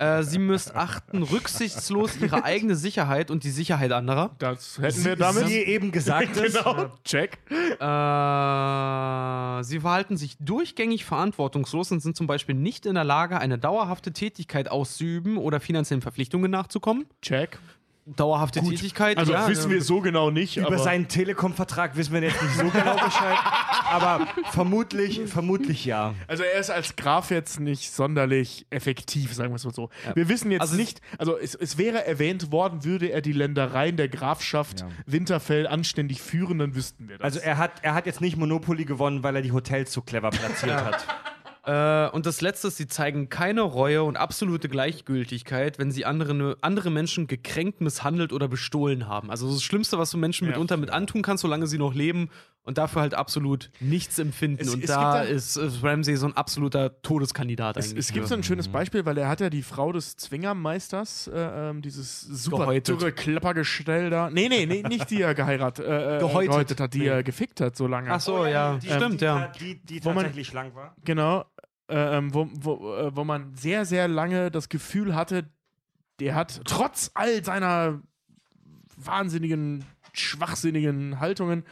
Äh, 0.00 0.22
sie 0.24 0.38
missachten 0.40 1.22
rücksichtslos 1.22 2.16
ihre 2.20 2.42
eigene 2.44 2.74
Sicherheit 2.74 3.30
und 3.30 3.44
die 3.44 3.50
Sicherheit 3.50 3.92
anderer. 3.92 4.30
Das 4.38 4.78
hätten 4.80 5.04
wir 5.04 5.16
damit. 5.16 5.48
Wie 5.48 5.54
eben 5.58 5.92
gesagt 5.92 6.36
ist. 6.36 6.56
genau. 6.58 6.92
Check. 7.04 7.38
Äh, 7.50 9.62
sie 9.62 9.80
verhalten 9.80 10.16
sich 10.16 10.36
durchgängig 10.40 11.04
verantwortungslos 11.04 11.92
und 11.92 12.00
sind 12.00 12.16
zum 12.16 12.26
Beispiel 12.26 12.54
nicht 12.54 12.86
in 12.86 12.94
der 12.94 13.04
Lage, 13.04 13.38
eine 13.38 13.58
dauerhafte 13.58 14.12
Tätigkeit 14.12 14.70
auszuüben 14.70 15.36
oder 15.36 15.60
finanziellen 15.60 16.02
Verpflichtungen 16.02 16.50
nachzukommen. 16.50 17.06
Check. 17.22 17.58
Dauerhafte 18.06 18.60
Tätigkeit. 18.60 19.18
Also 19.18 19.32
ja, 19.32 19.48
wissen 19.48 19.64
ja. 19.70 19.74
wir 19.76 19.82
so 19.82 20.00
genau 20.00 20.30
nicht. 20.30 20.56
Über 20.58 20.68
aber 20.68 20.78
seinen 20.78 21.08
Telekom-Vertrag 21.08 21.96
wissen 21.96 22.12
wir 22.14 22.22
jetzt 22.22 22.40
nicht 22.40 22.54
so 22.54 22.68
genau 22.68 22.94
Bescheid, 22.94 23.36
aber 23.90 24.28
vermutlich, 24.52 25.20
vermutlich 25.26 25.84
ja. 25.84 26.14
Also 26.28 26.44
er 26.44 26.60
ist 26.60 26.70
als 26.70 26.94
Graf 26.94 27.32
jetzt 27.32 27.58
nicht 27.58 27.90
sonderlich 27.92 28.64
effektiv, 28.70 29.34
sagen 29.34 29.50
wir 29.50 29.56
es 29.56 29.64
mal 29.64 29.74
so. 29.74 29.90
Wir 30.14 30.28
wissen 30.28 30.52
jetzt 30.52 30.60
Also- 30.60 30.76
nicht, 30.76 31.00
also 31.18 31.36
es, 31.36 31.56
es 31.56 31.78
wäre 31.78 32.06
erwähnt 32.06 32.52
worden, 32.52 32.84
würde 32.84 33.08
er 33.08 33.22
die 33.22 33.32
Ländereien 33.32 33.96
der 33.96 34.08
Grafschaft 34.08 34.80
Ja. 34.80 34.88
Winterfell 35.06 35.66
anständig 35.66 36.22
führen, 36.22 36.60
dann 36.60 36.76
wüssten 36.76 37.08
wir 37.08 37.18
das. 37.18 37.24
Also 37.24 37.40
er 37.40 37.58
hat, 37.58 37.72
er 37.82 37.94
hat 37.94 38.06
jetzt 38.06 38.20
nicht 38.20 38.36
Monopoly 38.36 38.84
gewonnen, 38.84 39.24
weil 39.24 39.34
er 39.34 39.42
die 39.42 39.50
Hotels 39.52 39.92
so 39.92 40.00
clever 40.00 40.30
platziert 40.30 40.76
hat. 40.84 41.04
Äh, 41.66 42.08
und 42.10 42.26
das 42.26 42.40
Letzte 42.40 42.68
ist, 42.68 42.76
sie 42.76 42.86
zeigen 42.86 43.28
keine 43.28 43.62
Reue 43.62 44.04
und 44.04 44.16
absolute 44.16 44.68
Gleichgültigkeit, 44.68 45.78
wenn 45.78 45.90
sie 45.90 46.04
andere, 46.04 46.56
andere 46.60 46.90
Menschen 46.90 47.26
gekränkt, 47.26 47.80
misshandelt 47.80 48.32
oder 48.32 48.46
bestohlen 48.48 49.08
haben. 49.08 49.30
Also 49.30 49.50
das 49.52 49.62
Schlimmste, 49.62 49.98
was 49.98 50.10
du 50.10 50.16
Menschen 50.18 50.44
Ja. 50.44 50.50
mitunter 50.52 50.76
mit 50.76 50.90
antun 50.90 51.22
kannst, 51.22 51.42
solange 51.42 51.66
sie 51.66 51.78
noch 51.78 51.92
leben 51.94 52.30
und 52.62 52.78
dafür 52.78 53.02
halt 53.02 53.14
absolut 53.14 53.70
nichts 53.80 54.18
empfinden. 54.18 54.62
Es- 54.62 54.74
und 54.74 54.82
es 54.82 54.90
da 54.90 55.22
ist, 55.22 55.56
ist 55.56 55.82
Ramsey 55.84 56.16
so 56.16 56.26
ein 56.26 56.36
absoluter 56.36 57.00
Todeskandidat 57.02 57.76
es, 57.76 57.86
eigentlich. 57.90 57.98
es 58.00 58.12
gibt 58.12 58.26
so 58.28 58.34
ein 58.34 58.42
schönes 58.42 58.66
Beispiel, 58.68 59.04
weil 59.06 59.18
er 59.18 59.28
hat 59.28 59.40
ja 59.40 59.50
die 59.50 59.62
Frau 59.62 59.92
des 59.92 60.16
Zwingermeisters, 60.16 61.28
äh, 61.28 61.70
ähm, 61.70 61.82
dieses 61.82 62.22
super 62.22 62.58
Gehäutet. 62.58 63.00
dürre 63.00 63.12
Klappergestell 63.12 64.10
da. 64.10 64.30
Nee, 64.30 64.48
nee, 64.48 64.66
nee, 64.66 64.82
nicht 64.82 65.10
die 65.10 65.22
er 65.22 65.34
geheiratet, 65.34 65.84
äh, 65.86 66.16
äh, 66.16 66.18
Gehäutet. 66.18 66.50
gehäutet 66.50 66.80
hat, 66.80 66.94
die 66.94 66.98
Nee. 67.00 67.06
er 67.06 67.22
gefickt 67.22 67.60
hat 67.60 67.76
so 67.76 67.86
lange. 67.86 68.10
Ach 68.10 68.20
so, 68.20 68.46
ja, 68.46 68.78
Die, 68.78 68.88
stimmt, 68.88 69.20
die, 69.20 69.24
ja. 69.24 69.52
Die, 69.60 69.76
die 69.84 70.04
Wo 70.04 70.08
man- 70.08 70.18
tatsächlich 70.24 70.48
schlank 70.48 70.74
war. 70.74 70.94
Genau, 71.04 71.44
ähm, 71.88 72.34
wo, 72.34 72.48
wo, 72.52 72.94
äh, 72.94 73.16
wo 73.16 73.24
man 73.24 73.54
sehr, 73.54 73.84
sehr 73.84 74.08
lange 74.08 74.50
das 74.50 74.68
Gefühl 74.68 75.14
hatte, 75.14 75.48
der 76.20 76.34
hat 76.34 76.60
trotz 76.64 77.10
all 77.14 77.44
seiner 77.44 78.00
wahnsinnigen, 78.96 79.84
schwachsinnigen 80.12 81.20
Haltungen 81.20 81.64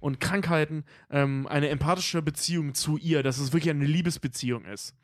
und 0.00 0.20
Krankheiten 0.20 0.84
ähm, 1.10 1.46
eine 1.46 1.68
empathische 1.68 2.22
Beziehung 2.22 2.74
zu 2.74 2.98
ihr, 2.98 3.22
dass 3.22 3.38
es 3.38 3.52
wirklich 3.52 3.70
eine 3.70 3.84
Liebesbeziehung 3.84 4.64
ist. 4.64 4.96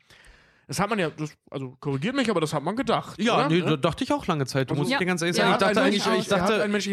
Das 0.69 0.79
hat 0.79 0.87
man 0.89 0.99
ja, 0.99 1.09
das, 1.09 1.31
also 1.49 1.75
korrigiert 1.79 2.15
mich, 2.15 2.29
aber 2.29 2.39
das 2.41 2.53
hat 2.53 2.61
man 2.63 2.75
gedacht. 2.75 3.19
Ja, 3.21 3.33
oder? 3.39 3.49
nee, 3.49 3.57
Ne? 3.59 3.65
da 3.71 3.75
dachte 3.75 4.03
ich 4.03 4.13
auch 4.13 4.27
lange 4.27 4.45
Zeit. 4.45 4.69
Du 4.69 4.73
Also- 4.73 4.81
musst 4.83 4.91
Ja. 4.91 4.99
dir 4.99 5.05
ganz 5.05 5.21
ehrlich 5.23 5.35
Ja, 5.35 5.43
sagen, 5.45 5.53
ich 5.53 5.59
dachte 5.59 5.81
eigentlich, 5.81 5.97
ich 5.97 6.03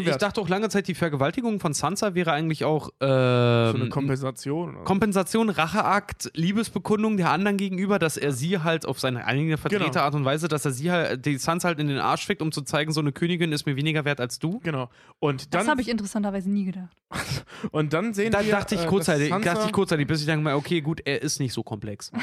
dachte, 0.05 0.11
ich 0.11 0.17
dachte 0.17 0.41
auch 0.41 0.49
lange 0.49 0.69
Zeit, 0.71 0.89
die 0.89 0.95
Vergewaltigung 0.95 1.61
von 1.61 1.75
Sansa 1.75 2.15
wäre 2.15 2.33
eigentlich 2.33 2.65
auch 2.65 2.87
so 2.99 3.07
ähm, 3.07 3.77
eine 3.77 3.89
Kompensation. 3.91 4.77
oder? 4.77 4.85
Kompensation, 4.85 5.51
Racheakt, 5.51 6.31
Liebesbekundung 6.35 7.19
der 7.19 7.31
anderen 7.31 7.59
gegenüber, 7.59 7.99
dass 7.99 8.17
er 8.17 8.33
sie 8.33 8.61
halt 8.61 8.87
auf 8.87 8.99
seine 8.99 9.27
eigene 9.27 9.59
vertreterte 9.59 9.91
Genau. 9.93 10.05
Art 10.05 10.15
und 10.15 10.25
Weise, 10.25 10.49
dass 10.49 10.65
er 10.65 10.71
sie 10.71 10.91
halt, 10.91 11.27
die 11.27 11.37
Sansa 11.37 11.69
halt 11.69 11.79
in 11.79 11.89
den 11.89 11.99
Arsch 11.99 12.25
fickt, 12.25 12.41
um 12.41 12.53
zu 12.53 12.63
zeigen, 12.63 12.93
so 12.93 13.01
eine 13.01 13.13
Königin 13.13 13.53
ist 13.53 13.67
mir 13.67 13.77
weniger 13.77 14.07
wert 14.07 14.21
als 14.21 14.39
du. 14.39 14.59
genau. 14.61 14.89
Und 15.19 15.53
Das 15.55 15.61
dann, 15.65 15.71
habe 15.71 15.83
ich 15.83 15.89
interessanterweise 15.91 16.49
nie 16.51 16.65
gedacht. 16.65 16.97
und 17.73 17.93
dann 17.93 18.15
sehen 18.15 18.33
Da 18.33 18.43
wir. 18.45 18.53
dachte 18.53 18.75
ich 18.75 18.85
äh, 18.85 18.87
kurzzeitig, 18.87 19.29
dachte 19.31 19.65
ich 19.67 19.73
kurzzeitig, 19.73 20.07
bis 20.07 20.21
ich 20.23 20.27
dann 20.27 20.43
mal, 20.43 20.55
okay, 20.55 20.81
gut, 20.81 21.03
er 21.05 21.21
ist 21.21 21.41
nicht 21.41 21.53
so 21.53 21.63
komplex. 21.63 22.11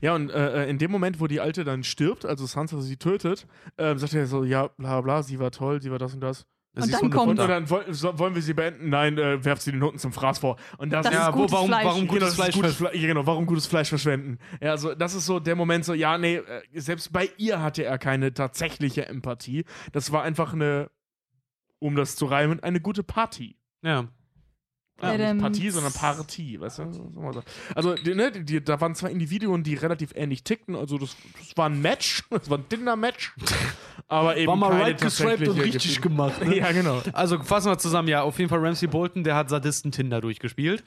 Ja, 0.00 0.14
und 0.14 0.30
äh, 0.30 0.64
äh, 0.64 0.70
in 0.70 0.78
dem 0.82 0.90
Moment, 0.90 1.20
wo 1.20 1.26
die 1.26 1.40
Alte 1.40 1.64
dann 1.64 1.84
stirbt, 1.84 2.26
also 2.26 2.44
Sansa 2.46 2.80
sie 2.80 2.96
tötet, 2.96 3.46
ähm, 3.78 3.98
sagt 3.98 4.12
er 4.14 4.26
so, 4.26 4.44
ja, 4.44 4.68
bla 4.68 5.00
bla, 5.00 5.22
sie 5.22 5.38
war 5.38 5.50
toll, 5.50 5.80
sie 5.80 5.90
war 5.90 5.98
das 5.98 6.12
und 6.14 6.20
das. 6.20 6.46
Das 6.74 6.84
Und 6.84 6.90
ist 6.90 7.02
dann 7.02 7.10
kommt- 7.10 7.30
Und 7.32 7.38
Wunder. 7.38 7.48
dann 7.48 7.68
wollen 8.18 8.34
wir 8.34 8.40
sie 8.40 8.54
beenden? 8.54 8.88
Nein, 8.88 9.18
äh, 9.18 9.44
werft 9.44 9.60
sie 9.60 9.72
den 9.72 9.82
Hunden 9.82 9.98
zum 9.98 10.10
Fraß 10.12 10.38
vor. 10.38 10.56
Und 10.78 10.90
das, 10.90 11.04
Das 11.04 11.12
ist 11.12 11.18
ist 11.20 11.26
ja, 11.26 11.32
wo, 11.34 11.36
gutes 11.40 11.52
warum, 11.52 11.66
Fleisch. 11.68 11.84
warum 11.84 12.00
Genau, 12.00 12.12
gutes 12.12 12.20
das 12.22 12.30
ist 12.30 12.36
Fleisch? 12.36 12.54
gutes 12.54 12.74
Fle 12.76 12.96
ja, 12.96 13.06
genau, 13.08 13.26
warum 13.26 13.44
gutes 13.46 13.66
Fleisch 13.66 13.88
verschwenden? 13.90 14.38
Ja, 14.60 14.70
also 14.70 14.94
das 14.94 15.14
ist 15.14 15.26
so 15.26 15.38
der 15.38 15.54
Moment 15.54 15.84
so, 15.84 15.92
ja, 15.92 16.16
nee, 16.16 16.36
äh, 16.36 16.62
selbst 16.80 17.12
bei 17.12 17.28
ihr 17.36 17.60
hatte 17.62 17.84
er 17.84 17.98
keine 17.98 18.32
tatsächliche 18.32 19.04
Empathie. 19.06 19.64
Das 19.92 20.12
war 20.12 20.22
einfach 20.22 20.54
eine, 20.54 20.90
um 21.78 21.94
das 21.94 22.16
zu 22.16 22.24
reimen, 22.24 22.60
eine 22.60 22.80
gute 22.80 23.02
Party. 23.02 23.56
Ja. 23.82 24.08
Ja, 25.00 25.16
nicht 25.16 25.42
Partie, 25.42 25.70
sondern 25.70 25.92
Partie, 25.92 26.60
weißt 26.60 26.78
du? 26.78 27.42
Also, 27.74 27.94
die, 27.94 28.14
ne, 28.14 28.30
die, 28.30 28.44
die, 28.44 28.62
da 28.62 28.80
waren 28.80 28.94
zwei 28.94 29.10
Individuen, 29.10 29.64
die 29.64 29.74
relativ 29.74 30.12
ähnlich 30.14 30.44
tickten. 30.44 30.76
Also, 30.76 30.96
das, 30.98 31.16
das 31.38 31.56
war 31.56 31.68
ein 31.68 31.80
Match, 31.80 32.22
das 32.30 32.48
war 32.48 32.58
ein 32.58 32.68
Tinder-Match. 32.68 33.34
Aber 34.08 34.36
eben 34.36 34.46
War 34.48 34.56
mal 34.56 34.70
keine 34.70 34.82
right 34.82 35.00
gestriped 35.00 35.48
und 35.48 35.58
richtig 35.60 35.96
Gefühle. 35.96 36.00
gemacht. 36.08 36.44
Ne? 36.44 36.56
Ja, 36.62 36.70
genau. 36.72 37.02
Also 37.12 37.42
fassen 37.42 37.70
wir 37.70 37.78
zusammen, 37.78 38.08
ja, 38.08 38.22
auf 38.22 38.38
jeden 38.38 38.48
Fall 38.50 38.60
Ramsey 38.64 38.86
Bolton, 38.88 39.24
der 39.24 39.34
hat 39.34 39.48
Sadisten-Tinder 39.48 40.20
durchgespielt. 40.20 40.84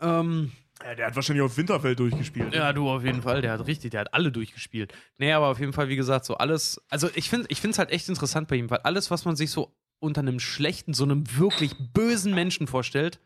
Ähm, 0.00 0.52
Ja, 0.84 0.94
der 0.94 1.06
hat 1.06 1.16
wahrscheinlich 1.16 1.42
auf 1.44 1.56
Winterfeld 1.56 1.98
durchgespielt. 1.98 2.54
ja, 2.54 2.72
du 2.74 2.90
auf 2.90 3.04
jeden 3.04 3.22
Fall, 3.22 3.40
der 3.40 3.52
hat 3.52 3.66
richtig, 3.66 3.92
der 3.92 4.00
hat 4.00 4.12
alle 4.12 4.30
durchgespielt. 4.32 4.92
Nee, 5.18 5.32
aber 5.32 5.46
auf 5.48 5.60
jeden 5.60 5.72
Fall, 5.72 5.88
wie 5.88 5.96
gesagt, 5.96 6.26
so 6.26 6.36
alles, 6.36 6.82
also 6.90 7.08
ich 7.14 7.30
finde 7.30 7.46
ich 7.48 7.64
es 7.64 7.78
halt 7.78 7.90
echt 7.90 8.08
interessant 8.10 8.48
bei 8.48 8.56
ihm, 8.56 8.68
weil 8.68 8.80
alles, 8.80 9.10
was 9.10 9.24
man 9.24 9.36
sich 9.36 9.50
so 9.50 9.72
unter 9.98 10.20
einem 10.20 10.40
schlechten, 10.40 10.92
so 10.92 11.04
einem 11.04 11.24
wirklich 11.38 11.72
bösen 11.94 12.34
Menschen 12.34 12.66
vorstellt, 12.66 13.18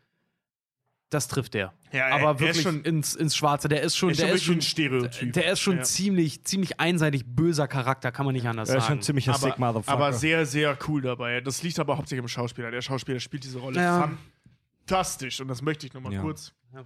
das 1.11 1.27
trifft 1.27 1.53
der. 1.53 1.73
Ja, 1.91 2.07
er- 2.07 2.13
aber 2.15 2.23
er 2.23 2.31
ist 2.31 2.39
wirklich 2.39 2.61
schon- 2.63 2.83
ins, 2.83 3.13
ins 3.15 3.35
Schwarze. 3.35 3.67
Der 3.69 3.81
ist 3.83 3.95
schon, 3.95 4.09
Er 4.09 4.13
ist 4.13 4.19
der 4.21 4.27
schon 4.27 4.35
ist 4.35 4.43
schon, 4.43 4.55
wirklich 4.55 4.67
ein 4.67 5.09
Stereotyp. 5.11 5.33
der 5.33 5.51
ist 5.51 5.59
schon 5.59 5.77
Ja. 5.77 5.83
ziemlich, 5.83 6.43
ziemlich 6.43 6.79
einseitig 6.79 7.23
böser 7.27 7.67
Charakter, 7.67 8.11
kann 8.11 8.25
man 8.25 8.33
nicht 8.33 8.47
anders 8.47 8.69
Er 8.69 8.77
ist 8.77 8.83
sagen. 8.83 8.93
schon 8.93 8.99
ein 8.99 9.01
ziemlicher 9.03 9.33
sick 9.35 9.53
aber, 9.53 9.59
Motherfucker. 9.73 9.91
aber 9.97 10.13
sehr, 10.13 10.45
sehr 10.47 10.77
cool 10.87 11.01
dabei. 11.03 11.41
Das 11.41 11.61
liegt 11.63 11.77
aber 11.79 11.97
hauptsächlich 11.97 12.23
am 12.23 12.27
Schauspieler. 12.27 12.71
Der 12.71 12.81
Schauspieler 12.81 13.19
spielt 13.19 13.43
diese 13.43 13.59
Rolle 13.59 13.79
Ja. 13.79 14.11
fantastisch. 14.87 15.39
Und 15.41 15.47
das 15.49 15.61
möchte 15.61 15.85
ich 15.85 15.93
nochmal 15.93 16.13
Ja. 16.13 16.21
kurz. 16.21 16.53
Ja. 16.73 16.83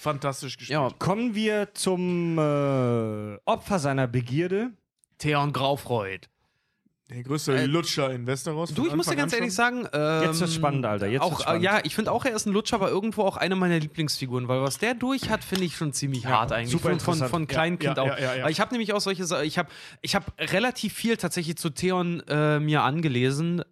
Fantastisch 0.00 0.56
gespielt. 0.58 0.78
ja, 0.78 0.90
Kommen 0.98 1.34
wir 1.34 1.72
zum 1.74 2.38
äh, 2.38 3.36
Opfer 3.44 3.78
seiner 3.78 4.06
Begierde. 4.06 4.70
Theon 5.18 5.52
Graufreud. 5.52 6.28
Der 7.12 7.22
größte 7.22 7.66
Lutscher 7.66 8.10
in 8.10 8.26
Westeros. 8.26 8.70
Äh, 8.70 8.74
Du, 8.74 8.86
ich 8.86 8.94
muss 8.94 9.06
dir 9.06 9.16
ganz 9.16 9.32
an 9.32 9.38
ehrlich 9.40 9.54
sagen. 9.54 9.86
Ähm, 9.92 10.22
Jetzt 10.24 10.40
wird's 10.40 10.54
spannend, 10.54 10.84
Alter. 10.86 11.06
Jetzt 11.06 11.20
auch, 11.22 11.30
wird's 11.30 11.40
äh, 11.40 11.44
spannend. 11.44 11.64
ja, 11.64 11.80
ich 11.84 11.94
finde 11.94 12.10
auch, 12.12 12.24
er 12.24 12.34
ist 12.34 12.46
ein 12.46 12.52
Lutscher, 12.52 12.76
aber 12.76 12.88
irgendwo 12.90 13.22
auch 13.22 13.36
eine 13.36 13.54
meiner 13.56 13.78
Lieblingsfiguren, 13.78 14.48
weil 14.48 14.62
was 14.62 14.78
der 14.78 14.94
durch 14.94 15.28
hat, 15.30 15.44
finde 15.44 15.64
ich 15.64 15.76
schon 15.76 15.92
ziemlich 15.92 16.26
hart 16.26 16.52
eigentlich. 16.52 16.70
super 16.72 16.98
von, 16.98 17.16
von, 17.28 17.46
Kleinkind 17.46 17.96
Ja, 17.96 18.04
ja, 18.06 18.12
auch. 18.12 18.18
ja, 18.18 18.24
ja, 18.24 18.34
ja. 18.36 18.48
Ich 18.48 18.60
habe 18.60 18.72
nämlich 18.72 18.92
auch 18.92 19.00
solche 19.00 19.24
Sa- 19.24 19.42
ich 19.42 19.58
habe 19.58 19.68
ich 20.00 20.14
hab 20.14 20.32
relativ 20.38 20.92
viel 20.94 21.16
tatsächlich 21.16 21.56
zu 21.56 21.70
Theon 21.70 22.22
äh, 22.28 22.58
mir 22.60 22.82
angelesen. 22.82 23.62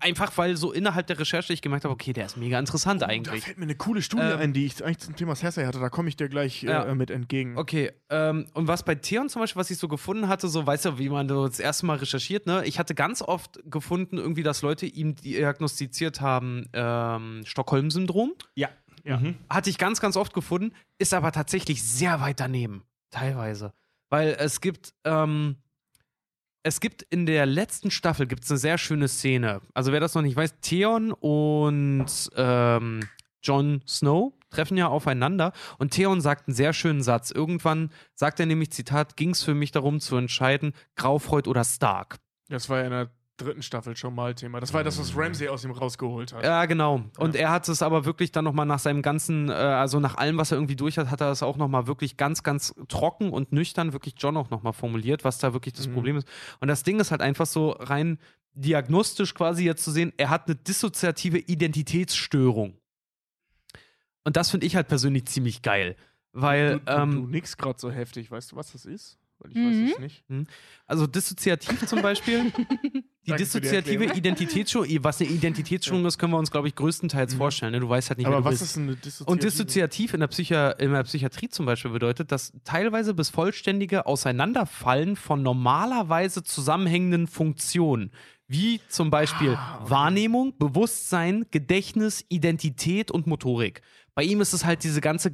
Einfach 0.00 0.36
weil 0.38 0.56
so 0.56 0.72
innerhalb 0.72 1.06
der 1.06 1.18
Recherche 1.18 1.52
ich 1.52 1.62
gemerkt 1.62 1.84
habe, 1.84 1.92
okay, 1.94 2.12
der 2.12 2.26
ist 2.26 2.36
mega 2.36 2.58
interessant 2.58 3.02
Da 3.02 3.06
eigentlich. 3.06 3.44
fällt 3.44 3.58
mir 3.58 3.64
eine 3.64 3.74
coole 3.74 4.02
Studie 4.02 4.22
Ähm, 4.24 4.38
ein, 4.38 4.52
die 4.52 4.66
ich 4.66 4.84
eigentlich 4.84 4.98
zum 4.98 5.16
Thema 5.16 5.34
Cersei 5.34 5.66
hatte. 5.66 5.78
Da 5.80 5.88
komme 5.88 6.08
ich 6.08 6.16
dir 6.16 6.28
gleich 6.28 6.62
Ja. 6.62 6.84
äh, 6.84 6.94
mit 6.94 7.10
entgegen. 7.10 7.56
Okay, 7.56 7.92
ähm, 8.10 8.46
und 8.54 8.68
was 8.68 8.84
bei 8.84 8.94
Theon 8.94 9.28
zum 9.28 9.40
Beispiel, 9.42 9.60
was 9.60 9.70
ich 9.70 9.78
so 9.78 9.88
gefunden 9.88 10.28
hatte, 10.28 10.48
so, 10.48 10.66
weißt 10.66 10.84
du, 10.86 10.98
wie 10.98 11.08
man 11.08 11.28
das 11.28 11.58
erste 11.60 11.86
Mal 11.86 11.96
recherchiert, 11.98 12.46
ne? 12.46 12.64
Ich 12.66 12.78
hatte 12.78 12.94
ganz 12.94 13.22
oft 13.22 13.58
gefunden, 13.70 14.18
irgendwie, 14.18 14.42
dass 14.42 14.62
Leute 14.62 14.86
ihm 14.86 15.14
diagnostiziert 15.16 16.20
haben, 16.20 16.66
ähm, 16.72 17.42
Stockholm-Syndrom. 17.44 18.32
Ja. 18.54 18.68
Ja. 19.04 19.18
Mhm. 19.18 19.36
Hatte 19.48 19.70
ich 19.70 19.78
ganz, 19.78 20.00
ganz 20.00 20.16
oft 20.16 20.34
gefunden, 20.34 20.72
ist 20.98 21.14
aber 21.14 21.30
tatsächlich 21.32 21.82
sehr 21.82 22.20
weit 22.20 22.40
daneben, 22.40 22.82
teilweise. 23.10 23.72
Weil 24.10 24.36
es 24.38 24.60
gibt, 24.60 24.94
ähm, 25.04 25.56
es 26.66 26.80
gibt 26.80 27.02
in 27.02 27.26
der 27.26 27.46
letzten 27.46 27.92
Staffel 27.92 28.26
gibt's 28.26 28.50
eine 28.50 28.58
sehr 28.58 28.76
schöne 28.76 29.06
Szene. 29.06 29.60
Also 29.72 29.92
wer 29.92 30.00
das 30.00 30.16
noch 30.16 30.22
nicht 30.22 30.34
weiß, 30.34 30.58
Theon 30.62 31.12
und 31.12 32.06
ähm, 32.34 33.08
Jon 33.40 33.82
Snow 33.86 34.32
treffen 34.50 34.76
ja 34.76 34.88
aufeinander 34.88 35.52
und 35.78 35.92
Theon 35.92 36.20
sagt 36.20 36.48
einen 36.48 36.56
sehr 36.56 36.72
schönen 36.72 37.02
Satz. 37.02 37.30
Irgendwann 37.30 37.90
sagt 38.14 38.40
er 38.40 38.46
nämlich, 38.46 38.72
Zitat, 38.72 39.16
ging 39.16 39.30
es 39.30 39.44
für 39.44 39.54
mich 39.54 39.70
darum 39.70 40.00
zu 40.00 40.16
entscheiden, 40.16 40.72
Graufreud 40.96 41.48
oder 41.48 41.62
Stark. 41.62 42.16
Das 42.48 42.68
war 42.68 42.78
ja 42.78 42.84
in 42.86 42.90
der 42.90 43.10
dritten 43.36 43.62
Staffel 43.62 43.96
schon 43.96 44.14
mal 44.14 44.34
Thema. 44.34 44.60
Das 44.60 44.72
war 44.72 44.82
das, 44.82 44.98
was 44.98 45.16
Ramsey 45.16 45.48
aus 45.48 45.64
ihm 45.64 45.70
rausgeholt 45.70 46.32
hat. 46.32 46.44
Ja, 46.44 46.64
genau. 46.66 47.02
Und 47.18 47.34
er 47.34 47.50
hat 47.50 47.68
es 47.68 47.82
aber 47.82 48.04
wirklich 48.04 48.32
dann 48.32 48.44
nochmal 48.44 48.66
nach 48.66 48.78
seinem 48.78 49.02
ganzen, 49.02 49.48
äh, 49.48 49.52
also 49.52 50.00
nach 50.00 50.16
allem, 50.16 50.38
was 50.38 50.52
er 50.52 50.56
irgendwie 50.56 50.76
durch 50.76 50.98
hat, 50.98 51.10
hat 51.10 51.20
er 51.20 51.30
es 51.30 51.42
auch 51.42 51.56
nochmal 51.56 51.86
wirklich 51.86 52.16
ganz, 52.16 52.42
ganz 52.42 52.74
trocken 52.88 53.30
und 53.30 53.52
nüchtern 53.52 53.92
wirklich 53.92 54.14
John 54.18 54.36
auch 54.36 54.50
nochmal 54.50 54.72
formuliert, 54.72 55.24
was 55.24 55.38
da 55.38 55.52
wirklich 55.52 55.74
das 55.74 55.88
Mhm. 55.88 55.94
Problem 55.94 56.16
ist. 56.16 56.28
Und 56.60 56.68
das 56.68 56.82
Ding 56.82 56.98
ist 56.98 57.10
halt 57.10 57.20
einfach 57.20 57.46
so 57.46 57.70
rein 57.70 58.18
diagnostisch 58.54 59.34
quasi 59.34 59.64
jetzt 59.64 59.84
zu 59.84 59.90
sehen, 59.90 60.12
er 60.16 60.30
hat 60.30 60.46
eine 60.46 60.56
dissoziative 60.56 61.38
Identitätsstörung. 61.38 62.78
Und 64.24 64.36
das 64.36 64.50
finde 64.50 64.66
ich 64.66 64.74
halt 64.74 64.88
persönlich 64.88 65.26
ziemlich 65.26 65.62
geil. 65.62 65.94
Weil, 66.32 66.80
du, 66.80 66.84
du, 66.84 66.92
ähm, 66.92 67.10
du 67.12 67.26
nix 67.28 67.56
gerade 67.56 67.78
so 67.78 67.90
heftig. 67.90 68.30
Weißt 68.30 68.52
du, 68.52 68.56
was 68.56 68.72
das 68.72 68.84
ist? 68.84 69.18
Weil 69.38 69.50
ich 69.52 69.56
Mhm. 69.58 69.84
weiß 69.86 69.92
es 69.92 69.98
nicht. 69.98 70.24
Also 70.86 71.06
dissoziativ 71.06 71.86
zum 71.86 72.00
Beispiel. 72.02 72.52
Die 73.26 73.30
Danke 73.30 73.42
die 73.42 73.44
dissoziative 73.48 74.04
Erklärung. 74.04 74.16
Identitätsstörung, 74.18 74.88
was 75.02 75.20
eine 75.20 75.28
Identitätsstörung 75.30 76.06
ist, 76.06 76.16
können 76.16 76.32
wir 76.32 76.38
uns, 76.38 76.52
glaube 76.52 76.68
ich, 76.68 76.76
größtenteils 76.76 77.34
vorstellen. 77.34 77.72
Ne? 77.72 77.80
Du 77.80 77.88
weißt 77.88 78.08
halt 78.10 78.18
nicht, 78.18 78.28
wer 78.28 78.36
Aber 78.36 78.42
du 78.48 78.54
was 78.54 78.60
bist. 78.60 78.70
ist 78.70 78.76
eine 78.78 78.94
Dissoziative? 78.94 79.30
Und 79.32 79.42
dissoziativ 79.42 80.14
in 80.14 80.20
der, 80.20 80.28
Psychi 80.28 80.54
in 80.78 80.92
der 80.92 81.02
Psychiatrie 81.02 81.48
zum 81.48 81.66
Beispiel 81.66 81.90
bedeutet, 81.90 82.30
dass 82.30 82.52
teilweise 82.62 83.14
bis 83.14 83.30
vollständige 83.30 84.06
Auseinanderfallen 84.06 85.16
von 85.16 85.42
normalerweise 85.42 86.44
zusammenhängenden 86.44 87.26
Funktionen, 87.26 88.12
wie 88.46 88.80
zum 88.88 89.10
Beispiel 89.10 89.56
Ah, 89.58 89.90
Wahrnehmung, 89.90 90.56
Bewusstsein, 90.56 91.46
Gedächtnis, 91.50 92.24
Identität 92.28 93.10
und 93.10 93.26
Motorik. 93.26 93.82
Bei 94.14 94.22
ihm 94.22 94.40
ist 94.40 94.52
es 94.52 94.64
halt 94.64 94.84
diese 94.84 95.00
ganze 95.00 95.32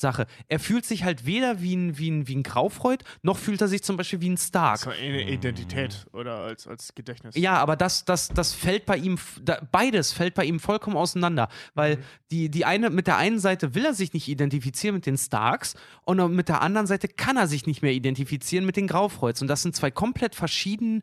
Gedächtnissache. 0.00 0.26
Er 0.48 0.58
fühlt 0.58 0.84
sich 0.84 1.04
halt 1.04 1.26
weder 1.26 1.60
wie 1.60 1.76
ein, 1.76 1.98
wie 1.98 2.10
ein, 2.10 2.26
wie 2.26 2.36
ein 2.36 2.42
Graufreud, 2.42 3.04
noch 3.22 3.38
fühlt 3.38 3.60
er 3.60 3.68
sich 3.68 3.82
zum 3.82 3.96
Beispiel 3.96 4.20
wie 4.20 4.30
ein 4.30 4.36
Stark. 4.36 4.86
War 4.86 4.94
eine 4.94 5.28
Identität 5.28 6.06
oder 6.12 6.38
als, 6.38 6.66
als 6.66 6.94
Gedächtnis. 6.94 7.34
Ja, 7.36 7.58
aber 7.58 7.76
das, 7.76 8.04
das, 8.04 8.28
das 8.28 8.52
fällt 8.52 8.86
bei 8.86 8.96
ihm, 8.96 9.18
da, 9.42 9.60
beides 9.70 10.12
fällt 10.12 10.34
bei 10.34 10.44
ihm 10.44 10.60
vollkommen 10.60 10.96
auseinander. 10.96 11.48
Weil 11.74 11.96
Mhm. 11.96 12.02
die, 12.30 12.50
die 12.50 12.64
eine, 12.64 12.90
mit 12.90 13.06
der 13.06 13.16
einen 13.16 13.40
Seite 13.40 13.74
will 13.74 13.84
er 13.84 13.94
sich 13.94 14.12
nicht 14.12 14.28
identifizieren 14.28 14.94
mit 14.94 15.06
den 15.06 15.18
Starks 15.18 15.74
und 16.04 16.34
mit 16.34 16.48
der 16.48 16.62
anderen 16.62 16.86
Seite 16.86 17.08
kann 17.08 17.36
er 17.36 17.46
sich 17.46 17.66
nicht 17.66 17.82
mehr 17.82 17.92
identifizieren 17.92 18.64
mit 18.64 18.76
den 18.76 18.86
Graufreuds. 18.86 19.42
Und 19.42 19.48
das 19.48 19.62
sind 19.62 19.74
zwei 19.74 19.90
komplett 19.90 20.34
verschieden, 20.34 21.02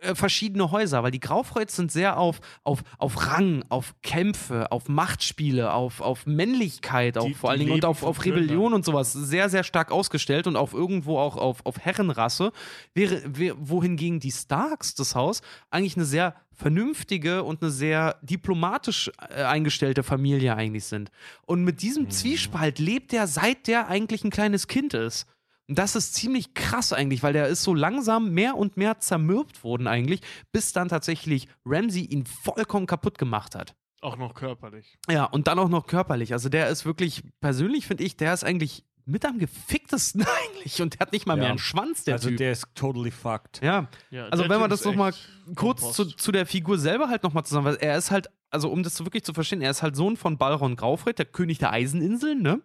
äh, 0.00 0.14
verschiedene 0.14 0.70
Häuser, 0.70 1.02
weil 1.02 1.10
die 1.10 1.20
Graufreuds 1.20 1.76
sind 1.76 1.90
sehr 1.92 2.18
auf, 2.18 2.40
auf, 2.64 2.82
auf 2.98 3.26
Rang, 3.28 3.64
auf 3.68 3.94
Kämpfe, 4.02 4.70
auf 4.72 4.88
Machtspiele, 4.88 5.72
auf, 5.72 6.00
auf 6.00 6.26
Männlichkeit, 6.26 7.18
auch 7.18 7.26
Die- 7.26 7.34
vor 7.34 7.50
allen 7.50 7.60
Dingen 7.60 7.72
und 7.72 7.84
auf, 7.84 8.02
auf 8.02 8.24
Rebellion 8.24 8.72
und 8.74 8.84
sowas 8.84 9.12
sehr, 9.12 9.48
sehr 9.48 9.64
stark 9.64 9.90
ausgestellt 9.92 10.46
und 10.46 10.56
auf 10.56 10.72
irgendwo 10.74 11.18
auch 11.18 11.36
auf, 11.36 11.64
auf 11.64 11.78
Herrenrasse, 11.78 12.52
wäre, 12.94 13.22
wär, 13.26 13.54
wohingegen 13.58 14.20
die 14.20 14.32
Starks, 14.32 14.94
das 14.94 15.14
Haus, 15.14 15.42
eigentlich 15.70 15.96
eine 15.96 16.04
sehr 16.06 16.34
vernünftige 16.52 17.42
und 17.42 17.62
eine 17.62 17.70
sehr 17.70 18.18
diplomatisch 18.22 19.10
äh, 19.30 19.42
eingestellte 19.42 20.02
Familie 20.02 20.54
eigentlich 20.56 20.84
sind. 20.84 21.10
Und 21.46 21.64
mit 21.64 21.82
diesem 21.82 22.04
Mhm. 22.04 22.10
Zwiespalt 22.10 22.78
lebt 22.78 23.12
er, 23.12 23.26
seit 23.26 23.66
der 23.66 23.88
eigentlich 23.88 24.24
ein 24.24 24.30
kleines 24.30 24.66
Kind 24.68 24.94
ist. 24.94 25.26
Und 25.70 25.78
das 25.78 25.94
ist 25.96 26.14
ziemlich 26.14 26.52
krass 26.52 26.92
eigentlich, 26.92 27.22
weil 27.22 27.32
der 27.32 27.46
ist 27.46 27.62
so 27.62 27.72
langsam 27.74 28.32
mehr 28.32 28.56
und 28.56 28.76
mehr 28.76 28.98
zermürbt 28.98 29.62
worden 29.64 29.86
eigentlich, 29.86 30.20
bis 30.52 30.72
dann 30.72 30.88
tatsächlich 30.88 31.46
Ramsey 31.64 32.02
ihn 32.04 32.26
vollkommen 32.26 32.86
kaputt 32.86 33.16
gemacht 33.18 33.54
hat. 33.54 33.76
Auch 34.02 34.16
noch 34.16 34.34
körperlich. 34.34 34.98
Ja, 35.08 35.24
und 35.26 35.46
dann 35.46 35.58
auch 35.60 35.68
noch 35.68 35.86
körperlich. 35.86 36.32
Also 36.32 36.48
der 36.48 36.68
ist 36.68 36.84
wirklich, 36.84 37.22
persönlich 37.40 37.86
finde 37.86 38.02
ich, 38.02 38.16
der 38.16 38.34
ist 38.34 38.42
eigentlich 38.44 38.84
mit 39.06 39.24
am 39.24 39.38
geficktesten 39.38 40.22
eigentlich 40.44 40.82
und 40.82 40.94
der 40.94 41.00
hat 41.06 41.12
nicht 41.12 41.26
mal 41.26 41.34
Ja. 41.36 41.40
mehr 41.40 41.50
einen 41.50 41.58
Schwanz, 41.58 42.02
der 42.04 42.14
also 42.14 42.28
Typ. 42.30 42.38
der 42.38 42.52
ist 42.52 42.66
totally 42.74 43.10
fucked. 43.12 43.60
ja, 43.62 43.88
Ja, 44.10 44.26
also 44.28 44.48
wenn 44.48 44.58
man 44.60 44.70
das 44.70 44.80
ist 44.80 44.86
noch 44.86 44.94
mal 44.96 45.10
echt 45.10 45.28
kurz 45.54 45.92
zu, 45.94 46.04
zu 46.04 46.32
der 46.32 46.46
Figur 46.46 46.78
selber 46.78 47.08
halt 47.08 47.22
nochmal 47.22 47.44
zusammen, 47.44 47.66
weil 47.66 47.76
er 47.76 47.96
ist 47.96 48.10
halt, 48.10 48.28
also 48.50 48.70
um 48.70 48.82
das 48.82 48.98
wirklich 49.04 49.22
zu 49.24 49.32
verstehen, 49.34 49.62
er 49.62 49.70
ist 49.70 49.82
halt 49.82 49.94
Sohn 49.94 50.16
von 50.16 50.36
Balron 50.36 50.74
Graufred, 50.74 51.18
der 51.18 51.26
König 51.26 51.58
der 51.58 51.70
Eiseninseln, 51.72 52.42
ne? 52.42 52.60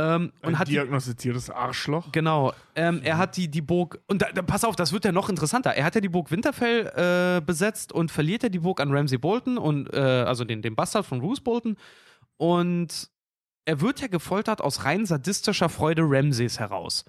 Ähm, 0.00 0.32
und 0.42 0.50
Ein 0.50 0.58
hat 0.58 0.68
die, 0.68 0.72
diagnostiziertes 0.72 1.50
Arschloch. 1.50 2.10
Genau. 2.12 2.54
Ähm, 2.74 3.00
er 3.02 3.18
hat 3.18 3.36
die, 3.36 3.48
die 3.48 3.60
Burg. 3.60 4.00
Und 4.06 4.22
da, 4.22 4.32
da, 4.32 4.40
pass 4.42 4.64
auf, 4.64 4.74
das 4.74 4.92
wird 4.92 5.04
ja 5.04 5.12
noch 5.12 5.28
interessanter. 5.28 5.74
Er 5.74 5.84
hat 5.84 5.94
ja 5.94 6.00
die 6.00 6.08
Burg 6.08 6.30
Winterfell 6.30 6.86
äh, 6.96 7.40
besetzt 7.44 7.92
und 7.92 8.10
verliert 8.10 8.42
ja 8.42 8.48
die 8.48 8.60
Burg 8.60 8.80
an 8.80 8.92
Ramsay 8.92 9.18
Bolton 9.18 9.58
und 9.58 9.92
äh, 9.92 9.98
also 9.98 10.44
den, 10.44 10.62
den 10.62 10.74
Bastard 10.74 11.04
von 11.04 11.20
Roose 11.20 11.42
Bolton. 11.42 11.76
Und 12.38 13.10
er 13.66 13.80
wird 13.80 14.00
ja 14.00 14.06
gefoltert 14.06 14.62
aus 14.62 14.84
rein 14.84 15.04
sadistischer 15.04 15.68
Freude 15.68 16.02
Ramsays 16.04 16.58
heraus. 16.58 17.04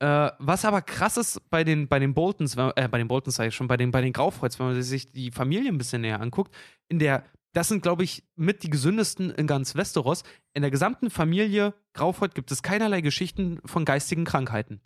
Äh, 0.00 0.30
was 0.38 0.64
aber 0.66 0.82
krass 0.82 1.16
ist 1.16 1.48
bei 1.48 1.64
den, 1.64 1.88
bei 1.88 1.98
den 1.98 2.12
Boltons, 2.12 2.56
äh, 2.56 2.88
bei 2.88 2.98
den 2.98 3.08
Boltons 3.08 3.36
sage 3.36 3.48
ich 3.48 3.54
schon, 3.54 3.68
bei 3.68 3.78
den, 3.78 3.90
bei 3.90 4.02
den 4.02 4.12
Graufreuds, 4.12 4.58
wenn 4.58 4.66
man 4.66 4.82
sich 4.82 5.10
die 5.10 5.30
Familie 5.30 5.72
ein 5.72 5.78
bisschen 5.78 6.02
näher 6.02 6.20
anguckt, 6.20 6.54
in 6.88 6.98
der, 6.98 7.24
das 7.54 7.68
sind, 7.68 7.82
glaube 7.82 8.04
ich, 8.04 8.24
mit 8.36 8.62
die 8.62 8.70
gesündesten 8.70 9.30
in 9.30 9.46
ganz 9.46 9.74
Westeros. 9.74 10.24
In 10.52 10.62
der 10.62 10.70
gesamten 10.70 11.08
Familie 11.08 11.72
Graufreud 11.94 12.34
gibt 12.34 12.52
es 12.52 12.62
keinerlei 12.62 13.00
Geschichten 13.00 13.60
von 13.64 13.84
geistigen 13.84 14.24
Krankheiten. 14.24 14.80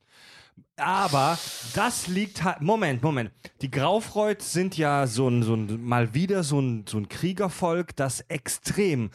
Aber 0.76 1.38
das 1.74 2.06
liegt 2.06 2.44
halt. 2.44 2.60
Moment, 2.60 3.02
Moment. 3.02 3.32
Die 3.62 3.70
Graufreud 3.70 4.42
sind 4.42 4.76
ja 4.76 5.06
so 5.06 5.28
ein, 5.28 5.42
so 5.42 5.54
ein 5.54 5.82
mal 5.82 6.14
wieder 6.14 6.42
so 6.44 6.60
ein, 6.60 6.84
so 6.86 6.98
ein 6.98 7.08
Kriegervolk, 7.08 7.96
das 7.96 8.20
extrem, 8.28 9.10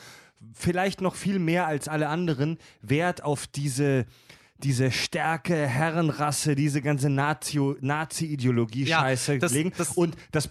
vielleicht 0.53 1.01
noch 1.01 1.15
viel 1.15 1.39
mehr 1.39 1.67
als 1.67 1.87
alle 1.87 2.09
anderen, 2.09 2.57
Wert 2.81 3.23
auf 3.23 3.47
diese. 3.47 4.05
Diese 4.57 4.91
Stärke, 4.91 5.67
Herrenrasse, 5.67 6.55
diese 6.55 6.81
ganze 6.81 7.09
Nazi- 7.09 7.75
Nazi-Ideologie-Scheiße 7.81 9.35
Ja, 9.35 9.47
legen. 9.47 9.73
das- 9.77 9.89
und 9.97 10.15
dass 10.31 10.49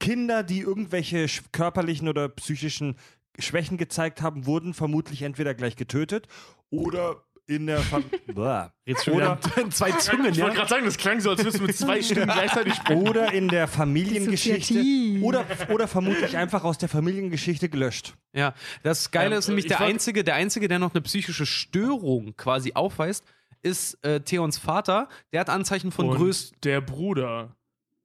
Kinder, 0.00 0.42
die 0.42 0.60
irgendwelche 0.60 1.26
körperlichen 1.52 2.08
oder 2.08 2.28
psychischen 2.28 2.96
Schwächen 3.38 3.78
gezeigt 3.78 4.20
haben, 4.22 4.46
wurden 4.46 4.74
vermutlich 4.74 5.22
entweder 5.22 5.54
gleich 5.54 5.76
getötet 5.76 6.26
oder 6.70 7.22
in 7.46 7.66
der 7.66 7.80
Familie. 7.80 8.20
Jetzt 8.86 9.04
schon 9.04 9.14
Oder- 9.14 9.38
wieder 9.56 9.70
zwei 9.70 9.90
Zungen, 9.92 10.32
Ich 10.32 10.40
wollte 10.40 10.56
gerade 10.56 10.68
sagen, 10.68 10.84
das 10.84 10.96
klang 10.96 11.20
so, 11.20 11.30
als 11.30 11.40
würdest 11.40 11.58
du 11.60 11.66
mit 11.66 11.76
zwei 11.76 12.00
Stimmen 12.02 12.26
gleichzeitig 12.32 12.74
sprechen. 12.74 13.06
oder 13.08 13.32
in 13.32 13.48
der 13.48 13.66
Familiengeschichte 13.68 14.82
oder, 15.22 15.44
oder 15.68 15.88
vermutlich 15.88 16.36
einfach 16.36 16.64
aus 16.64 16.78
der 16.78 16.88
Familiengeschichte 16.88 17.68
gelöscht. 17.68 18.14
Ja, 18.32 18.54
das 18.82 19.10
Geile 19.10 19.34
Ähm, 19.34 19.38
ist 19.40 19.48
nämlich 19.48 19.64
ich 19.66 19.70
der 19.70 19.80
einzige, 19.80 20.24
der 20.24 20.36
einzige, 20.36 20.68
der 20.68 20.78
noch 20.78 20.94
eine 20.94 21.02
psychische 21.02 21.44
Störung 21.46 22.34
quasi 22.36 22.72
aufweist, 22.74 23.24
ist 23.62 24.02
äh, 24.04 24.20
Theons 24.20 24.58
Vater. 24.58 25.08
Der 25.32 25.40
hat 25.40 25.50
Anzeichen 25.50 25.92
von 25.92 26.08
Und 26.10 26.16
größt. 26.16 26.56
der 26.64 26.80
Bruder 26.80 27.56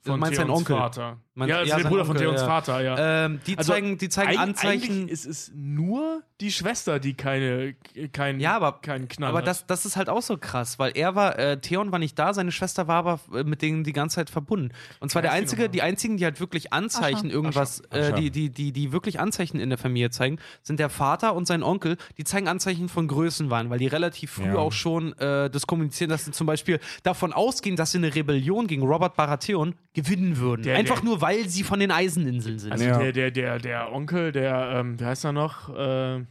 von 0.01 0.19
meinst 0.19 0.39
Theons 0.39 0.51
Onkel? 0.59 0.75
Vater. 0.77 1.19
Meinst- 1.37 1.49
ja, 1.51 1.57
also 1.59 1.69
ja, 1.69 1.75
der 1.75 1.83
sein 1.83 1.89
Bruder 1.91 2.05
von 2.05 2.15
Onkel, 2.17 2.27
Theons 2.29 2.41
ja. 2.41 2.47
Vater, 2.47 2.81
ja. 2.81 3.25
Ähm, 3.25 3.39
die 3.45 3.57
Also, 3.57 3.71
zeigen, 3.73 3.97
die 3.99 4.09
zeigen 4.09 4.31
Eig- 4.31 4.37
Anzeichen. 4.37 4.91
Eigentlich 4.91 5.11
ist 5.11 5.25
es 5.25 5.51
nur 5.55 6.21
die 6.41 6.51
Schwester, 6.51 6.99
die 6.99 7.13
keine, 7.13 7.75
kein, 8.11 8.39
Ja, 8.39 8.55
aber, 8.55 8.79
keinen 8.81 9.07
Knall 9.07 9.29
aber 9.29 9.39
hat. 9.39 9.47
das, 9.47 9.65
das 9.67 9.85
ist 9.85 9.95
halt 9.97 10.09
auch 10.09 10.21
so 10.21 10.37
krass, 10.37 10.79
weil 10.79 10.91
er 10.95 11.15
war, 11.15 11.37
äh, 11.37 11.59
Theon 11.61 11.91
war 11.91 11.99
nicht 11.99 12.17
da, 12.17 12.33
seine 12.33 12.51
Schwester 12.51 12.87
war 12.87 12.95
aber 12.97 13.19
äh, 13.33 13.43
mit 13.43 13.61
denen 13.61 13.83
die 13.83 13.93
ganze 13.93 14.15
Zeit 14.15 14.29
verbunden. 14.29 14.71
Und 14.99 15.09
zwar 15.11 15.21
der 15.21 15.31
einzige, 15.31 15.69
die 15.69 15.81
einzigen, 15.81 16.17
die 16.17 16.25
halt 16.25 16.39
wirklich 16.39 16.73
Anzeichen 16.73 17.27
Ascha. 17.27 17.35
irgendwas, 17.35 17.83
Ascha. 17.91 18.09
Äh, 18.09 18.13
die, 18.13 18.31
die, 18.31 18.49
die, 18.49 18.71
die 18.71 18.91
wirklich 18.91 19.19
Anzeichen 19.19 19.59
in 19.59 19.69
der 19.69 19.77
Familie 19.77 20.09
zeigen, 20.09 20.39
sind 20.63 20.79
der 20.79 20.89
Vater 20.89 21.35
und 21.35 21.45
sein 21.47 21.61
Onkel, 21.63 21.97
die 22.17 22.23
zeigen 22.23 22.47
Anzeichen 22.47 22.89
von 22.89 23.07
Größenwahn, 23.07 23.69
weil 23.69 23.77
die 23.79 23.87
relativ 23.87 24.31
früh 24.31 24.45
Ja. 24.47 24.55
auch 24.55 24.71
schon 24.71 25.13
äh, 25.19 25.49
das 25.49 25.67
kommunizieren, 25.67 26.09
dass 26.09 26.25
sie 26.25 26.31
zum 26.31 26.47
Beispiel 26.47 26.79
davon 27.03 27.33
ausgehen, 27.33 27.75
dass 27.75 27.91
sie 27.91 27.99
eine 27.99 28.13
Rebellion 28.15 28.67
gegen 28.67 28.83
Robert 28.83 29.15
Baratheon 29.15 29.75
gewinnen 29.93 30.37
würden. 30.37 30.63
Der- 30.63 30.77
Einfach 30.77 30.95
der- 31.01 31.05
nur, 31.05 31.21
weil 31.21 31.26
sie 31.47 31.63
von 31.63 31.79
den 31.79 31.91
Eiseninseln 31.91 32.59
sind. 32.59 32.71
also 32.71 32.83
Ja. 32.83 32.97
der, 32.99 33.11
der, 33.11 33.31
der, 33.31 33.59
der 33.59 33.91
Onkel, 33.93 34.31
der, 34.31 34.71
ähm, 34.75 34.99
wie 34.99 35.05
heißt 35.05 35.25
er 35.25 35.31
noch? 35.33 35.69
Äh, 35.75 36.23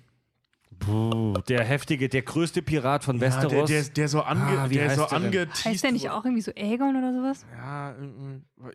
Der 1.48 1.64
heftige, 1.64 2.09
der 2.10 2.20
größte 2.23 2.60
Pirat 2.60 3.02
von 3.02 3.16
ja, 3.16 3.20
der, 3.20 3.28
Westeros. 3.43 3.68
der, 3.70 3.82
der 3.85 4.09
so, 4.09 4.20
ange, 4.20 4.43
Ah, 4.59 4.66
wie 4.68 4.74
der 4.74 4.89
heißt 4.90 4.97
so 4.98 5.06
der 5.06 5.12
angeteased 5.16 5.64
Heißt 5.64 5.85
der 5.85 5.93
nicht 5.93 6.10
auch 6.10 6.23
irgendwie 6.24 6.43
so 6.43 6.52
Aegon 6.55 6.97
oder 6.97 7.12
sowas? 7.14 7.47
Ja, 7.56 7.90
äh, 7.93 7.94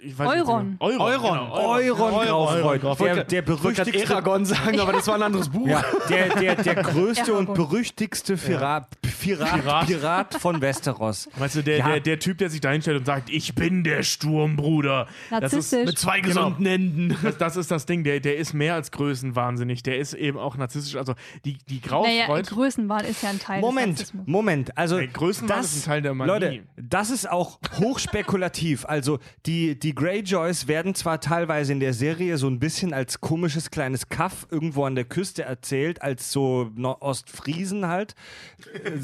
ich 0.02 0.18
weiß 0.18 0.28
Euron. 0.30 0.70
Nicht, 0.72 0.82
Euron. 0.82 1.00
Euron. 1.00 2.22
Genau, 2.22 2.48
Euron 2.48 2.80
Graufreud. 2.80 2.82
Graufreud. 2.82 3.16
Der, 3.16 3.24
der 3.26 3.44
Ich 3.44 3.48
wollte 3.50 3.62
gerade 3.76 3.92
berüchtigste 3.92 4.14
Eragon 4.14 4.46
sagen, 4.46 4.80
aber 4.80 4.94
das 4.94 5.08
war 5.08 5.16
ein 5.16 5.22
anderes 5.24 5.50
Buch. 5.50 5.68
Ja, 5.68 5.84
der, 6.10 6.30
der, 6.36 6.56
der 6.56 6.76
größte 6.84 7.34
und 7.36 7.54
berüchtigste 7.54 8.36
Pirat, 8.36 8.88
Pirat, 9.22 9.62
Pirat. 9.62 9.88
Pirat 9.88 10.34
von 10.36 10.62
Westeros. 10.62 11.30
Weißt 11.38 11.56
du, 11.56 11.64
der, 11.64 11.78
Ja. 11.78 11.88
der, 11.92 12.00
der 12.02 12.20
Typ, 12.20 12.38
der 12.40 12.50
sich 12.50 12.60
da 12.62 12.72
hinstellt 12.72 12.98
und 13.00 13.06
sagt, 13.06 13.30
ich 13.30 13.56
bin 13.56 13.84
der 13.84 14.04
Sturmbruder. 14.04 15.08
Das 15.30 15.54
ist, 15.54 15.72
Narzisstisch. 15.72 15.86
Mit 15.86 15.98
zwei 16.00 16.20
Genau. 16.22 16.36
gesunden 16.52 16.66
Händen. 16.66 17.18
das, 17.24 17.38
das 17.38 17.56
ist 17.58 17.72
das 17.72 17.86
Ding, 17.86 18.04
der, 18.04 18.20
der 18.20 18.38
ist 18.38 18.54
mehr 18.54 18.74
als 18.76 18.92
größenwahnsinnig. 18.92 19.84
Der 19.84 19.98
ist 20.00 20.14
eben 20.14 20.38
auch 20.38 20.58
narzisstisch. 20.58 20.96
Also 20.96 21.16
die, 21.46 21.58
die 21.70 21.82
Naja, 21.90 22.26
Graufreud. 22.26 22.48
Größenwahn 22.48 23.06
ist 23.06 23.24
ja 23.24 23.30
ein 23.30 23.40
Teil 23.40 23.62
des 23.62 23.66
Moment, 23.66 23.88
Narzissmus. 23.90 24.28
Moment. 24.28 24.78
Also 24.78 24.98
Ey, 24.98 25.08
Größenwahn 25.08 25.58
das, 25.58 25.74
ist 25.76 25.84
ein 25.84 25.86
Teil 25.86 26.02
der 26.02 26.14
Magie. 26.14 26.30
Leute, 26.32 26.64
das 26.78 27.10
ist 27.10 27.30
auch 27.30 27.60
hochspekulativ. 27.80 28.86
Also 28.86 29.20
die, 29.46 29.78
die 29.80 29.94
Greyjoys 29.96 30.68
werden 30.68 30.96
zwar 30.96 31.20
teilweise 31.22 31.72
in 31.74 31.80
der 31.80 31.94
Serie 31.94 32.38
so 32.38 32.48
ein 32.48 32.60
bisschen 32.60 32.94
als 32.94 33.22
komisches 33.22 33.72
kleines 33.72 34.10
Kaff 34.10 34.48
irgendwo 34.50 34.86
an 34.86 34.96
der 34.96 35.06
Küste 35.06 35.44
erzählt, 35.44 36.02
als 36.02 36.32
so 36.32 36.72
Ostfriesen 37.00 37.88
halt. 37.88 38.16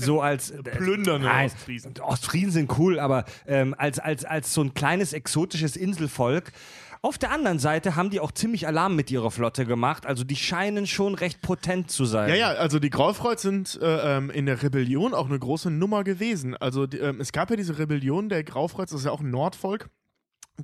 So 0.08 0.22
als 0.22 0.54
Plündernde 0.64 1.28
Nein, 1.28 1.48
Ostfriesen. 1.48 1.94
Ostfriesen 2.00 2.52
sind 2.52 2.80
cool, 2.80 2.98
aber 2.98 3.26
ähm, 3.46 3.76
als, 3.78 4.00
als, 4.00 4.24
als 4.24 4.54
so 4.54 4.62
ein 4.62 4.74
kleines 4.74 5.12
exotisches 5.12 5.76
Inselvolk. 5.76 6.54
Auf 7.02 7.18
der 7.18 7.30
anderen 7.32 7.60
Seite 7.60 7.98
haben 7.98 8.10
die 8.10 8.22
auch 8.22 8.32
ziemlich 8.32 8.68
Alarm 8.68 8.96
mit 8.96 9.12
ihrer 9.12 9.32
Flotte 9.32 9.66
gemacht. 9.66 10.06
Also 10.06 10.24
die 10.24 10.38
scheinen 10.38 10.88
schon 10.88 11.14
recht 11.14 11.42
potent 11.42 11.92
zu 11.92 12.06
sein. 12.06 12.30
Ja, 12.30 12.36
ja, 12.36 12.48
also 12.54 12.80
die 12.80 12.90
Graufreud 12.90 13.38
sind 13.38 13.78
äh, 13.82 14.18
ähm, 14.18 14.30
in 14.30 14.46
der 14.46 14.64
Rebellion 14.64 15.14
auch 15.14 15.28
eine 15.28 15.38
große 15.38 15.70
Nummer 15.72 16.06
gewesen. 16.06 16.56
Also 16.56 16.88
die, 16.88 17.00
ähm, 17.00 17.20
es 17.20 17.34
gab 17.34 17.50
ja 17.50 17.58
diese 17.58 17.78
Rebellion 17.78 18.30
der 18.30 18.46
Graufreuds, 18.46 18.92
das 18.92 19.02
ist 19.02 19.06
ja 19.08 19.12
auch 19.12 19.20
ein 19.20 19.30
Nordvolk, 19.30 19.90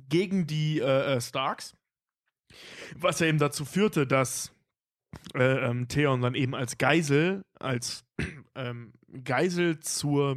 gegen 0.08 0.46
die 0.46 0.80
äh, 0.80 1.16
äh, 1.16 1.20
Starks. 1.20 1.74
Was 2.96 3.20
ja 3.20 3.26
eben 3.26 3.38
dazu 3.38 3.66
führte, 3.66 4.06
dass 4.06 4.52
äh, 5.34 5.68
ähm, 5.68 5.86
Theon 5.88 6.22
dann 6.22 6.34
eben 6.34 6.54
als 6.54 6.78
Geisel, 6.78 7.42
als 7.60 8.04
ähm, 8.54 8.94
Geisel 9.22 9.78
zur, 9.80 10.36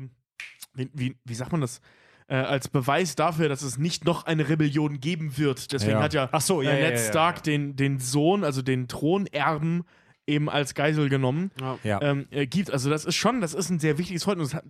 wie, 0.76 1.18
wie, 1.24 1.34
sagt 1.34 1.52
man 1.52 1.62
das? 1.62 1.82
Äh, 2.28 2.36
als 2.36 2.68
Beweis 2.68 3.16
dafür, 3.16 3.48
dass 3.48 3.62
es 3.62 3.78
nicht 3.78 4.06
noch 4.06 4.26
eine 4.26 4.50
Rebellion 4.50 5.00
geben 5.00 5.38
wird. 5.38 5.72
Deswegen 5.72 5.94
Ja. 5.94 6.04
hat 6.04 6.14
ja, 6.14 6.30
Ach 6.32 6.42
so, 6.42 6.62
ja, 6.62 6.72
äh, 6.72 6.84
ja, 6.84 6.90
Ned. 6.90 7.00
Stark 7.00 7.44
Den, 7.44 7.76
den 7.76 8.00
Sohn, 8.00 8.44
also 8.44 8.62
den 8.62 8.88
Thronerben, 8.88 9.84
eben 10.28 10.50
als 10.50 10.76
Geisel 10.76 11.08
genommen 11.10 11.52
Ja. 11.84 12.00
ähm, 12.02 12.28
äh, 12.32 12.46
gibt. 12.46 12.70
Also 12.72 12.90
das 12.90 13.06
ist 13.06 13.16
schon, 13.16 13.40
das 13.42 13.54
ist 13.54 13.70
ein 13.70 13.80
sehr 13.80 13.98
wichtiges 13.98 14.26
Volk. 14.26 14.38
Und 14.38 14.44
es 14.46 14.54
hat, 14.54 14.66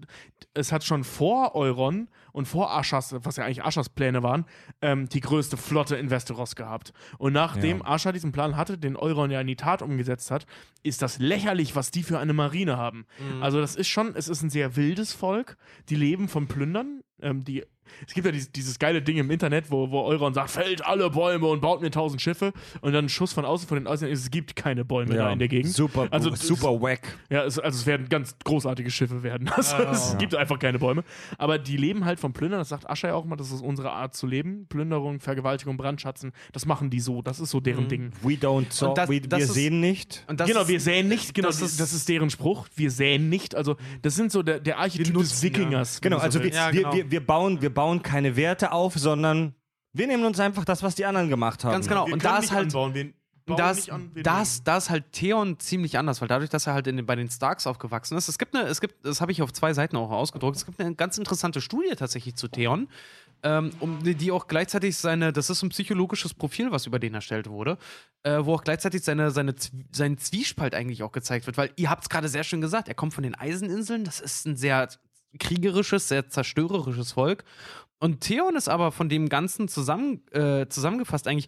es 0.53 0.71
hat 0.71 0.83
schon 0.83 1.03
vor 1.03 1.55
Euron 1.55 2.07
und 2.31 2.47
vor 2.47 2.71
Aschas, 2.77 3.15
was 3.23 3.37
ja 3.37 3.43
eigentlich 3.45 3.63
Aschas 3.63 3.89
Pläne 3.89 4.21
waren, 4.21 4.45
ähm, 4.83 5.09
die 5.09 5.19
größte 5.19 5.57
Flotte 5.57 5.95
in 5.95 6.11
Westeros 6.11 6.55
gehabt. 6.55 6.93
Und 7.17 7.33
nachdem 7.33 7.79
Ja. 7.79 7.85
Ascha 7.85 8.11
diesen 8.11 8.31
Plan 8.31 8.55
hatte, 8.55 8.77
den 8.77 8.95
Euron 8.95 9.31
ja 9.31 9.41
in 9.41 9.47
die 9.47 9.55
Tat 9.55 9.81
umgesetzt 9.81 10.29
hat, 10.29 10.45
ist 10.83 11.01
das 11.01 11.17
lächerlich, 11.17 11.75
was 11.75 11.89
die 11.89 12.03
für 12.03 12.19
eine 12.19 12.33
Marine 12.33 12.77
haben. 12.77 13.05
Also 13.41 13.59
das 13.59 13.75
ist 13.75 13.87
schon, 13.87 14.15
es 14.15 14.27
ist 14.29 14.43
ein 14.43 14.51
sehr 14.51 14.75
wildes 14.75 15.11
Volk. 15.13 15.57
Die 15.89 15.95
leben 15.95 16.27
von 16.29 16.47
Plündern. 16.47 17.01
Ähm, 17.19 17.43
die 17.43 17.65
es 18.07 18.13
gibt 18.13 18.25
ja 18.25 18.31
dieses, 18.31 18.51
dieses 18.51 18.79
geile 18.79 19.01
Ding 19.01 19.17
im 19.17 19.29
Internet, 19.31 19.71
wo, 19.71 19.89
wo 19.91 20.01
Euron 20.01 20.33
sagt, 20.33 20.49
fällt 20.51 20.85
alle 20.85 21.09
Bäume 21.09 21.47
und 21.47 21.61
baut 21.61 21.81
mir 21.81 21.91
tausend 21.91 22.21
Schiffe 22.21 22.53
und 22.81 22.93
dann 22.93 23.05
ein 23.05 23.09
Schuss 23.09 23.33
von 23.33 23.45
außen 23.45 23.67
von 23.67 23.77
den 23.77 23.87
Außen, 23.87 24.07
es 24.07 24.29
gibt 24.31 24.55
keine 24.55 24.85
Bäume 24.85 25.15
da 25.15 25.31
in 25.31 25.39
der 25.39 25.47
Gegend. 25.47 25.71
Super, 25.73 26.07
Also, 26.11 26.33
super 26.35 26.81
wack. 26.81 27.17
Ja, 27.29 27.43
es, 27.43 27.57
also 27.59 27.77
es 27.79 27.85
werden 27.85 28.07
ganz 28.09 28.35
großartige 28.43 28.91
Schiffe 28.91 29.23
werden. 29.23 29.49
Also, 29.57 29.75
es 29.91 30.17
gibt 30.17 30.33
einfach 30.35 30.59
keine 30.59 30.79
Bäume. 30.79 31.03
Aber 31.37 31.57
die 31.59 31.77
leben 31.77 32.05
halt 32.05 32.19
vom 32.19 32.33
Plündern. 32.33 32.59
Das 32.59 32.69
sagt 32.69 32.89
Ascha 32.89 33.07
ja 33.09 33.13
auch 33.15 33.25
immer, 33.25 33.35
das 33.35 33.51
ist 33.51 33.61
unsere 33.61 33.91
Art 33.91 34.15
zu 34.15 34.27
leben. 34.27 34.65
Plünderung, 34.69 35.19
Vergewaltigung, 35.19 35.77
Brandschatzen. 35.77 36.31
Das 36.53 36.65
machen 36.65 36.89
die 36.89 36.99
so. 36.99 37.21
Das 37.21 37.39
ist 37.39 37.49
so 37.51 37.59
deren 37.59 37.87
Ding. 37.87 38.11
We 38.21 38.33
don't 38.33 38.65
so, 38.69 38.93
das- 38.93 39.09
we, 39.09 39.19
das 39.21 39.39
wir 39.39 39.45
ist- 39.45 39.53
sehen 39.53 39.79
nicht. 39.79 40.23
Und 40.27 40.39
das 40.39 40.47
genau, 40.47 40.61
ist, 40.61 40.67
wir 40.67 40.79
säen 40.79 41.07
nicht. 41.07 41.33
Genau, 41.33 41.47
das 41.47 41.59
das 41.59 41.71
ist- 41.71 41.79
das 41.79 41.93
ist 41.93 42.07
deren 42.09 42.29
Spruch. 42.29 42.67
Wir 42.75 42.91
säen 42.91 43.29
nicht. 43.29 43.55
Also, 43.55 43.75
das 44.01 44.15
sind 44.15 44.31
so 44.31 44.43
der, 44.43 44.59
der 44.59 44.77
Archetyp 44.79 45.13
des 45.17 45.41
Wikingers. 45.43 46.01
Genau, 46.01 46.17
so 46.17 46.23
also 46.23 46.43
wir. 46.43 46.51
Ja, 46.51 46.71
wir, 46.71 46.81
genau. 46.81 46.93
wir, 46.93 47.11
wir, 47.11 47.25
bauen, 47.25 47.61
wir 47.61 47.69
bauen 47.77 48.01
keine 48.01 48.35
Werte 48.35 48.71
auf, 48.71 48.95
sondern 48.95 49.53
wir 49.93 50.07
nehmen 50.07 50.25
uns 50.25 50.39
einfach 50.39 50.65
das, 50.65 50.81
was 50.81 50.95
die 50.95 51.05
anderen 51.05 51.29
gemacht 51.29 51.63
haben. 51.63 51.73
Ganz 51.73 51.87
genau. 51.87 52.07
Wir 52.07 52.13
und 52.13 52.25
da 52.25 52.37
nicht 52.37 52.45
ist 52.45 52.51
halt. 52.51 52.65
anbauen. 52.65 52.93
Wir 52.95 53.13
bauen 53.45 53.57
Da 53.57 53.69
nicht 53.69 53.79
ist, 53.79 53.91
an, 53.91 54.11
wir 54.15 54.23
da, 54.23 54.41
ist, 54.41 54.67
da 54.67 54.77
ist 54.77 54.89
halt 54.89 55.11
Theon 55.11 55.59
ziemlich 55.59 55.95
anders, 55.97 56.19
weil 56.19 56.27
dadurch, 56.27 56.49
dass 56.49 56.65
er 56.65 56.73
halt 56.73 56.87
in 56.87 56.97
den, 56.97 57.05
bei 57.05 57.15
den 57.15 57.29
Starks 57.29 57.67
aufgewachsen 57.67 58.17
ist, 58.17 58.29
es 58.29 58.39
gibt 58.39 58.55
eine, 58.55 58.67
es 58.67 58.81
gibt, 58.81 59.05
das 59.05 59.21
habe 59.21 59.31
ich 59.31 59.43
auf 59.43 59.53
zwei 59.53 59.73
Seiten 59.73 59.95
auch 59.95 60.09
ausgedruckt, 60.09 60.57
es 60.57 60.65
gibt 60.65 60.81
eine 60.81 60.95
ganz 60.95 61.19
interessante 61.19 61.61
Studie 61.61 61.95
tatsächlich 61.95 62.35
zu 62.35 62.47
Theon, 62.47 62.89
ähm, 63.43 63.69
um 63.79 64.03
die, 64.03 64.31
auch 64.31 64.47
gleichzeitig 64.47 64.97
seine, 64.97 65.31
das 65.31 65.51
ist 65.51 65.61
ein 65.61 65.69
psychologisches 65.69 66.33
Profil, 66.33 66.71
was 66.71 66.87
über 66.87 66.97
den 66.97 67.13
erstellt 67.13 67.47
wurde, 67.47 67.77
äh, 68.23 68.39
wo 68.41 68.55
auch 68.55 68.63
gleichzeitig 68.63 69.03
seine, 69.03 69.29
seine, 69.29 69.53
sein 69.91 70.17
Zwiespalt 70.17 70.73
eigentlich 70.73 71.03
auch 71.03 71.11
gezeigt 71.11 71.45
wird, 71.45 71.57
weil 71.57 71.69
ihr 71.75 71.91
habt 71.91 72.03
es 72.03 72.09
gerade 72.09 72.27
sehr 72.27 72.43
schön 72.43 72.59
gesagt, 72.59 72.87
er 72.87 72.95
kommt 72.95 73.13
von 73.13 73.23
den 73.23 73.35
Eiseninseln, 73.35 74.03
das 74.03 74.19
ist 74.19 74.47
ein 74.47 74.57
sehr 74.57 74.89
kriegerisches, 75.37 76.07
sehr 76.07 76.29
zerstörerisches 76.29 77.13
Volk. 77.13 77.43
Und 77.99 78.21
Theon 78.21 78.55
ist 78.55 78.69
aber 78.69 78.91
von 78.91 79.09
dem 79.09 79.29
Ganzen 79.29 79.67
zusammen, 79.67 80.25
äh, 80.31 80.67
zusammengefasst 80.67 81.27
eigentlich, 81.27 81.47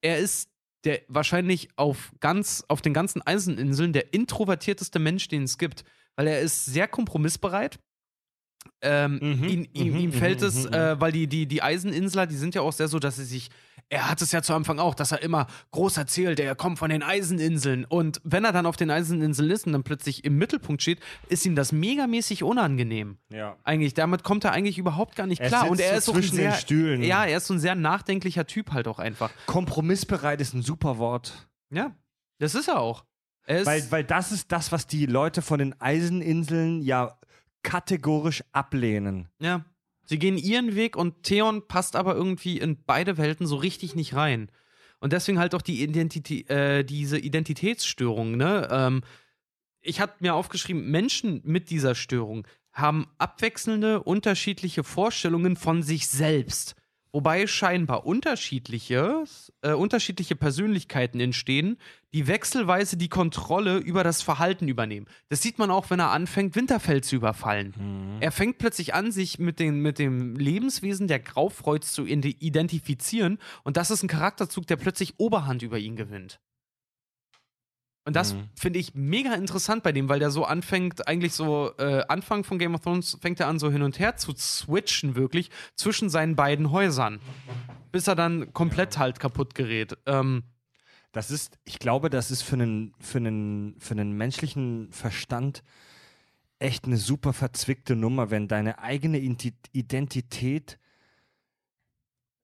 er 0.00 0.18
ist 0.18 0.50
der 0.84 1.00
wahrscheinlich 1.08 1.68
auf 1.76 2.12
ganz, 2.20 2.64
auf 2.68 2.82
den 2.82 2.94
ganzen 2.94 3.20
Eiseninseln 3.26 3.92
der 3.92 4.12
introvertierteste 4.14 4.98
Mensch, 4.98 5.28
den 5.28 5.42
es 5.42 5.58
gibt, 5.58 5.84
weil 6.16 6.28
er 6.28 6.40
ist 6.40 6.66
sehr 6.66 6.86
kompromissbereit. 6.86 7.78
Ähm, 8.80 9.18
Mhm, 9.20 9.44
ihn, 9.44 9.68
ihm, 9.72 9.92
mhm, 9.92 9.98
ihm 10.00 10.12
fällt 10.12 10.40
mhm, 10.40 10.46
es, 10.46 10.66
mhm, 10.68 10.72
äh, 10.74 11.00
weil 11.00 11.10
die, 11.12 11.26
die, 11.26 11.46
die 11.46 11.62
Eiseninsler, 11.62 12.26
die 12.26 12.36
sind 12.36 12.54
ja 12.54 12.60
auch 12.62 12.72
sehr 12.72 12.88
so, 12.88 12.98
dass 12.98 13.16
sie 13.16 13.24
sich, 13.24 13.50
er 13.88 14.08
hat 14.10 14.20
es 14.22 14.30
ja 14.32 14.42
zu 14.42 14.52
Anfang 14.54 14.78
auch, 14.78 14.94
dass 14.94 15.12
er 15.12 15.22
immer 15.22 15.46
groß 15.70 15.96
erzählt, 15.96 16.38
er 16.38 16.54
kommt 16.54 16.78
von 16.78 16.90
den 16.90 17.02
Eiseninseln. 17.02 17.84
Und 17.86 18.20
wenn 18.22 18.44
er 18.44 18.52
dann 18.52 18.66
auf 18.66 18.76
den 18.76 18.90
Eiseninseln 18.90 19.50
ist 19.50 19.66
und 19.66 19.72
dann 19.72 19.82
plötzlich 19.82 20.24
im 20.24 20.36
Mittelpunkt 20.36 20.82
steht, 20.82 21.00
ist 21.28 21.46
ihm 21.46 21.56
das 21.56 21.72
megamäßig 21.72 22.42
unangenehm. 22.44 23.16
Ja. 23.32 23.56
Eigentlich, 23.64 23.94
damit 23.94 24.22
kommt 24.24 24.44
er 24.44 24.52
eigentlich 24.52 24.78
überhaupt 24.78 25.16
gar 25.16 25.26
nicht 25.26 25.40
Er 25.40 25.48
klar. 25.48 25.60
sitzt 25.62 25.70
Und 25.72 25.80
er 25.80 25.96
ist 25.96 26.04
so 26.04 26.12
ein 26.12 26.18
zwischen 26.18 26.36
den 26.36 26.50
sehr, 26.50 26.60
Stühlen. 26.60 27.02
Ja, 27.02 27.24
er 27.24 27.38
ist 27.38 27.46
so 27.46 27.54
ein 27.54 27.60
sehr 27.60 27.74
nachdenklicher 27.74 28.46
Typ 28.46 28.72
halt 28.72 28.86
auch 28.86 28.98
einfach. 28.98 29.30
Kompromissbereit 29.46 30.40
ist 30.40 30.54
ein 30.54 30.62
super 30.62 30.98
Wort. 30.98 31.48
Ja, 31.70 31.96
das 32.38 32.54
ist 32.54 32.68
er 32.68 32.78
auch. 32.80 33.04
Er 33.46 33.60
ist, 33.60 33.66
Weil, 33.66 33.90
weil 33.90 34.04
das 34.04 34.30
ist 34.30 34.52
das, 34.52 34.70
was 34.72 34.86
die 34.86 35.06
Leute 35.06 35.40
von 35.40 35.58
den 35.58 35.80
Eiseninseln 35.80 36.82
ja 36.82 37.17
kategorisch 37.68 38.42
ablehnen. 38.52 39.28
ja. 39.40 39.64
Sie 40.04 40.18
gehen 40.18 40.38
ihren 40.38 40.74
Weg 40.74 40.96
und 40.96 41.22
Theon 41.22 41.68
passt 41.68 41.94
aber 41.94 42.14
irgendwie 42.14 42.56
in 42.56 42.82
beide 42.82 43.18
Welten 43.18 43.46
so 43.46 43.56
richtig 43.56 43.94
nicht 43.94 44.14
rein. 44.14 44.50
Und 45.00 45.12
deswegen 45.12 45.38
halt 45.38 45.54
auch 45.54 45.60
die 45.60 45.82
Identität, 45.82 46.48
äh, 46.48 46.82
diese 46.82 47.18
Identitätsstörung, 47.18 48.38
ne? 48.38 48.68
Ähm, 48.70 49.02
ich 49.82 50.00
hatte 50.00 50.14
mir 50.20 50.34
aufgeschrieben, 50.34 50.90
Menschen 50.90 51.42
mit 51.44 51.68
dieser 51.68 51.94
Störung 51.94 52.46
haben 52.72 53.06
abwechselnde, 53.18 54.02
unterschiedliche 54.02 54.82
Vorstellungen 54.82 55.56
von 55.56 55.82
sich 55.82 56.08
selbst. 56.08 56.74
Wobei 57.12 57.46
scheinbar 57.46 58.06
unterschiedliche, 58.06 59.24
äh, 59.60 59.72
unterschiedliche 59.72 60.36
Persönlichkeiten 60.36 61.20
entstehen, 61.20 61.76
die 62.14 62.26
wechselweise 62.26 62.96
die 62.96 63.08
Kontrolle 63.08 63.76
über 63.78 64.02
das 64.02 64.22
Verhalten 64.22 64.66
übernehmen. 64.68 65.06
Das 65.28 65.42
sieht 65.42 65.58
man 65.58 65.70
auch, 65.70 65.90
wenn 65.90 66.00
er 66.00 66.10
anfängt, 66.10 66.56
Winterfell 66.56 67.02
zu 67.02 67.16
überfallen. 67.16 68.18
Er 68.20 68.32
fängt 68.32 68.58
plötzlich 68.58 68.94
an, 68.94 69.12
sich 69.12 69.38
mit, 69.38 69.58
den, 69.60 69.80
mit 69.80 69.98
dem 69.98 70.34
Lebenswesen 70.36 71.06
der 71.06 71.18
Graufreuz 71.20 71.92
zu 71.92 72.04
ide- 72.06 72.36
identifizieren 72.38 73.38
und 73.62 73.76
das 73.76 73.90
ist 73.90 74.02
ein 74.02 74.08
Charakterzug, 74.08 74.66
der 74.66 74.76
plötzlich 74.76 75.14
Oberhand 75.18 75.62
über 75.62 75.78
ihn 75.78 75.96
gewinnt. 75.96 76.40
Und 78.06 78.16
das 78.16 78.32
Mhm. 78.32 78.48
finde 78.58 78.78
ich 78.78 78.94
mega 78.94 79.34
interessant 79.34 79.82
bei 79.82 79.92
dem, 79.92 80.08
weil 80.08 80.18
der 80.18 80.30
so 80.30 80.44
anfängt, 80.46 81.06
eigentlich 81.06 81.34
so, 81.34 81.72
äh, 81.76 82.04
Anfang 82.08 82.42
von 82.42 82.58
Game 82.58 82.74
of 82.74 82.80
Thrones 82.80 83.18
fängt 83.20 83.38
er 83.38 83.48
an, 83.48 83.58
so 83.58 83.70
hin 83.70 83.82
und 83.82 83.98
her 83.98 84.16
zu 84.16 84.32
switchen, 84.34 85.14
wirklich, 85.14 85.50
zwischen 85.74 86.08
seinen 86.08 86.34
beiden 86.34 86.70
Häusern. 86.70 87.20
Bis 87.92 88.06
er 88.06 88.14
dann 88.14 88.54
komplett 88.54 88.96
halt 88.96 89.20
kaputt 89.20 89.54
gerät. 89.54 89.98
Ähm, 90.06 90.44
Das 91.12 91.30
ist, 91.30 91.58
ich 91.64 91.78
glaube, 91.78 92.10
das 92.10 92.30
ist 92.30 92.42
für 92.42 92.54
einen, 92.54 92.94
für 93.00 93.18
einen, 93.18 93.76
für 93.78 93.92
einen 93.92 94.12
menschlichen 94.12 94.92
Verstand 94.92 95.62
echt 96.58 96.84
eine 96.84 96.96
super 96.96 97.32
verzwickte 97.32 97.96
Nummer, 97.96 98.30
wenn 98.30 98.48
deine 98.48 98.80
eigene 98.80 99.18
Identität, 99.18 100.78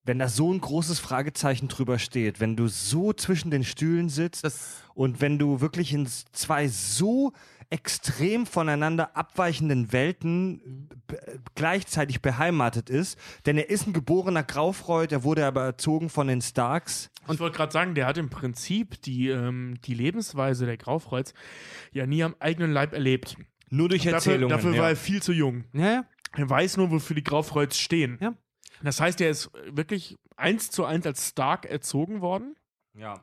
wenn 0.05 0.19
da 0.19 0.28
so 0.28 0.53
ein 0.53 0.61
großes 0.61 0.99
Fragezeichen 0.99 1.69
drüber 1.69 1.99
steht, 1.99 2.41
wenn 2.41 2.57
du 2.57 2.69
so 2.69 3.12
zwischen 3.12 3.51
den 3.51 3.65
Stühlen 3.65 4.09
sitzt 4.09 4.45
das, 4.45 4.82
und 4.95 5.20
wenn 5.20 5.39
du 5.39 5.61
wirklich 5.61 5.93
in 5.93 6.07
zwei 6.32 6.69
so 6.69 7.32
extrem 7.70 8.47
voneinander 8.47 9.16
abweichenden 9.16 9.93
Welten 9.93 10.89
gleichzeitig 11.55 12.23
beheimatet 12.23 12.91
ist, 12.91 13.19
denn 13.47 13.59
er 13.59 13.70
ist 13.70 13.86
ein 13.86 13.93
geborener 13.93 14.43
Graufreud, 14.43 15.12
er 15.12 15.24
wurde 15.24 15.47
aber 15.47 15.65
erzogen 15.65 16.09
von 16.09 16.27
den 16.27 16.41
Starks. 16.41 17.11
Ich 17.31 17.41
wollte 17.41 17.57
gerade 17.57 17.73
sagen, 17.73 17.95
der 17.95 18.07
hat 18.07 18.19
im 18.19 18.31
Prinzip 18.31 19.01
die, 19.03 19.28
ähm, 19.28 19.77
die 19.85 19.95
Lebensweise 19.95 20.66
der 20.66 20.77
Graufreuz 20.77 21.35
ja 21.93 22.07
nie 22.07 22.23
am 22.23 22.35
eigenen 22.39 22.73
Leib 22.73 22.93
erlebt. 22.93 23.36
Nur 23.70 23.89
durch 23.89 24.03
Dafür, 24.03 24.15
Erzählungen. 24.15 24.49
dafür 24.51 24.74
ja. 24.74 24.82
war 24.82 24.89
er 24.91 24.97
viel 24.97 25.23
zu 25.23 25.32
jung. 25.32 25.65
ja, 25.73 25.93
ja. 25.93 26.05
Er 26.36 26.51
weiß 26.51 26.78
nur, 26.78 26.91
wofür 26.91 27.15
die 27.15 27.23
Graufreuz 27.23 27.77
stehen. 27.77 28.19
Ja. 28.20 28.35
Das 28.82 29.01
heißt, 29.01 29.20
er 29.20 29.31
ist 29.31 29.51
wirklich 29.70 30.16
eins 30.36 30.70
zu 30.70 30.85
eins 30.85 31.07
als 31.07 31.28
Stark 31.28 31.65
erzogen 31.65 32.20
worden, 32.20 32.57
ja. 32.95 33.20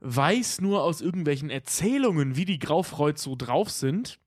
Weiß 0.00 0.60
nur 0.60 0.82
aus 0.82 1.00
irgendwelchen 1.00 1.50
Erzählungen, 1.50 2.36
wie 2.36 2.44
die 2.44 2.58
Graufreuz 2.58 3.22
so 3.22 3.34
drauf 3.36 3.70
sind. 3.70 4.18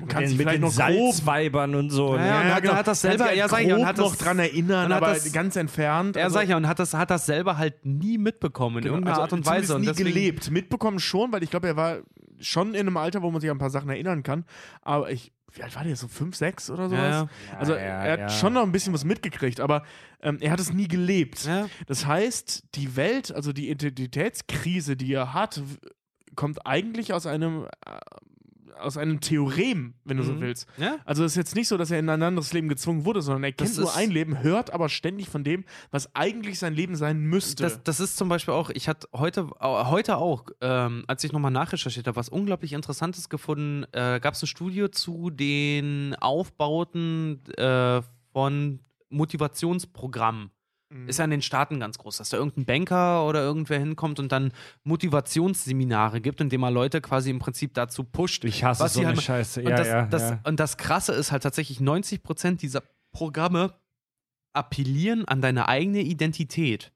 Und 0.00 0.08
kann 0.08 0.22
Mit 0.22 0.30
sich 0.30 0.38
den, 0.38 0.42
vielleicht 0.48 0.60
mit 0.62 0.72
den 0.72 0.76
noch 0.78 1.10
Salzweibern 1.12 1.74
und 1.74 1.90
so. 1.90 2.16
Ja, 2.16 2.22
ne? 2.22 2.26
ja, 2.28 2.40
und 2.40 2.50
hat- 2.68 2.74
hat 2.76 2.86
das 2.88 3.02
selber- 3.02 3.18
kann 3.24 3.28
sich 3.28 3.38
ja, 3.38 3.48
sag 3.48 3.60
ich, 3.62 3.72
und 3.72 3.86
hat 3.86 3.98
noch 3.98 4.10
das- 4.10 4.18
dran 4.18 4.38
erinnern, 4.38 4.90
aber 4.90 5.08
das- 5.08 5.32
ganz 5.32 5.54
entfernt. 5.54 6.16
Er 6.16 6.24
also- 6.24 6.34
sag 6.34 6.44
ich 6.44 6.48
ja, 6.50 6.56
und 6.56 6.66
hat 6.66 6.78
das, 6.78 6.94
hat 6.94 7.10
das 7.10 7.26
selber 7.26 7.58
halt 7.58 7.84
nie 7.84 8.16
mitbekommen 8.18 8.78
in 8.78 8.82
Genau, 8.84 8.94
irgendeiner 8.94 9.16
also 9.16 9.22
Art 9.22 9.32
und 9.34 9.46
Weise. 9.46 9.74
Und 9.76 9.82
nie 9.82 9.88
deswegen, 9.88 10.08
gelebt. 10.08 10.50
Mitbekommen 10.50 10.98
schon, 10.98 11.30
weil 11.30 11.42
ich 11.42 11.50
glaube, 11.50 11.68
er 11.68 11.76
war 11.76 11.98
schon 12.40 12.74
in 12.74 12.80
einem 12.80 12.96
Alter, 12.96 13.22
wo 13.22 13.30
man 13.30 13.40
sich 13.40 13.50
an 13.50 13.56
ein 13.56 13.60
paar 13.60 13.70
Sachen 13.70 13.90
erinnern 13.90 14.22
kann. 14.24 14.44
Aber 14.80 15.10
ich, 15.12 15.30
wie 15.52 15.62
alt 15.62 15.74
war 15.76 15.84
der? 15.84 15.96
So 15.96 16.08
fünf, 16.08 16.36
sechs 16.36 16.70
oder 16.70 16.88
sowas? 16.88 17.00
Ja, 17.02 17.28
ja. 17.52 17.58
Also 17.58 17.72
Ja, 17.74 17.78
er 17.78 18.12
hat 18.12 18.20
ja. 18.20 18.28
schon 18.28 18.52
noch 18.54 18.62
ein 18.62 18.72
bisschen 18.72 18.92
was 18.92 19.04
mitgekriegt, 19.04 19.60
aber 19.60 19.84
ähm, 20.22 20.38
er 20.40 20.50
hat 20.50 20.60
es 20.60 20.72
nie 20.72 20.88
gelebt. 20.88 21.44
Ja. 21.44 21.68
Das 21.86 22.06
heißt, 22.06 22.64
die 22.74 22.96
Welt, 22.96 23.32
also 23.34 23.52
die 23.52 23.70
Identitätskrise, 23.70 24.96
die 24.96 25.12
er 25.12 25.34
hat, 25.34 25.62
kommt 26.36 26.66
eigentlich 26.66 27.12
aus 27.12 27.26
einem 27.26 27.66
äh, 27.86 27.98
aus 28.78 28.96
einem 28.96 29.20
Theorem, 29.20 29.94
wenn 30.04 30.16
du 30.16 30.22
so 30.22 30.32
Mhm. 30.32 30.40
willst. 30.40 30.66
Ja? 30.78 30.96
Also 31.04 31.24
es 31.24 31.32
ist 31.32 31.36
jetzt 31.36 31.54
nicht 31.54 31.68
so, 31.68 31.76
dass 31.76 31.90
er 31.90 31.98
in 31.98 32.08
ein 32.08 32.22
anderes 32.22 32.52
Leben 32.52 32.68
gezwungen 32.68 33.04
wurde, 33.04 33.22
sondern 33.22 33.44
er 33.44 33.52
kennt 33.52 33.76
nur 33.78 33.94
ein 33.94 34.10
Leben, 34.10 34.42
hört 34.42 34.72
aber 34.72 34.88
ständig 34.88 35.28
von 35.28 35.44
dem, 35.44 35.64
was 35.90 36.14
eigentlich 36.14 36.58
sein 36.58 36.74
Leben 36.74 36.96
sein 36.96 37.20
müsste. 37.20 37.62
Das, 37.64 37.82
das 37.82 38.00
ist 38.00 38.16
zum 38.16 38.28
Beispiel 38.28 38.54
auch, 38.54 38.70
ich 38.70 38.88
hatte 38.88 39.08
heute, 39.12 39.48
heute 39.60 40.16
auch, 40.16 40.46
ähm, 40.60 41.04
als 41.06 41.22
ich 41.24 41.32
nochmal 41.32 41.50
nachrecherchiert 41.50 42.06
habe, 42.06 42.16
was 42.16 42.28
unglaublich 42.28 42.72
Interessantes 42.72 43.28
gefunden, 43.28 43.84
äh, 43.92 44.20
gab 44.20 44.34
es 44.34 44.42
ein 44.42 44.46
Studio 44.46 44.88
zu 44.88 45.30
den 45.30 46.14
Aufbauten 46.20 47.40
äh, 47.56 48.02
von 48.32 48.80
Motivationsprogrammen. 49.10 50.50
Mhm. 50.92 51.08
Ist 51.08 51.18
ja 51.18 51.24
in 51.24 51.30
den 51.30 51.42
Staaten 51.42 51.80
ganz 51.80 51.96
groß, 51.98 52.18
dass 52.18 52.28
da 52.28 52.36
irgendein 52.36 52.66
Banker 52.66 53.26
oder 53.26 53.40
irgendwer 53.40 53.78
hinkommt 53.78 54.20
und 54.20 54.30
dann 54.30 54.52
Motivationsseminare 54.84 56.20
gibt, 56.20 56.40
indem 56.40 56.62
er 56.62 56.70
Leute 56.70 57.00
quasi 57.00 57.30
im 57.30 57.38
Prinzip 57.38 57.74
dazu 57.74 58.04
pusht. 58.04 58.44
Ich 58.44 58.62
hasse 58.62 58.84
was 58.84 58.94
so 58.94 59.00
sie 59.00 59.06
eine 59.06 59.14
halt- 59.16 59.24
Scheiße. 59.24 59.60
Und, 59.60 59.68
ja, 59.68 59.76
das, 59.76 59.86
ja, 59.86 60.06
das, 60.06 60.22
ja. 60.22 60.40
und 60.44 60.60
das 60.60 60.76
Krasse 60.76 61.12
ist 61.12 61.32
halt 61.32 61.42
tatsächlich, 61.42 61.78
90% 61.80 62.56
dieser 62.56 62.82
Programme 63.12 63.74
appellieren 64.52 65.26
an 65.26 65.40
deine 65.40 65.68
eigene 65.68 66.00
Identität. 66.00 66.92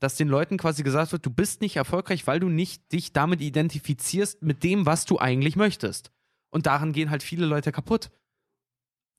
Dass 0.00 0.16
den 0.16 0.28
Leuten 0.28 0.56
quasi 0.56 0.82
gesagt 0.82 1.12
wird, 1.12 1.26
du 1.26 1.30
bist 1.30 1.60
nicht 1.60 1.76
erfolgreich, 1.76 2.26
weil 2.26 2.40
du 2.40 2.48
nicht 2.48 2.92
dich 2.92 3.12
damit 3.12 3.40
identifizierst 3.40 4.42
mit 4.42 4.64
dem, 4.64 4.86
was 4.86 5.04
du 5.04 5.18
eigentlich 5.18 5.56
möchtest. 5.56 6.10
Und 6.50 6.66
daran 6.66 6.92
gehen 6.92 7.10
halt 7.10 7.22
viele 7.22 7.46
Leute 7.46 7.70
kaputt. 7.70 8.10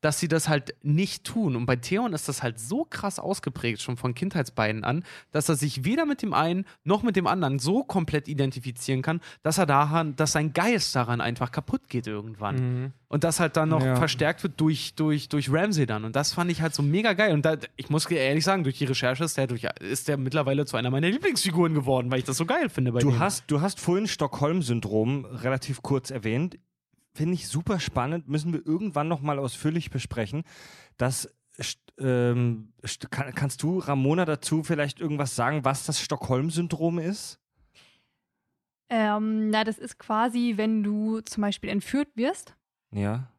Dass 0.02 0.20
sie 0.20 0.28
das 0.28 0.50
halt 0.50 0.74
nicht 0.82 1.24
tun. 1.24 1.56
Und 1.56 1.66
bei 1.68 1.76
Theon 1.76 2.14
ist 2.14 2.28
das 2.28 2.42
halt 2.44 2.60
so 2.60 2.86
krass 2.86 3.20
ausgeprägt, 3.20 3.82
schon 3.82 3.98
von 3.98 4.14
Kindheitsbeinen 4.16 4.84
an, 4.84 5.04
dass 5.32 5.48
er 5.48 5.56
sich 5.56 5.86
weder 5.86 6.06
mit 6.06 6.22
dem 6.22 6.34
einen 6.34 6.66
noch 6.84 7.04
mit 7.04 7.16
dem 7.16 7.28
anderen 7.28 7.60
so 7.60 7.84
komplett 7.84 8.28
identifizieren 8.28 9.02
kann, 9.04 9.22
dass 9.44 9.58
er 9.60 9.66
daran, 9.68 10.16
dass 10.16 10.32
sein 10.32 10.54
Geist 10.54 10.96
daran 10.96 11.22
einfach 11.22 11.52
kaputt 11.52 11.88
geht 11.88 12.08
irgendwann. 12.08 12.56
Mhm. 12.56 12.92
Und 13.08 13.24
das 13.26 13.40
halt 13.40 13.58
dann 13.58 13.70
noch 13.70 13.84
Ja. 13.84 13.96
verstärkt 13.98 14.42
wird 14.44 14.60
durch, 14.60 14.96
durch, 14.96 15.28
durch 15.30 15.52
Ramsey 15.52 15.86
dann. 15.86 16.06
Und 16.06 16.16
das 16.16 16.34
fand 16.34 16.50
ich 16.50 16.62
halt 16.62 16.74
so 16.74 16.82
mega 16.82 17.12
geil. 17.14 17.34
Und 17.34 17.44
da, 17.46 17.58
ich 17.76 17.90
muss 17.90 18.10
ehrlich 18.10 18.44
sagen, 18.46 18.64
durch 18.64 18.78
die 18.78 18.86
Recherche 18.86 19.24
ist 19.26 19.38
der, 19.38 19.48
durch, 19.48 19.68
ist 19.82 20.08
der 20.08 20.18
mittlerweile 20.18 20.66
zu 20.66 20.78
einer 20.78 20.90
meiner 20.90 21.10
Lieblingsfiguren 21.10 21.74
geworden, 21.74 22.10
weil 22.10 22.20
ich 22.20 22.26
das 22.26 22.38
so 22.38 22.46
geil 22.46 22.70
finde 22.70 22.92
bei 22.94 23.00
Du 23.00 23.12
dem. 23.12 23.20
hast, 23.20 23.44
du 23.48 23.62
hast 23.62 23.80
vorhin 23.80 24.08
Stockholm-Syndrom 24.08 25.26
relativ 25.26 25.82
kurz 25.82 26.10
erwähnt. 26.10 26.58
Finde 27.14 27.34
ich 27.34 27.48
super 27.48 27.80
spannend, 27.80 28.28
müssen 28.30 28.54
wir 28.54 28.66
irgendwann 28.66 29.08
nochmal 29.08 29.38
ausführlich 29.40 29.90
besprechen. 29.90 30.44
Das 30.98 31.34
ähm, 32.00 32.74
kann, 33.10 33.34
kannst 33.36 33.62
du, 33.64 33.80
Ramona, 33.80 34.26
dazu 34.26 34.64
vielleicht 34.64 35.00
irgendwas 35.02 35.36
sagen, 35.36 35.66
was 35.66 35.86
das 35.86 36.00
Stockholm-Syndrom 36.02 37.00
ist? 37.00 37.40
Ähm, 38.90 39.50
na, 39.50 39.64
das 39.64 39.78
ist 39.78 39.98
quasi, 40.00 40.54
wenn 40.58 40.84
du 40.84 41.22
zum 41.22 41.42
Beispiel 41.42 41.70
entführt 41.70 42.10
wirst 42.16 42.56
Ja. 42.92 43.32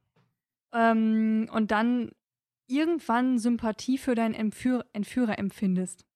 ähm, 0.73 1.49
und 1.53 1.71
dann 1.71 2.11
irgendwann 2.69 3.39
Sympathie 3.39 3.99
für 3.99 4.15
deinen 4.15 4.35
Entführ 4.35 4.87
Entführer 4.93 5.39
empfindest. 5.39 6.07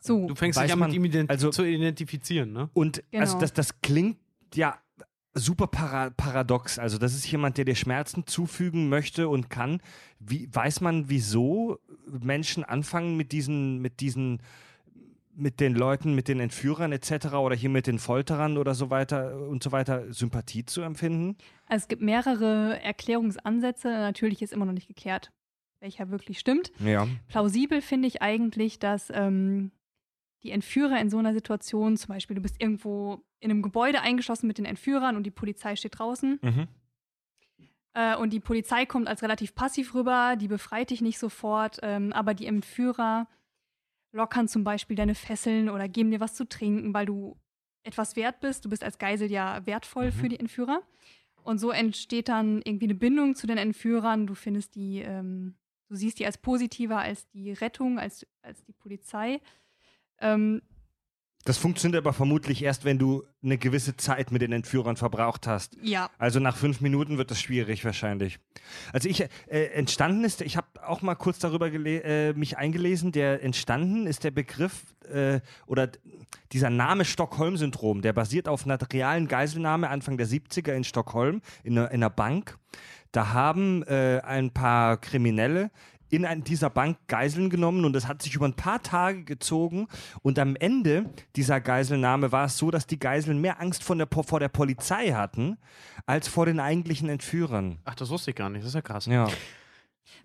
So. 0.00 0.26
Du 0.26 0.34
fängst 0.34 0.60
dich 0.60 0.72
an, 0.72 0.78
mit 0.78 0.92
ihm 0.92 1.04
ident 1.04 1.30
also- 1.30 1.50
zu 1.50 1.62
identifizieren, 1.64 2.52
ne? 2.52 2.70
Und 2.72 3.04
also 3.12 3.34
Genau. 3.34 3.40
das, 3.40 3.52
das 3.52 3.80
klingt 3.80 4.18
ja 4.54 4.80
super 5.34 5.66
para 5.66 6.10
paradox. 6.10 6.78
Also 6.78 6.98
das 6.98 7.14
ist 7.14 7.30
jemand, 7.30 7.58
der 7.58 7.64
dir 7.64 7.74
Schmerzen 7.74 8.26
zufügen 8.26 8.88
möchte 8.88 9.28
und 9.28 9.50
kann. 9.50 9.80
Wie, 10.18 10.48
weiß 10.52 10.80
man, 10.80 11.08
wieso 11.08 11.78
Menschen 12.06 12.64
anfangen 12.64 13.16
mit 13.16 13.32
diesen, 13.32 13.78
mit 13.78 14.00
diesen, 14.00 14.42
mit 15.34 15.60
den 15.60 15.74
Leuten, 15.74 16.14
mit 16.14 16.28
den 16.28 16.40
Entführern 16.40 16.92
etc. 16.92 17.34
oder 17.34 17.54
hier 17.54 17.70
mit 17.70 17.86
den 17.86 17.98
Folterern 17.98 18.58
oder 18.58 18.74
so 18.74 18.90
weiter 18.90 19.48
und 19.48 19.62
so 19.62 19.72
weiter 19.72 20.12
Sympathie 20.12 20.64
zu 20.64 20.82
empfinden? 20.82 21.36
Also 21.66 21.84
es 21.84 21.88
gibt 21.88 22.02
mehrere 22.02 22.80
Erklärungsansätze. 22.82 23.88
Natürlich 23.88 24.42
ist 24.42 24.52
immer 24.52 24.66
noch 24.66 24.72
nicht 24.72 24.88
geklärt, 24.88 25.32
welcher 25.80 26.10
wirklich 26.10 26.38
stimmt. 26.40 26.72
Ja. 26.80 27.06
Plausibel 27.28 27.80
finde 27.80 28.08
ich 28.08 28.20
eigentlich, 28.20 28.80
dass 28.80 29.10
ähm, 29.14 29.70
die 30.42 30.50
Entführer 30.52 31.00
in 31.00 31.10
so 31.10 31.18
einer 31.18 31.34
Situation, 31.34 31.96
zum 31.96 32.08
Beispiel 32.08 32.34
du 32.36 32.42
bist 32.42 32.56
irgendwo 32.60 33.22
in 33.40 33.50
einem 33.50 33.62
Gebäude 33.62 34.00
eingeschlossen 34.00 34.46
mit 34.46 34.58
den 34.58 34.64
Entführern 34.64 35.16
und 35.16 35.24
die 35.24 35.30
Polizei 35.30 35.76
steht 35.76 35.98
draußen 35.98 36.38
Mhm. 36.42 36.68
äh, 37.94 38.16
und 38.16 38.32
die 38.32 38.40
Polizei 38.40 38.86
kommt 38.86 39.08
als 39.08 39.22
relativ 39.22 39.54
passiv 39.54 39.94
rüber, 39.94 40.36
die 40.36 40.48
befreit 40.48 40.90
dich 40.90 41.00
nicht 41.00 41.18
sofort, 41.18 41.78
ähm, 41.82 42.12
aber 42.12 42.34
die 42.34 42.46
Entführer 42.46 43.28
lockern 44.12 44.48
zum 44.48 44.64
Beispiel 44.64 44.96
deine 44.96 45.14
Fesseln 45.14 45.68
oder 45.68 45.88
geben 45.88 46.10
dir 46.10 46.20
was 46.20 46.34
zu 46.34 46.48
trinken, 46.48 46.92
weil 46.94 47.06
du 47.06 47.36
etwas 47.82 48.16
wert 48.16 48.40
bist. 48.40 48.64
Du 48.64 48.68
bist 48.68 48.84
als 48.84 48.98
Geisel 48.98 49.30
ja 49.30 49.64
wertvoll 49.66 50.06
Mhm. 50.06 50.12
für 50.12 50.28
die 50.28 50.38
Entführer. 50.40 50.82
Und 51.42 51.58
so 51.58 51.70
entsteht 51.70 52.28
dann 52.28 52.60
irgendwie 52.64 52.84
eine 52.86 52.94
Bindung 52.94 53.34
zu 53.34 53.46
den 53.46 53.56
Entführern. 53.56 54.26
Du 54.26 54.34
findest 54.34 54.74
die, 54.74 54.98
ähm, 54.98 55.54
du 55.88 55.94
siehst 55.94 56.18
die 56.18 56.26
als 56.26 56.36
positiver 56.38 56.98
als 56.98 57.28
die 57.30 57.52
Rettung, 57.52 57.98
als, 57.98 58.26
als 58.42 58.62
die 58.64 58.72
Polizei. 58.74 59.40
Ähm, 60.20 60.62
Das 61.44 61.56
funktioniert 61.56 62.04
aber 62.04 62.12
vermutlich 62.12 62.62
erst, 62.62 62.84
wenn 62.84 62.98
du 62.98 63.24
eine 63.42 63.56
gewisse 63.56 63.96
Zeit 63.96 64.30
mit 64.30 64.42
den 64.42 64.52
Entführern 64.52 64.96
verbraucht 64.96 65.46
hast. 65.46 65.76
Ja. 65.82 66.10
Also 66.18 66.38
nach 66.38 66.56
fünf 66.56 66.82
Minuten 66.82 67.16
wird 67.16 67.30
das 67.30 67.40
schwierig 67.40 67.82
wahrscheinlich. 67.84 68.38
Also 68.92 69.08
ich 69.08 69.22
äh, 69.22 69.64
entstanden 69.72 70.22
ist, 70.24 70.42
ich 70.42 70.58
habe 70.58 70.66
auch 70.86 71.00
mal 71.00 71.14
kurz 71.14 71.38
darüber 71.38 71.72
äh, 71.72 72.34
mich 72.34 72.58
eingelesen. 72.58 73.12
Der 73.12 73.42
entstanden 73.42 74.06
ist 74.06 74.22
der 74.24 74.32
Begriff 74.32 74.94
äh, 75.10 75.40
oder 75.66 75.88
dieser 76.52 76.68
Name 76.68 77.06
Stockholm-Syndrom. 77.06 78.02
Der 78.02 78.12
basiert 78.12 78.46
auf 78.46 78.66
einer 78.66 78.78
realen 78.92 79.26
Geiselnahme 79.26 79.88
Anfang 79.88 80.18
der 80.18 80.26
70er 80.26 80.72
in 80.72 80.84
Stockholm 80.84 81.40
in 81.64 81.78
einer, 81.78 81.88
in 81.90 82.02
einer 82.02 82.10
Bank. 82.10 82.58
Da 83.12 83.32
haben 83.32 83.82
äh, 83.84 84.20
ein 84.22 84.50
paar 84.50 84.98
Kriminelle 84.98 85.70
in 86.10 86.24
ein, 86.26 86.44
dieser 86.44 86.70
Bank 86.70 86.98
Geiseln 87.06 87.50
genommen 87.50 87.84
und 87.84 87.92
das 87.92 88.06
hat 88.08 88.20
sich 88.22 88.34
über 88.34 88.46
ein 88.46 88.54
paar 88.54 88.82
Tage 88.82 89.24
gezogen. 89.24 89.88
Und 90.22 90.38
am 90.38 90.56
Ende 90.56 91.06
dieser 91.36 91.60
Geiselnahme 91.60 92.32
war 92.32 92.46
es 92.46 92.58
so, 92.58 92.70
dass 92.70 92.86
die 92.86 92.98
Geiseln 92.98 93.40
mehr 93.40 93.60
Angst 93.60 93.82
von 93.84 93.98
der, 93.98 94.08
vor 94.10 94.40
der 94.40 94.48
Polizei 94.48 95.12
hatten, 95.12 95.56
als 96.06 96.28
vor 96.28 96.46
den 96.46 96.60
eigentlichen 96.60 97.08
Entführern. 97.08 97.78
Ach, 97.84 97.94
das 97.94 98.10
wusste 98.10 98.30
ich 98.30 98.36
gar 98.36 98.50
nicht. 98.50 98.62
Das 98.62 98.68
ist 98.70 98.74
ja 98.74 98.82
krass. 98.82 99.06
Ja. 99.06 99.28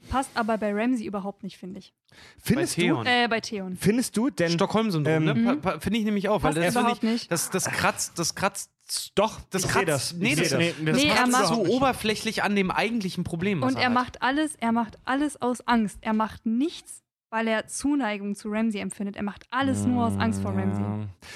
Passt 0.10 0.32
aber 0.36 0.58
bei 0.58 0.74
Ramsey 0.74 1.06
überhaupt 1.06 1.44
nicht, 1.44 1.58
finde 1.58 1.80
ich. 1.80 1.94
Findest 2.42 2.76
Bei 2.76 2.82
du, 2.82 2.88
Theon. 2.88 3.06
Äh, 3.06 3.28
bei 3.28 3.40
Theon. 3.40 3.76
findest 3.78 4.16
du 4.18 4.30
denn 4.30 4.52
Stockholm-Syndrom, 4.52 5.14
Ähm, 5.28 5.44
ne? 5.44 5.56
Pa- 5.58 5.72
pa- 5.74 5.80
Finde 5.80 6.00
ich 6.00 6.06
nämlich 6.06 6.28
auch, 6.30 6.42
weil 6.44 6.54
das, 6.54 6.74
überhaupt 6.76 7.04
ich, 7.04 7.10
nicht. 7.10 7.32
das, 7.32 7.50
das 7.52 7.66
kratzt, 7.66 8.18
das 8.18 8.34
kratzt, 8.36 8.72
doch, 9.16 9.40
das 9.50 9.64
ich 9.64 9.70
kratzt, 9.70 9.88
das. 9.88 10.14
nee, 10.14 10.36
das, 10.36 10.50
das. 10.50 10.60
Nee, 10.60 10.74
das 10.86 10.96
Nee, 10.98 11.08
er 11.08 11.16
passt 11.16 11.32
macht 11.32 11.48
so 11.48 11.66
oberflächlich 11.66 12.44
an 12.44 12.56
dem 12.56 12.72
eigentlichen 12.72 13.24
Problem. 13.24 13.62
was 13.62 13.74
Und 13.74 13.80
er 13.80 13.86
hat. 13.88 13.94
macht 13.94 14.22
alles, 14.22 14.56
er 14.56 14.72
macht 14.72 14.98
alles 15.06 15.42
aus 15.42 15.62
Angst. 15.68 15.98
Er 16.02 16.14
macht 16.14 16.46
nichts, 16.46 17.04
weil 17.30 17.48
er 17.48 17.68
Zuneigung 17.68 18.36
zu 18.36 18.50
Ramsey 18.50 18.80
empfindet. 18.80 19.16
Er 19.16 19.24
macht 19.24 19.46
alles 19.50 19.86
nur 19.86 20.06
aus 20.06 20.14
Angst 20.18 20.42
vor 20.42 20.52
Ramsey. 20.56 20.84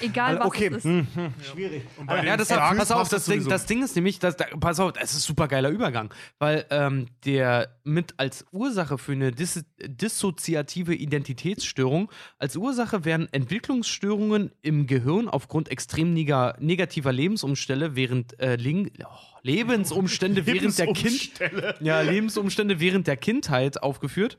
Egal 0.00 0.38
was 0.38 0.46
okay, 0.46 0.68
es 0.68 0.76
ist. 0.76 0.84
hm, 0.84 1.06
hm, 1.14 1.34
schwierig. 1.42 1.82
Ja, 2.08 2.36
das 2.36 2.48
Starks 2.48 2.78
pass 2.78 2.92
auf, 2.92 3.08
das 3.08 3.24
Ding, 3.26 3.46
das 3.48 3.66
Ding 3.66 3.82
ist 3.82 3.96
nämlich, 3.96 4.18
das, 4.18 4.36
da, 4.36 4.46
pass 4.58 4.80
auf, 4.80 4.92
das 4.92 5.10
ist 5.10 5.16
ein 5.16 5.20
super 5.20 5.48
geiler 5.48 5.68
Übergang, 5.68 6.12
weil 6.38 6.64
ähm, 6.70 7.06
der 7.24 7.76
mit 7.84 8.14
als 8.18 8.46
Ursache 8.52 8.98
für 8.98 9.12
eine 9.12 9.32
dis 9.32 9.64
dissoziative 9.78 10.94
Identitätsstörung, 10.94 12.10
als 12.38 12.56
Ursache 12.56 13.04
werden 13.04 13.28
Entwicklungsstörungen 13.32 14.52
im 14.62 14.86
Gehirn 14.86 15.28
aufgrund 15.28 15.68
extrem 15.70 16.14
nega 16.14 16.56
negativer 16.60 17.12
Lebensumstände 17.12 17.96
während 17.96 18.38
äh, 18.40 18.56
Ling 18.56 18.90
oh, 19.04 19.06
Lebensumstände 19.42 20.46
während 20.46 20.78
der 20.78 20.92
Kind 20.92 21.32
ja, 21.80 22.00
Lebensumstände 22.00 22.80
während 22.80 23.06
der 23.06 23.16
Kindheit 23.16 23.82
aufgeführt. 23.82 24.38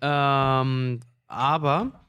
Ähm, 0.00 1.00
aber 1.26 2.06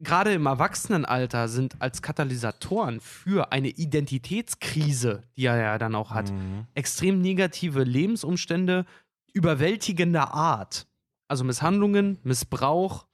gerade 0.00 0.32
im 0.32 0.46
Erwachsenenalter 0.46 1.48
sind 1.48 1.80
als 1.80 2.02
Katalysatoren 2.02 3.00
für 3.00 3.52
eine 3.52 3.68
Identitätskrise, 3.68 5.22
die 5.36 5.46
er 5.46 5.56
ja 5.56 5.78
dann 5.78 5.94
auch 5.94 6.10
hat, 6.10 6.32
extrem 6.74 7.20
negative 7.20 7.82
Lebensumstände 7.82 8.86
überwältigender 9.32 10.32
Art. 10.32 10.86
Also 11.28 11.44
Misshandlungen, 11.44 12.18
Missbrauch, 12.22 13.06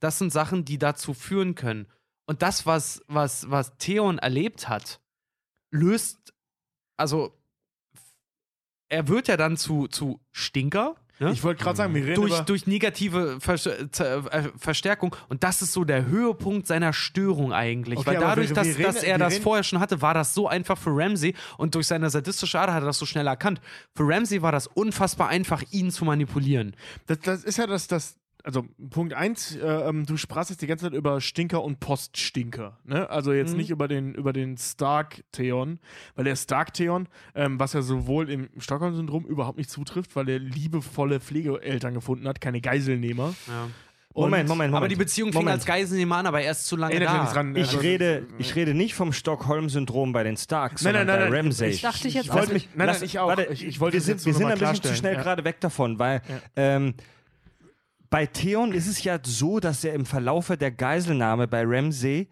das 0.00 0.18
sind 0.18 0.32
Sachen, 0.32 0.64
die 0.64 0.78
dazu 0.78 1.14
führen 1.14 1.54
können. 1.54 1.86
Und 2.26 2.42
das, 2.42 2.64
was, 2.64 3.02
was, 3.06 3.50
was 3.50 3.76
Theon 3.76 4.18
erlebt 4.18 4.68
hat, 4.68 5.00
löst, 5.70 6.32
also 6.96 7.36
er 8.88 9.08
wird 9.08 9.28
ja 9.28 9.36
dann 9.36 9.56
zu, 9.56 9.88
zu 9.88 10.20
Stinker. 10.32 10.96
Ne? 11.20 11.32
Ich 11.32 11.44
wollte 11.44 11.62
gerade 11.62 11.76
sagen, 11.76 11.94
wir 11.94 12.02
reden 12.02 12.14
durch, 12.14 12.32
über... 12.32 12.42
durch 12.42 12.66
negative 12.66 13.38
äh, 13.46 14.42
Verstärkung. 14.56 15.14
Und 15.28 15.44
das 15.44 15.60
ist 15.62 15.72
so 15.74 15.84
der 15.84 16.06
Höhepunkt 16.06 16.66
seiner 16.66 16.92
Störung 16.94 17.52
eigentlich. 17.52 17.98
Okay, 17.98 18.06
Weil 18.08 18.20
dadurch, 18.20 18.48
wir- 18.48 18.54
dass, 18.56 18.66
wir 18.66 18.78
reden- 18.78 18.84
dass 18.94 19.02
er 19.02 19.18
das 19.18 19.36
vorher 19.38 19.62
schon 19.62 19.80
hatte, 19.80 20.00
war 20.00 20.14
das 20.14 20.32
so 20.34 20.48
einfach 20.48 20.78
für 20.78 20.90
Ramsey. 20.92 21.34
Und 21.58 21.74
durch 21.74 21.86
seine 21.86 22.08
sadistische 22.10 22.58
Art 22.58 22.70
hat 22.70 22.82
er 22.82 22.86
das 22.86 22.98
so 22.98 23.04
schnell 23.06 23.26
erkannt. 23.26 23.60
Für 23.94 24.08
Ramsey 24.08 24.40
war 24.42 24.50
das 24.52 24.66
unfassbar 24.66 25.28
einfach, 25.28 25.62
ihn 25.70 25.90
zu 25.90 26.04
manipulieren. 26.06 26.74
Das, 27.06 27.18
das 27.20 27.44
ist 27.44 27.58
ja 27.58 27.66
das, 27.66 27.86
das 27.86 28.16
also 28.44 28.64
Punkt 28.90 29.14
eins, 29.14 29.56
äh, 29.56 29.60
ähm, 29.66 30.06
du 30.06 30.16
sprachst 30.16 30.50
jetzt 30.50 30.62
die 30.62 30.66
ganze 30.66 30.86
Zeit 30.86 30.94
über 30.94 31.20
Stinker 31.20 31.62
und 31.62 31.80
Poststinker, 31.80 32.78
ne? 32.84 33.08
Also 33.10 33.32
jetzt 33.32 33.52
Mhm. 33.52 33.56
nicht 33.58 33.70
über 33.70 33.88
den, 33.88 34.14
über 34.14 34.32
den 34.32 34.56
Stark-Theon, 34.56 35.78
weil 36.14 36.24
der 36.24 36.36
Stark-Theon, 36.36 37.08
ähm, 37.34 37.58
was 37.60 37.72
ja 37.72 37.82
sowohl 37.82 38.30
im 38.30 38.48
Stockholm-Syndrom 38.58 39.24
überhaupt 39.24 39.58
nicht 39.58 39.70
zutrifft, 39.70 40.16
weil 40.16 40.28
er 40.28 40.38
liebevolle 40.38 41.20
Pflegeeltern 41.20 41.94
gefunden 41.94 42.26
hat, 42.28 42.40
keine 42.40 42.60
Geiselnehmer. 42.60 43.34
Und- 44.12 44.24
Moment, 44.24 44.48
Moment, 44.48 44.70
Moment. 44.72 44.74
Aber 44.74 44.88
die 44.88 44.96
Beziehung 44.96 45.30
fing 45.30 45.40
Moment. 45.42 45.54
als 45.58 45.66
Geiselnehmer 45.66 46.16
an, 46.16 46.26
aber 46.26 46.40
erst 46.42 46.66
zu 46.66 46.76
lange 46.76 46.94
Erinnert 46.94 47.28
da. 47.28 47.32
dran. 47.32 47.54
Ich 47.54 47.68
also- 47.68 47.78
rede, 47.78 48.26
ich 48.38 48.56
rede 48.56 48.74
nicht 48.74 48.94
vom 48.94 49.12
Stockholm-Syndrom 49.12 50.12
bei 50.12 50.24
den 50.24 50.36
Starks, 50.36 50.82
Nein, 50.82 50.94
sondern 50.94 51.06
nein, 51.06 51.16
nein, 51.20 51.30
bei 51.30 51.36
nein, 51.36 51.44
Ramsay. 51.46 51.70
ich- 51.70 51.82
Dachte 51.82 52.08
ich 52.08 52.14
jetzt 52.14 52.24
ich 52.24 52.30
auch. 52.32 52.36
wollte 52.36 52.52
mich, 52.52 52.68
nein, 52.74 52.88
Lass- 52.88 52.98
nein, 52.98 53.06
ich 53.06 53.18
auch. 53.20 53.28
Warte, 53.28 53.44
ich, 53.52 53.64
ich 53.64 53.78
wollte 53.78 53.94
wir 53.94 54.00
sind, 54.00 54.14
jetzt 54.16 54.26
wir 54.26 54.34
sind 54.34 54.46
ein 54.46 54.58
bisschen 54.58 54.82
zu 54.82 54.94
schnell 54.96 55.14
Ja. 55.14 55.22
gerade 55.22 55.44
weg 55.44 55.60
davon, 55.60 55.98
weil 56.00 56.22
ähm, 56.56 56.94
bei 58.10 58.26
Theon 58.26 58.72
ist 58.72 58.88
es 58.88 59.02
ja 59.04 59.18
so, 59.22 59.60
dass 59.60 59.84
er 59.84 59.94
im 59.94 60.04
Verlaufe 60.04 60.56
der 60.56 60.72
Geiselnahme 60.72 61.46
bei 61.46 61.62
Ramsay 61.64 62.28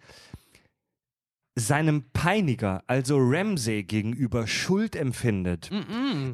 seinem 1.55 2.05
Peiniger, 2.13 2.83
also 2.87 3.19
Ramsay, 3.19 3.83
gegenüber 3.83 4.47
Schuld 4.47 4.95
empfindet. 4.95 5.71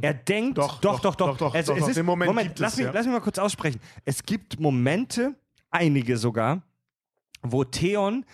Er 0.03 0.15
denkt, 0.15 0.59
Doch, 0.59 0.81
doch, 0.81 1.01
doch, 1.01 1.15
doch, 1.15 1.29
doch. 1.31 1.37
doch, 1.39 1.55
also 1.55 1.73
doch, 1.73 1.79
es 1.79 1.83
doch, 1.83 1.89
ist, 1.91 1.97
den 1.97 2.07
Moment 2.07 2.39
gibt 2.43 2.59
lass, 2.59 2.73
es, 2.73 2.79
mich, 2.79 2.87
ja. 2.87 2.93
lass 2.93 3.07
mich 3.07 3.15
mal 3.15 3.21
kurz 3.21 3.39
aussprechen. 3.39 3.81
Es 4.05 4.23
gibt 4.23 4.61
Momente, 4.61 5.35
einige 5.71 6.17
sogar, 6.17 6.63
wo 7.43 7.65
Theon 7.65 8.25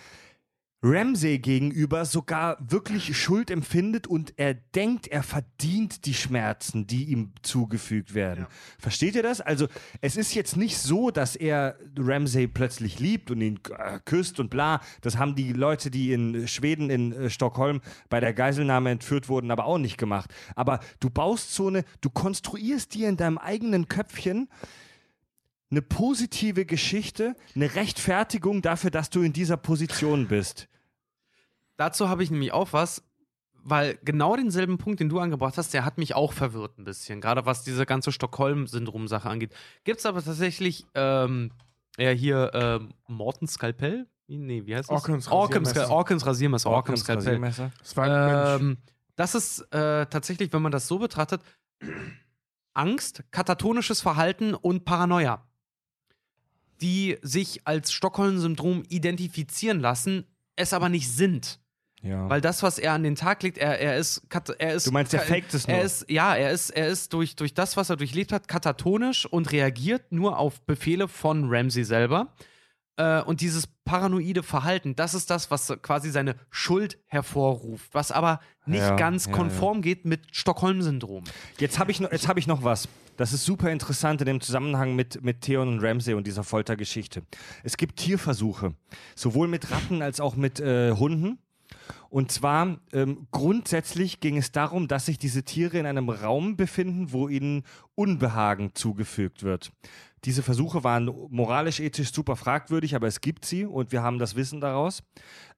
Ramsay 0.83 1.37
gegenüber 1.37 2.05
sogar 2.05 2.57
wirklich 2.59 3.15
Schuld 3.15 3.51
empfindet 3.51 4.07
und 4.07 4.33
er 4.37 4.55
denkt, 4.55 5.07
er 5.07 5.21
verdient 5.21 6.07
die 6.07 6.15
Schmerzen, 6.15 6.87
die 6.87 7.03
ihm 7.05 7.33
zugefügt 7.43 8.15
werden. 8.15 8.47
Versteht 8.79 9.13
ihr 9.13 9.21
das? 9.21 9.41
Also, 9.41 9.67
es 10.01 10.17
ist 10.17 10.33
jetzt 10.33 10.57
nicht 10.57 10.79
so, 10.79 11.11
dass 11.11 11.35
er 11.35 11.77
Ramsay 11.95 12.47
plötzlich 12.47 12.99
liebt 12.99 13.29
und 13.29 13.41
ihn 13.41 13.59
äh, 13.77 13.99
küsst 14.05 14.39
und 14.39 14.49
bla. 14.49 14.81
Das 15.01 15.17
haben 15.17 15.35
die 15.35 15.53
Leute, 15.53 15.91
die 15.91 16.13
in 16.13 16.47
Schweden, 16.47 16.89
in 16.89 17.13
äh, 17.13 17.29
Stockholm 17.29 17.81
bei 18.09 18.19
der 18.19 18.33
Geiselnahme 18.33 18.89
entführt 18.89 19.29
wurden, 19.29 19.51
aber 19.51 19.65
auch 19.65 19.77
nicht 19.77 19.99
gemacht. 19.99 20.33
Aber 20.55 20.79
du 20.99 21.11
baust 21.11 21.53
so 21.53 21.67
eine, 21.67 21.83
du 22.01 22.09
konstruierst 22.09 22.95
dir 22.95 23.07
in 23.07 23.17
deinem 23.17 23.37
eigenen 23.37 23.87
Köpfchen 23.87 24.49
eine 25.69 25.83
positive 25.83 26.65
Geschichte, 26.65 27.35
eine 27.55 27.75
Rechtfertigung 27.75 28.63
dafür, 28.63 28.89
dass 28.89 29.11
du 29.11 29.21
in 29.21 29.31
dieser 29.31 29.57
Position 29.57 30.27
bist. 30.27 30.67
Dazu 31.81 32.09
habe 32.09 32.21
ich 32.21 32.29
nämlich 32.29 32.53
auch 32.53 32.73
was, 32.73 33.03
weil 33.63 33.97
genau 34.05 34.35
denselben 34.35 34.77
Punkt, 34.77 34.99
den 34.99 35.09
du 35.09 35.17
angebracht 35.17 35.57
hast, 35.57 35.73
der 35.73 35.83
hat 35.83 35.97
mich 35.97 36.13
auch 36.13 36.31
verwirrt 36.31 36.77
ein 36.77 36.83
bisschen, 36.83 37.21
gerade 37.21 37.47
was 37.47 37.63
diese 37.63 37.87
ganze 37.87 38.11
Stockholm-Syndrom-Sache 38.11 39.27
angeht. 39.27 39.51
Gibt 39.83 39.97
es 39.97 40.05
aber 40.05 40.23
tatsächlich, 40.23 40.85
ähm, 40.93 41.51
ja, 41.97 42.11
hier, 42.11 42.51
ähm, 42.53 42.93
Morten 43.07 43.47
Skalpell? 43.47 44.05
Nee, 44.27 44.67
wie 44.67 44.75
heißt 44.75 44.91
das? 44.91 44.95
Orkans, 44.95 45.31
Rasiermesser. 45.31 45.89
Orkans 45.89 46.23
Rasiermesser. 46.23 46.69
Skalpell. 46.69 47.15
Rasiermesser. 47.15 47.71
Es 47.81 47.97
war 47.97 48.03
ein 48.05 48.59
Mensch. 48.59 48.61
Ähm, 48.61 48.77
das 49.15 49.33
ist 49.33 49.61
äh, 49.73 50.05
tatsächlich, 50.05 50.53
wenn 50.53 50.61
man 50.61 50.71
das 50.71 50.87
so 50.87 50.99
betrachtet, 50.99 51.41
Angst, 52.75 53.23
katatonisches 53.31 54.01
Verhalten 54.01 54.53
und 54.53 54.85
Paranoia, 54.85 55.49
die 56.79 57.17
sich 57.23 57.65
als 57.65 57.91
Stockholm-Syndrom 57.91 58.83
identifizieren 58.87 59.79
lassen, 59.79 60.27
es 60.55 60.73
aber 60.73 60.87
nicht 60.87 61.11
sind. 61.11 61.59
Ja. 62.03 62.29
Weil 62.29 62.41
das, 62.41 62.63
was 62.63 62.79
er 62.79 62.93
an 62.93 63.03
den 63.03 63.15
Tag 63.15 63.43
legt, 63.43 63.57
er, 63.57 63.79
er 63.79 63.97
ist. 63.97 64.23
Er 64.57 64.73
ist 64.73 64.87
Du 64.87 64.91
meinst, 64.91 65.13
er 65.13 65.19
faked 65.21 65.53
es 65.53 65.67
nur? 65.67 65.77
Er 65.77 65.83
ist, 65.83 66.09
ja, 66.09 66.35
er 66.35 66.51
ist, 66.51 66.71
er 66.71 66.87
ist 66.87 67.13
durch, 67.13 67.35
durch 67.35 67.53
das, 67.53 67.77
was 67.77 67.89
er 67.89 67.95
durchlebt 67.97 68.31
hat, 68.31 68.47
katatonisch 68.47 69.25
und 69.25 69.51
reagiert 69.51 70.11
nur 70.11 70.37
auf 70.39 70.61
Befehle 70.61 71.07
von 71.07 71.45
Ramsey 71.49 71.83
selber. 71.83 72.33
Äh, 72.97 73.21
und 73.21 73.41
dieses 73.41 73.67
paranoide 73.85 74.41
Verhalten, 74.43 74.95
das 74.95 75.13
ist 75.13 75.29
das, 75.29 75.51
was 75.51 75.73
quasi 75.81 76.09
seine 76.09 76.35
Schuld 76.49 76.97
hervorruft, 77.07 77.93
was 77.93 78.11
aber 78.11 78.39
nicht 78.65 78.79
Ja, 78.81 78.95
ganz 78.95 79.27
ja, 79.27 79.31
konform 79.31 79.81
geht 79.81 80.05
mit 80.05 80.21
Stockholm-Syndrom. 80.31 81.23
Jetzt 81.59 81.77
habe 81.79 81.91
ich, 81.91 81.99
noch- 81.99 82.11
jetzt 82.11 82.27
hab 82.27 82.37
ich 82.37 82.47
noch 82.47 82.63
was. 82.63 82.87
Das 83.17 83.33
ist 83.33 83.45
super 83.45 83.69
interessant 83.71 84.21
in 84.21 84.25
dem 84.25 84.41
Zusammenhang 84.41 84.95
mit, 84.95 85.23
mit 85.23 85.41
Theon 85.41 85.67
und 85.67 85.79
Ramsay 85.83 86.15
und 86.15 86.25
dieser 86.25 86.43
Foltergeschichte. 86.43 87.21
Es 87.63 87.77
gibt 87.77 87.97
Tierversuche, 87.97 88.73
sowohl 89.15 89.47
mit 89.47 89.69
Ratten 89.69 90.01
als 90.01 90.19
auch 90.19 90.35
mit 90.35 90.59
äh, 90.59 90.91
Hunden. 90.93 91.37
Und 92.09 92.31
zwar 92.31 92.79
ähm, 92.93 93.27
grundsätzlich 93.31 94.19
ging 94.19 94.37
es 94.37 94.51
darum, 94.51 94.87
dass 94.87 95.05
sich 95.05 95.17
diese 95.17 95.43
Tiere 95.43 95.77
in 95.77 95.85
einem 95.85 96.09
Raum 96.09 96.57
befinden, 96.57 97.11
wo 97.11 97.27
ihnen 97.27 97.63
Unbehagen 97.95 98.71
zugefügt 98.73 99.43
wird. 99.43 99.71
Diese 100.25 100.43
Versuche 100.43 100.83
waren 100.83 101.05
moralisch, 101.29 101.79
ethisch 101.79 102.13
super 102.13 102.35
fragwürdig, 102.35 102.95
aber 102.95 103.07
es 103.07 103.21
gibt 103.21 103.43
sie 103.43 103.65
und 103.65 103.91
wir 103.91 104.03
haben 104.03 104.19
das 104.19 104.35
Wissen 104.35 104.61
daraus. 104.61 105.03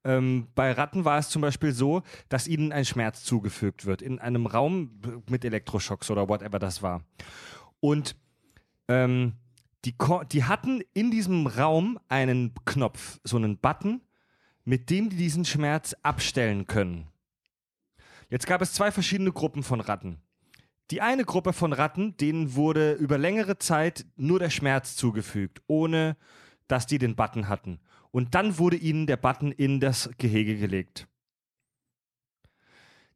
Ähm, 0.04 0.48
bei 0.54 0.72
Ratten 0.72 1.04
war 1.04 1.18
es 1.18 1.28
zum 1.28 1.42
Beispiel 1.42 1.72
so, 1.72 2.02
dass 2.30 2.48
ihnen 2.48 2.72
ein 2.72 2.86
Schmerz 2.86 3.24
zugefügt 3.24 3.84
wird 3.84 4.00
in 4.00 4.18
einem 4.18 4.46
Raum 4.46 4.90
mit 5.28 5.44
Elektroschocks 5.44 6.10
oder 6.10 6.28
whatever 6.28 6.58
das 6.58 6.82
war. 6.82 7.02
Und 7.80 8.16
ähm, 8.88 9.34
die, 9.84 9.94
die 10.32 10.44
hatten 10.44 10.80
in 10.94 11.10
diesem 11.10 11.46
Raum 11.46 11.98
einen 12.08 12.54
Knopf, 12.64 13.20
so 13.22 13.36
einen 13.36 13.58
Button, 13.58 14.00
mit 14.64 14.90
dem 14.90 15.10
die 15.10 15.16
diesen 15.16 15.44
Schmerz 15.44 15.94
abstellen 16.02 16.66
können. 16.66 17.08
Jetzt 18.30 18.46
gab 18.46 18.62
es 18.62 18.72
zwei 18.72 18.90
verschiedene 18.90 19.32
Gruppen 19.32 19.62
von 19.62 19.80
Ratten. 19.80 20.18
Die 20.90 21.00
eine 21.00 21.24
Gruppe 21.24 21.52
von 21.52 21.72
Ratten, 21.72 22.16
denen 22.16 22.54
wurde 22.54 22.92
über 22.92 23.16
längere 23.16 23.58
Zeit 23.58 24.06
nur 24.16 24.38
der 24.38 24.50
Schmerz 24.50 24.96
zugefügt, 24.96 25.62
ohne 25.66 26.16
dass 26.68 26.86
die 26.86 26.98
den 26.98 27.16
Button 27.16 27.48
hatten. 27.48 27.80
Und 28.10 28.34
dann 28.34 28.58
wurde 28.58 28.76
ihnen 28.76 29.06
der 29.06 29.16
Button 29.16 29.52
in 29.52 29.80
das 29.80 30.10
Gehege 30.18 30.56
gelegt. 30.56 31.08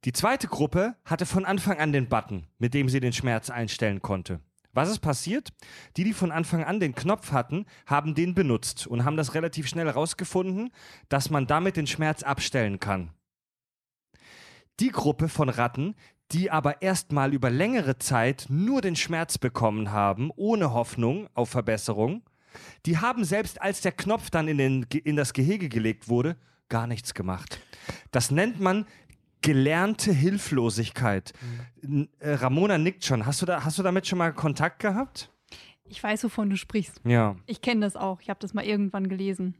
Die 0.04 0.12
zweite 0.12 0.46
Gruppe 0.46 0.96
hatte 1.04 1.26
von 1.26 1.44
Anfang 1.44 1.78
an 1.78 1.92
den 1.92 2.08
Button, 2.08 2.46
mit 2.58 2.72
dem 2.72 2.88
sie 2.88 3.00
den 3.00 3.12
Schmerz 3.12 3.50
einstellen 3.50 4.00
konnte. 4.00 4.40
Was 4.72 4.90
ist 4.90 5.00
passiert? 5.00 5.50
Die, 5.97 6.05
die 6.05 6.12
von 6.12 6.30
Anfang 6.30 6.62
an 6.62 6.80
den 6.80 6.94
Knopf 6.94 7.32
hatten, 7.32 7.66
haben 7.86 8.14
den 8.14 8.34
benutzt 8.34 8.86
und 8.86 9.05
haben 9.05 9.16
das 9.16 9.34
relativ 9.34 9.66
schnell 9.66 9.86
herausgefunden, 9.86 10.70
dass 11.08 11.30
man 11.30 11.47
damit 11.47 11.76
den 11.76 11.86
Schmerz 11.86 12.22
abstellen 12.22 12.78
kann. 12.78 13.10
Die 14.80 14.90
Gruppe 14.90 15.28
von 15.28 15.48
Ratten, 15.48 15.94
die 16.30 16.50
aber 16.50 16.82
erstmal 16.82 17.32
über 17.32 17.50
längere 17.50 17.98
Zeit 17.98 18.47
nur 18.48 18.80
den 18.80 18.97
Schmerz 18.97 19.38
bekommen 19.38 19.90
haben, 19.90 20.30
ohne 20.36 20.72
Hoffnung 20.72 21.28
auf 21.34 21.48
Verbesserung, 21.48 22.22
die 22.86 22.98
haben 22.98 23.24
selbst 23.24 23.60
als 23.60 23.80
der 23.80 23.92
Knopf 23.92 24.30
dann 24.30 24.48
in, 24.48 24.58
den, 24.58 24.82
in 25.05 25.16
das 25.16 25.32
Gehege 25.32 25.68
gelegt 25.68 26.08
wurde, 26.08 26.36
gar 26.68 26.86
nichts 26.86 27.14
gemacht. 27.14 27.60
Das 28.10 28.30
nennt 28.30 28.60
man 28.60 28.86
gelernte 29.42 30.12
Hilflosigkeit. 30.12 31.33
N- 31.83 32.08
äh, 32.18 32.33
Ramona 32.33 32.78
nickt 32.78 33.05
schon. 33.05 33.25
Hast 33.26 33.41
du, 33.42 33.47
da, 33.47 33.65
hast 33.65 33.78
du 33.78 33.83
damit 33.83 34.07
schon 34.07 34.18
mal 34.18 34.33
Kontakt 34.33 34.81
gehabt? 34.81 35.31
Ich 35.84 36.02
weiß, 36.02 36.25
wovon 36.25 36.50
du 36.50 36.57
sprichst. 36.57 37.00
Ja. 37.05 37.36
Ich 37.47 37.60
kenne 37.62 37.81
das 37.81 37.97
auch. 37.97 38.20
Ich 38.20 38.28
habe 38.31 38.41
das 38.41 38.52
mal 38.55 38.65
irgendwann 38.65 39.08
gelesen. 39.08 39.55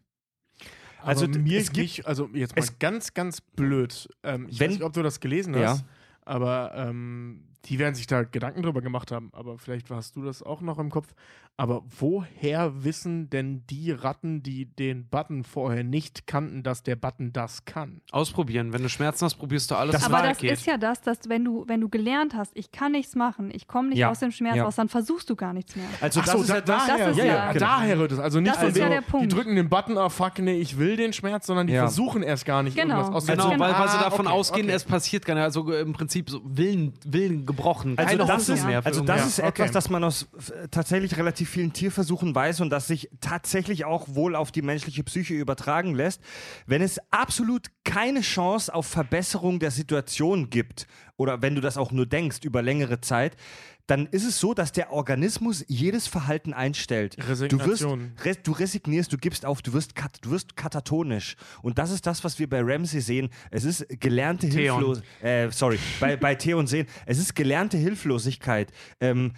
Also, 1.03 1.27
Also 1.27 1.39
mir 1.41 1.59
es 1.61 1.67
gibt- 1.73 1.77
nicht, 1.79 2.07
also 2.07 2.29
jetzt 2.35 2.57
mal 2.57 2.63
es- 2.63 2.79
ganz, 2.79 3.15
ganz 3.15 3.41
blöd. 3.41 4.09
Ähm, 4.25 4.47
ich 4.51 4.59
Wenn- 4.59 4.71
weiß 4.71 4.77
nicht, 4.79 4.85
ob 4.85 4.93
du 4.93 5.03
das 5.03 5.21
gelesen 5.21 5.55
Ja. 5.55 5.71
hast, 5.71 5.85
aber 6.25 6.73
ähm, 6.75 7.45
die 7.67 7.79
werden 7.79 7.95
sich 7.95 8.07
da 8.09 8.25
Gedanken 8.25 8.63
drüber 8.63 8.83
gemacht 8.83 9.13
haben. 9.13 9.31
Aber 9.33 9.59
vielleicht 9.59 9.89
hast 9.91 10.17
du 10.17 10.23
das 10.23 10.43
auch 10.43 10.61
noch 10.61 10.79
im 10.79 10.91
Kopf. 10.91 11.15
Aber 11.61 11.83
woher 11.99 12.85
wissen 12.85 13.31
denn 13.31 13.65
die 13.69 13.91
Ratten, 13.91 14.45
die 14.45 14.67
den 14.67 15.09
Button 15.09 15.43
vorher 15.43 15.83
nicht 15.83 16.29
kannten, 16.29 16.63
dass 16.63 16.85
der 16.85 16.95
Button 16.95 17.33
das 17.33 17.65
kann? 17.65 18.01
Ausprobieren. 18.13 18.73
Wenn 18.73 18.83
du 18.85 18.89
Schmerzen 18.89 19.25
hast, 19.25 19.35
probierst 19.35 19.69
du 19.73 19.75
alles, 19.75 19.93
Das 19.93 20.05
Aber 20.05 20.19
da 20.23 20.29
das 20.29 20.39
geht. 20.39 20.53
ist 20.53 20.67
ja 20.67 20.77
das, 20.79 21.01
dass 21.01 21.29
wenn 21.29 21.45
du, 21.45 21.65
wenn 21.67 21.81
du 21.81 21.89
gelernt 21.89 22.35
hast, 22.37 22.53
ich 22.55 22.71
kann 22.71 22.93
nichts 22.93 23.17
machen, 23.17 23.51
ich 23.53 23.67
komme 23.67 23.89
nicht 23.89 23.99
Ja, 23.99 24.09
aus 24.11 24.21
dem 24.21 24.31
Schmerz 24.31 24.55
ja. 24.57 24.65
raus, 24.65 24.77
dann 24.77 24.89
versuchst 24.89 25.29
du 25.31 25.35
gar 25.35 25.53
nichts 25.53 25.75
mehr. 25.75 25.87
Also 26.01 26.21
Ach 26.21 26.27
das 26.27 26.35
so, 26.35 26.41
ist 26.43 26.49
da, 26.51 26.55
ja 26.55 26.61
das, 26.61 26.87
daher, 26.87 26.99
Das 27.09 27.17
ist 27.17 27.19
ja, 27.19 27.25
ja- 27.25 27.53
ja, 27.53 27.59
daher 27.59 27.99
rührt 27.99 28.13
es. 28.13 28.19
Also 28.21 28.39
nicht 28.39 28.53
Das 28.55 28.61
von 28.61 28.69
ist 28.69 28.77
ja 28.77 28.85
wegen, 28.85 28.93
der 28.95 29.01
Punkt. 29.03 29.25
die 29.33 29.35
drücken 29.35 29.57
den 29.57 29.69
Button 29.69 29.99
auf, 29.99 30.15
fuck, 30.15 30.39
nee, 30.39 30.61
ich 30.61 30.79
will 30.79 30.95
den 30.95 31.13
Schmerz, 31.13 31.47
sondern 31.47 31.67
die 31.67 31.73
Ja. 31.73 31.81
versuchen 31.81 32.23
erst 32.23 32.45
gar 32.47 32.63
nicht 32.63 32.77
Genau. 32.77 32.99
irgendwas 32.99 33.17
aus 33.17 33.27
Genau, 33.27 33.51
Genau. 33.51 33.65
weil, 33.65 33.73
weil 33.73 33.89
sie 33.89 33.97
Ah, 33.99 34.05
davon 34.05 34.29
okay, 34.29 34.35
ausgehen, 34.37 34.67
okay. 34.69 34.77
es 34.77 34.85
passiert 34.85 35.27
gar 35.27 35.35
nicht. 35.35 35.43
Also 35.43 35.73
im 35.73 35.93
Prinzip 35.93 36.31
so 36.31 36.41
Willen, 36.45 36.93
Willen 37.05 37.47
gebrochen. 37.47 37.99
Also 37.99 38.07
Keine 38.11 38.19
das 38.19 38.31
Hoffnung 38.31 38.57
ist, 38.59 38.65
mehr. 38.65 38.87
also 38.87 39.01
das 39.03 39.27
ist 39.27 39.39
okay. 39.41 39.49
etwas, 39.49 39.73
das 39.73 39.91
man 39.91 40.05
aus 40.05 40.23
äh, 40.63 40.69
tatsächlich 40.71 41.17
relativ 41.17 41.48
vielen 41.49 41.73
Tierversuchen 41.73 42.35
weiß 42.35 42.61
und 42.61 42.71
das 42.71 42.87
sich 42.87 43.11
tatsächlich 43.21 43.85
auch 43.85 44.07
wohl 44.09 44.37
auf 44.37 44.53
die 44.53 44.63
menschliche 44.63 45.03
Psyche 45.05 45.35
übertragen 45.35 45.95
lässt. 45.95 46.21
Wenn 46.67 46.83
es 46.83 47.01
absolut 47.11 47.69
keine 47.85 48.21
Chance 48.21 48.75
auf 48.75 48.87
Verbesserung 48.87 49.59
der 49.59 49.71
Situation 49.71 50.51
gibt 50.51 50.87
oder 51.17 51.43
wenn 51.43 51.55
du 51.55 51.61
das 51.61 51.77
auch 51.77 51.91
nur 51.91 52.07
denkst 52.07 52.39
über 52.45 52.63
längere 52.63 53.01
Zeit, 53.01 53.37
dann 53.89 54.07
ist 54.07 54.25
es 54.25 54.39
so, 54.39 54.53
dass 54.53 54.71
der 54.71 54.93
Organismus 54.93 55.65
jedes 55.67 56.07
Verhalten 56.07 56.53
einstellt. 56.53 57.17
Du, 57.19 57.27
wirst, 57.27 57.41
Resignation. 57.41 58.13
du 58.43 58.53
resignierst, 58.53 59.13
du 59.13 59.17
gibst 59.17 59.47
auf, 59.47 59.63
du 59.63 59.73
wirst, 59.73 59.95
kat, 59.95 60.19
du 60.21 60.31
wirst 60.31 60.57
katatonisch. 60.57 61.37
Und 61.63 61.79
das 61.79 61.91
ist 61.91 62.07
das, 62.07 62.23
was 62.23 62.39
wir 62.39 62.49
bei 62.51 62.61
Ramsey 62.63 63.01
sehen. 63.01 63.31
Es 63.51 63.65
ist 63.65 63.87
gelernte. 63.99 64.47
Hilflosigkeit. 64.47 65.23
Äh, 65.23 65.51
sorry, 65.51 65.79
bei, 66.01 66.17
bei 66.17 66.35
Theon 66.35 66.67
sehen. 66.67 66.87
Es 67.07 67.19
ist 67.19 67.35
gelernte 67.35 67.79
Hilflosigkeit. 67.79 68.73
Ähm, 69.01 69.33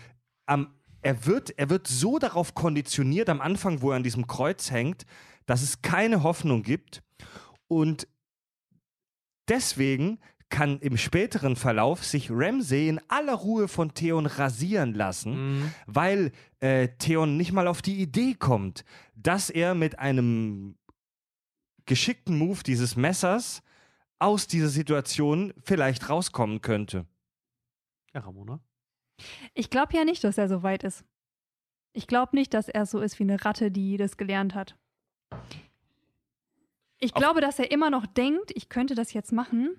am, 0.47 0.75
er, 1.03 1.27
wird, 1.27 1.51
er 1.59 1.71
wird 1.71 1.87
so 1.87 2.19
darauf 2.19 2.55
konditioniert 2.55 3.29
am 3.29 3.41
Anfang, 3.41 3.83
wo 3.83 3.91
er 3.91 3.97
an 3.97 4.03
diesem 4.03 4.27
Kreuz 4.27 4.71
hängt, 4.71 5.07
dass 5.47 5.63
es 5.63 5.83
keine 5.83 6.23
Hoffnung 6.23 6.63
gibt. 6.63 7.03
Und 7.69 8.07
deswegen 9.49 10.19
kann 10.49 10.81
im 10.81 10.97
späteren 10.97 11.55
Verlauf 11.55 12.05
sich 12.05 12.29
Ramsey 12.31 12.89
in 12.89 13.01
aller 13.09 13.35
Ruhe 13.35 13.69
von 13.69 13.95
Theon 13.95 14.27
rasieren 14.27 14.95
lassen, 14.95 15.59
Mhm. 15.61 15.75
weil 15.87 16.33
äh, 16.59 16.89
Theon 16.99 17.37
nicht 17.37 17.53
mal 17.53 17.69
auf 17.69 17.83
die 17.83 18.01
Idee 18.01 18.35
kommt, 18.35 18.85
dass 19.15 19.49
er 19.49 19.75
mit 19.75 19.99
einem 20.01 20.77
geschickten 21.87 22.37
Move 22.37 22.63
dieses 22.65 22.97
Messers 22.97 23.63
aus 24.19 24.47
dieser 24.49 24.69
Situation 24.69 25.55
vielleicht 25.63 26.09
rauskommen 26.09 26.61
könnte. 26.61 27.07
Ja, 28.13 28.21
Ramona. 28.23 28.61
Ich 29.55 29.71
glaube 29.71 29.95
ja 29.97 30.05
nicht, 30.05 30.23
dass 30.25 30.39
er 30.39 30.49
so 30.49 30.63
weit 30.63 30.85
ist. 30.85 31.05
Ich 31.93 32.07
glaube 32.07 32.37
nicht, 32.37 32.55
dass 32.55 32.69
er 32.69 32.87
so 32.87 33.01
ist 33.01 33.19
wie 33.19 33.25
eine 33.25 33.45
Ratte, 33.45 33.71
die 33.71 33.97
das 33.97 34.17
gelernt 34.17 34.55
hat. 34.55 34.77
Ich 36.99 37.15
Auf- 37.15 37.21
glaube, 37.21 37.41
dass 37.41 37.59
er 37.59 37.71
immer 37.71 37.91
noch 37.91 38.07
denkt, 38.07 38.51
ich 38.55 38.69
könnte 38.69 38.95
das 38.95 39.13
jetzt 39.13 39.33
machen. 39.33 39.77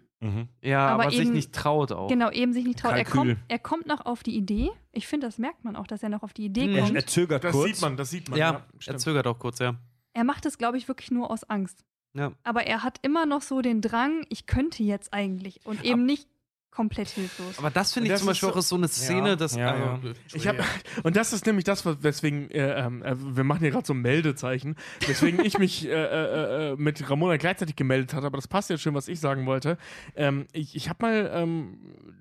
Ja, 0.62 0.88
Aber 0.90 1.04
aber, 1.06 1.12
sich 1.12 1.22
eben- 1.22 1.32
nicht 1.34 1.52
traut 1.52 1.92
auch. 1.92 2.08
Genau, 2.08 2.30
eben 2.30 2.54
sich 2.54 2.64
nicht 2.64 2.78
traut. 2.78 2.94
Er 2.96 3.06
kommt, 3.06 3.38
er 3.48 3.58
kommt 3.58 3.88
noch 3.88 4.06
auf 4.06 4.22
die 4.22 4.36
Idee. 4.36 4.70
Ich 4.92 5.08
finde, 5.08 5.26
das 5.26 5.40
merkt 5.40 5.64
man 5.64 5.76
auch, 5.76 5.88
dass 5.88 6.04
er 6.04 6.10
noch 6.10 6.22
auf 6.22 6.32
die 6.34 6.46
Idee 6.46 6.68
Mhm. 6.68 6.76
Er, 6.76 6.84
kommt. 6.84 6.96
er 6.96 7.08
zögert 7.08 7.44
Das 7.44 7.52
kurz. 7.54 7.68
sieht 7.68 7.82
man, 7.82 7.98
das 7.98 8.12
sieht 8.12 8.30
man. 8.30 8.38
Ja, 8.38 8.52
er 8.52 8.66
stimmt. 8.82 9.00
zögert 9.02 9.26
auch 9.26 9.40
kurz, 9.40 9.58
ja. 9.58 9.76
Er 10.14 10.24
macht 10.24 10.46
es, 10.46 10.60
glaube 10.60 10.78
ich, 10.78 10.88
wirklich 10.88 11.10
nur 11.10 11.32
aus 11.32 11.44
Angst. 11.46 11.84
Ja. 12.14 12.34
Aber 12.44 12.68
er 12.68 12.84
hat 12.84 13.00
immer 13.02 13.26
noch 13.26 13.42
so 13.42 13.62
den 13.62 13.82
Drang, 13.82 14.24
ich 14.30 14.46
könnte 14.46 14.84
jetzt 14.84 15.12
eigentlich 15.12 15.66
und 15.66 15.84
eben 15.84 16.06
nicht 16.06 16.28
komplett 16.72 17.10
hilflos. 17.10 17.58
Aber 17.60 17.70
das 17.70 17.94
finde 17.94 18.08
ich 18.08 18.12
das 18.14 18.22
zum 18.22 18.28
Beispiel 18.28 18.48
so- 18.48 18.54
auch 18.54 18.58
ist 18.58 18.70
so 18.70 18.76
eine 18.78 18.88
Szene, 18.88 19.30
Ja, 19.30 19.36
dass. 19.36 19.56
ja, 19.56 19.72
also, 19.94 20.08
ja. 20.08 20.14
Ich 20.34 20.48
hab, 20.48 20.56
und 21.04 21.16
das 21.18 21.34
ist 21.34 21.46
nämlich 21.46 21.66
das, 21.66 21.86
was- 21.86 22.02
weswegen 22.02 22.50
äh, 22.50 22.80
ähm, 22.86 23.04
äh, 23.04 23.14
wir 23.18 23.44
machen 23.44 23.60
hier 23.60 23.72
gerade 23.72 23.86
so 23.86 23.94
ein 23.94 24.02
Meldezeichen, 24.02 24.76
weswegen 25.06 25.44
ich 25.46 25.58
mich 25.60 25.86
äh, 25.86 25.92
äh, 25.92 26.72
äh, 26.72 26.76
mit 26.78 27.10
Ramona 27.10 27.38
gleichzeitig 27.38 27.76
gemeldet 27.76 28.14
hatte, 28.14 28.26
aber 28.26 28.38
das 28.38 28.48
passt 28.48 28.70
jetzt 28.70 28.82
schon, 28.82 28.94
was 28.96 29.08
ich 29.10 29.20
sagen 29.20 29.46
wollte. 29.46 29.78
Ähm, 30.16 30.48
ich 30.54 30.76
ich 30.76 30.90
habe 30.90 31.06
mal 31.06 31.32
ähm, 31.34 31.78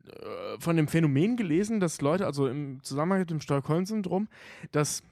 äh, 0.06 0.60
von 0.60 0.76
dem 0.76 0.88
Phänomen 0.88 1.36
gelesen, 1.36 1.78
dass 1.80 2.00
Leute, 2.00 2.26
also 2.26 2.48
im 2.48 2.82
Zusammenhang 2.82 3.20
mit 3.20 3.30
dem 3.30 3.40
Stockholm-Syndrom, 3.40 4.28
dass 4.72 5.02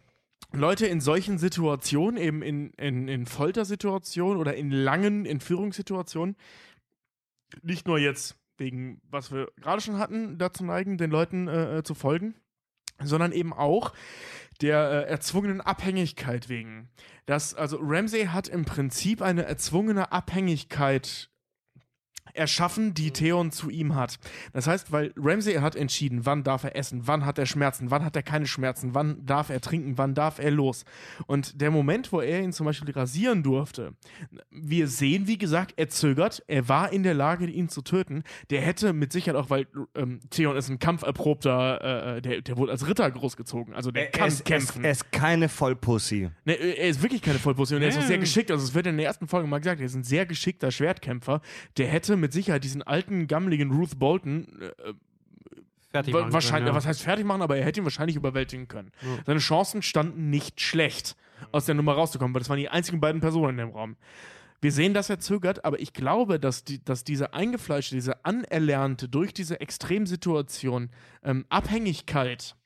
Leute 0.52 0.86
in 0.86 1.00
solchen 1.00 1.38
Situationen, 1.38 2.16
eben 2.20 2.42
in, 2.42 2.70
in, 2.70 3.06
in 3.06 3.26
Foltersituationen 3.26 4.38
oder 4.38 4.54
in 4.54 4.70
langen 4.70 5.26
Entführungssituationen, 5.26 6.36
nicht 7.62 7.86
nur 7.86 7.98
jetzt 7.98 8.36
wegen, 8.58 9.00
was 9.10 9.32
wir 9.32 9.48
gerade 9.56 9.80
schon 9.80 9.98
hatten, 9.98 10.38
dazu 10.38 10.64
neigen, 10.64 10.98
den 10.98 11.10
Leuten 11.10 11.48
äh, 11.48 11.78
äh, 11.78 11.82
zu 11.82 11.94
folgen, 11.94 12.34
sondern 13.02 13.32
eben 13.32 13.52
auch 13.52 13.92
der 14.60 15.06
äh, 15.06 15.10
erzwungenen 15.10 15.60
Abhängigkeit 15.60 16.48
wegen. 16.48 16.90
Das, 17.26 17.54
also 17.54 17.78
Ramsey 17.80 18.26
hat 18.26 18.48
im 18.48 18.64
Prinzip 18.64 19.22
eine 19.22 19.44
erzwungene 19.44 20.12
Abhängigkeit 20.12 21.30
erschaffen, 22.34 22.94
die 22.94 23.10
Theon 23.10 23.50
zu 23.50 23.70
ihm 23.70 23.94
hat. 23.94 24.18
Das 24.52 24.66
heißt, 24.66 24.92
weil 24.92 25.12
Ramsey 25.16 25.54
hat 25.54 25.76
entschieden, 25.76 26.26
wann 26.26 26.44
darf 26.44 26.64
er 26.64 26.76
essen, 26.76 27.02
wann 27.06 27.24
hat 27.24 27.38
er 27.38 27.46
Schmerzen, 27.46 27.90
wann 27.90 28.04
hat 28.04 28.16
er 28.16 28.22
keine 28.22 28.46
Schmerzen, 28.46 28.94
wann 28.94 29.24
darf 29.24 29.50
er 29.50 29.60
trinken, 29.60 29.98
wann 29.98 30.14
darf 30.14 30.38
er 30.38 30.50
los. 30.50 30.84
Und 31.26 31.60
der 31.60 31.70
Moment, 31.70 32.12
wo 32.12 32.20
er 32.20 32.42
ihn 32.42 32.52
zum 32.52 32.66
Beispiel 32.66 32.90
rasieren 32.92 33.42
durfte, 33.42 33.92
wir 34.50 34.88
sehen, 34.88 35.26
wie 35.26 35.38
gesagt, 35.38 35.74
er 35.76 35.88
zögert, 35.88 36.42
er 36.46 36.68
war 36.68 36.92
in 36.92 37.02
der 37.02 37.14
Lage, 37.14 37.46
ihn 37.46 37.68
zu 37.68 37.82
töten. 37.82 38.22
Der 38.50 38.60
hätte 38.60 38.92
mit 38.92 39.12
Sicherheit 39.12 39.40
auch, 39.40 39.50
weil 39.50 39.66
ähm, 39.94 40.20
Theon 40.30 40.56
ist 40.56 40.68
ein 40.68 40.78
kampferprobter, 40.78 42.16
äh, 42.16 42.22
der, 42.22 42.42
der 42.42 42.56
wurde 42.56 42.72
als 42.72 42.86
Ritter 42.86 43.10
großgezogen, 43.10 43.74
also 43.74 43.90
der 43.90 44.06
Er, 44.06 44.10
kann 44.10 44.28
ist, 44.28 44.44
kämpfen. 44.44 44.84
Er 44.84 44.92
ist, 44.92 45.10
keine 45.12 45.48
Vollpussy. 45.48 46.30
Ne, 46.44 46.54
er 46.54 46.88
ist 46.88 47.02
wirklich 47.02 47.22
keine 47.22 47.38
Vollposition. 47.38 47.82
Er 47.82 47.88
ist 47.88 47.98
auch 47.98 48.02
sehr 48.02 48.18
geschickt. 48.18 48.50
Also, 48.50 48.64
es 48.64 48.74
wird 48.74 48.86
in 48.86 48.96
der 48.96 49.06
ersten 49.06 49.26
Folge 49.26 49.48
mal 49.48 49.58
gesagt, 49.58 49.80
er 49.80 49.86
ist 49.86 49.94
ein 49.94 50.04
sehr 50.04 50.26
geschickter 50.26 50.70
Schwertkämpfer. 50.70 51.40
Der 51.76 51.88
hätte 51.88 52.16
mit 52.20 52.32
Sicherheit 52.32 52.64
diesen 52.64 52.82
alten, 52.82 53.26
gammeligen 53.26 53.70
Ruth 53.70 53.98
Bolton 53.98 54.46
äh, 54.60 54.92
fertig 55.90 56.14
wa- 56.14 56.20
machen 56.20 56.32
wahrscheinlich, 56.32 56.64
können, 56.64 56.66
ja. 56.68 56.74
was 56.74 56.86
heißt 56.86 57.02
fertig 57.02 57.24
machen, 57.24 57.42
aber 57.42 57.56
er 57.56 57.64
hätte 57.64 57.80
ihn 57.80 57.84
wahrscheinlich 57.84 58.16
überwältigen 58.16 58.68
können. 58.68 58.92
Ja. 59.02 59.18
Seine 59.26 59.40
Chancen 59.40 59.82
standen 59.82 60.30
nicht 60.30 60.60
schlecht, 60.60 61.16
aus 61.52 61.66
der 61.66 61.74
Nummer 61.74 61.92
rauszukommen, 61.94 62.34
weil 62.34 62.40
das 62.40 62.48
waren 62.48 62.58
die 62.58 62.68
einzigen 62.68 63.00
beiden 63.00 63.20
Personen 63.20 63.58
in 63.58 63.66
dem 63.66 63.70
Raum. 63.70 63.96
Wir 64.60 64.72
sehen, 64.72 64.92
dass 64.92 65.08
er 65.08 65.20
zögert, 65.20 65.64
aber 65.64 65.78
ich 65.78 65.92
glaube, 65.92 66.40
dass, 66.40 66.64
die, 66.64 66.84
dass 66.84 67.04
diese 67.04 67.32
eingefleischte, 67.32 67.94
diese 67.94 68.24
anerlernte, 68.24 69.08
durch 69.08 69.32
diese 69.32 69.60
Extremsituation 69.60 70.90
ähm, 71.22 71.46
Abhängigkeit, 71.48 72.56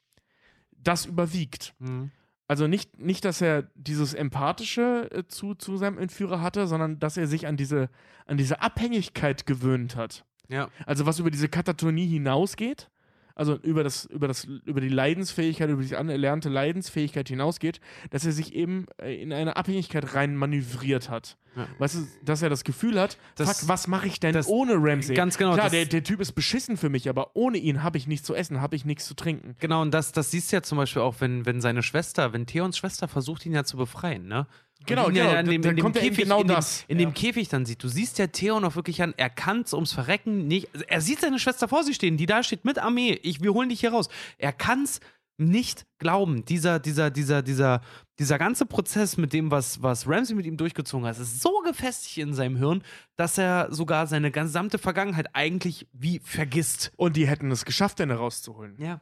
das 0.82 1.04
überwiegt. 1.04 1.74
Mhm. 1.78 2.10
Also 2.52 2.66
nicht, 2.66 2.98
nicht, 2.98 3.24
dass 3.24 3.40
er 3.40 3.62
dieses 3.76 4.12
Empathische 4.12 5.08
äh, 5.10 5.26
zu, 5.26 5.54
zu 5.54 5.78
seinem 5.78 5.96
Entführer 5.96 6.42
hatte, 6.42 6.66
sondern 6.66 6.98
dass 6.98 7.16
er 7.16 7.26
sich 7.26 7.46
an 7.46 7.56
diese, 7.56 7.88
an 8.26 8.36
diese 8.36 8.60
Abhängigkeit 8.60 9.46
gewöhnt 9.46 9.96
hat. 9.96 10.26
Ja. 10.50 10.68
Also 10.84 11.06
was 11.06 11.18
über 11.18 11.30
diese 11.30 11.48
Katatonie 11.48 12.06
hinausgeht. 12.06 12.90
Also 13.34 13.56
über, 13.56 13.82
das, 13.84 14.04
über, 14.06 14.28
das, 14.28 14.44
über 14.44 14.80
die 14.80 14.88
Leidensfähigkeit, 14.88 15.70
über 15.70 15.82
die 15.82 15.96
anerlernte 15.96 16.48
Leidensfähigkeit 16.48 17.28
hinausgeht, 17.28 17.80
dass 18.10 18.24
er 18.24 18.32
sich 18.32 18.54
eben 18.54 18.86
äh, 19.00 19.14
in 19.22 19.32
eine 19.32 19.56
Abhängigkeit 19.56 20.14
rein 20.14 20.36
manövriert 20.36 21.08
hat. 21.10 21.36
Ja. 21.54 21.66
Weißt 21.78 21.94
du, 21.96 22.06
dass 22.24 22.40
er 22.40 22.48
das 22.48 22.64
Gefühl 22.64 22.98
hat, 22.98 23.18
Das- 23.36 23.60
fuck, 23.60 23.68
was 23.68 23.86
mache 23.86 24.06
ich 24.06 24.18
denn 24.20 24.32
das- 24.32 24.48
ohne 24.48 24.74
Ramsey? 24.76 25.14
ganz 25.14 25.36
genau, 25.36 25.52
Klar, 25.52 25.64
das- 25.66 25.72
der, 25.72 25.84
der 25.86 26.02
Typ 26.02 26.20
ist 26.20 26.32
beschissen 26.32 26.76
für 26.76 26.88
mich, 26.88 27.08
aber 27.10 27.36
ohne 27.36 27.58
ihn 27.58 27.82
habe 27.82 27.98
ich 27.98 28.06
nichts 28.06 28.26
zu 28.26 28.34
essen, 28.34 28.60
habe 28.62 28.74
ich 28.76 28.84
nichts 28.86 29.06
zu 29.06 29.14
trinken. 29.14 29.54
Genau, 29.60 29.82
und 29.82 29.92
das, 29.92 30.12
das 30.12 30.30
siehst 30.30 30.50
du 30.50 30.56
ja 30.56 30.62
zum 30.62 30.78
Beispiel 30.78 31.02
auch, 31.02 31.16
wenn, 31.20 31.44
wenn 31.44 31.60
seine 31.60 31.82
Schwester, 31.82 32.32
wenn 32.32 32.46
Theons 32.46 32.78
Schwester 32.78 33.06
versucht, 33.06 33.44
ihn 33.44 33.52
ja 33.52 33.64
zu 33.64 33.76
befreien, 33.76 34.26
ne? 34.28 34.46
Genau, 34.86 35.08
ihn 35.08 35.16
ja 35.16 35.24
genau, 35.26 35.38
in 35.40 35.46
dem, 35.46 35.54
in 35.70 35.76
dem 35.76 35.86
ja 35.86 35.90
Käfig, 35.92 36.16
genau 36.16 36.40
in 36.40 36.48
dem, 36.48 36.56
das. 36.56 36.84
in 36.88 36.98
Ja. 36.98 37.06
dem 37.06 37.14
Käfig 37.14 37.48
dann 37.48 37.64
sieht. 37.66 37.82
Du 37.82 37.88
siehst 37.88 38.18
ja 38.18 38.26
Theon 38.26 38.64
auch 38.64 38.76
wirklich 38.76 39.02
an, 39.02 39.14
er 39.16 39.30
kann 39.30 39.62
es 39.62 39.72
ums 39.74 39.92
Verrecken 39.92 40.46
nicht. 40.48 40.68
also 40.74 40.84
Er 40.88 41.00
sieht 41.00 41.20
seine 41.20 41.38
Schwester 41.38 41.68
vor 41.68 41.84
sich 41.84 41.96
stehen, 41.96 42.16
die 42.16 42.26
da 42.26 42.42
steht 42.42 42.64
mit 42.64 42.78
Armee. 42.78 43.18
Ich, 43.22 43.40
wir 43.42 43.52
holen 43.54 43.68
dich 43.68 43.80
hier 43.80 43.92
raus. 43.92 44.08
Er 44.38 44.52
kann 44.52 44.82
es 44.84 45.00
nicht 45.38 45.86
glauben. 45.98 46.44
Dieser, 46.44 46.78
dieser, 46.78 47.10
dieser, 47.10 47.42
dieser, 47.42 47.80
dieser 48.18 48.38
ganze 48.38 48.66
Prozess 48.66 49.16
mit 49.16 49.32
dem, 49.32 49.50
was, 49.50 49.82
was 49.82 50.06
Ramsey 50.06 50.36
mit 50.36 50.46
ihm 50.46 50.56
durchgezogen 50.56 51.06
hat, 51.06 51.18
ist 51.18 51.40
so 51.40 51.60
gefestigt 51.64 52.18
in 52.18 52.34
seinem 52.34 52.56
Hirn, 52.56 52.82
dass 53.16 53.38
er 53.38 53.68
sogar 53.72 54.06
seine 54.06 54.30
gesamte 54.30 54.78
Vergangenheit 54.78 55.28
eigentlich 55.32 55.88
wie 55.92 56.20
vergisst. 56.22 56.92
Und 56.96 57.16
die 57.16 57.26
hätten 57.26 57.50
es 57.50 57.64
geschafft, 57.64 57.98
den 57.98 58.10
da 58.10 58.16
rauszuholen. 58.16 58.76
Ja. 58.78 59.00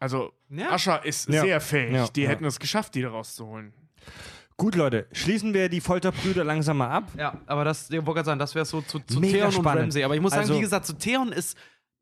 Also, 0.00 0.32
Ja. 0.50 0.70
Ascha 0.72 0.96
ist 0.96 1.28
Ja. 1.28 1.42
sehr 1.42 1.60
fähig. 1.60 1.94
Ja, 1.94 2.08
Die 2.08 2.22
ja. 2.22 2.28
hätten 2.30 2.44
es 2.44 2.58
geschafft, 2.58 2.94
die 2.94 3.02
da 3.02 3.10
rauszuholen. 3.10 3.72
Gut, 4.60 4.74
Leute, 4.74 5.06
schließen 5.12 5.54
wir 5.54 5.68
die 5.68 5.80
Folterbrüder 5.80 6.42
langsam 6.42 6.78
mal 6.78 6.90
ab. 6.90 7.12
Ja, 7.16 7.40
aber 7.46 7.64
das, 7.64 7.88
ich 7.90 7.96
wollte 7.98 8.14
gerade 8.14 8.26
sagen, 8.26 8.38
das 8.40 8.56
wäre 8.56 8.64
so 8.64 8.80
zu, 8.80 8.98
zu 8.98 9.20
Mega 9.20 9.32
Theon 9.32 9.46
und 9.46 9.52
spannend. 9.52 9.82
Ramsey. 9.84 10.02
Aber 10.04 10.16
ich 10.16 10.20
muss 10.20 10.32
sagen, 10.32 10.42
Also- 10.42 10.56
wie 10.56 10.60
gesagt, 10.60 10.84
zu 10.84 10.94
Theon 10.94 11.30
ist 11.32 11.56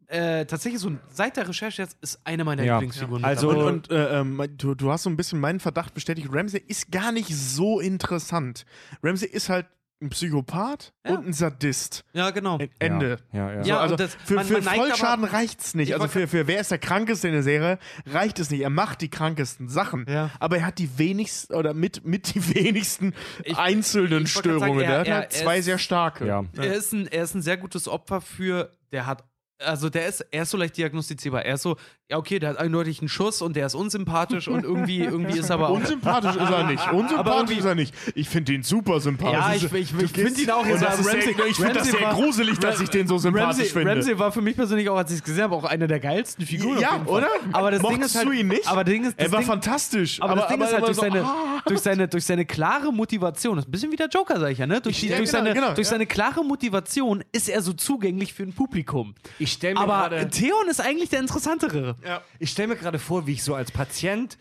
äh, 0.09 0.47
tatsächlich 0.47 0.81
so 0.81 0.93
seit 1.11 1.37
der 1.37 1.49
Recherche 1.49 1.83
jetzt 1.83 1.99
ist 2.01 2.19
eine 2.25 2.45
meiner 2.45 2.63
Ja. 2.65 2.75
Lieblingsfiguren. 2.79 3.25
Also- 3.25 3.49
mittlerweile. 3.49 3.73
Und, 3.75 3.91
und 3.91 3.97
äh, 3.97 4.21
ähm, 4.21 4.57
du, 4.57 4.75
du 4.75 4.91
hast 4.91 5.03
so 5.03 5.11
ein 5.11 5.17
bisschen 5.17 5.39
meinen 5.39 5.61
Verdacht 5.61 5.93
bestätigt, 5.95 6.29
Ramsey 6.31 6.63
ist 6.67 6.91
gar 6.91 7.13
nicht 7.13 7.29
so 7.29 7.79
interessant. 7.81 8.65
Ramsey 9.03 9.29
ist 9.29 9.49
halt 9.51 9.67
ein 10.03 10.11
Psychopath 10.11 10.93
Ja. 11.07 11.15
und 11.15 11.27
ein 11.29 11.33
Sadist. 11.33 12.05
ja, 12.13 12.31
genau. 12.31 12.59
Ende. 12.79 13.19
Ja, 13.33 13.51
ja. 13.53 13.63
So, 13.63 13.69
Ja, 13.71 13.81
also 13.81 13.95
und 13.95 14.01
das- 14.01 14.15
für, 14.25 14.35
man- 14.35 14.45
für 14.45 14.61
man 14.61 14.75
Vollschaden 14.75 15.25
aber- 15.25 15.33
reicht's 15.33 15.75
nicht. 15.75 15.89
Ich 15.89 15.95
Also 15.95 16.09
für, 16.09 16.29
für 16.29 16.47
wer 16.47 16.61
ist 16.61 16.71
der 16.71 16.79
krankeste 16.79 17.29
in 17.29 17.35
der 17.35 17.43
Serie, 17.43 17.79
reicht 18.07 18.39
es 18.39 18.51
nicht. 18.51 18.61
Er 18.61 18.69
macht 18.71 19.01
die 19.01 19.09
krankesten 19.09 19.69
Sachen. 19.69 20.05
Ja. 20.09 20.31
Aber 20.39 20.59
er 20.59 20.67
hat 20.67 20.79
die 20.79 20.99
wenigsten 20.99 21.55
oder 21.55 21.73
mit, 21.73 22.05
mit 22.05 22.35
die 22.35 22.55
wenigsten 22.55 23.15
Ich- 23.45 23.57
einzelnen 23.57 24.25
ich 24.25 24.33
Störungen. 24.33 24.61
sagen, 24.61 24.81
er- 24.81 24.99
hat 25.01 25.07
er- 25.09 25.23
er 25.23 25.31
zwei 25.31 25.59
ist- 25.59 25.65
sehr 25.65 25.79
starke. 25.79 26.27
Ja. 26.27 26.45
Er, 26.57 26.75
ist 26.75 26.93
ein, 26.93 27.07
er 27.07 27.25
ist 27.25 27.35
ein 27.35 27.43
sehr 27.43 27.57
gutes 27.57 27.89
Opfer 27.89 28.21
für, 28.21 28.77
der 28.93 29.07
hat, 29.07 29.25
also 29.59 29.89
der 29.89 30.07
ist, 30.07 30.27
er 30.31 30.43
ist 30.43 30.51
so 30.51 30.57
leicht 30.57 30.77
diagnostizierbar. 30.77 31.45
Er 31.45 31.55
ist 31.55 31.63
so, 31.63 31.77
ja 32.11 32.19
okay, 32.19 32.39
der 32.39 32.51
hat 32.51 32.59
eindeutig 32.59 33.01
einen 33.01 33.09
Schuss 33.09 33.43
und 33.43 33.57
der 33.57 33.67
ist 33.67 33.75
unsympathisch 33.75 34.49
und 34.49 34.65
irgendwie, 34.65 34.99
irgendwie 35.05 35.39
ist 35.39 35.51
aber. 35.51 35.71
Unsympathisch 35.71 36.37
ist 36.37 36.51
er 36.51 36.65
nicht. 36.65 36.93
Unsympathisch 36.93 37.59
ist 37.59 37.65
er 37.65 37.75
nicht. 37.75 37.95
Ich 38.15 38.29
finde 38.29 38.53
ihn 38.53 38.63
super 38.63 39.01
sympathisch. 39.01 39.63
Ja, 39.63 39.69
ich, 39.69 39.73
ich, 39.73 40.03
ich 40.03 40.11
finde 40.11 40.41
ihn 40.41 40.51
auch 40.51 40.67
jetzt 40.67 40.83
das 40.83 41.01
ist 41.01 41.11
sehr, 41.11 41.47
ich 41.47 41.57
finde 41.57 41.75
das 41.75 41.91
sehr 41.91 42.11
gruselig, 42.13 42.59
dass 42.59 42.81
ich 42.81 42.91
den 42.91 43.07
so 43.07 43.19
sympathisch 43.19 43.47
Ramsey, 43.47 43.67
finde. 43.67 43.91
Ramsey 43.93 44.19
war 44.19 44.33
für 44.33 44.43
mich 44.43 44.57
persönlich 44.57 44.89
auch, 44.89 44.97
als 44.97 45.11
ich 45.11 45.19
es 45.19 45.25
gesehen 45.25 45.45
habe, 45.45 45.55
auch 45.55 45.65
eine 45.65 45.87
der 45.87 46.01
geilsten 46.01 46.45
Figuren. 46.47 46.79
Ja, 46.79 47.03
oder? 47.07 47.29
Aber 47.53 47.71
das 47.71 47.81
Ding 47.81 47.91
Mochtest 47.91 48.15
ist 48.15 48.17
halt, 48.17 48.29
du 48.29 48.33
ihn 48.33 48.49
nicht? 48.49 48.69
Aber 48.69 48.85
Ding 48.85 49.05
ist, 49.05 49.19
er 49.19 49.33
war 49.33 49.39
Ding, 49.41 49.49
fantastisch. 49.49 50.21
Aber, 50.21 50.37
das 50.37 50.49
Ding 50.49 50.61
ist 50.61 50.67
halt 50.67 50.77
aber 50.77 50.87
durch, 50.87 50.97
so, 50.97 51.03
seine, 51.03 51.25
ah. 51.25 51.63
durch, 51.67 51.81
seine, 51.81 52.09
durch 52.09 52.25
seine 52.25 52.45
klare 52.45 52.93
Motivation, 52.93 53.57
das 53.57 53.65
ist 53.65 53.69
ein 53.69 53.73
bisschen 53.73 53.93
wie 53.93 53.97
der 53.97 54.09
Joker, 54.09 54.39
sag 54.39 54.51
ich 54.53 54.59
ja, 54.59 54.67
ne? 54.67 54.81
Durch, 54.81 55.01
die, 55.01 55.09
Ja, 55.09 55.17
durch, 55.17 55.31
genau, 55.31 55.45
seine, 55.45 55.55
genau, 55.55 55.75
durch 55.75 55.87
ja. 55.87 55.91
seine 55.91 56.07
klare 56.07 56.45
Motivation 56.45 57.25
ist 57.33 57.49
er 57.49 57.63
so 57.63 57.73
zugänglich 57.73 58.35
für 58.35 58.43
ein 58.43 58.53
Publikum. 58.53 59.15
Ich 59.39 59.46
stelle 59.53 59.75
mir 59.75 59.81
Aber 59.81 60.09
gerade 60.11 60.29
Theon 60.31 60.69
ist 60.69 60.81
eigentlich 60.81 61.11
der 61.11 61.21
interessantere. 61.21 61.97
ich 62.39 62.51
stell 62.51 62.67
mir 62.67 62.77
gerade 62.77 62.99
vor, 62.99 63.27
wie 63.27 63.33
ich 63.33 63.43
so 63.43 63.55
als 63.55 63.71
Patient, 63.71 64.39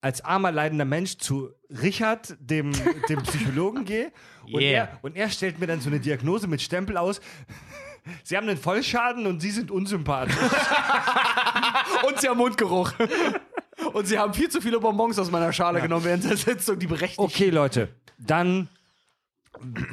als 0.00 0.22
armer 0.22 0.52
leidender 0.52 0.84
Mensch 0.84 1.16
zu 1.18 1.50
Richard, 1.70 2.36
dem, 2.40 2.72
dem 3.08 3.22
Psychologen 3.22 3.84
gehe 3.84 4.12
und, 4.52 4.60
Yeah. 4.60 4.84
er, 4.84 4.98
und 5.02 5.16
er 5.16 5.30
stellt 5.30 5.58
mir 5.58 5.66
dann 5.66 5.80
so 5.80 5.88
eine 5.88 6.00
Diagnose 6.00 6.46
mit 6.46 6.60
Stempel 6.60 6.96
aus. 6.98 7.20
Sie 8.22 8.36
haben 8.36 8.46
einen 8.48 8.58
Vollschaden 8.58 9.26
und 9.26 9.40
Sie 9.40 9.50
sind 9.50 9.70
unsympathisch. 9.70 10.36
Und 12.06 12.20
sie 12.20 12.28
haben 12.28 12.36
Mundgeruch. 12.38 12.92
Und 13.94 14.06
sie 14.06 14.18
haben 14.18 14.34
viel 14.34 14.48
zu 14.50 14.60
viele 14.60 14.78
Bonbons 14.78 15.18
aus 15.18 15.30
meiner 15.30 15.52
Schale 15.52 15.80
genommen 15.80 16.04
während 16.04 16.24
der 16.24 16.36
Sitzung, 16.36 16.78
die 16.78 16.86
berechtigt. 16.86 17.18
Okay, 17.18 17.48
Leute, 17.50 17.88
dann 18.18 18.68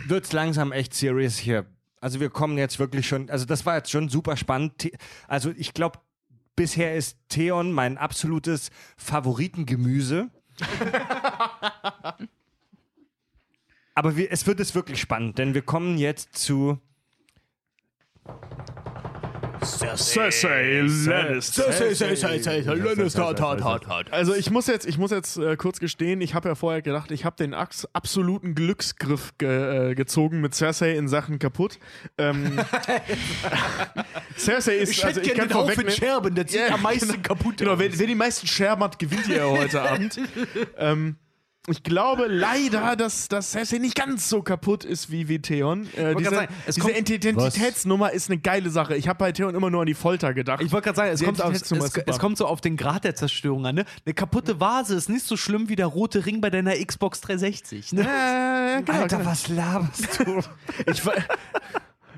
wird's 0.07 0.33
langsam 0.33 0.71
echt 0.73 0.93
serious 0.93 1.37
hier. 1.37 1.65
Also 2.01 2.19
wir 2.19 2.29
kommen 2.31 2.57
jetzt 2.57 2.79
wirklich 2.79 3.07
schon, 3.07 3.29
also 3.29 3.45
das 3.45 3.65
war 3.65 3.77
jetzt 3.77 3.91
schon 3.91 4.09
super 4.09 4.35
spannend. 4.35 4.91
Also 5.27 5.51
ich 5.55 5.73
glaube, 5.73 5.99
bisher 6.55 6.95
ist 6.95 7.17
Theon 7.29 7.71
mein 7.71 7.97
absolutes 7.99 8.71
Favoritengemüse. 8.97 10.29
Aber 13.93 14.17
wir, 14.17 14.31
es 14.31 14.47
wird 14.47 14.59
es 14.59 14.73
wirklich 14.73 14.99
spannend, 14.99 15.37
denn 15.37 15.53
wir 15.53 15.61
kommen 15.61 15.97
jetzt 15.97 16.35
zu 16.35 16.79
Cersei 19.63 20.81
Lannister. 20.81 21.71
Also 24.11 24.33
ich 24.33 24.49
muss 24.51 24.67
jetzt, 24.67 24.85
ich 24.87 24.97
muss 24.97 25.11
jetzt 25.11 25.37
äh, 25.37 25.55
kurz 25.55 25.79
gestehen, 25.79 26.21
ich 26.21 26.33
habe 26.33 26.49
ja 26.49 26.55
vorher 26.55 26.81
gedacht, 26.81 27.11
ich 27.11 27.25
habe 27.25 27.35
den 27.35 27.53
Ax 27.53 27.87
absoluten 27.93 28.55
Glücksgriff 28.55 29.31
ge 29.37 29.91
äh, 29.91 29.95
gezogen 29.95 30.41
mit 30.41 30.55
Cersei 30.55 30.95
in 30.95 31.07
Sachen 31.07 31.39
kaputt. 31.39 31.79
Ähm, 32.17 32.59
Cersei 34.37 34.77
ist, 34.77 35.03
also 35.03 35.21
ich 35.21 35.33
kann 35.33 35.49
vorwegnehmen, 35.49 35.91
Scherben, 35.91 36.35
der 36.35 36.45
Ja, 36.47 36.75
genau. 36.75 37.13
kaputt. 37.21 37.57
Genau, 37.57 37.77
wer, 37.77 37.97
wer 37.97 38.07
die 38.07 38.15
meisten 38.15 38.47
Scherben 38.47 38.83
hat, 38.83 38.97
gewinnt 38.99 39.27
ja 39.27 39.45
heute 39.45 39.81
Abend. 39.81 40.19
ähm, 40.77 41.17
ich 41.67 41.83
glaube 41.83 42.25
leider, 42.27 42.95
dass, 42.95 43.27
dass 43.27 43.51
Cersei 43.51 43.77
nicht 43.77 43.93
ganz 43.93 44.27
so 44.27 44.41
kaputt 44.41 44.83
ist 44.83 45.11
wie, 45.11 45.27
wie 45.27 45.39
Theon. 45.39 45.87
Äh, 45.95 46.15
diese 46.15 46.31
sagen, 46.31 46.53
es 46.65 46.75
diese 46.75 46.91
Identitätsnummer 46.91 48.11
ist 48.11 48.31
eine 48.31 48.39
geile 48.39 48.71
Sache. 48.71 48.95
Ich 48.95 49.07
habe 49.07 49.19
bei 49.19 49.31
Theon 49.31 49.53
immer 49.53 49.69
nur 49.69 49.81
an 49.81 49.85
die 49.85 49.93
Folter 49.93 50.33
gedacht. 50.33 50.63
Ich 50.63 50.71
wollte 50.71 50.85
gerade 50.85 50.95
sagen, 50.95 51.11
es 51.11 51.23
kommt, 51.23 51.39
auf, 51.39 51.53
es, 51.53 51.71
es 52.07 52.19
kommt 52.19 52.37
so 52.39 52.47
auf 52.47 52.61
den 52.61 52.77
Grad 52.77 53.03
der 53.03 53.13
Zerstörung 53.13 53.63
an. 53.67 53.75
Ne? 53.75 53.85
Eine 54.05 54.15
kaputte 54.15 54.59
Vase 54.59 54.95
ist 54.95 55.07
nicht 55.07 55.23
so 55.23 55.37
schlimm 55.37 55.69
wie 55.69 55.75
der 55.75 55.85
rote 55.85 56.25
Ring 56.25 56.41
bei 56.41 56.49
deiner 56.49 56.73
Xbox 56.83 57.21
360. 57.21 57.93
Ne? 57.93 58.01
Äh, 58.01 58.81
genau, 58.81 59.01
Alter, 59.01 59.17
genau. 59.17 59.29
was 59.29 59.47
laberst 59.47 60.19
du? 60.19 60.41
Ich 60.87 61.05
war, 61.05 61.13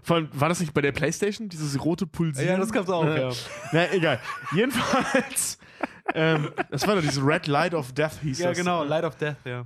von, 0.03 0.29
war 0.31 0.47
das 0.47 0.61
nicht 0.61 0.73
bei 0.73 0.81
der 0.81 0.93
Playstation? 0.93 1.49
Dieses 1.49 1.83
rote 1.83 2.07
Pulsieren? 2.07 2.49
Ja, 2.49 2.57
das 2.57 2.71
gab's 2.71 2.89
auch, 2.89 3.05
ja. 3.05 3.29
Na, 3.73 3.91
egal. 3.91 4.19
Jedenfalls, 4.55 5.57
ähm, 6.13 6.49
das 6.69 6.85
war 6.87 6.95
doch 6.95 7.01
dieses 7.01 7.23
Red 7.23 7.47
Light 7.47 7.73
of 7.73 7.93
Death 7.93 8.19
hieß 8.21 8.39
Ja, 8.39 8.49
das. 8.49 8.57
genau, 8.57 8.83
Light 8.83 9.03
of 9.03 9.15
Death, 9.15 9.37
ja. 9.45 9.65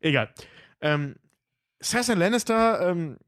Egal. 0.00 0.32
Ähm, 0.80 1.16
Cersei 1.82 2.14
Lannister, 2.14 2.88
ähm, 2.90 3.18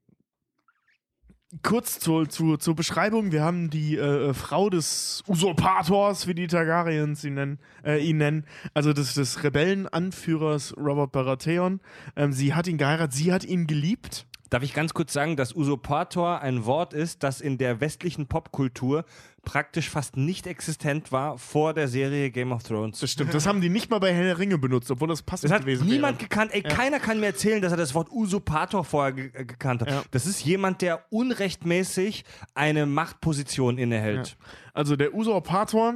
kurz 1.63 1.99
zur, 1.99 2.29
zur, 2.29 2.61
zur 2.61 2.77
Beschreibung. 2.77 3.33
Wir 3.33 3.43
haben 3.43 3.71
die 3.71 3.97
äh, 3.97 4.33
Frau 4.35 4.71
des 4.71 5.25
Usurpators, 5.27 6.27
wie 6.27 6.35
die 6.35 6.47
Targaryens 6.47 7.25
ihn 7.25 7.35
nennen. 7.35 7.59
Äh, 7.85 7.99
ihn 8.05 8.19
nennen. 8.19 8.47
Also 8.75 8.93
des, 8.93 9.15
des 9.15 9.43
Rebellenanführers 9.43 10.77
Robert 10.77 11.13
Baratheon. 11.13 11.81
Ähm, 12.17 12.33
sie 12.33 12.55
hat 12.55 12.67
ihn 12.69 12.79
geheiratet, 12.79 13.13
sie 13.15 13.33
hat 13.33 13.45
ihn 13.45 13.67
geliebt. 13.67 14.27
Darf 14.49 14.65
ich 14.65 14.75
ganz 14.75 14.95
kurz 14.95 15.13
sagen, 15.13 15.37
dass 15.37 15.55
Usurpator 15.55 16.41
ein 16.41 16.65
Wort 16.65 16.93
ist, 16.93 17.23
das 17.23 17.41
in 17.41 17.57
der 17.57 17.81
westlichen 17.81 18.27
Popkultur 18.27 19.05
praktisch 19.43 19.89
fast 19.89 20.17
nicht 20.17 20.47
existent 20.47 21.13
war 21.13 21.39
vor 21.39 21.75
der 21.75 21.89
Serie 21.89 22.31
Game 22.31 22.53
of 22.53 22.63
Thrones. 22.63 23.01
Das 23.01 23.11
stimmt. 23.11 23.35
Das 23.35 23.47
haben 23.47 23.61
die 23.61 23.69
nicht 23.69 23.91
mal 23.91 23.99
bei 23.99 24.13
Herr 24.13 24.39
Ringe 24.39 24.59
benutzt, 24.59 24.91
obwohl 24.91 25.09
das 25.09 25.23
passend 25.23 25.51
Das 25.51 25.57
hat 25.57 25.65
gewesen 25.67 25.87
niemand 25.87 26.19
wäre. 26.19 26.29
gekannt. 26.29 26.53
Ey, 26.55 26.63
keiner 26.63 27.01
kann 27.01 27.21
mir 27.21 27.27
erzählen, 27.27 27.63
dass 27.63 27.73
er 27.73 27.79
das 27.79 27.95
Wort 27.95 28.11
Usurpator 28.11 28.85
vorher 28.85 29.13
ge 29.13 29.31
äh, 29.33 29.45
gekannt 29.45 29.83
hat. 29.83 29.91
Ja. 29.91 30.03
Das 30.11 30.27
ist 30.27 30.45
jemand, 30.45 30.83
der 30.83 31.05
unrechtmäßig 31.11 32.25
eine 32.55 32.87
Machtposition 32.87 33.79
innehält. 33.79 34.37
Also 34.75 34.97
der 34.97 35.15
Usurpator, 35.15 35.95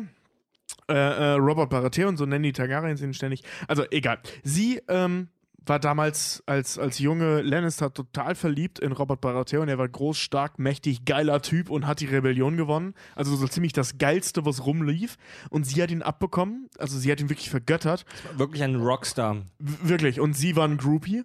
äh, 0.89 0.95
äh, 0.95 1.33
Robert 1.35 1.71
Baratheon, 1.71 2.17
so 2.17 2.27
nennen 2.27 2.45
die 2.45 2.53
Targaryens 2.53 3.01
ihn 3.01 3.15
ständig. 3.15 3.43
Also 3.69 3.85
egal. 3.91 4.19
Sie 4.43 4.81
ähm, 4.89 5.29
war 5.67 5.79
damals 5.79 6.43
als, 6.47 6.79
als 6.79 6.99
junge 6.99 7.41
Lannister 7.43 7.93
total 7.93 8.35
verliebt 8.35 8.79
in 8.79 8.93
Robert 8.93 9.21
Baratheon. 9.21 9.69
Er 9.69 9.79
war 9.79 9.89
groß, 9.89 10.19
stark, 10.19 10.59
mächtig, 10.59 11.05
geiler 11.05 11.43
Typ 11.43 11.71
und 11.71 11.87
hat 11.87 12.01
die 12.01 12.07
Rebellion 12.07 12.57
gewonnen. 12.57 12.95
Also 13.15 13.35
so 13.37 13.47
ziemlich 13.49 13.73
das 13.73 13.99
Geilste, 13.99 14.45
was 14.45 14.67
rumlief. 14.67 15.17
Und 15.51 15.65
sie 15.65 15.83
hat 15.83 15.91
ihn 15.91 16.03
abbekommen. 16.03 16.69
Also 16.79 16.99
sie 16.99 17.11
hat 17.11 17.21
ihn 17.21 17.31
wirklich 17.31 17.51
vergöttert. 17.51 18.05
Wirklich 18.37 18.63
ein 18.63 18.77
Rockstar. 18.77 19.37
W 19.59 19.89
wirklich. 19.89 20.21
Und 20.21 20.35
sie 20.35 20.57
war 20.57 20.67
ein 20.67 20.77
Groupie. 20.77 21.25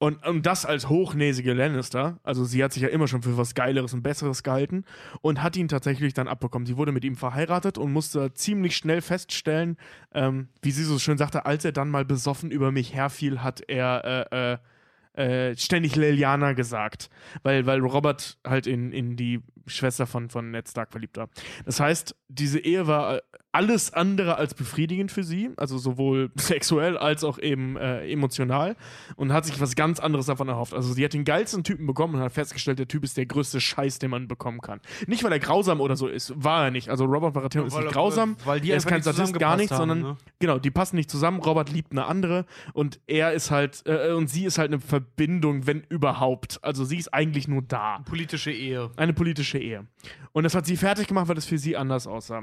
Und, 0.00 0.24
und 0.24 0.46
das 0.46 0.64
als 0.64 0.88
hochnäsige 0.88 1.52
Lannister. 1.54 2.20
Also 2.22 2.44
sie 2.44 2.62
hat 2.62 2.72
sich 2.72 2.84
ja 2.84 2.88
immer 2.88 3.08
schon 3.08 3.22
für 3.22 3.36
was 3.36 3.54
Geileres 3.54 3.92
und 3.94 4.02
Besseres 4.02 4.44
gehalten 4.44 4.84
und 5.22 5.42
hat 5.42 5.56
ihn 5.56 5.66
tatsächlich 5.66 6.14
dann 6.14 6.28
abbekommen. 6.28 6.66
Sie 6.66 6.76
wurde 6.76 6.92
mit 6.92 7.04
ihm 7.04 7.16
verheiratet 7.16 7.78
und 7.78 7.92
musste 7.92 8.32
ziemlich 8.32 8.76
schnell 8.76 9.00
feststellen, 9.00 9.76
ähm, 10.14 10.48
wie 10.62 10.70
sie 10.70 10.84
so 10.84 11.00
schön 11.00 11.18
sagte, 11.18 11.46
als 11.46 11.64
er 11.64 11.72
dann 11.72 11.90
mal 11.90 12.04
besoffen 12.04 12.52
über 12.52 12.70
mich 12.70 12.94
herfiel, 12.94 13.42
hat 13.42 13.62
er 13.66 14.28
äh, 14.30 14.52
äh, 14.52 15.50
äh, 15.50 15.56
ständig 15.56 15.96
Liliana 15.96 16.52
gesagt. 16.52 17.10
Weil, 17.42 17.66
weil 17.66 17.80
Robert 17.80 18.38
halt 18.46 18.68
in, 18.68 18.92
in 18.92 19.16
die 19.16 19.42
Schwester 19.68 20.06
von, 20.06 20.30
von 20.30 20.50
Ned 20.50 20.68
Stark 20.68 20.90
verliebt 20.90 21.16
war. 21.16 21.28
Das 21.64 21.80
heißt, 21.80 22.14
diese 22.28 22.58
Ehe 22.58 22.86
war 22.86 23.16
äh, 23.16 23.20
alles 23.52 23.92
andere 23.92 24.36
als 24.36 24.54
befriedigend 24.54 25.10
für 25.10 25.24
sie, 25.24 25.50
also 25.56 25.78
sowohl 25.78 26.30
sexuell 26.36 26.98
als 26.98 27.24
auch 27.24 27.38
eben 27.38 27.76
äh, 27.76 28.06
emotional 28.10 28.76
und 29.16 29.32
hat 29.32 29.46
sich 29.46 29.60
was 29.60 29.74
ganz 29.74 30.00
anderes 30.00 30.26
davon 30.26 30.48
erhofft. 30.48 30.74
Also 30.74 30.92
sie 30.92 31.04
hat 31.04 31.14
den 31.14 31.24
geilsten 31.24 31.64
Typen 31.64 31.86
bekommen 31.86 32.14
und 32.14 32.20
hat 32.20 32.32
festgestellt, 32.32 32.78
der 32.78 32.88
Typ 32.88 33.04
ist 33.04 33.16
der 33.16 33.26
größte 33.26 33.60
Scheiß, 33.60 33.98
den 33.98 34.10
man 34.10 34.28
bekommen 34.28 34.60
kann. 34.60 34.80
Nicht, 35.06 35.24
weil 35.24 35.32
er 35.32 35.38
grausam 35.38 35.80
oder 35.80 35.96
so 35.96 36.08
ist, 36.08 36.32
war 36.36 36.66
er 36.66 36.70
nicht. 36.70 36.90
Also 36.90 37.04
Robert 37.06 37.32
Baratheon 37.32 37.66
ist 37.66 37.74
Weil- 37.74 37.84
nicht 37.84 37.92
grausam, 37.92 38.36
weil 38.44 38.60
die 38.60 38.70
er 38.70 38.76
ist 38.76 38.86
kein 38.86 39.02
Sadist, 39.02 39.38
gar 39.38 39.56
nicht, 39.56 39.68
zusammengepasst 39.68 39.78
sondern 39.78 40.00
ne? 40.00 40.16
genau, 40.38 40.58
die 40.58 40.70
passen 40.70 40.96
nicht 40.96 41.10
zusammen. 41.10 41.40
Robert 41.40 41.72
liebt 41.72 41.92
eine 41.92 42.06
andere 42.06 42.44
und 42.74 43.00
er 43.06 43.32
ist 43.32 43.50
halt, 43.50 43.82
äh, 43.86 44.12
und 44.12 44.28
sie 44.28 44.44
ist 44.44 44.58
halt 44.58 44.70
eine 44.72 44.80
Verbindung, 44.80 45.66
wenn 45.66 45.82
überhaupt. 45.88 46.58
Also 46.62 46.84
sie 46.84 46.98
ist 46.98 47.12
eigentlich 47.14 47.48
nur 47.48 47.62
da. 47.62 48.00
Politische 48.04 48.50
Ehe. 48.50 48.90
Eine 48.96 49.14
politische 49.14 49.57
Ehe. 49.60 49.86
Und 50.32 50.44
das 50.44 50.54
hat 50.54 50.66
sie 50.66 50.76
fertig 50.76 51.08
gemacht, 51.08 51.28
weil 51.28 51.34
das 51.34 51.46
für 51.46 51.58
sie 51.58 51.76
anders 51.76 52.06
aussah. 52.06 52.42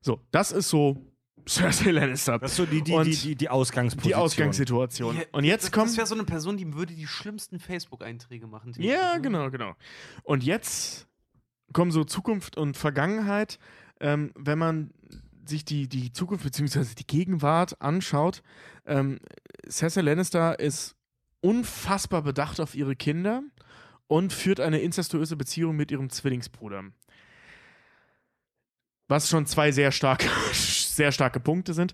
So, 0.00 0.20
das 0.30 0.52
ist 0.52 0.68
so 0.68 0.96
Cersei 1.48 1.90
Lannister. 1.90 2.38
Das 2.38 2.52
ist 2.52 2.56
so 2.56 2.66
die, 2.66 2.82
die, 2.82 2.92
Und 2.92 3.06
die, 3.06 3.16
die, 3.16 3.34
die 3.36 3.48
Ausgangsposition. 3.48 4.08
die 4.08 4.14
Ausgangssituation. 4.14 5.16
Ja, 5.16 5.22
Und 5.32 5.44
jetzt 5.44 5.64
das, 5.64 5.72
kommt. 5.72 5.88
Das 5.88 5.96
wäre 5.96 6.06
so 6.06 6.14
eine 6.14 6.24
Person, 6.24 6.56
die 6.56 6.72
würde 6.74 6.94
die 6.94 7.06
schlimmsten 7.06 7.58
Facebook-Einträge 7.58 8.46
machen. 8.46 8.74
Ja, 8.78 9.18
genau, 9.18 9.50
genau. 9.50 9.74
Und 10.22 10.42
jetzt 10.44 11.06
kommen 11.72 11.90
so 11.90 12.04
Zukunft 12.04 12.56
und 12.56 12.76
Vergangenheit. 12.76 13.58
Ähm, 14.00 14.32
wenn 14.36 14.58
man 14.58 14.90
sich 15.46 15.64
die, 15.64 15.88
die 15.88 16.12
Zukunft 16.12 16.44
bzw. 16.44 16.94
die 16.98 17.06
Gegenwart 17.06 17.80
anschaut, 17.80 18.42
ähm, 18.86 19.18
Cersei 19.68 20.00
Lannister 20.00 20.58
ist 20.58 20.96
unfassbar 21.40 22.22
bedacht 22.22 22.60
auf 22.60 22.74
ihre 22.74 22.96
Kinder 22.96 23.42
und 24.06 24.32
führt 24.32 24.60
eine 24.60 24.80
incestuöse 24.80 25.36
Beziehung 25.36 25.76
mit 25.76 25.90
ihrem 25.90 26.10
Zwillingsbruder. 26.10 26.84
Was 29.06 29.28
schon 29.28 29.44
zwei 29.46 29.70
sehr 29.70 29.92
starke, 29.92 30.28
sehr 30.52 31.12
starke 31.12 31.38
Punkte 31.38 31.74
sind. 31.74 31.92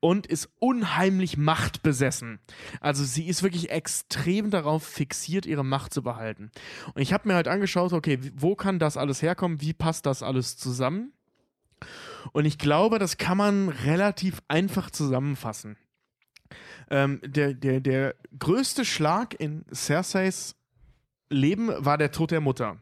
Und 0.00 0.26
ist 0.26 0.48
unheimlich 0.60 1.36
machtbesessen. 1.36 2.38
Also 2.80 3.04
sie 3.04 3.26
ist 3.26 3.42
wirklich 3.42 3.70
extrem 3.70 4.50
darauf 4.50 4.84
fixiert, 4.84 5.44
ihre 5.44 5.64
Macht 5.64 5.92
zu 5.92 6.02
behalten. 6.02 6.50
Und 6.94 7.02
ich 7.02 7.12
habe 7.12 7.28
mir 7.28 7.34
halt 7.34 7.48
angeschaut, 7.48 7.92
okay, 7.92 8.18
wo 8.34 8.54
kann 8.54 8.78
das 8.78 8.96
alles 8.96 9.22
herkommen? 9.22 9.60
Wie 9.60 9.72
passt 9.72 10.06
das 10.06 10.22
alles 10.22 10.56
zusammen? 10.56 11.12
Und 12.32 12.44
ich 12.44 12.58
glaube, 12.58 13.00
das 13.00 13.18
kann 13.18 13.38
man 13.38 13.68
relativ 13.68 14.40
einfach 14.46 14.90
zusammenfassen. 14.90 15.76
Ähm, 16.90 17.20
der, 17.24 17.54
der, 17.54 17.80
der 17.80 18.14
größte 18.38 18.84
Schlag 18.84 19.34
in 19.40 19.64
Cerseis 19.74 20.54
Leben 21.32 21.70
war 21.78 21.98
der 21.98 22.12
Tod 22.12 22.30
der 22.30 22.40
Mutter. 22.40 22.76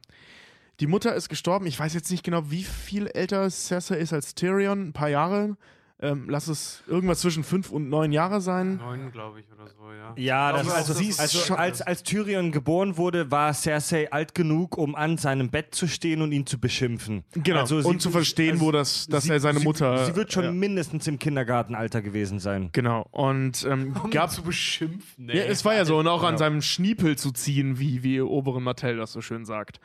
Die 0.81 0.87
Mutter 0.87 1.15
ist 1.15 1.29
gestorben. 1.29 1.67
Ich 1.67 1.79
weiß 1.79 1.95
jetzt 1.95 2.11
nicht 2.11 2.25
genau, 2.25 2.51
wie 2.51 2.65
viel 2.65 3.07
älter 3.07 3.49
Cersei 3.51 3.97
ist 3.97 4.13
als 4.13 4.35
Tyrion. 4.35 4.89
Ein 4.89 4.93
paar 4.93 5.09
Jahre. 5.09 5.57
Ähm, 6.03 6.25
lass 6.31 6.49
es 6.49 6.83
irgendwas 6.87 7.21
zwischen 7.21 7.45
fünf 7.45 7.71
und 7.71 7.91
neun 7.91 8.11
Jahre 8.11 8.41
sein. 8.41 8.77
Neun, 8.79 9.13
glaube 9.13 9.41
ich, 9.41 9.47
oder 9.53 9.69
so, 9.69 9.93
ja. 9.93 10.15
Ja, 10.17 10.53
das, 10.53 10.61
Also, 10.61 10.73
also, 10.73 10.93
sie 10.95 11.09
ist 11.09 11.21
also 11.21 11.39
schon- 11.39 11.57
als, 11.59 11.83
als 11.83 12.03
Tyrion 12.03 12.53
geboren 12.53 12.97
wurde, 12.97 13.31
war 13.31 13.53
Cersei 13.53 14.11
alt 14.11 14.35
genug, 14.35 14.79
um 14.79 14.95
an 14.95 15.19
seinem 15.19 15.51
Bett 15.51 15.75
zu 15.75 15.87
stehen 15.87 16.23
und 16.23 16.33
ihn 16.33 16.47
zu 16.47 16.59
beschimpfen. 16.59 17.23
Genau. 17.35 17.61
Also 17.61 17.83
sie- 17.83 17.87
und 17.87 18.01
zu 18.01 18.11
verstehen, 18.11 18.53
also 18.53 18.65
wo 18.65 18.73
das, 18.73 19.09
dass 19.09 19.25
sie, 19.25 19.33
er 19.33 19.41
seine 19.41 19.59
sie, 19.59 19.65
Mutter. 19.65 20.07
Sie 20.07 20.17
wird 20.17 20.33
schon 20.33 20.45
Ja, 20.45 20.53
mindestens 20.53 21.07
im 21.07 21.19
Kindergartenalter 21.19 22.01
gewesen 22.01 22.39
sein. 22.39 22.71
genau. 22.73 23.07
Und 23.11 23.67
ähm, 23.69 23.95
Um 24.03 24.11
gab 24.11 24.31
zu 24.31 24.43
beschimpfen, 24.43 25.29
Ja, 25.29 25.45
es 25.45 25.67
war 25.67 25.75
ja 25.75 25.85
so, 25.85 25.99
und 25.99 26.09
auch 26.09 26.23
an 26.23 26.35
Ja. 26.35 26.39
seinem 26.39 26.63
Schniepel 26.63 27.19
zu 27.19 27.31
ziehen, 27.31 27.79
wie, 27.79 28.03
wie 28.03 28.23
oberen 28.23 28.63
Martell 28.63 28.97
das 28.97 29.13
so 29.13 29.21
schön 29.21 29.45
sagt. 29.45 29.81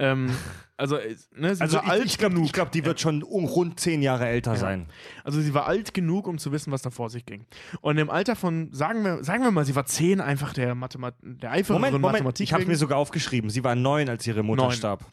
Ähm, 0.00 0.34
also, 0.78 0.96
äh, 0.96 1.14
ne, 1.36 1.54
sie 1.54 1.60
Also 1.60 1.76
war 1.76 1.84
ich, 1.84 1.90
alt 1.90 2.04
ich 2.06 2.16
glaube, 2.18 2.34
genug. 2.36 2.52
glaub, 2.52 2.72
die 2.72 2.84
wird 2.86 3.00
schon 3.00 3.22
um 3.22 3.44
rund 3.44 3.78
zehn 3.78 4.00
Jahre 4.00 4.26
älter 4.26 4.56
sein. 4.56 4.86
Also 5.24 5.40
sie 5.40 5.52
war 5.52 5.66
alt 5.66 5.92
genug, 5.92 6.26
um 6.26 6.38
zu 6.38 6.52
wissen, 6.52 6.72
was 6.72 6.80
da 6.80 6.88
vor 6.88 7.10
sich 7.10 7.26
ging. 7.26 7.44
Und 7.82 7.98
im 7.98 8.08
Alter 8.08 8.34
von, 8.34 8.72
sagen 8.72 9.04
wir, 9.04 9.22
sagen 9.22 9.42
wir 9.44 9.50
mal, 9.50 9.66
sie 9.66 9.76
war 9.76 9.84
zehn, 9.84 10.22
einfach 10.22 10.54
der, 10.54 10.74
Mathemat 10.74 11.14
der 11.20 11.50
einfacheren 11.50 11.82
Moment, 11.82 11.92
Moment, 12.00 12.12
Mathematik. 12.14 12.44
ich 12.44 12.52
habe 12.54 12.64
mir 12.64 12.76
sogar 12.76 12.96
aufgeschrieben, 12.98 13.50
sie 13.50 13.62
war 13.62 13.74
neun, 13.74 14.08
als 14.08 14.26
ihre 14.26 14.42
Mutter 14.42 14.64
Neun. 14.64 14.72
starb. 14.72 15.04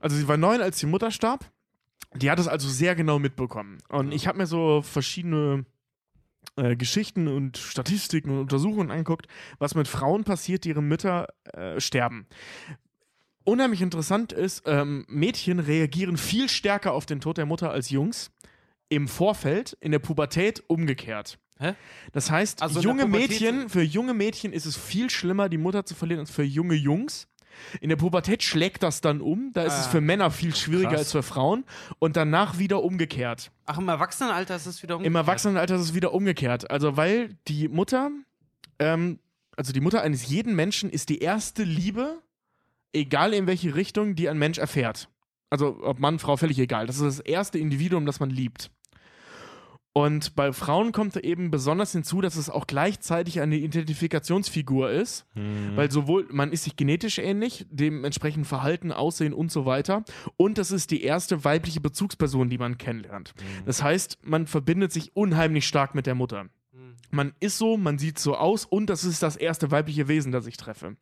Also 0.00 0.16
sie 0.16 0.26
war 0.26 0.36
neun, 0.36 0.60
als 0.60 0.78
die 0.78 0.86
Mutter 0.86 1.12
starb. 1.12 1.44
Die 2.16 2.28
hat 2.28 2.40
es 2.40 2.48
also 2.48 2.68
sehr 2.68 2.96
genau 2.96 3.20
mitbekommen. 3.20 3.78
Und 3.88 4.10
ich 4.10 4.26
habe 4.26 4.38
mir 4.38 4.46
so 4.46 4.82
verschiedene 4.82 5.64
äh, 6.56 6.74
Geschichten 6.74 7.28
und 7.28 7.58
Statistiken 7.58 8.30
und 8.30 8.40
Untersuchungen 8.40 8.90
angeguckt, 8.90 9.28
was 9.58 9.74
mit 9.76 9.86
Frauen 9.86 10.24
passiert, 10.24 10.64
die 10.64 10.70
ihre 10.70 10.82
Mütter 10.82 11.28
äh, 11.52 11.80
sterben. 11.80 12.26
Unheimlich 13.50 13.82
interessant 13.82 14.32
ist, 14.32 14.62
ähm, 14.66 15.04
Mädchen 15.08 15.58
reagieren 15.58 16.16
viel 16.16 16.48
stärker 16.48 16.92
auf 16.92 17.04
den 17.04 17.20
Tod 17.20 17.36
der 17.36 17.46
Mutter 17.46 17.70
als 17.72 17.90
Jungs. 17.90 18.30
Im 18.88 19.08
Vorfeld, 19.08 19.76
in 19.80 19.90
der 19.92 19.98
Pubertät 19.98 20.62
umgekehrt. 20.68 21.38
Hä? 21.58 21.74
Das 22.12 22.30
heißt, 22.30 22.62
Also 22.62 22.80
junge 22.80 23.06
Mädchen, 23.06 23.68
für 23.68 23.82
junge 23.82 24.14
Mädchen 24.14 24.52
ist 24.52 24.66
es 24.66 24.76
viel 24.76 25.10
schlimmer, 25.10 25.48
die 25.48 25.58
Mutter 25.58 25.84
zu 25.84 25.94
verlieren, 25.94 26.20
als 26.20 26.30
für 26.30 26.42
junge 26.44 26.74
Jungs. 26.74 27.26
In 27.80 27.88
der 27.88 27.96
Pubertät 27.96 28.42
schlägt 28.42 28.82
das 28.84 29.00
dann 29.00 29.20
um. 29.20 29.50
Da 29.52 29.64
ist 29.64 29.74
es 29.78 29.86
Ah. 29.86 29.90
für 29.90 30.00
Männer 30.00 30.30
viel 30.30 30.54
schwieriger 30.54 30.90
Krass. 30.90 30.98
als 31.00 31.12
für 31.12 31.22
Frauen. 31.24 31.64
Und 31.98 32.16
danach 32.16 32.58
wieder 32.58 32.82
umgekehrt. 32.84 33.50
Ach, 33.66 33.78
im 33.78 33.88
Erwachsenenalter 33.88 34.54
ist 34.56 34.66
es 34.66 34.82
wieder 34.82 34.94
Im 34.94 34.98
umgekehrt. 34.98 35.26
Erwachsenenalter 35.26 35.74
ist 35.74 35.80
es 35.82 35.94
wieder 35.94 36.14
umgekehrt. 36.14 36.70
Also, 36.70 36.96
weil 36.96 37.36
die 37.48 37.68
Mutter, 37.68 38.10
ähm, 38.78 39.18
also 39.56 39.72
die 39.72 39.80
Mutter 39.80 40.02
eines 40.02 40.26
jeden 40.28 40.54
Menschen 40.54 40.88
ist 40.88 41.08
die 41.08 41.18
erste 41.18 41.64
Liebe, 41.64 42.20
egal 42.92 43.32
in 43.34 43.46
welche 43.46 43.74
Richtung, 43.74 44.14
die 44.14 44.28
ein 44.28 44.38
Mensch 44.38 44.58
erfährt. 44.58 45.08
Also, 45.50 45.78
ob 45.82 45.98
Mann, 45.98 46.18
Frau, 46.18 46.36
völlig 46.36 46.58
egal. 46.58 46.86
Das 46.86 46.96
ist 46.96 47.18
das 47.18 47.20
erste 47.20 47.58
Individuum, 47.58 48.06
das 48.06 48.20
man 48.20 48.30
liebt. 48.30 48.70
Und 49.92 50.36
bei 50.36 50.52
Frauen 50.52 50.92
kommt 50.92 51.16
eben 51.16 51.50
besonders 51.50 51.90
hinzu, 51.90 52.20
dass 52.20 52.36
es 52.36 52.48
auch 52.48 52.68
gleichzeitig 52.68 53.40
eine 53.40 53.56
Identifikationsfigur 53.56 54.88
ist, 54.88 55.26
weil 55.74 55.90
sowohl 55.90 56.28
man 56.30 56.52
ist 56.52 56.62
sich 56.62 56.76
genetisch 56.76 57.18
ähnlich, 57.18 57.66
dementsprechend 57.70 58.46
Verhalten, 58.46 58.92
Aussehen 58.92 59.32
und 59.32 59.50
so 59.50 59.66
weiter, 59.66 60.04
und 60.36 60.58
das 60.58 60.70
ist 60.70 60.92
die 60.92 61.02
erste 61.02 61.44
weibliche 61.44 61.80
Bezugsperson, 61.80 62.48
die 62.48 62.58
man 62.58 62.78
kennenlernt. 62.78 63.34
Das 63.66 63.82
heißt, 63.82 64.18
man 64.22 64.46
verbindet 64.46 64.92
sich 64.92 65.16
unheimlich 65.16 65.66
stark 65.66 65.96
mit 65.96 66.06
der 66.06 66.14
Mutter. 66.14 66.46
Man 67.10 67.32
ist 67.40 67.58
so, 67.58 67.76
man 67.76 67.98
sieht 67.98 68.18
so 68.18 68.36
aus 68.36 68.64
und 68.64 68.86
das 68.86 69.04
ist 69.04 69.22
das 69.22 69.36
erste 69.36 69.70
weibliche 69.70 70.08
Wesen, 70.08 70.32
das 70.32 70.46
ich 70.46 70.56
treffe. 70.56 70.96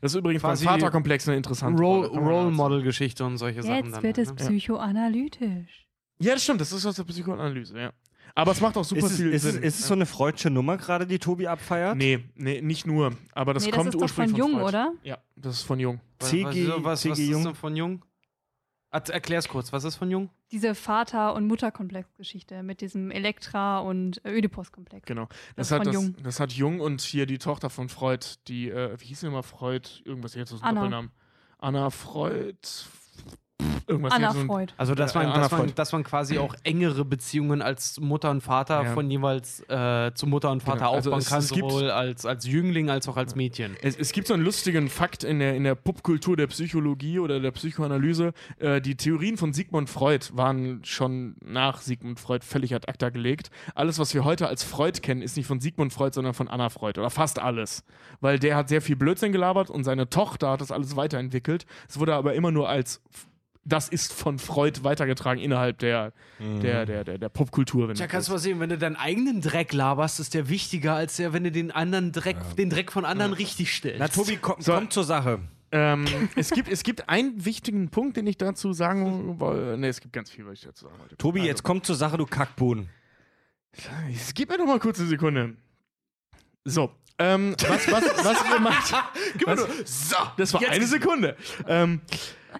Das 0.00 0.12
ist 0.12 0.18
übrigens 0.18 0.42
beim 0.42 0.56
Vaterkomplex 0.56 1.28
eine 1.28 1.36
interessante 1.36 1.82
Role, 1.82 2.08
Role 2.08 2.50
Model 2.50 2.82
Geschichte 2.82 3.24
und 3.24 3.36
solche 3.38 3.62
Sachen. 3.62 3.86
Jetzt 3.86 4.02
wird 4.02 4.16
halt, 4.16 4.18
es 4.18 4.28
ne? 4.28 4.34
psychoanalytisch. 4.34 5.86
Ja, 6.18 6.34
das 6.34 6.44
stimmt, 6.44 6.60
das 6.60 6.72
ist 6.72 6.84
aus 6.84 6.96
der 6.96 7.04
Psychoanalyse, 7.04 7.78
ja. 7.78 7.92
Aber 8.34 8.52
es 8.52 8.60
macht 8.60 8.76
auch 8.76 8.84
super 8.84 9.06
Ist 9.06 9.12
es, 9.12 9.16
viel 9.16 9.32
ist, 9.32 9.44
es, 9.44 9.54
Sinn. 9.54 9.62
ist 9.62 9.80
es 9.80 9.86
so 9.86 9.94
eine 9.94 10.06
freudsche 10.06 10.50
Nummer 10.50 10.76
gerade, 10.76 11.06
die 11.06 11.18
Tobi 11.18 11.48
abfeiert? 11.48 11.96
Nee, 11.96 12.24
nee, 12.36 12.60
nicht 12.60 12.86
nur. 12.86 13.12
Aber 13.32 13.54
das 13.54 13.64
nee, 13.64 13.70
das 13.70 13.76
kommt 13.76 13.88
ist 13.88 13.94
doch 13.94 14.02
ursprünglich 14.02 14.38
von 14.38 14.50
Jung, 14.50 14.60
Freud. 14.60 14.68
oder? 14.68 14.92
Ja, 15.02 15.18
das 15.36 15.56
ist 15.56 15.62
von 15.62 15.80
Jung. 15.80 16.00
Was, 16.18 16.32
was, 16.32 16.44
was, 16.44 16.84
was 16.84 17.04
ist 17.06 17.18
Jung? 17.18 17.44
denn 17.44 17.54
von 17.54 17.76
Jung? 17.76 18.04
Er- 18.92 19.08
Erklär's 19.08 19.48
kurz, 19.48 19.72
was 19.72 19.84
ist 19.84 19.96
von 19.96 20.10
Jung? 20.10 20.30
Diese 20.50 20.74
Vater- 20.74 21.34
und 21.34 21.46
Mutterkomplex-Geschichte 21.46 22.62
mit 22.64 22.80
diesem 22.80 23.10
Elektra- 23.10 23.78
und 23.78 24.20
Ödipus-Komplex. 24.26 25.06
Genau. 25.06 25.28
Das 25.56 25.68
Das, 25.68 25.70
hat, 25.70 25.78
von 25.84 25.92
das, 25.92 25.94
Jung. 25.94 26.16
das 26.22 26.40
hat 26.40 26.52
Jung 26.52 26.80
und 26.80 27.00
hier 27.00 27.26
die 27.26 27.38
Tochter 27.38 27.70
von 27.70 27.88
Freud, 27.88 28.26
die, 28.48 28.68
äh, 28.68 28.98
wie 29.00 29.04
hieß 29.06 29.20
sie 29.20 29.26
immer 29.28 29.42
Freud? 29.44 29.88
Irgendwas 30.04 30.34
jetzt 30.34 30.52
aus 30.52 30.60
dem 30.60 30.64
Anna. 30.66 30.80
Doppelnamen. 30.80 31.10
Anna 31.58 31.90
Freud. 31.90 32.56
Irgendwas 33.86 34.12
Anna 34.12 34.32
so 34.32 34.44
Freud. 34.44 34.72
Also, 34.76 34.94
das, 34.94 35.14
waren, 35.14 35.26
das, 35.32 35.52
waren, 35.52 35.72
das 35.74 35.92
waren 35.92 36.04
quasi 36.04 36.38
auch 36.38 36.54
engere 36.64 37.04
Beziehungen 37.04 37.62
als 37.62 37.98
Mutter 38.00 38.30
und 38.30 38.40
Vater 38.42 38.82
Ja. 38.84 38.92
von 38.94 39.10
jeweils 39.10 39.60
äh, 39.68 40.12
zu 40.14 40.26
Mutter 40.26 40.50
und 40.50 40.62
Vater 40.62 40.78
Genau, 40.78 40.92
also 40.94 41.10
aufbauen 41.10 41.20
es- 41.20 41.28
kann, 41.28 41.38
es 41.40 41.50
gibt- 41.50 41.70
sowohl 41.70 41.90
als, 41.90 42.26
als 42.26 42.46
Jüngling 42.46 42.90
als 42.90 43.08
auch 43.08 43.16
als 43.16 43.34
Mädchen. 43.34 43.76
Es, 43.82 43.96
es 43.96 44.12
gibt 44.12 44.26
so 44.28 44.34
einen 44.34 44.44
lustigen 44.44 44.88
Fakt 44.88 45.24
in 45.24 45.38
der, 45.38 45.54
in 45.56 45.64
der 45.64 45.74
Popkultur 45.74 46.36
der 46.36 46.46
Psychologie 46.48 47.18
oder 47.18 47.40
der 47.40 47.50
Psychoanalyse. 47.50 48.32
Äh, 48.58 48.80
die 48.80 48.96
Theorien 48.96 49.36
von 49.36 49.52
Sigmund 49.52 49.90
Freud 49.90 50.26
waren 50.34 50.82
schon 50.84 51.36
nach 51.44 51.80
Sigmund 51.80 52.20
Freud 52.20 52.44
völlig 52.44 52.74
ad 52.74 52.88
acta 52.88 53.10
gelegt. 53.10 53.50
Alles, 53.74 53.98
was 53.98 54.14
wir 54.14 54.24
heute 54.24 54.46
als 54.48 54.62
Freud 54.64 55.00
kennen, 55.00 55.22
ist 55.22 55.36
nicht 55.36 55.46
von 55.46 55.60
Sigmund 55.60 55.92
Freud, 55.92 56.14
sondern 56.14 56.34
von 56.34 56.48
Anna 56.48 56.68
Freud. 56.68 56.98
Oder 57.00 57.10
fast 57.10 57.38
alles. 57.38 57.84
Weil 58.20 58.38
der 58.38 58.56
hat 58.56 58.68
sehr 58.68 58.82
viel 58.82 58.96
Blödsinn 58.96 59.32
gelabert 59.32 59.70
und 59.70 59.84
seine 59.84 60.08
Tochter 60.10 60.50
hat 60.50 60.60
das 60.60 60.70
alles 60.72 60.96
weiterentwickelt. 60.96 61.66
Es 61.88 61.98
wurde 61.98 62.14
aber 62.14 62.34
immer 62.34 62.50
nur 62.50 62.68
als 62.68 63.00
das 63.64 63.88
ist 63.88 64.12
von 64.12 64.38
Freud 64.38 64.80
weitergetragen 64.82 65.40
innerhalb 65.40 65.78
der, 65.78 66.12
der, 66.38 66.86
der, 66.86 67.04
der, 67.04 67.18
der 67.18 67.28
Popkultur. 67.28 67.88
Wenn 67.88 67.94
Tja, 67.94 68.06
kannst 68.06 68.28
du 68.28 68.32
mal 68.32 68.38
sehen, 68.38 68.58
wenn 68.60 68.70
du 68.70 68.78
deinen 68.78 68.96
eigenen 68.96 69.40
Dreck 69.42 69.72
laberst, 69.72 70.18
ist 70.18 70.34
der 70.34 70.48
wichtiger, 70.48 70.94
als 70.94 71.16
der, 71.16 71.32
wenn 71.32 71.44
du 71.44 71.52
den 71.52 71.70
anderen 71.70 72.12
Dreck, 72.12 72.36
den 72.56 72.70
Dreck 72.70 72.90
von 72.90 73.04
anderen 73.04 73.32
richtig 73.32 73.74
stellst. 73.74 73.98
Na, 74.00 74.08
Tobi, 74.08 74.38
komm, 74.40 74.56
So. 74.60 74.72
komm 74.72 74.90
zur 74.90 75.04
Sache. 75.04 75.40
Ähm, 75.72 76.04
es, 76.34 76.50
gibt, 76.50 76.68
es 76.68 76.82
gibt 76.82 77.08
einen 77.08 77.44
wichtigen 77.44 77.90
Punkt, 77.90 78.16
den 78.16 78.26
ich 78.26 78.36
dazu 78.38 78.72
sagen 78.72 79.38
wollte. 79.38 79.78
Ne, 79.78 79.88
es 79.88 80.00
gibt 80.00 80.12
ganz 80.12 80.30
viel, 80.30 80.44
was 80.46 80.54
ich 80.54 80.64
dazu 80.64 80.86
sagen 80.86 80.98
wollte. 80.98 81.16
Tobi, 81.16 81.40
Also, 81.40 81.48
jetzt 81.48 81.62
komm 81.62 81.82
zur 81.82 81.94
Sache, 81.94 82.16
du 82.16 82.26
Kackbohnen. 82.26 82.88
Es 84.12 84.34
gib 84.34 84.48
mir 84.48 84.58
doch 84.58 84.66
mal 84.66 84.80
kurz 84.80 84.98
eine 84.98 85.08
Sekunde. 85.08 85.54
So. 86.64 86.90
Ähm, 87.18 87.54
was, 87.68 87.86
was, 87.92 88.04
was 88.24 88.38
ihr 88.50 88.60
macht. 88.60 88.94
Was, 89.44 89.60
so, 90.08 90.16
das 90.38 90.54
war 90.54 90.62
eine 90.68 90.86
Sekunde. 90.86 91.36
Ähm, 91.68 92.00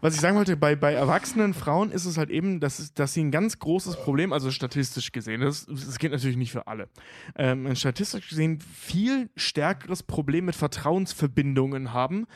was 0.00 0.14
ich 0.14 0.20
sagen 0.20 0.36
wollte, 0.36 0.56
bei, 0.56 0.76
bei 0.76 0.92
erwachsenen 0.92 1.54
Frauen 1.54 1.90
ist 1.90 2.04
es 2.04 2.16
halt 2.16 2.30
eben, 2.30 2.60
dass, 2.60 2.94
dass 2.94 3.14
sie 3.14 3.22
ein 3.22 3.30
ganz 3.30 3.58
großes 3.58 3.96
Problem, 3.96 4.32
also 4.32 4.50
statistisch 4.50 5.12
gesehen, 5.12 5.40
das, 5.40 5.66
das 5.66 5.98
geht 5.98 6.12
natürlich 6.12 6.36
nicht 6.36 6.52
für 6.52 6.66
alle, 6.66 6.88
ähm, 7.36 7.74
statistisch 7.74 8.28
gesehen 8.28 8.60
viel 8.60 9.30
stärkeres 9.36 10.02
Problem 10.02 10.44
mit 10.46 10.56
Vertrauensverbindungen 10.56 11.92
haben. 11.92 12.26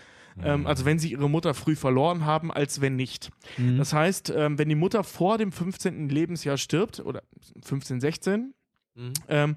Ähm, 0.43 0.67
also 0.67 0.85
wenn 0.85 0.99
sie 0.99 1.13
ihre 1.13 1.31
Mutter 1.31 1.55
früh 1.55 1.77
verloren 1.77 2.25
haben, 2.25 2.51
als 2.51 2.81
wenn 2.81 2.97
nicht. 2.97 3.31
Das 3.79 3.93
heißt, 3.93 4.33
ähm, 4.35 4.59
wenn 4.59 4.69
die 4.69 4.75
Mutter 4.75 5.05
vor 5.05 5.39
dem 5.39 5.53
15. 5.53 6.09
Lebensjahr 6.09 6.57
stirbt, 6.57 6.99
oder 7.01 7.23
15, 7.63 8.01
16, 8.01 8.55
Mhm. 8.97 9.13
ähm, 9.29 9.57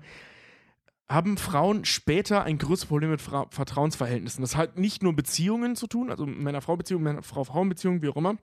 haben 1.10 1.38
Frauen 1.38 1.86
später 1.86 2.44
ein 2.44 2.58
größeres 2.58 2.88
Problem 2.88 3.12
mit 3.12 3.22
Fra 3.22 3.48
Vertrauensverhältnissen. 3.50 4.42
Das 4.42 4.56
hat 4.58 4.78
nicht 4.78 5.04
nur 5.04 5.16
Beziehungen 5.16 5.76
zu 5.76 5.88
tun, 5.88 6.10
also 6.10 6.26
Männer-Frau-Beziehungen, 6.26 7.04
Männer-Frau-Frauen-Beziehungen, 7.06 8.02
wie 8.02 8.10
auch 8.10 8.18
immer, 8.18 8.38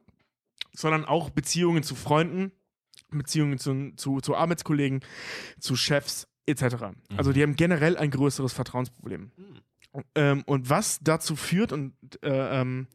sondern 0.73 1.05
auch 1.05 1.31
Beziehungen 1.31 1.83
zu 1.83 1.94
Freunden, 1.94 2.52
Beziehungen 3.10 3.59
zu, 3.59 3.93
zu, 3.97 4.20
zu 4.20 4.34
Arbeitskollegen, 4.34 5.01
zu 5.60 5.76
Chefs 5.76 6.26
etc. 6.47 6.76
Also 7.17 7.33
die 7.33 7.43
haben 7.43 7.55
generell 7.57 7.97
ein 7.97 8.10
größeres 8.10 8.52
Vertrauensproblem. 8.52 9.31
Ähm, 10.15 10.43
und 10.47 10.70
was 10.70 10.99
dazu 11.02 11.36
führt, 11.36 11.73
und 11.73 11.94
äh, 12.23 12.60
ähm, 12.60 12.89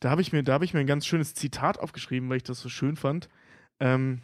da 0.00 0.10
habe 0.10 0.20
ich, 0.20 0.32
mir- 0.32 0.42
da 0.42 0.54
hab 0.54 0.62
ich 0.62 0.74
mir 0.74 0.80
ein 0.80 0.86
ganz 0.86 1.06
schönes 1.06 1.34
Zitat 1.34 1.78
aufgeschrieben, 1.78 2.28
weil 2.28 2.36
ich 2.38 2.42
das 2.42 2.60
so 2.60 2.68
schön 2.68 2.96
fand, 2.96 3.28
ähm, 3.80 4.20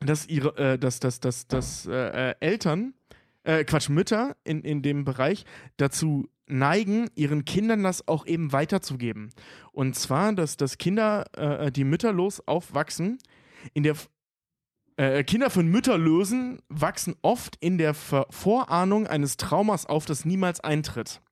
dass 0.00 0.26
ihre, 0.26 0.56
äh, 0.56 0.78
dass, 0.78 0.98
dass, 1.00 1.20
dass, 1.20 1.46
dass 1.46 1.86
äh, 1.86 2.30
äh, 2.30 2.34
Eltern, 2.40 2.94
äh, 3.44 3.64
Quatsch, 3.64 3.88
Mütter 3.88 4.36
in, 4.44 4.62
in 4.62 4.82
dem 4.82 5.04
Bereich 5.04 5.44
dazu 5.76 6.28
neigen, 6.46 7.08
ihren 7.14 7.44
Kindern 7.44 7.82
das 7.82 8.06
auch 8.08 8.26
eben 8.26 8.52
weiterzugeben. 8.52 9.30
Und 9.72 9.94
zwar, 9.94 10.32
dass, 10.32 10.56
dass 10.56 10.78
Kinder, 10.78 11.26
äh, 11.36 11.70
die 11.70 11.84
mütterlos 11.84 12.46
aufwachsen, 12.46 13.18
in 13.72 13.82
der 13.82 13.94
äh, 14.96 15.24
Kinder 15.24 15.50
von 15.50 15.66
Mütterlosen 15.66 16.60
wachsen 16.68 17.14
oft 17.22 17.56
in 17.60 17.78
der 17.78 17.94
Ver 17.94 18.26
Vorahnung 18.30 19.06
eines 19.06 19.36
Traumas 19.36 19.86
auf, 19.86 20.04
das 20.04 20.24
niemals 20.24 20.60
eintritt. 20.60 21.22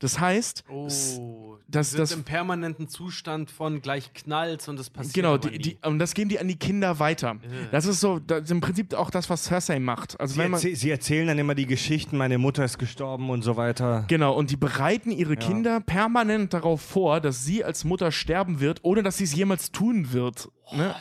Das 0.00 0.20
heißt, 0.20 0.64
Oh, 0.70 1.56
das- 1.66 1.90
das, 1.92 2.12
im 2.12 2.22
permanenten 2.24 2.88
Zustand 2.88 3.50
von 3.50 3.82
gleich 3.82 4.12
knallt 4.14 4.66
und 4.68 4.78
das 4.78 4.90
passiert 4.90 5.14
Genau, 5.14 5.36
die, 5.38 5.48
nie. 5.50 5.58
die, 5.58 5.78
und 5.84 5.98
das 5.98 6.14
geben 6.14 6.28
die 6.30 6.38
an 6.38 6.46
die 6.48 6.56
Kinder 6.56 6.98
weiter. 6.98 7.36
Das 7.72 7.84
ist 7.84 8.00
so, 8.00 8.18
das 8.20 8.44
ist 8.44 8.50
im 8.52 8.60
Prinzip 8.60 8.94
auch 8.94 9.10
das, 9.10 9.28
was 9.28 9.44
Cersei 9.44 9.78
macht. 9.80 10.18
Also 10.20 10.34
Sie, 10.34 10.40
wenn 10.40 10.50
man, 10.52 10.58
erzäh 10.58 10.74
sie 10.74 10.90
erzählen 10.90 11.26
dann 11.26 11.38
immer 11.38 11.54
die 11.54 11.66
Geschichten, 11.66 12.16
meine 12.16 12.38
Mutter 12.38 12.64
ist 12.64 12.78
gestorben 12.78 13.28
und 13.30 13.42
so 13.42 13.56
weiter. 13.56 14.04
genau, 14.08 14.34
und 14.34 14.50
die 14.50 14.56
bereiten 14.56 15.10
ihre 15.10 15.36
Kinder 15.36 15.80
permanent 15.80 16.54
darauf 16.54 16.80
vor, 16.80 17.20
dass 17.20 17.44
sie 17.44 17.64
als 17.64 17.84
Mutter 17.84 18.12
sterben 18.12 18.60
wird, 18.60 18.80
ohne 18.82 19.02
dass 19.02 19.18
sie 19.18 19.24
es 19.24 19.34
jemals 19.34 19.72
tun 19.72 20.12
wird. 20.12 20.48
Ne? 20.72 20.94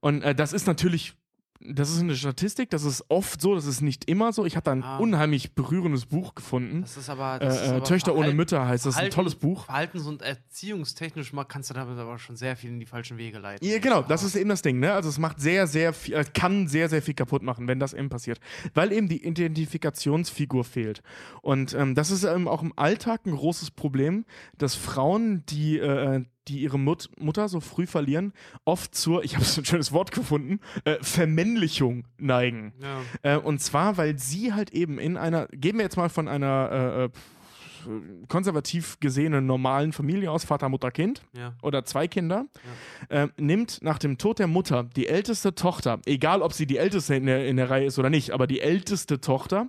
Und 0.00 0.22
äh, 0.22 0.34
das 0.34 0.52
ist 0.52 0.66
natürlich, 0.68 1.14
das 1.60 1.90
ist 1.90 2.00
eine 2.00 2.14
Statistik, 2.14 2.70
das 2.70 2.84
ist 2.84 3.04
oft 3.08 3.40
so, 3.40 3.54
das 3.54 3.66
ist 3.66 3.80
nicht 3.80 4.08
immer 4.08 4.32
so. 4.32 4.44
Ich 4.44 4.54
habe 4.56 4.64
da 4.64 4.72
ein 4.72 4.82
Ah. 4.84 4.98
unheimlich 4.98 5.54
berührendes 5.54 6.06
Buch 6.06 6.34
gefunden. 6.34 6.82
Das 6.82 6.96
ist 6.96 7.10
aber. 7.10 7.38
Das 7.40 7.56
ist 7.56 7.62
Äh, 7.62 7.66
äh, 7.66 7.70
aber 7.76 7.84
Töchter 7.84 8.14
ohne 8.14 8.32
Mütter 8.32 8.66
heißt 8.66 8.86
das, 8.86 8.94
ein 8.94 8.98
Verhalten- 8.98 9.14
tolles 9.14 9.34
Buch. 9.34 9.64
Verhaltens- 9.66 10.06
und 10.06 10.22
erziehungstechnisch 10.22 11.32
kannst 11.48 11.70
du 11.70 11.74
damit 11.74 11.98
aber 11.98 12.18
schon 12.18 12.36
sehr 12.36 12.56
viel 12.56 12.70
in 12.70 12.78
die 12.78 12.86
falschen 12.86 13.18
Wege 13.18 13.38
leiten. 13.38 13.66
Ja, 13.66 13.78
genau, 13.78 14.02
das 14.02 14.22
ist 14.22 14.36
eben 14.36 14.48
das 14.50 14.62
Ding, 14.62 14.78
ne? 14.78 14.92
Also 14.92 15.08
es 15.08 15.18
macht 15.18 15.40
sehr, 15.40 15.66
sehr 15.66 15.92
viel, 15.92 16.14
äh, 16.14 16.24
kann 16.32 16.68
sehr, 16.68 16.88
sehr 16.88 17.02
viel 17.02 17.14
kaputt 17.14 17.42
machen, 17.42 17.66
wenn 17.66 17.80
das 17.80 17.92
eben 17.92 18.08
passiert. 18.08 18.38
Weil 18.74 18.92
eben 18.92 19.08
die 19.08 19.24
Identifikationsfigur 19.26 20.64
fehlt. 20.64 21.02
Und 21.42 21.74
ähm, 21.74 21.94
das 21.94 22.10
ist 22.10 22.24
ähm, 22.24 22.48
auch 22.48 22.62
im 22.62 22.72
Alltag 22.76 23.26
ein 23.26 23.32
großes 23.36 23.70
Problem, 23.72 24.24
dass 24.56 24.74
Frauen, 24.74 25.44
die, 25.46 25.78
äh, 25.78 26.24
die 26.48 26.58
ihre 26.60 26.78
Mut 26.78 27.10
Mutter 27.18 27.48
so 27.48 27.60
früh 27.60 27.86
verlieren, 27.86 28.32
oft 28.64 28.94
zur, 28.94 29.22
ich 29.24 29.34
habe 29.34 29.44
so 29.44 29.60
ein 29.60 29.64
schönes 29.64 29.92
Wort 29.92 30.10
gefunden, 30.12 30.60
äh, 30.84 30.96
Vermännlichung 31.00 32.04
neigen. 32.18 32.72
Ja. 33.22 33.34
Äh, 33.34 33.38
und 33.38 33.60
zwar, 33.60 33.96
weil 33.96 34.18
sie 34.18 34.52
halt 34.52 34.70
eben 34.70 34.98
in 34.98 35.16
einer, 35.16 35.46
gehen 35.48 35.76
wir 35.76 35.84
jetzt 35.84 35.96
mal 35.96 36.08
von 36.08 36.28
einer 36.28 36.70
äh, 36.72 37.04
äh, 37.04 37.10
konservativ 38.28 38.98
gesehenen 39.00 39.46
normalen 39.46 39.92
Familie 39.92 40.30
aus, 40.30 40.44
Vater, 40.44 40.68
Mutter, 40.68 40.90
Kind 40.90 41.22
Ja. 41.36 41.54
oder 41.62 41.84
zwei 41.84 42.08
Kinder, 42.08 42.46
äh, 43.08 43.28
nimmt 43.38 43.78
nach 43.82 43.98
dem 43.98 44.18
Tod 44.18 44.38
der 44.38 44.46
Mutter 44.46 44.84
die 44.84 45.06
älteste 45.06 45.54
Tochter, 45.54 46.00
egal 46.06 46.42
ob 46.42 46.52
sie 46.52 46.66
die 46.66 46.76
älteste 46.76 47.14
in 47.14 47.26
der, 47.26 47.46
in 47.46 47.56
der 47.56 47.70
Reihe 47.70 47.86
ist 47.86 47.98
oder 47.98 48.10
nicht, 48.10 48.32
aber 48.32 48.46
die 48.46 48.60
älteste 48.60 49.20
Tochter, 49.20 49.68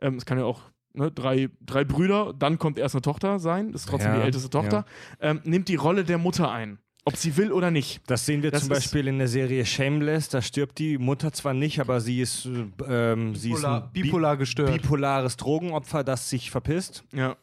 ähm, 0.00 0.16
es 0.16 0.24
kann 0.26 0.38
ja 0.38 0.44
auch 0.44 0.62
ne, 0.94 1.10
drei, 1.10 1.48
drei 1.60 1.84
Brüder, 1.84 2.32
dann 2.38 2.58
kommt 2.58 2.78
erst 2.78 2.94
eine 2.94 3.02
Tochter 3.02 3.38
sein, 3.38 3.72
das 3.72 3.82
ist 3.82 3.88
trotzdem 3.90 4.12
Ja, 4.12 4.18
die 4.20 4.24
älteste 4.24 4.48
Tochter, 4.50 4.84
ähm, 5.20 5.40
nimmt 5.44 5.68
die 5.68 5.76
Rolle 5.76 6.04
der 6.04 6.18
Mutter 6.18 6.50
ein. 6.50 6.78
Ob 7.06 7.16
sie 7.16 7.36
will 7.36 7.52
oder 7.52 7.70
nicht. 7.70 8.00
Das 8.06 8.24
sehen 8.24 8.42
wir 8.42 8.50
Das 8.50 8.62
zum 8.62 8.72
ist- 8.72 8.78
Beispiel 8.78 9.08
in 9.08 9.18
der 9.18 9.28
Serie 9.28 9.66
Shameless. 9.66 10.30
Da 10.30 10.40
stirbt 10.40 10.78
die 10.78 10.96
Mutter 10.96 11.32
zwar 11.34 11.52
nicht, 11.52 11.78
aber 11.78 12.00
sie 12.00 12.22
ist, 12.22 12.46
äh, 12.46 13.12
ähm, 13.12 13.34
sie 13.34 13.50
ist 13.50 13.58
Bipolar- 13.58 13.82
ein 13.84 13.92
bi- 13.92 14.02
bipolar 14.04 14.36
gestört. 14.38 14.72
bipolares 14.72 15.36
Drogenopfer, 15.36 16.02
das 16.02 16.30
sich 16.30 16.50
verpisst. 16.50 17.04
Ja. 17.12 17.36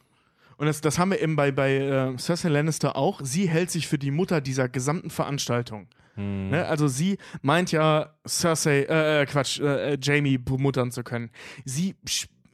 Und 0.56 0.66
das, 0.66 0.80
das 0.80 0.98
haben 0.98 1.12
wir 1.12 1.20
eben 1.22 1.36
bei, 1.36 1.52
bei 1.52 1.76
äh, 1.76 2.18
Cersei 2.18 2.48
Lannister 2.48 2.96
auch. 2.96 3.20
Sie 3.22 3.48
hält 3.48 3.70
sich 3.70 3.86
für 3.86 3.98
die 3.98 4.10
Mutter 4.10 4.40
dieser 4.40 4.68
gesamten 4.68 5.10
Veranstaltung. 5.10 5.86
Ne? 6.16 6.66
Also 6.66 6.88
sie 6.88 7.16
meint 7.40 7.72
ja, 7.72 8.10
Cersei, 8.28 8.82
äh, 8.82 9.22
äh, 9.22 9.26
Quatsch, 9.26 9.60
äh, 9.60 9.94
äh, 9.94 9.98
Jamie 10.02 10.36
bemuttern 10.38 10.90
zu 10.90 11.02
können. 11.04 11.30
Sie 11.64 11.94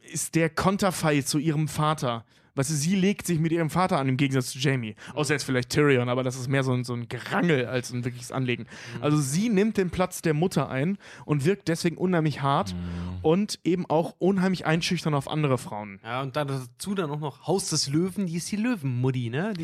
ist 0.09 0.35
der 0.35 0.49
Konterfei 0.49 1.21
zu 1.21 1.37
ihrem 1.37 1.67
Vater. 1.67 2.25
Weißt 2.55 2.71
du, 2.71 2.73
sie 2.73 2.95
legt 2.95 3.25
sich 3.25 3.39
mit 3.39 3.53
ihrem 3.53 3.69
Vater 3.69 3.99
an, 3.99 4.09
im 4.09 4.17
Gegensatz 4.17 4.51
zu 4.51 4.59
Jamie. 4.59 4.95
Außer 5.13 5.33
jetzt 5.33 5.43
vielleicht 5.43 5.69
Tyrion, 5.69 6.09
aber 6.09 6.23
das 6.23 6.35
ist 6.35 6.49
mehr 6.49 6.63
so 6.63 6.73
ein, 6.73 6.83
so 6.83 6.93
ein 6.93 7.07
Gerangel 7.07 7.67
als 7.67 7.91
ein 7.91 8.03
wirkliches 8.03 8.33
Anlegen. 8.33 8.65
Also 8.99 9.17
sie 9.17 9.47
nimmt 9.47 9.77
den 9.77 9.91
Platz 9.91 10.21
der 10.21 10.33
Mutter 10.33 10.69
ein 10.69 10.97
und 11.23 11.45
wirkt 11.45 11.69
deswegen 11.69 11.95
unheimlich 11.95 12.41
hart 12.41 12.75
und 13.21 13.59
eben 13.63 13.85
auch 13.85 14.15
unheimlich 14.19 14.65
einschüchtern 14.65 15.13
auf 15.13 15.29
andere 15.29 15.57
Frauen. 15.57 16.01
Ja, 16.03 16.21
und 16.21 16.35
dazu 16.35 16.95
dann 16.95 17.09
auch 17.11 17.19
noch 17.19 17.47
Haus 17.47 17.69
des 17.69 17.87
Löwen, 17.87 18.25
die 18.25 18.35
ist 18.35 18.51
die 18.51 18.57
Löwenmutti, 18.57 19.29
ne? 19.29 19.53
Die, 19.57 19.63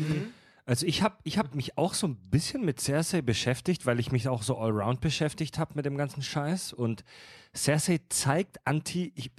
Also 0.64 0.84
ich 0.86 1.02
habe 1.02 1.16
ich 1.22 1.38
hab 1.38 1.54
mich 1.54 1.78
auch 1.78 1.94
so 1.94 2.08
ein 2.08 2.16
bisschen 2.16 2.64
mit 2.64 2.80
Cersei 2.80 3.22
beschäftigt, 3.22 3.86
weil 3.86 4.00
ich 4.00 4.10
mich 4.10 4.26
auch 4.26 4.42
so 4.42 4.58
allround 4.58 5.00
beschäftigt 5.00 5.58
habe 5.58 5.74
mit 5.74 5.84
dem 5.84 5.96
ganzen 5.96 6.22
Scheiß. 6.22 6.72
Und 6.72 7.04
Cersei 7.54 8.00
zeigt 8.08 8.58
Anti... 8.64 9.12
Ich, 9.14 9.30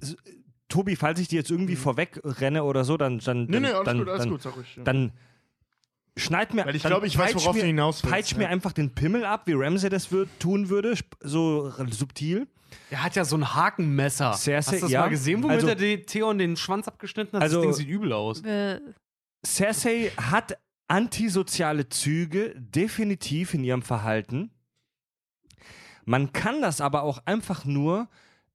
Tobi, 0.70 0.96
falls 0.96 1.20
ich 1.20 1.28
dir 1.28 1.38
jetzt 1.38 1.52
irgendwie 1.52 1.76
vorweg 1.76 2.20
renne 2.24 2.64
oder 2.64 2.84
so, 2.84 2.98
dann, 2.98 3.20
dann, 3.20 3.48
dann, 3.48 3.64
dann, 3.64 4.06
dann, 4.06 4.40
sag 4.40 4.56
ruhig. 4.58 4.80
dann 4.84 5.12
schneid 6.18 6.54
mir. 6.54 6.66
Weil 6.66 6.76
ich 6.76 6.82
dann 6.84 6.92
glaube, 6.92 7.08
ich 7.08 7.18
weiß, 7.18 7.34
peitsch 7.34 7.44
worauf 7.44 7.56
mir, 7.56 7.62
du 7.62 7.68
hinaus 7.68 8.04
willst, 8.04 8.14
Peitsch 8.14 8.32
ja. 8.34 8.38
mir 8.40 8.50
einfach 8.50 8.74
den 8.74 8.94
Pimmel 8.94 9.24
ab, 9.26 9.44
wie 9.46 9.54
Ramsay 9.54 9.90
das 9.90 10.12
würd, 10.12 10.30
tun 10.40 10.70
würde, 10.70 10.96
so 11.22 11.72
subtil. 11.92 12.48
der 12.92 13.04
hat 13.04 13.16
ja 13.16 13.24
so 13.24 13.38
ein 13.38 13.56
Hakenmesser. 13.56 14.34
Cersei, 14.34 14.74
Hast 14.74 14.82
du 14.82 14.86
das 14.86 14.92
ja. 14.92 15.02
mal 15.02 15.10
gesehen, 15.10 15.42
womit 15.44 15.56
Also- 15.58 15.68
er 15.70 15.76
die 15.76 16.02
Theon 16.02 16.38
den 16.38 16.58
Schwanz 16.58 16.88
abgeschnitten 16.88 17.38
hat? 17.38 17.44
Also- 17.44 17.58
das 17.58 17.64
Ding 17.64 17.74
sieht 17.74 17.88
übel 17.88 18.12
aus. 18.12 18.42
Äh, 18.44 18.82
Cersei 19.46 20.12
hat 20.18 20.58
antisoziale 20.90 21.88
Züge 21.90 22.54
definitiv 22.58 23.54
in 23.54 23.64
ihrem 23.64 23.82
Verhalten. 23.82 24.52
Man 26.06 26.32
kann 26.32 26.62
das 26.62 26.80
aber 26.82 27.04
auch 27.04 27.20
einfach 27.26 27.66
nur 27.66 28.08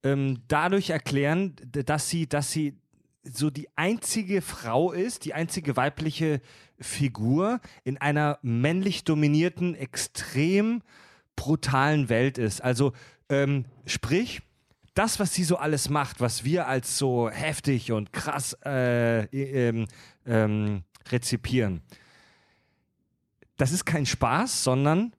ähm, 0.03 0.41
dadurch 0.47 0.89
erklären, 0.89 1.55
dass 1.71 2.09
sie, 2.09 2.27
dass 2.27 2.51
sie 2.51 2.77
so 3.23 3.49
die 3.49 3.69
einzige 3.77 4.41
Frau 4.41 4.91
ist, 4.91 5.25
die 5.25 5.33
einzige 5.33 5.77
weibliche 5.77 6.41
Figur 6.79 7.61
in 7.83 7.97
einer 7.97 8.39
männlich 8.41 9.05
dominierten, 9.05 9.75
extrem 9.75 10.81
brutalen 11.35 12.09
Welt 12.09 12.37
ist. 12.37 12.61
Also 12.61 12.93
ähm, 13.29 13.65
sprich, 13.85 14.41
das, 14.93 15.19
was 15.19 15.33
sie 15.33 15.43
so 15.43 15.57
alles 15.57 15.89
macht, 15.89 16.21
was 16.21 16.43
wir 16.43 16.67
als 16.67 16.97
so 16.97 17.29
heftig 17.29 17.91
und 17.91 18.13
krass 18.13 18.55
äh, 18.65 19.23
ähm, 19.23 19.87
ähm, 20.25 20.83
rezipieren, 21.09 21.81
das 23.57 23.71
ist 23.71 23.85
kein 23.85 24.05
Spaß, 24.05 24.63
sondern 24.63 25.15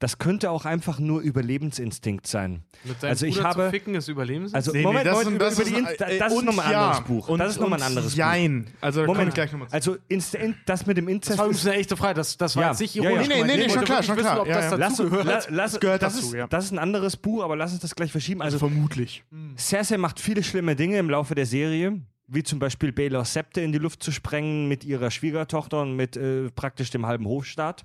das 0.00 0.18
könnte 0.18 0.50
auch 0.50 0.64
einfach 0.64 0.98
nur 0.98 1.20
Überlebensinstinkt 1.20 2.26
sein. 2.26 2.62
Mit 2.84 3.00
seinem 3.00 3.10
also 3.10 3.26
ich 3.26 3.34
Bruder 3.36 3.48
habe- 3.48 3.64
zu 3.66 3.70
ficken 3.70 3.94
ist 3.94 4.08
Überleben. 4.08 4.48
Also 4.52 4.72
Nee, 4.72 4.82
Moment, 4.82 5.04
nee, 5.04 5.10
das 5.10 5.18
Moment, 5.18 5.36
über, 5.36 5.44
das 5.44 5.54
über 5.60 5.64
die 5.70 5.76
ist- 5.84 6.00
äh, 6.00 6.18
das 6.18 6.32
ist 6.32 6.42
nochmal 6.42 6.66
ein 6.66 6.72
ja. 6.72 6.86
anderes 6.88 7.04
Buch. 7.06 7.28
Und- 7.28 7.38
das 7.38 7.52
ist 7.52 7.60
nochmal 7.60 7.78
ein 7.80 7.86
anderes 7.86 8.10
Buch. 8.12 8.16
Jein. 8.18 8.66
Also 8.80 9.00
da 9.02 9.06
Moment, 9.06 9.28
ich 9.28 9.34
gleich 9.34 9.52
nochmal 9.52 9.68
zu. 9.68 9.74
also 9.74 9.96
Inst 10.08 10.34
in, 10.34 10.56
das 10.66 10.86
mit 10.86 10.96
dem 10.96 11.06
Inzest 11.06 11.32
das 11.32 11.38
war 11.38 11.44
übrigens 11.46 11.66
eine 11.66 11.76
echte 11.76 11.96
Frage. 11.96 12.14
Das, 12.14 12.36
das 12.36 12.56
war 12.56 12.62
Ja, 12.64 12.70
jetzt 12.70 12.80
nicht 12.80 12.94
ja, 12.94 13.02
ja. 13.04 13.10
ironisch. 13.10 13.28
Nee, 13.28 13.44
nee, 13.44 13.56
nee, 13.56 13.62
Ich 13.66 13.72
schon 13.72 13.84
klar, 13.84 14.02
schon 14.02 14.16
wissen, 14.16 14.26
klar. 14.26 14.40
ob 14.40 14.48
Ja, 14.48 14.54
das 14.54 14.70
ja. 14.70 14.76
lass, 14.76 14.96
dazugehört. 14.96 15.24
la, 15.26 15.32
lass, 15.50 15.72
das, 15.72 15.80
gehört 15.80 16.02
das 16.02 16.14
dazu, 16.14 16.26
ist, 16.28 16.32
ja. 16.34 16.46
das 16.48 16.64
ist 16.64 16.70
ein 16.72 16.78
anderes 16.78 17.16
Buch, 17.16 17.44
aber 17.44 17.54
lass 17.56 17.72
uns 17.72 17.80
das 17.82 17.94
gleich 17.94 18.10
verschieben. 18.10 18.40
Also 18.42 18.58
vermutlich. 18.58 19.22
Cersei 19.58 19.98
macht 19.98 20.18
viele 20.18 20.42
schlimme 20.42 20.76
Dinge 20.76 20.98
im 20.98 21.10
Laufe 21.10 21.34
der 21.34 21.44
Serie, 21.46 22.00
wie 22.26 22.42
zum 22.42 22.58
Beispiel 22.58 22.90
Baelors 22.92 23.34
Septe 23.34 23.60
in 23.60 23.72
die 23.72 23.78
Luft 23.78 24.02
zu 24.02 24.12
sprengen 24.12 24.66
mit 24.66 24.82
ihrer 24.84 25.10
Schwiegertochter 25.10 25.82
und 25.82 25.94
mit 25.96 26.16
äh, 26.16 26.50
praktisch 26.52 26.88
dem 26.90 27.04
halben 27.04 27.26
Hofstaat 27.26 27.84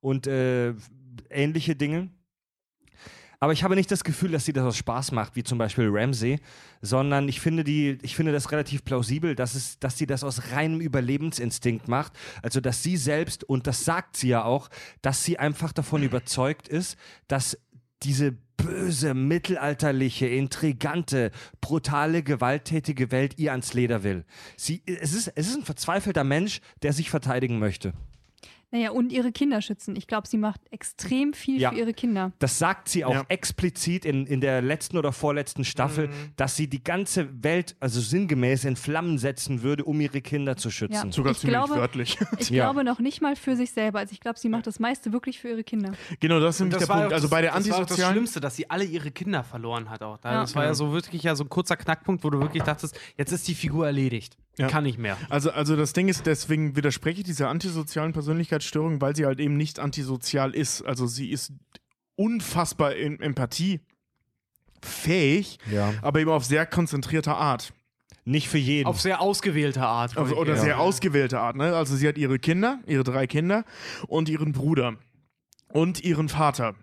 und 0.00 0.26
äh, 0.28 0.74
ähnliche 1.30 1.76
Dinge. 1.76 2.10
Aber 3.40 3.52
ich 3.52 3.62
habe 3.62 3.76
nicht 3.76 3.90
das 3.90 4.02
Gefühl, 4.02 4.32
dass 4.32 4.44
sie 4.44 4.52
das 4.52 4.64
aus 4.64 4.76
Spaß 4.76 5.12
macht, 5.12 5.36
wie 5.36 5.44
zum 5.44 5.58
Beispiel 5.58 5.88
Ramsey, 5.88 6.40
sondern 6.82 7.28
ich 7.28 7.40
finde, 7.40 7.62
die, 7.62 7.98
ich 8.02 8.16
finde 8.16 8.32
das 8.32 8.50
relativ 8.50 8.84
plausibel, 8.84 9.36
dass, 9.36 9.54
es, 9.54 9.78
dass 9.78 9.96
sie 9.96 10.06
das 10.06 10.24
aus 10.24 10.50
reinem 10.50 10.80
Überlebensinstinkt 10.80 11.86
macht. 11.86 12.12
Also, 12.42 12.60
dass 12.60 12.82
sie 12.82 12.96
selbst, 12.96 13.44
und 13.44 13.68
das 13.68 13.84
sagt 13.84 14.16
sie 14.16 14.28
ja 14.28 14.42
auch, 14.42 14.68
dass 15.02 15.22
sie 15.22 15.38
einfach 15.38 15.72
davon 15.72 16.02
überzeugt 16.02 16.66
ist, 16.66 16.96
dass 17.28 17.56
diese 18.02 18.36
böse, 18.56 19.14
mittelalterliche, 19.14 20.26
intrigante, 20.26 21.30
brutale, 21.60 22.24
gewalttätige 22.24 23.12
Welt 23.12 23.38
ihr 23.38 23.52
ans 23.52 23.72
Leder 23.72 24.02
will. 24.02 24.24
Sie, 24.56 24.82
es, 24.84 25.14
ist, 25.14 25.28
es 25.36 25.48
ist 25.48 25.56
ein 25.56 25.64
verzweifelter 25.64 26.24
Mensch, 26.24 26.60
der 26.82 26.92
sich 26.92 27.08
verteidigen 27.08 27.60
möchte. 27.60 27.92
Naja, 28.70 28.90
und 28.90 29.12
ihre 29.12 29.32
Kinder 29.32 29.62
schützen. 29.62 29.96
Ich 29.96 30.06
glaube, 30.06 30.28
sie 30.28 30.36
macht 30.36 30.60
extrem 30.70 31.32
viel 31.32 31.58
Ja. 31.58 31.70
für 31.70 31.76
ihre 31.78 31.94
Kinder. 31.94 32.32
Das 32.38 32.58
sagt 32.58 32.90
sie 32.90 33.02
auch 33.04 33.14
Ja. 33.14 33.24
explizit 33.28 34.04
in, 34.04 34.26
in 34.26 34.42
der 34.42 34.60
letzten 34.60 34.98
oder 34.98 35.10
vorletzten 35.12 35.64
Staffel, 35.64 36.10
dass 36.36 36.54
sie 36.56 36.68
die 36.68 36.84
ganze 36.84 37.42
Welt, 37.42 37.76
also 37.80 38.00
sinngemäß, 38.00 38.64
in 38.66 38.76
Flammen 38.76 39.16
setzen 39.16 39.62
würde, 39.62 39.84
um 39.84 39.98
ihre 40.02 40.20
Kinder 40.20 40.56
zu 40.58 40.70
schützen. 40.70 41.06
Ja. 41.06 41.12
Sogar 41.12 41.32
Ich 41.32 41.38
ziemlich 41.38 41.56
glaube- 41.58 41.76
wörtlich. 41.76 42.18
Ich 42.38 42.50
Ja. 42.50 42.64
glaube 42.64 42.84
noch 42.84 42.98
nicht 42.98 43.22
mal 43.22 43.36
für 43.36 43.56
sich 43.56 43.70
selber. 43.72 44.00
Also 44.00 44.12
ich 44.12 44.20
glaube, 44.20 44.38
sie 44.38 44.50
macht 44.50 44.66
das 44.66 44.78
meiste 44.78 45.12
wirklich 45.14 45.38
für 45.40 45.48
ihre 45.48 45.64
Kinder. 45.64 45.92
genau, 46.20 46.38
das 46.38 46.56
ist 46.56 46.60
nämlich 46.60 46.78
der 46.78 46.88
war 46.88 46.96
Punkt. 46.96 47.12
auch 47.12 47.14
Also 47.14 47.24
das, 47.26 47.30
bei 47.30 47.40
der 47.40 47.52
das 47.52 47.54
war 47.54 47.70
das 47.70 47.78
antisozialen. 47.80 48.14
Schlimmste, 48.14 48.40
dass 48.40 48.56
sie 48.56 48.68
alle 48.68 48.84
ihre 48.84 49.10
Kinder 49.10 49.44
verloren 49.44 49.88
hat 49.88 50.02
auch. 50.02 50.18
Da, 50.18 50.32
Ja. 50.32 50.40
Das 50.42 50.54
war 50.54 50.64
ja 50.64 50.74
so 50.74 50.92
wirklich 50.92 51.22
ja 51.22 51.34
so 51.34 51.44
ein 51.44 51.48
kurzer 51.48 51.76
Knackpunkt, 51.78 52.22
wo 52.22 52.28
du 52.28 52.38
wirklich 52.40 52.62
dachtest, 52.64 52.98
jetzt 53.16 53.32
ist 53.32 53.48
die 53.48 53.54
Figur 53.54 53.86
erledigt. 53.86 54.36
Ja. 54.58 54.66
Kann 54.66 54.82
nicht 54.82 54.98
mehr. 54.98 55.16
Also, 55.30 55.52
also 55.52 55.76
das 55.76 55.92
Ding 55.92 56.08
ist, 56.08 56.26
deswegen 56.26 56.74
widerspreche 56.74 57.18
ich 57.20 57.24
dieser 57.24 57.48
antisozialen 57.48 58.12
Persönlichkeitsstörung, 58.58 59.00
weil 59.00 59.14
sie 59.16 59.24
halt 59.26 59.40
eben 59.40 59.56
nicht 59.56 59.78
antisozial 59.78 60.54
ist. 60.54 60.82
Also 60.82 61.06
sie 61.06 61.30
ist 61.30 61.52
unfassbar 62.16 62.94
in 62.94 63.20
Empathie 63.20 63.80
fähig, 64.82 65.58
Ja. 65.70 65.94
aber 66.02 66.20
eben 66.20 66.30
auf 66.30 66.44
sehr 66.44 66.66
konzentrierter 66.66 67.36
Art. 67.36 67.72
Nicht 68.24 68.48
für 68.48 68.58
jeden. 68.58 68.86
Auf 68.86 69.00
sehr 69.00 69.20
ausgewählte 69.22 69.82
Art. 69.82 70.16
Also, 70.18 70.36
oder 70.36 70.54
Ja. 70.54 70.60
sehr 70.60 70.80
ausgewählte 70.80 71.40
Art. 71.40 71.56
Ne? 71.56 71.74
Also 71.74 71.96
sie 71.96 72.06
hat 72.06 72.18
ihre 72.18 72.38
Kinder, 72.38 72.78
ihre 72.86 73.02
drei 73.02 73.26
Kinder 73.26 73.64
und 74.06 74.28
ihren 74.28 74.52
Bruder 74.52 74.96
und 75.72 76.04
ihren 76.04 76.28
Vater. 76.28 76.74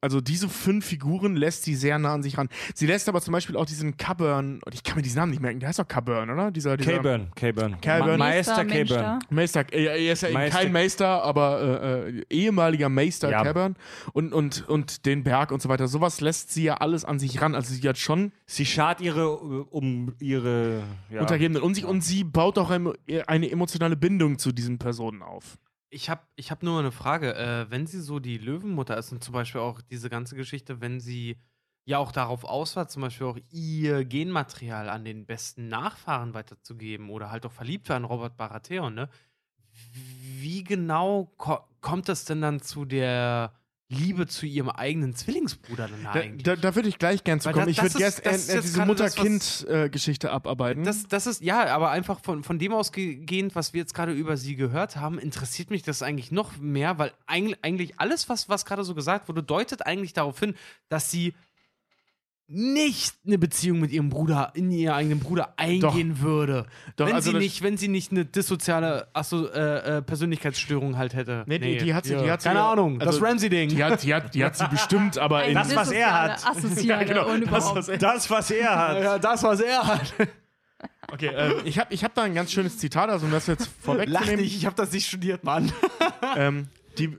Also 0.00 0.20
diese 0.20 0.48
fünf 0.48 0.86
Figuren 0.86 1.34
lässt 1.34 1.64
sie 1.64 1.74
sehr 1.74 1.98
nah 1.98 2.14
an 2.14 2.22
sich 2.22 2.38
ran. 2.38 2.48
Sie 2.72 2.86
lässt 2.86 3.08
aber 3.08 3.20
zum 3.20 3.32
Beispiel 3.32 3.56
auch 3.56 3.66
diesen 3.66 3.96
Caburn, 3.96 4.60
ich 4.72 4.84
kann 4.84 4.94
mir 4.94 5.02
diesen 5.02 5.18
Namen 5.18 5.30
nicht 5.30 5.42
merken, 5.42 5.58
der 5.58 5.68
heißt 5.70 5.80
doch 5.80 5.88
Caburn, 5.88 6.30
oder? 6.30 6.52
Dieser, 6.52 6.76
dieser 6.76 6.98
K-Burn, 6.98 7.32
K-Burn. 7.34 7.80
K-Burn. 7.80 8.18
Meister 8.18 8.64
da. 8.64 9.18
Meister, 9.28 9.64
äh, 9.72 10.06
er 10.06 10.12
ist 10.12 10.22
ja 10.22 10.28
eben 10.28 10.34
Meister- 10.38 10.58
kein 10.58 10.72
Meister, 10.72 11.22
aber 11.24 11.82
äh, 11.82 12.10
äh, 12.20 12.24
ehemaliger 12.30 12.88
Meister 12.88 13.28
Ja. 13.30 13.42
Caburn 13.42 13.74
und, 14.12 14.32
und, 14.32 14.68
und 14.68 15.04
den 15.04 15.24
Berg 15.24 15.50
und 15.50 15.60
so 15.60 15.68
weiter. 15.68 15.88
Sowas 15.88 16.20
lässt 16.20 16.52
sie 16.52 16.62
ja 16.62 16.74
alles 16.74 17.04
an 17.04 17.18
sich 17.18 17.40
ran. 17.40 17.56
Also 17.56 17.74
sie 17.74 17.88
hat 17.88 17.98
schon 17.98 18.30
Sie 18.46 18.66
schart 18.66 19.00
ihre, 19.00 19.36
um 19.36 20.14
ihre, 20.20 20.84
ja. 21.10 21.22
Untergebenen 21.22 21.60
und, 21.60 21.74
sie, 21.74 21.82
und 21.84 22.02
sie 22.02 22.22
baut 22.22 22.56
auch 22.56 22.70
eine, 22.70 22.92
eine 23.26 23.50
emotionale 23.50 23.96
Bindung 23.96 24.38
zu 24.38 24.52
diesen 24.52 24.78
Personen 24.78 25.22
auf. 25.22 25.58
Ich 25.90 26.10
habe 26.10 26.22
ich 26.36 26.50
hab 26.50 26.62
nur 26.62 26.78
eine 26.78 26.92
Frage. 26.92 27.34
Äh, 27.34 27.70
wenn 27.70 27.86
sie 27.86 28.00
so 28.00 28.18
die 28.18 28.38
Löwenmutter 28.38 28.96
ist 28.96 29.12
und 29.12 29.24
zum 29.24 29.32
Beispiel 29.32 29.60
auch 29.60 29.80
diese 29.80 30.10
ganze 30.10 30.36
Geschichte, 30.36 30.80
wenn 30.80 31.00
sie 31.00 31.38
ja 31.84 31.98
auch 31.98 32.12
darauf 32.12 32.44
aus 32.44 32.76
war, 32.76 32.88
zum 32.88 33.02
Beispiel 33.02 33.26
auch 33.26 33.38
ihr 33.50 34.04
Genmaterial 34.04 34.90
an 34.90 35.04
den 35.04 35.24
besten 35.24 35.68
Nachfahren 35.68 36.34
weiterzugeben 36.34 37.08
oder 37.08 37.30
halt 37.30 37.46
auch 37.46 37.52
verliebt 37.52 37.88
war 37.88 37.96
an 37.96 38.04
Robert 38.04 38.36
Baratheon, 38.36 38.94
ne? 38.94 39.08
Wie 40.40 40.64
genau 40.64 41.32
ko 41.36 41.58
kommt 41.80 42.08
das 42.08 42.24
denn 42.24 42.42
dann 42.42 42.60
zu 42.60 42.84
der 42.84 43.54
Liebe 43.90 44.26
zu 44.26 44.44
ihrem 44.44 44.68
eigenen 44.68 45.14
Zwillingsbruder 45.14 45.88
dann 45.88 46.02
Da, 46.04 46.10
eigentlich? 46.12 46.42
da, 46.42 46.56
da 46.56 46.74
würde 46.74 46.90
ich 46.90 46.98
gleich 46.98 47.24
gern 47.24 47.40
zu 47.40 47.50
kommen. 47.50 47.64
da- 47.64 47.70
ich 47.70 47.80
würde 47.82 47.96
gerne 47.96 48.14
äh, 48.22 48.60
diese 48.60 48.84
Mutter-Kind-Geschichte 48.84 50.30
abarbeiten. 50.30 50.84
Das, 50.84 51.06
das 51.08 51.26
ist, 51.26 51.42
ja, 51.42 51.64
aber 51.74 51.90
einfach 51.90 52.20
von, 52.22 52.44
von 52.44 52.58
dem 52.58 52.72
ausgehend, 52.72 53.54
was 53.54 53.72
wir 53.72 53.80
jetzt 53.80 53.94
gerade 53.94 54.12
über 54.12 54.36
sie 54.36 54.56
gehört 54.56 54.96
haben, 54.96 55.18
interessiert 55.18 55.70
mich 55.70 55.82
das 55.82 56.02
eigentlich 56.02 56.30
noch 56.30 56.58
mehr, 56.58 56.98
weil 56.98 57.12
eigentlich, 57.26 57.58
eigentlich 57.62 57.98
alles, 57.98 58.28
was, 58.28 58.48
was 58.50 58.66
gerade 58.66 58.84
so 58.84 58.94
gesagt 58.94 59.28
wurde, 59.28 59.42
deutet 59.42 59.86
eigentlich 59.86 60.12
darauf 60.12 60.38
hin, 60.38 60.54
dass 60.90 61.10
sie 61.10 61.34
nicht 62.50 63.14
eine 63.26 63.36
Beziehung 63.36 63.78
mit 63.78 63.90
ihrem 63.92 64.08
Bruder, 64.08 64.52
in 64.54 64.70
ihren 64.70 64.94
eigenen 64.94 65.20
Bruder 65.20 65.52
eingehen 65.58 66.20
würde. 66.22 66.64
Doch, 66.96 67.06
wenn, 67.06 67.14
also 67.14 67.30
sie 67.32 67.36
nicht, 67.36 67.62
wenn 67.62 67.76
sie 67.76 67.88
nicht 67.88 68.10
eine 68.10 68.24
dissoziale 68.24 69.06
Asso, 69.12 69.46
äh, 69.48 69.98
äh, 69.98 70.02
Persönlichkeitsstörung 70.02 70.96
halt 70.96 71.12
hätte. 71.14 71.44
nee, 71.46 71.58
die, 71.58 71.76
die 71.76 71.92
hat 71.94 72.06
sie, 72.06 72.14
Ja. 72.14 72.22
die 72.22 72.30
hat 72.30 72.40
sie 72.40 72.48
Keine 72.48 72.60
ja- 72.60 72.72
Ahnung, 72.72 73.00
also, 73.02 73.12
das 73.20 73.22
Ramsey-Ding. 73.22 73.68
Die 73.68 73.84
hat, 73.84 74.02
die, 74.02 74.14
hat, 74.14 74.34
die 74.34 74.42
hat 74.44 74.56
sie 74.56 74.66
bestimmt, 74.68 75.18
aber 75.18 75.44
in, 75.44 75.54
Das, 75.54 75.76
was 75.76 75.90
er 75.92 76.22
hat. 76.22 76.46
Assoziale 76.46 77.04
genau, 77.06 77.36
das, 77.36 77.74
was 77.74 77.88
er- 77.88 77.98
Das, 77.98 78.30
was 78.30 78.50
er 78.50 78.76
hat. 78.88 79.02
Ja, 79.02 79.18
das, 79.18 79.42
was 79.42 79.60
er 79.60 79.86
hat. 79.86 80.14
Okay, 81.12 81.26
äh, 81.28 81.52
ich 81.64 81.78
habe 81.78 81.92
ich 81.92 82.02
hab 82.04 82.14
da 82.14 82.22
ein 82.22 82.34
ganz 82.34 82.52
schönes 82.52 82.78
Zitat, 82.78 83.10
also 83.10 83.26
um 83.26 83.32
das 83.32 83.46
jetzt 83.46 83.66
Lach 83.66 83.72
vorwegzunehmen. 83.84 84.40
nicht, 84.40 84.56
ich 84.56 84.64
habe 84.66 84.76
das 84.76 84.92
nicht 84.92 85.06
studiert, 85.06 85.44
Mann. 85.44 85.70
ähm, 86.36 86.68
die, 86.98 87.16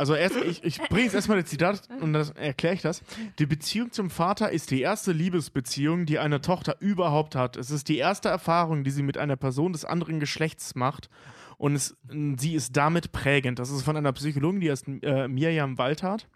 also 0.00 0.14
erst, 0.14 0.36
ich, 0.36 0.64
ich 0.64 0.78
bringe 0.88 1.02
jetzt 1.02 1.14
erstmal 1.14 1.42
das 1.42 1.50
Zitat 1.50 1.82
und 2.00 2.14
dann 2.14 2.34
erkläre 2.34 2.74
ich 2.74 2.80
das. 2.80 3.02
Die 3.38 3.44
Beziehung 3.44 3.92
zum 3.92 4.08
Vater 4.08 4.50
ist 4.50 4.70
die 4.70 4.80
erste 4.80 5.12
Liebesbeziehung, 5.12 6.06
die 6.06 6.18
eine 6.18 6.40
Tochter 6.40 6.76
überhaupt 6.80 7.34
hat. 7.34 7.58
Es 7.58 7.70
ist 7.70 7.86
die 7.88 7.98
erste 7.98 8.30
Erfahrung, 8.30 8.82
die 8.82 8.92
sie 8.92 9.02
mit 9.02 9.18
einer 9.18 9.36
Person 9.36 9.74
des 9.74 9.84
anderen 9.84 10.18
Geschlechts 10.18 10.74
macht. 10.74 11.10
Und 11.58 11.74
es, 11.74 11.98
sie 12.38 12.54
ist 12.54 12.78
damit 12.78 13.12
prägend. 13.12 13.58
Das 13.58 13.68
ist 13.68 13.82
von 13.82 13.94
einer 13.94 14.14
Psychologin, 14.14 14.60
die 14.60 14.70
heißt 14.70 14.88
äh, 15.02 15.28
Mirjam 15.28 15.76
Waldhardt. 15.76 16.26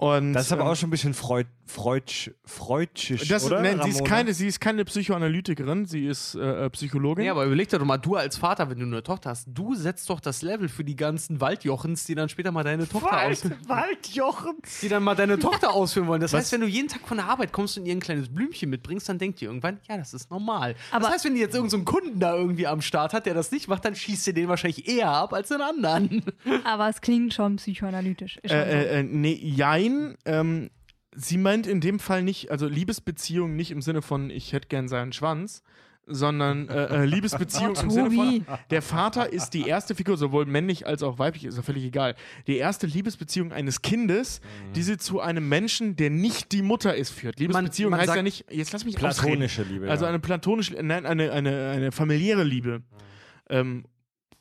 Und, 0.00 0.32
Das 0.32 0.46
ist 0.46 0.52
aber 0.52 0.62
ähm, 0.62 0.68
auch 0.68 0.76
schon 0.76 0.86
ein 0.88 0.92
bisschen 0.92 1.12
Freud, 1.12 1.46
Freudsch, 1.66 2.30
freudsch, 2.46 3.12
das, 3.28 3.44
oder? 3.44 3.60
nein, 3.60 3.80
sie, 3.82 3.90
ist 3.90 4.04
keine, 4.06 4.32
sie 4.32 4.46
ist 4.46 4.58
keine 4.58 4.86
Psychoanalytikerin, 4.86 5.84
sie 5.84 6.06
ist 6.06 6.34
äh, 6.36 6.64
äh, 6.64 6.70
Psychologin. 6.70 7.24
Nee, 7.24 7.30
aber 7.30 7.44
überleg 7.44 7.68
dir 7.68 7.78
doch 7.78 7.84
mal, 7.84 7.98
du 7.98 8.16
als 8.16 8.38
Vater, 8.38 8.70
wenn 8.70 8.78
du 8.78 8.86
eine 8.86 9.02
Tochter 9.02 9.28
hast, 9.28 9.46
du 9.52 9.74
setzt 9.74 10.08
doch 10.08 10.20
das 10.20 10.40
Level 10.40 10.70
für 10.70 10.84
die 10.84 10.96
ganzen 10.96 11.42
Waldjochens, 11.42 12.04
die 12.06 12.14
dann 12.14 12.30
später 12.30 12.50
mal 12.50 12.64
deine 12.64 12.88
Tochter 12.88 13.24
ausführen. 13.26 13.58
Waldjochens. 13.68 14.80
Die 14.80 14.88
dann 14.88 15.02
mal 15.02 15.14
deine 15.14 15.38
Tochter 15.38 15.70
ausführen 15.74 16.08
wollen. 16.08 16.22
Das 16.22 16.32
heißt, 16.32 16.50
wenn 16.52 16.62
du 16.62 16.66
jeden 16.66 16.88
Tag 16.88 17.06
von 17.06 17.18
der 17.18 17.26
Arbeit 17.26 17.52
kommst 17.52 17.76
und 17.76 17.84
ihr 17.84 17.92
ein 17.92 18.00
kleines 18.00 18.30
Blümchen 18.34 18.70
mitbringst, 18.70 19.06
dann 19.06 19.18
denkt 19.18 19.42
ihr 19.42 19.48
irgendwann, 19.48 19.80
ja, 19.86 19.98
das 19.98 20.14
ist 20.14 20.30
normal. 20.30 20.76
Aber- 20.92 21.04
das 21.04 21.12
heißt, 21.16 21.24
wenn 21.26 21.34
ihr 21.34 21.42
jetzt 21.42 21.54
irgendeinen 21.54 21.84
so 21.84 21.92
einen 21.92 22.02
Kunden 22.02 22.20
da 22.20 22.34
irgendwie 22.36 22.66
am 22.66 22.80
Start 22.80 23.12
hat, 23.12 23.26
der 23.26 23.34
das 23.34 23.52
nicht 23.52 23.68
macht, 23.68 23.84
dann 23.84 23.94
schießt 23.94 24.26
ihr 24.28 24.32
den 24.32 24.48
wahrscheinlich 24.48 24.88
eher 24.88 25.10
ab 25.10 25.34
als 25.34 25.48
den 25.48 25.60
anderen. 25.60 26.24
Aber 26.64 26.88
es 26.88 27.02
klingt 27.02 27.34
schon 27.34 27.56
psychoanalytisch. 27.56 28.38
Äh, 28.42 28.48
äh, 28.48 29.00
äh, 29.00 29.02
nee, 29.02 29.34
jein. 29.34 29.89
Ähm, 30.24 30.70
sie 31.14 31.38
meint 31.38 31.66
in 31.66 31.80
dem 31.80 31.98
Fall 31.98 32.22
nicht, 32.22 32.50
also 32.50 32.66
Liebesbeziehung 32.66 33.56
nicht 33.56 33.70
im 33.70 33.82
Sinne 33.82 34.02
von, 34.02 34.30
ich 34.30 34.52
hätte 34.52 34.68
gern 34.68 34.88
seinen 34.88 35.12
Schwanz, 35.12 35.62
sondern 36.06 36.68
äh, 36.68 37.02
äh, 37.02 37.04
Liebesbeziehung 37.04 37.74
Oh, 37.76 37.82
im 37.82 37.90
Sinne 37.90 38.10
von, 38.10 38.46
der 38.70 38.82
Vater 38.82 39.32
ist 39.32 39.50
die 39.50 39.66
erste 39.66 39.94
Figur, 39.94 40.16
sowohl 40.16 40.46
männlich 40.46 40.86
als 40.86 41.02
auch 41.02 41.18
weiblich, 41.18 41.44
ist 41.44 41.56
ja 41.56 41.62
völlig 41.62 41.84
egal. 41.84 42.16
Die 42.46 42.56
erste 42.56 42.86
Liebesbeziehung 42.86 43.52
eines 43.52 43.82
Kindes, 43.82 44.40
die 44.74 44.82
sie 44.82 44.96
zu 44.96 45.20
einem 45.20 45.48
Menschen, 45.48 45.96
der 45.96 46.10
nicht 46.10 46.52
die 46.52 46.62
Mutter 46.62 46.94
ist, 46.94 47.10
führt. 47.10 47.38
Liebesbeziehung 47.38 47.92
man 47.92 48.00
heißt 48.00 48.14
ja 48.14 48.22
nicht, 48.22 48.46
jetzt 48.50 48.72
lass 48.72 48.84
mich 48.84 48.96
ausreden. 48.96 49.20
Platonische 49.20 49.62
Liebe. 49.62 49.90
Also 49.90 50.04
ja. 50.04 50.08
eine 50.08 50.18
platonische, 50.18 50.74
nein, 50.82 51.06
eine, 51.06 51.32
eine, 51.32 51.70
eine 51.70 51.92
familiäre 51.92 52.42
Liebe. 52.42 52.82
Ähm, 53.48 53.84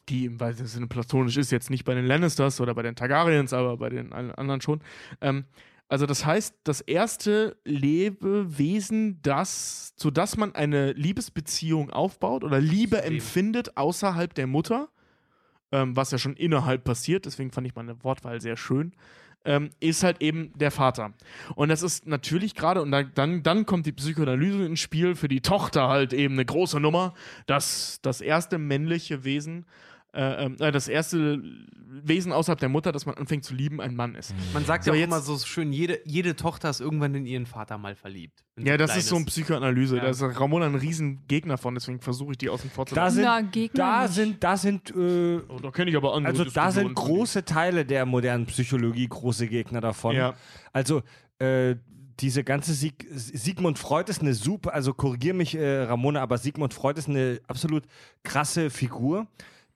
die 0.09 0.25
im 0.25 0.39
weitesten 0.39 0.67
Sinne 0.67 0.87
platonisch 0.87 1.37
ist, 1.37 1.51
jetzt 1.51 1.69
nicht 1.69 1.85
bei 1.85 1.93
den 1.93 2.05
Lannisters 2.05 2.59
oder 2.59 2.73
bei 2.73 2.81
den 2.81 2.95
Targaryens, 2.95 3.53
aber 3.53 3.77
bei 3.77 3.89
den 3.89 4.11
anderen 4.13 4.61
schon. 4.61 4.81
Ähm, 5.21 5.45
also 5.87 6.05
das 6.05 6.23
heißt, 6.23 6.55
das 6.63 6.81
erste 6.81 7.57
Lebewesen, 7.65 9.19
das, 9.23 9.95
zu 9.95 10.11
das 10.11 10.37
man 10.37 10.53
eine 10.53 10.91
Liebesbeziehung 10.93 11.89
aufbaut 11.89 12.43
oder 12.43 12.59
Liebe 12.59 12.97
System. 12.97 13.13
empfindet 13.13 13.77
außerhalb 13.77 14.33
der 14.35 14.45
Mutter, 14.45 14.89
ähm, 15.71 15.95
was 15.95 16.11
ja 16.11 16.19
schon 16.19 16.35
innerhalb 16.35 16.83
passiert, 16.83 17.25
deswegen 17.25 17.51
fand 17.51 17.65
ich 17.65 17.75
meine 17.75 18.03
Wortwahl 18.03 18.39
sehr 18.39 18.55
schön, 18.55 18.93
ähm, 19.45 19.71
ist 19.79 20.03
halt 20.03 20.21
eben 20.21 20.51
der 20.55 20.69
Vater. 20.69 21.13
Und 21.55 21.69
das 21.69 21.81
ist 21.81 22.05
natürlich 22.05 22.53
gerade, 22.53 22.83
und 22.83 22.91
da, 22.91 23.01
dann, 23.03 23.41
dann 23.41 23.65
kommt 23.65 23.87
die 23.87 23.91
Psychoanalyse 23.91 24.65
ins 24.65 24.79
Spiel, 24.79 25.15
für 25.15 25.27
die 25.27 25.41
Tochter 25.41 25.87
halt 25.87 26.13
eben 26.13 26.35
eine 26.35 26.45
große 26.45 26.79
Nummer, 26.79 27.13
dass 27.47 27.99
das 28.01 28.21
erste 28.21 28.59
männliche 28.59 29.23
Wesen, 29.23 29.65
äh, 30.13 30.45
ähm, 30.45 30.55
äh, 30.59 30.71
das 30.71 30.87
erste 30.87 31.41
Wesen 32.03 32.31
außerhalb 32.31 32.59
der 32.59 32.69
Mutter, 32.69 32.91
das 32.91 33.05
man 33.05 33.15
anfängt 33.15 33.43
zu 33.43 33.53
lieben, 33.53 33.81
ein 33.81 33.95
Mann 33.95 34.15
ist. 34.15 34.33
Man 34.53 34.63
sagt 34.65 34.83
So, 34.83 34.93
ja 34.93 34.99
auch 34.99 35.03
immer 35.03 35.19
so 35.21 35.37
schön, 35.39 35.73
jede, 35.73 35.99
jede 36.05 36.35
Tochter 36.35 36.69
ist 36.69 36.79
irgendwann 36.81 37.13
in 37.15 37.25
ihren 37.25 37.45
Vater 37.45 37.77
mal 37.77 37.95
verliebt. 37.95 38.43
Ja, 38.57 38.77
das 38.77 38.95
ist 38.95 39.07
so 39.07 39.15
eine 39.15 39.25
Psychoanalyse. 39.25 39.97
Da 39.97 40.07
ist 40.07 40.21
Ramona 40.21 40.67
ein 40.67 40.75
riesen 40.75 41.25
Gegner 41.27 41.57
von, 41.57 41.73
deswegen 41.75 41.99
versuche 41.99 42.31
ich 42.31 42.37
die 42.37 42.49
außen 42.49 42.69
vor 42.69 42.85
zu 42.85 42.95
Da 42.95 43.05
lassen. 43.05 43.15
sind, 43.15 43.25
Na, 43.25 43.41
Gegner 43.41 43.83
da 43.83 44.01
nicht. 44.03 44.13
sind, 44.13 44.43
da 44.43 44.57
sind, 44.57 44.89
äh, 44.91 45.39
Oh, 45.47 45.59
da 45.61 45.71
kenne 45.71 45.89
ich 45.91 45.97
aber 45.97 46.13
andere 46.13 46.31
also 46.31 46.45
da 46.45 46.71
sind 46.71 46.93
große 46.93 47.43
Teile 47.45 47.85
der 47.85 48.05
modernen 48.05 48.45
Psychologie 48.45 49.07
große 49.07 49.47
Gegner 49.47 49.81
davon. 49.81 50.15
Ja. 50.15 50.35
Also 50.73 51.01
äh, 51.39 51.75
diese 52.19 52.43
ganze 52.43 52.73
Sieg 52.73 53.07
Sigmund 53.13 53.79
Freud 53.79 54.09
ist 54.11 54.21
eine 54.21 54.33
super, 54.33 54.73
also 54.73 54.93
korrigier 54.93 55.33
mich, 55.33 55.55
äh, 55.55 55.83
Ramona, 55.83 56.21
aber 56.21 56.37
Sigmund 56.37 56.73
Freud 56.73 56.99
ist 56.99 57.07
eine 57.07 57.39
absolut 57.47 57.83
krasse 58.23 58.69
Figur, 58.69 59.27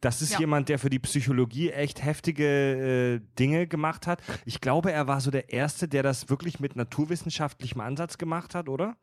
Das 0.03 0.21
ist 0.21 0.33
Ja. 0.33 0.39
jemand, 0.39 0.69
der 0.69 0.79
für 0.79 0.89
die 0.89 0.99
Psychologie 0.99 1.71
echt 1.71 2.03
heftige 2.03 2.45
äh, 2.45 3.21
Dinge 3.39 3.67
gemacht 3.67 4.05
hat. 4.07 4.21
Ich 4.45 4.59
glaube, 4.61 4.91
er 4.91 5.07
war 5.07 5.21
so 5.21 5.31
der 5.31 5.53
Erste, 5.53 5.87
der 5.87 6.03
das 6.03 6.29
wirklich 6.29 6.59
mit 6.59 6.75
naturwissenschaftlichem 6.75 7.79
Ansatz 7.81 8.17
gemacht 8.17 8.53
hat, 8.55 8.67
oder? 8.69 8.97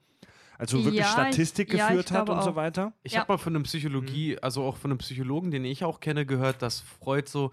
Also 0.58 0.84
wirklich 0.84 1.00
Ja, 1.00 1.06
Statistik 1.06 1.72
ja, 1.72 1.84
ich 1.84 1.88
geführt 1.88 2.10
hat 2.10 2.26
glaube 2.26 2.32
und 2.38 2.44
so 2.44 2.50
auch. 2.50 2.56
weiter. 2.56 2.92
Ich 3.02 3.12
Ja. 3.14 3.20
habe 3.20 3.32
mal 3.32 3.38
von 3.38 3.54
einem 3.54 3.62
Psychologie, 3.62 4.38
also 4.42 4.62
auch 4.62 4.76
von 4.76 4.90
einem 4.90 4.98
Psychologen, 4.98 5.50
den 5.50 5.64
ich 5.64 5.84
auch 5.84 6.00
kenne, 6.00 6.26
gehört, 6.26 6.60
dass 6.62 6.80
Freud 6.80 7.26
so 7.28 7.50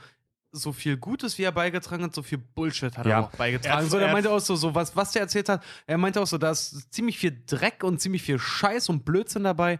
so 0.54 0.72
viel 0.72 0.98
Gutes, 0.98 1.38
wie 1.38 1.44
er 1.44 1.52
beigetragen 1.52 2.04
hat, 2.04 2.16
so 2.16 2.24
viel 2.24 2.38
Bullshit 2.40 2.98
hat 2.98 3.06
Ja. 3.06 3.12
er 3.12 3.20
auch 3.26 3.32
beigetragen. 3.32 3.78
Er 3.80 3.84
hat- 3.84 3.92
so, 3.92 3.98
er 3.98 4.04
er 4.04 4.08
hat- 4.08 4.14
meinte 4.14 4.32
auch 4.32 4.40
so, 4.40 4.56
so 4.56 4.74
was, 4.74 4.96
was 4.96 5.12
der 5.12 5.22
erzählt 5.24 5.50
hat, 5.50 5.62
er 5.86 5.98
meinte 5.98 6.20
auch 6.22 6.26
so, 6.26 6.38
da 6.38 6.50
ist 6.52 6.92
ziemlich 6.92 7.20
viel 7.20 7.44
Dreck 7.46 7.84
und 7.84 8.00
ziemlich 8.02 8.24
viel 8.24 8.40
Scheiß 8.40 8.90
und 8.90 9.06
Blödsinn 9.06 9.44
dabei. 9.44 9.78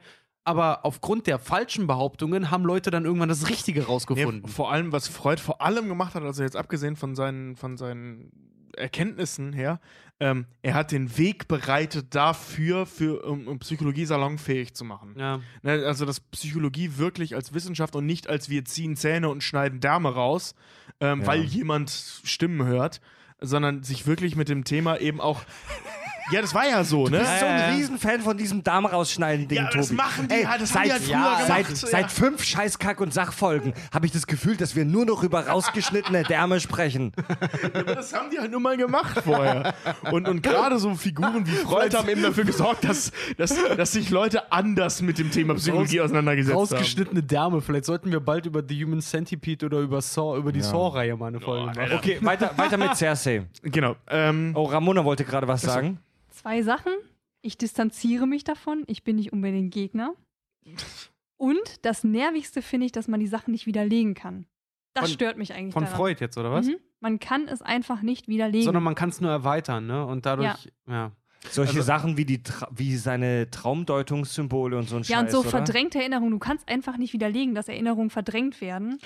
Aber 0.48 0.86
aufgrund 0.86 1.28
der 1.28 1.40
falschen 1.40 1.88
Behauptungen 1.88 2.52
haben 2.52 2.64
Leute 2.64 2.90
dann 2.90 3.04
irgendwann 3.04 3.28
das 3.28 3.50
Richtige 3.50 3.86
rausgefunden. 3.86 4.44
Nee, 4.46 4.50
vor 4.50 4.72
allem, 4.72 4.94
was 4.94 5.10
Freud 5.10 5.42
vor 5.42 5.62
allem 5.62 5.90
gemacht 5.90 6.16
hat, 6.16 6.24
also 6.24 6.42
jetzt 6.42 6.56
abgesehen 6.56 6.96
von 6.96 7.16
seinen, 7.16 7.58
von 7.58 7.76
seinen 7.76 8.32
Erkenntnissen 8.78 9.52
her, 9.52 9.82
ähm, 10.22 10.46
er 10.62 10.74
hat 10.74 10.94
den 10.94 11.18
Weg 11.18 11.50
bereitet 11.50 12.16
dafür, 12.16 12.86
für, 12.86 13.26
um, 13.26 13.48
um 13.48 13.60
Psychologie 13.60 14.06
salonfähig 14.06 14.74
zu 14.74 14.86
machen. 14.86 15.16
ja. 15.18 15.42
Ne, 15.64 15.84
also, 15.86 16.06
dass 16.06 16.22
Psychologie 16.22 16.98
wirklich 16.98 17.36
als 17.36 17.54
Wissenschaft 17.54 17.96
und 17.98 18.06
nicht 18.06 18.30
als 18.30 18.50
wir 18.50 18.64
ziehen 18.64 18.96
Zähne 18.96 19.28
und 19.30 19.44
schneiden 19.44 19.82
Därme 19.82 20.14
raus, 20.14 20.56
ähm, 21.02 21.22
Ja. 21.22 21.28
weil 21.28 21.42
jemand 21.42 21.90
Stimmen 22.24 22.66
hört, 22.66 23.02
sondern 23.42 23.84
sich 23.84 24.08
wirklich 24.08 24.36
mit 24.38 24.48
dem 24.48 24.64
Thema 24.64 24.98
eben 25.02 25.20
auch. 25.20 25.42
Ja, 26.32 26.42
das 26.42 26.54
war 26.54 26.68
ja 26.68 26.84
so, 26.84 27.06
ne? 27.06 27.12
Du 27.12 27.18
bist 27.20 27.40
so 27.40 27.46
Ja, 27.46 27.58
ja. 27.58 27.66
ein 27.68 27.76
Riesenfan 27.76 28.22
von 28.22 28.38
diesem 28.38 28.64
Darm 28.64 28.86
rausschneiden 28.86 29.48
Ding, 29.48 29.58
Ja, 29.60 29.66
Tobi. 29.68 29.78
das 29.78 29.92
machen 29.92 30.28
die 30.28 30.36
Ey, 30.36 30.44
halt, 30.44 30.62
das 30.62 30.74
haben 30.76 30.88
seit, 30.88 30.88
die 30.88 30.92
halt 30.92 31.04
früher 31.04 31.14
ja, 31.14 31.46
gemacht. 31.46 31.48
seit, 31.48 31.70
Ja. 31.70 31.88
seit 31.88 32.12
fünf 32.12 32.42
Scheißkack- 32.44 33.00
und 33.02 33.14
Sachfolgen 33.14 33.74
habe 33.94 34.06
ich 34.06 34.12
das 34.12 34.28
Gefühl, 34.28 34.58
dass 34.58 34.76
wir 34.76 34.86
nur 34.86 35.06
noch 35.06 35.24
über 35.24 35.48
rausgeschnittene 35.48 36.24
Därme 36.24 36.60
sprechen. 36.60 37.12
Aber 37.74 37.96
das 37.96 38.14
haben 38.14 38.30
die 38.30 38.40
halt 38.40 38.52
nur 38.52 38.60
mal 38.60 38.78
gemacht 38.78 39.22
vorher. 39.24 39.74
Und, 40.12 40.28
und 40.28 40.42
gerade 40.44 40.78
so 40.80 40.94
Figuren 40.96 41.46
wie 41.48 41.52
Freud 41.52 41.96
haben 41.96 42.10
eben 42.10 42.24
dafür 42.24 42.44
gesorgt, 42.46 42.84
dass, 42.84 43.12
dass, 43.38 43.56
dass 43.76 43.92
sich 43.94 44.10
Leute 44.10 44.52
anders 44.52 45.02
mit 45.02 45.18
dem 45.18 45.32
Thema 45.32 45.56
Psychologie 45.56 46.02
auseinandergesetzt 46.02 46.54
haben. 46.54 46.60
Rausgeschnittene 46.60 47.24
Därme. 47.24 47.62
Vielleicht 47.62 47.86
sollten 47.86 48.12
wir 48.12 48.20
bald 48.20 48.46
über 48.46 48.62
The 48.68 48.84
Human 48.84 49.02
Centipede 49.02 49.66
oder 49.66 49.80
über 49.80 50.02
Saw, 50.02 50.38
über 50.38 50.52
die 50.52 50.62
Saw-Reihe 50.62 51.16
mal 51.16 51.28
eine 51.28 51.40
Folge 51.40 51.66
machen. 51.68 51.92
Okay, 51.96 52.18
weiter, 52.22 52.52
weiter 52.58 52.78
mit 52.78 52.96
Cersei. 52.96 53.46
Genau. 53.64 53.96
Ähm, 54.10 54.52
Oh, 54.56 54.64
Ramona 54.66 55.04
wollte 55.06 55.24
gerade 55.24 55.48
was 55.48 55.62
sagen. 55.62 56.00
Zwei 56.48 56.62
Sachen. 56.62 56.94
Ich 57.42 57.58
distanziere 57.58 58.26
mich 58.26 58.46
davon. 58.46 58.86
Ich 58.88 59.04
bin 59.04 59.18
nicht 59.18 59.34
unbedingt 59.34 59.74
Gegner. 59.74 60.14
Und 61.36 61.86
das 61.86 62.06
Nervigste 62.06 62.62
finde 62.62 62.86
ich, 62.86 62.94
dass 62.94 63.10
man 63.10 63.20
die 63.20 63.28
Sachen 63.28 63.52
nicht 63.52 63.66
widerlegen 63.66 64.14
kann. 64.14 64.46
Das 64.94 65.06
Von- 65.06 65.14
stört 65.14 65.38
mich 65.38 65.54
eigentlich 65.54 65.74
Von 65.74 65.84
daran. 65.84 65.98
Freud 65.98 66.22
jetzt, 66.22 66.38
oder 66.38 66.54
was? 66.54 66.68
Mhm. 66.68 66.78
Man 67.02 67.20
kann 67.20 67.50
es 67.50 67.62
einfach 67.62 68.02
nicht 68.02 68.30
widerlegen. 68.30 68.64
Sondern 68.64 68.84
man 68.84 68.96
kann 68.96 69.10
es 69.10 69.20
nur 69.20 69.30
erweitern, 69.30 69.88
ne? 69.88 70.06
Und 70.06 70.26
dadurch, 70.26 70.72
ja. 70.88 71.12
Solche 71.50 71.72
Also- 71.80 71.82
Sachen 71.84 72.16
wie, 72.16 72.24
die, 72.24 72.42
Tra 72.42 72.70
wie 72.72 72.96
seine 72.96 73.52
Traumdeutungssymbole 73.52 74.78
und 74.78 74.88
so 74.88 74.96
ein 74.96 75.04
ja, 75.04 75.18
Scheiß, 75.18 75.24
und 75.26 75.30
so 75.32 75.40
oder? 75.42 75.50
verdrängte 75.50 76.00
Erinnerungen. 76.00 76.32
Du 76.32 76.40
kannst 76.40 76.70
einfach 76.70 76.96
nicht 76.96 77.12
widerlegen, 77.12 77.56
dass 77.56 77.68
Erinnerungen 77.68 78.10
verdrängt 78.10 78.62
werden. 78.62 79.00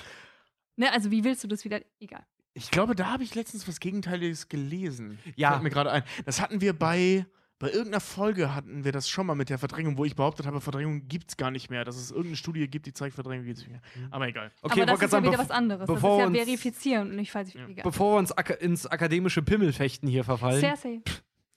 Ne, 0.76 0.92
also 0.92 1.10
wie 1.10 1.24
willst 1.24 1.42
du 1.42 1.48
das 1.48 1.64
wieder? 1.64 1.80
Egal. 1.98 2.24
Ich 2.54 2.70
glaube, 2.70 2.94
da 2.94 3.06
habe 3.10 3.22
ich 3.22 3.34
letztens 3.34 3.66
was 3.68 3.80
Gegenteiliges 3.80 4.48
gelesen. 4.48 5.18
Ja. 5.36 5.52
Fällt 5.52 5.62
mir 5.62 5.70
gerade 5.70 5.90
ein. 5.90 6.02
Das 6.24 6.40
hatten 6.40 6.60
wir 6.60 6.72
bei. 6.72 7.26
Bei 7.58 7.68
irgendeiner 7.68 8.00
Folge 8.00 8.56
hatten 8.56 8.82
wir 8.82 8.90
das 8.90 9.08
schon 9.08 9.24
mal 9.24 9.36
mit 9.36 9.48
der 9.48 9.56
Verdrängung, 9.56 9.96
wo 9.96 10.04
ich 10.04 10.16
behauptet 10.16 10.46
habe, 10.46 10.60
Verdrängung 10.60 11.06
gibt 11.06 11.30
es 11.30 11.36
gar 11.36 11.52
nicht 11.52 11.70
mehr. 11.70 11.84
Dass 11.84 11.94
es 11.94 12.10
irgendeine 12.10 12.34
Studie 12.34 12.66
gibt, 12.66 12.86
die 12.86 12.92
zeigt, 12.92 13.14
Verdrängung 13.14 13.44
gibt 13.46 13.58
es 13.58 13.62
nicht 13.62 13.70
mehr. 13.70 13.80
Aber 14.10 14.26
egal. 14.26 14.50
Okay, 14.62 14.82
Aber 14.82 14.86
das 14.86 15.00
wollte 15.00 15.04
ist 15.04 15.12
ja 15.12 15.22
wieder 15.22 15.38
was 15.38 15.50
anderes. 15.52 15.86
Das 15.86 15.88
ist 15.88 15.94
bevor 15.94 16.18
ja 16.18 16.26
uns- 16.26 16.36
verifizieren 16.36 17.10
und 17.10 17.14
nicht 17.14 17.30
falsifizieren. 17.30 17.76
Bevor 17.84 18.14
wir 18.14 18.18
uns 18.18 18.32
aka 18.32 18.54
ins 18.54 18.84
akademische 18.88 19.42
Pimmelfechten 19.42 20.08
hier 20.08 20.24
verfallen, 20.24 20.58
Cersei. 20.58 21.02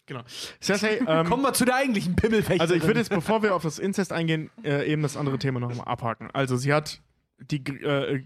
Genau. 0.06 0.22
Cersei, 0.62 1.00
ähm, 1.08 1.26
kommen 1.26 1.42
wir 1.42 1.54
zu 1.54 1.66
der 1.66 1.74
eigentlichen 1.74 2.16
Pimmelfechterin. 2.16 2.62
Also 2.62 2.76
ich 2.76 2.84
würde 2.84 3.00
jetzt, 3.00 3.10
bevor 3.10 3.42
wir 3.42 3.56
auf 3.56 3.64
das 3.64 3.80
Inzest 3.80 4.14
eingehen, 4.14 4.52
äh, 4.64 4.86
eben 4.92 5.02
das 5.02 5.18
andere 5.18 5.40
Thema 5.40 5.60
noch 5.60 5.74
mal 5.74 5.86
abhaken. 5.86 6.30
Also 6.34 6.56
sie 6.56 6.72
hat 6.72 7.02
die, 7.40 7.58
äh, 7.58 8.24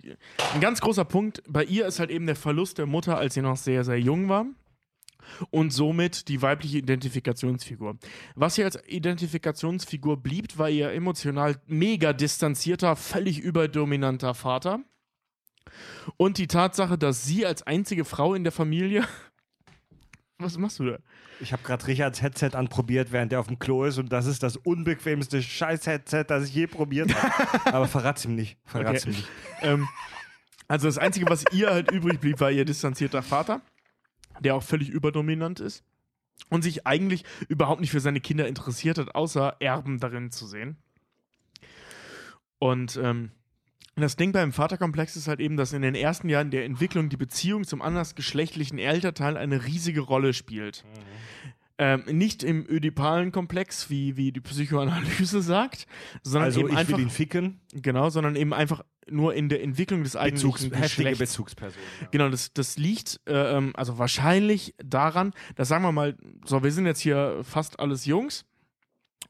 ein 0.53 0.61
ganz 0.61 0.81
großer 0.81 1.05
Punkt 1.05 1.43
bei 1.47 1.63
ihr 1.63 1.87
ist 1.87 1.99
halt 1.99 2.11
eben 2.11 2.25
der 2.25 2.35
Verlust 2.35 2.77
der 2.77 2.85
Mutter, 2.85 3.17
als 3.17 3.33
sie 3.33 3.41
noch 3.41 3.57
sehr, 3.57 3.83
sehr 3.83 3.99
jung 3.99 4.29
war. 4.29 4.45
Und 5.51 5.71
somit 5.71 6.27
die 6.27 6.41
weibliche 6.41 6.79
Identifikationsfigur. 6.79 7.97
Was 8.35 8.55
sie 8.55 8.63
als 8.63 8.79
Identifikationsfigur 8.87 10.17
blieb, 10.17 10.57
war 10.57 10.69
ihr 10.69 10.91
emotional 10.91 11.61
mega 11.67 12.13
distanzierter, 12.13 12.95
völlig 12.95 13.39
überdominanter 13.39 14.33
Vater. 14.33 14.79
Und 16.17 16.39
die 16.39 16.47
Tatsache, 16.47 16.97
dass 16.97 17.25
sie 17.25 17.45
als 17.45 17.61
einzige 17.63 18.05
Frau 18.05 18.33
in 18.33 18.43
der 18.43 18.51
Familie. 18.51 19.05
Was 20.39 20.57
machst 20.57 20.79
du 20.79 20.85
da? 20.85 20.99
Ich 21.41 21.53
habe 21.53 21.63
gerade 21.63 21.87
Richards 21.87 22.21
Headset 22.21 22.51
anprobiert, 22.53 23.11
während 23.11 23.31
er 23.31 23.39
auf 23.39 23.47
dem 23.47 23.59
Klo 23.59 23.85
ist 23.85 23.97
und 23.97 24.11
das 24.11 24.25
ist 24.25 24.43
das 24.43 24.57
unbequemste 24.57 25.41
Scheiß-Headset, 25.41 26.25
das 26.27 26.45
ich 26.49 26.53
je 26.53 26.67
probiert 26.67 27.13
habe. 27.15 27.65
Aber 27.73 27.87
verrat's 27.87 28.25
ihm 28.25 28.35
nicht. 28.35 28.57
Verrat's 28.65 29.03
Okay. 29.05 29.11
ihm 29.11 29.15
nicht. 29.15 29.29
Ähm, 29.61 29.87
also 30.67 30.87
das 30.87 30.97
Einzige, 30.97 31.27
was 31.29 31.45
ihr 31.51 31.69
halt 31.69 31.91
übrig 31.91 32.19
blieb, 32.19 32.39
war 32.39 32.51
ihr 32.51 32.65
distanzierter 32.65 33.23
Vater, 33.23 33.61
der 34.39 34.55
auch 34.55 34.63
völlig 34.63 34.89
überdominant 34.89 35.59
ist 35.59 35.83
und 36.49 36.61
sich 36.61 36.85
eigentlich 36.85 37.23
überhaupt 37.47 37.81
nicht 37.81 37.91
für 37.91 37.99
seine 37.99 38.19
Kinder 38.19 38.47
interessiert 38.47 38.97
hat, 38.97 39.15
außer 39.15 39.55
Erben 39.59 39.99
darin 39.99 40.31
zu 40.31 40.45
sehen. 40.45 40.77
Und 42.59 42.99
ähm, 43.01 43.31
das 44.01 44.15
Ding 44.15 44.31
beim 44.31 44.51
Vaterkomplex 44.53 45.15
ist 45.15 45.27
halt 45.27 45.39
eben, 45.39 45.57
dass 45.57 45.73
in 45.73 45.81
den 45.81 45.95
ersten 45.95 46.29
Jahren 46.29 46.51
der 46.51 46.65
Entwicklung 46.65 47.09
die 47.09 47.17
Beziehung 47.17 47.63
zum 47.65 47.81
andersgeschlechtlichen 47.81 48.79
Elternteil 48.79 49.37
eine 49.37 49.65
riesige 49.65 50.01
Rolle 50.01 50.33
spielt. 50.33 50.83
Ähm, 51.81 52.03
nicht 52.11 52.43
im 52.43 52.65
ödipalen 52.69 53.31
Komplex, 53.31 53.89
wie, 53.89 54.17
wie 54.17 54.33
die 54.33 54.41
Psychoanalyse 54.41 55.41
sagt, 55.41 55.87
sondern 56.23 56.47
Also 56.47 56.59
eben 56.59 56.69
ich 56.71 56.77
einfach 56.77 56.97
will 56.97 57.05
ihn 57.05 57.09
ficken. 57.09 57.61
Genau, 57.73 58.09
sondern 58.09 58.35
eben 58.35 58.53
einfach 58.53 58.83
nur 59.09 59.33
in 59.33 59.47
der 59.47 59.63
Entwicklung 59.63 60.03
des 60.03 60.17
eigentlichen 60.17 60.69
Bezugs 60.69 60.81
Geschlechts. 60.81 61.19
Bezugsperson. 61.19 61.81
Ja. 62.01 62.07
Genau, 62.11 62.29
das, 62.29 62.53
das 62.53 62.77
liegt 62.77 63.21
äh, 63.27 63.57
ähm, 63.57 63.71
also 63.75 63.97
wahrscheinlich 63.97 64.75
daran, 64.83 65.31
dass 65.55 65.69
sagen 65.69 65.83
wir 65.83 65.93
mal, 65.93 66.17
so, 66.45 66.63
wir 66.63 66.71
sind 66.71 66.85
jetzt 66.85 66.99
hier 66.99 67.39
fast 67.43 67.79
alles 67.79 68.05
Jungs 68.05 68.45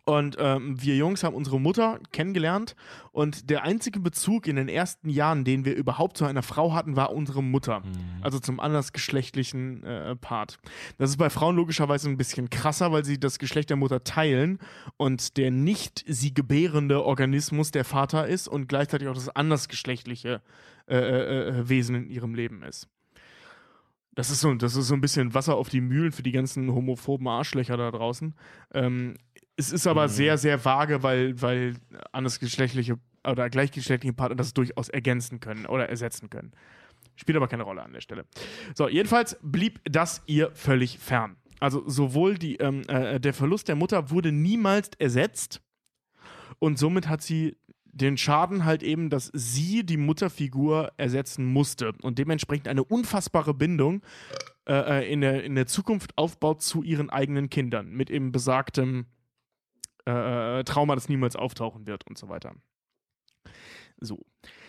und 0.06 0.38
ähm, 0.40 0.82
wir 0.82 0.96
Jungs 0.96 1.24
haben 1.24 1.36
unsere 1.36 1.60
Mutter 1.60 2.00
kennengelernt 2.12 2.76
und 3.12 3.50
der 3.52 3.64
einzige 3.64 4.00
Bezug 4.00 4.48
in 4.48 4.56
den 4.56 4.68
ersten 4.68 5.08
Jahren, 5.08 5.44
den 5.44 5.66
wir 5.66 5.76
überhaupt 5.76 6.18
zu 6.18 6.26
einer 6.26 6.42
Frau 6.42 6.74
hatten, 6.74 6.96
war 6.96 7.12
unsere 7.12 7.44
Mutter. 7.44 7.84
Also 8.22 8.40
zum 8.40 8.60
andersgeschlechtlichen 8.60 9.84
äh, 9.84 10.16
Part. 10.16 10.58
Das 10.98 11.12
ist 11.12 11.18
bei 11.18 11.30
Frauen 11.30 11.56
logischerweise 11.56 12.10
ein 12.10 12.18
bisschen 12.18 12.50
krasser, 12.50 12.92
weil 12.92 13.06
sie 13.06 13.20
das 13.20 13.38
Geschlecht 13.38 13.70
der 13.70 13.78
Mutter 13.78 14.04
teilen 14.04 14.58
und 14.98 15.38
der 15.38 15.52
nicht 15.52 16.04
sie 16.08 16.34
gebärende 16.34 17.06
Organismus 17.06 17.70
der 17.70 17.86
Vater 17.86 18.28
ist 18.28 18.48
und 18.48 18.68
gleichzeitig 18.68 19.08
auch 19.10 19.14
das 19.14 19.30
andersgeschlechtliche 19.30 20.42
äh, 20.88 20.98
äh, 20.98 21.50
äh, 21.50 21.70
Wesen 21.70 21.96
in 21.96 22.10
ihrem 22.10 22.34
Leben 22.34 22.64
ist. 22.64 22.88
Das 24.16 24.32
ist, 24.32 24.42
so, 24.42 24.54
das 24.56 24.76
ist 24.76 24.88
so 24.88 24.96
ein 24.96 25.02
bisschen 25.02 25.34
Wasser 25.34 25.56
auf 25.56 25.70
die 25.70 25.82
Mühlen 25.82 26.12
für 26.12 26.24
die 26.24 26.32
ganzen 26.32 26.74
homophoben 26.74 27.28
Arschlöcher 27.28 27.78
da 27.78 27.92
draußen. 27.92 28.34
Ähm, 28.74 29.16
es 29.60 29.72
ist 29.72 29.88
aber 29.88 30.08
sehr, 30.08 30.38
sehr 30.38 30.64
vage, 30.64 31.04
weil, 31.04 31.40
weil 31.42 31.76
andersgeschlechtliche 32.14 32.98
oder 33.28 33.50
gleichgeschlechtliche 33.50 34.14
Partner 34.14 34.38
das 34.38 34.54
durchaus 34.54 34.88
ergänzen 34.88 35.42
können 35.42 35.66
oder 35.66 35.90
ersetzen 35.90 36.30
können. 36.30 36.54
Spielt 37.18 37.36
aber 37.36 37.50
keine 37.50 37.64
Rolle 37.64 37.84
an 37.84 37.92
der 37.92 38.00
Stelle. 38.00 38.26
So, 38.74 38.88
jedenfalls 38.88 39.38
blieb 39.42 39.82
das 39.84 40.24
ihr 40.26 40.52
völlig 40.52 40.98
fern. 40.98 41.36
Also 41.60 41.84
sowohl 41.88 42.38
die, 42.38 42.56
ähm, 42.56 42.84
äh, 42.88 43.20
der 43.20 43.34
Verlust 43.34 43.68
der 43.68 43.76
Mutter 43.76 44.10
wurde 44.10 44.32
niemals 44.32 44.92
ersetzt 44.98 45.62
und 46.60 46.80
somit 46.80 47.10
hat 47.10 47.22
sie 47.22 47.58
den 47.92 48.16
Schaden 48.16 48.64
halt 48.64 48.82
eben, 48.82 49.10
dass 49.10 49.30
sie 49.34 49.86
die 49.86 49.98
Mutterfigur 49.98 50.94
ersetzen 50.96 51.46
musste 51.46 51.92
und 52.02 52.18
dementsprechend 52.18 52.70
eine 52.70 52.86
unfassbare 52.86 53.54
Bindung 53.54 54.02
äh, 54.66 55.02
äh, 55.02 55.12
in, 55.12 55.20
der, 55.20 55.44
in 55.44 55.56
der 55.56 55.68
Zukunft 55.68 56.18
aufbaut 56.18 56.62
zu 56.62 56.82
ihren 56.82 57.10
eigenen 57.10 57.50
Kindern 57.50 57.90
mit 57.90 58.10
eben 58.10 58.32
besagtem 58.32 59.08
äh, 60.08 60.60
äh, 60.60 60.64
Trauma, 60.64 60.96
das 60.96 61.10
niemals 61.10 61.36
auftauchen 61.36 61.88
wird 61.88 62.08
und 62.08 62.18
so 62.18 62.30
weiter. 62.30 62.54
So. 64.00 64.26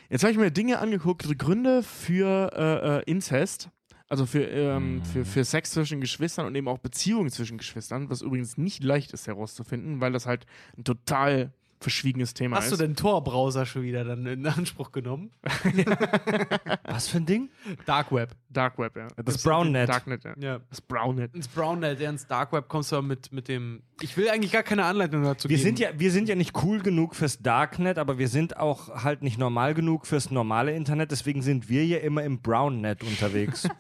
Jetzt 0.08 0.24
habe 0.24 0.32
ich 0.32 0.38
mir 0.38 0.50
Dinge 0.50 0.78
angeguckt, 0.80 1.38
Gründe 1.38 1.82
für 1.82 2.50
äh, 2.52 2.98
äh, 2.98 3.02
Inzest, 3.10 3.70
also 4.08 4.26
für, 4.26 4.42
ähm, 4.42 5.04
für, 5.04 5.24
für 5.24 5.44
Sex 5.44 5.70
zwischen 5.70 6.00
Geschwistern 6.00 6.46
und 6.46 6.54
eben 6.56 6.66
auch 6.66 6.78
Beziehungen 6.78 7.30
zwischen 7.30 7.58
Geschwistern, 7.58 8.10
was 8.10 8.22
übrigens 8.22 8.58
nicht 8.58 8.82
leicht 8.82 9.12
ist 9.12 9.28
herauszufinden, 9.28 10.00
weil 10.00 10.12
das 10.12 10.26
halt 10.26 10.46
ein 10.76 10.82
total 10.82 11.52
verschwiegenes 11.80 12.34
Thema 12.34 12.56
Hast 12.58 12.66
ist. 12.66 12.72
du 12.72 12.76
den 12.86 12.94
Tor-Browser 12.94 13.64
schon 13.66 13.82
wieder 13.82 14.04
dann 14.04 14.26
in 14.26 14.46
Anspruch 14.46 14.92
genommen? 14.92 15.30
Was 16.84 17.08
für 17.08 17.16
ein 17.18 17.26
Ding? 17.26 17.50
Dark 17.86 18.12
Web. 18.12 18.36
Dark 18.50 18.78
Web, 18.78 18.96
ja. 18.96 19.08
Das 19.24 19.42
Brownnet. 19.42 19.88
Darknet, 19.88 20.24
ja. 20.24 20.34
Ja. 20.38 20.60
Das 20.68 20.80
Brownnet. 20.80 21.34
Ins 21.34 21.48
Brownnet, 21.48 21.98
ja, 22.00 22.10
ins 22.10 22.26
Dark 22.26 22.52
Web 22.52 22.68
kommst 22.68 22.92
du 22.92 22.96
aber 22.96 23.06
mit, 23.06 23.32
mit 23.32 23.48
dem. 23.48 23.82
Ich 24.02 24.16
will 24.16 24.28
eigentlich 24.28 24.52
gar 24.52 24.62
keine 24.62 24.84
Anleitung 24.84 25.22
dazu 25.22 25.48
Wir 25.48 25.56
geben. 25.56 25.66
sind, 25.68 25.78
ja, 25.78 25.88
wir 25.96 26.10
sind 26.12 26.28
ja 26.28 26.34
nicht 26.34 26.62
cool 26.62 26.80
genug 26.80 27.14
fürs 27.14 27.38
Darknet, 27.38 27.98
aber 27.98 28.18
wir 28.18 28.28
sind 28.28 28.56
auch 28.58 29.02
halt 29.02 29.22
nicht 29.22 29.38
normal 29.38 29.74
genug 29.74 30.06
fürs 30.06 30.30
normale 30.30 30.72
Internet. 30.74 31.10
Deswegen 31.10 31.40
sind 31.42 31.68
wir 31.68 31.86
ja 31.86 31.98
immer 31.98 32.22
im 32.24 32.40
Brownnet 32.40 33.02
unterwegs. 33.02 33.66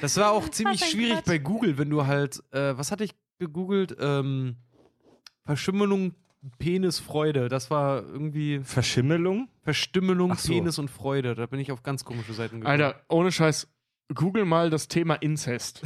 Das 0.00 0.16
war 0.16 0.32
auch 0.32 0.48
ziemlich 0.48 0.84
schwierig 0.84 1.14
Quatsch. 1.18 1.26
bei 1.26 1.38
Google, 1.38 1.78
wenn 1.78 1.88
du 1.88 2.04
halt, 2.04 2.42
äh, 2.50 2.76
was 2.76 2.90
hatte 2.90 3.04
ich 3.04 3.14
gegoogelt? 3.38 3.96
Ähm, 4.00 4.56
Verschimmelung, 5.44 6.14
Penis, 6.58 6.98
Freude. 6.98 7.48
Das 7.48 7.70
war 7.70 8.02
irgendwie 8.02 8.60
Verschimmelung? 8.62 9.48
Verstümmelung, 9.62 10.34
so. 10.36 10.52
Penis 10.52 10.78
und 10.78 10.90
Freude. 10.90 11.34
Da 11.34 11.46
bin 11.46 11.60
ich 11.60 11.72
auf 11.72 11.82
ganz 11.82 12.04
komische 12.04 12.34
Seiten 12.34 12.60
gekommen. 12.60 12.80
Alter, 12.82 13.00
ohne 13.08 13.32
Scheiß, 13.32 13.68
google 14.14 14.44
mal 14.44 14.70
das 14.70 14.88
Thema 14.88 15.14
Inzest. 15.14 15.82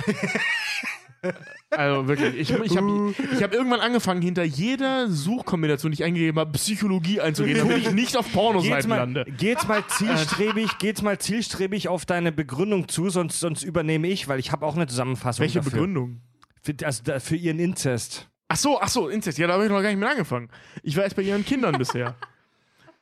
also 1.70 2.08
wirklich, 2.08 2.34
ich, 2.34 2.50
ich 2.50 2.76
habe 2.76 3.14
ich 3.32 3.42
hab 3.42 3.52
irgendwann 3.52 3.80
angefangen, 3.80 4.22
hinter 4.22 4.42
jeder 4.42 5.08
Suchkombination, 5.08 5.92
die 5.92 5.96
ich 5.96 6.04
eingegeben 6.04 6.38
habe, 6.38 6.52
Psychologie 6.52 7.20
einzugehen, 7.20 7.58
damit 7.58 7.78
ich 7.78 7.92
nicht 7.92 8.16
auf 8.16 8.32
Pornoseiten 8.32 8.88
mal, 8.88 8.96
lande. 8.96 9.24
geh 9.36 9.48
jetzt 9.48 9.68
mal 9.68 9.84
zielstrebig, 9.86 10.78
geh 10.78 10.88
jetzt 10.88 11.02
mal 11.02 11.18
zielstrebig 11.18 11.88
auf 11.88 12.06
deine 12.06 12.32
Begründung 12.32 12.88
zu, 12.88 13.10
sonst, 13.10 13.40
sonst 13.40 13.62
übernehme 13.62 14.08
ich, 14.08 14.28
weil 14.28 14.38
ich 14.38 14.52
habe 14.52 14.66
auch 14.66 14.76
eine 14.76 14.86
Zusammenfassung 14.86 15.42
Welche 15.42 15.58
dafür. 15.58 15.72
Begründung? 15.72 16.20
Für, 16.62 16.74
also 16.84 17.02
für 17.20 17.36
ihren 17.36 17.58
Inzest. 17.58 18.27
Ach 18.49 18.57
so, 18.57 18.81
ach 18.81 18.89
so, 18.89 19.09
Inzest. 19.09 19.39
Ja, 19.39 19.47
da 19.47 19.55
habe 19.55 19.65
ich 19.65 19.70
noch 19.70 19.83
gar 19.83 19.89
nicht 19.91 19.99
mit 19.99 20.09
angefangen. 20.09 20.49
Ich 20.83 20.97
war 20.97 21.05
erst 21.05 21.17
bei 21.17 21.23
ihren 21.23 21.44
Kindern 21.44 21.73
bisher. 21.78 22.17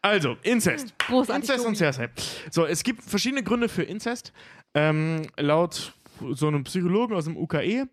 Also, 0.02 0.36
Inzest. 0.42 0.98
Großartig. 0.98 1.48
Inzest 1.48 1.66
und. 1.66 1.76
Cersei. 1.76 2.10
So, 2.50 2.66
es 2.66 2.82
gibt 2.82 3.02
verschiedene 3.02 3.42
Gründe 3.42 3.68
für 3.68 3.82
Inzest. 3.82 4.32
Ähm, 4.74 5.22
laut 5.36 5.92
so 6.32 6.48
einem 6.48 6.64
Psychologen 6.64 7.14
aus 7.14 7.24
dem 7.24 7.36
UKE 7.36 7.88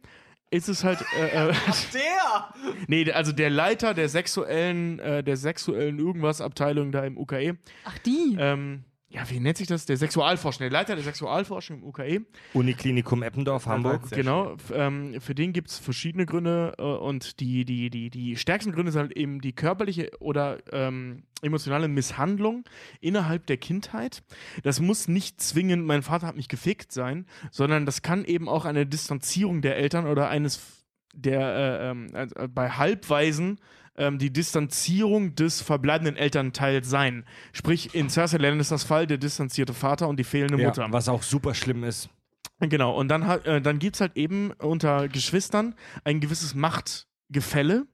ist 0.53 0.69
es 0.69 0.83
halt. 0.83 1.03
Äh, 1.17 1.49
äh, 1.49 1.53
der! 1.93 2.53
nee, 2.87 3.11
also 3.11 3.31
der 3.31 3.49
Leiter 3.49 3.93
der 3.93 4.09
sexuellen, 4.09 4.99
äh, 4.99 5.23
der 5.23 5.37
sexuellen 5.37 5.99
Irgendwas-Abteilung 5.99 6.91
da 6.91 7.03
im 7.03 7.17
UKE. 7.17 7.57
Ach, 7.85 7.97
die. 7.99 8.37
Ähm, 8.39 8.83
ja, 9.13 9.29
wie 9.29 9.39
nennt 9.39 9.57
sich 9.57 9.67
das? 9.67 9.85
Der 9.85 9.95
Sexualforschung, 9.95 10.61
der 10.61 10.71
Leiter 10.71 10.95
der 10.95 11.03
Sexualforschung 11.03 11.77
im 11.77 11.83
UKE. 11.83 12.25
Uniklinikum 12.53 13.21
Eppendorf, 13.21 13.67
Hamburg. 13.67 14.09
Genau, 14.09 14.57
ähm, 14.73 15.21
für 15.21 15.35
den 15.35 15.53
gibt 15.53 15.69
es 15.69 15.77
verschiedene 15.77 16.25
Gründe 16.25 16.73
äh, 16.79 16.81
und 16.81 17.39
die, 17.39 17.63
die, 17.63 17.91
die, 17.91 18.09
die 18.09 18.35
stärksten 18.37 18.71
Gründe 18.71 18.91
sind 18.91 19.01
halt 19.01 19.11
eben 19.15 19.39
die 19.39 19.53
körperliche 19.53 20.09
oder 20.19 20.57
ähm, 20.71 21.23
emotionale 21.43 21.87
Misshandlung 21.87 22.63
innerhalb 23.01 23.45
der 23.45 23.57
Kindheit. 23.57 24.23
Das 24.63 24.79
muss 24.79 25.07
nicht 25.07 25.39
zwingend, 25.39 25.85
mein 25.85 26.01
Vater 26.01 26.25
hat 26.25 26.35
mich 26.35 26.47
gefickt 26.47 26.91
sein, 26.91 27.27
sondern 27.51 27.85
das 27.85 28.01
kann 28.01 28.25
eben 28.25 28.49
auch 28.49 28.65
eine 28.65 28.87
Distanzierung 28.87 29.61
der 29.61 29.77
Eltern 29.77 30.07
oder 30.07 30.29
eines 30.29 30.59
der 31.13 31.39
äh, 31.39 31.89
ähm, 31.91 32.09
also, 32.13 32.35
äh, 32.35 32.47
bei 32.47 32.71
Halbweisen 32.71 33.59
ähm, 33.97 34.17
die 34.17 34.31
Distanzierung 34.33 35.35
des 35.35 35.61
verbleibenden 35.61 36.15
Elternteils 36.15 36.89
sein. 36.89 37.25
Sprich, 37.51 37.93
in 37.95 38.09
Cersei 38.09 38.37
Land 38.37 38.59
ist 38.61 38.71
das 38.71 38.83
Fall 38.83 39.07
der 39.07 39.17
distanzierte 39.17 39.73
Vater 39.73 40.07
und 40.07 40.17
die 40.19 40.23
fehlende 40.23 40.59
Ja, 40.61 40.67
Mutter. 40.69 40.87
was 40.91 41.09
auch 41.09 41.23
super 41.23 41.53
schlimm 41.53 41.83
ist. 41.83 42.09
Genau, 42.59 42.95
und 42.97 43.09
dann, 43.09 43.23
äh, 43.23 43.61
dann 43.61 43.79
gibt 43.79 43.95
es 43.95 44.01
halt 44.01 44.15
eben 44.15 44.51
unter 44.53 45.07
Geschwistern 45.09 45.75
ein 46.03 46.19
gewisses 46.21 46.55
Machtgefälle. 46.55 47.85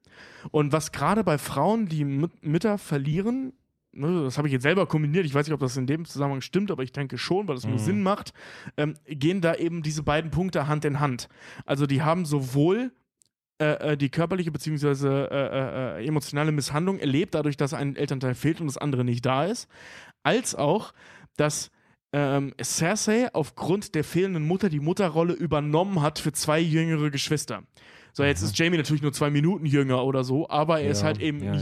Und 0.51 0.71
was 0.73 0.91
gerade 0.91 1.23
bei 1.23 1.37
Frauen, 1.37 1.87
die 1.87 2.05
Mü- 2.05 2.29
Mütter 2.41 2.77
verlieren, 2.77 3.53
ne, 3.91 4.23
das 4.23 4.37
habe 4.37 4.47
ich 4.47 4.51
jetzt 4.53 4.63
selber 4.63 4.85
kombiniert, 4.85 5.25
ich 5.25 5.33
weiß 5.33 5.47
nicht, 5.47 5.53
ob 5.53 5.59
das 5.59 5.75
in 5.77 5.87
dem 5.87 6.05
Zusammenhang 6.05 6.41
stimmt, 6.41 6.71
aber 6.71 6.83
ich 6.83 6.91
denke 6.91 7.17
schon, 7.17 7.47
weil 7.47 7.55
das 7.55 7.65
nur 7.65 7.79
Sinn 7.79 8.03
macht, 8.03 8.33
ähm, 8.77 8.95
gehen 9.07 9.41
da 9.41 9.55
eben 9.55 9.81
diese 9.81 10.03
beiden 10.03 10.29
Punkte 10.29 10.67
Hand 10.67 10.85
in 10.85 10.99
Hand. 10.99 11.29
Also 11.65 11.87
die 11.87 12.01
haben 12.03 12.25
sowohl 12.25 12.91
äh, 13.59 13.91
äh, 13.91 13.97
die 13.97 14.09
körperliche 14.09 14.51
bzw. 14.51 15.07
Äh, 15.07 15.27
äh, 15.27 15.99
äh, 16.01 16.07
emotionale 16.07 16.51
Misshandlung 16.51 16.99
erlebt, 16.99 17.35
dadurch, 17.35 17.57
dass 17.57 17.73
ein 17.73 17.95
Elternteil 17.95 18.35
fehlt 18.35 18.61
und 18.61 18.67
das 18.67 18.77
andere 18.77 19.03
nicht 19.03 19.25
da 19.25 19.45
ist, 19.45 19.67
als 20.23 20.55
auch, 20.55 20.93
dass 21.37 21.69
ähm, 22.11 22.53
Cersei 22.61 23.27
aufgrund 23.33 23.95
der 23.95 24.03
fehlenden 24.03 24.47
Mutter 24.47 24.69
die 24.69 24.79
Mutterrolle 24.79 25.33
übernommen 25.33 26.01
hat 26.01 26.19
für 26.19 26.31
zwei 26.31 26.59
jüngere 26.59 27.11
Geschwister. 27.11 27.63
So, 28.13 28.23
jetzt 28.23 28.41
ist 28.41 28.57
Jamie 28.57 28.77
natürlich 28.77 29.03
nur 29.03 29.13
zwei 29.13 29.29
Minuten 29.29 29.65
jünger 29.65 30.03
oder 30.03 30.23
so, 30.23 30.49
aber 30.49 30.81
er 30.81 30.91
ist 30.91 31.01
Ja, 31.01 31.07
halt 31.07 31.19
eben 31.19 31.43
ja, 31.43 31.53
ja. 31.53 31.59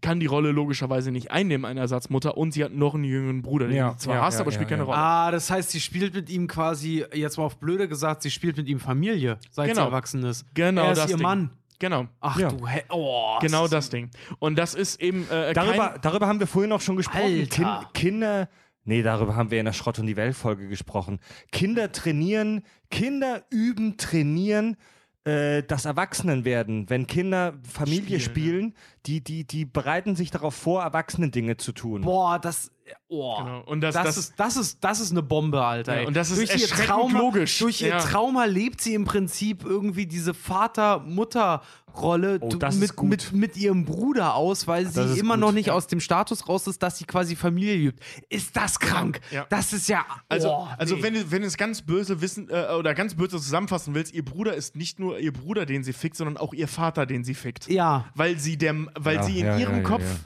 Kann 0.00 0.18
die 0.20 0.26
Rolle 0.26 0.50
logischerweise 0.52 1.10
nicht 1.10 1.30
einnehmen, 1.30 1.64
eine 1.66 1.80
Ersatzmutter, 1.80 2.36
und 2.36 2.52
sie 2.52 2.64
hat 2.64 2.72
noch 2.72 2.94
einen 2.94 3.04
jüngeren 3.04 3.42
Bruder, 3.42 3.66
den 3.68 3.76
Ja, 3.76 3.92
sie 3.92 4.04
zwar 4.04 4.16
ja, 4.16 4.22
hasst, 4.22 4.38
ja, 4.38 4.40
aber 4.42 4.50
ja, 4.50 4.54
spielt 4.54 4.68
keine 4.70 4.82
ja. 4.82 4.86
Rolle. 4.86 4.98
Ah, 4.98 5.30
das 5.30 5.50
heißt, 5.50 5.70
sie 5.70 5.80
spielt 5.80 6.14
mit 6.14 6.30
ihm 6.30 6.46
quasi, 6.46 7.04
jetzt 7.12 7.36
mal 7.36 7.44
auf 7.44 7.58
blöde 7.58 7.86
gesagt, 7.88 8.22
sie 8.22 8.30
spielt 8.30 8.56
mit 8.56 8.66
ihm 8.68 8.80
Familie, 8.80 9.38
seit 9.50 9.68
Genau. 9.68 9.82
sie 9.82 9.86
erwachsen 9.86 10.24
ist. 10.24 10.46
Genau 10.54 10.84
er 10.84 10.92
ist 10.92 10.98
das 10.98 11.10
ihr 11.10 11.16
Ding. 11.16 11.22
Mann. 11.24 11.50
Genau, 11.78 12.06
Ach 12.20 12.38
Ja. 12.38 12.50
du, 12.50 12.66
He 12.66 12.80
oh. 12.90 13.38
genau 13.40 13.64
ist- 13.64 13.72
das 13.72 13.88
Ding. 13.90 14.10
Und 14.38 14.58
das 14.58 14.74
ist 14.74 15.00
eben 15.00 15.26
äh, 15.30 15.52
Darüber, 15.54 15.88
kein, 15.90 16.00
darüber 16.02 16.26
haben 16.26 16.38
wir 16.40 16.46
vorhin 16.46 16.72
auch 16.72 16.80
schon 16.82 16.96
gesprochen. 16.96 17.22
Alter. 17.22 17.88
Kinder. 17.94 18.48
Nee, 18.84 19.02
darüber 19.02 19.36
haben 19.36 19.50
wir 19.50 19.58
in 19.60 19.66
der 19.66 19.72
Schrott 19.72 19.98
und 19.98 20.06
die 20.06 20.16
Welt 20.16 20.34
Folge 20.34 20.66
gesprochen. 20.68 21.20
Kinder 21.52 21.92
trainieren, 21.92 22.62
Kinder 22.90 23.42
üben, 23.50 23.96
trainieren 23.98 24.76
äh, 25.24 25.62
das 25.62 25.84
Erwachsenenwerden. 25.84 26.88
Wenn 26.88 27.06
Kinder 27.06 27.54
Familie 27.62 28.20
spielen, 28.20 28.74
die, 29.06 29.22
die, 29.22 29.44
die 29.46 29.64
bereiten 29.64 30.16
sich 30.16 30.30
darauf 30.30 30.54
vor, 30.54 30.82
Erwachsene-Dinge 30.82 31.56
zu 31.56 31.72
tun. 31.72 32.02
Boah, 32.02 32.38
das. 32.38 32.72
Oh. 33.08 33.38
Genau. 33.38 33.60
Und 33.66 33.80
das- 33.80 33.94
das, 33.94 34.04
das- 34.04 34.16
ist, 34.16 34.34
das, 34.36 34.56
ist, 34.56 34.78
das 34.84 35.00
ist 35.00 35.10
eine 35.10 35.22
Bombe, 35.22 35.64
Alter. 35.64 36.02
Ja, 36.02 36.06
und 36.06 36.14
das 36.14 36.30
ist 36.30 36.38
durch 36.38 36.50
ihr 36.50 36.62
erschreckend 36.62 36.86
Trauma, 36.88 37.18
logisch. 37.18 37.58
Durch 37.58 37.80
ihr 37.82 37.88
Ja. 37.88 37.98
Trauma 37.98 38.44
lebt 38.44 38.80
sie 38.80 38.94
im 38.94 39.04
Prinzip 39.04 39.64
irgendwie 39.64 40.06
diese 40.06 40.34
Vater-Mutter-Rolle 40.34 42.38
Oh, 42.40 42.48
mit, 42.78 43.02
mit, 43.02 43.32
mit 43.32 43.56
ihrem 43.56 43.84
Bruder 43.84 44.34
aus, 44.34 44.66
weil 44.68 44.86
sie 44.86 45.18
immer 45.18 45.34
gut. 45.34 45.40
noch 45.40 45.52
nicht 45.52 45.70
aus 45.70 45.86
dem 45.88 46.00
Status 46.00 46.48
raus 46.48 46.66
ist, 46.66 46.82
dass 46.82 46.98
sie 46.98 47.04
quasi 47.04 47.34
Familie 47.36 47.74
liebt. 47.76 48.00
Ist 48.28 48.56
das 48.56 48.78
krank? 48.78 49.20
Ja. 49.30 49.46
Das 49.50 49.72
ist 49.72 49.88
ja. 49.88 50.04
Also, 50.28 50.50
oh, 50.50 50.68
also 50.78 50.96
nee. 50.96 51.02
wenn, 51.02 51.14
du, 51.14 51.30
wenn 51.30 51.42
du 51.42 51.48
es 51.48 51.56
ganz 51.56 51.82
böse 51.82 52.20
wissen 52.20 52.48
äh, 52.48 52.68
oder 52.78 52.94
ganz 52.94 53.14
böse 53.14 53.30
zusammenfassen 53.38 53.94
willst, 53.94 54.14
ihr 54.14 54.24
Bruder 54.24 54.54
ist 54.54 54.76
nicht 54.76 54.98
nur 55.00 55.18
ihr 55.18 55.32
Bruder, 55.32 55.66
den 55.66 55.82
sie 55.82 55.92
fickt, 55.92 56.16
sondern 56.16 56.36
auch 56.36 56.54
ihr 56.54 56.68
Vater, 56.68 57.06
den 57.06 57.24
sie 57.24 57.34
fickt. 57.34 57.68
Ja. 57.68 58.04
Weil 58.14 58.38
sie 58.38 58.56
der, 58.56 58.74
weil 58.98 59.16
Ja, 59.16 59.22
sie 59.24 59.40
in 59.40 59.46
ja, 59.46 59.58
ihrem 59.58 59.76
ja, 59.76 59.82
ja, 59.82 59.88
Kopf 59.88 60.02
ja. 60.02 60.16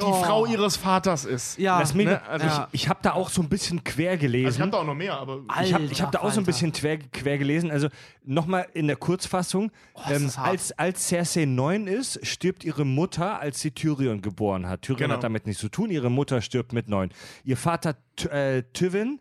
Die 0.00 0.04
Oh. 0.04 0.12
Frau 0.22 0.46
ihres 0.46 0.76
Vaters 0.76 1.24
ist. 1.24 1.58
Ja. 1.58 1.82
Ne, 1.94 2.22
also 2.28 2.46
ich 2.72 2.82
ich 2.82 2.88
habe 2.88 3.00
da 3.02 3.12
auch 3.12 3.28
so 3.30 3.42
ein 3.42 3.48
bisschen 3.48 3.82
quer 3.84 4.12
Also 4.12 4.14
ich 4.14 4.20
gelesen. 4.32 4.60
habe 4.62 4.70
da 4.70 4.78
auch 4.78 4.84
noch 4.86 4.94
mehr, 4.94 5.18
aber 5.18 5.40
Ich 5.62 5.72
habe 5.74 5.84
Alter 5.84 6.02
hab 6.04 6.12
da 6.12 6.20
auch 6.20 6.30
so 6.32 6.40
ein 6.40 6.46
bisschen 6.46 6.72
quer, 6.72 6.98
quer 6.98 7.38
gelesen. 7.38 7.70
Also 7.70 7.88
nochmal 8.24 8.66
in 8.74 8.86
der 8.86 8.96
Kurzfassung. 8.96 9.70
das 10.08 10.10
ähm, 10.22 10.30
als, 10.36 10.72
als 10.72 11.08
Cersei 11.08 11.44
neun 11.44 11.86
ist, 11.86 12.24
stirbt 12.26 12.64
ihre 12.64 12.84
Mutter, 12.84 13.40
als 13.40 13.60
sie 13.60 13.70
Tyrion 13.72 14.22
geboren 14.22 14.68
hat. 14.68 14.82
Tyrion 14.82 14.98
Genau. 15.08 15.14
hat 15.14 15.24
damit 15.24 15.46
nichts 15.46 15.60
zu 15.60 15.68
tun. 15.68 15.90
Ihre 15.90 16.10
Mutter 16.10 16.40
stirbt 16.40 16.72
mit 16.72 16.88
neun. 16.88 17.10
Ihr 17.44 17.56
Vater 17.56 17.96
äh, 18.30 18.62
Tywin 18.72 19.20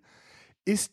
ist 0.66 0.92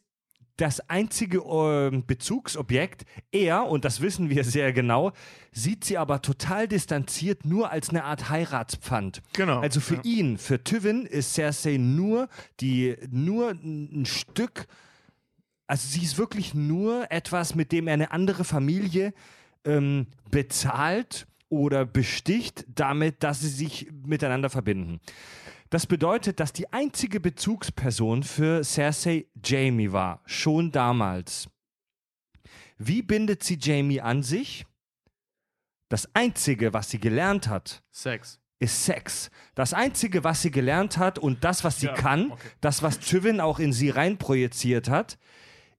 das 0.56 0.88
einzige 0.88 1.38
ähm, 1.38 2.04
Bezugsobjekt. 2.06 3.04
Er, 3.32 3.66
und 3.66 3.84
das 3.84 4.00
wissen 4.00 4.30
wir 4.30 4.44
sehr 4.44 4.72
genau, 4.72 5.12
sieht 5.52 5.84
sie 5.84 5.98
aber 5.98 6.22
total 6.22 6.68
distanziert 6.68 7.44
nur 7.44 7.70
als 7.70 7.90
eine 7.90 8.04
Art 8.04 8.28
Heiratspfand. 8.30 9.22
Genau, 9.32 9.60
Also 9.60 9.80
für 9.80 9.96
ja. 9.96 10.02
ihn, 10.04 10.38
für 10.38 10.62
Tywin 10.62 11.06
ist 11.06 11.34
Cersei 11.34 11.76
nur 11.76 12.28
die, 12.60 12.96
nur 13.10 13.50
ein 13.50 14.06
Stück 14.06 14.66
also 15.66 15.88
sie 15.88 16.04
ist 16.04 16.18
wirklich 16.18 16.54
nur 16.54 17.10
etwas, 17.10 17.54
mit 17.54 17.72
dem 17.72 17.86
er 17.86 17.94
eine 17.94 18.10
andere 18.10 18.44
Familie 18.44 19.14
ähm, 19.64 20.06
bezahlt 20.30 21.26
oder 21.48 21.86
besticht, 21.86 22.66
damit, 22.68 23.22
dass 23.22 23.40
sie 23.40 23.48
sich 23.48 23.90
miteinander 24.04 24.50
verbinden. 24.50 25.00
Das 25.74 25.88
bedeutet, 25.88 26.38
dass 26.38 26.52
die 26.52 26.72
einzige 26.72 27.18
Bezugsperson 27.18 28.22
für 28.22 28.62
Cersei 28.62 29.26
Jamie 29.44 29.90
war, 29.90 30.22
schon 30.24 30.70
damals. 30.70 31.48
Wie 32.78 33.02
bindet 33.02 33.42
sie 33.42 33.58
Jamie 33.60 34.00
an 34.00 34.22
sich? 34.22 34.66
Das 35.88 36.08
Einzige, 36.14 36.72
was 36.74 36.90
sie 36.90 37.00
gelernt 37.00 37.48
hat, 37.48 37.82
Sex. 37.90 38.38
ist 38.60 38.84
Sex. 38.84 39.32
Das 39.56 39.74
Einzige, 39.74 40.22
was 40.22 40.42
sie 40.42 40.52
gelernt 40.52 40.96
hat 40.96 41.18
und 41.18 41.42
das, 41.42 41.64
was 41.64 41.80
sie 41.80 41.86
Ja, 41.86 41.94
kann, 41.94 42.30
okay. 42.30 42.48
das, 42.60 42.84
was 42.84 43.00
Tywin 43.00 43.40
auch 43.40 43.58
in 43.58 43.72
sie 43.72 43.90
reinprojiziert 43.90 44.88
hat, 44.88 45.18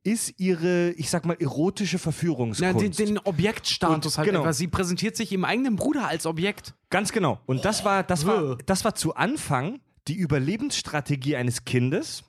ist 0.03 0.37
ihre, 0.41 0.91
ich 0.97 1.09
sag 1.09 1.25
mal, 1.25 1.37
erotische 1.39 1.95
Na, 1.95 1.99
Verführungskunst. 2.01 2.99
den, 2.99 3.07
den 3.07 3.17
Objektstatus 3.19 4.13
Und- 4.13 4.17
halt. 4.17 4.27
genau. 4.27 4.51
Sie 4.51 4.67
präsentiert 4.67 5.15
sich 5.15 5.31
ihrem 5.31 5.45
eigenen 5.45 5.77
Bruder 5.77 6.05
als 6.05 6.25
Objekt. 6.25 6.75
Ganz 6.89 7.13
genau. 7.13 7.39
Und 7.45 7.63
das 7.63 7.85
war, 7.85 8.03
das 8.03 8.25
war, 8.25 8.57
das 8.65 8.83
war 8.83 8.93
zu 8.93 9.15
Anfang 9.15 9.79
die 10.07 10.15
Überlebensstrategie 10.15 11.35
eines 11.35 11.65
Kindes. 11.65 12.23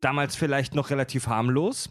Damals 0.00 0.36
vielleicht 0.36 0.74
noch 0.74 0.90
relativ 0.90 1.26
harmlos. 1.26 1.90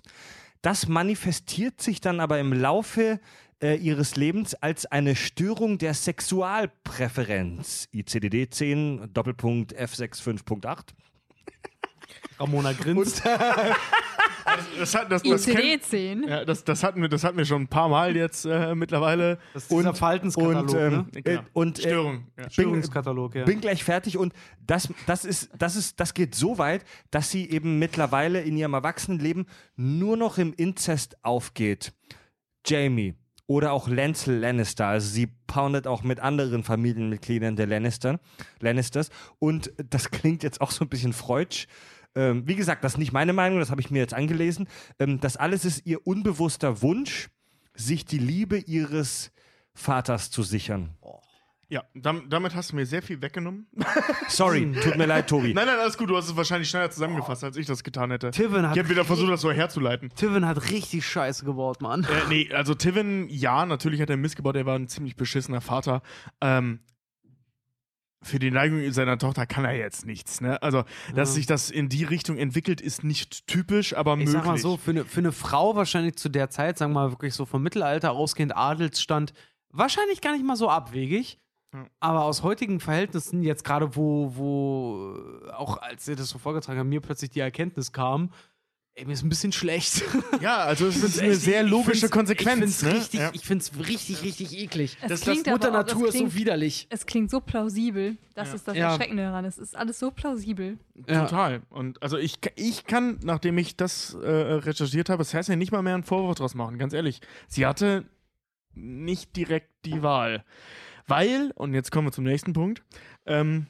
Das 0.62 0.88
manifestiert 0.88 1.82
sich 1.82 2.02
dann 2.02 2.20
aber 2.20 2.40
im 2.40 2.54
Laufe 2.54 3.20
äh, 3.62 3.76
ihres 3.76 4.16
Lebens 4.16 4.56
als 4.56 4.86
eine 4.86 5.16
Störung 5.16 5.78
der 5.78 5.94
Sexualpräferenz. 5.94 7.88
ICDD 7.92 8.50
10, 8.50 9.14
Doppelpunkt 9.14 9.76
F65.8. 9.76 10.86
Ramona 12.40 12.74
grinst. 12.74 13.24
Das, 14.78 14.92
das, 14.92 15.24
das, 15.24 15.24
kenn- 15.48 15.80
ICD-10. 15.82 16.28
ja, 16.30 16.46
das, 16.46 16.64
das, 16.64 16.84
hatten 16.84 17.02
wir, 17.02 17.10
das 17.10 17.24
hatten 17.24 17.38
wir 17.38 17.46
schon 17.46 17.64
ein 17.64 17.68
paar 17.68 17.90
Mal 17.90 18.16
jetzt 18.16 18.46
äh, 18.46 18.76
mittlerweile. 18.76 19.40
Das 19.54 19.64
ist 19.64 19.72
Und- 19.72 19.98
Verhaltenskatalog, 19.98 20.62
und, 20.70 20.74
ähm, 20.76 20.92
ne? 20.94 21.06
äh, 21.16 21.22
Genau. 21.22 21.42
und 21.54 21.80
äh, 21.80 21.82
Störung. 21.82 22.28
Ja. 22.38 22.44
bin, 22.44 22.50
Störungskatalog, 22.52 23.36
ja. 23.36 23.46
bin 23.46 23.60
gleich 23.62 23.84
fertig 23.84 24.18
und 24.18 24.34
das, 24.66 24.90
das, 25.08 25.26
ist, 25.26 25.50
das, 25.58 25.76
ist, 25.76 26.00
das 26.00 26.14
geht 26.14 26.36
so 26.36 26.58
weit, 26.60 26.86
dass 27.12 27.32
sie 27.32 27.50
eben 27.50 27.80
mittlerweile 27.80 28.42
in 28.42 28.56
ihrem 28.56 28.74
Erwachsenenleben 28.76 29.46
nur 29.76 30.16
noch 30.18 30.38
im 30.38 30.54
Inzest 30.54 31.18
aufgeht. 31.24 31.94
Jamie 32.66 33.16
oder 33.48 33.74
auch 33.74 33.88
Lancel 33.88 34.40
Lannister, 34.40 34.88
also 34.88 35.08
sie 35.08 35.28
poundet 35.48 35.86
auch 35.86 36.02
mit 36.04 36.20
anderen 36.20 36.64
Familienmitgliedern 36.64 37.56
der 37.56 37.68
Lannister, 37.68 38.20
Lannisters 38.60 39.10
und 39.38 39.72
das 39.78 40.10
klingt 40.10 40.42
jetzt 40.42 40.62
auch 40.62 40.72
so 40.72 40.84
ein 40.84 40.90
bisschen 40.90 41.14
freudsch. 41.14 41.68
Ähm, 42.16 42.48
wie 42.48 42.56
gesagt, 42.56 42.84
das 42.84 42.94
ist 42.94 42.98
nicht 42.98 43.11
meine 43.14 43.34
Meinung, 43.34 43.60
das 43.60 43.72
habe 43.72 43.82
ich 43.82 43.92
mir 43.92 44.00
jetzt 44.00 44.14
angelesen. 44.14 44.68
Ähm, 45.00 45.19
das 45.19 45.38
alles 45.38 45.66
ist 45.66 45.85
ihr 45.85 46.06
unbewusster 46.08 46.82
Wunsch, 46.82 47.30
sich 47.74 48.06
die 48.06 48.19
Liebe 48.19 48.58
ihres 48.58 49.32
Vaters 49.74 50.32
zu 50.32 50.42
sichern. 50.44 50.95
Ja, 51.68 51.84
dam, 51.95 52.30
damit 52.30 52.53
hast 52.53 52.72
du 52.72 52.76
mir 52.76 52.85
sehr 52.85 53.02
viel 53.02 53.22
weggenommen. 53.22 53.68
Sorry, 54.30 54.72
tut 54.84 54.98
mir 54.98 55.08
leid, 55.08 55.27
Tobi. 55.27 55.53
Nein, 55.53 55.66
nein, 55.66 55.80
alles 55.80 55.98
gut. 55.98 56.10
Du 56.10 56.16
hast 56.16 56.30
es 56.30 56.38
wahrscheinlich 56.38 56.69
schneller 56.69 56.92
zusammengefasst, 56.92 57.44
als 57.44 57.58
ich 57.58 57.66
das 57.66 57.84
getan 57.84 58.11
hätte. 58.11 58.30
Tivin 58.30 58.68
hat, 58.68 58.76
Ich 58.76 58.80
habe 58.80 58.90
wieder 58.90 59.03
versucht, 59.03 59.32
das 59.32 59.42
so 59.42 59.52
herzuleiten. 59.52 60.10
Tivin 60.16 60.45
hat 60.45 60.69
richtig 60.69 61.06
scheiße 61.08 61.44
gebaut, 61.44 61.82
Mann. 61.82 62.03
Äh, 62.03 62.30
nee, 62.30 62.50
also 62.53 62.76
Tivin, 62.76 63.27
ja, 63.30 63.66
natürlich 63.66 64.00
hat 64.00 64.11
er 64.11 64.18
Mist 64.18 64.35
gebaut, 64.35 64.56
er 64.56 64.68
war 64.68 64.76
ein 64.77 64.88
ziemlich 64.88 65.16
beschissener 65.16 65.60
Vater. 65.60 66.03
Ähm, 66.40 66.82
für 68.26 68.40
die 68.40 68.52
Neigung 68.52 68.92
seiner 68.92 69.18
Tochter 69.18 69.45
kann 69.45 69.66
er 69.66 69.74
jetzt 69.78 70.06
nichts, 70.06 70.42
ne? 70.42 70.62
Also, 70.64 70.84
dass 71.14 71.30
Ja. 71.30 71.36
sich 71.36 71.45
das 71.45 71.70
in 71.70 71.90
die 71.90 72.04
Richtung 72.04 72.38
entwickelt, 72.38 72.82
ist 72.82 73.04
nicht 73.04 73.48
typisch, 73.48 73.95
aber 73.95 74.14
Ich 74.14 74.18
möglich. 74.20 74.34
sag 74.34 74.45
mal 74.45 74.58
so, 74.58 74.78
für 74.78 74.92
eine, 74.92 75.06
für 75.06 75.20
eine 75.20 75.32
Frau 75.32 75.76
wahrscheinlich 75.76 76.16
zu 76.18 76.30
der 76.30 76.50
Zeit, 76.50 76.78
sagen 76.78 76.94
wir 76.94 77.02
mal 77.02 77.12
wirklich 77.12 77.34
so 77.34 77.45
vom 77.45 77.62
Mittelalter 77.64 78.12
ausgehend, 78.12 78.56
Adelsstand, 78.56 79.34
wahrscheinlich 79.70 80.22
gar 80.22 80.34
nicht 80.34 80.45
mal 80.45 80.56
so 80.56 80.70
abwegig. 80.70 81.38
Ja. 81.74 81.86
Aber 82.00 82.24
aus 82.24 82.42
heutigen 82.44 82.80
Verhältnissen, 82.80 83.44
jetzt 83.44 83.64
gerade 83.64 83.95
wo, 83.95 84.32
wo, 84.36 85.16
äh, 85.48 85.52
auch 85.52 85.78
als 85.82 86.08
ihr 86.08 86.16
das 86.16 86.30
so 86.30 86.38
vorgetragen 86.40 86.80
habt, 86.80 86.90
mir 86.90 87.02
plötzlich 87.02 87.32
die 87.32 87.42
Erkenntnis 87.42 87.92
kam, 87.92 88.32
ey, 88.96 89.06
mir 89.06 89.14
ist 89.14 89.24
ein 89.24 89.30
bisschen 89.30 89.52
schlecht. 89.52 90.04
Ja, 90.42 90.58
also 90.60 90.86
es 90.88 91.02
ist 91.02 91.20
eine 91.20 91.32
echt- 91.32 91.42
sehr 91.42 91.64
logische 91.64 92.02
find's- 92.08 92.12
Konsequenz, 92.12 92.54
Ich 92.54 92.60
find's 92.60 92.84
ne? 92.84 92.94
richtig, 92.94 93.20
ja. 93.20 93.32
ich 93.34 93.42
find's 93.46 93.72
richtig, 93.88 94.22
richtig 94.24 94.58
eklig. 94.58 94.98
Es 95.02 95.08
Das, 95.10 95.22
das 95.22 95.22
klingt 95.22 95.48
Mutter 95.48 95.70
auch- 95.70 95.74
Natur 95.74 96.04
es 96.10 96.14
ist 96.16 96.20
so 96.20 96.26
klingt- 96.26 96.36
widerlich. 96.36 96.88
Es 96.90 97.06
klingt 97.06 97.32
so 97.32 97.40
plausibel. 97.40 98.18
Das 98.36 98.54
ist 98.54 98.68
das 98.68 98.76
Ja. 98.76 98.92
Erschreckende 98.92 99.24
daran. 99.24 99.46
Es 99.46 99.58
ist 99.58 99.76
alles 99.76 99.98
so 100.00 100.12
plausibel. 100.12 100.78
Ja. 101.08 101.26
Total. 101.26 101.62
Und 101.70 102.02
also 102.04 102.18
ich, 102.18 102.36
ich 102.56 102.86
kann, 102.86 103.18
nachdem 103.24 103.58
ich 103.58 103.76
das 103.78 104.14
äh, 104.14 104.28
recherchiert 104.30 105.10
habe, 105.10 105.24
Cersei 105.24 105.56
nicht 105.56 105.72
mal 105.72 105.82
mehr 105.82 105.96
einen 105.96 106.04
Vorwurf 106.04 106.36
draus 106.36 106.54
machen, 106.54 106.78
ganz 106.78 106.94
ehrlich. 106.94 107.22
Sie 107.48 107.66
hatte 107.66 108.06
nicht 108.74 109.36
direkt 109.36 109.70
die 109.86 110.04
Wahl. 110.04 110.44
Weil, 111.08 111.52
und 111.56 111.74
jetzt 111.74 111.92
kommen 111.92 112.08
wir 112.08 112.12
zum 112.12 112.24
nächsten 112.26 112.54
Punkt, 112.54 112.84
ähm, 113.26 113.68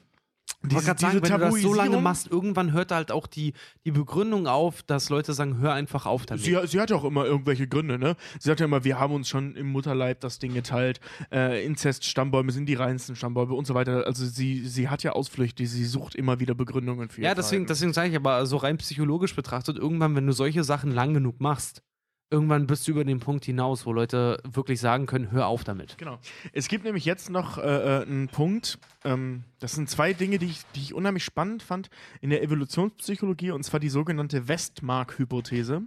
Ich 0.66 0.76
diese, 0.76 0.86
wollte 0.86 0.86
gerade 0.86 1.00
sagen, 1.00 1.22
wenn 1.22 1.40
du 1.50 1.56
das 1.56 1.62
so 1.62 1.74
lange 1.74 1.96
machst, 1.98 2.30
irgendwann 2.30 2.72
hört 2.72 2.92
halt 2.92 3.12
auch 3.12 3.26
die, 3.26 3.52
die 3.84 3.90
Begründung 3.90 4.46
auf, 4.46 4.82
dass 4.82 5.08
Leute 5.08 5.32
sagen, 5.32 5.58
hör 5.58 5.72
einfach 5.72 6.06
auf 6.06 6.26
damit. 6.26 6.44
Sie, 6.44 6.56
sie 6.66 6.80
hat 6.80 6.90
ja 6.90 6.96
auch 6.96 7.04
immer 7.04 7.24
irgendwelche 7.24 7.66
Gründe, 7.68 7.98
ne? 7.98 8.16
Sie 8.38 8.48
sagt 8.48 8.60
ja 8.60 8.66
immer, 8.66 8.84
wir 8.84 8.98
haben 8.98 9.14
uns 9.14 9.28
schon 9.28 9.54
im 9.56 9.68
Mutterleib 9.68 10.20
das 10.20 10.38
Ding 10.38 10.54
geteilt. 10.54 11.00
Äh, 11.32 11.64
Inzest-Stammbäume 11.64 12.52
sind 12.52 12.66
die 12.66 12.74
reinsten 12.74 13.16
Stammbäume 13.16 13.54
und 13.54 13.66
so 13.66 13.74
weiter. 13.74 14.06
Also 14.06 14.24
sie, 14.26 14.66
sie 14.66 14.88
hat 14.88 15.02
ja 15.02 15.12
Ausflüchte, 15.12 15.66
sie 15.66 15.84
sucht 15.84 16.14
immer 16.14 16.40
wieder 16.40 16.54
Begründungen 16.54 17.08
für 17.08 17.20
ihr 17.20 17.28
Ja, 17.28 17.34
deswegen, 17.34 17.66
Verhalten. 17.66 17.66
deswegen 17.68 17.92
sage 17.92 18.08
ich 18.10 18.16
aber 18.16 18.46
so 18.46 18.56
rein 18.56 18.78
psychologisch 18.78 19.34
betrachtet, 19.34 19.78
irgendwann, 19.78 20.16
wenn 20.16 20.26
du 20.26 20.32
solche 20.32 20.64
Sachen 20.64 20.90
lang 20.90 21.14
genug 21.14 21.40
machst, 21.40 21.82
irgendwann 22.30 22.66
bist 22.66 22.86
du 22.86 22.92
über 22.92 23.04
den 23.04 23.20
Punkt 23.20 23.44
hinaus, 23.44 23.86
wo 23.86 23.92
Leute 23.92 24.38
wirklich 24.44 24.80
sagen 24.80 25.06
können, 25.06 25.30
hör 25.30 25.46
auf 25.46 25.64
damit. 25.64 25.96
Genau. 25.98 26.18
Es 26.52 26.68
gibt 26.68 26.84
nämlich 26.84 27.04
jetzt 27.04 27.30
noch 27.30 27.58
äh, 27.58 27.62
äh, 27.62 28.02
einen 28.02 28.28
Punkt, 28.28 28.78
ähm, 29.04 29.44
das 29.60 29.72
sind 29.72 29.88
zwei 29.88 30.12
Dinge, 30.12 30.38
die 30.38 30.46
ich, 30.46 30.62
die 30.74 30.80
ich 30.80 30.94
unheimlich 30.94 31.24
spannend 31.24 31.62
fand 31.62 31.88
in 32.20 32.30
der 32.30 32.42
Evolutionspsychologie, 32.42 33.52
und 33.52 33.62
zwar 33.62 33.80
die 33.80 33.88
sogenannte 33.88 34.48
Westmark-Hypothese. 34.48 35.82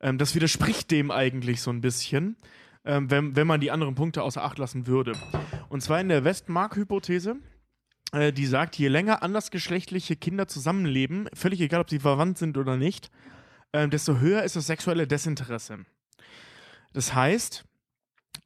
Ähm, 0.00 0.18
das 0.18 0.34
widerspricht 0.34 0.90
dem 0.90 1.10
eigentlich 1.10 1.62
so 1.62 1.70
ein 1.70 1.80
bisschen, 1.80 2.36
ähm, 2.84 3.10
wenn, 3.10 3.36
wenn 3.36 3.46
man 3.46 3.60
die 3.60 3.70
anderen 3.70 3.94
Punkte 3.94 4.22
außer 4.22 4.42
Acht 4.42 4.58
lassen 4.58 4.86
würde. 4.86 5.12
Und 5.68 5.82
zwar 5.82 6.00
in 6.00 6.08
der 6.08 6.24
Westmark-Hypothese, 6.24 7.36
äh, 8.12 8.32
die 8.32 8.46
sagt, 8.46 8.76
je 8.76 8.88
länger 8.88 9.22
andersgeschlechtliche 9.22 10.16
Kinder 10.16 10.48
zusammenleben, 10.48 11.28
völlig 11.32 11.60
egal, 11.60 11.82
ob 11.82 11.90
sie 11.90 12.00
verwandt 12.00 12.38
sind 12.38 12.58
oder 12.58 12.76
nicht, 12.76 13.10
ähm, 13.72 13.90
desto 13.90 14.18
höher 14.18 14.42
ist 14.42 14.56
das 14.56 14.66
sexuelle 14.66 15.06
Desinteresse. 15.06 15.78
Das 16.92 17.14
heißt, 17.14 17.64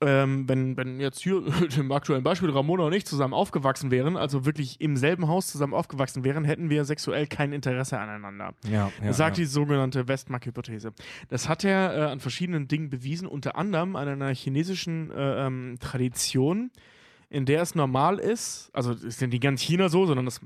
ähm, 0.01 0.49
wenn, 0.49 0.77
wenn 0.77 1.01
jetzt 1.01 1.23
hier 1.23 1.43
im 1.78 1.93
aktuellen 1.93 2.23
Beispiel 2.23 2.51
Ramona 2.51 2.85
und 2.85 2.93
ich 2.93 3.07
zusammen 3.07 3.35
aufgewachsen 3.35 3.91
wären, 3.91 4.17
also 4.17 4.44
wirklich 4.44 4.81
im 4.81 4.97
selben 4.97 5.28
Haus 5.28 5.47
zusammen 5.47 5.75
aufgewachsen 5.75 6.25
wären, 6.25 6.44
hätten 6.44 6.70
wir 6.70 6.85
sexuell 6.85 7.27
kein 7.27 7.53
Interesse 7.53 7.99
aneinander. 7.99 8.55
Ja, 8.69 8.91
ja, 9.03 9.12
sagt 9.12 9.39
ja. 9.39 9.43
die 9.43 9.49
sogenannte 9.49 10.09
Westmark-Hypothese. 10.09 10.93
Das 11.28 11.49
hat 11.49 11.65
er 11.65 11.97
äh, 11.97 12.01
an 12.11 12.20
verschiedenen 12.20 12.69
Dingen 12.69 12.91
bewiesen, 12.91 13.27
unter 13.27 13.57
anderem 13.57 13.97
an 13.97 14.09
einer 14.09 14.35
chinesischen 14.35 15.11
äh, 15.11 15.47
ähm, 15.47 15.77
Tradition, 15.81 16.70
in 17.31 17.47
der 17.47 17.62
es 17.62 17.75
normal 17.75 18.19
ist, 18.19 18.70
also 18.73 18.93
es 18.93 19.03
ist 19.03 19.20
ja 19.20 19.27
nicht 19.27 19.43
ganz 19.43 19.61
China 19.61 19.89
so, 19.89 20.07
sondern 20.07 20.27
es 20.27 20.41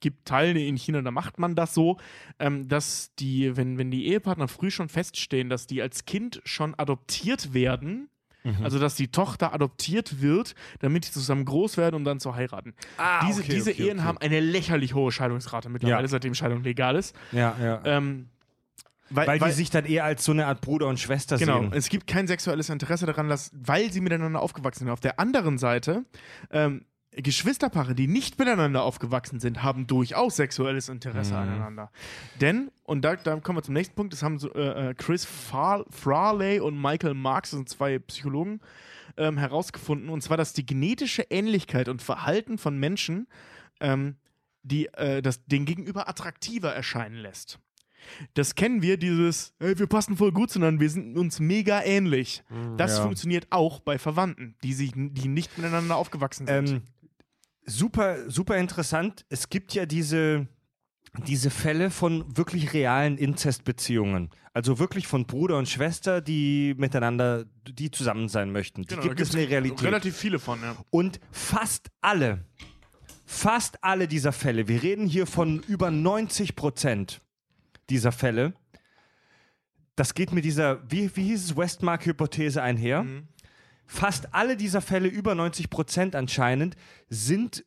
gibt 0.00 0.26
Teile 0.26 0.60
in 0.60 0.76
China, 0.76 1.02
da 1.02 1.10
macht 1.10 1.38
man 1.38 1.54
das 1.54 1.74
so, 1.74 1.98
ähm, 2.38 2.68
dass 2.68 3.14
die, 3.18 3.56
wenn, 3.56 3.78
wenn 3.78 3.90
die 3.90 4.06
Ehepartner 4.06 4.48
früh 4.48 4.70
schon 4.70 4.88
feststehen, 4.88 5.48
dass 5.48 5.66
die 5.66 5.82
als 5.82 6.04
Kind 6.06 6.40
schon 6.44 6.74
adoptiert 6.78 7.52
werden, 7.54 8.08
Mhm. 8.42 8.64
also 8.64 8.78
dass 8.78 8.94
die 8.94 9.08
Tochter 9.08 9.52
adoptiert 9.52 10.22
wird, 10.22 10.54
damit 10.78 11.06
die 11.06 11.10
zusammen 11.10 11.44
groß 11.44 11.76
werden, 11.76 11.94
um 11.94 12.04
dann 12.04 12.20
zu 12.20 12.34
heiraten. 12.34 12.72
Ah, 12.96 13.26
diese 13.26 13.42
okay, 13.42 13.52
diese 13.52 13.70
okay, 13.72 13.88
Ehen 13.90 13.98
okay. 13.98 14.06
haben 14.06 14.16
eine 14.16 14.40
lächerlich 14.40 14.94
hohe 14.94 15.12
Scheidungsrate 15.12 15.68
mittlerweile, 15.68 16.00
Ja. 16.00 16.08
seitdem 16.08 16.32
Scheidung 16.34 16.62
legal 16.62 16.96
ist. 16.96 17.14
Ja, 17.32 17.54
ja. 17.62 17.82
Ähm, 17.84 18.30
weil, 19.10 19.26
weil, 19.26 19.40
weil 19.42 19.50
die 19.50 19.56
sich 19.56 19.68
dann 19.68 19.84
eher 19.84 20.04
als 20.04 20.24
so 20.24 20.32
eine 20.32 20.46
Art 20.46 20.62
Bruder 20.62 20.86
und 20.86 20.98
Schwester 20.98 21.36
Genau, 21.36 21.60
sehen. 21.60 21.72
es 21.74 21.90
gibt 21.90 22.06
kein 22.06 22.26
sexuelles 22.28 22.70
Interesse 22.70 23.04
daran, 23.04 23.28
dass, 23.28 23.50
weil 23.54 23.92
sie 23.92 24.00
miteinander 24.00 24.40
aufgewachsen 24.40 24.84
sind. 24.84 24.88
Auf 24.90 25.00
der 25.00 25.20
anderen 25.20 25.58
Seite, 25.58 26.06
ähm, 26.50 26.86
Geschwisterpaare, 27.12 27.94
die 27.94 28.06
nicht 28.06 28.38
miteinander 28.38 28.82
aufgewachsen 28.84 29.40
sind, 29.40 29.62
haben 29.62 29.86
durchaus 29.86 30.36
sexuelles 30.36 30.88
Interesse 30.88 31.34
Mhm. 31.34 31.40
aneinander. 31.40 31.90
Denn, 32.40 32.70
und 32.84 33.02
da, 33.02 33.16
da 33.16 33.36
kommen 33.40 33.58
wir 33.58 33.62
zum 33.62 33.74
nächsten 33.74 33.94
Punkt, 33.96 34.12
das 34.12 34.22
haben 34.22 34.38
so, 34.38 34.52
äh, 34.54 34.90
äh, 34.90 34.94
Chris 34.94 35.24
Far 35.24 35.84
Farley 35.90 36.60
und 36.60 36.80
Michael 36.80 37.14
Marks, 37.14 37.50
das 37.50 37.58
sind 37.58 37.68
zwei 37.68 37.98
Psychologen, 37.98 38.60
ähm, 39.16 39.38
herausgefunden, 39.38 40.08
und 40.08 40.22
zwar, 40.22 40.36
dass 40.36 40.52
die 40.52 40.64
genetische 40.64 41.22
Ähnlichkeit 41.30 41.88
und 41.88 42.00
Verhalten 42.00 42.58
von 42.58 42.78
Menschen 42.78 43.26
ähm, 43.80 44.16
die, 44.62 44.86
äh, 44.94 45.20
das, 45.20 45.44
den 45.46 45.64
Gegenüber 45.64 46.08
attraktiver 46.08 46.72
erscheinen 46.72 47.16
lässt. 47.16 47.58
Das 48.34 48.54
kennen 48.54 48.82
wir, 48.82 48.96
dieses, 48.98 49.52
hey, 49.58 49.78
wir 49.78 49.86
passen 49.86 50.16
voll 50.16 50.32
gut 50.32 50.50
zueinander, 50.50 50.80
wir 50.80 50.90
sind 50.90 51.18
uns 51.18 51.38
mega 51.40 51.82
ähnlich. 51.82 52.42
Das 52.76 52.96
Ja. 52.96 53.02
funktioniert 53.02 53.46
auch 53.50 53.80
bei 53.80 53.98
Verwandten, 53.98 54.54
die, 54.62 54.72
sich, 54.74 54.92
die 54.94 55.28
nicht 55.28 55.56
miteinander 55.58 55.96
aufgewachsen 55.96 56.46
sind. 56.46 56.68
Ähm, 56.68 56.82
super, 57.70 58.30
super 58.30 58.56
interessant. 58.58 59.24
Es 59.28 59.48
gibt 59.48 59.74
ja 59.74 59.86
diese, 59.86 60.46
diese 61.26 61.50
Fälle 61.50 61.90
von 61.90 62.36
wirklich 62.36 62.72
realen 62.72 63.18
Inzestbeziehungen. 63.18 64.30
Also 64.52 64.78
wirklich 64.78 65.06
von 65.06 65.26
Bruder 65.26 65.58
und 65.58 65.68
Schwester, 65.68 66.20
die 66.20 66.74
miteinander, 66.76 67.44
die 67.68 67.90
zusammen 67.90 68.28
sein 68.28 68.50
möchten. 68.50 68.82
Die 68.82 68.88
Genau, 68.88 69.02
da 69.02 69.08
gibt 69.08 69.20
es 69.20 69.30
der 69.30 69.48
Realität. 69.48 69.82
Relativ 69.82 70.16
viele 70.16 70.38
von, 70.38 70.60
ja. 70.60 70.76
Und 70.90 71.20
fast 71.30 71.88
alle, 72.00 72.44
fast 73.24 73.82
alle 73.84 74.08
dieser 74.08 74.32
Fälle, 74.32 74.66
wir 74.66 74.82
reden 74.82 75.06
hier 75.06 75.26
von 75.26 75.62
über 75.68 75.90
90 75.90 76.56
Prozent 76.56 77.20
dieser 77.88 78.10
Fälle, 78.10 78.54
das 79.94 80.14
geht 80.14 80.32
mit 80.32 80.44
dieser, 80.44 80.80
wie, 80.90 81.14
wie 81.14 81.24
hieß 81.24 81.44
es, 81.44 81.56
Westmark-Hypothese 81.56 82.62
einher. 82.62 83.02
Mhm. 83.02 83.28
Fast 83.92 84.34
alle 84.34 84.56
dieser 84.56 84.80
Fälle, 84.80 85.08
über 85.08 85.34
90 85.34 85.68
Prozent 85.68 86.14
anscheinend, 86.14 86.76
sind 87.08 87.64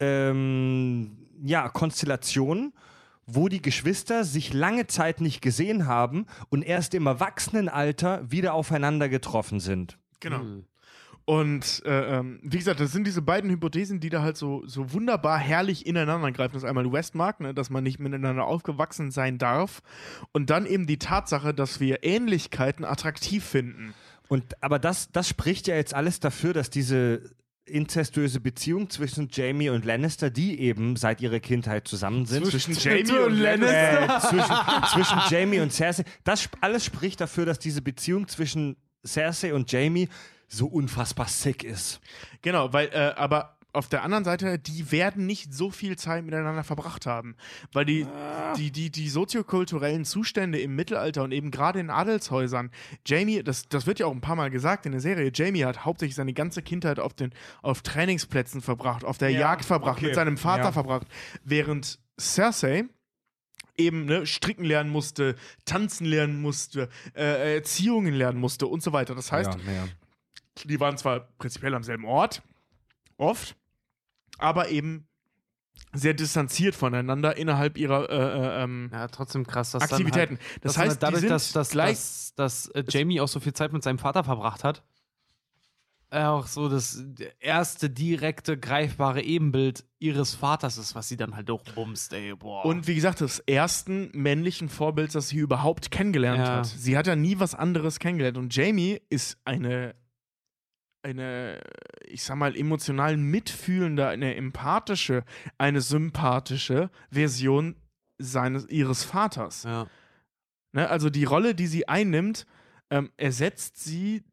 ähm, 0.00 1.18
ja, 1.42 1.68
Konstellationen, 1.68 2.72
wo 3.26 3.48
die 3.48 3.60
Geschwister 3.60 4.24
sich 4.24 4.54
lange 4.54 4.86
Zeit 4.86 5.20
nicht 5.20 5.42
gesehen 5.42 5.86
haben 5.86 6.24
und 6.48 6.62
erst 6.62 6.94
im 6.94 7.06
Erwachsenenalter 7.06 8.22
wieder 8.30 8.54
aufeinander 8.54 9.10
getroffen 9.10 9.60
sind. 9.60 9.98
Genau. 10.20 10.62
Und 11.26 11.82
äh, 11.84 12.16
ähm, 12.18 12.40
wie 12.42 12.56
gesagt, 12.56 12.80
das 12.80 12.92
sind 12.92 13.06
diese 13.06 13.20
beiden 13.20 13.50
Hypothesen, 13.50 14.00
die 14.00 14.08
da 14.08 14.22
halt 14.22 14.38
so, 14.38 14.66
so 14.66 14.94
wunderbar 14.94 15.38
herrlich 15.38 15.86
ineinander 15.86 16.32
greifen. 16.32 16.54
Das 16.54 16.62
ist 16.62 16.68
einmal 16.68 16.90
Westmark, 16.90 17.38
ne, 17.40 17.52
dass 17.52 17.68
man 17.68 17.84
nicht 17.84 18.00
miteinander 18.00 18.46
aufgewachsen 18.46 19.10
sein 19.10 19.36
darf. 19.36 19.82
Und 20.32 20.48
dann 20.48 20.64
eben 20.64 20.86
die 20.86 20.98
Tatsache, 20.98 21.52
dass 21.52 21.80
wir 21.80 22.02
Ähnlichkeiten 22.02 22.86
attraktiv 22.86 23.44
finden. 23.44 23.94
Und 24.30 24.62
aber 24.62 24.78
das, 24.78 25.10
das 25.10 25.28
spricht 25.28 25.66
ja 25.66 25.74
jetzt 25.74 25.92
alles 25.92 26.20
dafür, 26.20 26.52
dass 26.52 26.70
diese 26.70 27.34
inzestuöse 27.64 28.38
Beziehung 28.38 28.88
zwischen 28.88 29.28
Jamie 29.32 29.70
und 29.70 29.84
Lannister, 29.84 30.30
die 30.30 30.60
eben 30.60 30.94
seit 30.94 31.20
ihrer 31.20 31.40
Kindheit 31.40 31.88
zusammen 31.88 32.26
sind. 32.26 32.46
Zwischen 32.46 32.74
Jamie 32.74 33.10
und 33.10 33.42
äh, 33.42 34.06
zwischen, 34.20 34.54
zwischen 34.92 35.18
Jamie 35.30 35.58
und 35.58 35.72
Cersei. 35.72 36.04
Das 36.22 36.48
alles 36.60 36.84
spricht 36.84 37.20
dafür, 37.20 37.44
dass 37.44 37.58
diese 37.58 37.82
Beziehung 37.82 38.28
zwischen 38.28 38.76
Cersei 39.04 39.52
und 39.52 39.72
Jamie 39.72 40.08
so 40.46 40.68
unfassbar 40.68 41.26
sick 41.26 41.64
ist. 41.64 42.00
Genau, 42.40 42.72
weil, 42.72 42.86
äh, 42.92 43.12
aber 43.16 43.58
auf 43.72 43.88
der 43.88 44.02
anderen 44.02 44.24
Seite, 44.24 44.58
die 44.58 44.90
werden 44.90 45.26
nicht 45.26 45.54
so 45.54 45.70
viel 45.70 45.96
Zeit 45.96 46.24
miteinander 46.24 46.64
verbracht 46.64 47.06
haben. 47.06 47.36
Weil 47.72 47.84
die, 47.84 48.06
die, 48.56 48.70
die, 48.70 48.90
die 48.90 49.08
soziokulturellen 49.08 50.04
Zustände 50.04 50.58
im 50.60 50.74
Mittelalter 50.74 51.22
und 51.22 51.32
eben 51.32 51.50
gerade 51.50 51.78
in 51.80 51.90
Adelshäusern, 51.90 52.70
Jamie, 53.06 53.42
das, 53.42 53.68
das 53.68 53.86
wird 53.86 53.98
ja 53.98 54.06
auch 54.06 54.12
ein 54.12 54.20
paar 54.20 54.36
Mal 54.36 54.50
gesagt 54.50 54.86
in 54.86 54.92
der 54.92 55.00
Serie, 55.00 55.30
Jamie 55.34 55.64
hat 55.64 55.84
hauptsächlich 55.84 56.16
seine 56.16 56.32
ganze 56.32 56.62
Kindheit 56.62 56.98
auf, 56.98 57.14
den, 57.14 57.32
auf 57.62 57.82
Trainingsplätzen 57.82 58.60
verbracht, 58.60 59.04
auf 59.04 59.18
der 59.18 59.30
Ja, 59.30 59.40
Jagd 59.40 59.64
verbracht, 59.64 59.98
okay. 59.98 60.06
mit 60.06 60.14
seinem 60.14 60.36
Vater 60.36 60.64
Ja. 60.64 60.72
verbracht. 60.72 61.06
Während 61.44 61.98
Cersei 62.18 62.84
eben 63.76 64.04
ne, 64.04 64.26
stricken 64.26 64.64
lernen 64.64 64.90
musste, 64.90 65.36
tanzen 65.64 66.06
lernen 66.06 66.40
musste, 66.42 66.88
äh, 67.14 67.54
Erziehungen 67.56 68.14
lernen 68.14 68.38
musste 68.38 68.66
und 68.66 68.82
so 68.82 68.92
weiter. 68.92 69.14
Das 69.14 69.32
heißt, 69.32 69.54
ja, 69.66 69.72
ja. 69.72 69.84
die 70.64 70.80
waren 70.80 70.98
zwar 70.98 71.20
prinzipiell 71.38 71.74
am 71.74 71.82
selben 71.82 72.04
Ort, 72.04 72.42
oft, 73.16 73.56
aber 74.42 74.68
eben 74.68 75.06
sehr 75.92 76.14
distanziert 76.14 76.74
voneinander 76.74 77.36
innerhalb 77.36 77.76
ihrer 77.76 78.08
äh, 78.08 78.14
äh, 78.60 78.62
ähm, 78.64 78.90
Ja, 78.92 79.08
trotzdem 79.08 79.46
krass, 79.46 79.72
dass 79.72 79.82
Aktivitäten. 79.82 80.36
Dann 80.36 80.44
halt, 80.52 80.64
das 80.64 80.78
heißt, 80.78 81.02
dadurch, 81.02 81.26
dass, 81.26 81.52
dass, 81.52 81.70
gleich. 81.70 81.90
dass, 81.96 82.32
dass 82.36 82.66
äh, 82.68 82.84
Jamie 82.88 83.20
auch 83.20 83.28
so 83.28 83.40
viel 83.40 83.52
Zeit 83.54 83.72
mit 83.72 83.82
seinem 83.82 83.98
Vater 83.98 84.22
verbracht 84.22 84.62
hat, 84.62 84.82
äh, 86.12 86.24
auch 86.24 86.46
so 86.48 86.68
das 86.68 87.04
erste 87.38 87.88
direkte, 87.88 88.58
greifbare 88.58 89.22
Ebenbild 89.22 89.84
ihres 89.98 90.34
Vaters 90.34 90.76
ist, 90.76 90.94
was 90.94 91.08
sie 91.08 91.16
dann 91.16 91.36
halt 91.36 91.50
auch 91.50 91.62
bumst, 91.74 92.12
ey, 92.12 92.34
boah. 92.34 92.64
und 92.64 92.86
wie 92.88 92.94
gesagt, 92.96 93.20
des 93.20 93.38
ersten 93.40 94.10
männlichen 94.12 94.68
Vorbilds, 94.68 95.12
das 95.12 95.28
sie 95.28 95.38
überhaupt 95.38 95.90
kennengelernt 95.90 96.40
Ja. 96.46 96.56
hat. 96.58 96.66
Sie 96.66 96.96
hat 96.96 97.06
ja 97.06 97.14
nie 97.16 97.38
was 97.38 97.54
anderes 97.54 97.98
kennengelernt. 98.00 98.38
Und 98.38 98.54
Jamie 98.54 99.00
ist 99.08 99.38
eine, 99.44 99.94
eine, 101.02 101.60
ich 102.06 102.22
sag 102.22 102.36
mal, 102.36 102.56
emotional 102.56 103.16
mitfühlende, 103.16 104.08
eine 104.08 104.34
empathische, 104.34 105.24
eine 105.58 105.80
sympathische 105.80 106.90
Version 107.10 107.76
seines, 108.18 108.68
ihres 108.68 109.04
Vaters. 109.04 109.64
ja. 109.64 109.86
Ne? 110.72 110.88
Also 110.88 111.10
die 111.10 111.24
Rolle, 111.24 111.54
die 111.54 111.66
sie 111.66 111.88
einnimmt, 111.88 112.46
ähm, 112.90 113.10
ersetzt 113.16 113.82
sie, 113.82 114.24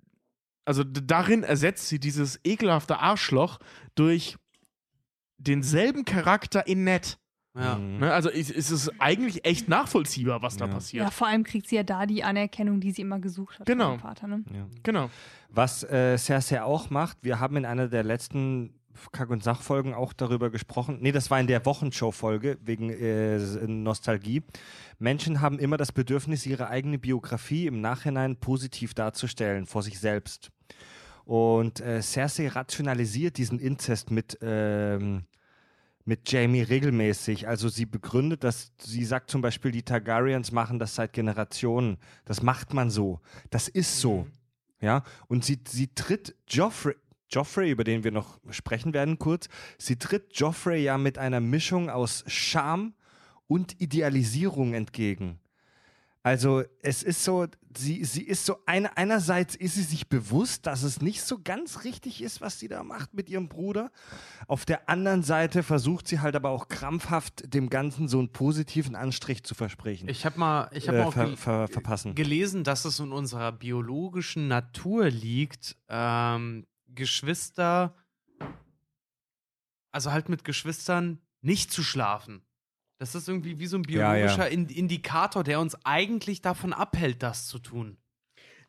also 0.65 0.83
darin 0.83 1.43
ersetzt 1.43 1.87
sie 1.87 1.99
dieses 1.99 2.39
ekelhafte 2.43 2.99
Arschloch 2.99 3.59
durch 3.95 4.37
denselben 5.37 6.05
Charakter 6.05 6.67
in 6.67 6.83
nett. 6.83 7.19
Ja. 7.57 7.75
Mhm. 7.75 7.99
Ne? 7.99 8.13
Also 8.13 8.29
ist, 8.29 8.51
ist 8.51 8.69
es 8.71 8.89
eigentlich 8.99 9.45
echt 9.45 9.67
nachvollziehbar, 9.67 10.41
was 10.41 10.57
da 10.57 10.65
Ja. 10.65 10.71
passiert. 10.73 11.03
Ja, 11.05 11.11
vor 11.11 11.27
allem 11.27 11.43
kriegt 11.43 11.67
sie 11.67 11.75
ja 11.75 11.83
da 11.83 12.05
die 12.05 12.23
Anerkennung, 12.23 12.79
die 12.79 12.91
sie 12.91 13.01
immer 13.01 13.19
gesucht 13.19 13.59
hat 13.59 13.65
Genau. 13.67 13.85
von 13.85 13.93
ihrem 13.93 13.99
Vater. 14.01 14.27
Ne? 14.27 14.43
Ja. 14.53 14.67
Genau. 14.83 15.09
Was 15.49 15.83
äh, 15.83 16.17
Cersei 16.17 16.61
auch 16.61 16.89
macht, 16.89 17.17
wir 17.21 17.39
haben 17.39 17.55
in 17.57 17.65
einer 17.65 17.87
der 17.87 18.03
letzten 18.03 18.73
Kack- 19.11 19.29
und 19.29 19.43
Sachfolgen 19.43 19.93
auch 19.93 20.11
darüber 20.11 20.49
gesprochen. 20.49 20.97
Nee, 21.01 21.11
das 21.11 21.29
war 21.29 21.39
in 21.39 21.45
der 21.47 21.65
Wochenshow-Folge 21.67 22.57
wegen 22.63 22.89
äh, 22.89 23.37
Nostalgie. 23.67 24.41
Menschen 24.97 25.39
haben 25.41 25.59
immer 25.59 25.77
das 25.77 25.91
Bedürfnis, 25.91 26.45
ihre 26.47 26.67
eigene 26.69 26.97
Biografie 26.97 27.67
im 27.67 27.79
Nachhinein 27.79 28.37
positiv 28.37 28.95
darzustellen 28.95 29.67
vor 29.67 29.83
sich 29.83 29.99
selbst. 29.99 30.49
Und 31.25 31.79
äh, 31.81 32.01
Cersei 32.01 32.47
rationalisiert 32.47 33.37
diesen 33.37 33.59
Inzest 33.59 34.09
mit, 34.11 34.37
ähm, 34.41 35.23
mit 36.07 36.31
Jamie 36.31 36.61
regelmäßig. 36.61 37.47
Also 37.47 37.67
sie 37.67 37.85
begründet, 37.85 38.43
dass 38.43 38.71
sie 38.79 39.03
sagt 39.03 39.29
zum 39.29 39.41
Beispiel, 39.41 39.71
die 39.71 39.83
Targaryens 39.83 40.51
machen 40.51 40.79
das 40.79 40.95
seit 40.95 41.13
Generationen. 41.13 41.97
Das 42.25 42.41
macht 42.41 42.73
man 42.73 42.89
so. 42.89 43.19
Das 43.49 43.67
ist 43.67 43.99
so. 43.99 44.25
Ja, 44.79 45.03
und 45.27 45.43
sie, 45.43 45.59
sie 45.67 45.87
tritt 45.87 46.35
Joffrey, 46.47 46.95
Joffrey, 47.29 47.71
über 47.71 47.83
den 47.83 48.03
wir 48.03 48.11
noch 48.11 48.39
sprechen 48.51 48.93
werden 48.93 49.19
kurz, 49.19 49.49
sie 49.77 49.97
tritt 49.97 50.37
Joffrey 50.37 50.83
ja 50.83 50.97
mit 50.97 51.17
einer 51.17 51.41
Mischung 51.41 51.89
aus 51.89 52.23
Scham 52.27 52.93
und 53.47 53.81
Idealisierung 53.81 54.73
entgegen. 54.73 55.39
Also 56.23 56.63
es 56.81 57.03
ist 57.03 57.23
so, 57.23 57.47
sie, 57.77 58.03
sie 58.03 58.23
ist 58.23 58.45
so, 58.45 58.57
eine, 58.65 58.97
einerseits 58.97 59.55
ist 59.55 59.75
sie 59.75 59.83
sich 59.83 60.09
bewusst, 60.09 60.65
dass 60.65 60.83
es 60.83 61.01
nicht 61.01 61.21
so 61.21 61.39
ganz 61.41 61.83
richtig 61.83 62.21
ist, 62.21 62.41
was 62.41 62.59
sie 62.59 62.67
da 62.67 62.83
macht 62.83 63.13
mit 63.13 63.29
ihrem 63.29 63.47
Bruder. 63.47 63.91
Auf 64.47 64.65
der 64.65 64.89
anderen 64.89 65.23
Seite 65.23 65.63
versucht 65.63 66.07
sie 66.07 66.19
halt 66.19 66.35
aber 66.35 66.49
auch 66.49 66.67
krampfhaft 66.67 67.53
dem 67.53 67.69
Ganzen 67.69 68.07
so 68.07 68.19
einen 68.19 68.31
positiven 68.31 68.95
Anstrich 68.95 69.43
zu 69.43 69.55
versprechen. 69.55 70.09
Ich 70.09 70.25
habe 70.25 70.37
mal, 70.39 70.69
ich 70.73 70.87
habe 70.87 70.97
äh, 70.97 71.01
mal 71.01 71.07
auch 71.07 71.13
ver, 71.13 71.37
ver, 71.37 71.67
verpassen. 71.67 72.15
gelesen, 72.15 72.63
dass 72.63 72.83
es 72.85 72.99
in 72.99 73.11
unserer 73.11 73.51
biologischen 73.51 74.47
Natur 74.47 75.09
liegt, 75.09 75.77
ähm, 75.87 76.65
Geschwister, 76.87 77.93
also 79.91 80.11
halt 80.11 80.29
mit 80.29 80.43
Geschwistern 80.43 81.19
nicht 81.41 81.71
zu 81.71 81.83
schlafen. 81.83 82.41
Das 82.99 83.15
ist 83.15 83.27
irgendwie 83.29 83.59
wie 83.59 83.67
so 83.67 83.77
ein 83.77 83.83
Ja, 83.87 84.15
ja. 84.15 84.25
biologischer 84.25 84.49
In 84.49 84.67
Indikator, 84.67 85.43
der 85.43 85.59
uns 85.59 85.77
eigentlich 85.85 86.41
davon 86.41 86.73
abhält, 86.73 87.21
das 87.23 87.47
zu 87.47 87.59
tun. 87.59 87.97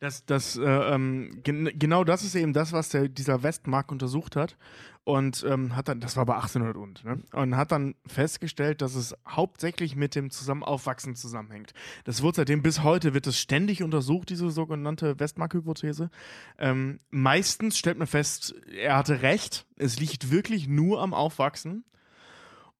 Das, 0.00 0.24
das, 0.26 0.56
äh, 0.56 0.62
ähm, 0.62 1.40
gen 1.42 1.70
genau 1.74 2.04
das 2.04 2.22
ist 2.22 2.36
eben 2.36 2.52
das, 2.52 2.72
was 2.72 2.88
der, 2.90 3.08
dieser 3.08 3.42
Westmark 3.42 3.90
untersucht 3.90 4.36
hat. 4.36 4.56
Und 5.02 5.44
ähm, 5.48 5.74
hat 5.74 5.88
dann, 5.88 6.00
das 6.00 6.18
war 6.18 6.26
bei 6.26 6.34
1800 6.34 6.76
und, 6.76 7.02
ne? 7.02 7.22
Und 7.32 7.56
hat 7.56 7.72
dann 7.72 7.94
festgestellt, 8.06 8.82
dass 8.82 8.94
es 8.94 9.16
hauptsächlich 9.26 9.96
mit 9.96 10.14
dem 10.14 10.30
Zusammenaufwachsen 10.30 11.16
zusammenhängt. 11.16 11.72
Das 12.04 12.22
wird 12.22 12.36
seitdem 12.36 12.62
bis 12.62 12.82
heute, 12.82 13.14
wird 13.14 13.26
es 13.26 13.40
ständig 13.40 13.82
untersucht, 13.82 14.28
diese 14.28 14.50
sogenannte 14.50 15.18
Westmark-Hypothese. 15.18 16.10
Ähm, 16.58 17.00
meistens 17.08 17.78
stellt 17.78 17.96
man 17.96 18.06
fest, 18.06 18.54
er 18.70 18.98
hatte 18.98 19.22
recht. 19.22 19.66
Es 19.76 19.98
liegt 19.98 20.30
wirklich 20.30 20.68
nur 20.68 21.00
am 21.00 21.14
Aufwachsen. 21.14 21.84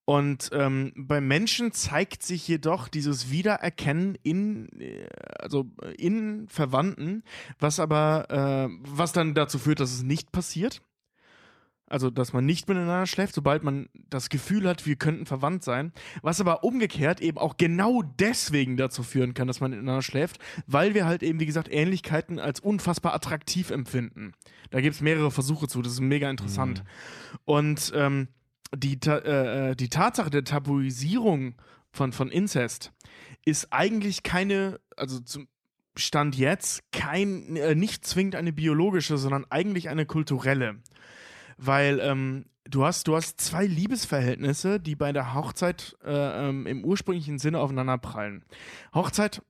Und 0.08 0.48
ähm, 0.54 0.94
beim 0.96 1.28
Menschen 1.28 1.72
zeigt 1.72 2.22
sich 2.22 2.48
jedoch 2.48 2.88
dieses 2.88 3.30
Wiedererkennen 3.30 4.16
in, 4.22 4.70
äh, 4.80 5.06
also 5.38 5.66
in 5.98 6.48
Verwandten, 6.48 7.22
was 7.58 7.78
aber, 7.78 8.30
äh, 8.30 8.74
was 8.88 9.12
dann 9.12 9.34
dazu 9.34 9.58
führt, 9.58 9.80
dass 9.80 9.92
es 9.92 10.02
nicht 10.02 10.32
passiert. 10.32 10.80
Also, 11.88 12.08
dass 12.08 12.32
man 12.32 12.46
nicht 12.46 12.68
miteinander 12.68 13.04
schläft, 13.04 13.34
sobald 13.34 13.62
man 13.62 13.90
das 14.08 14.30
Gefühl 14.30 14.66
hat, 14.66 14.86
wir 14.86 14.96
könnten 14.96 15.26
verwandt 15.26 15.62
sein. 15.62 15.92
Was 16.22 16.40
aber 16.40 16.64
umgekehrt 16.64 17.20
eben 17.20 17.36
auch 17.36 17.58
genau 17.58 18.00
deswegen 18.02 18.78
dazu 18.78 19.02
führen 19.02 19.34
kann, 19.34 19.46
dass 19.46 19.60
man 19.60 19.72
miteinander 19.72 20.00
schläft, 20.00 20.38
weil 20.66 20.94
wir 20.94 21.04
halt 21.04 21.22
eben, 21.22 21.38
wie 21.38 21.44
gesagt, 21.44 21.70
Ähnlichkeiten 21.70 22.38
als 22.38 22.60
unfassbar 22.60 23.12
attraktiv 23.12 23.70
empfinden. 23.70 24.32
Da 24.70 24.80
gibt 24.80 24.94
es 24.94 25.02
mehrere 25.02 25.30
Versuche 25.30 25.68
zu, 25.68 25.82
das 25.82 25.92
ist 25.92 26.00
mega 26.00 26.30
interessant. 26.30 26.82
Und 27.44 27.92
ähm, 27.94 28.28
die, 28.74 28.98
äh, 29.06 29.70
äh, 29.70 29.76
die 29.76 29.88
Tatsache 29.88 30.30
der 30.30 30.44
Tabuisierung 30.44 31.54
von, 31.92 32.12
von 32.12 32.30
Inzest 32.30 32.92
ist 33.44 33.72
eigentlich 33.72 34.22
keine, 34.22 34.80
also 34.96 35.20
zum 35.20 35.48
Stand 35.96 36.36
jetzt, 36.36 36.82
kein, 36.92 37.56
äh, 37.56 37.74
nicht 37.74 38.06
zwingend 38.06 38.36
eine 38.36 38.52
biologische, 38.52 39.18
sondern 39.18 39.46
eigentlich 39.50 39.88
eine 39.88 40.06
kulturelle. 40.06 40.76
Weil 41.56 41.98
ähm, 42.00 42.46
du, 42.64 42.84
hast, 42.84 43.08
du 43.08 43.16
hast 43.16 43.40
zwei 43.40 43.66
Liebesverhältnisse, 43.66 44.78
die 44.78 44.94
bei 44.94 45.12
der 45.12 45.34
Hochzeit 45.34 45.96
äh, 46.04 46.48
ähm, 46.48 46.66
im 46.66 46.84
ursprünglichen 46.84 47.38
Sinne 47.38 47.58
aufeinanderprallen. 47.58 48.44
Hochzeit 48.94 49.42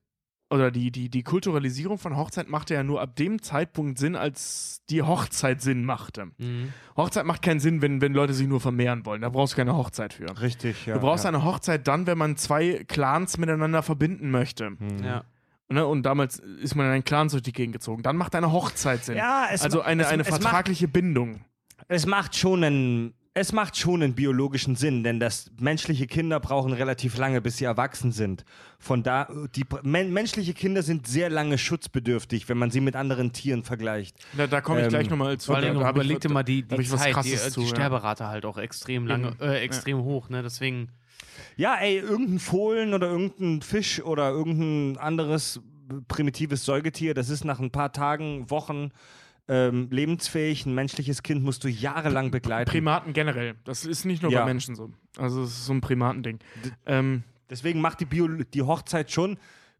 oder 0.51 0.71
die, 0.71 0.91
die, 0.91 1.09
die 1.09 1.21
Kulturalisierung 1.23 1.97
von 1.99 2.17
Hochzeit 2.17 2.49
machte 2.49 2.73
ja 2.73 2.83
nur 2.83 3.01
ab 3.01 3.15
dem 3.15 3.41
Zeitpunkt 3.41 3.99
Sinn, 3.99 4.15
als 4.15 4.81
die 4.89 5.03
Hochzeit 5.03 5.61
Sinn 5.61 5.85
machte. 5.85 6.31
Hochzeit 6.97 7.25
macht 7.25 7.41
keinen 7.43 7.59
Sinn, 7.59 7.81
wenn, 7.83 8.01
wenn 8.01 8.13
Leute 8.13 8.33
sich 8.33 8.47
nur 8.47 8.59
vermehren 8.59 9.05
wollen. 9.05 9.21
Da 9.21 9.29
brauchst 9.29 9.53
du 9.53 9.57
keine 9.57 9.75
Hochzeit 9.75 10.13
für. 10.13 10.41
Richtig, 10.41 10.85
ja. 10.87 10.95
du 10.95 11.01
brauchst 11.01 11.23
ja. 11.25 11.29
eine 11.29 11.43
Hochzeit 11.43 11.87
dann, 11.87 12.07
wenn 12.07 12.17
man 12.17 12.35
zwei 12.35 12.83
Clans 12.87 13.37
miteinander 13.37 13.83
verbinden 13.83 14.31
möchte. 14.31 14.71
Mhm. 14.71 15.03
Ja. 15.03 15.23
Ne? 15.71 15.85
Und 15.85 16.01
damals 16.03 16.39
ist 16.39 16.75
man 16.75 16.87
in 16.87 16.91
einen 16.93 17.03
Clan 17.03 17.27
durch 17.27 17.43
die 17.43 17.51
Gegend 17.53 17.73
gezogen. 17.73 18.01
Dann 18.01 18.17
macht 18.17 18.33
eine 18.35 18.51
Hochzeit 18.51 19.05
Sinn. 19.05 19.17
Ja, 19.17 19.47
es 19.51 19.61
also 19.61 19.81
eine, 19.81 20.01
es- 20.01 20.09
eine 20.09 20.23
es 20.23 20.31
macht- 20.31 20.41
vertragliche 20.41 20.87
Bindung. 20.87 21.41
Es 21.87 22.07
macht 22.07 22.35
schon 22.35 22.63
einen, 22.63 23.13
es 23.35 23.53
macht 23.53 23.77
schon 23.77 24.01
einen 24.01 24.15
biologischen 24.15 24.75
Sinn, 24.75 25.03
denn 25.03 25.19
das 25.19 25.51
menschliche 25.59 26.07
Kinder 26.07 26.39
brauchen 26.39 26.73
relativ 26.73 27.15
lange, 27.17 27.41
bis 27.41 27.57
sie 27.57 27.65
erwachsen 27.65 28.11
sind. 28.11 28.43
Von 28.79 29.03
da, 29.03 29.27
die 29.55 29.63
men, 29.83 30.11
menschliche 30.11 30.53
Kinder 30.53 30.81
sind 30.83 31.07
sehr 31.07 31.29
lange 31.29 31.57
schutzbedürftig, 31.57 32.49
wenn 32.49 32.57
man 32.57 32.71
sie 32.71 32.81
mit 32.81 32.95
anderen 32.95 33.31
Tieren 33.31 33.63
vergleicht. 33.63 34.17
Da, 34.35 34.47
da 34.47 34.61
komme 34.61 34.79
ich 34.79 34.85
Ähm, 34.85 34.89
gleich 34.89 35.09
nochmal 35.09 35.37
zu. 35.37 35.47
Vor 35.47 35.57
allem 35.57 35.79
was- 35.79 36.19
dir 36.19 36.29
mal 36.29 36.43
die, 36.43 36.63
die 36.63 36.83
Zeit, 36.85 37.15
die, 37.23 37.33
äh, 37.33 37.37
zu, 37.37 37.59
die 37.61 37.65
ja. 37.67 37.75
Sterberate 37.75 38.27
halt 38.27 38.45
auch 38.45 38.57
extrem 38.57 39.05
lange, 39.07 39.35
äh, 39.39 39.59
extrem 39.61 39.99
hoch, 40.03 40.29
ne? 40.29 40.41
Deswegen, 40.43 40.89
Ja, 41.55 41.75
ey, 41.75 41.97
irgendein 41.99 42.39
Fohlen 42.39 42.93
oder 42.93 43.07
irgendein 43.09 43.61
Fisch 43.61 44.01
oder 44.01 44.29
irgendein 44.31 44.97
anderes 45.01 45.61
primitives 46.07 46.65
Säugetier. 46.65 47.13
Das 47.13 47.29
ist 47.29 47.45
nach 47.45 47.59
ein 47.59 47.71
paar 47.71 47.91
Tagen, 47.91 48.49
Wochen 48.49 48.91
ähm, 49.49 49.87
lebensfähig. 49.91 50.65
Ein 50.65 50.75
menschliches 50.75 51.23
Kind 51.23 51.43
musst 51.43 51.63
du 51.65 51.67
jahrelang 51.67 52.31
begleiten. 52.31 52.69
Primaten 52.69 53.11
generell. 53.11 53.55
Das 53.65 53.85
ist 53.85 54.05
nicht 54.05 54.21
nur 54.21 54.31
Ja. 54.31 54.39
bei 54.41 54.45
Menschen 54.45 54.75
so. 54.75 54.91
Also 55.17 55.43
es 55.43 55.49
ist 55.51 55.65
so 55.65 55.73
ein 55.73 55.81
Primatending. 55.81 56.39
Ähm, 56.85 57.23
Deswegen 57.49 57.81
macht 57.81 57.99
die, 57.99 58.05
Bio 58.05 58.27
die 58.27 58.61
Hochzeit 58.61 59.11
schon 59.11 59.39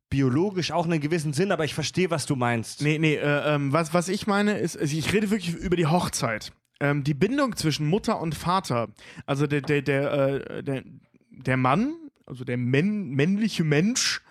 biologisch 0.10 0.72
auch 0.72 0.86
einen 0.86 1.00
gewissen 1.00 1.34
Sinn, 1.34 1.52
aber 1.52 1.66
ich 1.66 1.76
verstehe, 1.76 2.10
was 2.10 2.26
du 2.26 2.36
meinst. 2.36 2.82
Nee, 2.82 2.98
nee, 2.98 3.14
äh, 3.16 3.54
ähm, 3.56 3.72
was, 3.72 3.94
was 3.94 4.10
ich 4.10 4.26
meine 4.26 4.58
ist, 4.58 4.76
also 4.76 4.98
ich 4.98 5.14
rede 5.14 5.30
wirklich 5.30 5.56
über 5.56 5.76
die 5.76 5.86
Hochzeit. 5.86 6.52
Ähm, 6.80 7.04
die 7.04 7.14
Bindung 7.14 7.56
zwischen 7.56 7.88
Mutter 7.88 8.20
und 8.20 8.34
Vater, 8.34 8.88
also 9.28 9.46
der, 9.46 9.62
der, 9.62 9.84
der, 9.84 10.12
äh, 10.58 10.64
der, 10.64 10.84
der 11.30 11.58
Mann, 11.58 11.94
also 12.26 12.44
der 12.44 12.58
männ, 12.58 13.12
männliche 13.12 13.64
Mensch, 13.64 14.22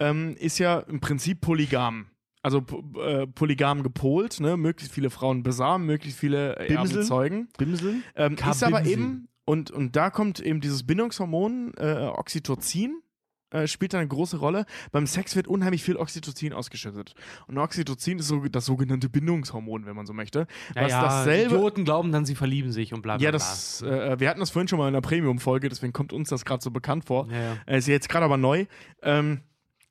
ähm, 0.00 0.34
ist 0.38 0.58
ja 0.58 0.78
im 0.78 1.00
Prinzip 1.00 1.42
polygam. 1.42 2.06
Also 2.46 2.62
äh, 3.04 3.26
polygam 3.26 3.82
gepolt, 3.82 4.38
ne? 4.38 4.56
möglichst 4.56 4.94
viele 4.94 5.10
Frauen 5.10 5.42
besamen, 5.42 5.84
möglichst 5.84 6.20
viele 6.20 6.54
Erben 6.54 6.84
Bimseln? 6.84 7.04
zeugen. 7.04 7.48
Bimseln? 7.58 8.04
Ähm, 8.14 8.34
ist 8.36 8.62
aber 8.62 8.86
eben, 8.86 9.26
und, 9.44 9.72
und 9.72 9.96
da 9.96 10.10
kommt 10.10 10.38
eben 10.38 10.60
dieses 10.60 10.86
Bindungshormon 10.86 11.74
äh, 11.76 12.06
Oxytocin, 12.06 13.02
äh, 13.50 13.66
spielt 13.66 13.94
da 13.94 13.98
eine 13.98 14.06
große 14.06 14.36
Rolle. 14.36 14.64
Beim 14.92 15.08
Sex 15.08 15.34
wird 15.34 15.48
unheimlich 15.48 15.82
viel 15.82 15.96
Oxytocin 15.96 16.52
ausgeschüttet. 16.52 17.16
Und 17.48 17.58
Oxytocin 17.58 18.20
ist 18.20 18.28
so 18.28 18.38
das 18.44 18.64
sogenannte 18.64 19.08
Bindungshormon, 19.08 19.84
wenn 19.84 19.96
man 19.96 20.06
so 20.06 20.12
möchte. 20.12 20.46
was 20.76 20.92
dasselbe. 20.92 21.56
Idioten 21.56 21.84
glauben 21.84 22.12
dann, 22.12 22.26
sie 22.26 22.36
verlieben 22.36 22.70
sich 22.70 22.94
und 22.94 23.02
bla 23.02 23.16
bla 23.16 23.24
Ja, 23.24 23.30
bla. 23.32 23.38
das, 23.38 23.82
äh, 23.82 24.20
wir 24.20 24.30
hatten 24.30 24.38
das 24.38 24.50
vorhin 24.50 24.68
schon 24.68 24.78
mal 24.78 24.86
in 24.86 24.94
einer 24.94 25.02
Premium-Folge, 25.02 25.68
deswegen 25.68 25.92
kommt 25.92 26.12
uns 26.12 26.28
das 26.28 26.44
gerade 26.44 26.62
so 26.62 26.70
bekannt 26.70 27.06
vor. 27.06 27.26
Ja, 27.28 27.40
ja. 27.40 27.56
Äh, 27.66 27.78
ist 27.78 27.88
jetzt 27.88 28.08
gerade 28.08 28.24
aber 28.24 28.36
neu. 28.36 28.66
Ähm, 29.02 29.40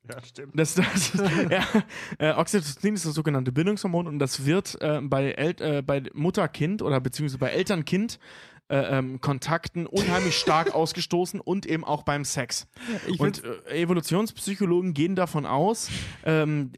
Ja, 0.08 0.22
stimmt. 0.24 0.58
das, 0.58 0.74
das, 0.74 1.12
ja, 1.50 1.64
äh, 2.18 2.32
Oxytocin 2.32 2.94
ist 2.94 3.06
das 3.06 3.14
sogenannte 3.14 3.52
Bindungshormon 3.52 4.06
und 4.06 4.18
das 4.18 4.44
wird 4.44 4.80
äh, 4.80 5.00
bei, 5.02 5.32
El 5.32 5.54
äh, 5.60 5.82
bei 5.82 6.02
Mutter-Kind 6.12 6.82
oder 6.82 7.00
beziehungsweise 7.00 7.38
bei 7.38 7.50
Eltern-Kind 7.50 8.18
äh, 8.68 8.98
ähm, 8.98 9.20
Kontakten 9.20 9.86
unheimlich 9.86 10.36
stark 10.36 10.74
ausgestoßen 10.74 11.40
und 11.40 11.66
eben 11.66 11.84
auch 11.84 12.02
beim 12.02 12.24
Sex. 12.24 12.66
und 13.18 13.44
äh, 13.44 13.82
Evolutionspsychologen 13.82 14.92
gehen 14.92 15.14
davon 15.14 15.46
aus, 15.46 15.88
ähm, 16.24 16.72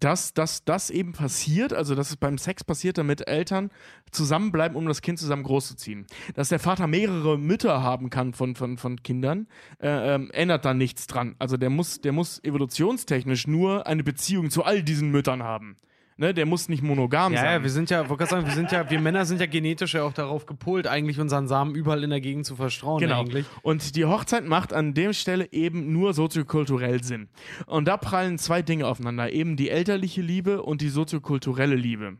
dass, 0.00 0.34
dass 0.34 0.64
das 0.64 0.90
eben 0.90 1.12
passiert, 1.12 1.72
also 1.72 1.94
dass 1.94 2.10
es 2.10 2.16
beim 2.16 2.38
Sex 2.38 2.64
passiert, 2.64 2.98
damit 2.98 3.28
Eltern 3.28 3.70
zusammenbleiben, 4.10 4.76
um 4.76 4.86
das 4.86 5.02
Kind 5.02 5.18
zusammen 5.18 5.42
großzuziehen. 5.42 6.06
Dass 6.34 6.48
der 6.48 6.58
Vater 6.58 6.86
mehrere 6.86 7.38
Mütter 7.38 7.82
haben 7.82 8.10
kann 8.10 8.34
von, 8.34 8.54
von, 8.54 8.78
von 8.78 9.02
Kindern, 9.02 9.46
äh, 9.80 10.14
ähm, 10.14 10.30
ändert 10.32 10.64
da 10.64 10.74
nichts 10.74 11.06
dran. 11.06 11.36
Also 11.38 11.56
der 11.56 11.70
muss, 11.70 12.00
der 12.00 12.12
muss 12.12 12.42
evolutionstechnisch 12.42 13.46
nur 13.46 13.86
eine 13.86 14.04
Beziehung 14.04 14.50
zu 14.50 14.64
all 14.64 14.82
diesen 14.82 15.10
Müttern 15.10 15.42
haben. 15.42 15.76
Ne, 16.16 16.32
der 16.32 16.46
muss 16.46 16.68
nicht 16.68 16.82
monogam 16.82 17.32
Ja, 17.32 17.40
sein. 17.40 17.52
ja, 17.54 17.62
wir 17.62 17.70
sind 17.70 17.90
ja, 17.90 18.08
wollte 18.08 18.26
sagen, 18.26 18.46
wir 18.46 18.52
sind 18.54 18.70
ja, 18.70 18.88
wir 18.88 19.00
Männer 19.00 19.24
sind 19.24 19.40
ja 19.40 19.46
genetisch 19.46 19.94
ja 19.94 20.04
auch 20.04 20.12
darauf 20.12 20.46
gepolt, 20.46 20.86
eigentlich 20.86 21.18
unseren 21.18 21.48
Samen 21.48 21.74
überall 21.74 22.04
in 22.04 22.10
der 22.10 22.20
Gegend 22.20 22.46
zu 22.46 22.54
verstrauen. 22.54 23.00
Genau. 23.00 23.20
Eigentlich. 23.22 23.46
Und 23.62 23.96
die 23.96 24.04
Hochzeit 24.04 24.44
macht 24.44 24.72
an 24.72 24.94
der 24.94 25.12
Stelle 25.12 25.52
eben 25.52 25.92
nur 25.92 26.14
soziokulturell 26.14 27.02
Sinn. 27.02 27.28
Und 27.66 27.88
da 27.88 27.96
prallen 27.96 28.38
zwei 28.38 28.62
Dinge 28.62 28.86
aufeinander. 28.86 29.32
Eben 29.32 29.56
die 29.56 29.70
elterliche 29.70 30.22
Liebe 30.22 30.62
und 30.62 30.80
die 30.80 30.88
soziokulturelle 30.88 31.74
Liebe. 31.74 32.18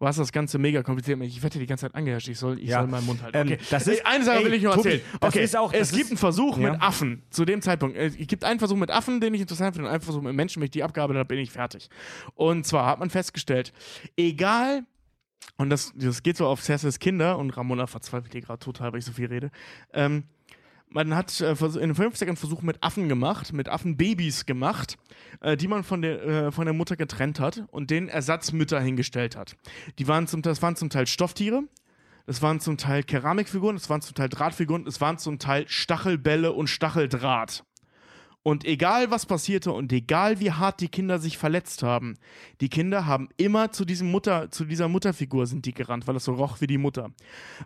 Was 0.00 0.16
das 0.16 0.30
Ganze 0.30 0.58
mega 0.58 0.84
kompliziert. 0.84 1.20
Ich 1.22 1.42
werde 1.42 1.58
die 1.58 1.66
ganze 1.66 1.86
Zeit 1.86 1.94
angeherrscht. 1.96 2.28
Ich 2.28 2.38
soll, 2.38 2.60
ich 2.60 2.68
Ja. 2.68 2.78
soll 2.80 2.88
meinen 2.88 3.04
Mund 3.06 3.20
halten. 3.20 3.36
Ähm, 3.36 3.46
Okay. 3.48 3.58
das 3.68 3.88
ist- 3.88 3.98
Ey, 3.98 4.04
Eine 4.04 4.24
Sache 4.24 4.38
ey, 4.38 4.44
will 4.44 4.54
ich 4.54 4.62
noch 4.62 4.76
erzählen. 4.76 5.00
das 5.20 5.34
Okay. 5.34 5.42
ist 5.42 5.56
auch- 5.56 5.72
es 5.72 5.78
das 5.80 5.90
gibt 5.90 6.02
ist- 6.04 6.10
einen 6.12 6.18
Versuch 6.18 6.56
Ja. 6.58 6.70
mit 6.72 6.80
Affen 6.80 7.22
zu 7.30 7.44
dem 7.44 7.60
Zeitpunkt. 7.62 7.96
Es 7.96 8.16
gibt 8.16 8.44
einen 8.44 8.60
Versuch 8.60 8.76
mit 8.76 8.92
Affen, 8.92 9.20
den 9.20 9.34
ich 9.34 9.40
interessant 9.40 9.74
finde, 9.74 9.88
und 9.88 9.94
einen 9.94 10.02
Versuch 10.02 10.22
mit 10.22 10.34
Menschen. 10.34 10.60
Wenn 10.60 10.66
ich 10.66 10.70
die 10.70 10.84
abgearbeitet 10.84 11.18
habe, 11.18 11.28
bin 11.28 11.38
ich 11.40 11.50
fertig. 11.50 11.88
Und 12.36 12.64
zwar 12.64 12.86
hat 12.86 13.00
man 13.00 13.10
festgestellt, 13.10 13.72
egal 14.16 14.84
und 15.56 15.70
das, 15.70 15.92
das 15.96 16.22
geht 16.22 16.36
so 16.36 16.46
auf 16.46 16.62
Cerses 16.62 17.00
Kinder 17.00 17.36
und 17.36 17.50
Ramona 17.56 17.88
verzweifelt 17.88 18.30
hier 18.32 18.42
gerade 18.42 18.60
total, 18.60 18.92
weil 18.92 19.00
ich 19.00 19.04
so 19.04 19.12
viel 19.12 19.26
rede. 19.26 19.50
Ähm, 19.92 20.24
man 20.90 21.14
hat 21.14 21.40
äh, 21.40 21.50
in 21.50 21.56
den 21.56 21.94
50ern 21.94 22.28
einen 22.28 22.36
Versuch 22.36 22.62
mit 22.62 22.82
Affen 22.82 23.08
gemacht, 23.08 23.52
mit 23.52 23.68
Affenbabys 23.68 24.46
gemacht, 24.46 24.96
äh, 25.40 25.56
die 25.56 25.68
man 25.68 25.84
von 25.84 26.02
der, 26.02 26.22
äh, 26.22 26.52
von 26.52 26.64
der 26.64 26.74
Mutter 26.74 26.96
getrennt 26.96 27.40
hat 27.40 27.64
und 27.70 27.90
denen 27.90 28.08
Ersatzmütter 28.08 28.80
hingestellt 28.80 29.36
hat. 29.36 29.56
Die 29.98 30.08
waren 30.08 30.26
zum, 30.26 30.42
das 30.42 30.62
waren 30.62 30.76
zum 30.76 30.90
Teil 30.90 31.06
Stofftiere, 31.06 31.62
das 32.26 32.42
waren 32.42 32.60
zum 32.60 32.76
Teil 32.76 33.02
Keramikfiguren, 33.02 33.76
das 33.76 33.88
waren 33.88 34.02
zum 34.02 34.14
Teil 34.14 34.28
Drahtfiguren, 34.28 34.86
es 34.86 35.00
waren 35.00 35.18
zum 35.18 35.38
Teil 35.38 35.66
Stachelbälle 35.68 36.52
und 36.52 36.68
Stacheldraht. 36.68 37.64
Und 38.48 38.64
egal 38.64 39.10
was 39.10 39.26
passierte 39.26 39.72
und 39.72 39.92
egal 39.92 40.40
wie 40.40 40.52
hart 40.52 40.80
die 40.80 40.88
Kinder 40.88 41.18
sich 41.18 41.36
verletzt 41.36 41.82
haben, 41.82 42.16
die 42.62 42.70
Kinder 42.70 43.04
haben 43.04 43.28
immer 43.36 43.72
zu 43.72 43.84
diesem 43.84 44.10
Mutter, 44.10 44.50
zu 44.50 44.64
dieser 44.64 44.88
Mutterfigur 44.88 45.46
sind 45.46 45.66
die 45.66 45.74
gerannt, 45.74 46.06
weil 46.06 46.14
das 46.14 46.24
so 46.24 46.32
roch 46.32 46.62
wie 46.62 46.66
die 46.66 46.78
Mutter. 46.78 47.10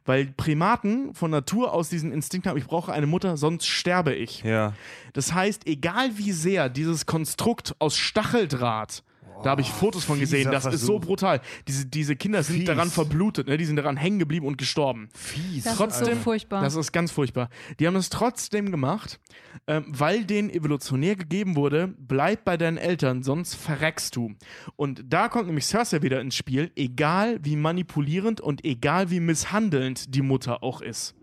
Weil 0.04 0.26
Primaten 0.36 1.14
von 1.14 1.30
Natur 1.30 1.72
aus 1.72 1.88
diesen 1.88 2.10
Instinkt 2.10 2.48
haben, 2.48 2.58
ich 2.58 2.66
brauche 2.66 2.92
eine 2.92 3.06
Mutter, 3.06 3.36
sonst 3.36 3.68
sterbe 3.68 4.12
ich. 4.12 4.42
Ja. 4.42 4.72
Das 5.12 5.32
heißt, 5.32 5.68
egal 5.68 6.18
wie 6.18 6.32
sehr 6.32 6.68
dieses 6.68 7.06
Konstrukt 7.06 7.76
aus 7.78 7.96
Stacheldraht, 7.96 9.04
da 9.42 9.50
habe 9.50 9.60
ich 9.60 9.70
Fotos 9.70 10.04
von 10.04 10.18
gesehen, 10.20 10.50
das 10.50 10.64
ist 10.66 10.80
so 10.82 10.98
Versuch. 10.98 11.00
brutal. 11.06 11.40
Diese, 11.68 11.86
diese 11.86 12.16
Kinder 12.16 12.42
sind 12.42 12.56
Fies. 12.58 12.66
daran 12.66 12.90
verblutet, 12.90 13.48
ne? 13.48 13.56
die 13.56 13.64
sind 13.64 13.76
daran 13.76 13.96
hängen 13.96 14.18
geblieben 14.18 14.46
und 14.46 14.58
gestorben. 14.58 15.08
Fies. 15.14 15.64
Das 15.64 15.76
Trotzdem- 15.76 16.08
ist 16.08 16.14
so 16.14 16.20
furchtbar. 16.22 16.62
Das 16.62 16.74
ist 16.74 16.92
ganz 16.92 17.10
furchtbar. 17.10 17.48
Die 17.78 17.86
haben 17.86 17.96
es 17.96 18.10
trotzdem 18.10 18.70
gemacht, 18.70 19.20
ähm, 19.66 19.84
weil 19.88 20.24
denen 20.24 20.50
evolutionär 20.50 21.16
gegeben 21.16 21.56
wurde, 21.56 21.94
bleib 21.98 22.44
bei 22.44 22.56
deinen 22.56 22.78
Eltern, 22.78 23.22
sonst 23.22 23.54
verreckst 23.54 24.16
du. 24.16 24.32
Und 24.76 25.04
da 25.08 25.28
kommt 25.28 25.46
nämlich 25.46 25.66
Cersei 25.66 26.02
wieder 26.02 26.20
ins 26.20 26.34
Spiel, 26.36 26.70
egal 26.76 27.38
wie 27.42 27.56
manipulierend 27.56 28.40
und 28.40 28.64
egal 28.64 29.10
wie 29.10 29.20
misshandelnd 29.20 30.14
die 30.14 30.22
Mutter 30.22 30.62
auch 30.62 30.80
ist. 30.80 31.14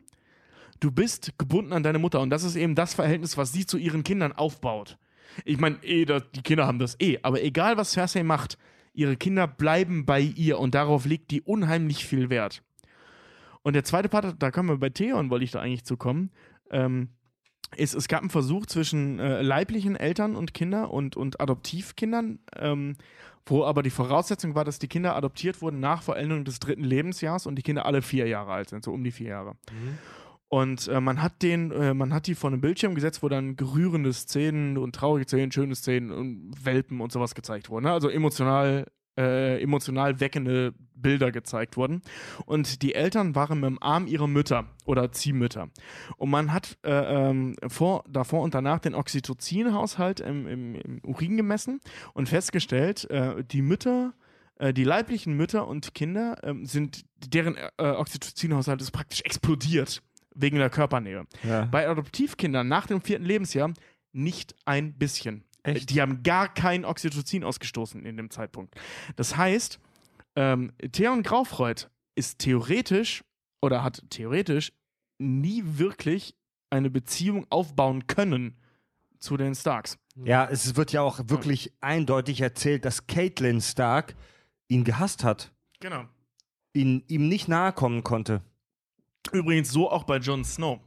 Du 0.80 0.92
bist 0.92 1.34
gebunden 1.38 1.74
an 1.74 1.84
deine 1.84 2.00
Mutter 2.00 2.22
und 2.22 2.30
das 2.30 2.44
ist 2.44 2.56
eben 2.56 2.74
das 2.76 2.94
Verhältnis, 2.94 3.36
was 3.36 3.52
sie 3.52 3.66
zu 3.66 3.78
ihren 3.78 4.04
Kindern 4.04 4.32
aufbaut. 4.32 4.98
Ich 5.46 5.60
meine, 5.60 5.78
eh, 5.84 6.06
das- 6.06 6.24
die 6.36 6.42
Kinder 6.42 6.66
haben 6.68 6.80
das 6.80 7.00
eh, 7.00 7.20
aber 7.22 7.42
egal 7.44 7.78
was 7.78 7.92
Cersei 7.92 8.24
macht, 8.24 8.58
ihre 8.94 9.16
Kinder 9.18 9.48
bleiben 9.48 10.06
bei 10.06 10.20
ihr 10.20 10.60
und 10.60 10.76
darauf 10.76 11.06
legt 11.06 11.32
die 11.32 11.42
unheimlich 11.42 12.06
viel 12.06 12.30
Wert. 12.30 12.64
Und 13.62 13.74
der 13.74 13.84
zweite 13.84 14.10
Part, 14.10 14.36
da 14.42 14.52
kommen 14.52 14.70
wir 14.70 14.78
bei 14.78 14.90
Theon, 14.90 15.30
wollte 15.30 15.46
ich 15.46 15.52
da 15.52 15.60
eigentlich 15.62 15.84
zu 15.86 15.98
kommen, 15.98 16.32
ähm, 16.72 17.10
ist, 17.76 17.94
es 17.94 18.08
gab 18.08 18.22
einen 18.22 18.30
Versuch 18.32 18.66
zwischen 18.66 19.20
äh, 19.20 19.42
leiblichen 19.44 19.96
Eltern 19.96 20.36
und 20.36 20.54
Kinder 20.56 20.92
und, 20.92 21.16
und 21.16 21.40
Adoptivkindern, 21.40 22.40
ähm, 22.56 22.96
wo 23.46 23.64
aber 23.64 23.84
die 23.84 23.90
Voraussetzung 23.92 24.56
war, 24.56 24.66
dass 24.66 24.80
die 24.80 24.88
Kinder 24.88 25.16
adoptiert 25.16 25.62
wurden 25.62 25.80
nach 25.80 26.02
Vollendung 26.02 26.46
des 26.46 26.60
dritten 26.60 26.84
Lebensjahres 26.84 27.46
und 27.46 27.56
die 27.56 27.62
Kinder 27.62 27.86
alle 27.86 28.02
vier 28.02 28.28
Jahre 28.28 28.54
alt 28.54 28.70
sind, 28.70 28.84
so 28.84 28.92
um 28.92 29.04
die 29.04 29.12
vier 29.12 29.30
Jahre. 29.30 29.56
Und 30.50 30.88
äh, 30.88 31.00
man 31.00 31.22
hat 31.22 31.44
den, 31.44 31.72
äh, 31.72 31.94
man 31.94 32.12
hat 32.12 32.26
die 32.26 32.34
vor 32.34 32.50
einem 32.50 32.60
Bildschirm 32.60 32.96
gesetzt, 32.96 33.22
wo 33.22 33.30
dann 33.30 33.56
gerührende 33.56 34.12
Szenen 34.12 34.80
und 34.80 34.96
traurige 34.96 35.28
Szenen, 35.28 35.52
schöne 35.52 35.76
Szenen 35.76 36.12
und 36.12 36.66
Welpen 36.66 37.02
und 37.02 37.12
sowas 37.12 37.36
gezeigt 37.36 37.70
wurden. 37.70 37.86
Ne? 37.86 37.92
Also 37.92 38.10
emotional, 38.10 38.88
äh, 39.16 39.62
emotional 39.62 40.20
weckende 40.20 40.74
Bilder 40.96 41.32
gezeigt 41.32 41.78
wurden. 41.78 42.02
Und 42.48 42.82
die 42.82 42.96
Eltern 42.96 43.36
waren 43.36 43.60
mit 43.60 43.70
dem 43.70 43.82
Arm 43.82 44.08
ihrer 44.08 44.28
Mütter 44.28 44.66
oder 44.86 45.12
Ziehmütter. 45.12 45.70
Und 46.18 46.32
man 46.32 46.52
hat 46.52 46.80
äh, 46.84 47.30
ähm, 47.30 47.56
vor, 47.68 48.04
davor 48.10 48.42
und 48.42 48.56
danach 48.56 48.80
den 48.80 48.96
Oxytocin-Haushalt 48.96 50.20
im, 50.20 50.48
im, 50.48 50.76
im 50.76 51.00
Urin 51.04 51.38
gemessen 51.38 51.80
und 52.14 52.28
festgestellt, 52.28 53.08
äh, 53.12 53.44
die 53.44 53.62
Mütter 53.62 54.14
äh, 54.60 54.74
die 54.74 54.84
leiblichen 54.84 55.38
Mütter 55.38 55.68
und 55.68 55.94
Kinder 55.94 56.38
ähm, 56.44 56.66
sind, 56.66 57.06
deren 57.34 57.56
äh, 57.56 57.70
Oxytocin-Haushalt 57.78 58.82
ist 58.82 58.92
praktisch 58.92 59.22
explodiert 59.22 60.02
wegen 60.42 60.58
der 60.58 60.70
Körpernähe. 60.70 61.26
Ja. 61.44 61.66
Bei 61.66 61.88
Adoptivkindern 61.88 62.68
nach 62.68 62.88
dem 62.88 63.02
vierten 63.02 63.26
Lebensjahr 63.26 63.74
nicht 64.12 64.56
ein 64.66 64.94
bisschen. 64.98 65.44
Äh, 65.64 65.74
Die 65.76 66.02
haben 66.02 66.24
gar 66.24 66.54
kein 66.54 66.86
Oxytocin 66.86 67.44
ausgestoßen 67.44 68.06
in 68.06 68.18
dem 68.18 68.30
Zeitpunkt. 68.30 68.76
Das 69.16 69.38
heißt, 69.38 69.80
ähm, 70.36 70.72
Theon 70.92 71.24
Graufreud 71.24 71.88
ist 72.16 72.40
theoretisch 72.40 73.24
oder 73.62 73.84
hat 73.84 74.04
theoretisch 74.10 74.72
nie 75.18 75.64
wirklich 75.66 76.36
eine 76.70 76.90
Beziehung 76.90 77.46
aufbauen 77.50 78.08
können 78.08 78.56
zu 79.20 79.36
den 79.38 79.54
Starks. 79.54 79.98
Ja, 80.24 80.46
es 80.50 80.76
wird 80.76 80.92
ja 80.92 81.02
auch 81.02 81.20
wirklich 81.26 81.74
eindeutig 81.82 82.42
erzählt, 82.42 82.86
dass 82.86 83.08
Caitlin 83.08 83.60
Stark 83.62 84.16
ihn 84.70 84.84
gehasst 84.84 85.24
hat, 85.24 85.52
Genau. 85.80 86.06
ihn, 86.74 87.04
ihm 87.08 87.28
nicht 87.28 87.48
nahe 87.48 87.74
kommen 87.74 88.04
konnte. 88.04 88.42
Übrigens 89.32 89.72
so 89.72 89.90
auch 89.90 90.04
bei 90.04 90.18
Jon 90.18 90.44
Snow. 90.44 90.80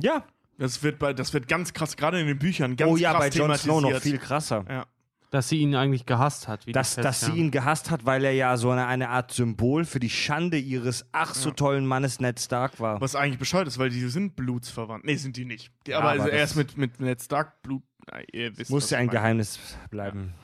Ja. 0.00 0.24
Das 0.58 0.82
wird, 0.82 0.98
bei, 0.98 1.12
das 1.12 1.32
wird 1.32 1.48
ganz 1.48 1.72
krass, 1.72 1.96
gerade 1.96 2.20
in 2.20 2.26
den 2.26 2.38
Büchern, 2.38 2.76
ganz 2.76 2.92
oh 2.92 2.96
ja, 2.96 3.12
krass 3.12 3.20
bei 3.20 3.28
Jon 3.28 3.56
Snow 3.56 3.80
noch 3.80 4.00
viel 4.00 4.18
krasser. 4.18 4.64
Ja. 4.68 4.86
Dass 5.30 5.48
sie 5.48 5.58
ihn 5.58 5.74
eigentlich 5.74 6.06
gehasst 6.06 6.46
hat. 6.46 6.64
Wie 6.68 6.70
dass, 6.70 6.94
dass 6.94 7.22
sie 7.22 7.32
ihn 7.32 7.50
gehasst 7.50 7.90
hat, 7.90 8.06
weil 8.06 8.24
er 8.24 8.32
ja 8.32 8.56
so 8.56 8.70
eine, 8.70 8.86
eine 8.86 9.08
Art 9.08 9.32
Symbol 9.32 9.84
für 9.84 9.98
die 9.98 10.10
Schande 10.10 10.58
ihres 10.58 11.06
ach 11.10 11.34
so 11.34 11.50
tollen 11.50 11.86
Mannes 11.86 12.20
Ned 12.20 12.38
Stark 12.38 12.78
war. 12.78 13.00
Was 13.00 13.16
eigentlich 13.16 13.40
bescheuert 13.40 13.66
ist, 13.66 13.78
weil 13.78 13.90
die 13.90 14.08
sind 14.08 14.36
blutsverwandt. 14.36 15.04
Nee, 15.04 15.16
sind 15.16 15.36
die 15.36 15.44
nicht. 15.44 15.72
Die, 15.88 15.90
Ja, 15.90 15.98
aber 15.98 16.12
aber 16.12 16.22
also 16.22 16.28
er 16.28 16.44
ist 16.44 16.54
mit, 16.54 16.76
mit 16.76 17.00
Ned 17.00 17.20
Stark 17.20 17.62
Blut. 17.62 17.82
Na, 18.08 18.20
ihr 18.32 18.56
wisst, 18.56 18.70
Muss 18.70 18.90
ja 18.90 18.98
ein 18.98 19.06
meine. 19.06 19.18
Geheimnis 19.18 19.58
bleiben. 19.90 20.34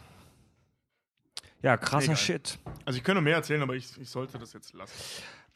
Ja, 1.62 1.76
krasser 1.76 2.04
Egal. 2.06 2.16
Shit. 2.16 2.58
Also 2.84 2.96
ich 2.96 3.04
könnte 3.04 3.20
mehr 3.20 3.36
erzählen, 3.36 3.62
aber 3.62 3.76
ich, 3.76 3.96
ich 3.96 4.08
sollte 4.08 4.38
das 4.38 4.52
jetzt 4.54 4.72
lassen. 4.72 4.92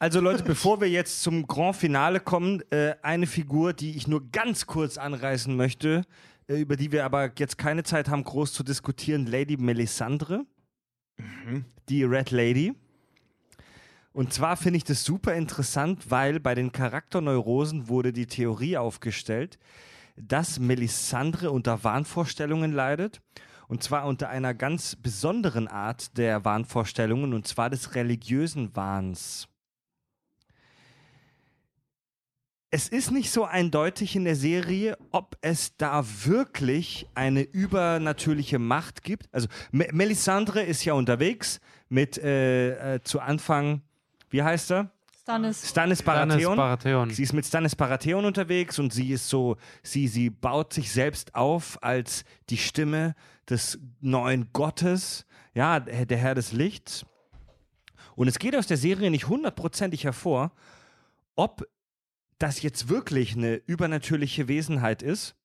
Also 0.05 0.19
Leute, 0.19 0.43
bevor 0.43 0.81
wir 0.81 0.87
jetzt 0.87 1.23
zum 1.23 1.47
Grand 1.47 1.75
Finale 1.75 2.19
kommen, 2.19 2.61
äh, 2.69 2.93
eine 3.01 3.25
Figur, 3.25 3.73
die 3.73 3.97
ich 3.97 4.07
nur 4.07 4.29
ganz 4.29 4.67
kurz 4.67 4.99
anreißen 4.99 5.55
möchte, 5.55 6.03
äh, 6.47 6.61
über 6.61 6.75
die 6.75 6.91
wir 6.91 7.05
aber 7.05 7.31
jetzt 7.39 7.57
keine 7.57 7.81
Zeit 7.81 8.07
haben, 8.07 8.23
groß 8.23 8.53
zu 8.53 8.61
diskutieren, 8.61 9.25
Lady 9.25 9.57
Melisandre, 9.57 10.45
die 11.89 12.03
Red 12.03 12.29
Lady. 12.29 12.75
Und 14.13 14.31
zwar 14.31 14.57
finde 14.57 14.77
ich 14.77 14.83
das 14.83 15.03
super 15.03 15.33
interessant, 15.33 16.11
weil 16.11 16.39
bei 16.39 16.53
den 16.53 16.71
Charakterneurosen 16.71 17.89
wurde 17.89 18.13
die 18.13 18.27
Theorie 18.27 18.77
aufgestellt, 18.77 19.57
dass 20.17 20.59
Melisandre 20.59 21.49
unter 21.49 21.83
Wahnvorstellungen 21.83 22.73
leidet. 22.73 23.23
Und 23.67 23.81
zwar 23.81 24.05
unter 24.05 24.29
einer 24.29 24.53
ganz 24.53 24.95
besonderen 24.95 25.67
Art 25.67 26.15
der 26.15 26.45
Wahnvorstellungen, 26.45 27.33
und 27.33 27.47
zwar 27.47 27.71
des 27.71 27.95
religiösen 27.95 28.75
Wahns. 28.75 29.47
Es 32.75 32.89
ist 32.89 33.09
nicht 33.09 33.31
so 33.31 33.45
eindeutig 33.45 34.17
in 34.17 34.25
der 34.25 34.35
Serie, 34.35 34.97
ob 35.11 35.37
es 35.39 35.77
da 35.77 36.03
wirklich 36.25 37.07
eine 37.15 37.41
übernatürliche 37.41 38.59
Macht 38.59 39.01
gibt. 39.01 39.33
Also 39.33 39.47
Me 39.71 39.87
Melisandre 39.93 40.61
ist 40.61 40.83
ja 40.83 40.93
unterwegs 40.93 41.61
mit 41.87 42.17
äh, 42.17 42.95
äh, 42.95 43.01
zu 43.01 43.21
Anfang, 43.21 43.81
wie 44.29 44.43
heißt 44.43 44.71
er? 44.71 44.91
Stannis. 45.21 45.69
Stannis 45.69 45.99
Stannis 45.99 46.03
Baratheon. 46.03 46.57
Baratheon. 46.57 47.09
Sie 47.11 47.23
ist 47.23 47.31
mit 47.31 47.45
Stannis 47.45 47.77
Baratheon 47.77 48.25
unterwegs 48.25 48.77
und 48.77 48.91
sie 48.91 49.11
ist 49.11 49.29
so, 49.29 49.55
sie, 49.81 50.09
sie 50.09 50.29
baut 50.29 50.73
sich 50.73 50.91
selbst 50.91 51.33
auf 51.33 51.81
als 51.81 52.25
die 52.49 52.57
Stimme 52.57 53.15
des 53.49 53.79
neuen 54.01 54.49
Gottes, 54.51 55.25
ja, 55.53 55.79
der 55.79 56.17
Herr 56.17 56.35
des 56.35 56.51
Lichts. 56.51 57.05
Und 58.17 58.27
es 58.27 58.37
geht 58.37 58.53
aus 58.53 58.67
der 58.67 58.75
Serie 58.75 59.11
nicht 59.11 59.29
hundertprozentig 59.29 60.03
hervor, 60.03 60.51
ob 61.37 61.65
das 62.45 62.61
jetzt 62.61 62.89
wirklich 62.89 63.35
eine 63.35 63.55
übernatürliche 63.55 64.47
Wesenheit 64.47 65.01
ist 65.01 65.35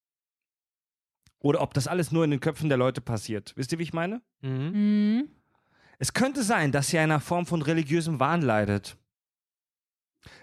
oder 1.39 1.63
ob 1.63 1.73
das 1.73 1.89
alles 1.89 2.13
nur 2.13 2.25
in 2.25 2.31
den 2.31 2.41
Köpfen 2.41 2.69
der 2.69 2.77
Leute 2.77 3.01
passiert. 3.01 3.55
Wisst 3.57 3.73
ihr, 3.73 3.79
wie 3.79 3.85
ich 3.85 3.95
meine? 3.95 4.21
Mhm. 4.43 4.73
Mhm. 4.73 5.29
Es 5.99 6.13
könnte 6.13 6.43
sein, 6.43 6.73
dass 6.73 6.89
sie 6.89 6.99
einer 6.99 7.21
Form 7.21 7.47
von 7.47 7.63
religiösem 7.63 8.21
Wahn 8.21 8.43
leidet. 8.43 8.99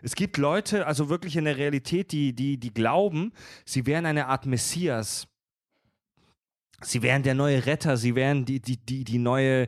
Es 0.02 0.16
gibt 0.16 0.38
Leute, 0.38 0.88
also 0.88 1.10
wirklich 1.10 1.36
in 1.36 1.45
der 1.45 1.58
Realität, 1.58 2.11
die, 2.11 2.34
die, 2.34 2.58
die 2.60 2.74
glauben, 2.74 3.34
sie 3.64 3.86
wären 3.86 4.08
eine 4.08 4.26
Art 4.26 4.48
Messias. 4.48 5.27
Sie 6.82 7.02
wären 7.02 7.24
der 7.24 7.34
neue 7.34 7.66
Retter, 7.66 7.98
sie 7.98 8.14
wären 8.14 8.46
die, 8.46 8.60
die, 8.60 8.78
die, 8.78 9.04
die 9.04 9.18
neue, 9.18 9.68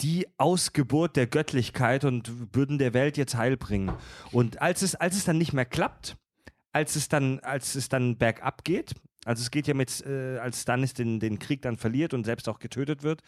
die 0.00 0.26
Ausgeburt 0.38 1.16
der 1.16 1.26
Göttlichkeit 1.26 2.04
und 2.04 2.54
würden 2.54 2.78
der 2.78 2.94
Welt 2.94 3.16
jetzt 3.16 3.36
Heil 3.36 3.56
bringen. 3.56 3.92
Und 4.30 4.62
als 4.62 4.82
es, 4.82 4.94
als 4.94 5.16
es 5.16 5.24
dann 5.24 5.38
nicht 5.38 5.52
mehr 5.52 5.64
klappt, 5.64 6.16
als 6.72 6.94
es 6.94 7.08
dann, 7.08 7.40
als 7.40 7.74
es 7.74 7.88
dann 7.88 8.18
bergab 8.18 8.62
geht, 8.62 8.94
also 9.26 9.42
es 9.42 9.50
geht 9.50 9.66
ja 9.66 9.74
mit, 9.74 10.04
äh, 10.06 10.38
als 10.38 10.62
Stannis 10.62 10.94
den, 10.94 11.20
den 11.20 11.38
Krieg 11.38 11.60
dann 11.62 11.76
verliert 11.76 12.14
und 12.14 12.24
selbst 12.24 12.48
auch 12.48 12.58
getötet 12.58 13.02
wird, 13.02 13.20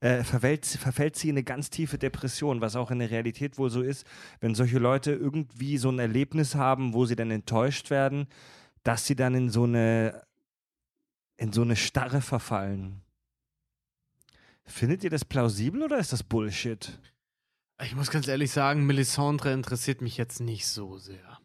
äh, 0.00 0.24
verfällt, 0.24 0.64
verfällt 0.64 1.16
sie 1.16 1.28
in 1.28 1.34
eine 1.34 1.44
ganz 1.44 1.68
tiefe 1.68 1.98
Depression, 1.98 2.60
was 2.60 2.76
auch 2.76 2.90
in 2.90 3.00
der 3.00 3.10
Realität 3.10 3.58
wohl 3.58 3.68
so 3.68 3.82
ist, 3.82 4.06
wenn 4.40 4.54
solche 4.54 4.78
Leute 4.78 5.12
irgendwie 5.12 5.76
so 5.76 5.90
ein 5.90 5.98
Erlebnis 5.98 6.54
haben, 6.54 6.94
wo 6.94 7.04
sie 7.04 7.16
dann 7.16 7.30
enttäuscht 7.30 7.90
werden, 7.90 8.26
dass 8.84 9.06
sie 9.06 9.16
dann 9.16 9.34
in 9.34 9.50
so 9.50 9.64
eine, 9.64 10.22
in 11.36 11.52
so 11.52 11.62
eine 11.62 11.76
Starre 11.76 12.20
verfallen. 12.20 13.02
Findet 14.64 15.04
ihr 15.04 15.10
das 15.10 15.24
plausibel 15.24 15.82
oder 15.82 15.98
ist 15.98 16.12
das 16.12 16.22
Bullshit? 16.22 16.98
Ich 17.82 17.94
muss 17.94 18.10
ganz 18.10 18.28
ehrlich 18.28 18.50
sagen, 18.52 18.86
Melisandre 18.86 19.52
interessiert 19.52 20.00
mich 20.00 20.16
jetzt 20.16 20.40
nicht 20.40 20.66
so 20.66 20.96
sehr. 20.96 21.38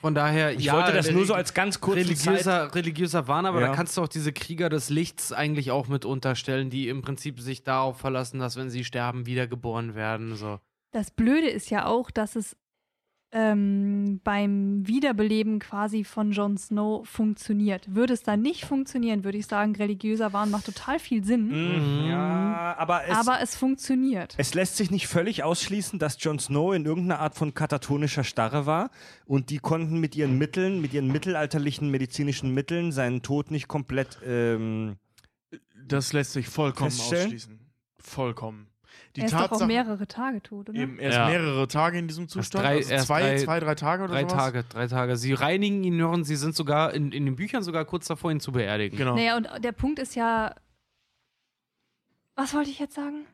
Von 0.00 0.14
daher, 0.14 0.52
Ich 0.52 0.64
ja, 0.64 0.74
wollte 0.74 0.92
das 0.92 1.10
nur 1.10 1.24
so 1.26 1.34
als 1.34 1.54
ganz 1.54 1.80
Zeit. 1.80 1.94
religiöser, 1.94 2.74
religiöser 2.74 3.26
Wahn, 3.28 3.46
aber 3.46 3.60
Ja. 3.60 3.68
da 3.68 3.74
kannst 3.74 3.96
du 3.96 4.02
auch 4.02 4.08
diese 4.08 4.32
Krieger 4.32 4.68
des 4.68 4.90
Lichts 4.90 5.32
eigentlich 5.32 5.70
auch 5.70 5.88
mit 5.88 6.04
unterstellen, 6.04 6.70
die 6.70 6.88
im 6.88 7.02
Prinzip 7.02 7.40
sich 7.40 7.64
darauf 7.64 7.98
verlassen, 7.98 8.38
dass 8.38 8.56
wenn 8.56 8.70
sie 8.70 8.84
sterben, 8.84 9.26
wiedergeboren 9.26 9.94
werden. 9.94 10.36
So. 10.36 10.60
Das 10.92 11.10
Blöde 11.10 11.48
ist 11.48 11.70
ja 11.70 11.86
auch, 11.86 12.10
dass 12.10 12.36
es 12.36 12.56
ähm, 13.38 14.18
beim 14.24 14.86
Wiederbeleben 14.86 15.58
quasi 15.58 16.04
von 16.04 16.32
Jon 16.32 16.56
Snow 16.56 17.06
funktioniert. 17.06 17.94
Würde 17.94 18.14
es 18.14 18.22
dann 18.22 18.40
nicht 18.40 18.64
funktionieren, 18.64 19.24
würde 19.24 19.36
ich 19.36 19.46
sagen, 19.46 19.76
religiöser 19.76 20.32
Wahn 20.32 20.50
macht 20.50 20.64
total 20.64 20.98
viel 20.98 21.22
Sinn. 21.22 21.48
Mhm. 21.48 22.08
Ja, 22.08 22.74
aber 22.78 23.04
es, 23.06 23.14
aber 23.14 23.42
es 23.42 23.54
funktioniert. 23.54 24.34
Es 24.38 24.54
lässt 24.54 24.78
sich 24.78 24.90
nicht 24.90 25.06
völlig 25.06 25.42
ausschließen, 25.42 25.98
dass 25.98 26.16
Jon 26.24 26.38
Snow 26.38 26.74
in 26.74 26.86
irgendeiner 26.86 27.20
Art 27.20 27.34
von 27.34 27.52
katatonischer 27.52 28.24
Starre 28.24 28.64
war 28.64 28.90
und 29.26 29.50
die 29.50 29.58
konnten 29.58 30.00
mit 30.00 30.16
ihren 30.16 30.38
Mitteln, 30.38 30.80
mit 30.80 30.94
ihren 30.94 31.12
mittelalterlichen 31.12 31.90
medizinischen 31.90 32.54
Mitteln 32.54 32.90
seinen 32.90 33.20
Tod 33.20 33.50
nicht 33.50 33.68
komplett. 33.68 34.18
Ähm, 34.24 34.96
Das 35.86 36.14
lässt 36.14 36.32
sich 36.32 36.48
vollkommen 36.48 36.88
ausschließen. 36.88 37.60
Vollkommen. 37.98 38.68
Die 39.16 39.20
er 39.22 39.26
ist 39.26 39.32
doch 39.34 39.40
auch 39.42 39.48
Tatsache, 39.48 39.66
mehrere 39.66 40.06
Tage 40.06 40.42
tot, 40.42 40.68
oder? 40.68 40.78
eben, 40.78 40.98
er 40.98 41.08
ist 41.08 41.14
Ja. 41.16 41.28
mehrere 41.28 41.66
Tage 41.68 41.98
in 41.98 42.06
diesem 42.08 42.28
Zustand. 42.28 42.64
drei- 42.64 42.76
also 42.76 42.90
erst 42.92 43.06
zwei, 43.06 43.20
drei- 43.22 43.38
zwei, 43.38 43.60
drei 43.60 43.74
Tage 43.74 44.04
oder 44.04 44.12
Drei 44.12 44.20
sowas. 44.22 44.34
Tage, 44.34 44.64
drei 44.64 44.86
Tage. 44.86 45.16
Sie 45.16 45.32
reinigen 45.32 45.82
ihn 45.84 45.96
noch 45.96 46.12
und 46.12 46.24
sie 46.24 46.36
sind 46.36 46.54
sogar 46.54 46.94
in, 46.94 47.10
in 47.12 47.24
den 47.24 47.34
Büchern 47.36 47.62
sogar 47.62 47.84
kurz 47.84 48.06
davor, 48.06 48.30
ihn 48.30 48.40
zu 48.40 48.52
beerdigen. 48.52 48.96
Genau. 48.96 49.14
Naja, 49.16 49.36
und 49.36 49.48
der 49.64 49.72
Punkt 49.72 49.98
ist 49.98 50.14
ja. 50.14 50.54
Was 52.34 52.52
wollte 52.54 52.70
ich 52.70 52.78
jetzt 52.78 52.94
sagen? 52.94 53.26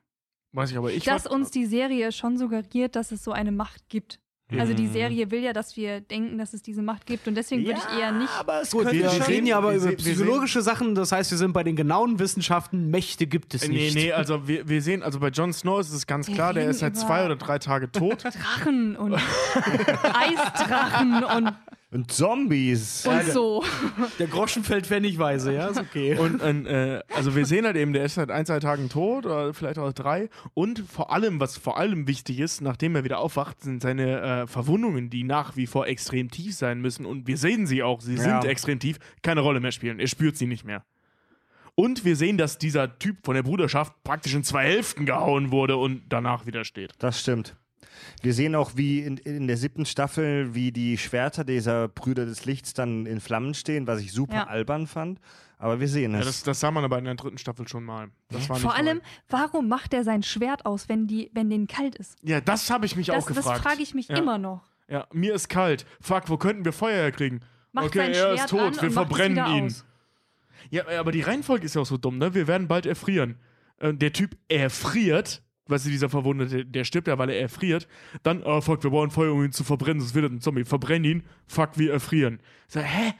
Weiß 0.52 0.70
ich, 0.70 0.76
aber 0.76 0.92
ich 0.92 1.04
dass 1.04 1.26
uns 1.26 1.50
die 1.50 1.66
Serie 1.66 2.12
schon 2.12 2.36
suggeriert, 2.38 2.94
dass 2.94 3.10
es 3.10 3.24
so 3.24 3.32
eine 3.32 3.50
Macht 3.52 3.88
gibt. 3.88 4.20
Also 4.58 4.74
die 4.74 4.82
Mhm. 4.84 4.92
Serie 4.92 5.30
will 5.30 5.40
ja, 5.42 5.52
dass 5.52 5.76
wir 5.76 6.00
denken, 6.00 6.38
dass 6.38 6.52
es 6.52 6.62
diese 6.62 6.82
Macht 6.82 7.06
gibt 7.06 7.26
und 7.28 7.34
deswegen 7.34 7.64
würde 7.64 7.78
ich 7.80 7.98
eher 7.98 8.12
nicht. 8.12 8.30
Aber 8.38 8.60
es 8.62 8.70
Gut, 8.70 8.90
wir, 8.92 9.08
schon- 9.10 9.22
reden 9.22 9.46
ja 9.46 9.58
aber 9.58 9.72
wir 9.72 9.78
über 9.80 9.92
psychologische 9.92 10.62
Sachen, 10.62 10.94
das 10.94 11.12
heißt, 11.12 11.30
wir 11.30 11.38
sind 11.38 11.52
bei 11.52 11.62
den 11.64 11.76
genauen 11.76 12.18
Wissenschaften, 12.18 12.90
Mächte 12.90 13.26
gibt 13.26 13.54
es 13.54 13.62
Äh, 13.64 13.68
Nee, 13.68 13.74
nicht. 13.84 13.94
nee, 13.94 14.12
also 14.12 14.46
wir, 14.48 14.68
wir 14.68 14.82
sehen, 14.82 15.02
also 15.02 15.20
bei 15.20 15.28
Jon 15.28 15.52
Snow 15.52 15.80
ist 15.80 15.92
es 15.92 16.06
ganz 16.06 16.28
Wir 16.28 16.34
klar, 16.34 16.52
der 16.54 16.68
ist 16.68 16.80
seit 16.80 16.96
zwei 16.96 17.24
oder 17.24 17.36
drei 17.36 17.58
Tage 17.58 17.90
tot. 17.90 18.24
Drachen 18.24 18.96
und 18.96 19.14
Eisdrachen 20.02 21.24
und, 21.24 21.52
Und 21.92 22.10
Zombies. 22.10 23.06
und 23.06 23.24
so. 23.26 23.62
Der 24.18 24.26
Groschen 24.26 24.64
fällt 24.64 24.86
pfennigweise, 24.86 25.52
ja, 25.52 25.66
ist 25.66 25.78
okay. 25.78 26.16
Und 26.16 26.40
äh, 26.66 27.02
also 27.14 27.36
wir 27.36 27.44
sehen 27.44 27.66
halt 27.66 27.76
eben, 27.76 27.92
der 27.92 28.04
ist 28.06 28.14
seit 28.14 28.30
ein, 28.30 28.46
zwei 28.46 28.60
Tagen 28.60 28.88
tot 28.88 29.26
oder 29.26 29.52
vielleicht 29.52 29.78
auch 29.78 29.92
drei. 29.92 30.30
Und 30.54 30.78
vor 30.90 31.12
allem, 31.12 31.38
was 31.38 31.58
vor 31.58 31.76
allem 31.76 32.06
wichtig 32.08 32.40
ist, 32.40 32.62
nachdem 32.62 32.96
er 32.96 33.04
wieder 33.04 33.18
aufwacht, 33.18 33.60
sind 33.60 33.82
seine 33.82 34.20
äh, 34.22 34.46
Verwundungen, 34.46 35.10
die 35.10 35.22
nach 35.22 35.54
wie 35.56 35.66
vor 35.66 35.86
extrem 35.86 36.30
tief 36.30 36.54
sein 36.54 36.80
müssen. 36.80 37.04
Und 37.04 37.26
wir 37.26 37.36
sehen 37.36 37.66
sie 37.66 37.82
auch, 37.82 38.00
sie 38.00 38.14
Ja. 38.14 38.22
sind 38.40 38.44
extrem 38.46 38.78
tief, 38.78 38.96
keine 39.22 39.42
Rolle 39.42 39.60
mehr 39.60 39.72
spielen. 39.72 40.00
Er 40.00 40.06
spürt 40.08 40.38
sie 40.38 40.46
nicht 40.46 40.64
mehr. 40.64 40.84
Und 41.74 42.06
wir 42.06 42.16
sehen, 42.16 42.38
dass 42.38 42.56
dieser 42.58 42.98
Typ 42.98 43.18
von 43.24 43.34
der 43.34 43.42
Bruderschaft 43.42 43.92
praktisch 44.02 44.34
in 44.34 44.44
zwei 44.44 44.64
Hälften 44.64 45.04
gehauen 45.04 45.50
wurde 45.50 45.76
und 45.76 46.02
danach 46.08 46.46
wieder 46.46 46.64
steht. 46.64 46.92
Das 46.98 47.20
stimmt. 47.20 47.54
Wir 48.22 48.34
sehen 48.34 48.54
auch, 48.54 48.72
wie 48.76 49.00
in, 49.00 49.16
in 49.18 49.46
der 49.46 49.56
siebten 49.56 49.84
Staffel, 49.86 50.54
wie 50.54 50.72
die 50.72 50.98
Schwerter 50.98 51.44
dieser 51.44 51.88
Brüder 51.88 52.24
des 52.26 52.44
Lichts 52.44 52.74
dann 52.74 53.06
in 53.06 53.20
Flammen 53.20 53.54
stehen, 53.54 53.86
was 53.86 54.00
ich 54.00 54.12
super 54.12 54.34
Ja. 54.34 54.46
albern 54.46 54.86
fand. 54.86 55.20
Aber 55.58 55.78
wir 55.78 55.86
sehen 55.88 56.12
Ja, 56.12 56.18
es. 56.20 56.26
das, 56.26 56.42
das 56.42 56.60
sah 56.60 56.70
man 56.72 56.82
aber 56.84 56.98
in 56.98 57.04
der 57.04 57.14
dritten 57.14 57.38
Staffel 57.38 57.68
schon 57.68 57.84
mal. 57.84 58.08
Das 58.30 58.48
war 58.48 58.56
Vor 58.56 58.74
allem, 58.74 58.98
neu. 58.98 59.02
warum 59.28 59.68
macht 59.68 59.94
er 59.94 60.02
sein 60.02 60.22
Schwert 60.24 60.66
aus, 60.66 60.88
wenn, 60.88 61.06
die, 61.06 61.30
wenn 61.34 61.50
denen 61.50 61.68
kalt 61.68 61.94
ist? 61.94 62.16
Ja, 62.22 62.40
das 62.40 62.68
habe 62.70 62.84
ich 62.86 62.96
mich 62.96 63.06
Das, 63.06 63.16
auch 63.16 63.28
das 63.28 63.36
gefragt. 63.36 63.62
frage 63.62 63.82
ich 63.82 63.94
mich 63.94 64.08
Ja. 64.08 64.16
immer 64.16 64.38
noch. 64.38 64.62
Ja, 64.88 65.06
mir 65.12 65.34
ist 65.34 65.48
kalt. 65.48 65.86
Fuck, 66.00 66.24
wo 66.28 66.36
könnten 66.36 66.64
wir 66.64 66.72
Feuer 66.72 66.96
herkriegen? 67.02 67.40
Macht 67.70 67.86
okay, 67.86 67.98
sein 67.98 68.10
er 68.12 68.14
Schwert 68.14 68.38
ist 68.40 68.48
tot, 68.50 68.82
wir 68.82 68.90
verbrennen 68.90 69.46
ihn. 69.56 69.66
Aus. 69.66 69.84
Ja, 70.70 70.86
aber 70.98 71.12
die 71.12 71.22
Reihenfolge 71.22 71.64
ist 71.64 71.74
ja 71.74 71.80
auch 71.82 71.86
so 71.86 71.96
dumm, 71.96 72.18
ne? 72.18 72.34
Wir 72.34 72.46
werden 72.48 72.66
bald 72.68 72.84
erfrieren. 72.86 73.36
Äh, 73.78 73.94
Der 73.94 74.12
Typ 74.12 74.36
erfriert, 74.48 75.42
weißt 75.68 75.86
du, 75.86 75.90
dieser 75.90 76.08
Verwundete, 76.08 76.64
der 76.66 76.84
stirbt 76.84 77.08
ja, 77.08 77.18
weil 77.18 77.30
er 77.30 77.40
erfriert. 77.40 77.86
Dann, 78.22 78.42
oh 78.42 78.60
fuck, 78.60 78.82
wir 78.82 78.90
brauchen 78.90 79.10
Feuer, 79.10 79.32
um 79.32 79.44
ihn 79.44 79.52
zu 79.52 79.64
verbrennen, 79.64 80.00
sonst 80.00 80.14
wird 80.14 80.24
er 80.26 80.30
ein 80.30 80.40
Zombie. 80.40 80.64
Verbrenn 80.64 81.04
ihn, 81.04 81.22
fuck, 81.46 81.70
wir 81.78 81.92
erfrieren. 81.92 82.40
Ich 82.68 82.74
sag, 82.74 82.84
hä? 82.84 83.12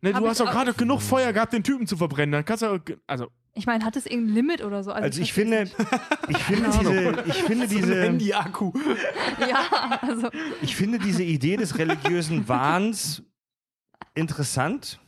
Ne, 0.00 0.12
Hab 0.14 0.20
du 0.20 0.24
ich 0.26 0.30
hast 0.30 0.40
doch 0.40 0.46
auch- 0.48 0.52
gerade 0.52 0.74
genug 0.74 1.02
Feuer 1.02 1.32
gehabt, 1.32 1.52
den 1.52 1.64
Typen 1.64 1.86
zu 1.88 1.96
verbrennen. 1.96 2.30
Dann 2.32 2.44
kannst 2.44 2.62
du 2.62 2.80
also, 3.08 3.26
Ich 3.54 3.66
meine, 3.66 3.84
hat 3.84 3.96
es 3.96 4.06
irgendein 4.06 4.34
Limit 4.34 4.62
oder 4.64 4.84
so? 4.84 4.92
Also 4.92 5.20
ich 5.20 5.32
versteh's 5.32 5.72
finde, 5.74 5.98
ich 6.28 6.38
finde 6.38 6.70
diese, 6.78 7.24
ich 7.26 7.42
finde 7.42 7.66
diese, 7.68 8.02
Handy-Akku. 8.04 8.72
nicht. 8.76 8.86
Ja, 9.50 9.98
also. 10.00 10.28
ich 10.62 10.76
finde 10.76 11.00
diese 11.00 11.24
Idee 11.24 11.56
des 11.56 11.78
religiösen 11.78 12.46
Wahns 12.48 13.22
interessant. 14.14 15.00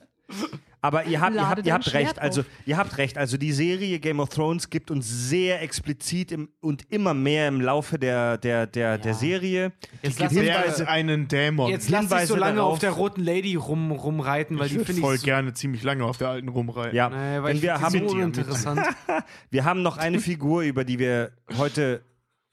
Aber 0.82 1.04
ihr 1.04 1.20
habt, 1.20 1.34
ihr 1.34 1.48
habt, 1.48 1.66
ihr 1.66 1.74
habt 1.74 1.92
recht. 1.92 2.18
Also 2.18 2.40
auf. 2.40 2.46
ihr 2.64 2.76
habt 2.76 2.96
recht. 2.98 3.18
Also 3.18 3.36
die 3.36 3.52
Serie 3.52 3.98
Game 3.98 4.18
of 4.20 4.30
Thrones 4.30 4.70
gibt 4.70 4.90
uns 4.90 5.06
sehr 5.08 5.60
explizit 5.62 6.32
im, 6.32 6.48
und 6.60 6.90
immer 6.90 7.12
mehr 7.12 7.48
im 7.48 7.60
Laufe 7.60 7.98
der, 7.98 8.38
der, 8.38 8.66
der, 8.66 8.98
der 8.98 9.14
Serie 9.14 9.72
Jetzt 10.02 10.20
Der 10.20 10.28
Hinweise. 10.30 10.88
einen 10.88 11.28
Dämon. 11.28 11.70
Jetzt 11.70 11.90
lass 11.90 12.08
dich 12.08 12.20
so 12.22 12.36
lange 12.36 12.56
darauf. 12.56 12.74
auf 12.74 12.78
der 12.78 12.92
roten 12.92 13.22
Lady 13.22 13.56
rum, 13.56 13.90
rumreiten, 13.92 14.58
weil 14.58 14.66
ich 14.66 14.72
die 14.72 14.78
würde 14.78 14.86
finde 14.86 15.02
voll 15.02 15.14
ich 15.16 15.20
so, 15.20 15.26
gerne 15.26 15.52
ziemlich 15.52 15.82
lange 15.82 16.04
auf 16.04 16.16
der 16.16 16.28
alten 16.28 16.48
rumreiten. 16.48 16.96
Ja, 16.96 17.08
Nee, 17.10 17.42
weil 17.42 17.48
denn 17.48 17.56
ich 17.56 17.62
wir 17.62 17.80
haben, 17.80 18.08
so 18.08 18.14
uninteressant. 18.14 18.80
wir 19.50 19.64
haben 19.64 19.82
noch 19.82 19.98
eine 19.98 20.18
Figur, 20.20 20.62
über 20.62 20.84
die 20.84 20.98
wir 20.98 21.32
heute 21.58 22.02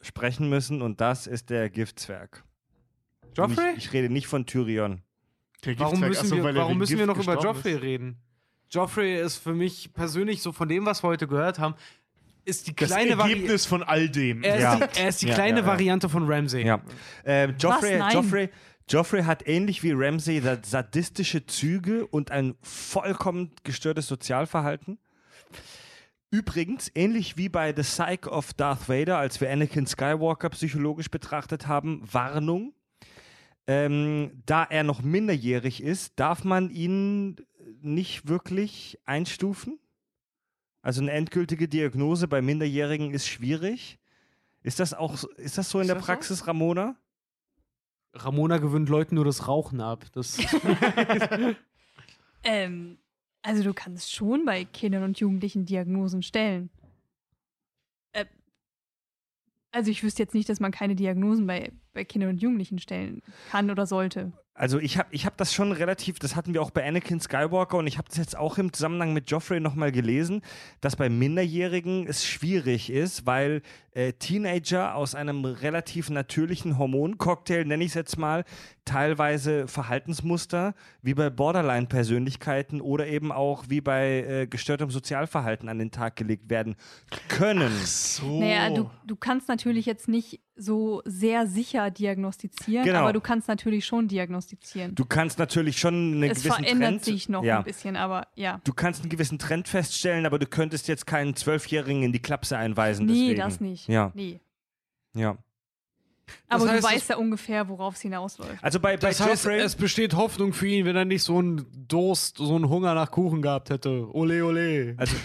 sprechen 0.02 0.50
müssen 0.50 0.82
und 0.82 1.00
das 1.02 1.28
ist 1.28 1.50
der 1.50 1.70
Giftzwerg. 1.70 2.44
Joffrey? 3.36 3.74
Ich, 3.78 3.86
ich 3.86 3.94
rede 3.94 4.12
nicht 4.12 4.28
von 4.28 4.46
Tyrion. 4.46 5.02
Der 5.66 5.80
Warum 5.80 6.00
müssen 6.00 6.20
achso, 6.22 6.36
wir, 6.36 6.56
warum 6.56 6.78
müssen 6.78 6.98
wir 6.98 7.06
noch 7.06 7.18
über 7.18 7.42
Joffrey 7.42 7.74
ist. 7.74 7.82
reden? 7.82 8.18
Joffrey 8.70 9.20
ist 9.20 9.38
für 9.38 9.54
mich 9.54 9.92
persönlich, 9.94 10.42
so 10.42 10.52
von 10.52 10.68
dem, 10.70 10.86
was 10.86 11.04
wir 11.04 11.08
heute 11.10 11.28
gehört 11.28 11.58
haben, 11.60 11.76
ist 12.46 12.68
die 12.68 12.76
Das 12.76 12.90
kleine 12.90 13.18
Variante. 13.18 13.34
Ergebnis 13.36 13.66
von 13.66 13.84
all 13.84 14.08
dem. 14.10 14.44
Er 14.44 14.56
ist 14.56 14.62
Ja. 14.62 14.76
die, 14.76 15.00
er 15.00 15.10
ist 15.10 15.22
die 15.22 15.28
Ja, 15.28 15.34
kleine 15.34 15.60
ja, 15.60 15.66
ja. 15.66 15.72
Variante 15.72 16.10
von 16.10 16.32
Ramsey. 16.32 16.66
Ja. 16.66 16.82
Äh, 17.26 17.50
Joffrey, 17.60 17.98
Nein. 17.98 18.14
Joffrey, 18.14 18.50
Joffrey 18.90 19.24
hat 19.24 19.48
ähnlich 19.48 19.84
wie 19.84 19.92
Ramsay 19.94 20.40
sa- 20.42 20.58
sadistische 20.64 21.46
Züge 21.46 22.06
und 22.08 22.32
ein 22.32 22.56
vollkommen 22.62 23.52
gestörtes 23.64 24.08
Sozialverhalten. 24.08 24.98
Übrigens, 26.30 26.92
ähnlich 26.94 27.38
wie 27.38 27.48
bei 27.50 27.74
The 27.76 27.82
Psyche 27.84 28.30
of 28.30 28.54
Darth 28.54 28.90
Vader, 28.90 29.18
als 29.18 29.40
wir 29.40 29.50
Anakin 29.50 29.88
Skywalker 29.88 30.50
psychologisch 30.50 31.10
betrachtet 31.10 31.68
haben, 31.68 32.02
Warnung. 32.12 32.74
Ähm, 33.68 34.42
da 34.46 34.64
er 34.64 34.84
noch 34.84 35.02
minderjährig 35.02 35.84
ist, 35.84 36.20
darf 36.20 36.44
man 36.46 36.70
ihn 36.70 37.36
nicht 37.82 38.28
wirklich 38.30 38.98
einstufen. 39.06 39.78
Also 40.82 41.02
eine 41.02 41.12
endgültige 41.12 41.68
Diagnose 41.68 42.28
bei 42.30 42.42
Minderjährigen 42.42 43.14
ist 43.14 43.28
schwierig. 43.28 44.00
Ist 44.64 44.80
das 44.80 44.94
auch 44.94 45.18
so- 45.18 45.30
ist 45.34 45.58
das 45.58 45.70
so 45.70 45.80
in 45.80 45.84
Ist 45.84 45.88
der 45.90 45.96
das 45.96 46.06
so? 46.06 46.12
Praxis, 46.14 46.48
Ramona? 46.48 46.96
Ramona 48.14 48.58
gewöhnt 48.58 48.90
Leuten 48.90 49.16
nur 49.16 49.26
das 49.26 49.48
Rauchen 49.48 49.82
ab. 49.82 50.06
Das, 50.14 50.38
Ähm, 52.44 52.98
also 53.42 53.64
du 53.64 53.74
kannst 53.74 54.14
schon 54.14 54.46
bei 54.46 54.64
Kindern 54.66 55.04
und 55.04 55.20
Jugendlichen 55.20 55.66
Diagnosen 55.66 56.22
stellen. 56.24 56.70
Äh, 58.14 58.26
also 59.72 59.92
ich 59.92 60.04
wüsste 60.04 60.24
jetzt 60.24 60.34
nicht, 60.34 60.48
dass 60.48 60.60
man 60.60 60.72
keine 60.72 60.96
Diagnosen 60.96 61.46
bei, 61.48 61.72
bei 61.98 62.06
Kindern 62.06 62.30
und 62.30 62.42
Jugendlichen 62.42 62.80
stellen 62.80 63.22
kann 63.50 63.72
oder 63.72 63.88
sollte. 63.88 64.32
Also 64.54 64.80
ich 64.80 64.98
habe 64.98 65.10
ich 65.12 65.26
hab 65.28 65.38
das 65.38 65.54
schon 65.54 65.72
relativ, 65.72 66.18
das 66.18 66.36
hatten 66.36 66.54
wir 66.54 66.64
auch 66.64 66.72
bei 66.72 66.88
Anakin 66.88 67.20
Skywalker 67.20 67.78
und 67.78 67.86
ich 67.86 68.00
habe 68.00 68.08
das 68.08 68.18
jetzt 68.18 68.36
auch 68.36 68.58
im 68.58 68.74
Zusammenhang 68.74 69.14
mit 69.14 69.30
Joffrey 69.30 69.60
nochmal 69.60 69.92
gelesen, 69.92 70.42
dass 70.82 70.96
bei 70.96 71.10
Minderjährigen 71.10 72.08
es 72.08 72.26
schwierig 72.26 72.90
ist, 72.90 73.28
weil 73.28 73.62
äh, 73.92 74.14
Teenager 74.14 74.96
aus 74.96 75.14
einem 75.14 75.46
relativ 75.46 76.10
natürlichen 76.10 76.80
Hormoncocktail, 76.80 77.66
nenne 77.66 77.84
ich 77.84 77.90
es 77.90 77.96
jetzt 77.96 78.18
mal, 78.18 78.46
teilweise 78.88 79.68
Verhaltensmuster 79.68 80.74
wie 81.02 81.14
bei 81.14 81.30
Borderline-Persönlichkeiten 81.30 82.82
oder 82.82 83.06
eben 83.08 83.32
auch 83.32 83.66
wie 83.68 83.82
bei 83.82 84.24
äh, 84.24 84.48
gestörtem 84.48 84.90
Sozialverhalten 84.90 85.70
an 85.70 85.78
den 85.78 85.92
Tag 85.92 86.16
gelegt 86.16 86.50
werden 86.50 86.76
können. 87.28 87.72
So. 87.86 88.40
Naja, 88.40 88.70
du, 88.70 88.90
du 89.06 89.16
kannst 89.16 89.50
natürlich 89.50 89.86
jetzt 89.86 90.08
nicht 90.08 90.42
so 90.56 91.02
sehr 91.06 91.46
sicher 91.48 91.92
diagnostizieren, 91.92 92.86
Genau. 92.86 93.00
aber 93.00 93.14
du 93.14 93.22
kannst 93.22 93.48
natürlich 93.48 93.86
schon 93.86 94.08
diagnostizieren. 94.08 94.96
Du 94.96 95.06
kannst 95.06 95.38
natürlich 95.38 95.78
schon 95.78 95.94
einen 95.94 96.24
es 96.24 96.40
gewissen 96.40 96.64
verändert 96.64 96.90
Trend, 96.90 97.04
sich 97.04 97.30
noch 97.30 97.44
ja. 97.44 97.60
ein 97.60 97.64
bisschen, 97.64 97.96
aber 97.96 98.28
ja. 98.36 98.62
Du 98.64 98.74
kannst 98.74 99.02
einen 99.02 99.10
gewissen 99.10 99.38
Trend 99.38 99.68
feststellen, 99.68 100.26
aber 100.26 100.40
du 100.40 100.48
könntest 100.48 100.88
jetzt 100.88 101.06
keinen 101.06 101.36
Zwölfjährigen 101.36 102.04
in 102.04 102.12
die 102.12 102.22
Klapse 102.22 102.58
einweisen. 102.58 103.06
Nee, 103.06 103.36
deswegen. 103.36 103.40
das 103.40 103.60
nicht. 103.60 103.88
Ja. 103.88 104.12
Nee. 104.16 104.40
Ja. 105.14 105.38
Aber 106.50 106.70
heißt, 106.70 106.84
du 106.84 106.88
weißt 106.88 107.10
ja 107.10 107.18
ungefähr, 107.18 107.68
worauf 107.68 107.96
es 107.96 108.02
hinausläuft. 108.02 108.64
Also 108.64 108.80
bei, 108.80 108.98
bei 108.98 109.10
das 109.10 109.20
heißt, 109.20 109.46
Joffrey, 109.46 109.60
es 109.60 109.76
besteht 109.76 110.14
Hoffnung 110.14 110.54
für 110.54 110.68
ihn, 110.68 110.86
wenn 110.86 110.96
er 110.96 111.06
nicht 111.06 111.24
so 111.24 111.38
einen 111.38 111.66
Durst, 111.88 112.38
so 112.38 112.56
einen 112.56 112.70
Hunger 112.70 112.94
nach 112.94 113.12
Kuchen 113.12 113.42
gehabt 113.42 113.70
hätte. 113.70 114.14
Ole, 114.14 114.46
ole. 114.46 114.96
also, 114.98 115.16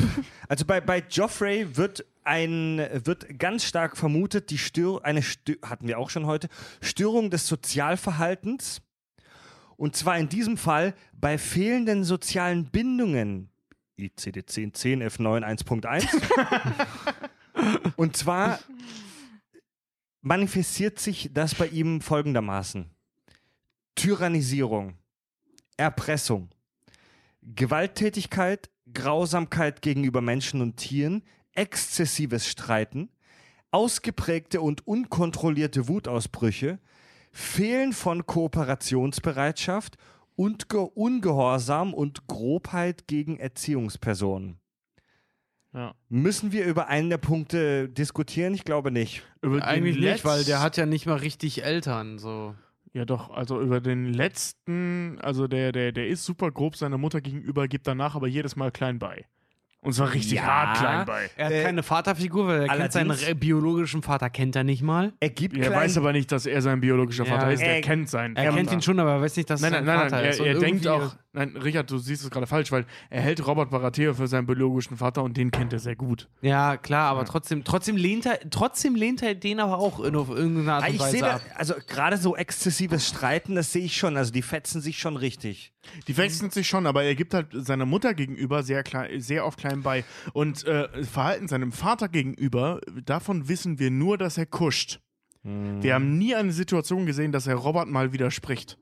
also 0.49 0.65
bei, 0.65 0.81
bei 0.81 1.03
Joffrey 1.09 1.77
wird 1.77 2.05
ein 2.25 2.79
wird 3.05 3.39
ganz 3.39 3.65
stark 3.65 3.97
vermutet, 3.97 4.51
die 4.51 4.59
Stör 4.59 5.05
eine 5.05 5.23
Stö 5.23 5.57
hatten 5.63 5.89
wir 5.89 5.99
auch 5.99 6.11
schon 6.11 6.27
heute, 6.27 6.49
Störung 6.81 7.31
des 7.31 7.47
Sozialverhaltens. 7.47 8.83
Und 9.77 9.97
zwar 9.97 10.19
in 10.19 10.29
diesem 10.29 10.57
Fall 10.57 10.95
bei 11.13 11.39
fehlenden 11.39 12.05
sozialen 12.05 12.67
Bindungen. 12.67 13.49
ICD-10 13.99 14.73
10 14.73 15.03
F9 15.03 15.45
1.1. 15.45 16.07
Und 17.97 18.17
zwar 18.17 18.59
manifestiert 20.23 20.99
sich 20.99 21.31
das 21.33 21.55
bei 21.55 21.67
ihm 21.67 22.01
folgendermaßen. 22.01 22.91
Tyrannisierung, 23.95 24.95
Erpressung, 25.77 26.49
Gewalttätigkeit, 27.43 28.71
Grausamkeit 28.95 29.83
gegenüber 29.83 30.21
Menschen 30.21 30.63
und 30.63 30.77
Tieren, 30.77 31.23
exzessives 31.55 32.47
Streiten, 32.47 33.11
ausgeprägte 33.71 34.61
und 34.61 34.87
unkontrollierte 34.87 35.89
Wutausbrüche, 35.89 36.79
Fehlen 37.33 37.93
von 37.93 38.27
Kooperationsbereitschaft 38.27 39.97
und 40.37 40.69
Ge 40.69 40.87
Ungehorsam 40.95 41.95
und 41.95 42.27
Grobheit 42.27 43.07
gegen 43.09 43.39
Erziehungspersonen. 43.39 44.62
Ja. 45.75 45.95
Müssen 46.09 46.53
wir 46.53 46.67
über 46.67 46.89
einen 46.89 47.09
der 47.09 47.19
Punkte 47.19 47.89
diskutieren? 47.89 48.53
Ich 48.55 48.65
glaube 48.65 48.91
nicht. 48.91 49.23
Über 49.41 49.57
den 49.57 49.63
Eigentlich 49.63 49.99
nicht, 49.99 50.25
weil 50.25 50.45
der 50.45 50.59
letz- 50.59 50.63
hat 50.63 50.77
ja 50.77 50.85
nicht 50.87 51.07
mal 51.07 51.17
richtig 51.17 51.65
Eltern. 51.65 52.19
So. 52.19 52.55
Ja, 52.93 53.07
doch, 53.07 53.31
also 53.31 53.59
über 53.61 53.81
den 53.81 54.13
letzten, 54.13 55.19
also 55.23 55.47
der, 55.49 55.73
der, 55.73 55.93
der 55.93 56.09
ist 56.09 56.25
super 56.27 56.51
grob 56.51 56.77
seiner 56.77 56.99
Mutter 56.99 57.23
gegenüber, 57.23 57.69
gibt 57.69 57.87
danach 57.87 58.15
aber 58.15 58.27
jedes 58.29 58.55
Mal 58.55 58.71
klein 58.71 58.99
bei. 58.99 59.25
Und 59.85 59.95
zwar 59.95 60.13
richtig 60.15 60.35
Ja. 60.35 60.45
hart 60.45 60.79
klein 60.79 61.05
bei. 61.07 61.29
Er 61.37 61.47
hat 61.47 61.53
Äh, 61.53 61.63
keine 61.65 61.83
Vaterfigur, 61.83 62.47
weil 62.47 62.63
er 62.63 62.69
kennt 62.77 62.93
seinen 62.93 63.17
biologischen 63.41 64.01
Vater 64.01 64.31
kennt 64.31 64.55
er 64.55 64.63
nicht 64.63 64.81
mal. 64.83 65.13
Er 65.19 65.29
gibt 65.31 65.57
Er 65.57 65.73
weiß 65.73 65.99
aber 65.99 66.13
nicht, 66.13 66.31
dass 66.31 66.47
er 66.47 66.63
sein 66.63 66.81
biologischer 66.81 67.25
Ja. 67.27 67.35
Vater 67.37 67.53
ist. 67.53 67.61
Er 67.63 67.75
Er- 67.77 67.81
kennt 67.81 68.09
seinen 68.09 68.37
Er 68.37 68.53
kennt 68.53 68.69
Vater. 68.69 68.73
ihn 68.75 68.83
schon, 68.83 69.01
aber 69.01 69.15
er 69.15 69.21
weiß 69.23 69.37
nicht, 69.37 69.51
dass 69.51 69.61
Nein, 69.61 69.73
es 69.75 69.79
nein, 69.81 69.87
sein 69.87 69.97
nein, 69.97 70.11
Vater 70.11 70.23
nein. 70.23 70.31
ist. 70.31 70.39
Er, 70.39 70.43
Und 70.43 70.49
er 70.55 70.61
denkt 70.61 70.87
auch, 70.87 71.17
nein, 71.33 71.57
Richard, 71.57 71.91
du 71.91 71.99
siehst 71.99 72.23
es 72.23 72.31
gerade 72.31 72.47
falsch, 72.47 72.71
weil 72.71 72.87
er 73.11 73.23
hält 73.23 73.45
Robert 73.45 73.71
Baratheon 73.71 74.15
für 74.15 74.29
seinen 74.29 74.47
biologischen 74.47 74.97
Vater 74.97 75.25
und 75.25 75.37
den 75.37 75.51
kennt 75.51 75.73
er 75.73 75.81
sehr 75.81 75.97
gut. 75.97 76.29
Ja, 76.43 76.77
klar, 76.77 77.11
aber 77.11 77.25
trotzdem, 77.25 77.65
trotzdem 77.65 77.97
lehnt 77.97 78.25
er, 78.25 78.39
trotzdem 78.51 78.95
lehnt 78.95 79.21
er 79.25 79.35
den 79.35 79.59
aber 79.59 79.79
auch 79.79 79.99
in 79.99 80.15
auf 80.15 80.29
irgendeine 80.31 80.75
Art 80.75 80.85
Ah, 80.85 80.87
und 80.87 80.95
Ich 80.95 81.01
Weise 81.01 81.11
sehe 81.11 81.21
da, 81.23 81.31
ab. 81.35 81.43
also 81.57 81.75
gerade 81.89 82.19
so 82.19 82.37
exzessives 82.37 83.09
Streiten, 83.09 83.57
das 83.57 83.73
sehe 83.73 83.83
ich 83.85 83.97
schon. 83.97 84.17
Also 84.17 84.31
die 84.33 84.43
fetzen 84.43 84.81
sich 84.81 84.99
schon 85.01 85.17
richtig. 85.17 85.73
Die 86.07 86.17
wechseln 86.17 86.51
sich 86.51 86.69
schon, 86.69 86.87
aber 86.87 87.03
er 87.03 87.15
gibt 87.15 87.35
halt 87.35 87.49
seiner 87.53 87.87
Mutter 87.87 88.15
gegenüber 88.15 88.63
sehr, 88.63 88.83
klein, 88.83 89.21
sehr 89.21 89.45
oft 89.45 89.59
klein 89.59 89.83
bei. 89.83 90.05
Und 90.33 90.65
äh, 90.65 91.05
Verhalten 91.05 91.49
seinem 91.49 91.73
Vater 91.73 92.09
gegenüber, 92.09 92.81
davon 93.05 93.49
wissen 93.49 93.79
wir 93.79 93.91
nur, 93.91 94.17
dass 94.19 94.39
er 94.39 94.47
kuscht. 94.47 95.01
Wir 95.45 95.95
haben 95.95 96.19
nie 96.19 96.37
eine 96.37 96.53
Situation 96.53 97.05
gesehen, 97.05 97.33
dass 97.33 97.49
er 97.49 97.57
Robert 97.57 97.89
mal 97.89 98.13
widerspricht. 98.13 98.79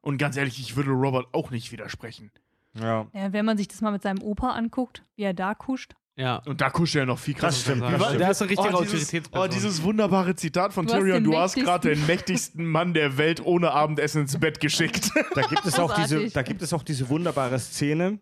Und 0.00 0.18
ganz 0.18 0.36
ehrlich, 0.36 0.60
ich 0.60 0.76
würde 0.76 0.90
Robert 0.90 1.26
auch 1.32 1.50
nicht 1.50 1.72
widersprechen. 1.72 2.30
Ja. 2.74 3.08
Ja, 3.12 3.32
wenn 3.32 3.44
man 3.44 3.58
sich 3.58 3.66
das 3.66 3.80
mal 3.80 3.90
mit 3.90 4.02
seinem 4.02 4.22
Opa 4.22 4.50
anguckt, 4.50 5.04
wie 5.16 5.24
er 5.24 5.34
da 5.34 5.54
kuscht. 5.54 5.96
Ja. 6.18 6.42
Und 6.46 6.60
da 6.60 6.68
kuscht 6.68 6.96
er 6.96 7.06
noch 7.06 7.18
viel 7.18 7.34
krasser. 7.34 7.50
Das 7.50 7.60
stimmt, 7.62 7.82
das 7.82 8.02
stimmt. 8.04 8.20
Der 8.20 8.30
ist 8.32 8.42
eine 8.42 8.50
richtige 8.50 8.74
oh, 8.74 8.80
dieses, 8.82 8.94
Autoritätsperson. 8.94 9.48
oh, 9.48 9.52
dieses 9.52 9.82
wunderbare 9.84 10.34
Zitat 10.34 10.72
von 10.72 10.84
Du 10.86 10.92
Tyrion, 10.94 11.22
du 11.22 11.38
hast 11.38 11.54
gerade 11.54 11.94
den 11.94 12.06
mächtigsten 12.08 12.66
Mann 12.66 12.92
der 12.92 13.18
Welt 13.18 13.40
ohne 13.44 13.70
Abendessen 13.70 14.22
ins 14.22 14.36
Bett 14.38 14.58
geschickt. 14.60 15.10
Da 15.34 15.42
gibt 15.42 15.64
es 15.64 15.78
auch 15.78 15.94
diese, 15.94 16.28
da 16.30 16.42
gibt 16.42 16.60
es 16.62 16.72
auch 16.72 16.82
diese 16.82 17.08
wunderbare 17.08 17.58
Szene, 17.60 18.18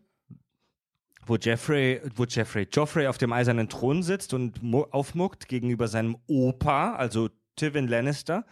wo 1.25 1.37
Jeffrey, 1.37 2.03
wo 2.15 2.25
Jeffrey, 2.25 2.69
Joffrey 2.71 3.07
auf 3.07 3.17
dem 3.17 3.33
eisernen 3.33 3.71
Thron 3.71 4.03
sitzt 4.03 4.35
und 4.35 4.63
mu- 4.63 4.85
aufmuckt 4.91 5.49
gegenüber 5.49 5.89
seinem 5.89 6.19
Opa, 6.27 6.95
also 6.97 7.31
Tywin 7.57 7.89
Lannister. 7.89 8.45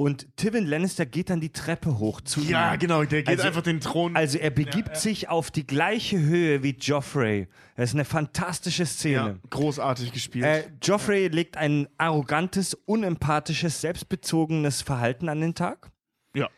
Und 0.00 0.34
Tywin 0.38 0.64
Lannister 0.64 1.04
geht 1.04 1.28
dann 1.28 1.42
die 1.42 1.52
Treppe 1.52 1.98
hoch 1.98 2.22
zu 2.22 2.40
ja, 2.40 2.72
ihm. 2.72 2.78
genau, 2.78 3.04
der 3.04 3.20
geht 3.22 3.28
Also- 3.28 3.42
einfach 3.42 3.60
den 3.60 3.80
Thron. 3.82 4.16
Also 4.16 4.38
er 4.38 4.48
begibt 4.48 4.96
sich 4.96 5.28
auf 5.28 5.50
die 5.50 5.66
gleiche 5.66 6.18
Höhe 6.18 6.62
wie 6.62 6.70
Joffrey. 6.70 7.48
Das 7.76 7.90
ist 7.90 7.94
eine 7.96 8.06
fantastische 8.06 8.84
ja, 8.84 8.86
Szene. 8.86 9.40
großartig 9.50 10.10
gespielt. 10.10 10.46
Äh, 10.46 10.70
Joffrey 10.82 11.28
legt 11.28 11.58
ein 11.58 11.86
arrogantes, 11.98 12.72
unempathisches, 12.72 13.82
selbstbezogenes 13.82 14.80
Verhalten 14.80 15.28
an 15.28 15.42
den 15.42 15.54
Tag. 15.54 15.90
ja. 16.34 16.48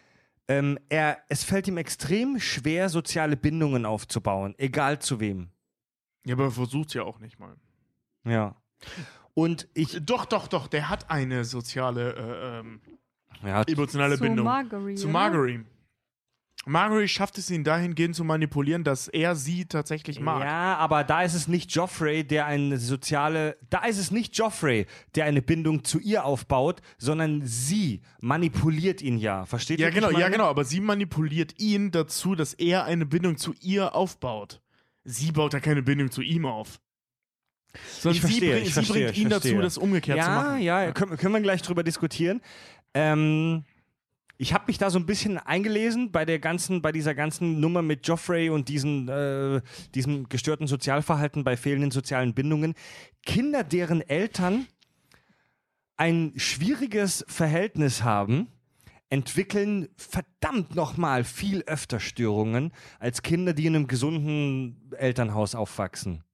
Ähm, 0.47 0.79
er, 0.89 1.19
es 1.29 1.43
fällt 1.43 1.67
ihm 1.67 1.79
extrem 1.79 2.39
schwer, 2.39 2.89
soziale 2.91 3.37
Bindungen 3.37 3.87
aufzubauen, 3.87 4.55
egal 4.57 5.01
zu 5.01 5.19
wem. 5.19 5.49
ja, 6.25 6.35
aber 6.37 6.45
er 6.45 6.51
versucht 6.53 6.95
ja 6.95 7.03
auch 7.03 7.19
nicht 7.19 7.41
mal. 7.41 7.57
Ja. 8.25 8.55
Und 9.35 9.67
ich, 9.75 9.99
Doch, 10.05 10.27
doch, 10.27 10.47
doch, 10.47 10.69
der 10.69 10.89
hat 10.89 11.11
eine 11.11 11.45
soziale, 11.45 12.12
äh, 12.15 12.59
ähm, 12.61 12.81
ja, 13.45 13.62
emotionale 13.62 14.17
Zu 14.17 14.23
Bindung. 14.23 14.45
Marguerite, 14.47 15.01
Zu? 15.01 15.09
Marguerite. 15.09 15.65
Margaery 16.65 17.09
schafft 17.09 17.39
es 17.39 17.51
ihn 17.51 17.65
dahingehend 17.65 18.15
zu 18.15 18.23
manipulieren, 18.23 18.85
dass 18.85 19.09
er 19.09 19.35
sie 19.35 19.65
tatsächlich 19.65 20.21
mag. 20.21 20.45
Ja, 20.45 20.77
aber 20.77 21.03
da 21.03 21.23
ist 21.23 21.35
es 21.35 21.49
nicht 21.49 21.73
Joffrey, 21.75 22.23
der 22.23 22.47
eine 22.47 22.79
soziale, 22.79 23.57
da 23.69 23.85
ist 23.85 23.99
es 23.99 24.12
nicht 24.12 24.39
Joffrey, 24.39 24.87
der 25.17 25.25
eine 25.25 25.43
Bindung 25.43 25.83
zu 25.83 25.99
ihr 25.99 26.25
aufbaut, 26.25 26.81
sondern 26.99 27.43
sie 27.45 28.03
manipuliert 28.21 29.03
ihn 29.03 29.19
ja. 29.19 29.45
Versteht 29.45 29.81
Ja, 29.81 29.89
ihr? 29.89 29.93
genau, 29.93 30.11
ja, 30.11 30.29
genau, 30.29 30.45
aber 30.45 30.65
sie 30.65 30.81
manipuliert 30.81 31.59
ihn 31.59 31.91
dazu, 31.91 32.37
dass 32.37 32.55
er 32.55 32.85
eine 32.85 33.07
Bindung 33.07 33.37
zu 33.39 33.55
ihr 33.61 33.97
aufbaut. 33.97 34.61
Sie 35.03 35.33
baut 35.33 35.55
ja 35.55 35.59
keine 35.59 35.83
Bindung 35.83 36.12
zu 36.12 36.23
ihm 36.23 36.47
auf. 36.47 36.79
Sondern 37.99 38.15
Ich 38.17 38.21
verstehe, 38.21 38.41
sie, 38.41 38.51
bring, 38.51 38.62
ich 38.62 38.69
sie 38.69 38.73
verstehe, 38.75 39.05
bringt 39.07 39.19
ihn 39.19 39.29
verstehe. 39.31 39.53
dazu, 39.55 39.62
das 39.62 39.79
umgekehrt 39.79 40.21
zu 40.23 40.29
Ja, 40.29 40.35
machen. 40.43 40.61
ja, 40.61 40.93
können, 40.93 41.17
können 41.17 41.35
wir 41.35 41.41
gleich 41.41 41.62
drüber 41.62 41.83
diskutieren. 41.83 42.41
Ähm, 42.95 43.65
ich 44.39 44.53
habe 44.53 44.65
mich 44.67 44.79
da 44.79 44.91
so 44.91 44.99
ein 44.99 45.07
bisschen 45.07 45.39
eingelesen 45.39 46.11
bei 46.11 46.25
der 46.25 46.39
ganzen, 46.39 46.83
bei 46.83 46.91
dieser 46.91 47.15
ganzen 47.15 47.61
Nummer 47.61 47.81
mit 47.81 48.07
Joffrey 48.09 48.51
und 48.51 48.69
diesen, 48.69 49.09
äh, 49.09 49.61
diesem 49.95 50.29
gestörten 50.29 50.67
Sozialverhalten 50.67 51.45
bei 51.45 51.57
fehlenden 51.57 51.93
sozialen 51.93 52.35
Bindungen. 52.35 52.75
Kinder, 53.25 53.62
deren 53.62 54.01
Eltern 54.01 54.67
ein 55.97 56.33
schwieriges 56.37 57.25
Verhältnis 57.29 58.03
haben, 58.03 58.49
entwickeln 59.11 59.89
verdammt 59.97 60.75
nochmal 60.75 61.23
viel 61.23 61.62
öfter 61.67 62.01
Störungen 62.01 62.73
als 62.99 63.23
Kinder, 63.23 63.53
die 63.53 63.67
in 63.67 63.77
einem 63.77 63.87
gesunden 63.87 64.91
Elternhaus 64.97 65.55
aufwachsen. 65.55 66.25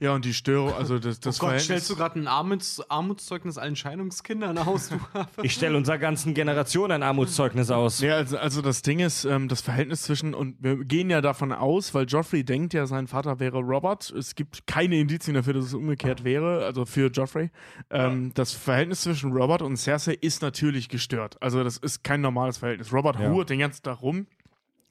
Ja, 0.00 0.14
und 0.14 0.24
die 0.24 0.34
Störung, 0.34 0.72
also 0.74 0.98
das, 0.98 1.20
das 1.20 1.36
oh 1.36 1.40
Gott, 1.40 1.48
Verhältnis- 1.50 1.64
stellst 1.64 1.90
du 1.90 1.96
gerade 1.96 2.18
ein 2.20 2.26
Armuts 2.28 2.80
Armutszeugnis 2.90 3.58
allen 3.58 3.76
Scheidungskindern 3.76 4.58
aus? 4.58 4.88
Du 4.90 4.98
Ich 5.42 5.52
stelle 5.54 5.76
unserer 5.76 5.98
ganzen 5.98 6.34
Generation 6.34 6.90
ein 6.90 7.02
Armutszeugnis 7.02 7.70
aus. 7.70 8.00
Ja, 8.00 8.14
also, 8.16 8.38
also 8.38 8.62
das 8.62 8.82
Ding 8.82 9.00
ist, 9.00 9.24
ähm, 9.24 9.48
das 9.48 9.60
Verhältnis 9.60 10.02
zwischen, 10.02 10.34
und 10.34 10.56
wir 10.62 10.84
gehen 10.84 11.10
ja 11.10 11.20
davon 11.20 11.52
aus, 11.52 11.94
weil 11.94 12.06
Joffrey 12.06 12.44
denkt 12.44 12.74
ja, 12.74 12.86
sein 12.86 13.06
Vater 13.06 13.40
wäre 13.40 13.58
Robert. 13.58 14.10
Es 14.10 14.34
gibt 14.34 14.66
keine 14.66 14.98
Indizien 14.98 15.34
dafür, 15.34 15.52
dass 15.54 15.64
es 15.66 15.74
umgekehrt 15.74 16.24
wäre, 16.24 16.64
also 16.64 16.84
für 16.84 17.10
Joffrey. 17.10 17.50
Ähm, 17.90 18.32
Das 18.34 18.52
Verhältnis 18.52 19.02
zwischen 19.02 19.32
Robert 19.32 19.62
und 19.62 19.76
Cersei 19.76 20.14
ist 20.20 20.42
natürlich 20.42 20.88
gestört. 20.88 21.40
Also 21.42 21.62
das 21.64 21.76
ist 21.76 22.02
kein 22.04 22.20
normales 22.20 22.58
Verhältnis. 22.58 22.92
Robert 22.92 23.20
Ja. 23.20 23.30
ruht 23.30 23.50
den 23.50 23.58
ganzen 23.58 23.82
Tag 23.82 24.02
rum 24.02 24.26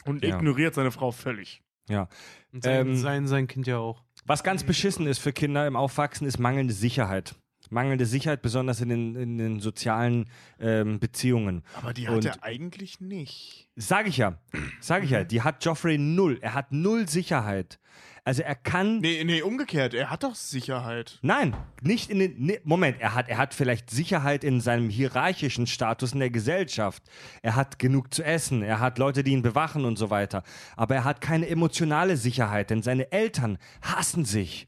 und 0.06 0.24
Ja. 0.24 0.36
ignoriert 0.38 0.74
seine 0.76 0.92
Frau 0.92 1.12
völlig. 1.12 1.62
Ja. 1.88 2.08
Und 2.54 2.64
sein, 2.64 2.88
Ähm, 2.88 2.98
sein, 2.98 3.28
sein 3.28 3.48
Kind 3.48 3.68
ja 3.68 3.78
auch. 3.78 4.02
Was 4.26 4.44
ganz 4.44 4.64
beschissen 4.64 5.06
ist 5.08 5.20
für 5.20 5.34
Kinder 5.34 5.68
im 5.68 5.76
Aufwachsen, 5.76 6.26
ist 6.28 6.40
mangelnde 6.40 6.74
Sicherheit. 6.74 7.36
Mangelnde 7.72 8.06
Sicherheit, 8.06 8.42
besonders 8.44 8.80
in 8.82 8.90
den, 8.90 9.16
in 9.16 9.38
den 9.38 9.60
sozialen 9.60 10.30
ähm, 10.60 11.00
Beziehungen. 11.00 11.64
Aber 11.82 11.94
die 11.94 12.08
Und- 12.08 12.28
hat 12.28 12.38
er 12.38 12.44
eigentlich 12.44 13.02
nicht. 13.02 13.70
Sag 13.76 14.08
ich 14.08 14.18
ja. 14.18 14.40
Sag 14.80 15.04
ich 15.04 15.10
ja. 15.12 15.24
Die 15.24 15.42
hat 15.42 15.64
Joffrey 15.66 15.98
null. 15.98 16.38
Er 16.42 16.54
hat 16.54 16.72
null 16.72 17.08
Sicherheit. 17.10 17.80
Also 18.28 18.42
er 18.42 18.56
kann. 18.56 19.02
Nee, 19.02 19.24
nee, 19.24 19.44
umgekehrt. 19.44 19.94
Er 19.94 20.10
hat 20.10 20.24
doch 20.24 20.34
Sicherheit. 20.34 21.20
Nein, 21.22 21.56
nicht 21.84 22.10
in 22.10 22.18
den. 22.18 22.34
Nee, 22.38 22.60
Moment, 22.64 23.00
er 23.00 23.14
hat, 23.14 23.30
er 23.30 23.38
hat 23.38 23.54
vielleicht 23.54 23.92
Sicherheit 23.92 24.44
in 24.44 24.62
seinem 24.62 24.90
hierarchischen 24.90 25.68
Status 25.68 26.14
in 26.14 26.20
der 26.20 26.32
Gesellschaft. 26.32 27.04
Er 27.44 27.56
hat 27.56 27.78
genug 27.78 28.12
zu 28.12 28.24
essen, 28.24 28.64
er 28.64 28.80
hat 28.80 28.98
Leute, 28.98 29.24
die 29.24 29.32
ihn 29.32 29.44
bewachen 29.44 29.86
und 29.86 29.98
so 29.98 30.10
weiter. 30.10 30.42
Aber 30.76 30.95
er 30.95 31.04
hat 31.04 31.22
keine 31.22 31.48
emotionale 31.48 32.18
Sicherheit, 32.18 32.72
denn 32.72 32.82
seine 32.82 33.12
Eltern 33.12 33.60
hassen 33.84 34.26
sich. 34.26 34.68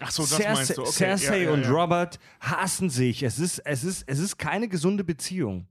Ach 0.00 0.10
so, 0.10 0.22
das 0.22 0.36
Cersei, 0.36 0.54
meinst 0.54 0.76
du. 0.78 0.82
Okay. 0.82 0.92
Cersei 0.92 1.36
ja, 1.36 1.44
ja, 1.44 1.50
und 1.50 1.62
ja. 1.64 1.70
Robert 1.70 2.18
hassen 2.40 2.88
sich. 2.88 3.22
Es 3.22 3.38
ist, 3.38 3.58
es, 3.58 3.84
ist, 3.84 4.04
es 4.06 4.18
ist 4.18 4.38
keine 4.38 4.66
gesunde 4.66 5.04
Beziehung. 5.04 5.68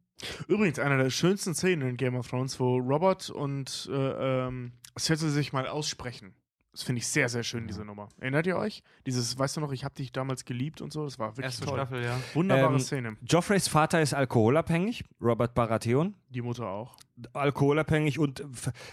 Übrigens, 0.48 0.78
einer 0.78 0.98
der 0.98 1.10
schönsten 1.10 1.56
Szenen 1.56 1.90
in 1.90 1.98
Game 1.98 2.16
of 2.16 2.28
Thrones, 2.28 2.60
wo 2.60 2.78
Robert 2.78 3.32
und 3.32 3.90
äh, 3.92 4.45
ähm, 4.48 4.74
Cersei 5.00 5.30
sich 5.30 5.52
mal 5.52 5.68
aussprechen. 5.68 6.36
Das 6.74 6.82
finde 6.82 7.00
ich 7.02 7.08
sehr, 7.08 7.30
sehr 7.30 7.43
schön, 7.43 7.68
diese 7.68 7.85
Nummer. 7.85 8.10
Erinnert 8.19 8.48
ihr 8.48 8.58
euch? 8.58 8.82
Dieses, 9.06 9.38
weißt 9.38 9.58
du 9.58 9.61
noch, 9.61 9.72
ich 9.72 9.84
habe 9.85 9.93
dich 9.93 10.11
damals 10.11 10.43
geliebt 10.43 10.82
und 10.82 10.92
so. 10.92 11.03
Das 11.06 11.19
war 11.19 11.30
wirklich 11.38 11.45
Erste 11.45 11.66
toll. 11.66 11.76
Staffel, 11.77 12.03
ja. 12.03 12.19
Wunderbare 12.34 12.74
Ähm, 12.74 12.80
Szene. 12.80 13.16
Joffreys 13.27 13.68
Vater 13.68 14.02
ist 14.02 14.16
alkoholabhängig, 14.16 15.06
Robert 15.22 15.53
Baratheon. 15.53 16.16
Die 16.30 16.42
Mutter 16.42 16.68
auch. 16.68 16.95
alkoholabhängig 17.34 18.18
und 18.18 18.43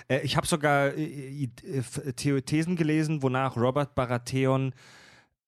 äh, 0.09 0.21
ich 0.21 0.37
habe 0.37 0.47
sogar 0.47 0.89
äh, 0.95 1.45
äh, 1.45 1.83
The- 2.19 2.43
Thesen 2.43 2.77
gelesen, 2.77 3.23
wonach 3.23 3.57
Robert 3.57 3.95
Baratheon 3.95 4.75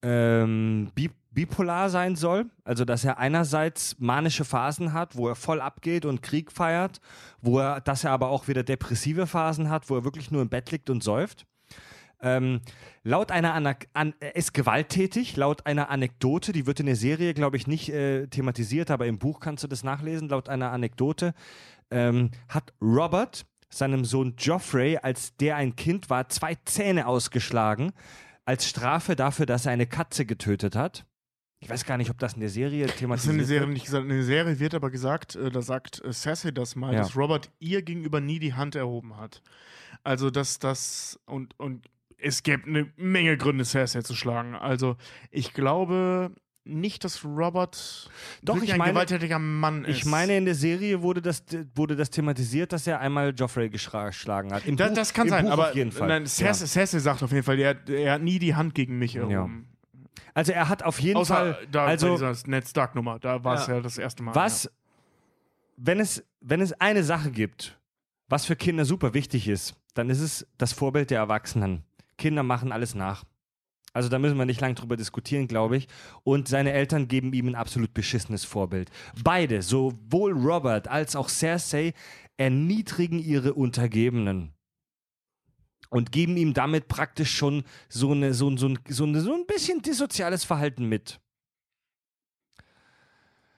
ähm, 0.02 0.90
bi 0.94 1.10
bipolar 1.34 1.88
sein 1.88 2.14
soll. 2.14 2.50
Also, 2.64 2.84
dass 2.84 3.04
er 3.04 3.18
einerseits 3.18 3.96
manische 3.98 4.44
Phasen 4.44 4.92
hat, 4.92 5.16
wo 5.16 5.28
er 5.28 5.34
voll 5.34 5.60
abgeht 5.62 6.04
und 6.04 6.22
Krieg 6.22 6.52
feiert, 6.52 7.00
wo 7.40 7.58
er, 7.58 7.80
dass 7.80 8.04
er 8.04 8.10
aber 8.10 8.28
auch 8.28 8.48
wieder 8.48 8.62
depressive 8.62 9.26
Phasen 9.26 9.70
hat, 9.70 9.88
wo 9.88 9.96
er 9.96 10.04
wirklich 10.04 10.30
nur 10.30 10.42
im 10.42 10.50
Bett 10.50 10.70
liegt 10.70 10.90
und 10.90 11.02
säuft. 11.02 11.46
Ähm, 12.22 12.60
laut 13.02 13.30
einer 13.32 13.52
Anak 13.52 13.88
an, 13.94 14.14
er 14.20 14.36
ist 14.36 14.54
gewalttätig, 14.54 15.36
laut 15.36 15.66
einer 15.66 15.90
Anekdote, 15.90 16.52
die 16.52 16.66
wird 16.66 16.78
in 16.80 16.86
der 16.86 16.96
Serie, 16.96 17.34
glaube 17.34 17.56
ich, 17.56 17.66
nicht 17.66 17.88
äh, 17.88 18.28
thematisiert, 18.28 18.90
aber 18.92 19.06
im 19.06 19.18
Buch 19.18 19.40
kannst 19.40 19.64
du 19.64 19.68
das 19.68 19.82
nachlesen. 19.82 20.28
Laut 20.28 20.48
einer 20.48 20.70
Anekdote 20.70 21.34
ähm, 21.90 22.30
hat 22.48 22.72
Robert 22.80 23.44
seinem 23.68 24.04
Sohn 24.04 24.34
Joffrey, 24.38 24.98
als 24.98 25.36
der 25.36 25.56
ein 25.56 25.74
Kind 25.76 26.10
war, 26.10 26.28
zwei 26.28 26.56
Zähne 26.64 27.06
ausgeschlagen, 27.06 27.92
als 28.44 28.68
Strafe 28.68 29.16
dafür, 29.16 29.46
dass 29.46 29.66
er 29.66 29.72
eine 29.72 29.86
Katze 29.86 30.24
getötet 30.26 30.76
hat. 30.76 31.04
Ich 31.60 31.70
weiß 31.70 31.84
gar 31.84 31.96
nicht, 31.96 32.10
ob 32.10 32.18
das 32.18 32.34
in 32.34 32.40
der 32.40 32.48
Serie 32.50 32.82
Das 32.86 32.92
ist 32.94 32.98
thematisiert 32.98 33.32
in 33.32 33.38
der 33.38 33.46
Serie 33.46 33.60
wird. 33.66 33.72
nicht 33.74 33.84
gesagt. 33.86 34.02
In 34.04 34.08
der 34.10 34.24
Serie 34.24 34.58
wird 34.58 34.74
aber 34.74 34.90
gesagt, 34.90 35.36
äh, 35.36 35.50
da 35.50 35.62
sagt 35.62 36.04
äh, 36.04 36.12
Cersei 36.12 36.50
das 36.50 36.74
mal, 36.76 36.92
Ja. 36.92 37.00
dass 37.00 37.16
Robert 37.16 37.50
ihr 37.60 37.82
gegenüber 37.82 38.20
nie 38.20 38.38
die 38.40 38.54
Hand 38.54 38.74
erhoben 38.74 39.16
hat. 39.16 39.42
Also, 40.04 40.30
dass 40.30 40.58
das 40.58 41.20
und, 41.26 41.58
und 41.60 41.86
es 42.22 42.42
gäbe 42.42 42.66
eine 42.66 42.92
Menge 42.96 43.36
Gründe, 43.36 43.64
Cersei 43.64 44.02
zu 44.02 44.14
schlagen. 44.14 44.54
Also, 44.54 44.96
ich 45.30 45.52
glaube 45.52 46.32
nicht, 46.64 47.02
dass 47.04 47.24
Robert 47.24 48.08
Doch, 48.42 48.62
ich 48.62 48.72
ein 48.72 48.78
meine- 48.78 48.92
gewalttätiger 48.92 49.38
Mann 49.38 49.84
ist. 49.84 49.96
Ich 49.98 50.04
meine, 50.04 50.36
in 50.36 50.44
der 50.44 50.54
Serie 50.54 51.02
wurde 51.02 51.20
das, 51.20 51.42
wurde 51.74 51.96
das 51.96 52.10
thematisiert, 52.10 52.72
dass 52.72 52.86
er 52.86 53.00
einmal 53.00 53.34
Joffrey 53.36 53.68
geschlagen 53.68 54.52
hat. 54.52 54.64
Im 54.66 54.76
das, 54.76 54.90
Buch, 54.90 54.96
das 54.96 55.12
kann 55.12 55.26
im 55.26 55.30
sein, 55.30 55.44
Buch 55.46 55.52
aber 55.52 55.68
auf 55.70 55.74
jeden 55.74 55.90
Fall. 55.90 56.08
Nein, 56.08 56.26
Cersei, 56.26 56.66
Cersei 56.66 56.98
sagt 57.00 57.22
auf 57.22 57.32
jeden 57.32 57.42
Fall, 57.42 57.58
er, 57.58 57.76
er 57.88 58.12
hat 58.12 58.22
nie 58.22 58.38
die 58.38 58.54
Hand 58.54 58.74
gegen 58.74 58.98
mich 58.98 59.16
erhoben. 59.16 59.68
Also 60.34 60.52
er 60.52 60.68
hat 60.68 60.82
auf 60.82 60.98
jeden 61.00 61.16
Außer 61.18 61.34
Fall. 61.34 61.66
da 61.70 61.84
also 61.84 62.16
bei 62.16 62.30
dieser 62.32 62.48
Ned 62.48 62.66
Stark-Nummer, 62.68 63.18
da 63.18 63.42
war 63.44 63.56
es 63.56 63.66
ja. 63.66 63.80
das 63.80 63.98
erste 63.98 64.22
Mal. 64.22 64.34
was, 64.34 64.70
wenn 65.76 66.00
es, 66.00 66.24
wenn 66.40 66.60
es 66.60 66.72
eine 66.74 67.02
Sache 67.02 67.30
gibt, 67.30 67.78
was 68.28 68.46
für 68.46 68.56
Kinder 68.56 68.84
super 68.84 69.14
wichtig 69.14 69.48
ist, 69.48 69.74
dann 69.94 70.08
ist 70.08 70.20
es 70.20 70.46
das 70.56 70.72
Vorbild 70.72 71.10
der 71.10 71.18
Erwachsenen. 71.18 71.84
Kinder 72.22 72.42
machen 72.44 72.70
alles 72.72 72.94
nach. 72.94 73.24
Also 73.94 74.08
da 74.08 74.18
müssen 74.18 74.38
wir 74.38 74.46
nicht 74.46 74.60
lange 74.60 74.74
drüber 74.74 74.96
diskutieren, 74.96 75.48
glaube 75.48 75.76
ich. 75.76 75.88
Und 76.22 76.46
seine 76.48 76.72
Eltern 76.72 77.08
geben 77.08 77.32
ihm 77.34 77.48
ein 77.48 77.54
absolut 77.56 77.92
beschissenes 77.92 78.44
Vorbild. 78.44 78.90
Beide, 79.22 79.60
sowohl 79.60 80.32
Robert 80.32 80.86
als 80.88 81.14
auch 81.16 81.28
Cersei, 81.28 81.92
erniedrigen 82.38 83.18
ihre 83.18 83.52
Untergebenen. 83.54 84.54
Und 85.90 86.10
geben 86.12 86.38
ihm 86.38 86.54
damit 86.54 86.88
praktisch 86.88 87.34
schon 87.36 87.64
so, 87.90 88.12
eine, 88.12 88.32
so, 88.32 88.56
so, 88.56 88.68
ein- 88.68 88.78
so, 88.88 89.04
eine, 89.04 89.20
so 89.20 89.34
ein 89.34 89.44
bisschen 89.46 89.82
dissoziales 89.82 90.42
Verhalten 90.44 90.86
mit. 90.88 91.20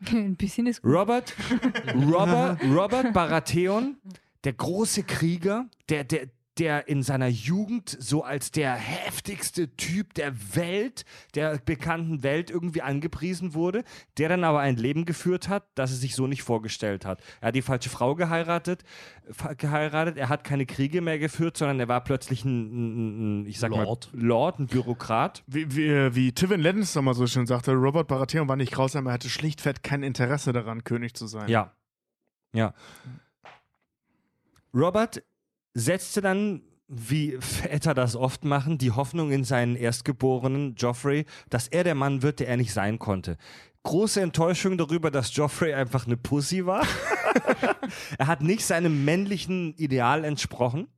Ein 0.10 0.36
bisschen 0.36 0.66
ist 0.66 0.82
gut. 0.82 0.92
Robert, 0.92 1.32
Robert, 1.94 2.62
Robert 2.64 3.12
Baratheon, 3.12 3.96
der 4.42 4.52
große 4.54 5.04
Krieger, 5.04 5.66
der, 5.88 6.04
der, 6.04 6.26
der 6.58 6.88
in 6.88 7.02
seiner 7.02 7.26
Jugend 7.26 7.96
so 7.98 8.22
als 8.22 8.50
der 8.50 8.74
heftigste 8.74 9.74
Typ 9.76 10.14
der 10.14 10.34
Welt, 10.54 11.04
der 11.34 11.58
bekannten 11.58 12.22
Welt 12.22 12.50
irgendwie 12.50 12.82
angepriesen 12.82 13.54
wurde, 13.54 13.82
der 14.18 14.28
dann 14.28 14.44
aber 14.44 14.60
ein 14.60 14.76
Leben 14.76 15.04
geführt 15.04 15.48
hat, 15.48 15.64
das 15.74 15.90
er 15.90 15.96
sich 15.96 16.14
so 16.14 16.26
nicht 16.26 16.42
vorgestellt 16.42 17.04
hat. 17.04 17.20
Er 17.40 17.48
hat 17.48 17.54
die 17.54 17.62
falsche 17.62 17.90
Frau 17.90 18.14
geheiratet, 18.14 18.84
geheiratet, 19.58 20.16
er 20.16 20.28
hat 20.28 20.44
keine 20.44 20.66
Kriege 20.66 21.00
mehr 21.00 21.18
geführt, 21.18 21.56
sondern 21.56 21.80
er 21.80 21.88
war 21.88 22.02
plötzlich 22.02 22.44
ein, 22.44 22.50
ein, 22.50 23.42
ein 23.42 23.46
ich 23.46 23.58
sag 23.58 23.70
Lord. 23.70 24.10
mal, 24.12 24.22
Lord, 24.22 24.58
ein 24.60 24.66
Bürokrat. 24.66 25.42
Wie, 25.46 25.74
wie, 25.74 26.14
wie 26.14 26.32
Tywin 26.32 26.60
Lannister 26.60 27.02
mal 27.02 27.14
so 27.14 27.26
schön 27.26 27.46
sagte, 27.46 27.72
Robert 27.72 28.06
Baratheon 28.06 28.48
war 28.48 28.56
nicht 28.56 28.72
grausam, 28.72 29.06
er 29.06 29.12
hatte 29.14 29.28
schlichtweg 29.28 29.82
kein 29.82 30.02
Interesse 30.02 30.52
daran, 30.52 30.84
König 30.84 31.14
zu 31.14 31.26
sein. 31.26 31.48
Ja. 31.48 31.72
Ja. 32.52 32.74
Robert 34.72 35.22
setzte 35.74 36.20
dann, 36.20 36.62
wie 36.88 37.36
Väter 37.40 37.94
das 37.94 38.14
oft 38.14 38.44
machen, 38.44 38.78
die 38.78 38.92
Hoffnung 38.92 39.32
in 39.32 39.44
seinen 39.44 39.76
Erstgeborenen 39.76 40.74
Joffrey, 40.76 41.26
dass 41.50 41.68
er 41.68 41.84
der 41.84 41.94
Mann 41.94 42.22
wird, 42.22 42.40
der 42.40 42.48
er 42.48 42.56
nicht 42.56 42.72
sein 42.72 42.98
konnte. 42.98 43.36
Große 43.82 44.20
Enttäuschung 44.20 44.78
darüber, 44.78 45.10
dass 45.10 45.34
Joffrey 45.36 45.74
einfach 45.74 46.06
eine 46.06 46.16
Pussy 46.16 46.64
war. 46.64 46.86
er 48.18 48.26
hat 48.26 48.40
nicht 48.40 48.64
seinem 48.64 49.04
männlichen 49.04 49.74
Ideal 49.74 50.24
entsprochen. 50.24 50.88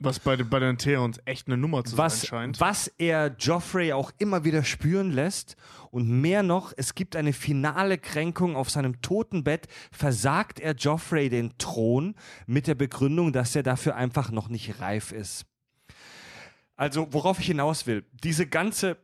Was 0.00 0.20
bei, 0.20 0.36
den- 0.36 0.48
bei 0.48 0.60
den 0.60 0.78
Theons 0.78 1.18
echt 1.24 1.48
eine 1.48 1.56
Nummer 1.56 1.82
zu 1.84 1.98
was, 1.98 2.20
sein 2.20 2.28
scheint. 2.28 2.60
was 2.60 2.86
er 2.98 3.34
Joffrey 3.38 3.92
auch 3.92 4.12
immer 4.18 4.44
wieder 4.44 4.62
spüren 4.62 5.10
lässt. 5.10 5.56
Und 5.90 6.08
mehr 6.08 6.42
noch, 6.42 6.72
es 6.76 6.94
gibt 6.94 7.16
eine 7.16 7.32
finale 7.32 7.98
Kränkung 7.98 8.54
auf 8.56 8.70
seinem 8.70 9.00
Totenbett, 9.02 9.66
versagt 9.90 10.60
er 10.60 10.74
Joffrey 10.76 11.30
den 11.30 11.56
Thron 11.58 12.14
mit 12.46 12.66
der 12.68 12.74
Begründung, 12.76 13.32
dass 13.32 13.56
er 13.56 13.62
dafür 13.64 13.96
einfach 13.96 14.30
noch 14.30 14.48
nicht 14.48 14.80
reif 14.80 15.10
ist. 15.12 15.46
Also, 16.76 17.08
worauf 17.10 17.40
ich 17.40 17.46
hinaus 17.46 17.86
will, 17.88 18.04
diese 18.22 18.46
ganze. 18.46 18.98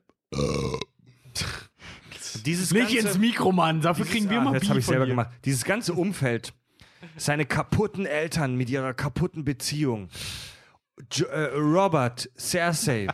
dieses 2.45 2.71
Nicht 2.71 2.93
ganze, 2.95 3.09
ins 3.09 3.19
Mikro, 3.19 3.51
Mann. 3.53 3.81
Dafür 3.81 4.05
dieses- 4.05 4.13
kriegen 4.19 4.31
wir 4.31 4.41
ah, 4.41 4.45
mal 4.45 4.53
Jetzt 4.55 4.61
Beef 4.63 4.71
habe 4.71 4.79
ich 4.81 4.87
selber 4.87 5.07
gemacht. 5.07 5.31
Dieses 5.45 5.65
ganze 5.65 5.93
Umfeld, 5.95 6.53
seine 7.17 7.47
kaputten 7.47 8.07
Eltern 8.07 8.55
mit 8.57 8.71
ihrer 8.71 8.95
kaputten 8.95 9.45
Beziehung, 9.45 10.09
jo 11.13 11.27
äh, 11.27 11.57
Robert, 11.57 12.31
Cersei 12.37 13.09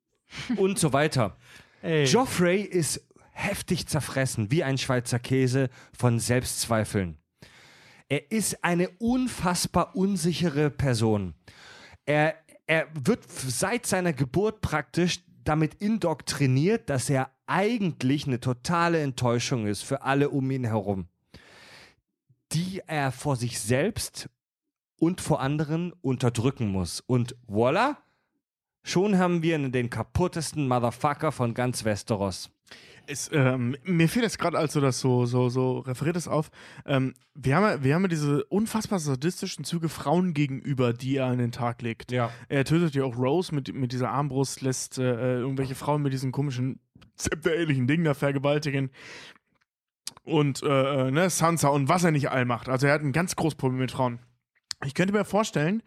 und 0.56 0.78
so 0.78 0.92
weiter. 0.92 1.36
Joffrey 1.82 2.60
ist 2.62 3.04
heftig 3.32 3.88
zerfressen, 3.88 4.50
wie 4.50 4.62
ein 4.62 4.78
Schweizer 4.78 5.18
Käse 5.18 5.68
von 5.96 6.20
Selbstzweifeln. 6.20 7.18
Er 8.08 8.30
ist 8.30 8.62
eine 8.62 8.90
unfassbar 8.98 9.96
unsichere 9.96 10.70
Person. 10.70 11.34
Er, 12.04 12.34
er 12.66 12.86
wird 12.94 13.24
seit 13.30 13.86
seiner 13.86 14.12
Geburt 14.12 14.60
praktisch 14.60 15.24
damit 15.44 15.74
indoktriniert, 15.74 16.88
dass 16.90 17.10
er 17.10 17.30
eigentlich 17.46 18.26
eine 18.26 18.38
totale 18.38 19.00
Enttäuschung 19.00 19.66
ist 19.66 19.82
für 19.82 20.02
alle 20.02 20.30
um 20.30 20.50
ihn 20.50 20.64
herum, 20.64 21.08
die 22.52 22.80
er 22.86 23.12
vor 23.12 23.36
sich 23.36 23.58
selbst 23.58 24.28
und 25.02 25.20
vor 25.20 25.40
anderen 25.40 25.92
unterdrücken 26.00 26.68
muss. 26.68 27.00
Und 27.00 27.34
voila, 27.48 27.98
schon 28.84 29.18
haben 29.18 29.42
wir 29.42 29.58
den 29.68 29.90
kaputtesten 29.90 30.68
Motherfucker 30.68 31.32
von 31.32 31.54
ganz 31.54 31.84
Westeros. 31.84 32.52
Es, 33.08 33.28
ähm, 33.32 33.76
mir 33.82 34.08
fiel 34.08 34.22
jetzt 34.22 34.38
gerade, 34.38 34.56
als 34.56 34.74
du 34.74 34.80
das 34.80 35.00
so, 35.00 35.26
so, 35.26 35.48
so 35.48 35.80
referiert 35.80 36.14
hast, 36.14 36.28
auf. 36.28 36.52
Ähm, 36.86 37.14
wir, 37.34 37.56
haben, 37.56 37.64
ja- 37.64 37.82
wir 37.82 37.94
haben 37.96 38.02
ja 38.02 38.08
diese 38.08 38.44
unfassbar 38.44 39.00
sadistischen 39.00 39.64
Züge 39.64 39.88
Frauen 39.88 40.34
gegenüber, 40.34 40.92
die 40.92 41.16
er 41.16 41.26
an 41.26 41.38
den 41.38 41.50
Tag 41.50 41.82
legt. 41.82 42.12
Ja. 42.12 42.30
Er 42.48 42.64
tötet 42.64 42.94
ja 42.94 43.02
auch 43.02 43.18
Rose 43.18 43.52
mit, 43.52 43.74
mit 43.74 43.90
dieser 43.90 44.10
Armbrust, 44.10 44.60
lässt 44.60 44.98
äh, 44.98 45.38
irgendwelche 45.40 45.74
Frauen 45.74 46.02
mit 46.02 46.12
diesem 46.12 46.30
komischen, 46.30 46.78
zepterähnlichen 47.16 47.88
Ding 47.88 48.04
da 48.04 48.14
vergewaltigen. 48.14 48.92
Und 50.22 50.62
äh, 50.62 51.08
äh, 51.08 51.10
ne, 51.10 51.28
Sansa 51.28 51.70
und 51.70 51.88
was 51.88 52.04
er 52.04 52.12
nicht 52.12 52.30
all 52.30 52.44
macht. 52.44 52.68
Also 52.68 52.86
er 52.86 52.92
hat 52.94 53.00
ein 53.02 53.10
ganz 53.10 53.34
großes 53.34 53.56
Problem 53.56 53.80
mit 53.80 53.90
Frauen. 53.90 54.20
Ich 54.84 54.94
könnte 54.94 55.12
mir 55.12 55.24
vorstellen, 55.24 55.82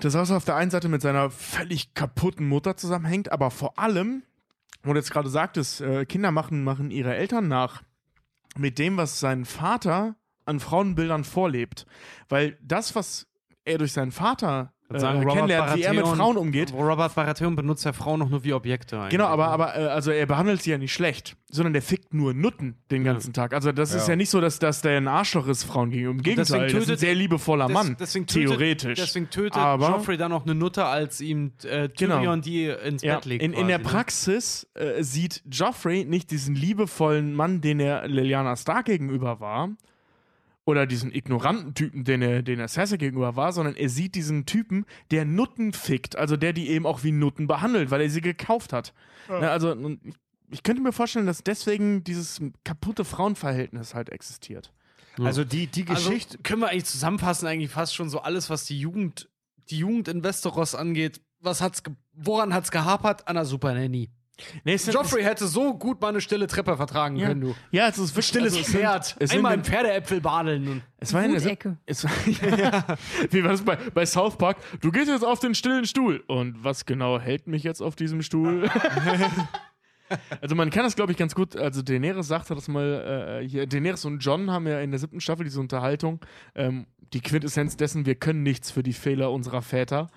dass 0.00 0.12
das 0.12 0.30
auf 0.30 0.44
der 0.44 0.56
einen 0.56 0.70
Seite 0.70 0.88
mit 0.88 1.02
seiner 1.02 1.30
völlig 1.30 1.94
kaputten 1.94 2.48
Mutter 2.48 2.76
zusammenhängt, 2.76 3.32
aber 3.32 3.50
vor 3.50 3.78
allem, 3.78 4.22
wo 4.82 4.92
du 4.92 4.98
jetzt 4.98 5.10
gerade 5.10 5.28
sagtest, 5.28 5.80
äh, 5.80 6.04
Kinder 6.06 6.30
machen, 6.30 6.64
machen 6.64 6.90
ihre 6.90 7.14
Eltern 7.14 7.48
nach 7.48 7.82
mit 8.56 8.78
dem, 8.78 8.96
was 8.96 9.20
sein 9.20 9.44
Vater 9.44 10.16
an 10.44 10.60
Frauenbildern 10.60 11.24
vorlebt. 11.24 11.86
Weil 12.28 12.58
das, 12.62 12.94
was 12.94 13.26
er 13.64 13.78
durch 13.78 13.92
seinen 13.92 14.12
Vater 14.12 14.72
äh, 14.92 14.98
Sagen, 15.00 15.26
kennenlernt, 15.26 15.74
wie 15.76 15.82
er 15.82 15.92
mit 15.94 16.04
Baratheon- 16.04 16.16
Frauen 16.16 16.36
umgeht, 16.36 16.72
Robert 16.72 17.14
Baratheon 17.14 17.56
benutzt 17.56 17.84
ja 17.84 17.92
Frauen 17.92 18.20
noch 18.20 18.28
nur 18.28 18.44
wie 18.44 18.52
Objekte. 18.52 18.96
eigentlich, 18.98 19.10
Genau, 19.10 19.26
aber, 19.26 19.46
ne? 19.46 19.52
aber 19.52 19.76
äh, 19.76 19.86
also 19.86 20.10
er 20.12 20.26
behandelt 20.26 20.62
sie 20.62 20.70
ja 20.70 20.78
nicht 20.78 20.92
schlecht, 20.92 21.36
sondern 21.50 21.72
der 21.72 21.82
fickt 21.82 22.14
nur 22.14 22.34
Nutten 22.34 22.76
den 22.90 23.02
ganzen 23.02 23.32
Tag. 23.32 23.52
Also 23.52 23.72
das 23.72 23.92
ist 23.94 24.06
Ja. 24.06 24.12
ja 24.12 24.16
nicht 24.16 24.30
so, 24.30 24.40
dass, 24.40 24.58
dass 24.60 24.82
der 24.82 24.96
ein 24.98 25.08
Arschloch 25.08 25.48
ist 25.48 25.64
Frauen 25.64 25.90
gegenüber. 25.90 26.12
Im 26.12 26.22
Gegenteil, 26.22 26.44
deswegen 26.44 26.62
das 26.64 26.72
ist 26.72 26.78
ein 26.90 26.92
tötet- 26.94 27.00
sehr 27.00 27.14
liebevoller 27.16 27.66
Des- 27.66 27.74
Mann, 27.74 27.96
deswegen 27.98 28.26
tötet, 28.26 28.48
theoretisch. 28.50 28.98
Deswegen 29.00 29.28
tötet 29.30 29.56
Aber- 29.56 29.88
Joffrey 29.88 30.16
dann 30.16 30.30
noch 30.30 30.44
eine 30.44 30.54
Nutte, 30.54 30.84
als 30.84 31.20
ihm 31.20 31.52
äh, 31.64 31.88
Tyrion 31.88 32.20
Genau. 32.22 32.36
die 32.36 32.66
ins 32.66 33.02
ja, 33.02 33.16
Bett 33.16 33.24
legt. 33.24 33.42
in, 33.42 33.52
in 33.54 33.66
der 33.68 33.78
ne? 33.78 33.84
Praxis 33.84 34.68
äh, 34.74 35.02
sieht 35.02 35.42
Joffrey 35.50 36.04
nicht 36.04 36.30
diesen 36.30 36.54
liebevollen 36.54 37.34
Mann, 37.34 37.60
den 37.60 37.80
er 37.80 38.06
Liliana 38.06 38.54
Stark 38.56 38.86
gegenüber 38.86 39.40
war, 39.40 39.70
oder 40.66 40.84
diesen 40.86 41.14
ignoranten 41.14 41.74
Typen, 41.74 42.04
den 42.04 42.20
er, 42.20 42.42
den 42.42 42.58
er 42.58 42.68
Cersei 42.68 42.96
gegenüber 42.96 43.36
war, 43.36 43.52
sondern 43.52 43.76
er 43.76 43.88
sieht 43.88 44.16
diesen 44.16 44.46
Typen, 44.46 44.84
der 45.12 45.24
Nutten 45.24 45.72
fickt, 45.72 46.16
also 46.16 46.36
der 46.36 46.52
die 46.52 46.68
eben 46.68 46.86
auch 46.86 47.04
wie 47.04 47.12
Nutten 47.12 47.46
behandelt, 47.46 47.90
weil 47.90 48.00
er 48.00 48.10
sie 48.10 48.20
gekauft 48.20 48.72
hat. 48.72 48.92
Ne, 49.28 49.48
also 49.48 49.70
und 49.70 50.00
ich, 50.04 50.14
ich 50.50 50.62
könnte 50.64 50.82
mir 50.82 50.92
vorstellen, 50.92 51.26
dass 51.26 51.44
deswegen 51.44 52.02
dieses 52.02 52.40
kaputte 52.64 53.04
Frauenverhältnis 53.04 53.94
halt 53.94 54.10
existiert. 54.10 54.72
Also 55.18 55.44
die, 55.44 55.66
die 55.68 55.86
Also 55.88 56.10
Geschichte. 56.10 56.38
können 56.38 56.60
wir 56.60 56.68
eigentlich 56.68 56.84
zusammenfassen, 56.84 57.46
eigentlich 57.46 57.70
fast 57.70 57.94
schon 57.94 58.10
so 58.10 58.20
alles, 58.20 58.50
was 58.50 58.66
die 58.66 58.78
Jugend, 58.78 59.30
die 59.70 59.78
Jugend 59.78 60.08
in 60.08 60.22
Westeros 60.22 60.74
angeht. 60.74 61.20
Was 61.40 61.60
hat's 61.60 61.82
ge 61.84 61.94
woran 62.12 62.52
hat's 62.52 62.70
gehapert? 62.70 63.28
An 63.28 63.36
der 63.36 63.44
Super 63.44 63.72
Nanny. 63.72 64.10
Nee, 64.64 64.76
Joffrey 64.76 65.22
hätte 65.22 65.46
so 65.46 65.74
gut 65.78 66.00
mal 66.00 66.08
eine 66.08 66.20
stille 66.20 66.46
Treppe 66.46 66.76
vertragen 66.76 67.16
ja, 67.16 67.28
können, 67.28 67.40
du. 67.40 67.54
ja, 67.70 67.88
es 67.88 67.96
ist 67.96 68.10
wirklich 68.14 68.26
Stilles 68.26 68.56
also 68.56 68.70
Pferd. 68.70 69.16
es 69.18 69.30
sind 69.30 69.38
Einmal 69.38 69.54
in- 69.54 69.60
im 69.60 69.64
Pferdeäpfel 69.64 70.20
badeln. 70.20 70.82
Es 70.98 71.14
war 71.14 71.24
in 71.24 71.32
der 71.32 71.42
Wutecke. 71.42 71.78
es, 71.86 72.02
ja, 72.58 72.84
wie 73.30 73.42
war 73.42 73.52
das 73.52 73.62
bei, 73.62 73.76
bei 73.94 74.04
South 74.04 74.36
Park? 74.36 74.58
Du 74.80 74.90
gehst 74.90 75.08
jetzt 75.08 75.24
auf 75.24 75.38
den 75.40 75.54
stillen 75.54 75.86
Stuhl. 75.86 76.22
Und 76.26 76.62
was 76.62 76.84
genau 76.84 77.18
hält 77.18 77.46
mich 77.46 77.62
jetzt 77.62 77.80
auf 77.80 77.96
diesem 77.96 78.20
Stuhl? 78.22 78.68
also 80.40 80.54
man 80.54 80.70
kann 80.70 80.84
das, 80.84 80.96
glaube 80.96 81.12
ich, 81.12 81.18
ganz 81.18 81.34
gut. 81.34 81.56
Also 81.56 81.82
Daenerys 81.82 82.28
sagte 82.28 82.54
das 82.54 82.68
mal, 82.68 83.40
äh, 83.42 83.48
hier, 83.48 83.66
Daenerys 83.66 84.04
und 84.04 84.18
John 84.20 84.50
haben 84.50 84.66
ja 84.66 84.80
in 84.80 84.90
der 84.90 85.00
siebten 85.00 85.20
Staffel 85.20 85.44
diese 85.44 85.60
Unterhaltung. 85.60 86.20
Ähm, 86.54 86.86
die 87.12 87.20
Quintessenz 87.20 87.76
dessen, 87.76 88.04
wir 88.06 88.16
können 88.16 88.42
nichts 88.42 88.70
für 88.70 88.82
die 88.82 88.92
Fehler 88.92 89.30
unserer 89.32 89.62
Väter. 89.62 90.08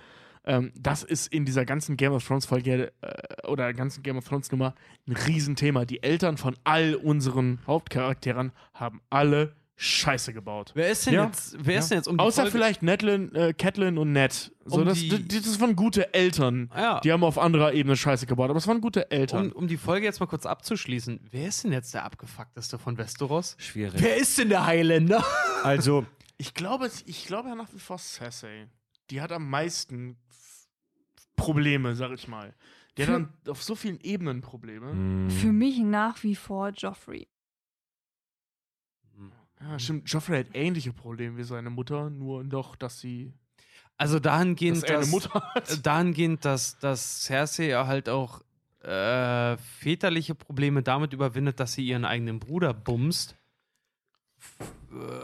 Ähm, 0.45 0.72
das 0.76 1.03
ist 1.03 1.27
in 1.34 1.45
dieser 1.45 1.66
ganzen 1.66 1.98
Game 1.98 2.14
of 2.14 2.26
Thrones 2.26 2.45
Folge 2.45 2.92
äh, 3.01 3.48
oder 3.48 3.74
ganzen 3.74 4.03
Game 4.03 4.18
of 4.18 4.27
Thrones 4.27 4.51
Nummer 4.51 4.74
ein 5.08 5.14
Riesenthema. 5.14 5.85
Die 5.85 6.01
Eltern 6.01 6.38
von 6.38 6.56
all 6.64 6.95
unseren 6.95 7.59
Hauptcharakteren 7.68 8.51
haben 8.74 9.01
alle 9.09 9.56
Scheiße 9.82 10.34
gebaut. 10.34 10.72
wer 10.76 10.90
ist 10.92 11.06
denn 11.06 11.14
Ja. 11.14 11.26
jetzt? 11.27 11.56
Wer 11.58 11.80
ist 11.80 11.90
denn 11.90 12.00
jetzt 12.00 12.08
um 12.08 12.18
die 12.18 12.22
Außer 12.22 12.42
Folge- 12.42 12.51
vielleicht 12.51 12.84
Netlin, 12.84 13.34
äh, 13.34 13.53
Catelyn 13.53 13.98
und 13.98 14.11
Ned. 14.11 14.51
So, 14.66 14.80
Um 14.82 14.85
das, 14.85 14.98
die- 15.00 15.26
das, 15.26 15.43
das 15.43 15.61
waren 15.61 15.74
gute 15.77 16.14
Eltern. 16.14 16.69
Ja. 16.76 17.00
Die 17.00 17.14
haben 17.14 17.24
auf 17.24 17.38
anderer 17.38 17.72
Ebene 17.74 17.95
Scheiße 17.95 18.26
gebaut, 18.26 18.50
aber 18.50 18.58
es 18.59 18.68
waren 18.68 18.82
gute 18.82 19.09
Eltern. 19.09 19.51
Um, 19.53 19.64
um 19.64 19.68
die 19.69 19.77
Folge 19.77 20.06
jetzt 20.06 20.19
mal 20.19 20.26
kurz 20.26 20.45
abzuschließen, 20.45 21.22
wer 21.32 21.48
ist 21.48 21.64
denn 21.64 21.72
jetzt 21.72 21.93
der 21.93 22.03
abgefuckteste 22.03 22.77
von 22.77 22.98
Westeros? 22.98 23.56
Schwierig. 23.58 24.01
Wer 24.01 24.18
ist 24.18 24.38
denn 24.38 24.50
der 24.50 24.66
Highlander? 24.66 25.24
Also, 25.64 26.06
ich 26.38 26.53
glaube, 26.53 26.90
ich 27.06 27.26
glaube 27.26 27.48
ja 27.48 27.56
nach 27.56 27.72
wie 27.74 27.80
vor 27.80 27.98
Cersei. 28.00 28.68
Die 29.11 29.22
hat 29.22 29.32
am 29.32 29.50
meisten 29.50 30.18
Probleme, 31.40 31.95
sag 31.95 32.11
ich 32.11 32.27
mal. 32.27 32.53
Die 32.98 33.03
hat 33.03 33.08
Für- 33.08 33.14
dann 33.14 33.34
auf 33.48 33.64
so 33.64 33.76
vielen 33.76 34.00
Ebenen 34.01 34.42
Probleme. 34.42 34.93
mh, 34.93 35.30
Für 35.32 35.51
mich 35.51 35.80
nach 35.80 36.24
wie 36.24 36.35
vor 36.35 36.69
Joffrey. 36.69 37.27
Ja, 39.61 39.77
stimmt. 39.77 40.09
Joffrey 40.09 40.40
hat 40.45 40.56
ähnliche 40.56 40.93
Probleme 40.93 41.38
wie 41.38 41.43
seine 41.43 41.69
Mutter, 41.69 42.09
nur 42.09 42.43
doch, 42.45 42.76
dass 42.77 43.00
sie 43.00 43.34
Also 43.98 44.16
dass 44.19 44.24
dahingehend, 44.32 44.84
er 44.84 44.90
eine 44.92 45.00
dass, 45.00 45.09
Mutter 45.11 45.34
hat. 45.53 45.80
dahingehend, 45.85 46.45
dass, 46.45 46.77
dass 46.80 47.24
Cersei 47.26 47.68
ja 47.68 47.85
halt 47.85 48.08
auch 48.08 48.42
äh, 48.82 49.58
väterliche 49.58 50.35
Probleme 50.35 50.82
damit 50.82 51.11
überwindet, 51.11 51.59
dass 51.59 51.74
sie 51.74 51.85
ihren 51.85 52.06
eigenen 52.06 52.40
Bruder 52.40 52.74
bumst. 52.74 53.35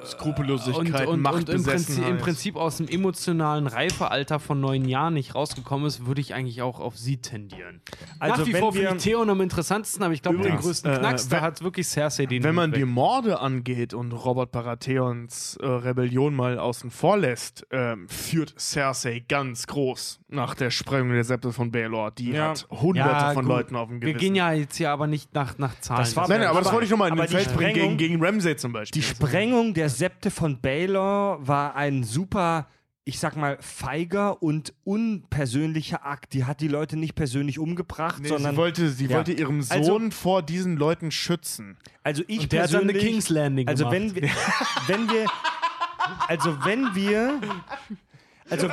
Skrupellosigkeit, 0.06 1.08
und, 1.08 1.26
und, 1.26 1.36
und 1.36 1.50
im. 1.50 1.64
Prinzip, 1.64 2.08
im 2.08 2.18
Prinzip 2.18 2.56
aus 2.56 2.78
dem 2.78 2.88
emotionalen 2.88 3.68
Reifealter 3.68 4.40
von 4.40 4.60
neun 4.60 4.86
Jahren 4.86 5.14
nicht 5.16 5.36
rausgekommen 5.36 5.88
ist, 5.88 6.06
würde 6.06 6.22
ich 6.22 6.34
eigentlich 6.34 6.62
auch 6.62 6.80
auf 6.80 6.98
sie 6.98 7.18
tendieren. 7.18 7.82
Also 8.20 8.42
Nach 8.42 8.48
wie 8.48 8.54
wenn 8.54 8.60
vor 8.62 8.74
wir- 8.76 8.82
finde 8.82 8.98
ich 8.98 9.04
Theon 9.04 9.30
am 9.30 9.42
interessantesten, 9.42 10.04
aber 10.04 10.14
ich 10.14 10.22
glaube, 10.22 10.40
den 10.40 10.58
größten 10.58 10.92
äh, 10.94 10.98
Knacks, 11.00 11.28
da 11.30 11.42
hat 11.42 11.64
wirklich 11.64 11.88
Cersei 11.88 12.26
den 12.26 12.44
Wenn 12.44 12.56
man 12.56 12.70
Hut 12.72 12.78
die 12.78 12.82
weg. 12.82 12.90
Morde 12.90 13.40
angeht 13.40 13.94
und 13.94 14.12
Robert 14.12 14.52
Baratheons 14.52 15.58
äh, 15.62 15.66
Rebellion 15.66 16.36
mal 16.36 16.60
außen 16.60 16.92
vor 16.92 17.18
lässt, 17.18 17.66
ähm, 17.72 18.08
führt 18.08 18.54
Cersei 18.60 19.24
ganz 19.28 19.68
groß 19.68 20.20
nach 20.28 20.54
der 20.56 20.70
Sprengung 20.70 21.12
der 21.14 21.24
Septe 21.24 21.52
von 21.54 21.72
Baelor. 21.72 22.12
Die 22.12 22.32
Ja. 22.32 22.50
hat 22.50 22.68
hunderte 22.70 23.10
Ja, 23.10 23.34
von 23.34 23.46
gut. 23.46 23.56
Leuten 23.56 23.76
auf 23.76 23.88
dem 23.90 24.02
Wir 24.02 24.10
Gewissen. 24.14 24.20
gehen 24.20 24.36
ja 24.36 24.52
jetzt 24.54 24.76
hier 24.76 24.92
aber 24.92 25.08
nicht 25.08 25.34
nach, 25.34 25.58
nach 25.58 25.80
Zahlen. 25.80 26.00
Das 26.02 26.16
war- 26.16 26.28
Nein, 26.28 26.40
nein, 26.40 26.50
aber, 26.50 26.60
das 26.60 26.68
Aber- 26.68 26.76
wollte 26.76 26.86
ich 26.86 26.92
nochmal 26.92 27.08
in 27.10 27.14
aber 27.14 27.24
den 27.26 27.30
die 27.30 27.36
Feld 27.44 27.56
bringen 27.56 27.74
gegen, 27.74 27.80
Sprengung- 27.86 27.98
gegen 27.98 28.24
Ramsay 28.24 28.56
zum 28.58 28.74
Beispiel. 28.74 29.02
die 29.02 29.08
Sprengung 29.08 29.55
der 29.74 29.90
Septe 29.90 30.32
von 30.32 30.60
Baylor 30.62 31.46
war 31.46 31.76
ein 31.76 32.04
super, 32.04 32.68
ich 33.04 33.20
sag 33.20 33.36
mal, 33.36 33.58
feiger 33.62 34.42
und 34.42 34.74
unpersönlicher 34.84 36.06
Akt. 36.06 36.34
Die 36.34 36.46
hat 36.46 36.62
die 36.62 36.68
Leute 36.68 36.98
nicht 36.98 37.16
persönlich 37.16 37.60
umgebracht, 37.60 38.22
Nee, 38.22 38.30
sondern 38.30 38.52
sie 38.54 38.58
wollte, 38.58 38.90
sie 38.90 39.06
Ja. 39.06 39.18
wollte 39.18 39.34
ihren 39.34 39.62
Sohn 39.62 39.78
Also- 39.78 40.12
vor 40.12 40.42
diesen 40.44 40.78
Leuten 40.78 41.12
schützen. 41.12 41.78
also 42.04 42.24
ich 42.28 42.42
Und 42.42 42.52
der 42.52 42.64
hat 42.64 42.74
dann 42.74 42.82
eine 42.82 42.92
persönlich, 42.94 43.12
King's 43.14 43.30
Landing 43.30 43.68
also 43.68 43.90
gemacht. 43.90 44.16
wenn 44.16 44.16
wir, 44.16 44.30
wenn 44.88 45.10
wir, 45.10 45.26
also 46.28 46.58
wenn 46.66 46.96
wir, 46.96 47.40
also 48.50 48.70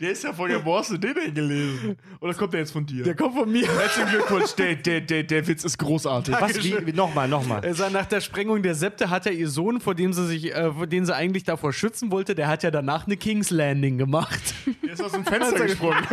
Der 0.00 0.10
ist 0.10 0.24
ja 0.24 0.32
von 0.32 0.48
du 0.48 0.98
den 0.98 1.14
denn 1.14 1.34
gelesen? 1.34 1.96
Oder 2.20 2.34
kommt 2.34 2.52
der 2.52 2.60
jetzt 2.60 2.72
von 2.72 2.86
dir? 2.86 3.04
Der 3.04 3.14
kommt 3.14 3.34
von 3.34 3.50
mir. 3.50 3.66
Herzlichen 3.66 4.08
Glückwunsch, 4.10 4.54
der, 4.54 4.74
der, 4.76 5.00
der, 5.00 5.22
der 5.22 5.46
Witz 5.46 5.64
ist 5.64 5.78
großartig. 5.78 6.34
Was? 6.40 6.62
Wie, 6.62 6.86
wie, 6.86 6.92
nochmal, 6.92 7.28
nochmal. 7.28 7.64
Er 7.64 7.90
nach 7.90 8.06
der 8.06 8.20
Sprengung 8.20 8.62
der 8.62 8.74
Septe 8.74 9.10
hat 9.10 9.26
ja 9.26 9.32
ihr 9.32 9.48
Sohn, 9.48 9.80
vor 9.80 9.94
dem 9.94 10.12
sie 10.12 10.26
sich, 10.26 10.54
äh, 10.54 10.72
vor 10.72 10.86
den 10.86 11.04
sie 11.04 11.14
eigentlich 11.14 11.44
davor 11.44 11.72
schützen 11.72 12.10
wollte, 12.10 12.34
der 12.34 12.48
hat 12.48 12.62
ja 12.62 12.70
danach 12.70 13.06
eine 13.06 13.16
King's 13.16 13.50
Landing 13.50 13.98
gemacht. 13.98 14.54
Der 14.82 14.94
ist 14.94 15.02
aus 15.02 15.12
dem 15.12 15.24
Fenster 15.24 15.66
gesprungen. 15.66 16.06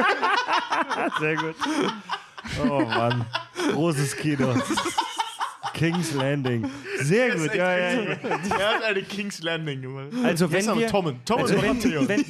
Sehr 1.20 1.36
gut. 1.36 1.56
Oh 2.70 2.82
Mann. 2.82 3.26
Großes 3.72 4.16
Kino. 4.16 4.54
King's 5.78 6.14
Landing. 6.14 6.68
Sehr 7.02 7.36
gut. 7.36 7.54
Ja, 7.54 7.78
ja, 7.78 7.92
ja. 7.92 8.18
Er 8.60 8.76
hat 8.76 8.84
eine 8.84 9.04
King's 9.04 9.42
Landing 9.44 9.82
gemacht. 9.84 10.08
Also 10.24 10.52
wenn 10.52 10.66
wir, 10.76 10.88
Tommen. 10.88 11.24
Tommen 11.24 11.44
also, 11.44 11.62
wenn, 11.62 11.84
wenn, 11.84 12.08
wenn, 12.08 12.26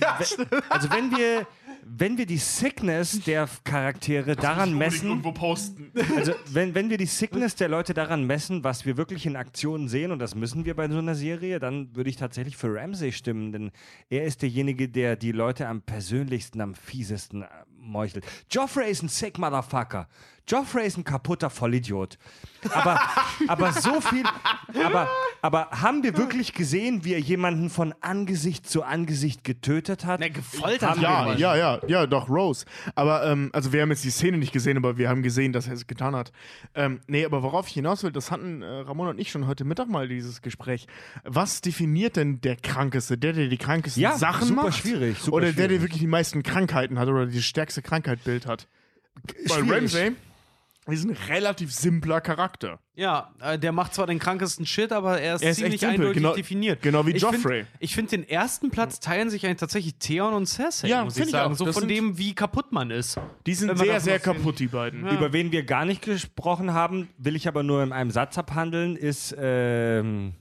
also 0.69 0.91
wenn 0.91 1.11
wir, 1.11 1.47
wenn 1.85 2.17
wir 2.17 2.25
die 2.25 2.37
Sickness 2.37 3.21
der 3.23 3.47
Charaktere 3.63 4.35
daran 4.35 4.77
messen, 4.77 5.21
posten. 5.21 5.91
also 6.17 6.33
wenn, 6.51 6.75
wenn 6.75 6.89
wir 6.89 6.97
die 6.97 7.05
Sickness 7.05 7.55
der 7.55 7.69
Leute 7.69 7.93
daran 7.93 8.25
messen, 8.25 8.65
was 8.65 8.85
wir 8.85 8.97
wirklich 8.97 9.25
in 9.25 9.37
Aktionen 9.37 9.87
sehen, 9.87 10.11
und 10.11 10.19
das 10.19 10.35
müssen 10.35 10.65
wir 10.65 10.75
bei 10.75 10.89
so 10.89 10.97
einer 10.97 11.15
Serie, 11.15 11.59
dann 11.59 11.95
würde 11.95 12.09
ich 12.09 12.17
tatsächlich 12.17 12.57
für 12.57 12.73
Ramsey 12.73 13.13
stimmen, 13.13 13.53
denn 13.53 13.71
er 14.09 14.25
ist 14.25 14.41
derjenige, 14.41 14.89
der 14.89 15.15
die 15.15 15.31
Leute 15.31 15.67
am 15.67 15.81
persönlichsten, 15.81 16.59
am 16.59 16.75
fiesesten 16.75 17.45
meuchelt. 17.87 18.25
Joffrey 18.51 18.89
ist 18.89 19.03
ein 19.03 19.09
sick 19.09 19.37
Motherfucker. 19.37 20.07
Joffrey 20.49 20.87
ist 20.87 20.97
ein 20.97 21.03
kaputter 21.03 21.49
Vollidiot. 21.49 22.17
Aber, 22.71 22.99
aber 23.47 23.73
so 23.73 23.99
viel, 23.99 24.23
aber, 24.83 25.09
aber 25.41 25.69
haben 25.71 26.03
wir 26.03 26.17
wirklich 26.17 26.53
gesehen, 26.53 27.03
wie 27.03 27.13
er 27.13 27.19
jemanden 27.19 27.69
von 27.69 27.93
Angesicht 27.99 28.67
zu 28.67 28.83
Angesicht 28.83 29.43
getötet 29.43 30.05
hat? 30.05 30.21
Na, 30.21 30.29
gefoltert 30.29 30.89
Haben 30.91 31.01
wir 31.01 31.07
Ja, 31.37 31.55
ja, 31.55 31.55
ja, 31.55 31.79
ja, 31.87 32.07
doch, 32.07 32.29
Rose. 32.29 32.65
Aber, 32.95 33.25
ähm, 33.25 33.49
also 33.53 33.73
wir 33.73 33.81
haben 33.81 33.89
jetzt 33.89 34.05
die 34.05 34.09
Szene 34.09 34.37
nicht 34.37 34.53
gesehen, 34.53 34.77
aber 34.77 34.97
wir 34.97 35.09
haben 35.09 35.21
gesehen, 35.21 35.51
dass 35.51 35.67
er 35.67 35.73
es 35.73 35.85
getan 35.85 36.15
hat. 36.15 36.31
Ähm, 36.75 37.01
nee, 37.07 37.25
aber 37.25 37.43
worauf 37.43 37.67
ich 37.67 37.73
hinaus 37.73 38.03
will, 38.03 38.11
das 38.11 38.31
hatten 38.31 38.61
äh, 38.61 38.65
Ramon 38.65 39.09
und 39.09 39.19
ich 39.19 39.29
schon 39.31 39.47
heute 39.47 39.65
Mittag 39.65 39.89
mal 39.89 40.07
dieses 40.07 40.41
Gespräch. 40.41 40.87
Was 41.25 41.59
definiert 41.59 42.15
denn 42.15 42.39
der 42.39 42.55
Krankeste? 42.55 43.17
Der, 43.17 43.33
der 43.33 43.47
die 43.47 43.57
krankesten 43.57 44.01
Ja, 44.01 44.17
Sachen 44.17 44.47
super 44.47 44.63
macht? 44.63 44.77
schwierig, 44.77 45.19
super 45.19 45.37
oder 45.37 45.51
der, 45.51 45.67
der 45.67 45.81
wirklich 45.81 45.99
die 45.99 46.07
meisten 46.07 46.41
Krankheiten 46.41 46.97
hat 46.99 47.09
oder 47.09 47.25
die 47.25 47.41
stärkste 47.41 47.76
Krankheitbild 47.81 48.45
hat? 48.45 48.67
Bei 49.47 49.55
Schwierig. 49.55 49.71
Ramsay 49.71 50.11
ist 50.89 51.03
ein 51.03 51.17
relativ 51.27 51.73
simpler 51.73 52.21
Charakter. 52.21 52.79
Ja, 52.95 53.33
äh, 53.41 53.59
der 53.59 53.73
macht 53.73 53.93
zwar 53.93 54.07
den 54.07 54.19
krankesten 54.19 54.65
Shit, 54.65 54.93
aber 54.93 55.19
er 55.19 55.35
ist, 55.35 55.41
Er 55.41 55.51
ist 55.51 55.57
ziemlich 55.57 55.85
eindeutig 55.85 56.13
genau- 56.13 56.33
definiert. 56.33 56.81
genau 56.81 57.05
wie 57.05 57.11
ich 57.11 57.21
Joffrey. 57.21 57.63
Find, 57.65 57.67
ich 57.79 57.93
finde, 57.93 58.11
den 58.11 58.29
ersten 58.29 58.69
Platz 58.71 59.01
teilen 59.01 59.29
sich 59.29 59.45
eigentlich 59.45 59.57
tatsächlich 59.59 59.95
Theon 59.95 60.33
und 60.33 60.45
Cersei, 60.45 60.87
Ja, 60.87 61.03
muss 61.03 61.15
find 61.15 61.25
ich 61.25 61.27
ich 61.27 61.31
sagen. 61.33 61.53
auch. 61.53 61.57
So 61.57 61.65
Das 61.65 61.77
von 61.77 61.89
dem, 61.89 62.17
wie 62.17 62.33
kaputt 62.33 62.71
man 62.71 62.89
ist. 62.89 63.19
Die 63.45 63.53
sind 63.53 63.77
sehr, 63.77 63.99
sehr 63.99 64.19
kaputt, 64.19 64.59
die 64.59 64.67
beiden. 64.67 65.05
Über 65.09 65.33
wen 65.33 65.51
wir 65.51 65.63
gar 65.63 65.83
nicht 65.83 66.01
gesprochen 66.03 66.71
haben, 66.73 67.09
will 67.17 67.35
ich 67.35 67.49
aber 67.49 67.63
nur 67.63 67.83
in 67.83 67.91
einem 67.91 68.11
Satz 68.11 68.37
abhandeln, 68.37 68.95
ist, 68.95 69.35
ähm, 69.37 70.35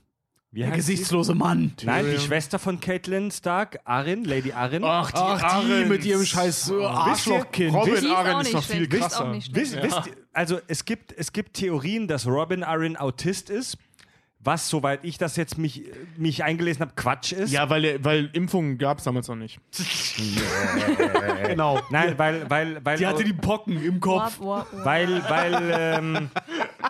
wie 0.51 0.61
Der 0.61 0.71
gesichtslose 0.71 1.35
Mann. 1.35 1.73
Nein, 1.83 2.05
die 2.11 2.19
Schwester 2.19 2.57
von 2.57 2.79
Caitlin 2.79 3.31
Stark, 3.31 3.79
Arin, 3.83 4.23
Lady 4.23 4.53
Arin. 4.53 4.83
Ach, 4.83 5.11
die, 5.11 5.17
Ach, 5.19 5.63
die 5.63 5.85
mit 5.85 6.05
ihrem 6.05 6.25
scheiß 6.25 6.69
äh, 6.71 6.83
Arschlochkind. 6.83 7.75
Robin 7.75 7.95
Die 7.95 8.47
ist 8.47 8.53
noch 8.53 8.63
viel. 8.63 8.87
Die 8.87 8.97
krasser. 8.97 9.25
auch 9.25 9.31
nicht 9.31 9.51
schlecht. 9.51 9.73
Wisst, 9.73 9.83
wisst, 9.83 10.11
also 10.33 10.59
es 10.67 10.85
gibt, 10.85 11.11
es 11.13 11.33
gibt 11.33 11.55
Theorien, 11.55 12.07
dass 12.07 12.25
Robin 12.27 12.63
Arin 12.63 12.95
Autist 12.95 13.49
ist, 13.49 13.77
was, 14.47 14.69
soweit 14.69 15.01
ich 15.03 15.17
das 15.17 15.35
jetzt 15.35 15.57
mich, 15.57 15.83
mich 16.15 16.43
eingelesen 16.43 16.79
habe, 16.81 16.93
Quatsch 16.95 17.33
ist. 17.33 17.51
Ja, 17.51 17.69
weil, 17.69 18.03
weil 18.03 18.29
Impfungen 18.31 18.77
gab 18.77 18.99
es 18.99 19.03
damals 19.03 19.27
noch 19.27 19.35
nicht. 19.35 19.59
Genau. 21.47 21.79
Nein, 21.89 22.15
weil, 22.17 22.49
weil, 22.49 22.83
weil, 22.83 22.97
Die 22.97 23.05
hatte 23.05 23.23
die 23.23 23.33
Pocken 23.33 23.81
im 23.83 23.99
Kopf. 23.99 24.39
Weil, 24.39 25.23
weil, 25.29 25.69
ähm, 25.71 26.29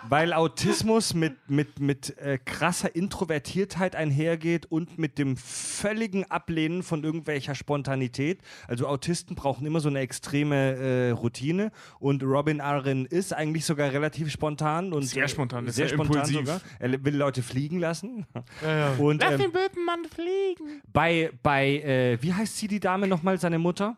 weil 0.08 0.32
Autismus 0.32 1.14
mit, 1.14 1.34
mit, 1.48 1.80
mit 1.80 2.16
äh, 2.18 2.38
krasser 2.38 2.94
Introvertiertheit 2.94 3.94
einhergeht 3.94 4.66
und 4.66 4.98
mit 4.98 5.18
dem 5.18 5.36
völligen 5.36 6.24
Ablehnen 6.30 6.82
von 6.82 7.04
irgendwelcher 7.04 7.54
Spontanität. 7.54 8.40
Also 8.66 8.86
Autisten 8.86 9.36
brauchen 9.36 9.66
immer 9.66 9.80
so 9.80 9.88
eine 9.88 10.00
extreme 10.00 10.56
äh, 10.76 11.10
Routine 11.10 11.70
und 12.00 12.22
Robin 12.22 12.60
Arryn 12.60 13.04
ist 13.04 13.32
eigentlich 13.32 13.64
sogar 13.64 13.92
relativ 13.92 14.30
spontan 14.30 14.92
und 14.92 15.02
Sehr 15.02 15.24
äh, 15.24 15.28
spontan, 15.28 15.66
ist 15.66 15.76
sehr 15.76 15.88
sehr 15.88 15.96
spontan 15.96 16.16
impulsiv. 16.16 16.38
sogar. 16.38 16.60
Er 16.78 17.04
will 17.04 17.16
Leute 17.16 17.42
fliegen 17.48 17.78
lassen. 17.80 18.26
Und 18.98 19.22
ähm, 19.24 19.52
Bötenmann 19.52 20.04
fliegen. 20.04 20.82
bei, 20.92 21.30
bei 21.42 21.66
äh, 21.80 22.18
wie 22.22 22.32
heißt 22.32 22.56
sie 22.56 22.68
die 22.68 22.80
Dame 22.80 23.06
nochmal, 23.06 23.38
seine 23.38 23.58
Mutter? 23.58 23.96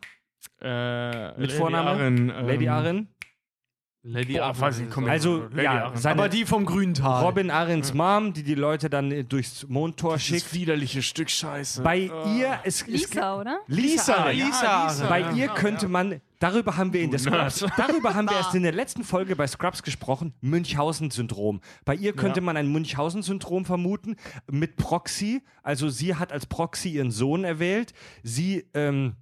Äh, 0.61 1.39
Mit 1.39 1.51
Vorname? 1.51 2.09
Lady 2.43 2.67
Arryn. 2.67 3.07
Lady 4.03 4.33
Boah, 4.33 4.45
Arryn 4.45 4.61
weiß 4.61 4.79
ich, 4.79 4.89
es. 4.89 5.09
Also, 5.11 5.43
Lady 5.51 5.63
ja, 5.63 5.93
Aber 6.05 6.27
die 6.27 6.45
vom 6.45 6.65
Grüntal. 6.65 7.23
Robin 7.23 7.51
Arryns 7.51 7.93
Mom, 7.93 8.33
die 8.33 8.41
die 8.41 8.55
Leute 8.55 8.89
dann 8.89 9.11
äh, 9.11 9.23
durchs 9.23 9.67
Mondtor 9.67 10.13
Das 10.13 10.23
schickt. 10.23 10.53
widerliche 10.53 11.03
Stück 11.03 11.29
Scheiße. 11.29 11.83
Bei 11.83 12.09
Oh. 12.11 12.35
ihr 12.35 12.59
es, 12.63 12.81
es 12.81 12.87
Lisa, 12.87 13.39
oder? 13.39 13.59
Lisa, 13.67 14.29
Lisa, 14.31 14.85
Lisa 14.87 15.03
ja. 15.03 15.09
Bei 15.09 15.19
ja, 15.19 15.31
ihr 15.33 15.45
ja, 15.45 15.53
könnte 15.53 15.87
man, 15.87 16.19
darüber 16.41 16.75
haben 16.75 16.91
wir 16.91 17.01
in 17.01 17.11
der. 17.11 17.19
Scrubs, 17.21 17.63
darüber 17.77 18.13
haben 18.13 18.29
wir 18.29 18.35
erst 18.35 18.53
in 18.55 18.63
der 18.63 18.73
letzten 18.73 19.05
Folge 19.05 19.37
bei 19.37 19.47
Scrubs 19.47 19.81
gesprochen, 19.83 20.33
Münchhausen-Syndrom. 20.41 21.61
Bei 21.85 21.95
ihr 21.95 22.13
könnte 22.13 22.41
Ja. 22.41 22.45
man 22.45 22.57
ein 22.57 22.69
Münchhausen-Syndrom 22.71 23.63
vermuten 23.63 24.17
mit 24.51 24.75
Proxy. 24.75 25.41
Also 25.63 25.87
sie 25.87 26.15
hat 26.15 26.33
als 26.33 26.45
Proxy 26.45 26.89
ihren 26.89 27.11
Sohn 27.11 27.45
erwählt. 27.45 27.93
Sie, 28.23 28.65
ähm, 28.73 29.15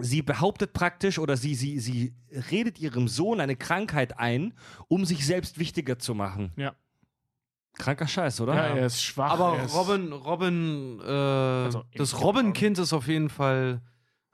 sie 0.00 0.22
behauptet 0.22 0.72
praktisch 0.72 1.18
oder 1.18 1.36
sie, 1.36 1.54
sie, 1.56 1.78
sie 1.80 2.14
redet 2.50 2.78
ihrem 2.78 3.08
Sohn 3.08 3.40
eine 3.40 3.56
Krankheit 3.56 4.18
ein, 4.18 4.54
um 4.88 5.04
sich 5.04 5.26
selbst 5.26 5.58
wichtiger 5.58 5.98
zu 5.98 6.14
machen. 6.14 6.52
Ja. 6.56 6.74
Kranker 7.76 8.06
Scheiß, 8.06 8.40
oder? 8.40 8.54
Ja, 8.54 8.66
er 8.76 8.86
ist 8.86 9.02
schwach. 9.02 9.32
Aber 9.32 9.56
er 9.58 9.64
ist 9.64 9.74
Robin, 9.74 10.12
Robin, 10.12 11.00
äh, 11.04 11.10
Also, 11.10 11.82
das 11.96 12.20
Robin-Kind 12.22 12.78
ist 12.78 12.92
auf 12.92 13.08
jeden 13.08 13.28
Fall 13.28 13.80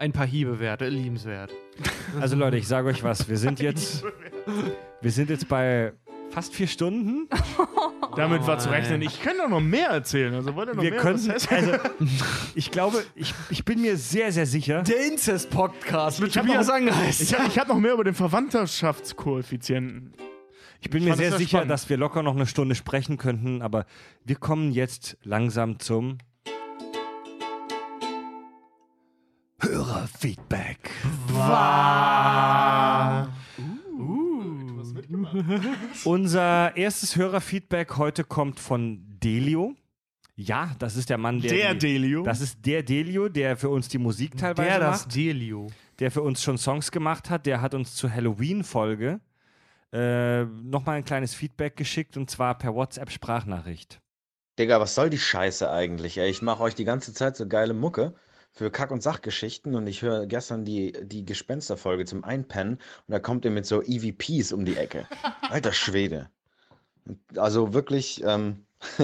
ein 0.01 0.13
paar 0.13 0.27
Hiebe 0.27 0.59
wert, 0.59 0.81
liebenswert. 0.81 1.53
Also 2.21 2.35
Leute, 2.35 2.57
ich 2.57 2.67
sage 2.67 2.89
euch 2.89 3.05
was, 3.05 3.29
wir 3.29 3.37
sind 3.37 3.61
jetzt, 3.61 4.03
wir 5.03 5.13
sind 5.13 5.29
jetzt 5.29 5.47
bei 5.47 5.93
fast 6.31 6.55
vier 6.55 6.67
Stunden. 6.69 7.29
Damit 8.17 8.47
war 8.47 8.57
Oh, 8.57 8.61
zu 8.61 8.71
rechnen. 8.71 9.03
Ich 9.03 9.21
könnte 9.23 9.45
auch 9.45 9.49
noch 9.51 9.61
mehr 9.61 9.91
erzählen. 9.91 10.35
Also 10.35 10.55
wollt 10.57 10.71
ihr 10.71 10.75
noch 10.75 10.83
Wir 10.83 10.91
mehr 10.93 11.01
könnten, 11.01 11.29
das 11.29 11.47
also 11.49 11.73
ich 12.55 12.71
glaube, 12.71 13.05
ich, 13.15 13.35
ich 13.51 13.65
bin 13.65 13.83
mir 13.83 13.97
sehr, 13.97 14.33
sehr 14.33 14.47
sicher. 14.47 14.83
Der 14.83 15.07
Inzest-Podcast 15.07 16.21
mit 16.21 16.33
Tobias 16.35 16.71
Angeist. 16.71 17.21
Ich 17.21 17.35
habe 17.39 17.47
ich 17.47 17.59
hab 17.59 17.69
noch 17.69 17.79
mehr 17.79 17.93
über 17.93 18.05
den 18.05 18.15
Verwandtschaftskoeffizienten. 18.15 20.15
Ich 20.81 20.89
bin 20.89 21.05
mir 21.05 21.11
fand 21.11 21.21
das 21.21 21.29
sehr 21.29 21.29
sehr 21.31 21.39
sicher, 21.39 21.49
spannend. 21.59 21.71
dass 21.73 21.91
wir 21.91 21.99
locker 21.99 22.23
noch 22.23 22.35
eine 22.35 22.47
Stunde 22.47 22.75
sprechen 22.75 23.19
könnten, 23.19 23.61
aber 23.61 23.85
wir 24.25 24.37
kommen 24.37 24.73
jetzt 24.73 25.19
langsam 25.23 25.79
zum 25.79 26.17
Hörerfeedback. 29.61 30.91
Unser 36.05 36.77
erstes 36.77 37.17
Hörerfeedback 37.17 37.97
heute 37.97 38.25
kommt 38.25 38.59
von 38.59 39.03
Delio. 39.23 39.75
Ja, 40.35 40.75
das 40.79 40.97
ist 40.97 41.11
der 41.11 41.19
Mann, 41.19 41.41
der. 41.41 41.51
Der 41.53 41.75
die, 41.75 41.79
Delio. 41.81 42.23
Das 42.23 42.41
ist 42.41 42.65
der 42.65 42.83
Delio, 42.83 43.29
der 43.29 43.57
für 43.57 43.69
uns 43.69 43.89
die 43.89 43.99
Musik 43.99 44.37
teilweise 44.37 44.69
Der, 44.69 44.81
das 44.81 45.05
macht. 45.07 45.15
Delio. 45.15 45.67
der 45.99 46.11
für 46.11 46.23
uns 46.23 46.43
schon 46.43 46.57
Songs 46.57 46.91
gemacht 46.91 47.29
hat, 47.29 47.45
der 47.45 47.61
hat 47.61 47.75
uns 47.75 47.95
zur 47.95 48.11
Halloween-Folge 48.13 49.21
äh, 49.93 50.45
nochmal 50.45 50.97
ein 50.97 51.05
kleines 51.05 51.35
Feedback 51.35 51.77
geschickt 51.77 52.17
und 52.17 52.31
zwar 52.31 52.57
per 52.57 52.75
WhatsApp-Sprachnachricht. 52.75 54.01
Digga, 54.59 54.81
was 54.81 54.95
soll 54.95 55.11
die 55.11 55.19
Scheiße 55.19 55.71
eigentlich? 55.71 56.17
Ey? 56.17 56.31
Ich 56.31 56.41
mache 56.43 56.63
euch 56.63 56.75
die 56.75 56.85
ganze 56.85 57.13
Zeit 57.13 57.37
so 57.37 57.47
geile 57.47 57.75
Mucke 57.75 58.15
für 58.53 58.71
Kack- 58.71 58.91
und 58.91 59.03
Sachgeschichten 59.03 59.75
und 59.75 59.87
ich 59.87 60.03
höre 60.03 60.27
gestern 60.27 60.65
die, 60.65 60.93
die 61.03 61.25
Gespensterfolge 61.25 62.05
zum 62.05 62.25
Einpennen 62.25 62.75
und 62.75 63.13
da 63.13 63.19
kommt 63.19 63.45
ihr 63.45 63.51
mit 63.51 63.67
so 63.67 63.83
EVPs 63.83 64.53
um 64.53 64.65
die 64.65 64.77
Ecke. 64.77 65.07
Alter 65.51 65.73
Schwede. 65.73 66.31
Also 67.37 67.73
wirklich, 67.73 68.23
ähm, 68.25 68.67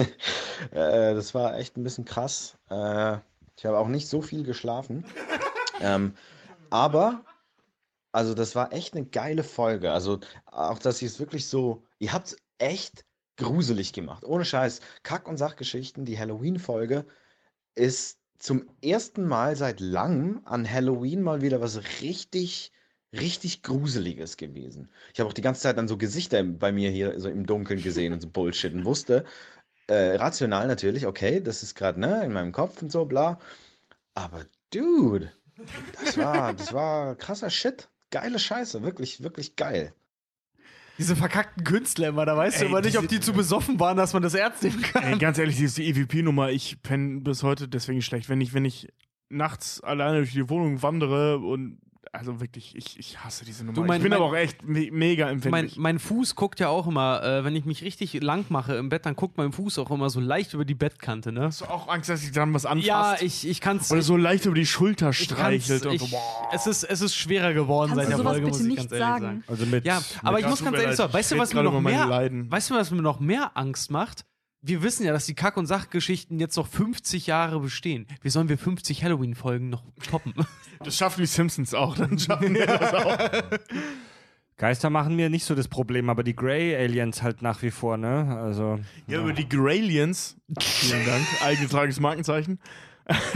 äh, 0.71 1.13
das 1.13 1.33
war 1.33 1.57
echt 1.57 1.77
ein 1.77 1.83
bisschen 1.83 2.05
krass. 2.05 2.57
Äh, 2.69 3.17
ich 3.55 3.65
habe 3.65 3.77
auch 3.79 3.87
nicht 3.87 4.07
so 4.07 4.21
viel 4.21 4.43
geschlafen. 4.43 5.05
Ähm, 5.79 6.13
aber, 6.69 7.23
also 8.11 8.33
das 8.33 8.55
war 8.55 8.73
echt 8.73 8.95
eine 8.95 9.05
geile 9.05 9.43
Folge. 9.43 9.91
Also 9.91 10.19
auch, 10.45 10.79
dass 10.79 11.01
ihr 11.01 11.07
es 11.07 11.19
wirklich 11.19 11.47
so, 11.47 11.83
ihr 11.99 12.13
habt 12.13 12.27
es 12.27 12.37
echt 12.57 13.05
gruselig 13.37 13.93
gemacht. 13.93 14.23
Ohne 14.23 14.45
Scheiß. 14.45 14.81
Kack- 15.03 15.27
und 15.27 15.37
Sachgeschichten, 15.37 16.05
die 16.05 16.17
Halloween-Folge 16.19 17.05
ist 17.75 18.19
zum 18.39 18.69
ersten 18.81 19.25
Mal 19.27 19.55
seit 19.55 19.79
langem 19.79 20.41
an 20.45 20.69
Halloween 20.69 21.21
mal 21.21 21.41
wieder 21.41 21.61
was 21.61 21.81
richtig, 22.01 22.71
richtig 23.13 23.63
Gruseliges 23.63 24.37
gewesen. 24.37 24.89
Ich 25.13 25.19
habe 25.19 25.29
auch 25.29 25.33
die 25.33 25.41
ganze 25.41 25.61
Zeit 25.61 25.77
dann 25.77 25.87
so 25.87 25.97
Gesichter 25.97 26.43
bei 26.43 26.71
mir 26.71 26.91
hier 26.91 27.19
so 27.19 27.29
im 27.29 27.45
Dunkeln 27.45 27.81
gesehen 27.81 28.13
und 28.13 28.21
so 28.21 28.29
Bullshit 28.29 28.73
und 28.73 28.85
wusste, 28.85 29.25
äh, 29.87 30.15
rational 30.17 30.67
natürlich, 30.67 31.07
okay, 31.07 31.41
das 31.41 31.63
ist 31.63 31.75
gerade 31.75 31.99
ne, 31.99 32.25
in 32.25 32.33
meinem 32.33 32.51
Kopf 32.53 32.81
und 32.81 32.91
so, 32.91 33.05
bla. 33.05 33.39
Aber 34.15 34.45
dude, 34.73 35.31
Das 35.93 36.17
war, 36.17 36.53
das 36.53 36.73
war 36.73 37.15
krasser 37.15 37.49
Shit. 37.49 37.89
Geile 38.11 38.39
Scheiße, 38.39 38.83
wirklich, 38.83 39.23
wirklich 39.23 39.55
geil. 39.57 39.93
Diese 40.97 41.15
verkackten 41.15 41.63
Künstler 41.63 42.09
immer, 42.09 42.25
da 42.25 42.35
weißt 42.35 42.57
Ey, 42.57 42.63
du 42.63 42.69
immer 42.69 42.81
nicht, 42.81 42.97
ob 42.97 43.07
die 43.07 43.19
zu 43.19 43.33
besoffen 43.33 43.79
waren, 43.79 43.97
dass 43.97 44.13
man 44.13 44.23
das 44.23 44.33
ernst 44.33 44.63
nehmen 44.63 44.81
kann. 44.81 45.03
Ey, 45.03 45.17
ganz 45.17 45.37
ehrlich, 45.37 45.57
diese 45.57 45.83
EVP-Nummer, 45.83 46.49
ich 46.49 46.81
penne 46.81 47.21
bis 47.21 47.43
heute 47.43 47.67
deswegen 47.67 48.01
schlecht. 48.01 48.29
Wenn 48.29 48.41
ich, 48.41 48.53
wenn 48.53 48.65
ich 48.65 48.87
nachts 49.29 49.81
alleine 49.81 50.17
durch 50.17 50.33
die 50.33 50.49
Wohnung 50.49 50.81
wandere 50.81 51.39
und 51.39 51.79
also 52.13 52.39
wirklich, 52.39 52.75
ich, 52.75 52.97
ich 52.99 53.23
hasse 53.23 53.45
diese 53.45 53.63
Nummer. 53.65 53.75
Du, 53.75 53.83
mein- 53.83 53.97
ich 53.97 54.03
bin 54.03 54.09
mein- 54.11 54.17
aber 54.19 54.25
auch 54.29 54.35
echt 54.35 54.63
me 54.63 54.89
mega 54.91 55.25
Mein, 55.25 55.33
empfindlich. 55.35 55.77
mein 55.77 55.99
Fuß 55.99 56.35
guckt 56.35 56.59
ja 56.59 56.69
auch 56.69 56.87
immer, 56.87 57.23
äh, 57.23 57.43
wenn 57.43 57.55
ich 57.55 57.65
mich 57.65 57.83
richtig 57.83 58.21
lang 58.21 58.45
mache 58.49 58.75
im 58.75 58.89
Bett, 58.89 59.05
dann 59.05 59.15
guckt 59.15 59.37
mein 59.37 59.51
Fuß 59.51 59.79
auch 59.79 59.91
immer 59.91 60.09
so 60.09 60.19
leicht 60.19 60.53
über 60.53 60.65
die 60.65 60.75
Bettkante, 60.75 61.31
ne? 61.31 61.43
Hast 61.45 61.61
du 61.61 61.65
auch 61.65 61.87
Angst, 61.87 62.09
dass 62.09 62.23
ich 62.23 62.31
dann 62.31 62.53
was 62.53 62.65
anfasst? 62.65 62.87
Ja, 62.87 63.15
ich, 63.19 63.47
ich 63.47 63.61
kann 63.61 63.77
es. 63.77 63.91
Oder 63.91 64.01
so 64.01 64.17
leicht 64.17 64.45
über 64.45 64.55
die 64.55 64.65
Schulter 64.65 65.13
streichelt 65.13 65.85
und 65.85 65.99
so. 65.99 66.05
ich, 66.05 66.11
Boah. 66.11 66.49
es, 66.53 66.67
ist, 66.67 66.83
es 66.83 67.01
ist 67.01 67.15
schwerer 67.15 67.53
geworden 67.53 67.89
Kannst 67.91 68.05
seit 68.09 68.13
du 68.19 68.23
der 68.23 68.31
Folge, 68.31 68.47
muss 68.47 68.57
bitte 68.59 68.69
ich 68.69 68.75
nicht 68.79 68.89
ganz 68.89 68.91
ehrlich 68.91 69.07
sagen? 69.07 69.25
sagen. 69.25 69.43
Also 69.47 69.65
mit. 69.65 69.85
Ja, 69.85 70.01
aber 70.23 70.37
ich 70.39 70.43
Ja, 70.43 70.49
muss 70.49 70.63
ganz 70.63 70.77
ehrlich 70.77 70.95
sagen, 70.95 71.13
weißt 71.13 71.31
du, 71.31 71.35
ich 71.35 71.41
was 71.41 71.49
red 71.49 71.55
mir 71.55 71.61
gerade 71.61 71.65
noch 71.73 71.79
über 71.79 71.81
meine 71.81 71.97
mehr, 71.97 72.07
Leiden. 72.07 72.51
weißt 72.51 72.69
du, 72.69 72.75
was 72.75 72.91
mir 72.91 73.01
noch 73.01 73.19
mehr 73.19 73.51
Angst 73.55 73.91
macht? 73.91 74.25
Wir 74.61 74.81
wissen 74.83 75.05
ja, 75.05 75.13
dass 75.13 75.25
die 75.25 75.35
Kack- 75.35 75.55
und 75.57 75.67
Sachgeschichten 75.67 76.39
jetzt 76.39 76.57
noch 76.57 76.67
50 76.67 77.27
Jahre 77.27 77.59
bestehen. 77.59 78.07
Wie 78.21 78.29
sollen 78.29 78.49
wir 78.49 78.57
50 78.57 79.03
Halloween-Folgen 79.03 79.69
noch 79.69 79.83
toppen? 80.09 80.33
Das 80.83 80.95
schaffen 80.95 81.21
die 81.21 81.25
Simpsons 81.27 81.73
auch, 81.73 81.95
dann 81.95 82.19
schaffen 82.19 82.53
wir 82.53 82.67
das 82.67 82.93
auch. 82.93 83.17
Geister 84.57 84.89
machen 84.91 85.15
mir 85.15 85.29
nicht 85.29 85.43
so 85.43 85.55
das 85.55 85.67
Problem, 85.67 86.09
aber 86.09 86.23
die 86.23 86.35
Grey 86.35 86.75
Aliens 86.75 87.21
halt 87.23 87.41
nach 87.41 87.61
wie 87.63 87.71
vor, 87.71 87.97
ne? 87.97 88.37
Also. 88.39 88.79
Ja, 89.07 89.19
über 89.21 89.33
die 89.33 89.47
Graliens, 89.49 90.37
vielen 90.59 91.05
Dank, 91.05 91.25
eingetragenes 91.43 91.99
Markenzeichen, 91.99 92.59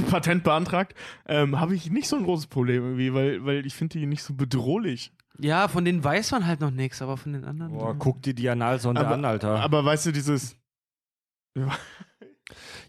Patent 0.10 0.44
beantragt, 0.44 0.96
ähm, 1.28 1.60
habe 1.60 1.76
ich 1.76 1.90
nicht 1.90 2.08
so 2.08 2.16
ein 2.16 2.24
großes 2.24 2.48
Problem 2.48 2.84
irgendwie, 2.84 3.14
weil, 3.14 3.46
weil 3.46 3.66
ich 3.66 3.74
finde 3.76 3.98
die 4.00 4.06
nicht 4.06 4.22
so 4.24 4.34
bedrohlich. 4.34 5.12
ja, 5.40 5.68
von 5.68 5.84
denen 5.86 6.04
weiß 6.04 6.32
man 6.32 6.46
halt 6.46 6.60
noch 6.60 6.72
nichts, 6.72 7.02
aber 7.02 7.18
von 7.18 7.34
den 7.34 7.44
anderen. 7.46 7.72
Boah, 7.74 7.96
guck 7.98 8.22
dir 8.22 8.34
die 8.36 8.50
Analsonde 8.50 9.02
Aber, 9.02 9.16
an, 9.16 9.26
Alter. 9.26 9.60
aber 9.62 9.84
weißt 9.86 10.08
du, 10.08 10.12
dieses. 10.12 10.58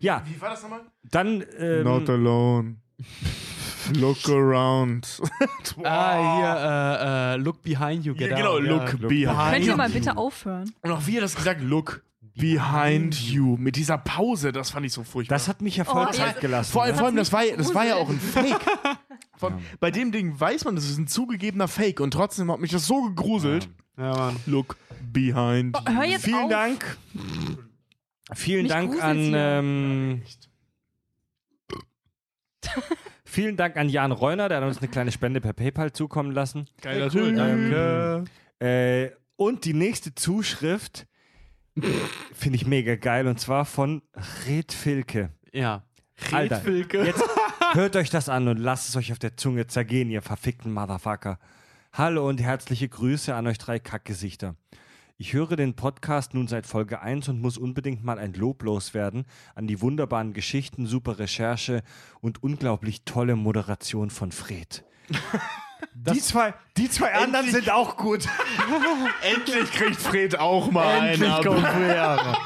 Ja, 0.01 0.23
Wie 0.27 0.41
war 0.41 0.51
das 0.51 0.63
nochmal? 0.63 0.81
dann. 1.05 1.45
Ähm, 1.59 1.85
Not 1.85 2.09
alone. 2.11 2.77
Look 3.99 4.29
around. 4.29 5.21
Ah, 5.85 6.37
hier, 6.37 6.55
äh, 6.57 7.35
äh, 7.35 7.37
look 7.37 7.63
behind 7.63 8.05
you, 8.05 8.13
Ja, 8.15 8.29
get 8.29 8.37
genau, 8.37 8.57
out. 8.57 8.63
look, 8.63 8.93
look 9.01 9.09
behind 9.09 9.53
Könnt 9.55 9.65
ihr 9.67 9.77
mal 9.77 9.89
bitte 9.91 10.17
aufhören? 10.17 10.73
Und 10.83 10.91
auch 10.93 11.07
wie 11.07 11.17
er 11.17 11.23
das 11.23 11.35
gesagt 11.35 11.63
look 11.63 12.05
behind 12.37 13.15
you. 13.15 13.57
Mit 13.59 13.77
dieser 13.77 13.99
Pause, 13.99 14.53
das 14.53 14.71
fand 14.71 14.87
ich 14.87 14.93
so 14.93 15.03
furchtbar. 15.03 15.35
das 15.35 15.49
hat 15.49 15.63
mich 15.63 15.77
ja 15.77 15.85
voll 15.85 16.07
Oh, 16.09 16.13
Zeit 16.13 16.35
ja. 16.37 16.41
gelassen. 16.41 16.73
vor 16.73 16.83
allem, 16.85 16.93
ne? 16.93 16.99
vor 16.99 17.07
allem 17.07 17.17
das, 17.17 17.33
war, 17.33 17.45
ja- 17.45 17.57
das 17.57 17.75
war 17.75 17.85
ja 17.87 17.97
auch 17.97 18.09
ein 18.09 18.21
Fake. 18.21 18.61
Von, 19.37 19.55
Ja. 19.55 19.59
Bei 19.81 19.91
dem 19.91 20.13
Ding 20.13 20.39
weiß 20.39 20.65
man, 20.67 20.77
das 20.77 20.85
ist 20.85 20.99
ein 20.99 21.09
zugegebener 21.09 21.67
Fake 21.69 22.01
und 22.01 22.13
trotzdem 22.13 22.51
hat 22.53 22.61
mich 22.61 22.71
das 22.71 22.87
so 22.87 23.03
gegruselt. 23.03 23.69
Ja, 23.97 24.15
Mann. 24.17 24.37
Look 24.47 24.77
behind 25.13 25.77
you. 25.77 25.95
Hör 25.95 26.05
jetzt 26.05 26.25
Vielen 26.25 26.45
auf. 26.45 26.51
Dank. 26.51 26.97
Vielen 28.35 28.63
Mich 28.63 28.73
Dank 28.73 29.03
an. 29.03 29.33
Ähm, 29.35 30.23
vielen 33.25 33.57
Dank 33.57 33.77
an 33.77 33.89
Jan 33.89 34.13
Reuner, 34.13 34.49
der 34.49 34.59
hat 34.61 34.65
uns 34.67 34.79
eine 34.79 34.89
kleine 34.89 35.13
Spende 35.13 35.41
per 35.41 35.53
PayPal 35.53 35.93
zukommen 35.93 36.33
lassen. 36.33 36.69
Geiler 36.81 37.07
cool, 37.07 37.29
Typ. 37.29 37.37
danke. 37.37 38.25
Äh, 38.61 39.11
und 39.37 39.65
die 39.65 39.75
nächste 39.75 40.15
Zuschrift 40.15 41.07
finde 42.35 42.57
ich 42.57 42.67
mega 42.67 42.97
geil 42.97 43.27
und 43.27 43.41
zwar 43.41 43.65
von 43.65 44.03
Red 44.47 44.73
Filke. 44.73 45.31
Ja. 45.53 45.85
Alter, 46.31 46.57
Redfilke. 46.59 47.05
Jetzt 47.05 47.25
hört 47.73 47.97
euch 47.97 48.11
das 48.11 48.29
an 48.29 48.47
und 48.47 48.59
lasst 48.59 48.89
es 48.89 48.97
euch 48.97 49.11
auf 49.13 49.19
der 49.19 49.37
Zunge 49.37 49.67
zergehen, 49.67 50.11
ihr 50.11 50.23
verfickten 50.23 50.73
Motherfucker. 50.73 51.39
Hallo 51.93 52.29
und 52.29 52.41
herzliche 52.41 52.89
Grüße 52.89 53.35
an 53.35 53.47
euch 53.47 53.59
drei 53.59 53.79
Kackgesichter. 53.79 54.55
Ich 55.23 55.35
höre 55.35 55.55
den 55.55 55.75
Podcast 55.75 56.35
nun 56.35 56.49
seit 56.49 56.67
Folge 56.67 57.01
1 57.01 57.29
und 57.29 57.41
muss 57.41 57.57
unbedingt 57.57 58.03
mal 58.03 58.19
ein 58.19 58.33
Lob 58.35 58.65
loswerden 58.65 59.25
an 59.55 59.69
die 59.69 59.81
wunderbaren 59.81 60.33
Geschichten, 60.33 60.85
super 60.89 61.21
Recherche 61.21 61.85
und 62.21 62.43
unglaublich 62.43 63.05
tolle 63.05 63.37
Moderation 63.37 64.11
von 64.11 64.33
Fred. 64.33 64.85
die 65.95 66.19
zwei, 66.19 66.55
die 66.77 66.91
zwei 66.91 67.15
anderen 67.15 67.49
sind 67.49 67.71
auch 67.71 67.97
gut. 67.97 68.27
Endlich 69.23 69.71
kriegt 69.71 69.95
Fred 69.95 70.41
auch 70.41 70.73
mal 70.73 71.13
Endlich 71.13 71.31
einen. 71.31 71.45
kommt. 71.45 72.39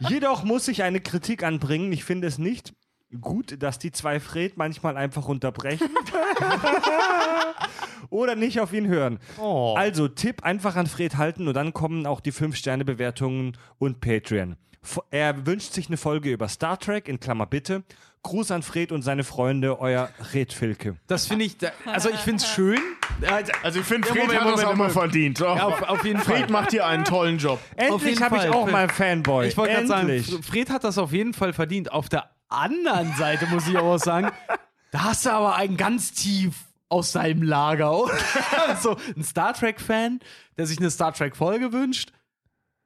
Jedoch 0.00 0.42
muss 0.42 0.66
ich 0.66 0.82
eine 0.82 0.98
Kritik 0.98 1.44
anbringen. 1.44 1.92
Ich 1.92 2.02
finde 2.02 2.26
es 2.26 2.38
nicht 2.38 2.74
gut, 3.20 3.62
dass 3.62 3.78
die 3.78 3.92
zwei 3.92 4.20
Fred 4.20 4.56
manchmal 4.56 4.96
einfach 4.96 5.28
unterbrechen. 5.28 5.88
Oder 8.10 8.36
nicht 8.36 8.60
auf 8.60 8.72
ihn 8.72 8.86
hören. 8.86 9.18
Oh. 9.38 9.74
Also 9.76 10.08
Tipp, 10.08 10.42
einfach 10.44 10.76
an 10.76 10.86
Fred 10.86 11.16
halten 11.16 11.48
und 11.48 11.54
dann 11.54 11.72
kommen 11.72 12.06
auch 12.06 12.20
die 12.20 12.32
5-Sterne-Bewertungen 12.32 13.56
und 13.78 14.00
Patreon. 14.00 14.56
Er 15.10 15.46
wünscht 15.46 15.72
sich 15.72 15.88
eine 15.88 15.96
Folge 15.96 16.30
über 16.30 16.46
Star 16.48 16.78
Trek, 16.78 17.08
in 17.08 17.18
Klammer 17.18 17.46
bitte. 17.46 17.82
Gruß 18.22 18.50
an 18.52 18.62
Fred 18.62 18.90
und 18.92 19.02
seine 19.02 19.22
Freunde, 19.22 19.78
euer 19.80 20.08
Red 20.32 20.52
Filke. 20.52 20.96
Das 21.06 21.26
finde 21.26 21.44
ich, 21.44 21.58
da- 21.58 21.72
also 21.84 22.08
ich 22.10 22.16
finde 22.20 22.42
es 22.42 22.48
schön. 22.48 22.78
Also, 23.62 23.80
ich 23.80 23.86
finde, 23.86 24.08
Fred 24.08 24.22
Moment, 24.22 24.40
hat 24.40 24.46
das 24.46 24.50
Moment, 24.62 24.68
auch 24.68 24.76
mal 24.76 24.90
verdient. 24.90 25.38
ja, 25.40 25.52
auf, 25.66 25.82
auf 25.82 26.04
jeden 26.06 26.20
Fred 26.20 26.42
Fall. 26.44 26.50
macht 26.50 26.70
hier 26.70 26.86
einen 26.86 27.04
tollen 27.04 27.36
Job. 27.38 27.58
Endlich 27.76 28.20
habe 28.22 28.38
ich 28.38 28.48
auch 28.48 28.66
mal 28.70 28.82
einen 28.84 28.90
Fanboy. 28.90 29.46
Ich 29.48 29.56
wollte 29.58 29.74
gerade 29.74 29.86
sagen, 29.86 30.24
Fred 30.42 30.70
hat 30.70 30.84
das 30.84 30.96
auf 30.98 31.12
jeden 31.12 31.34
Fall 31.34 31.52
verdient. 31.52 31.92
Auf 31.92 32.08
der 32.08 32.30
anderen 32.56 33.12
Seite 33.16 33.46
muss 33.46 33.66
ich 33.68 33.76
aber 33.76 33.94
auch 33.94 33.98
sagen, 33.98 34.30
da 34.90 35.04
hast 35.04 35.26
du 35.26 35.30
aber 35.30 35.56
einen 35.56 35.76
ganz 35.76 36.12
tief 36.12 36.54
aus 36.88 37.12
seinem 37.12 37.42
Lager. 37.42 37.96
oder? 37.98 38.14
so 38.80 38.96
ein 39.16 39.22
Star 39.24 39.52
Trek-Fan, 39.54 40.20
der 40.56 40.66
sich 40.66 40.78
eine 40.78 40.90
Star 40.90 41.12
Trek-Folge 41.12 41.72
wünscht 41.72 42.12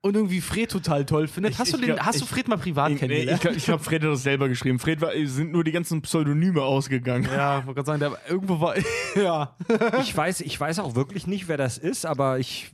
und 0.00 0.14
irgendwie 0.14 0.40
Fred 0.40 0.70
total 0.70 1.04
toll 1.04 1.26
findet. 1.28 1.52
Ich- 1.54 1.58
hast 1.58 1.72
du, 1.72 1.76
ich 1.76 1.84
den, 1.84 1.94
glaub- 1.96 2.06
hast 2.06 2.20
du 2.20 2.24
ich- 2.24 2.30
Fred 2.30 2.48
mal 2.48 2.56
privat 2.56 2.88
Nee, 2.88 2.94
ich 2.94 3.00
kennengelernt? 3.00 3.40
glaube, 3.42 3.56
glaub, 3.58 3.84
Fred 3.84 4.02
hat 4.04 4.10
das 4.10 4.22
selber 4.22 4.48
geschrieben. 4.48 4.78
Fred 4.78 5.00
war, 5.00 5.10
sind 5.24 5.52
nur 5.52 5.64
die 5.64 5.72
ganzen 5.72 6.00
Pseudonyme 6.02 6.62
ausgegangen. 6.62 7.24
ja, 7.30 7.58
ich 7.58 7.66
wollte 7.66 7.82
gerade 7.84 7.98
sagen, 7.98 8.00
der 8.00 8.30
irgendwo 8.30 8.60
war. 8.60 8.74
ja. 9.16 9.56
Ich 10.00 10.16
weiß, 10.16 10.40
ich 10.42 10.58
weiß 10.58 10.78
auch 10.78 10.94
wirklich 10.94 11.26
nicht, 11.26 11.48
wer 11.48 11.56
das 11.56 11.76
ist, 11.78 12.06
aber 12.06 12.38
ich 12.38 12.70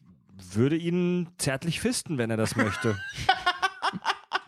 würde 0.53 0.77
ihn 0.77 1.29
zärtlich 1.39 1.81
fisten, 1.81 2.19
wenn 2.19 2.31
er 2.31 2.37
das 2.37 2.55
möchte. 2.57 2.97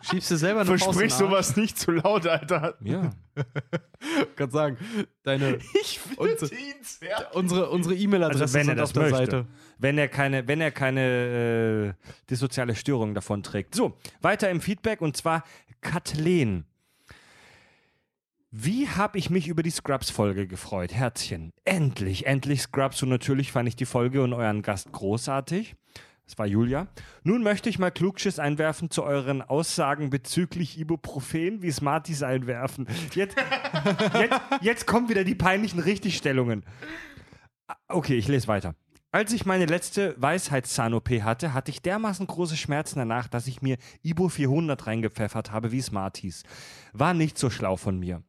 Schiebst 0.09 0.31
du 0.31 0.37
selber 0.37 0.61
eine 0.61 0.69
Faust 0.69 0.83
Versprich 0.83 1.11
Arsch? 1.13 1.19
sowas 1.19 1.55
nicht 1.57 1.77
zu 1.77 1.91
laut, 1.91 2.25
Alter. 2.27 2.75
Ja. 2.81 3.11
Ich 3.35 4.35
kann 4.35 4.49
sagen, 4.51 4.77
deine, 5.23 5.57
Ich 5.81 5.99
Unsere- 6.17 6.53
ihn 6.55 6.75
sehr. 6.81 7.35
unsere 7.35 7.69
unsere 7.69 7.95
E-Mail-Adresse 7.95 8.43
Also 8.43 8.53
wenn 8.55 8.69
er 8.69 8.75
das 8.75 8.89
auf 8.89 8.93
der 8.93 9.01
möchte. 9.03 9.17
Seite. 9.17 9.45
Wenn 9.79 9.97
er 9.97 10.07
keine, 10.07 10.47
wenn 10.47 10.61
er 10.61 10.71
keine 10.71 11.95
äh, 11.97 12.09
dissoziale 12.29 12.75
Störung 12.75 13.13
davon 13.13 13.43
trägt. 13.43 13.75
So, 13.75 13.97
weiter 14.21 14.49
im 14.49 14.61
Feedback 14.61 15.01
und 15.01 15.15
zwar 15.17 15.43
Kathleen. 15.81 16.65
Wie 18.51 18.87
habe 18.87 19.17
ich 19.17 19.29
mich 19.29 19.47
über 19.49 19.61
die 19.61 19.69
Scrubs-Folge 19.69 20.47
gefreut? 20.47 20.93
Herzchen. 20.93 21.51
Endlich, 21.65 22.25
endlich 22.25 22.61
Scrubs 22.61 23.03
und 23.03 23.09
natürlich 23.09 23.51
fand 23.51 23.67
ich 23.67 23.75
die 23.75 23.85
Folge 23.85 24.23
und 24.23 24.33
euren 24.33 24.61
Gast 24.61 24.91
großartig. 24.93 25.75
Das 26.27 26.37
war 26.37 26.45
Julia. 26.45 26.87
Nun 27.23 27.41
möchte 27.41 27.69
ich 27.69 27.79
mal 27.79 27.89
Klugschiss 27.89 28.37
einwerfen 28.37 28.91
zu 28.91 29.03
euren 29.03 29.41
Aussagen 29.41 30.09
bezüglich 30.09 30.77
Ibuprofen, 30.77 31.61
wie 31.61 31.71
Smarties 31.71 32.21
einwerfen. 32.21 32.85
Jetzt, 33.15 33.37
jetzt, 34.13 34.41
jetzt 34.61 34.87
kommen 34.87 35.07
wieder 35.07 35.23
die 35.23 35.35
peinlichen 35.35 35.79
Richtigstellungen. 35.79 36.65
Okay, 37.87 38.17
ich 38.17 38.27
lese 38.27 38.49
weiter. 38.49 38.75
Als 39.11 39.31
ich 39.31 39.45
meine 39.45 39.65
letzte 39.65 40.15
Weisheitszahn-OP 40.21 41.09
hatte, 41.21 41.53
hatte 41.53 41.71
ich 41.71 41.81
dermaßen 41.81 42.27
große 42.27 42.57
Schmerzen 42.57 42.99
danach, 42.99 43.29
dass 43.29 43.47
ich 43.47 43.61
mir 43.61 43.77
Ibo 44.03 44.27
400 44.27 44.85
reingepfeffert 44.85 45.53
habe 45.53 45.71
wie 45.71 45.81
Smarties. 45.81 46.43
War 46.91 47.13
nicht 47.13 47.37
so 47.37 47.49
schlau 47.49 47.77
von 47.77 47.97
mir. 47.97 48.21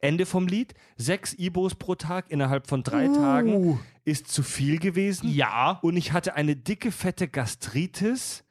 Ende 0.00 0.26
vom 0.26 0.46
Lied. 0.46 0.74
Sechs 0.96 1.34
Ibos 1.34 1.74
pro 1.74 1.94
Tag 1.94 2.26
innerhalb 2.30 2.66
von 2.66 2.82
drei 2.82 3.08
Tagen 3.08 3.78
ist 4.04 4.28
zu 4.28 4.42
viel 4.42 4.78
gewesen. 4.78 5.28
Ja. 5.28 5.78
Und 5.82 5.96
ich 5.96 6.12
hatte 6.12 6.34
eine 6.34 6.56
dicke, 6.56 6.92
fette 6.92 7.28
Gastritis 7.28 8.44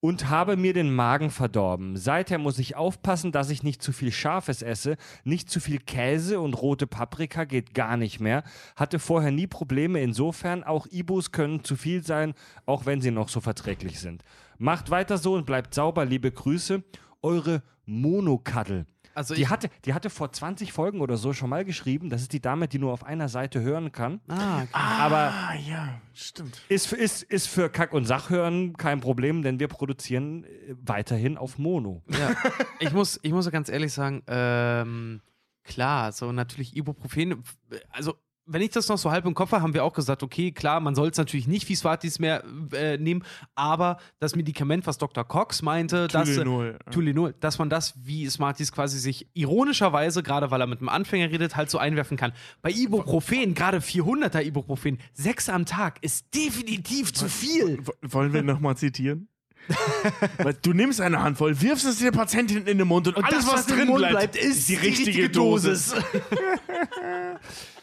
und 0.00 0.28
habe 0.28 0.56
mir 0.56 0.72
den 0.72 0.94
Magen 0.94 1.30
verdorben. 1.30 1.96
Seither 1.96 2.38
muss 2.38 2.58
ich 2.58 2.76
aufpassen, 2.76 3.32
dass 3.32 3.50
ich 3.50 3.62
nicht 3.62 3.82
zu 3.82 3.92
viel 3.92 4.12
Scharfes 4.12 4.62
esse, 4.62 4.96
nicht 5.24 5.50
zu 5.50 5.58
viel 5.58 5.80
Käse 5.80 6.38
und 6.40 6.54
rote 6.54 6.86
Paprika 6.86 7.44
geht 7.44 7.74
gar 7.74 7.96
nicht 7.96 8.20
mehr. 8.20 8.44
Hatte 8.76 8.98
vorher 8.98 9.32
nie 9.32 9.46
Probleme, 9.46 10.00
insofern 10.00 10.62
auch 10.62 10.86
Ibus 10.90 11.32
können 11.32 11.64
zu 11.64 11.76
viel 11.76 12.04
sein, 12.04 12.34
auch 12.66 12.86
wenn 12.86 13.00
sie 13.00 13.10
noch 13.10 13.28
so 13.28 13.40
verträglich 13.40 13.98
sind. 13.98 14.22
Macht 14.58 14.90
weiter 14.90 15.18
so 15.18 15.34
und 15.34 15.46
bleibt 15.46 15.74
sauber, 15.74 16.04
liebe 16.04 16.30
Grüße. 16.30 16.84
Eure 17.22 17.62
Monokaddel. 17.86 18.86
Also 19.16 19.34
Die 19.34 19.42
ich, 19.42 19.48
hatte, 19.50 19.70
die 19.84 19.94
hatte 19.94 20.10
vor 20.10 20.30
20 20.30 20.72
Folgen 20.72 21.00
oder 21.00 21.16
so 21.16 21.32
schon 21.32 21.48
mal 21.50 21.64
geschrieben. 21.64 22.10
Das 22.10 22.20
ist 22.22 22.32
die 22.32 22.40
Dame, 22.40 22.68
die 22.68 22.78
nur 22.78 22.92
auf 22.92 23.02
einer 23.04 23.28
Seite 23.28 23.60
hören 23.62 23.90
kann. 23.90 24.20
ah, 24.28 24.58
okay. 24.58 24.68
Aber 24.72 25.32
Ah, 25.32 25.54
ja, 25.54 26.00
stimmt. 26.12 26.60
ist, 26.68 26.86
für- 26.86 26.96
ist, 26.96 27.22
ist 27.22 27.46
für 27.48 27.68
Kack- 27.70 27.92
und 27.94 28.04
Sachhören 28.04 28.76
kein 28.76 29.00
Problem, 29.00 29.42
denn 29.42 29.58
wir 29.58 29.68
produzieren 29.68 30.44
äh, 30.44 30.74
weiterhin 30.82 31.38
auf 31.38 31.58
Mono. 31.58 32.02
Ja, 32.08 32.34
ich 32.78 32.92
muss, 32.92 33.18
ich 33.22 33.32
muss 33.32 33.50
ganz 33.50 33.68
ehrlich 33.68 33.92
sagen, 33.92 34.22
ähm, 34.28 35.20
Klar, 35.64 36.12
so 36.12 36.30
natürlich 36.30 36.76
Ibuprofen. 36.76 37.42
Also, 37.90 38.14
wenn 38.46 38.62
ich 38.62 38.70
das 38.70 38.88
noch 38.88 38.98
so 38.98 39.10
halb 39.10 39.26
im 39.26 39.34
Kopf 39.34 39.52
habe, 39.52 39.62
haben 39.62 39.74
wir 39.74 39.84
auch 39.84 39.92
gesagt, 39.92 40.22
okay, 40.22 40.52
klar, 40.52 40.80
man 40.80 40.94
soll 40.94 41.08
es 41.08 41.18
natürlich 41.18 41.48
nicht 41.48 41.68
wie 41.68 41.74
Smarties 41.74 42.18
mehr 42.18 42.44
äh, 42.72 42.96
nehmen, 42.96 43.24
aber 43.54 43.98
das 44.20 44.36
Medikament, 44.36 44.86
was 44.86 44.98
Dr. 44.98 45.24
Cox 45.24 45.62
meinte, 45.62 46.06
dass, 46.08 46.28
äh, 46.28 46.34
Tylenol. 46.34 46.78
Tylenol, 46.90 47.34
dass 47.40 47.58
man 47.58 47.68
das 47.68 47.94
wie 48.04 48.28
Smarties 48.28 48.72
quasi 48.72 48.98
sich 48.98 49.28
ironischerweise, 49.34 50.22
gerade 50.22 50.50
weil 50.50 50.60
er 50.60 50.66
mit 50.66 50.78
einem 50.78 50.88
Anfänger 50.88 51.30
redet, 51.30 51.56
halt 51.56 51.70
so 51.70 51.78
einwerfen 51.78 52.16
kann. 52.16 52.32
Bei 52.62 52.70
Ibuprofen, 52.70 53.54
gerade 53.54 53.78
400er 53.78 54.42
Ibuprofen, 54.42 54.98
sechs 55.12 55.48
am 55.48 55.66
Tag 55.66 56.02
ist 56.02 56.34
definitiv 56.34 57.12
zu 57.12 57.28
viel. 57.28 57.82
Wollen 58.02 58.32
wir 58.32 58.42
nochmal 58.42 58.76
zitieren? 58.76 59.28
Du 60.62 60.72
nimmst 60.72 61.00
eine 61.00 61.20
Handvoll, 61.20 61.60
wirfst 61.60 61.86
es 61.86 61.98
der 61.98 62.12
Patientin 62.12 62.66
in 62.66 62.78
den 62.78 62.86
Mund 62.86 63.08
und, 63.08 63.16
alles, 63.16 63.44
das, 63.44 63.52
was, 63.52 63.68
im 63.68 63.76
drin 63.76 63.88
Mund 63.88 64.08
bleibt, 64.08 64.36
ist 64.36 64.68
die 64.68 64.76
richtige, 64.76 65.28
Dosis. 65.28 65.92
Dosis. 65.92 66.04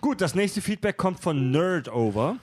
Gut, 0.00 0.20
das 0.20 0.34
nächste 0.34 0.60
Feedback 0.60 0.96
kommt 0.96 1.20
von 1.20 1.50
Nerdover. 1.50 2.36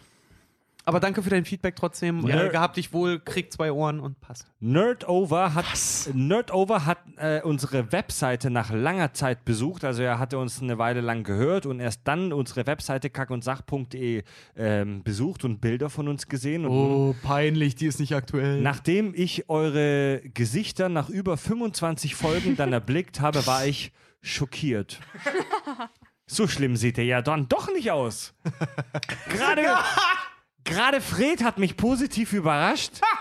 Aber 0.87 0.99
danke 0.99 1.23
für 1.23 1.31
dein 1.31 1.45
Feedback 1.45 1.75
trotzdem. 1.75 2.27
Ja. 2.27 2.45
Äh, 2.45 2.49
gehabt 2.49 2.77
dich 2.77 2.93
wohl, 2.93 3.19
krieg 3.19 3.51
zwei 3.51 3.71
Ohren 3.71 3.99
und 3.99 4.21
passt. 4.21 4.45
Nerdover 4.59 5.55
hat, 5.55 5.65
Nerdover 6.13 6.85
hat 6.85 6.99
äh, 7.17 7.41
unsere 7.41 7.91
Webseite 7.91 8.51
nach 8.51 8.71
langer 8.71 9.11
Zeit 9.13 9.45
besucht. 9.45 9.83
Also 9.83 10.03
er 10.03 10.19
hatte 10.19 10.37
uns 10.37 10.61
eine 10.61 10.77
Weile 10.77 11.01
lang 11.01 11.23
gehört 11.23 11.65
und 11.65 11.79
erst 11.79 12.01
dann 12.03 12.31
unsere 12.31 12.67
Webseite 12.67 13.09
kackundsach.de 13.09 14.21
ähm, 14.55 15.03
besucht 15.03 15.43
und 15.43 15.59
Bilder 15.59 15.89
von 15.89 16.07
uns 16.07 16.27
gesehen. 16.27 16.65
Und 16.65 16.71
Oh, 16.71 17.15
peinlich, 17.23 17.73
die 17.75 17.87
ist 17.87 17.99
nicht 17.99 18.13
aktuell. 18.13 18.61
Nachdem 18.61 19.13
ich 19.15 19.49
eure 19.49 20.21
Gesichter 20.35 20.87
nach 20.89 21.09
über 21.09 21.35
25 21.35 22.13
Folgen 22.13 22.57
dann 22.57 22.73
erblickt 22.73 23.21
habe, 23.21 23.47
war 23.47 23.65
ich 23.65 23.91
schockiert. 24.21 24.99
So 26.27 26.47
schlimm 26.47 26.75
sieht 26.75 26.97
er 26.97 27.03
ja 27.03 27.21
dann 27.21 27.47
doch 27.47 27.71
nicht 27.71 27.91
aus. 27.91 28.33
Gerade, 29.29 29.61
gerade 30.65 30.99
Fred 30.99 31.43
hat 31.43 31.57
mich 31.57 31.77
positiv 31.77 32.33
überrascht. 32.33 32.99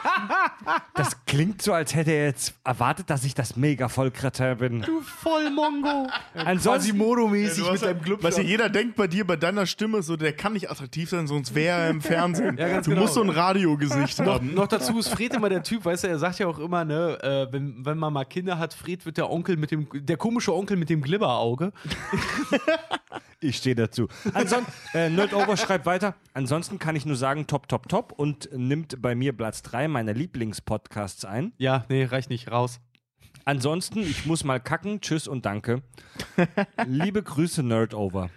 Das 0.95 1.25
klingt 1.27 1.61
so, 1.61 1.73
als 1.73 1.95
hätte 1.95 2.13
er 2.13 2.27
jetzt 2.27 2.55
erwartet, 2.65 3.11
dass 3.11 3.25
ich 3.25 3.35
das 3.35 3.57
mega 3.57 3.89
Vollkreter 3.89 4.55
bin. 4.55 4.81
du 4.81 5.03
Vollmongo. 5.03 6.07
Ansonsten, 6.35 6.93
Quasimodo-mäßig 6.97 7.65
Du 7.65 7.71
hast 7.71 7.83
ja- 7.83 7.95
Was 8.21 8.37
ja 8.39 8.43
jeder 8.43 8.69
denkt 8.71 8.97
bei 8.97 9.07
dir, 9.07 9.27
bei 9.27 9.37
deiner 9.37 9.67
Stimme, 9.67 10.03
so 10.03 10.17
der 10.17 10.33
kann 10.33 10.55
nicht 10.55 10.71
attraktiv 10.71 11.11
sein, 11.11 11.27
sonst 11.27 11.55
wäre 11.55 11.81
er 11.83 11.91
im 11.91 12.01
Fernsehen. 12.01 12.57
Ja, 12.65 12.81
du 12.81 12.91
genau. 12.91 13.03
musst 13.03 13.15
so 13.15 13.23
ein 13.23 13.29
Radiogesicht 13.29 14.21
haben. 14.21 14.55
noch 14.55 14.69
dazu 14.69 14.99
ist 14.99 15.09
Fred 15.09 15.35
immer 15.35 15.49
der 15.49 15.63
Typ, 15.63 15.85
weißt 15.85 16.05
du, 16.05 16.09
er 16.09 16.19
sagt 16.19 16.39
ja 16.39 16.47
auch 16.47 16.59
immer, 16.59 16.85
ne, 16.85 17.19
äh, 17.23 17.53
wenn, 17.53 17.85
wenn 17.85 17.99
man 17.99 18.13
mal 18.13 18.25
Kinder 18.25 18.59
hat, 18.59 18.73
Fred 18.73 19.05
wird 19.05 19.17
der 19.19 19.31
Onkel 19.31 19.57
mit 19.57 19.71
dem, 19.71 19.87
der 19.93 20.17
komische 20.17 20.55
Onkel 20.55 20.77
mit 20.77 20.89
dem 20.89 21.03
Glibberauge. 21.03 21.73
ich 23.41 23.57
stehe 23.57 23.75
dazu. 23.75 24.09
Ansonsten, 24.33 24.73
äh, 24.95 25.11
Nerdover 25.11 25.57
schreibt 25.57 25.85
weiter. 25.85 26.15
Ansonsten 26.33 26.79
kann 26.79 26.97
ich 26.97 27.05
nur 27.05 27.17
sagen, 27.17 27.34
top, 27.47 27.69
top, 27.69 27.89
top 27.89 28.13
und 28.13 28.49
nimmt 28.53 29.03
bei 29.03 29.15
mir 29.15 29.37
Platz 29.37 29.63
3 29.63 29.89
meiner 29.89 30.15
Lieblingspodcasts 30.15 31.25
ein. 31.25 31.53
Ja, 31.59 31.85
nee, 31.89 32.05
reicht 32.05 32.31
nicht, 32.31 32.51
raus. 32.51 32.81
Ansonsten, 33.45 34.01
ich 34.01 34.25
muss 34.25 34.45
mal 34.45 34.61
kacken. 34.61 35.01
Tschüss 35.01 35.29
und 35.29 35.45
danke. 35.45 35.83
Liebe 36.87 37.23
Grüße, 37.23 37.63
Nerdover. 37.63 38.31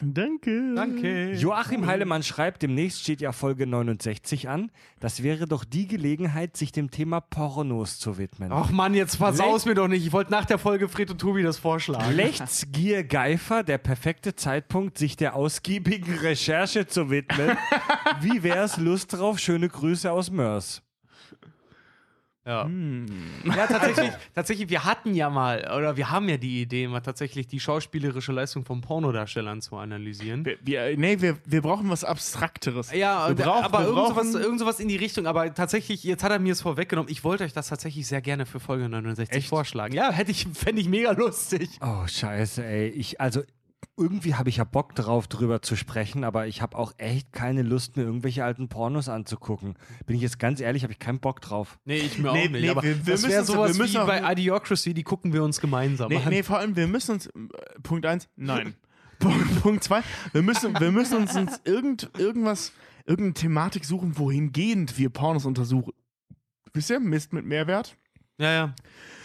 Danke. 0.00 0.74
Danke. 0.74 1.32
Joachim 1.34 1.86
Heilemann 1.86 2.24
schreibt, 2.24 2.62
demnächst 2.62 3.02
steht 3.02 3.20
ja 3.20 3.30
Folge 3.30 3.66
69 3.66 4.48
an. 4.48 4.72
Das 4.98 5.22
wäre 5.22 5.46
doch 5.46 5.64
die 5.64 5.86
Gelegenheit, 5.86 6.56
sich 6.56 6.72
dem 6.72 6.90
Thema 6.90 7.20
Pornos 7.20 8.00
zu 8.00 8.18
widmen. 8.18 8.50
Ach 8.50 8.70
Mann, 8.70 8.94
jetzt 8.94 9.16
versaus 9.16 9.66
mir 9.66 9.74
doch 9.74 9.86
nicht. 9.86 10.04
Ich 10.04 10.12
wollte 10.12 10.32
nach 10.32 10.46
der 10.46 10.58
Folge 10.58 10.88
Fred 10.88 11.12
und 11.12 11.20
Tobi 11.20 11.44
das 11.44 11.58
vorschlagen. 11.58 12.12
Lechts 12.12 12.66
Gier 12.72 13.04
Geifer, 13.04 13.62
der 13.62 13.78
perfekte 13.78 14.34
Zeitpunkt, 14.34 14.98
sich 14.98 15.16
der 15.16 15.36
ausgiebigen 15.36 16.18
Recherche 16.18 16.88
zu 16.88 17.10
widmen. 17.10 17.56
Wie 18.20 18.42
wär's? 18.42 18.78
Lust 18.78 19.12
drauf? 19.12 19.38
Schöne 19.38 19.68
Grüße 19.68 20.10
aus 20.10 20.30
Mörs. 20.30 20.82
Ja. 22.46 22.68
ja, 23.44 23.66
tatsächlich, 23.66 24.10
tatsächlich, 24.34 24.68
wir 24.68 24.84
hatten 24.84 25.14
ja 25.14 25.30
mal, 25.30 25.72
oder 25.74 25.96
wir 25.96 26.10
haben 26.10 26.28
ja 26.28 26.36
die 26.36 26.60
Idee, 26.60 26.86
mal 26.88 27.00
tatsächlich 27.00 27.46
die 27.46 27.58
schauspielerische 27.58 28.32
Leistung 28.32 28.66
von 28.66 28.82
Pornodarstellern 28.82 29.62
zu 29.62 29.76
analysieren. 29.76 30.44
Wir, 30.44 30.58
wir, 30.62 30.98
nee, 30.98 31.20
wir, 31.20 31.38
wir 31.46 31.62
brauchen 31.62 31.88
was 31.88 32.04
Abstrakteres. 32.04 32.92
Ja, 32.92 33.28
wir 33.28 33.34
brauchen, 33.34 33.64
aber 33.64 33.80
wir 33.80 33.86
irgend 33.86 34.08
sowas, 34.08 34.34
irgend 34.34 34.60
sowas 34.60 34.78
in 34.78 34.88
die 34.88 34.96
Richtung. 34.96 35.26
Aber 35.26 35.54
tatsächlich, 35.54 36.04
jetzt 36.04 36.22
hat 36.22 36.32
er 36.32 36.38
mir 36.38 36.52
es 36.52 36.60
vorweggenommen. 36.60 37.10
Ich 37.10 37.24
wollte 37.24 37.44
euch 37.44 37.54
das 37.54 37.68
tatsächlich 37.68 38.06
sehr 38.06 38.20
gerne 38.20 38.44
für 38.44 38.60
Folge 38.60 38.90
69 38.90 39.36
Echt? 39.36 39.48
vorschlagen. 39.48 39.94
Ja, 39.94 40.12
hätte 40.12 40.30
ich, 40.30 40.46
fände 40.52 40.82
ich 40.82 40.88
mega 40.88 41.12
lustig. 41.12 41.70
Oh, 41.80 42.06
scheiße, 42.06 42.62
ey. 42.62 42.88
Ich, 42.88 43.22
also, 43.22 43.40
irgendwie 43.96 44.34
habe 44.34 44.48
ich 44.48 44.56
ja 44.56 44.64
Bock 44.64 44.94
drauf, 44.94 45.28
drüber 45.28 45.62
zu 45.62 45.76
sprechen, 45.76 46.24
aber 46.24 46.46
ich 46.48 46.60
habe 46.62 46.76
auch 46.76 46.92
echt 46.98 47.32
keine 47.32 47.62
Lust, 47.62 47.96
mir 47.96 48.02
irgendwelche 48.02 48.44
alten 48.44 48.68
Pornos 48.68 49.08
anzugucken. 49.08 49.74
Bin 50.06 50.16
ich 50.16 50.22
jetzt 50.22 50.38
ganz 50.38 50.60
ehrlich, 50.60 50.82
habe 50.82 50.92
ich 50.92 50.98
keinen 50.98 51.20
Bock 51.20 51.40
drauf. 51.40 51.78
Nee, 51.84 51.98
ich 51.98 52.18
mir 52.18 52.32
Nee, 52.32 52.46
auch 52.46 52.50
nicht. 52.50 52.62
nee, 52.62 52.68
aber 52.68 52.82
wir- 52.82 53.06
wir 53.06 53.12
das 53.12 53.22
müssen 53.22 53.44
sowas 53.44 53.72
wir 53.76 53.82
müssen 53.82 54.02
wie 54.02 54.06
bei 54.06 54.32
Idiocracy, 54.32 54.94
die 54.94 55.04
gucken 55.04 55.32
wir 55.32 55.44
uns 55.44 55.60
gemeinsam 55.60 56.08
nee, 56.08 56.16
an. 56.16 56.28
nee, 56.28 56.42
vor 56.42 56.58
allem, 56.58 56.74
wir 56.74 56.88
müssen 56.88 57.12
uns, 57.12 57.28
Punkt 57.82 58.04
eins, 58.06 58.28
nein. 58.36 58.74
Punkt, 59.20 59.62
Punkt 59.62 59.84
zwei, 59.84 60.02
wir 60.32 60.42
müssen, 60.42 60.78
wir 60.78 60.90
müssen 60.90 61.16
uns, 61.18 61.36
uns 61.36 61.60
irgend, 61.64 62.10
irgendwas, 62.18 62.72
irgendeine 63.06 63.34
Thematik 63.34 63.84
suchen, 63.84 64.18
wohingehend 64.18 64.98
wir 64.98 65.08
Pornos 65.10 65.44
untersuchen. 65.46 65.92
Wisst 66.72 66.90
ihr, 66.90 66.98
Mist 66.98 67.32
mit 67.32 67.44
Mehrwert? 67.44 67.96
Ja, 68.38 68.52
ja. 68.52 68.74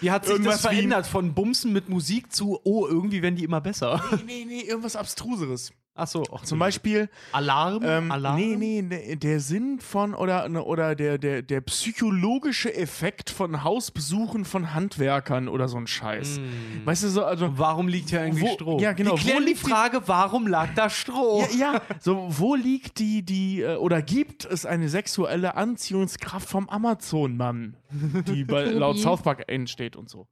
Wie 0.01 0.11
hat 0.11 0.25
sich 0.25 0.33
Irgendwas 0.33 0.61
das 0.61 0.71
verändert 0.71 1.07
von 1.07 1.33
Bumsen 1.33 1.73
mit 1.73 1.89
Musik 1.89 2.31
zu, 2.31 2.59
oh, 2.63 2.87
irgendwie 2.87 3.21
werden 3.21 3.35
die 3.35 3.43
immer 3.43 3.61
besser? 3.61 4.01
Nee, 4.25 4.45
nee, 4.45 4.45
nee, 4.45 4.61
irgendwas 4.61 4.95
Abstruseres. 4.95 5.73
Achso, 5.99 6.23
Zum 6.43 6.57
Beispiel, 6.59 7.09
Alarm? 7.31 7.83
Ähm, 7.85 8.11
Alarm? 8.11 8.35
Nee, 8.37 8.55
nee, 8.55 8.81
der, 8.81 9.15
der 9.17 9.39
Sinn 9.39 9.79
von 9.79 10.13
oder, 10.15 10.49
oder 10.65 10.95
der, 10.95 11.17
der, 11.17 11.41
der 11.41 11.61
psychologische 11.61 12.73
Effekt 12.73 13.29
von 13.29 13.63
Hausbesuchen 13.63 14.45
von 14.45 14.73
Handwerkern 14.73 15.47
oder 15.47 15.67
so 15.67 15.77
ein 15.77 15.87
Scheiß. 15.87 16.39
Weißt 16.85 17.03
du, 17.03 17.09
so, 17.09 17.23
also. 17.25 17.57
Warum 17.57 17.87
liegt 17.87 18.09
hier 18.09 18.21
eigentlich 18.21 18.43
Wo- 18.43 18.53
Strom? 18.53 18.79
ja, 18.79 18.93
genau, 18.93 19.11
Wir 19.11 19.17
klären 19.19 19.37
wo 19.37 19.39
die 19.41 19.45
liegt 19.47 19.65
die- 19.65 19.69
Frage, 19.69 20.01
warum 20.07 20.47
lag 20.47 20.73
da 20.75 20.89
Strom? 20.89 21.45
Ja, 21.57 21.73
ja, 21.73 21.81
so, 21.99 22.25
wo 22.29 22.55
liegt 22.55 22.99
die, 22.99 23.23
die, 23.23 23.61
äh, 23.61 23.75
oder 23.75 24.01
gibt 24.01 24.45
es 24.45 24.65
eine 24.65 24.89
sexuelle 24.89 25.55
Anziehungskraft 25.55 26.47
vom 26.47 26.69
Amazon-Mann, 26.69 27.75
die 28.27 28.43
bei, 28.45 28.63
laut 28.65 28.97
South 28.99 29.21
Park 29.21 29.43
entsteht 29.47 29.95
und 29.95 30.09
so? 30.09 30.27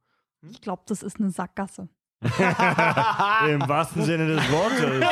Ich 0.50 0.60
glaube, 0.60 0.82
das 0.86 1.02
ist 1.02 1.18
eine 1.18 1.30
Sackgasse. 1.30 1.88
Im 3.48 3.68
wahrsten 3.68 4.02
Sinne 4.04 4.26
des 4.26 4.50
Wortes. 4.50 5.06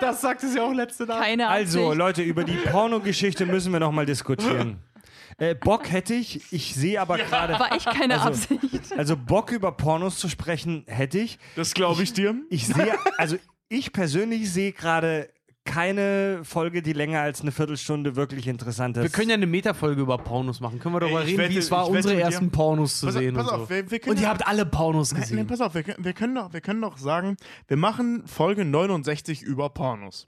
Das 0.00 0.20
sagte 0.20 0.48
sie 0.48 0.58
auch 0.60 0.72
letzte 0.72 1.06
Nacht. 1.06 1.20
Keine 1.22 1.48
Also, 1.48 1.82
Absicht. 1.84 1.98
Leute, 1.98 2.22
über 2.22 2.42
die 2.44 2.56
Pornogeschichte 2.56 3.46
müssen 3.46 3.72
wir 3.72 3.80
nochmal 3.80 4.06
diskutieren. 4.06 4.78
Äh, 5.38 5.54
Bock 5.54 5.90
hätte 5.90 6.12
ich, 6.12 6.52
ich 6.52 6.74
sehe 6.74 7.00
aber 7.00 7.16
gerade. 7.16 7.54
War 7.58 7.72
echt 7.72 7.86
keine 7.86 8.20
Also- 8.20 8.28
Absicht. 8.54 8.92
Also 8.98 9.16
Bock 9.16 9.52
über 9.52 9.72
Pornos 9.72 10.18
zu 10.18 10.28
sprechen 10.28 10.84
hätte 10.86 11.18
ich. 11.18 11.38
Das 11.56 11.72
glaube 11.72 12.02
ich 12.02 12.12
dir. 12.12 12.34
Ich 12.50 12.66
sehe, 12.66 12.92
also 13.16 13.36
ich 13.70 13.90
persönlich 13.90 14.52
sehe 14.52 14.72
gerade 14.72 15.30
keine 15.70 16.40
Folge, 16.42 16.82
die 16.82 16.92
länger 16.92 17.20
als 17.20 17.40
eine 17.42 17.52
Viertelstunde 17.52 18.16
wirklich 18.16 18.48
interessant 18.48 18.96
ist. 18.96 19.02
Wir 19.04 19.10
können 19.10 19.28
ja 19.30 19.34
eine 19.36 19.46
Metafolge 19.46 20.00
über 20.02 20.18
Pornos 20.18 20.60
machen. 20.60 20.78
Können 20.80 20.94
wir 20.96 21.00
darüber 21.00 21.24
reden, 21.24 21.38
wette- 21.38 21.54
wie 21.54 21.58
es 21.58 21.70
war, 21.70 21.84
wette 21.86 21.96
unsere 21.96 22.14
dir- 22.16 22.22
ersten 22.22 22.50
Pornos 22.50 22.98
zu 23.00 23.06
Pass 23.06 23.14
sehen 23.14 23.34
pass 23.34 23.46
und 23.48 23.54
auf, 23.54 23.60
so. 23.68 23.70
wir- 23.70 23.90
wir 23.90 24.06
Und 24.08 24.16
ihr 24.16 24.22
ja- 24.24 24.28
habt 24.30 24.46
alle 24.46 24.66
Pornos 24.66 25.14
gesehen. 25.14 25.36
nein, 25.36 25.46
pass 25.46 25.60
auf, 25.60 25.74
wir, 25.74 25.82
können- 25.84 26.04
wir, 26.04 26.12
können 26.12 26.34
doch, 26.34 26.52
wir 26.52 26.60
können 26.60 26.80
doch 26.82 26.98
sagen, 26.98 27.36
wir 27.68 27.76
machen 27.76 28.24
Folge 28.26 28.64
69 28.64 29.42
über 29.42 29.70
Pornos. 29.70 30.26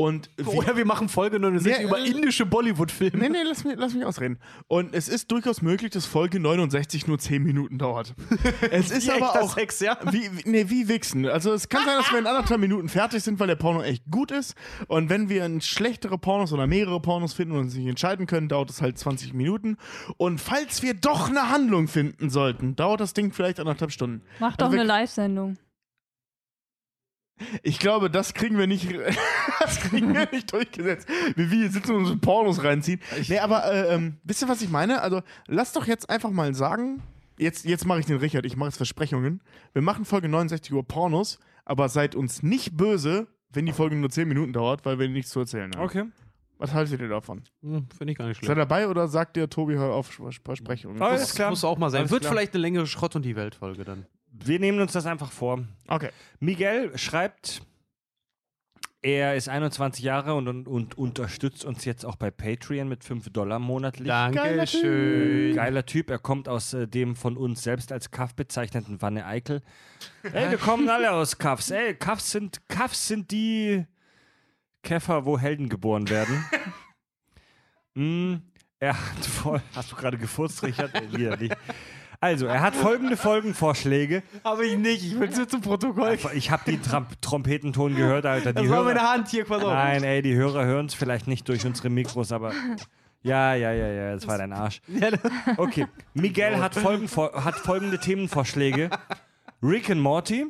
Und 0.00 0.30
wir, 0.38 0.48
Oder 0.54 0.78
wir 0.78 0.86
machen 0.86 1.10
Folge 1.10 1.38
69 1.38 1.82
Ja, 1.82 1.86
über 1.86 1.98
äh, 1.98 2.08
indische 2.08 2.46
Bollywood-Filme. 2.46 3.18
Nee, 3.18 3.28
nee, 3.28 3.42
lass 3.44 3.64
mich, 3.64 3.74
lass 3.76 3.92
mich 3.92 4.02
ausreden. 4.06 4.38
Und 4.66 4.94
es 4.94 5.10
ist 5.10 5.30
durchaus 5.30 5.60
möglich, 5.60 5.90
dass 5.90 6.06
Folge 6.06 6.40
69 6.40 7.06
nur 7.06 7.18
10 7.18 7.42
Minuten 7.42 7.76
dauert. 7.76 8.14
Es 8.70 8.90
ist 8.90 9.06
Wie 9.06 9.10
aber 9.10 9.42
auch. 9.42 9.54
Sex, 9.54 9.80
ja? 9.80 9.98
Wie, 10.10 10.30
wie- 10.38 10.48
nee, 10.48 10.64
wie 10.70 10.88
Wichsen. 10.88 11.26
Also 11.26 11.52
es 11.52 11.68
kann 11.68 11.84
sein, 11.84 11.98
dass 11.98 12.10
wir 12.12 12.18
in 12.18 12.26
anderthalb 12.26 12.60
Minuten 12.62 12.88
fertig 12.88 13.22
sind, 13.22 13.38
weil 13.40 13.48
der 13.48 13.56
Porno 13.56 13.82
echt 13.82 14.04
gut 14.10 14.30
ist. 14.30 14.54
Und 14.88 15.10
wenn 15.10 15.28
wir 15.28 15.44
ein 15.44 15.60
schlechtere 15.60 16.16
Pornos 16.16 16.54
oder 16.54 16.66
mehrere 16.66 17.00
Pornos 17.02 17.34
finden 17.34 17.52
und 17.52 17.60
uns 17.64 17.74
nicht 17.74 17.86
entscheiden 17.86 18.26
können, 18.26 18.48
dauert 18.48 18.70
es 18.70 18.80
halt 18.80 18.96
20 18.96 19.34
Minuten. 19.34 19.76
Und 20.16 20.40
falls 20.40 20.82
wir 20.82 20.94
doch 20.94 21.28
eine 21.28 21.50
Handlung 21.50 21.88
finden 21.88 22.30
sollten, 22.30 22.74
dauert 22.74 23.00
das 23.00 23.12
Ding 23.12 23.32
vielleicht 23.34 23.60
anderthalb 23.60 23.92
Stunden. 23.92 24.22
Mach 24.38 24.56
doch 24.56 24.66
Also 24.68 24.78
eine 24.78 24.86
Live-Sendung. 24.86 25.58
Ich 27.62 27.78
glaube, 27.78 28.10
das 28.10 28.34
kriegen 28.34 28.58
wir 28.58 28.66
nicht, 28.66 28.88
das 29.60 29.80
kriegen 29.80 30.14
wir 30.14 30.28
nicht 30.30 30.52
durchgesetzt. 30.52 31.08
Wie 31.36 31.50
wir 31.50 31.58
hier 31.58 31.70
sitzen 31.70 31.94
und 31.94 32.06
uns 32.06 32.20
Pornos 32.20 32.62
reinziehen. 32.64 33.00
Nee, 33.28 33.38
aber 33.38 33.64
äh, 33.72 33.94
ähm, 33.94 34.16
wisst 34.24 34.42
ihr, 34.42 34.48
was 34.48 34.62
ich 34.62 34.68
meine? 34.70 35.02
Also, 35.02 35.22
lass 35.46 35.72
doch 35.72 35.86
jetzt 35.86 36.08
einfach 36.10 36.30
mal 36.30 36.54
sagen, 36.54 37.02
jetzt, 37.38 37.64
jetzt 37.64 37.86
mache 37.86 38.00
ich 38.00 38.06
den 38.06 38.18
Richard, 38.18 38.44
ich 38.46 38.56
mache 38.56 38.68
jetzt 38.68 38.76
Versprechungen. 38.76 39.42
Wir 39.72 39.82
machen 39.82 40.04
Folge 40.04 40.28
69 40.28 40.72
Uhr 40.72 40.86
Pornos, 40.86 41.38
aber 41.64 41.88
seid 41.88 42.14
uns 42.14 42.42
nicht 42.42 42.76
böse, 42.76 43.26
wenn 43.52 43.66
die 43.66 43.72
Folge 43.72 43.96
nur 43.96 44.10
10 44.10 44.28
Minuten 44.28 44.52
dauert, 44.52 44.84
weil 44.84 44.98
wir 44.98 45.08
nichts 45.08 45.30
zu 45.30 45.40
erzählen 45.40 45.72
haben. 45.74 45.82
Okay. 45.84 46.04
Was 46.58 46.74
haltet 46.74 47.00
ihr 47.00 47.08
davon? 47.08 47.42
Hm, 47.62 47.86
Finde 47.96 48.12
ich 48.12 48.18
gar 48.18 48.26
nicht 48.26 48.36
Seid 48.36 48.44
schlecht. 48.44 48.50
ihr 48.50 48.54
dabei 48.56 48.86
oder 48.88 49.08
sagt 49.08 49.38
ihr, 49.38 49.48
Tobi, 49.48 49.76
hör 49.76 49.94
auf 49.94 50.08
Vers- 50.08 50.36
Versprechungen? 50.44 51.00
Alles 51.00 51.22
Das 51.22 51.34
klar. 51.34 51.48
muss 51.50 51.64
auch 51.64 51.78
mal 51.78 51.88
sein. 51.88 52.00
Alles 52.00 52.10
Wird 52.10 52.20
klar. 52.20 52.34
vielleicht 52.34 52.52
eine 52.52 52.60
längere 52.60 52.86
Schrott- 52.86 53.16
und 53.16 53.24
die 53.24 53.34
Welt-Folge 53.34 53.82
dann. 53.84 54.04
Wir 54.46 54.58
nehmen 54.58 54.80
uns 54.80 54.92
das 54.92 55.06
einfach 55.06 55.32
vor. 55.32 55.64
Okay. 55.88 56.10
Miguel 56.38 56.96
schreibt, 56.96 57.62
er 59.02 59.34
ist 59.34 59.48
21 59.48 60.04
Jahre 60.04 60.34
und, 60.34 60.46
und, 60.46 60.68
und 60.68 60.98
unterstützt 60.98 61.64
uns 61.64 61.86
jetzt 61.86 62.04
auch 62.04 62.16
bei 62.16 62.30
Patreon 62.30 62.86
mit 62.86 63.02
5 63.02 63.30
Dollar 63.30 63.58
monatlich. 63.58 64.08
Dankeschön. 64.08 65.54
Geiler 65.54 65.86
Typ, 65.86 66.10
er 66.10 66.18
kommt 66.18 66.48
aus 66.48 66.74
äh, 66.74 66.86
dem 66.86 67.16
von 67.16 67.38
uns 67.38 67.62
selbst 67.62 67.92
als 67.92 68.10
Kaff 68.10 68.34
bezeichneten 68.34 69.00
Wanne 69.00 69.24
Eickel. 69.24 69.62
Ey, 70.22 70.50
wir 70.50 70.58
kommen 70.58 70.88
alle 70.90 71.12
aus 71.12 71.38
Kaffs. 71.38 71.70
Ey, 71.70 71.94
Kaffs 71.94 72.30
sind, 72.30 72.68
Kaffs 72.68 73.08
sind 73.08 73.30
die 73.30 73.86
Käfer, 74.82 75.24
wo 75.24 75.38
Helden 75.38 75.70
geboren 75.70 76.10
werden. 76.10 76.44
mm, 77.94 78.34
er 78.80 78.94
hat 78.94 79.24
voll. 79.24 79.62
Hast 79.74 79.92
du 79.92 79.96
gerade 79.96 80.18
gefurzt, 80.18 80.62
Richard? 80.62 80.94
Äh, 80.94 81.10
Wieder 81.10 81.36
nicht. 81.38 81.56
Also, 82.22 82.46
er 82.46 82.60
hat 82.60 82.74
folgende 82.76 83.16
Folgenvorschläge. 83.16 84.22
Habe 84.44 84.66
ich 84.66 84.76
nicht. 84.76 85.04
Ich 85.04 85.18
will 85.18 85.30
es 85.30 85.48
zum 85.48 85.62
Protokoll. 85.62 86.18
Ich 86.34 86.50
habe 86.50 86.64
den 86.70 86.82
Tram 86.82 87.06
Trompetenton 87.22 87.94
gehört, 87.96 88.26
Alter. 88.26 88.52
Die 88.52 88.62
Das 88.62 88.68
war 88.70 88.76
Hörer, 88.78 88.84
meine 88.94 89.00
Hand 89.10 89.28
hier, 89.28 89.44
pass 89.46 89.62
auf. 89.62 89.72
Nein, 89.72 90.02
ey, 90.04 90.20
die 90.20 90.34
Hörer 90.34 90.64
hören 90.66 90.86
es 90.86 90.94
vielleicht 90.94 91.26
nicht 91.26 91.48
durch 91.48 91.64
unsere 91.64 91.88
Mikros, 91.88 92.30
aber. 92.30 92.52
Ja, 93.22 93.54
ja, 93.54 93.72
ja, 93.72 93.86
ja, 93.88 94.14
das 94.14 94.26
war 94.26 94.36
dein 94.38 94.52
Arsch. 94.52 94.80
Okay, 95.56 95.86
Miguel 96.14 96.58
hat, 96.58 96.74
folgen, 96.74 97.06
hat 97.44 97.54
folgende 97.56 97.98
Themenvorschläge: 97.98 98.90
Rick 99.62 99.90
and 99.90 100.00
Morty 100.00 100.46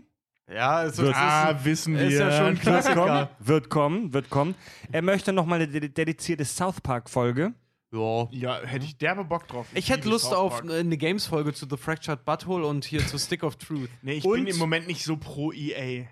Ja, 0.53 0.85
es 0.85 0.99
Wird- 0.99 1.15
Ah, 1.17 1.55
wissen 1.65 1.95
wir. 1.97 2.07
ist 2.09 2.19
ja 2.19 2.31
schon 2.33 2.47
ein 2.47 2.55
wird 2.57 2.65
kommen, 2.65 2.83
Klassiker. 2.83 3.31
wird 3.39 3.71
kommen, 3.71 4.13
wird 4.13 4.31
kommen. 4.31 4.55
Er 4.93 5.03
möchte 5.03 5.33
nochmal 5.33 5.61
eine 5.63 5.69
de- 5.69 5.89
dedizierte 5.89 6.45
South 6.45 6.81
Park-Folge. 6.81 7.53
Ja. 7.93 8.29
Ja, 8.31 8.61
hätte 8.65 8.85
ich 8.85 8.97
derbe 8.99 9.25
Bock 9.25 9.49
drauf. 9.49 9.67
Ich 9.75 9.89
hätte 9.91 10.03
liebe 10.03 10.11
Lust 10.11 10.33
auf 10.33 10.63
äh, 10.65 10.79
eine 10.81 10.97
Games-Folge 10.97 11.53
zu 11.53 11.67
The 11.69 11.77
Fractured 11.77 12.25
Butthole 12.25 12.67
und 12.67 12.85
hier 12.85 13.05
zu 13.07 13.19
Stick 13.19 13.43
of 13.43 13.57
Truth. 13.57 13.89
Nee, 14.03 14.15
ich 14.19 14.25
Und- 14.25 14.45
bin 14.45 14.47
im 14.47 14.59
Moment 14.59 14.87
nicht 14.87 15.03
so 15.05 15.17
pro 15.17 15.53
EA. 15.53 16.07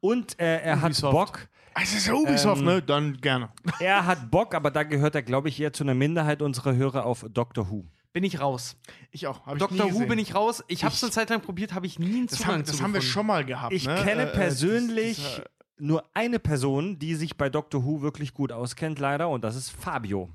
Und 0.00 0.40
äh, 0.40 0.60
er 0.62 0.76
hat 0.80 0.86
Ubisoft. 0.92 1.12
Bock. 1.12 1.48
Es 1.80 1.94
ist 1.94 2.06
ja 2.06 2.14
Ubisoft, 2.14 2.60
Ähm, 2.60 2.66
ne? 2.66 2.82
Dann 2.82 3.16
gerne. 3.20 3.50
Er 3.80 4.06
hat 4.06 4.30
Bock, 4.30 4.54
aber 4.54 4.70
da 4.70 4.82
gehört 4.82 5.14
er, 5.14 5.22
glaube 5.22 5.48
ich, 5.50 5.60
eher 5.60 5.72
zu 5.74 5.84
einer 5.84 5.94
Minderheit 5.94 6.40
unserer 6.42 6.74
Hörer 6.74 7.04
auf 7.04 7.24
Doctor 7.30 7.70
Who. 7.70 7.84
Bin 8.12 8.24
ich 8.24 8.40
raus. 8.40 8.76
Ich 9.12 9.26
auch. 9.26 9.44
Hab 9.46 9.54
ich 9.54 9.58
Doctor 9.60 9.76
nie 9.76 9.82
Who 9.82 9.88
gesehen. 9.98 10.08
bin 10.08 10.18
ich 10.18 10.34
raus. 10.34 10.64
Ich 10.68 10.82
habe 10.84 10.92
es 10.92 10.98
Ich- 10.98 11.02
eine 11.04 11.12
Zeit 11.12 11.28
lang 11.30 11.42
probiert, 11.42 11.74
habe 11.74 11.86
ich 11.86 11.98
nie 11.98 12.06
einen 12.16 12.26
Das, 12.28 12.38
Zugang 12.38 12.54
haben, 12.56 12.64
zu 12.64 12.72
das 12.72 12.82
haben 12.82 12.92
wir 12.92 13.00
gefunden. 13.00 13.12
schon 13.12 13.26
mal 13.26 13.44
gehabt. 13.44 13.72
Ich 13.74 13.86
ne? 13.86 13.94
kenne 14.02 14.22
Äh, 14.22 14.30
äh, 14.30 14.32
persönlich 14.32 15.16
dieser- 15.18 15.44
nur 15.78 16.04
eine 16.14 16.38
Person, 16.38 16.98
die 16.98 17.14
sich 17.14 17.36
bei 17.36 17.48
Doctor 17.50 17.84
Who 17.84 18.00
wirklich 18.02 18.34
gut 18.34 18.52
auskennt, 18.52 18.98
leider, 18.98 19.28
und 19.28 19.44
das 19.44 19.54
ist 19.54 19.70
Fabio. 19.70 20.30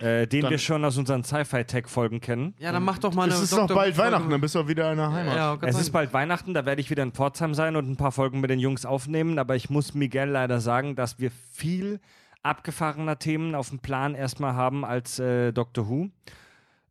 Äh, 0.00 0.26
den 0.26 0.40
Dann- 0.42 0.50
wir 0.50 0.58
schon 0.58 0.84
aus 0.84 0.96
unseren 0.96 1.22
Sci-Fi-Tech-Folgen 1.24 2.20
kennen. 2.20 2.54
Ja, 2.58 2.72
dann 2.72 2.82
mach 2.82 2.98
doch 2.98 3.12
mal 3.14 3.24
eine 3.24 3.34
Es 3.34 3.42
ist 3.42 3.52
doch 3.52 3.68
bald. 3.68 3.98
Weihnachten, 3.98 4.30
dann 4.30 4.40
bist 4.40 4.54
du 4.54 4.60
auch 4.60 4.68
wieder 4.68 4.90
in 4.90 4.96
der 4.96 5.12
Heimat. 5.12 5.36
Ja, 5.36 5.54
Es 5.54 5.74
sein. 5.74 5.82
ist 5.82 5.90
bald 5.90 6.12
Weihnachten, 6.14 6.54
da 6.54 6.64
werde 6.64 6.80
ich 6.80 6.88
wieder 6.90 7.02
in 7.02 7.12
Pforzheim 7.12 7.52
sein 7.54 7.76
und 7.76 7.88
ein 7.88 7.96
paar 7.96 8.12
Folgen 8.12 8.40
mit 8.40 8.48
den 8.50 8.58
Jungs 8.60 8.86
aufnehmen, 8.86 9.38
aber 9.38 9.56
ich 9.56 9.68
muss 9.68 9.92
Miguel 9.94 10.28
leider 10.30 10.60
sagen, 10.60 10.96
dass 10.96 11.18
wir 11.18 11.30
viel 11.52 12.00
abgefahrener 12.42 13.18
Themen 13.18 13.54
auf 13.54 13.68
dem 13.68 13.80
Plan 13.80 14.14
erstmal 14.14 14.54
haben 14.54 14.84
als 14.86 15.18
äh, 15.18 15.52
Doctor 15.52 15.88
Who. 15.88 16.08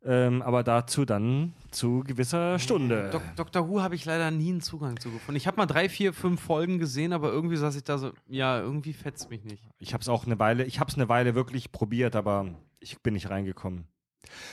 Ähm, 0.02 0.40
aber 0.40 0.62
dazu 0.62 1.04
dann 1.04 1.52
zu 1.72 2.02
gewisser 2.06 2.58
Stunde. 2.58 3.10
Dok 3.12 3.22
Dr. 3.36 3.68
Who 3.68 3.82
habe 3.82 3.94
ich 3.94 4.06
leider 4.06 4.30
nie 4.30 4.48
einen 4.50 4.62
Zugang 4.62 4.98
zu 4.98 5.10
gefunden. 5.10 5.36
Ich 5.36 5.46
habe 5.46 5.58
mal 5.58 5.66
drei, 5.66 5.90
vier, 5.90 6.14
fünf 6.14 6.40
Folgen 6.40 6.78
gesehen, 6.78 7.12
aber 7.12 7.30
irgendwie 7.30 7.56
saß 7.56 7.76
ich 7.76 7.84
da 7.84 7.98
so, 7.98 8.12
ja, 8.26 8.58
irgendwie 8.60 8.94
fetzt 8.94 9.28
mich 9.28 9.44
nicht. 9.44 9.62
Ich 9.78 9.92
habe 9.92 10.00
es 10.00 10.08
auch 10.08 10.24
eine 10.24 10.38
Weile, 10.38 10.64
ich 10.64 10.80
habe 10.80 10.88
es 10.90 10.94
eine 10.96 11.10
Weile 11.10 11.34
wirklich 11.34 11.70
probiert, 11.70 12.16
aber 12.16 12.46
ich 12.80 13.00
bin 13.02 13.14
nicht 13.14 13.30
reingekommen. 13.30 13.86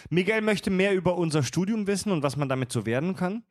Miguel 0.09 0.41
möchte 0.41 0.69
mehr 0.69 0.93
über 0.93 1.17
unser 1.17 1.43
Studium 1.43 1.87
wissen 1.87 2.11
und 2.11 2.23
was 2.23 2.35
man 2.37 2.49
damit 2.49 2.71
so 2.71 2.85
werden 2.85 3.15
kann. 3.15 3.43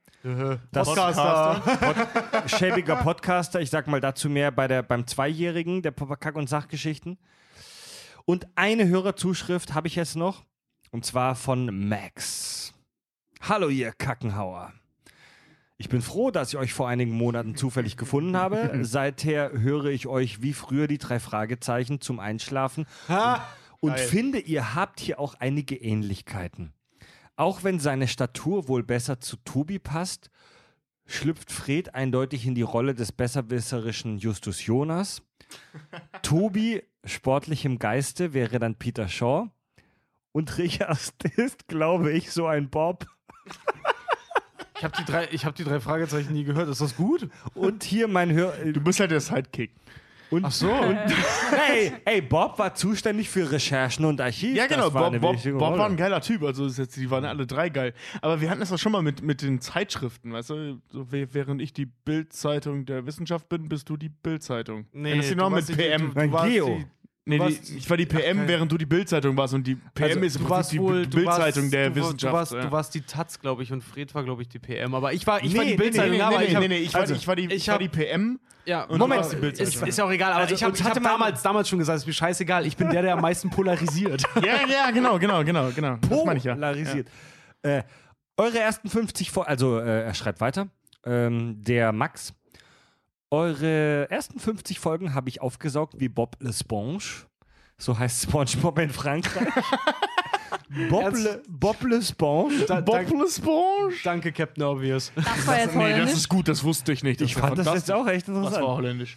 Das 0.73 0.89
Podcaster. 0.89 1.63
Pod 1.79 2.51
schäbiger 2.51 2.97
Podcaster, 2.97 3.61
ich 3.61 3.71
sag 3.71 3.87
mal 3.87 4.01
dazu 4.01 4.29
mehr 4.29 4.51
bei 4.51 4.67
der, 4.67 4.83
beim 4.83 5.07
Zweijährigen 5.07 5.83
der 5.83 5.93
Kack- 5.93 6.37
und 6.37 6.49
Sachgeschichten. 6.49 7.19
Und 8.25 8.49
eine 8.57 8.89
Hörerzuschrift 8.89 9.75
habe 9.75 9.87
ich 9.87 9.95
jetzt 9.95 10.17
noch, 10.17 10.45
und 10.91 11.05
zwar 11.05 11.37
von 11.37 11.89
Max. 11.89 12.75
Hallo 13.41 13.69
ihr 13.69 13.93
Kackenhauer. 13.93 14.73
Ich 15.79 15.89
bin 15.91 16.01
froh, 16.01 16.31
dass 16.31 16.49
ich 16.49 16.59
euch 16.59 16.73
vor 16.73 16.89
einigen 16.89 17.13
Monaten 17.13 17.55
zufällig 17.55 17.97
gefunden 17.97 18.37
habe. 18.37 18.79
Seither 18.83 19.53
höre 19.53 19.87
ich 19.87 20.09
euch 20.09 20.43
wie 20.43 20.55
früher 20.55 20.89
die 20.89 20.99
drei 20.99 21.21
Fragezeichen 21.21 22.01
zum 22.01 22.19
Einschlafen 22.19 22.87
und 23.87 23.97
Geil. 23.97 24.07
finde, 24.09 24.39
ihr 24.39 24.75
habt 24.75 25.01
hier 25.01 25.19
auch 25.19 25.35
einige 25.35 25.77
Ähnlichkeiten. 25.77 26.73
Auch 27.37 27.65
wenn 27.65 27.79
seine 27.81 28.09
Statur 28.09 28.69
wohl 28.69 28.83
besser 28.83 29.21
zu 29.21 29.37
Tobi 29.45 29.79
passt, 29.79 30.31
schlüpft 31.07 31.53
Fred 31.53 31.95
eindeutig 31.95 32.47
in 32.47 32.55
die 32.55 32.63
Rolle 32.63 32.95
des 32.95 33.13
besserwisserischen 33.13 34.19
Justus 34.19 34.65
Jonas. 34.67 35.23
Tobi, 36.23 36.83
sportlich 37.05 37.65
im 37.65 37.79
Geiste, 37.79 38.33
wäre 38.33 38.59
dann 38.59 38.75
Peter 38.77 39.09
Shaw. 39.09 39.49
Und 40.33 40.59
Richard 40.59 40.99
ist, 41.37 41.69
glaube 41.69 42.13
ich, 42.13 42.31
so 42.33 42.47
ein 42.47 42.69
Bob. 42.71 43.07
Ich 44.79 44.85
habe 44.85 44.95
die, 44.99 45.05
drei- 45.05 45.29
ich 45.31 45.45
hab 45.47 45.55
die 45.55 45.65
drei 45.65 45.81
Fragezeichen 45.81 46.33
nie 46.35 46.45
gehört. 46.45 46.69
Ist 46.69 46.81
das 46.83 46.97
gut? 46.97 47.29
Und 47.55 47.83
hier 47.85 48.09
mein 48.09 48.31
Hör. 48.33 48.53
Du 48.73 48.81
bist 48.81 49.01
halt 49.01 49.11
der 49.11 49.21
Sidekick. 49.21 49.73
Und, 50.31 50.45
Ach 50.45 50.51
so. 50.51 50.69
hey, 51.57 51.93
hey, 52.05 52.21
Bob 52.21 52.59
war 52.59 52.75
zuständig 52.75 53.29
für 53.29 53.51
Recherchen 53.51 54.05
und 54.05 54.21
Archiv. 54.21 54.57
Ja, 54.57 54.67
genau. 54.67 54.87
Das 54.87 54.95
war 54.95 55.03
Bob, 55.05 55.11
eine 55.13 55.21
Bob, 55.21 55.43
Bob 55.59 55.79
war 55.79 55.87
ein 55.89 55.97
geiler 55.97 56.21
Typ. 56.21 56.43
Also, 56.43 56.67
jetzt, 56.67 56.97
die 56.97 57.11
waren 57.11 57.25
alle 57.25 57.47
drei 57.47 57.69
geil. 57.69 57.95
Aber 58.23 58.41
wir 58.41 58.51
hatten 58.51 58.61
das 58.61 58.71
doch 58.71 58.79
schon 58.79 58.93
mal 58.93 59.03
mit, 59.03 59.23
mit 59.23 59.43
den 59.43 59.61
Zeitschriften. 59.61 60.33
Weißt 60.33 60.51
du, 60.51 60.81
so, 60.91 61.13
wäh- 61.13 61.29
während 61.33 61.63
ich 61.63 61.73
die 61.73 61.87
Bild-Zeitung 61.87 62.87
der 62.87 63.07
Wissenschaft 63.07 63.49
bin, 63.49 63.69
bist 63.69 63.89
du 63.89 63.97
die 63.97 64.09
Bild-Zeitung. 64.09 64.87
Nee, 64.93 65.11
Erinnerst 65.11 65.31
du 65.31 65.37
noch 65.37 65.51
mit 65.51 65.57
warst 65.59 65.69
die- 65.69 65.75
PM? 65.75 66.13
du- 66.15 66.21
du 66.29 66.43
Geo. 66.49 66.67
die- 66.79 66.87
nee, 67.27 67.39
die, 67.39 67.77
ich 67.77 67.91
war 67.91 67.97
die 67.97 68.07
PM, 68.07 68.39
okay. 68.39 68.49
während 68.49 68.73
du 68.73 68.79
die 68.79 68.87
Bild-Zeitung 68.87 69.37
warst. 69.37 69.53
Und 69.55 69.67
die 69.67 69.75
PM 69.75 70.05
Also, 70.09 70.21
ist 70.21 70.41
du 70.41 70.49
warst 70.49 70.71
Prinzip 70.71 70.81
wohl 70.81 71.07
die 71.07 71.17
Bild-Zeitung 71.17 71.71
der 71.71 71.91
du, 71.91 71.97
war- 71.97 72.05
Wissenschaft. 72.07 72.33
Du 72.33 72.37
warst, 72.37 72.53
ja. 72.55 72.61
du 72.63 72.73
warst 72.73 72.95
die 72.95 73.01
Taz, 73.03 73.39
glaube 73.41 73.63
ich, 73.63 73.73
und 73.73 73.83
Fred 73.85 74.15
war, 74.15 74.25
glaube 74.25 74.43
ich, 74.43 74.49
die 74.49 74.59
PM. 74.59 74.95
Aber 74.95 75.13
ich 75.13 75.27
war, 75.27 75.43
ich 75.45 75.55
war 75.55 75.65
Nee, 75.65 75.71
die 75.73 75.77
nee, 75.77 75.77
Bildzeitung. 75.77 76.11
nee, 76.13 76.17
nee, 76.17 76.23
aber 76.23 76.39
nee, 76.39 76.45
ich 76.47 76.55
hab, 76.55 76.61
nee, 76.63 76.69
nee, 76.69 76.77
ich, 76.79 76.95
war, 76.95 77.01
also, 77.03 77.13
die- 77.15 77.21
ich 77.21 77.27
war 77.29 77.37
die, 77.37 77.53
ich 77.53 77.69
war 77.69 77.79
die 77.79 77.89
PM. 77.89 78.39
Ja, 78.65 78.83
Und 78.85 78.99
Moment, 78.99 79.19
du 79.21 79.23
warst 79.25 79.33
die 79.33 79.37
ist, 79.37 79.41
Bild-Zeitung. 79.41 79.89
ist 79.89 79.99
ja 79.99 80.05
auch 80.05 80.11
egal, 80.11 80.33
aber 80.33 80.41
Also, 80.43 80.55
ich 80.55 80.63
habe 80.65 80.77
hab 80.77 81.03
damals, 81.03 81.43
damals 81.43 81.69
schon 81.69 81.79
gesagt, 81.79 81.97
es 81.99 82.03
ist 82.03 82.07
mir 82.09 82.13
scheißegal. 82.15 82.67
Ich 82.67 82.77
bin 82.77 82.91
der, 82.91 83.03
der 83.03 83.13
am 83.15 83.21
meisten 83.21 83.51
polarisiert. 83.51 84.23
Ja, 84.45 84.67
ja, 84.69 84.91
genau, 84.91 85.19
genau, 85.19 85.45
genau, 85.45 85.71
genau. 85.75 85.97
Das 86.09 86.25
meine 86.25 86.39
ich 86.39 86.45
ja. 86.45 86.55
Polarisiert. 86.55 87.09
Äh, 87.63 87.83
eure 88.37 88.59
ersten 88.59 88.89
50 88.91 89.31
Folgen, 89.31 89.49
also 89.49 89.79
äh, 89.79 90.03
er 90.05 90.15
schreibt 90.15 90.41
weiter, 90.41 90.69
ähm, 91.05 91.63
der 91.63 91.93
Max. 91.93 92.35
Eure 93.31 94.09
ersten 94.11 94.39
50 94.39 94.79
Folgen 94.79 95.15
habe 95.15 95.29
ich 95.29 95.41
aufgesaugt 95.41 95.95
wie 95.99 96.09
Bob 96.09 96.37
L'Esponge. 96.41 97.25
So 97.79 97.99
heißt 97.99 98.23
SpongeBob 98.25 98.79
in 98.79 98.91
Frankreich. 98.91 99.49
Bob? 100.89 101.13
Le, 101.15 101.43
Bob 101.49 101.77
L'Esponge. 101.83 102.65
Da- 102.67 102.81
Bob 102.81 103.01
L'Esponge? 103.11 103.93
Danke, 104.05 104.33
Captain 104.33 104.63
Obvious. 104.65 105.13
Das 105.15 105.47
war 105.47 105.59
jetzt 105.59 105.75
Nee, 105.75 105.83
das 105.83 105.93
holländisch. 105.93 106.13
ist 106.15 106.29
gut, 106.29 106.49
das 106.49 106.65
wusste 106.65 106.93
ich 106.93 107.03
nicht. 107.03 107.21
Das 107.21 107.27
Ich 107.29 107.35
fand 107.37 107.59
das 107.59 107.67
jetzt 107.75 107.91
auch 107.93 108.07
echt 108.07 108.29
Das 108.29 108.35
war 108.35 108.43
interessant. 108.45 108.67
holländisch. 108.69 109.17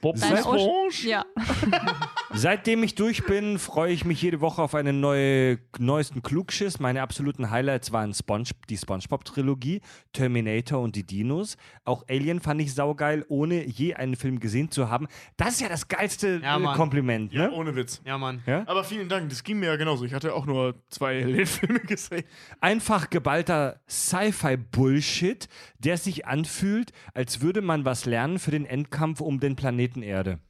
Bob 0.00 0.16
Deine 0.16 0.36
L'Esponge? 0.40 1.06
Ja. 1.06 1.24
Seitdem 2.32 2.82
ich 2.82 2.94
durch 2.94 3.24
bin, 3.24 3.58
freue 3.58 3.92
ich 3.92 4.04
mich 4.04 4.20
jede 4.20 4.40
Woche 4.40 4.60
auf 4.62 4.74
einen 4.74 5.00
neue, 5.00 5.58
neuesten 5.78 6.22
Klugschiss. 6.22 6.78
Meine 6.80 7.00
absoluten 7.02 7.50
Highlights 7.50 7.92
waren 7.92 8.12
Sponge, 8.12 8.50
die 8.68 8.76
Spongebob-Trilogie, 8.76 9.80
Terminator 10.12 10.80
und 10.80 10.96
die 10.96 11.04
Dinos. 11.04 11.56
Auch 11.84 12.04
Alien 12.08 12.40
fand 12.40 12.60
ich 12.60 12.74
saugeil, 12.74 13.24
ohne 13.28 13.64
je 13.64 13.94
einen 13.94 14.16
Film 14.16 14.38
gesehen 14.38 14.70
zu 14.70 14.90
haben. 14.90 15.06
Das 15.36 15.54
ist 15.54 15.60
ja 15.62 15.68
das 15.68 15.88
geilste 15.88 16.40
Ja, 16.42 16.56
äh, 16.56 16.58
Mann. 16.58 16.76
Kompliment, 16.76 17.32
Ja, 17.32 17.48
ne? 17.48 17.52
ohne 17.52 17.74
Witz. 17.74 18.02
Ja, 18.04 18.18
Mann. 18.18 18.42
Ja? 18.46 18.64
Aber 18.66 18.84
vielen 18.84 19.08
Dank, 19.08 19.30
das 19.30 19.42
ging 19.42 19.58
mir 19.58 19.66
ja 19.66 19.76
genauso. 19.76 20.04
Ich 20.04 20.12
hatte 20.12 20.34
auch 20.34 20.44
nur 20.46 20.74
zwei 20.90 21.22
Alien-Filme 21.22 21.80
gesehen. 21.80 22.24
Einfach 22.60 23.08
geballter 23.08 23.80
Sci-Fi-Bullshit, 23.88 25.48
der 25.78 25.96
sich 25.96 26.26
anfühlt, 26.26 26.92
als 27.14 27.40
würde 27.40 27.62
man 27.62 27.84
was 27.84 28.04
lernen 28.04 28.38
für 28.38 28.50
den 28.50 28.66
Endkampf 28.66 29.20
um 29.20 29.40
den 29.40 29.56
Planeten 29.56 29.85
Erde. 30.02 30.40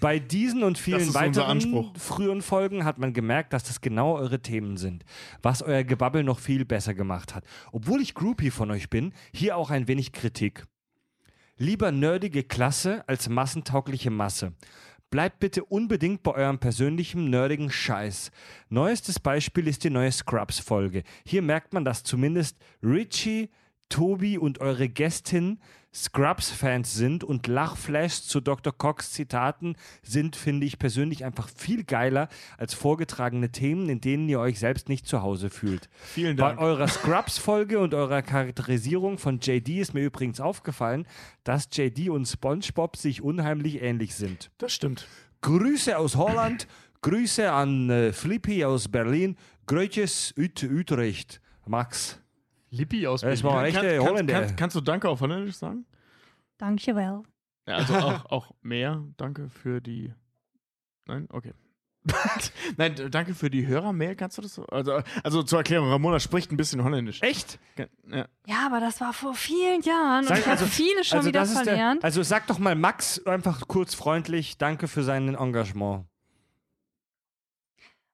Bei 0.00 0.18
diesen 0.18 0.62
und 0.62 0.78
vielen 0.78 1.14
weiteren 1.14 1.92
frühen 1.96 2.42
Folgen 2.42 2.84
hat 2.84 2.98
man 2.98 3.12
gemerkt, 3.12 3.52
dass 3.52 3.64
das 3.64 3.80
genau 3.80 4.16
eure 4.16 4.40
Themen 4.40 4.76
sind, 4.76 5.04
was 5.40 5.62
euer 5.62 5.82
Gebabbel 5.82 6.24
noch 6.24 6.38
viel 6.38 6.64
besser 6.64 6.94
gemacht 6.94 7.34
hat. 7.34 7.44
Obwohl 7.72 8.00
ich 8.00 8.14
Groupie 8.14 8.50
von 8.50 8.70
euch 8.70 8.90
bin, 8.90 9.12
hier 9.32 9.56
auch 9.56 9.70
ein 9.70 9.88
wenig 9.88 10.12
Kritik. 10.12 10.64
Lieber 11.56 11.92
nerdige 11.92 12.42
Klasse 12.44 13.06
als 13.06 13.28
massentaugliche 13.28 14.10
Masse. 14.10 14.52
Bleibt 15.10 15.40
bitte 15.40 15.64
unbedingt 15.64 16.22
bei 16.22 16.32
eurem 16.32 16.58
persönlichen 16.58 17.28
nerdigen 17.28 17.70
Scheiß. 17.70 18.30
Neuestes 18.70 19.20
Beispiel 19.20 19.68
ist 19.68 19.84
die 19.84 19.90
neue 19.90 20.10
Scrubs-Folge. 20.10 21.02
Hier 21.26 21.42
merkt 21.42 21.74
man, 21.74 21.84
dass 21.84 22.02
zumindest 22.02 22.56
Richie 22.82 23.50
Tobi 23.90 24.38
und 24.38 24.60
eure 24.60 24.88
Gästin 24.88 25.60
Scrubs-Fans 25.94 26.94
sind 26.94 27.22
und 27.22 27.46
Lachflashs 27.46 28.26
zu 28.26 28.40
Dr. 28.40 28.72
Cox 28.72 29.12
Zitaten 29.12 29.76
sind, 30.02 30.36
finde 30.36 30.66
ich 30.66 30.78
persönlich 30.78 31.24
einfach 31.24 31.48
viel 31.48 31.84
geiler 31.84 32.28
als 32.56 32.72
vorgetragene 32.72 33.50
Themen, 33.50 33.88
in 33.88 34.00
denen 34.00 34.28
ihr 34.28 34.40
euch 34.40 34.58
selbst 34.58 34.88
nicht 34.88 35.06
zu 35.06 35.22
Hause 35.22 35.50
fühlt. 35.50 35.90
Vielen 36.00 36.36
Bei 36.36 36.48
Dank. 36.48 36.60
eurer 36.60 36.88
Scrubs-Folge 36.88 37.78
und 37.78 37.92
eurer 37.92 38.22
Charakterisierung 38.22 39.18
von 39.18 39.40
JD 39.40 39.80
ist 39.80 39.92
mir 39.92 40.04
übrigens 40.04 40.40
aufgefallen, 40.40 41.06
dass 41.44 41.68
JD 41.70 42.08
und 42.08 42.26
SpongeBob 42.26 42.96
sich 42.96 43.22
unheimlich 43.22 43.82
ähnlich 43.82 44.14
sind. 44.14 44.50
Das 44.58 44.72
stimmt. 44.72 45.06
Grüße 45.42 45.98
aus 45.98 46.16
Holland, 46.16 46.68
Grüße 47.02 47.50
an 47.50 47.90
äh, 47.90 48.12
Flippi 48.12 48.64
aus 48.64 48.88
Berlin, 48.88 49.36
Ut 49.70 50.62
Utrecht. 50.62 51.40
Max. 51.66 52.21
Lippi 52.72 53.06
aus 53.06 53.20
Das 53.20 53.42
Berlin. 53.42 53.56
war 53.56 53.64
echte 53.66 53.96
Kann- 53.98 54.06
Holländer. 54.08 54.32
Kannst, 54.34 54.56
kannst 54.56 54.76
du 54.76 54.80
Danke 54.80 55.08
auf 55.08 55.20
Holländisch 55.20 55.56
sagen? 55.56 55.84
Dankjewel. 56.58 57.22
Ja, 57.68 57.74
also 57.76 57.94
auch, 57.94 58.24
auch 58.26 58.50
mehr. 58.62 59.04
Danke 59.16 59.48
für 59.48 59.80
die. 59.80 60.12
Nein? 61.06 61.28
Okay. 61.30 61.52
Nein, 62.78 62.96
danke 63.12 63.32
für 63.34 63.48
die 63.48 63.64
Hörermail. 63.66 64.16
Kannst 64.16 64.36
du 64.38 64.42
das 64.42 64.54
so? 64.56 64.64
Also, 64.66 65.02
also 65.22 65.42
zur 65.44 65.58
Erklärung, 65.60 65.88
Ramona 65.88 66.18
spricht 66.18 66.50
ein 66.50 66.56
bisschen 66.56 66.82
Holländisch. 66.82 67.22
Echt? 67.22 67.60
Ja. 67.76 68.26
Ja, 68.46 68.66
aber 68.66 68.80
das 68.80 69.00
war 69.00 69.12
vor 69.12 69.34
vielen 69.34 69.82
Jahren 69.82 70.24
Sag- 70.24 70.32
und 70.32 70.40
ich 70.40 70.46
habe 70.46 70.58
also- 70.60 70.66
viele 70.66 71.04
schon 71.04 71.24
wieder 71.24 71.40
das 71.40 71.50
ist 71.50 71.58
der, 71.58 71.64
verlernt. 71.64 72.02
also 72.04 72.22
sag 72.24 72.48
doch 72.48 72.58
mal 72.58 72.74
Max 72.74 73.24
einfach 73.26 73.68
kurz 73.68 73.94
freundlich, 73.94 74.58
danke 74.58 74.88
für 74.88 75.04
sein 75.04 75.32
Engagement. 75.36 76.06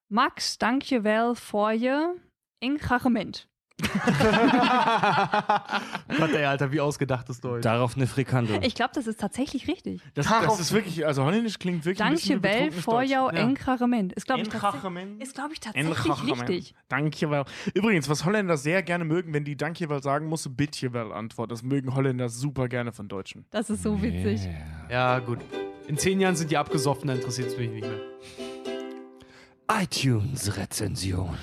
Max, 0.09 0.59
dankjewel 0.59 1.35
voor 1.35 1.73
je 1.73 2.15
engagement. 2.59 3.49
Gott, 6.19 6.33
ey, 6.33 6.45
Alter, 6.45 6.73
wie 6.73 6.81
ausgedachtes 6.81 7.41
Deutsch. 7.41 7.63
Darauf 7.63 7.95
eine 7.97 8.09
Frikandel. 8.09 8.59
Ich 8.65 8.75
glaube, 8.75 8.91
das 8.95 9.07
ist 9.07 9.21
tatsächlich 9.21 9.69
richtig. 9.69 10.01
Das, 10.15 10.27
das 10.27 10.59
ist 10.59 10.73
wirklich, 10.73 11.07
also 11.07 11.25
Holländisch 11.25 11.59
klingt 11.61 11.85
wirklich 11.85 11.99
Dankjewel 11.99 12.73
jouw 13.05 13.31
Ja. 13.31 13.33
engagement. 13.39 14.13
Ist, 14.15 14.27
glaube 14.27 14.41
ich, 14.43 14.49
ist, 14.49 15.35
glaub 15.35 15.53
ich, 15.53 15.61
tatsächlich 15.61 16.25
richtig. 16.25 16.75
Dankjewel. 16.89 17.45
Übrigens, 17.75 18.09
was 18.09 18.25
Holländer 18.25 18.57
sehr 18.57 18.83
gerne 18.83 19.05
mögen, 19.05 19.33
wenn 19.33 19.45
die 19.45 19.57
Dankjewel 19.57 20.03
sagen, 20.03 20.27
muss 20.27 20.49
Bitjewel 20.49 21.13
antworten. 21.13 21.51
Das 21.51 21.63
mögen 21.63 21.95
Holländer 21.95 22.29
super 22.29 22.67
gerne 22.69 22.91
von 22.93 23.07
Deutschen. 23.09 23.45
Das 23.51 23.71
ist 23.71 23.85
so 23.85 24.03
witzig. 24.03 24.41
Ja, 24.91 25.21
gut. 25.21 25.39
In 25.87 25.97
zehn 25.97 26.19
Jahren 26.21 26.35
sind 26.37 26.51
die 26.51 26.57
abgesoffen, 26.57 27.07
dann 27.07 27.19
interessiert 27.19 27.47
es 27.49 27.57
mich 27.57 27.71
nicht 27.71 27.87
mehr. 27.87 28.01
iTunes-Rezension. 29.71 31.37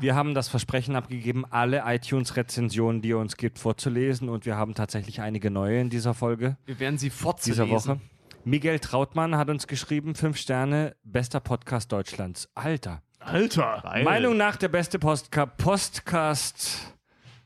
Wir 0.00 0.14
haben 0.14 0.34
das 0.34 0.48
Versprechen 0.48 0.96
abgegeben, 0.96 1.44
alle 1.48 1.82
iTunes-Rezensionen, 1.86 3.00
die 3.02 3.08
ihr 3.10 3.18
uns 3.18 3.36
gibt, 3.36 3.58
vorzulesen 3.58 4.28
und 4.28 4.46
wir 4.46 4.56
haben 4.56 4.74
tatsächlich 4.74 5.20
einige 5.20 5.50
neue 5.50 5.80
in 5.80 5.90
dieser 5.90 6.14
Folge, 6.14 6.56
Wir 6.66 6.78
werden 6.78 6.98
sie 6.98 7.10
fortzulesen. 7.10 7.64
dieser 7.66 7.74
Woche. 7.74 8.00
Miguel 8.44 8.78
Trautmann 8.78 9.36
hat 9.36 9.48
uns 9.48 9.66
geschrieben, 9.66 10.14
fünf 10.14 10.36
Sterne, 10.36 10.94
bester 11.04 11.40
Podcast 11.40 11.90
Deutschlands. 11.92 12.48
Alter. 12.54 13.00
Alter! 13.20 13.82
Meinung 14.04 14.36
nach 14.36 14.56
der 14.56 14.68
beste 14.68 14.98
Postka 14.98 15.46
Postcast 15.46 16.94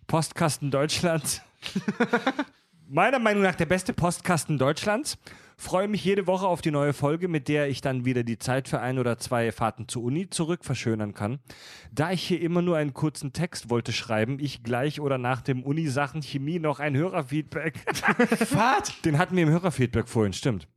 Postkasten 0.09 0.71
Deutschlands. 0.73 1.41
Meiner 2.89 3.19
Meinung 3.21 3.43
nach 3.43 3.55
der 3.55 3.67
beste 3.67 3.93
Postkasten 3.93 4.59
Deutschlands. 4.59 5.19
Freue 5.61 5.89
mich 5.89 6.05
jede 6.05 6.29
Woche 6.29 6.47
auf 6.47 6.63
die 6.63 6.71
neue 6.71 6.93
Folge, 6.93 7.27
mit 7.27 7.49
der 7.49 7.69
ich 7.69 7.81
dann 7.81 8.05
wieder 8.05 8.23
die 8.23 8.39
Zeit 8.39 8.69
für 8.69 8.79
ein 8.79 8.97
oder 8.97 9.19
zwei 9.19 9.51
Fahrten 9.51 9.89
zur 9.89 10.05
Uni 10.05 10.31
zurück 10.31 10.65
verschönern 10.65 11.15
kann. 11.15 11.41
Da 11.91 12.13
ich 12.13 12.23
hier 12.23 12.41
immer 12.41 12.63
nur 12.63 12.77
einen 12.77 12.95
kurzen 12.95 13.33
Text 13.33 13.69
wollte 13.69 13.93
schreiben, 13.93 14.39
ich 14.39 14.63
gleich 14.63 15.01
oder 15.01 15.19
nach 15.19 15.43
dem 15.43 15.65
Uni-Sachen 15.65 16.23
Chemie 16.23 16.61
noch 16.61 16.79
ein 16.79 16.97
Hörerfeedback. 16.97 17.75
Was? 18.53 19.03
Den 19.03 19.19
hatten 19.19 19.35
wir 19.35 19.43
im 19.43 19.51
Hörerfeedback 19.51 20.07
vorhin, 20.09 20.33
stimmt. 20.33 20.69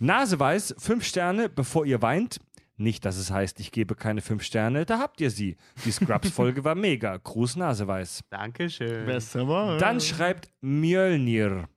Naseweiß, 0.00 0.74
fünf 0.76 1.04
Sterne, 1.04 1.48
bevor 1.48 1.86
ihr 1.86 2.02
weint. 2.02 2.40
Nicht, 2.76 3.04
dass 3.04 3.16
es 3.18 3.30
heißt, 3.30 3.60
ich 3.60 3.70
gebe 3.70 3.94
keine 3.94 4.22
fünf 4.22 4.42
Sterne, 4.42 4.84
da 4.84 4.98
habt 4.98 5.20
ihr 5.20 5.30
sie. 5.30 5.56
Die 5.84 5.92
Scrubs-Folge 5.92 6.64
war 6.64 6.74
mega. 6.74 7.16
Gruß 7.16 7.56
Naseweiß. 7.56 8.24
Dankeschön. 8.28 9.06
Besser 9.06 9.46
war. 9.46 9.78
Dann 9.78 10.00
schreibt 10.00 10.50
Mjölnir. 10.60 11.68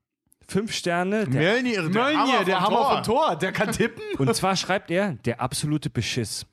Fünf 0.50 0.74
Sterne. 0.74 1.28
Der, 1.28 1.42
Mjölnir, 1.42 1.90
der, 1.90 2.04
Mölnir, 2.04 2.44
der 2.44 2.60
Hammer 2.60 2.78
Thor. 2.78 2.94
von 2.94 3.04
Tor, 3.04 3.36
der 3.36 3.52
kann 3.52 3.72
tippen. 3.72 4.04
und 4.18 4.36
zwar 4.36 4.56
schreibt 4.56 4.90
er, 4.90 5.14
der 5.26 5.42
absolute 5.42 5.90
Beschiss. 5.90 6.46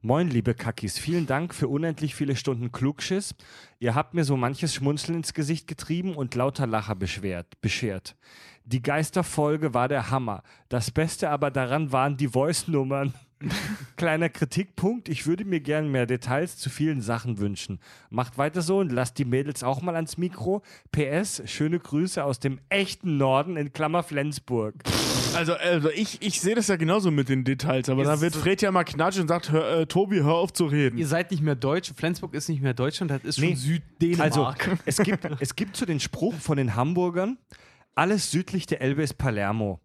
Moin, 0.00 0.28
liebe 0.28 0.54
Kackis. 0.54 0.98
Vielen 0.98 1.26
Dank 1.26 1.52
für 1.52 1.66
unendlich 1.66 2.14
viele 2.14 2.36
Stunden 2.36 2.70
Klugschiss. 2.70 3.34
Ihr 3.80 3.96
habt 3.96 4.14
mir 4.14 4.22
so 4.22 4.36
manches 4.36 4.74
Schmunzeln 4.74 5.18
ins 5.18 5.34
Gesicht 5.34 5.66
getrieben 5.66 6.14
und 6.14 6.36
lauter 6.36 6.68
Lacher 6.68 6.94
beschwert, 6.94 7.60
beschert. 7.60 8.14
Die 8.64 8.82
Geisterfolge 8.82 9.74
war 9.74 9.88
der 9.88 10.10
Hammer. 10.10 10.44
Das 10.68 10.92
Beste 10.92 11.30
aber 11.30 11.50
daran 11.50 11.90
waren 11.90 12.16
die 12.16 12.28
Voice-Nummern. 12.28 13.14
Kleiner 13.96 14.28
Kritikpunkt, 14.28 15.08
ich 15.08 15.26
würde 15.26 15.44
mir 15.44 15.60
gern 15.60 15.90
mehr 15.90 16.06
Details 16.06 16.56
zu 16.56 16.70
vielen 16.70 17.00
Sachen 17.02 17.38
wünschen. 17.38 17.78
Macht 18.08 18.38
weiter 18.38 18.62
so 18.62 18.78
und 18.78 18.90
lasst 18.92 19.18
die 19.18 19.24
Mädels 19.24 19.62
auch 19.62 19.82
mal 19.82 19.94
ans 19.94 20.16
Mikro. 20.16 20.62
PS, 20.90 21.42
schöne 21.46 21.78
Grüße 21.78 22.24
aus 22.24 22.40
dem 22.40 22.58
echten 22.70 23.18
Norden 23.18 23.56
in 23.56 23.72
Klammer 23.72 24.02
Flensburg. 24.02 24.74
Also, 25.34 25.52
also 25.54 25.90
ich, 25.90 26.22
ich 26.22 26.40
sehe 26.40 26.54
das 26.54 26.68
ja 26.68 26.76
genauso 26.76 27.10
mit 27.10 27.28
den 27.28 27.44
Details, 27.44 27.90
aber 27.90 28.02
Ist 28.02 28.08
da 28.08 28.20
wird 28.22 28.34
Fred 28.34 28.62
ja 28.62 28.70
mal 28.70 28.84
knatschen 28.84 29.22
und 29.22 29.28
sagt, 29.28 29.52
hör, 29.52 29.80
äh, 29.80 29.86
Tobi, 29.86 30.20
hör 30.22 30.34
auf 30.34 30.52
zu 30.54 30.64
reden. 30.64 30.96
Ihr 30.96 31.06
seid 31.06 31.30
nicht 31.30 31.42
mehr 31.42 31.56
Deutsch. 31.56 31.92
Flensburg 31.94 32.32
ist 32.34 32.48
nicht 32.48 32.62
mehr 32.62 32.72
Deutschland, 32.74 33.10
das 33.10 33.22
ist 33.22 33.38
schon 33.38 33.48
Nee. 33.48 33.54
Süddänemark. 33.54 34.66
Also, 34.68 34.78
es 34.86 34.96
gibt, 34.98 35.28
es 35.40 35.54
gibt 35.54 35.76
so 35.76 35.84
den 35.84 36.00
Spruch 36.00 36.34
von 36.34 36.56
den 36.56 36.74
Hamburgern, 36.74 37.36
alles 37.94 38.30
südlich 38.30 38.64
der 38.66 38.80
Elbe 38.80 39.02
ist 39.02 39.18
Palermo. 39.18 39.80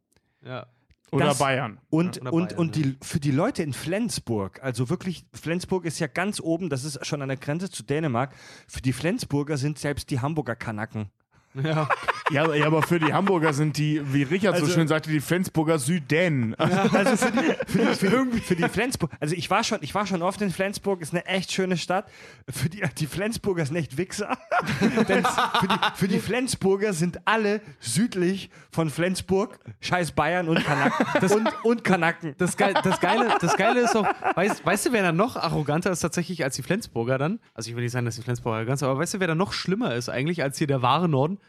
ja. 0.45 0.65
Oder 1.11 1.25
das- 1.25 1.39
Bayern. 1.39 1.79
Und, 1.89 2.15
Ja, 2.17 2.21
oder 2.23 2.33
und, 2.33 2.49
Bayern, 2.49 2.59
und 2.59 2.75
die, 2.75 2.97
für 3.01 3.19
die 3.19 3.31
Leute 3.31 3.63
in 3.63 3.73
Flensburg, 3.73 4.63
also 4.63 4.89
wirklich, 4.89 5.25
Flensburg 5.33 5.85
ist 5.85 5.99
ja 5.99 6.07
ganz 6.07 6.39
oben, 6.39 6.69
das 6.69 6.83
ist 6.83 7.05
schon 7.05 7.21
an 7.21 7.27
der 7.27 7.37
Grenze 7.37 7.69
zu 7.69 7.83
Dänemark. 7.83 8.33
Für 8.67 8.81
die 8.81 8.93
Flensburger 8.93 9.57
sind 9.57 9.77
selbst 9.77 10.09
die 10.09 10.19
Hamburger 10.21 10.55
Kanaken. 10.55 11.09
Ja. 11.55 11.87
Ja, 12.31 12.43
aber- 12.43 12.55
ja, 12.55 12.65
aber 12.67 12.81
für 12.81 12.99
die 12.99 13.11
Hamburger 13.13 13.51
sind 13.53 13.77
die, 13.77 14.01
wie 14.13 14.23
Richard 14.23 14.55
so 14.57 14.63
Also- 14.63 14.73
schön 14.75 14.87
sagte, 14.87 15.09
die 15.09 15.19
Flensburger 15.19 15.79
Südänen. 15.79 16.55
Also 16.59 17.17
für 17.17 17.31
die, 17.31 17.55
für 17.67 17.77
die, 17.79 17.95
für 17.95 18.09
die, 18.31 18.41
für 18.41 18.55
die 18.55 18.69
Flensburg, 18.69 19.11
also 19.19 19.35
ich 19.35 19.49
war, 19.49 19.63
schon, 19.63 19.79
ich 19.81 19.93
war 19.93 20.05
schon 20.07 20.21
oft 20.21 20.41
in 20.41 20.49
Flensburg, 20.51 21.01
ist 21.01 21.13
eine 21.13 21.25
echt 21.25 21.51
schöne 21.51 21.75
Stadt. 21.77 22.05
Für 22.49 22.69
die, 22.69 22.81
die 22.97 23.07
Flensburger 23.07 23.65
sind 23.65 23.75
echt 23.75 23.97
Wichser. 23.97 24.37
Denn 25.07 25.23
für 25.25 25.67
die, 25.67 25.75
für 25.95 26.07
die 26.07 26.19
Flensburger 26.19 26.93
sind 26.93 27.19
alle 27.25 27.61
südlich 27.79 28.49
von 28.71 28.89
Flensburg, 28.89 29.59
scheiß 29.81 30.11
Bayern 30.13 30.47
und 30.47 30.63
Kanaken. 30.63 31.31
und, 31.31 31.49
und 31.65 31.83
Kanaken. 31.83 32.35
Das, 32.37 32.55
Geil, 32.55 32.73
das, 32.83 32.99
Geile, 32.99 33.35
das 33.41 33.57
Geile 33.57 33.81
ist 33.81 33.95
doch, 33.95 34.05
weißt, 34.35 34.65
weißt 34.65 34.85
du, 34.85 34.91
wer 34.93 35.01
dann 35.03 35.15
noch 35.17 35.35
arroganter 35.35 35.91
ist 35.91 35.99
tatsächlich 35.99 36.43
als 36.43 36.55
die 36.55 36.63
Flensburger 36.63 37.17
dann? 37.17 37.39
Also 37.53 37.69
ich 37.69 37.75
will 37.75 37.83
nicht 37.83 37.91
sagen, 37.91 38.05
dass 38.05 38.15
die 38.15 38.21
Flensburger 38.21 38.57
arrogant 38.57 38.79
sind, 38.79 38.87
aber 38.87 38.99
weißt 38.99 39.15
du, 39.15 39.19
wer 39.19 39.27
dann 39.27 39.37
noch 39.37 39.51
schlimmer 39.53 39.95
ist 39.95 40.07
eigentlich 40.09 40.43
als 40.43 40.57
hier 40.57 40.67
der 40.67 40.81
wahre 40.81 41.09
Norden? 41.09 41.39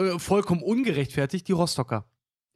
Äh, 0.00 0.18
vollkommen 0.18 0.62
ungerechtfertigt, 0.62 1.46
die 1.46 1.52
Rostocker. 1.52 2.06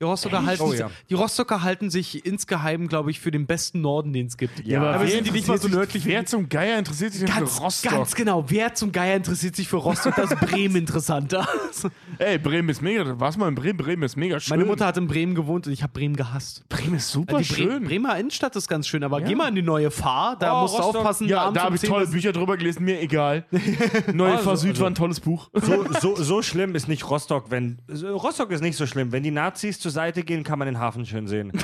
Die 0.01 0.05
Rostocker, 0.07 0.45
halten, 0.45 0.63
Oh 0.65 0.71
sich- 0.71 0.81
ja. 0.81 0.91
die 1.09 1.15
Rostocker 1.15 1.63
halten 1.63 1.89
sich 1.89 2.27
insgeheim, 2.27 2.89
glaube 2.89 3.13
ich, 3.13 3.21
für 3.21 3.31
den 3.31 3.47
besten 3.47 3.81
Norden, 3.81 4.13
den 4.13 4.27
es 4.27 4.37
gibt. 4.37 4.67
Ja, 4.67 4.83
aber 4.83 5.01
wer 5.05 5.09
sind 5.09 5.29
die 5.29 5.31
nicht 5.31 5.47
mal 5.47 5.57
so 5.61 5.69
nördlich 5.69 6.05
Wer 6.05 6.27
zum 6.27 6.49
Geier 6.49 6.81
interessiert 6.81 7.13
sich 7.13 7.23
denn 7.25 7.33
Ganz, 7.33 7.57
für 7.59 7.63
Rostock? 7.63 7.93
ganz 7.93 8.15
genau. 8.17 8.45
Wer 8.49 8.75
zum 8.75 8.91
Geier 8.91 9.17
interessiert 9.17 9.55
sich 9.55 9.69
für 9.69 9.77
Rostock? 9.77 10.17
Das 10.17 10.33
ist 10.33 10.41
Bremen 10.41 10.75
interessanter. 10.75 11.47
Ey, 12.19 12.39
Bremen 12.39 12.71
ist 12.71 12.83
mega. 12.83 13.19
Warst 13.21 13.39
mal 13.39 13.47
in 13.47 13.55
Bremen? 13.55 13.77
Bremen 13.77 14.03
ist 14.03 14.17
mega 14.17 14.41
schön. 14.41 14.57
Meine 14.59 14.65
Mutter 14.69 14.85
hat 14.85 14.97
in 14.97 15.07
Bremen 15.07 15.37
gewohnt 15.37 15.69
und 15.69 15.73
ich 15.73 15.85
habe 15.85 15.93
Bremen 15.93 16.17
gehasst. 16.17 16.69
Bremen 16.69 16.97
ist 16.97 17.13
super 17.13 17.39
die 17.39 17.45
Bre 17.45 17.55
schön. 17.55 17.85
Bremer 17.85 18.19
Innenstadt 18.19 18.57
ist 18.57 18.67
ganz 18.67 18.89
schön, 18.89 19.05
aber 19.05 19.21
geh 19.21 19.37
mal 19.37 19.49
in 19.49 19.55
die 19.55 19.63
neue 19.63 19.93
Fahr, 19.93 20.37
da 20.37 20.59
Oh, 20.59 20.63
musst 20.63 20.75
du 20.77 20.83
aufpassen. 20.83 21.29
ja, 21.29 21.53
da 21.53 21.63
habe 21.63 21.77
ich 21.77 21.83
10 21.83 21.91
tolle 21.91 22.07
Bücher 22.09 22.33
drüber 22.33 22.57
gelesen, 22.57 22.85
mir 22.85 23.01
egal. 23.01 23.45
Neue 24.13 24.33
Also- 24.33 24.45
Fahr 24.45 24.57
Süd 24.57 24.71
also- 24.71 24.83
war 24.83 24.91
ein 24.91 24.97
tolles 24.97 25.21
Buch. 25.21 25.51
So, 25.53 25.85
so, 26.01 26.17
so 26.21 26.43
schlimm 26.43 26.75
ist 26.75 26.89
nicht 26.89 27.09
Rostock, 27.09 27.53
wenn. 27.53 27.79
Rostock 28.03 28.51
ist 28.51 28.61
nicht 28.61 28.77
so 28.77 28.87
schlimm. 28.89 29.13
Wenn 29.13 29.23
die 29.23 29.31
Nazis 29.31 29.79
zur 29.85 29.91
Seite 29.91 30.23
gehen, 30.23 30.45
kann 30.45 30.59
man 30.59 30.65
den 30.65 30.79
Hafen 30.79 31.05
schön 31.05 31.29
sehen. 31.29 31.53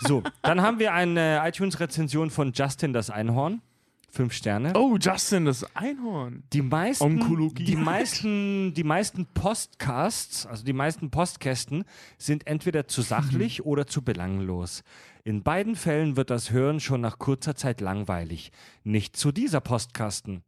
So, 0.00 0.24
dann 0.42 0.62
haben 0.62 0.80
wir 0.80 0.92
eine 0.92 1.40
iTunes-Rezension 1.44 2.30
von 2.30 2.52
Justin 2.52 2.92
das 2.92 3.08
Einhorn. 3.08 3.62
Fünf 4.10 4.32
Sterne. 4.32 4.72
Oh, 4.74 4.96
Justin, 5.00 5.44
das 5.44 5.64
Einhorn. 5.76 6.42
Die 6.52 6.60
meisten, 6.60 7.04
Onkologie. 7.04 7.64
die 7.64 7.76
meisten, 7.76 8.74
die 8.74 8.82
meisten 8.82 9.26
Postcasts, 9.26 10.44
also 10.44 10.64
die 10.64 10.72
meisten 10.72 11.10
Postkästen, 11.10 11.84
sind 12.18 12.48
entweder 12.48 12.88
zu 12.88 13.00
sachlich 13.00 13.64
oder 13.64 13.86
zu 13.86 14.02
belanglos. 14.02 14.82
In 15.22 15.44
beiden 15.44 15.76
Fällen 15.76 16.16
wird 16.16 16.30
das 16.30 16.50
Hören 16.50 16.80
schon 16.80 17.00
nach 17.00 17.20
kurzer 17.20 17.54
Zeit 17.54 17.80
langweilig. 17.80 18.50
Nicht 18.82 19.16
zu 19.16 19.30
dieser 19.30 19.60
Postkasten. 19.60 20.42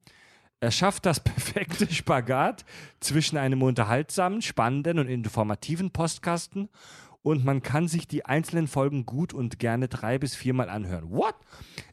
Er 0.64 0.70
schafft 0.70 1.04
das 1.04 1.20
perfekte 1.24 1.92
Spagat 1.92 2.64
zwischen 2.98 3.36
einem 3.36 3.62
unterhaltsamen, 3.62 4.42
spannenden 4.42 4.98
und 4.98 5.08
informativen 5.08 5.90
Postkasten 5.90 6.70
und 7.24 7.42
man 7.42 7.62
kann 7.62 7.88
sich 7.88 8.06
die 8.06 8.26
einzelnen 8.26 8.68
Folgen 8.68 9.06
gut 9.06 9.32
und 9.32 9.58
gerne 9.58 9.88
drei 9.88 10.18
bis 10.18 10.34
viermal 10.34 10.68
anhören. 10.68 11.10
What? 11.10 11.34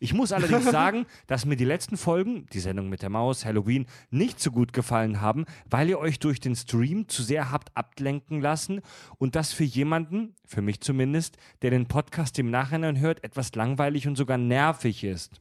Ich 0.02 0.14
muss 0.14 0.34
allerdings 0.34 0.66
sagen, 0.72 1.06
dass 1.26 1.46
mir 1.46 1.56
die 1.56 1.66
letzten 1.66 1.96
Folgen, 1.96 2.48
die 2.52 2.60
Sendung 2.60 2.90
mit 2.90 3.02
der 3.02 3.10
Maus, 3.10 3.46
Halloween, 3.46 3.86
nicht 4.10 4.42
so 4.42 4.52
gut 4.52 4.74
gefallen 4.74 5.22
haben, 5.22 5.46
weil 5.70 5.88
ihr 5.88 6.00
euch 6.00 6.20
durch 6.20 6.42
den 6.42 6.56
Stream 6.56 7.08
zu 7.08 7.24
sehr 7.24 7.50
habt 7.50 7.76
ablenken 7.78 8.42
lassen 8.42 8.82
und 9.18 9.36
das 9.36 9.54
für 9.54 9.64
jemanden, 9.64 10.36
für 10.46 10.62
mich 10.62 10.82
zumindest, 10.82 11.38
der 11.62 11.72
den 11.72 11.88
Podcast 11.88 12.38
im 12.38 12.52
Nachhinein 12.52 13.00
hört, 13.00 13.24
etwas 13.24 13.56
langweilig 13.56 14.10
und 14.10 14.18
sogar 14.18 14.38
nervig 14.38 15.06
ist. 15.06 15.40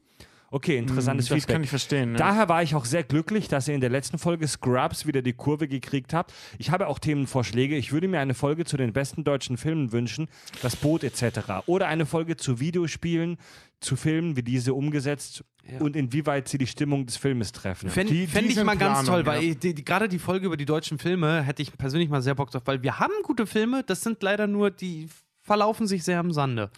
Okay, 0.53 0.77
interessantes 0.77 1.27
das 1.27 1.35
Feedback. 1.37 1.55
kann 1.55 1.63
ich 1.63 1.69
verstehen. 1.69 2.11
Ne? 2.11 2.17
Daher 2.17 2.49
war 2.49 2.61
ich 2.61 2.75
auch 2.75 2.83
sehr 2.83 3.03
glücklich, 3.03 3.47
dass 3.47 3.69
ihr 3.69 3.73
in 3.73 3.79
der 3.79 3.89
letzten 3.89 4.17
Folge 4.17 4.45
Scrubs 4.49 5.05
wieder 5.05 5.21
die 5.21 5.31
Kurve 5.31 5.69
gekriegt 5.69 6.13
habt. 6.13 6.33
Ich 6.57 6.71
habe 6.71 6.87
auch 6.87 6.99
Themenvorschläge. 6.99 7.77
Ich 7.77 7.93
würde 7.93 8.09
mir 8.09 8.19
eine 8.19 8.33
Folge 8.33 8.65
zu 8.65 8.75
den 8.75 8.91
besten 8.91 9.23
deutschen 9.23 9.55
Filmen 9.55 9.93
wünschen, 9.93 10.27
das 10.61 10.75
Boot 10.75 11.05
etc. 11.05 11.65
Oder 11.67 11.87
eine 11.87 12.05
Folge 12.05 12.35
zu 12.35 12.59
Videospielen, 12.59 13.37
zu 13.79 13.95
Filmen, 13.95 14.35
wie 14.35 14.43
diese 14.43 14.73
umgesetzt 14.73 15.45
Ja. 15.71 15.79
und 15.79 15.95
inwieweit 15.95 16.49
sie 16.49 16.57
die 16.57 16.67
Stimmung 16.67 17.05
des 17.05 17.15
Filmes 17.15 17.53
treffen. 17.53 17.89
Fände 17.89 18.13
ich 18.13 18.63
mal 18.63 18.75
ganz 18.75 19.03
Planung, 19.03 19.05
toll, 19.05 19.25
weil 19.25 19.43
ja. 19.43 19.53
die, 19.53 19.73
die, 19.73 19.85
gerade 19.85 20.09
die 20.09 20.19
Folge 20.19 20.47
über 20.47 20.57
die 20.57 20.65
deutschen 20.65 20.99
Filme 20.99 21.43
hätte 21.43 21.61
ich 21.61 21.75
persönlich 21.77 22.09
mal 22.09 22.21
sehr 22.21 22.35
Bock 22.35 22.51
drauf, 22.51 22.63
weil 22.65 22.83
wir 22.83 22.99
haben 22.99 23.13
gute 23.23 23.47
Filme, 23.47 23.83
das 23.83 24.01
sind 24.01 24.21
leider 24.21 24.47
nur, 24.47 24.69
die 24.69 25.07
verlaufen 25.41 25.87
sich 25.87 26.03
sehr 26.03 26.19
im 26.19 26.31
Sande. 26.31 26.69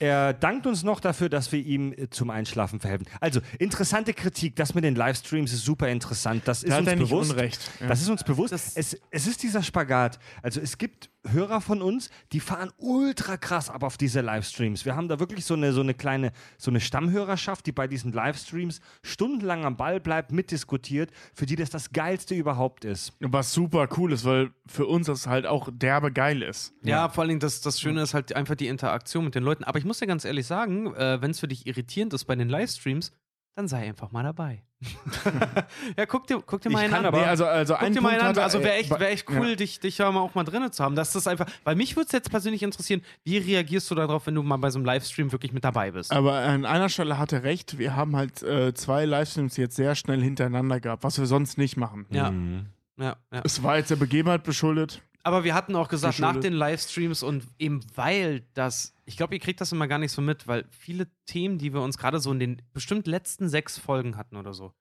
Er 0.00 0.32
dankt 0.32 0.66
uns 0.66 0.82
noch 0.82 0.98
dafür, 0.98 1.28
dass 1.28 1.52
wir 1.52 1.60
ihm 1.60 1.92
äh, 1.92 2.08
zum 2.08 2.30
Einschlafen 2.30 2.80
verhelfen. 2.80 3.06
Also, 3.20 3.40
interessante 3.58 4.14
Kritik. 4.14 4.56
Das 4.56 4.74
mit 4.74 4.82
den 4.82 4.94
Livestreams 4.94 5.52
ist 5.52 5.62
super 5.64 5.88
interessant. 5.90 6.42
Das 6.46 6.62
ist 6.62 6.70
Da 6.72 6.78
uns 6.78 6.88
er 6.88 6.96
bewusst. 6.96 7.30
Unrecht. 7.32 7.60
Ja. 7.80 7.86
Das 7.88 8.00
ist 8.00 8.08
uns 8.08 8.24
bewusst. 8.24 8.52
Das- 8.52 8.76
es, 8.76 8.98
es 9.10 9.26
ist 9.26 9.42
dieser 9.42 9.62
Spagat. 9.62 10.18
Also 10.42 10.58
es 10.60 10.78
gibt 10.78 11.10
Hörer 11.28 11.60
von 11.60 11.82
uns, 11.82 12.10
die 12.32 12.40
fahren 12.40 12.70
ultra 12.78 13.36
krass 13.36 13.70
ab 13.70 13.82
auf 13.82 13.96
diese 13.96 14.20
Livestreams. 14.20 14.84
Wir 14.84 14.96
haben 14.96 15.08
da 15.08 15.20
wirklich 15.20 15.44
so 15.44 15.54
eine, 15.54 15.72
so 15.72 15.80
eine 15.80 15.94
kleine, 15.94 16.32
so 16.56 16.70
eine 16.70 16.80
Stammhörerschaft, 16.80 17.66
die 17.66 17.72
bei 17.72 17.86
diesen 17.86 18.12
Livestreams 18.12 18.80
stundenlang 19.02 19.64
am 19.64 19.76
Ball 19.76 20.00
bleibt, 20.00 20.32
mitdiskutiert, 20.32 21.10
für 21.34 21.46
die 21.46 21.56
das 21.56 21.70
das 21.70 21.92
Geilste 21.92 22.34
überhaupt 22.34 22.84
ist. 22.84 23.12
Was 23.20 23.52
super 23.52 23.88
cool 23.96 24.12
ist, 24.12 24.24
weil 24.24 24.50
für 24.66 24.86
uns 24.86 25.06
das 25.06 25.26
halt 25.26 25.46
auch 25.46 25.68
derbe 25.72 26.12
geil 26.12 26.42
ist. 26.42 26.72
Ja, 26.82 27.08
vor 27.08 27.22
allen 27.22 27.28
Dingen, 27.28 27.40
das, 27.40 27.60
das 27.60 27.80
Schöne 27.80 28.02
ist 28.02 28.14
halt 28.14 28.34
einfach 28.34 28.54
die 28.54 28.68
Interaktion 28.68 29.24
mit 29.24 29.34
den 29.34 29.42
Leuten. 29.42 29.64
Aber 29.64 29.78
ich 29.78 29.84
muss 29.84 29.98
dir 29.98 30.06
ganz 30.06 30.24
ehrlich 30.24 30.46
sagen, 30.46 30.94
äh, 30.94 31.20
wenn 31.20 31.32
es 31.32 31.40
für 31.40 31.48
dich 31.48 31.66
irritierend 31.66 32.14
ist 32.14 32.24
bei 32.24 32.36
den 32.36 32.48
Livestreams, 32.48 33.12
dann 33.54 33.68
sei 33.68 33.88
einfach 33.88 34.10
mal 34.12 34.22
dabei. 34.22 34.62
ja, 35.96 36.06
guck 36.06 36.26
dir, 36.26 36.40
guck 36.44 36.62
dir 36.62 36.70
mal 36.70 36.78
einen 36.80 36.90
kann 36.90 37.00
an. 37.00 37.06
aber- 37.06 37.18
Nee, 37.20 37.24
also, 37.26 37.44
also 37.46 37.74
Guck 37.74 37.82
ein 37.82 37.92
dir 37.92 38.00
mal 38.00 38.10
Punkt 38.10 38.24
einen 38.24 38.38
an. 38.38 38.42
Also 38.42 38.62
wäre 38.62 38.74
echt, 38.76 38.90
äh, 38.90 38.98
wär 39.00 39.10
echt 39.10 39.28
cool, 39.28 39.50
ja. 39.50 39.54
dich, 39.56 39.78
dich 39.80 39.98
mal 39.98 40.16
auch 40.16 40.34
mal 40.34 40.44
drin 40.44 40.70
zu 40.72 40.82
haben. 40.82 40.94
Das 40.96 41.14
ist 41.14 41.26
einfach, 41.26 41.46
weil 41.64 41.76
mich 41.76 41.96
würde 41.96 42.06
es 42.06 42.12
jetzt 42.12 42.30
persönlich 42.30 42.62
interessieren, 42.62 43.02
wie 43.24 43.36
reagierst 43.38 43.90
du 43.90 43.94
darauf, 43.94 44.26
wenn 44.26 44.34
du 44.34 44.42
mal 44.42 44.56
bei 44.56 44.70
so 44.70 44.78
einem 44.78 44.86
Livestream 44.86 45.32
wirklich 45.32 45.52
mit 45.52 45.64
dabei 45.64 45.90
bist? 45.90 46.10
Aber 46.12 46.32
an 46.34 46.64
einer 46.64 46.88
Stelle 46.88 47.18
hat 47.18 47.32
er 47.32 47.42
recht. 47.42 47.76
Wir 47.78 47.94
haben 47.96 48.16
halt 48.16 48.42
äh, 48.42 48.72
zwei 48.72 49.04
Livestreams 49.04 49.56
jetzt 49.58 49.76
sehr 49.76 49.94
schnell 49.94 50.22
hintereinander 50.22 50.80
gehabt, 50.80 51.04
was 51.04 51.18
wir 51.18 51.26
sonst 51.26 51.58
nicht 51.58 51.76
machen. 51.76 52.06
Ja, 52.10 52.30
Mhm. 52.30 52.66
ja, 52.98 53.16
ja. 53.32 53.42
Es 53.44 53.62
war 53.62 53.76
jetzt 53.76 53.90
der 53.90 53.96
Begebenheit 53.96 54.44
beschuldet. 54.44 55.02
Aber 55.22 55.44
wir 55.44 55.54
hatten 55.54 55.76
auch 55.76 55.88
gesagt, 55.88 56.18
nach 56.18 56.36
den 56.40 56.52
Livestreams 56.54 57.22
und 57.22 57.46
eben 57.58 57.80
weil 57.94 58.46
das, 58.54 58.94
ich 59.04 59.16
glaube, 59.16 59.34
ihr 59.34 59.40
kriegt 59.40 59.60
das 59.60 59.72
immer 59.72 59.86
gar 59.86 59.98
nicht 59.98 60.12
so 60.12 60.22
mit, 60.22 60.46
weil 60.46 60.66
viele 60.70 61.08
Themen, 61.26 61.58
die 61.58 61.72
wir 61.74 61.82
uns 61.82 61.98
gerade 61.98 62.20
so 62.20 62.32
in 62.32 62.38
den 62.38 62.62
bestimmt 62.72 63.06
letzten 63.06 63.48
sechs 63.48 63.78
Folgen 63.78 64.16
hatten 64.16 64.36
oder 64.36 64.54
so, 64.54 64.72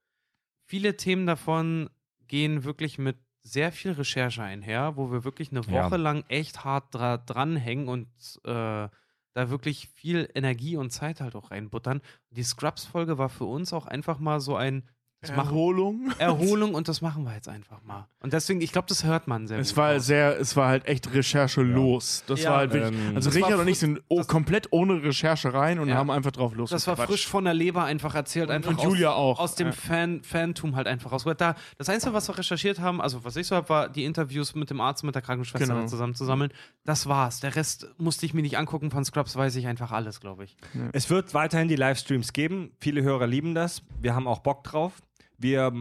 viele 0.66 0.96
Themen 0.96 1.26
davon 1.26 1.90
gehen 2.28 2.64
wirklich 2.64 2.98
mit 2.98 3.18
sehr 3.42 3.72
viel 3.72 3.92
Recherche 3.92 4.44
einher, 4.44 4.96
wo 4.96 5.12
wir 5.12 5.24
wirklich 5.24 5.52
eine 5.52 5.62
Ja. 5.62 5.86
Woche 5.86 5.98
lang 5.98 6.24
echt 6.28 6.64
hart 6.64 6.94
dra 6.94 7.18
dranhängen 7.18 7.88
und 7.88 8.08
äh, 8.44 8.88
da 9.34 9.50
wirklich 9.50 9.90
viel 9.96 10.30
Energie 10.36 10.76
und 10.78 10.92
Zeit 10.92 11.22
halt 11.22 11.36
auch 11.36 11.52
reinbuttern. 11.52 12.02
Die 12.30 12.44
Scrubs-Folge 12.44 13.18
war 13.18 13.30
für 13.30 13.46
uns 13.46 13.74
auch 13.74 13.86
einfach 13.86 14.20
mal 14.20 14.40
so 14.40 14.56
ein 14.56 14.84
das 15.22 15.32
machen, 15.32 15.50
Erholung. 15.50 16.12
Erholung 16.18 16.74
und 16.74 16.88
das 16.88 17.02
machen 17.02 17.26
wir 17.26 17.34
jetzt 17.34 17.50
einfach 17.50 17.82
mal. 17.84 18.08
Und 18.22 18.32
deswegen, 18.34 18.62
ich 18.62 18.72
glaube, 18.72 18.88
das 18.88 19.04
hört 19.04 19.28
man 19.28 19.48
sehr 19.48 19.60
Es 19.60 19.70
gut. 19.70 19.78
war 19.78 20.00
sehr, 20.00 20.40
es 20.40 20.56
war 20.56 20.70
halt 20.70 20.86
echt 20.88 21.14
Recherche 21.14 21.62
los. 21.62 22.24
Das 22.28 22.42
Ja. 22.44 22.52
war 22.52 22.58
halt 22.60 22.74
wirklich, 22.74 22.94
Ähm, 23.00 23.16
also 23.16 23.30
Richard 23.32 23.60
und 23.60 23.68
ich 23.68 23.80
sind 23.80 24.02
o- 24.08 24.18
das- 24.20 24.28
komplett 24.28 24.68
ohne 24.72 25.04
Recherche 25.04 25.54
rein 25.54 25.80
und 25.80 25.90
Ja. 25.90 25.96
haben 25.96 26.10
einfach 26.10 26.32
drauf 26.32 26.56
los. 26.56 26.70
Das 26.70 26.88
war 26.88 26.96
frisch 26.96 27.28
von 27.28 27.44
der 27.44 27.54
Leber 27.54 27.84
einfach 27.84 28.16
erzählt, 28.16 28.50
einfach 28.50 28.72
und 28.72 28.82
Julia 28.82 29.12
aus, 29.12 29.38
auch. 29.38 29.44
aus 29.44 29.56
dem 29.56 29.68
Ja. 29.68 29.74
Fan, 29.74 30.24
Fantum 30.24 30.76
halt 30.78 30.88
einfach 30.88 31.12
raus. 31.12 31.26
Da, 31.38 31.56
das 31.78 31.90
Einzige, 31.90 32.14
was 32.14 32.28
wir 32.30 32.38
recherchiert 32.38 32.80
haben, 32.80 33.02
also 33.02 33.24
was 33.26 33.36
ich 33.36 33.48
so 33.48 33.56
habe, 33.58 33.68
war 33.70 33.90
die 33.90 34.06
Interviews 34.06 34.56
mit 34.56 34.70
dem 34.70 34.80
Arzt 34.80 35.04
und 35.04 35.08
mit 35.08 35.16
der 35.16 35.22
Krankenschwester 35.22 35.68
Genau. 35.74 35.86
zusammenzusammeln. 35.88 36.52
Das 36.86 37.08
war's. 37.08 37.42
Der 37.42 37.56
Rest 37.56 37.88
musste 37.98 38.26
ich 38.26 38.34
mir 38.34 38.42
nicht 38.42 38.58
angucken. 38.58 38.90
Von 38.90 39.04
Scrubs 39.04 39.36
weiß 39.36 39.56
ich 39.58 39.68
einfach 39.68 39.92
alles, 39.92 40.20
glaube 40.22 40.46
ich. 40.46 40.56
Es 40.94 41.10
wird 41.10 41.34
weiterhin 41.34 41.68
die 41.68 41.76
Livestreams 41.76 42.32
geben. 42.34 42.72
Viele 42.80 43.02
Hörer 43.04 43.28
lieben 43.28 43.54
das. 43.54 43.82
Wir 44.00 44.16
haben 44.16 44.28
auch 44.28 44.40
Bock 44.40 44.64
drauf. 44.64 44.94
Wir 45.42 45.72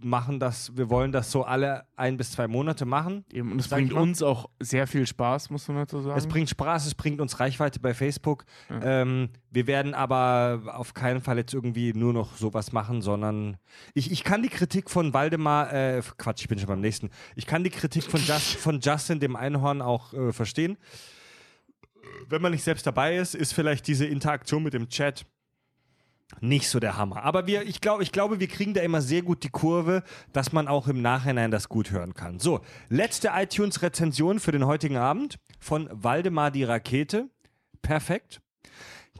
machen 0.00 0.38
das, 0.38 0.76
wir 0.76 0.88
wollen 0.88 1.10
das 1.10 1.32
so 1.32 1.42
alle 1.42 1.86
ein 1.96 2.16
bis 2.16 2.30
zwei 2.30 2.46
Monate 2.46 2.86
machen. 2.86 3.24
Eben, 3.32 3.50
und 3.52 3.58
es 3.58 3.68
bringt 3.68 3.92
uns 3.92 4.22
auch 4.22 4.48
sehr 4.60 4.86
viel 4.86 5.06
Spaß, 5.06 5.50
muss 5.50 5.66
man 5.66 5.78
dazu 5.78 6.00
sagen. 6.00 6.16
Es 6.16 6.28
bringt 6.28 6.48
Spaß, 6.48 6.86
es 6.86 6.94
bringt 6.94 7.20
uns 7.20 7.40
Reichweite 7.40 7.80
bei 7.80 7.94
Facebook. 7.94 8.44
Ähm, 8.70 9.30
wir 9.50 9.66
werden 9.66 9.94
aber 9.94 10.62
auf 10.66 10.94
keinen 10.94 11.20
Fall 11.20 11.38
jetzt 11.38 11.52
irgendwie 11.52 11.92
nur 11.94 12.12
noch 12.12 12.36
sowas 12.36 12.72
machen, 12.72 13.02
sondern 13.02 13.56
ich, 13.94 14.12
ich 14.12 14.22
kann 14.22 14.42
die 14.42 14.48
Kritik 14.48 14.88
von 14.88 15.12
Waldemar, 15.14 15.72
äh, 15.72 16.02
Quatsch, 16.18 16.42
ich 16.42 16.48
bin 16.48 16.58
schon 16.58 16.68
beim 16.68 16.80
nächsten. 16.80 17.10
Ich 17.34 17.46
kann 17.46 17.64
die 17.64 17.70
Kritik 17.70 18.04
von, 18.04 18.20
Just, 18.20 18.56
von 18.58 18.80
Justin, 18.80 19.18
dem 19.18 19.34
Einhorn, 19.34 19.82
auch 19.82 20.12
äh, 20.12 20.32
verstehen. 20.32 20.76
Wenn 22.28 22.42
man 22.42 22.52
nicht 22.52 22.62
selbst 22.62 22.86
dabei 22.86 23.16
ist, 23.16 23.34
ist 23.34 23.52
vielleicht 23.52 23.86
diese 23.86 24.06
Interaktion 24.06 24.62
mit 24.62 24.74
dem 24.74 24.88
Chat 24.88 25.26
nicht 26.40 26.68
so 26.68 26.80
der 26.80 26.96
Hammer. 26.96 27.22
Aber 27.22 27.46
wir, 27.46 27.62
ich, 27.62 27.80
glaub, 27.80 28.00
ich 28.00 28.12
glaube, 28.12 28.40
wir 28.40 28.48
kriegen 28.48 28.74
da 28.74 28.82
immer 28.82 29.00
sehr 29.00 29.22
gut 29.22 29.42
die 29.42 29.48
Kurve, 29.48 30.02
dass 30.32 30.52
man 30.52 30.68
auch 30.68 30.88
im 30.88 31.00
Nachhinein 31.00 31.50
das 31.50 31.68
gut 31.68 31.90
hören 31.90 32.14
kann. 32.14 32.38
So, 32.38 32.60
letzte 32.88 33.30
iTunes-Rezension 33.34 34.40
für 34.40 34.52
den 34.52 34.66
heutigen 34.66 34.96
Abend 34.96 35.38
von 35.60 35.88
Waldemar 35.92 36.50
die 36.50 36.64
Rakete. 36.64 37.30
Perfekt. 37.82 38.40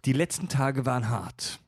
Die 0.04 0.12
letzten 0.12 0.48
Tage 0.48 0.84
waren 0.86 1.08
hart. 1.08 1.60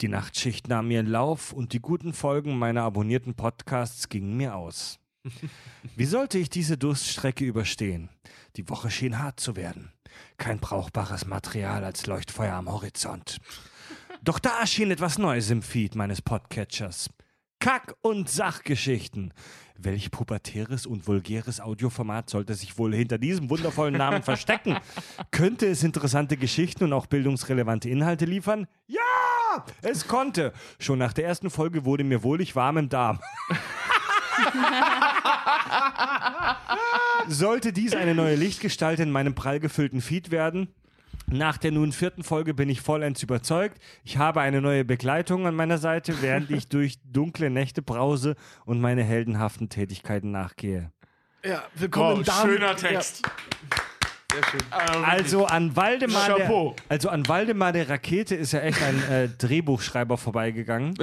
Die 0.00 0.08
Nachtschicht 0.08 0.66
nahm 0.66 0.90
ihren 0.90 1.06
Lauf 1.06 1.52
und 1.52 1.72
die 1.72 1.80
guten 1.80 2.12
Folgen 2.12 2.58
meiner 2.58 2.82
abonnierten 2.82 3.34
Podcasts 3.34 4.08
gingen 4.08 4.36
mir 4.36 4.56
aus. 4.56 4.98
Wie 5.96 6.04
sollte 6.04 6.38
ich 6.38 6.50
diese 6.50 6.76
Durststrecke 6.76 7.44
überstehen? 7.44 8.08
Die 8.56 8.68
Woche 8.68 8.90
schien 8.90 9.20
hart 9.20 9.38
zu 9.38 9.54
werden. 9.54 9.92
Kein 10.38 10.58
brauchbares 10.58 11.26
Material 11.26 11.84
als 11.84 12.06
Leuchtfeuer 12.06 12.54
am 12.54 12.70
Horizont. 12.70 13.38
Doch 14.24 14.38
da 14.38 14.60
erschien 14.60 14.92
etwas 14.92 15.18
Neues 15.18 15.50
im 15.50 15.62
Feed 15.62 15.96
meines 15.96 16.22
Podcatchers. 16.22 17.10
Kack- 17.58 17.96
und 18.02 18.30
Sachgeschichten. 18.30 19.34
Welch 19.76 20.12
pubertäres 20.12 20.86
und 20.86 21.08
vulgäres 21.08 21.60
Audioformat 21.60 22.30
sollte 22.30 22.54
sich 22.54 22.78
wohl 22.78 22.94
hinter 22.94 23.18
diesem 23.18 23.50
wundervollen 23.50 23.94
Namen 23.94 24.22
verstecken? 24.22 24.76
Könnte 25.32 25.66
es 25.66 25.82
interessante 25.82 26.36
Geschichten 26.36 26.84
und 26.84 26.92
auch 26.92 27.06
bildungsrelevante 27.06 27.90
Inhalte 27.90 28.24
liefern? 28.24 28.68
Ja, 28.86 29.64
es 29.82 30.06
konnte. 30.06 30.52
Schon 30.78 31.00
nach 31.00 31.12
der 31.12 31.26
ersten 31.26 31.50
Folge 31.50 31.84
wurde 31.84 32.04
mir 32.04 32.22
wohlig 32.22 32.54
warm 32.54 32.76
im 32.76 32.88
Darm. 32.88 33.18
Sollte 37.26 37.72
dies 37.72 37.96
eine 37.96 38.14
neue 38.14 38.36
Lichtgestalt 38.36 39.00
in 39.00 39.10
meinem 39.10 39.34
prall 39.34 39.58
gefüllten 39.58 40.00
Feed 40.00 40.30
werden? 40.30 40.72
Nach 41.32 41.56
der 41.56 41.72
nun 41.72 41.92
vierten 41.92 42.24
Folge 42.24 42.52
bin 42.52 42.68
ich 42.68 42.82
vollends 42.82 43.22
überzeugt. 43.22 43.82
Ich 44.04 44.18
habe 44.18 44.42
eine 44.42 44.60
neue 44.60 44.84
Begleitung 44.84 45.46
an 45.46 45.54
meiner 45.54 45.78
Seite, 45.78 46.20
während 46.20 46.50
ich 46.50 46.68
durch 46.68 46.98
dunkle 47.04 47.48
Nächte 47.48 47.80
brause 47.80 48.36
und 48.66 48.82
meine 48.82 49.02
heldenhaften 49.02 49.70
Tätigkeiten 49.70 50.30
nachgehe. 50.30 50.92
Ja, 51.42 51.64
Wow, 51.90 52.22
schöner 52.42 52.76
Text. 52.76 53.22
Sehr 54.30 54.44
schön. 54.44 54.60
Also 55.04 55.46
an 55.46 55.74
Waldemar, 55.74 56.36
der, 56.36 56.74
also 56.90 57.08
an 57.08 57.26
Waldemar 57.26 57.72
der 57.72 57.88
Rakete 57.88 58.34
ist 58.34 58.52
ja 58.52 58.60
echt 58.60 58.82
ein 58.82 59.02
äh, 59.10 59.28
Drehbuchschreiber 59.28 60.18
vorbeigegangen. 60.18 60.94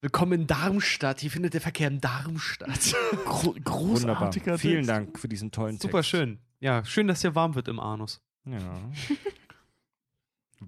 Willkommen 0.00 0.32
in 0.32 0.46
Darmstadt. 0.46 1.20
Hier 1.20 1.30
findet 1.30 1.52
der 1.52 1.60
Verkehr 1.60 1.88
in 1.88 2.00
Darmstadt. 2.00 2.94
Gro 3.26 3.54
Wunderbar. 3.54 3.62
großartiger 3.62 4.56
Vielen 4.58 4.76
Text. 4.76 4.90
Dank 4.90 5.18
für 5.18 5.28
diesen 5.28 5.50
tollen 5.50 5.72
Text. 5.72 5.82
Super 5.82 6.02
schön. 6.02 6.38
Ja, 6.60 6.84
schön, 6.86 7.06
dass 7.06 7.20
hier 7.20 7.34
warm 7.34 7.54
wird 7.54 7.68
im 7.68 7.78
Anus. 7.78 8.22
Ja. 8.46 8.58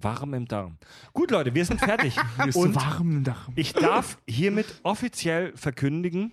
Warm 0.01 0.33
im 0.33 0.47
Darm. 0.47 0.77
Gut, 1.13 1.31
Leute, 1.31 1.53
wir 1.53 1.65
sind 1.65 1.79
fertig. 1.79 2.15
Und 2.53 2.75
warm 2.75 3.23
Dach. 3.23 3.49
ich 3.55 3.73
darf 3.73 4.17
hiermit 4.27 4.65
offiziell 4.83 5.55
verkündigen, 5.55 6.31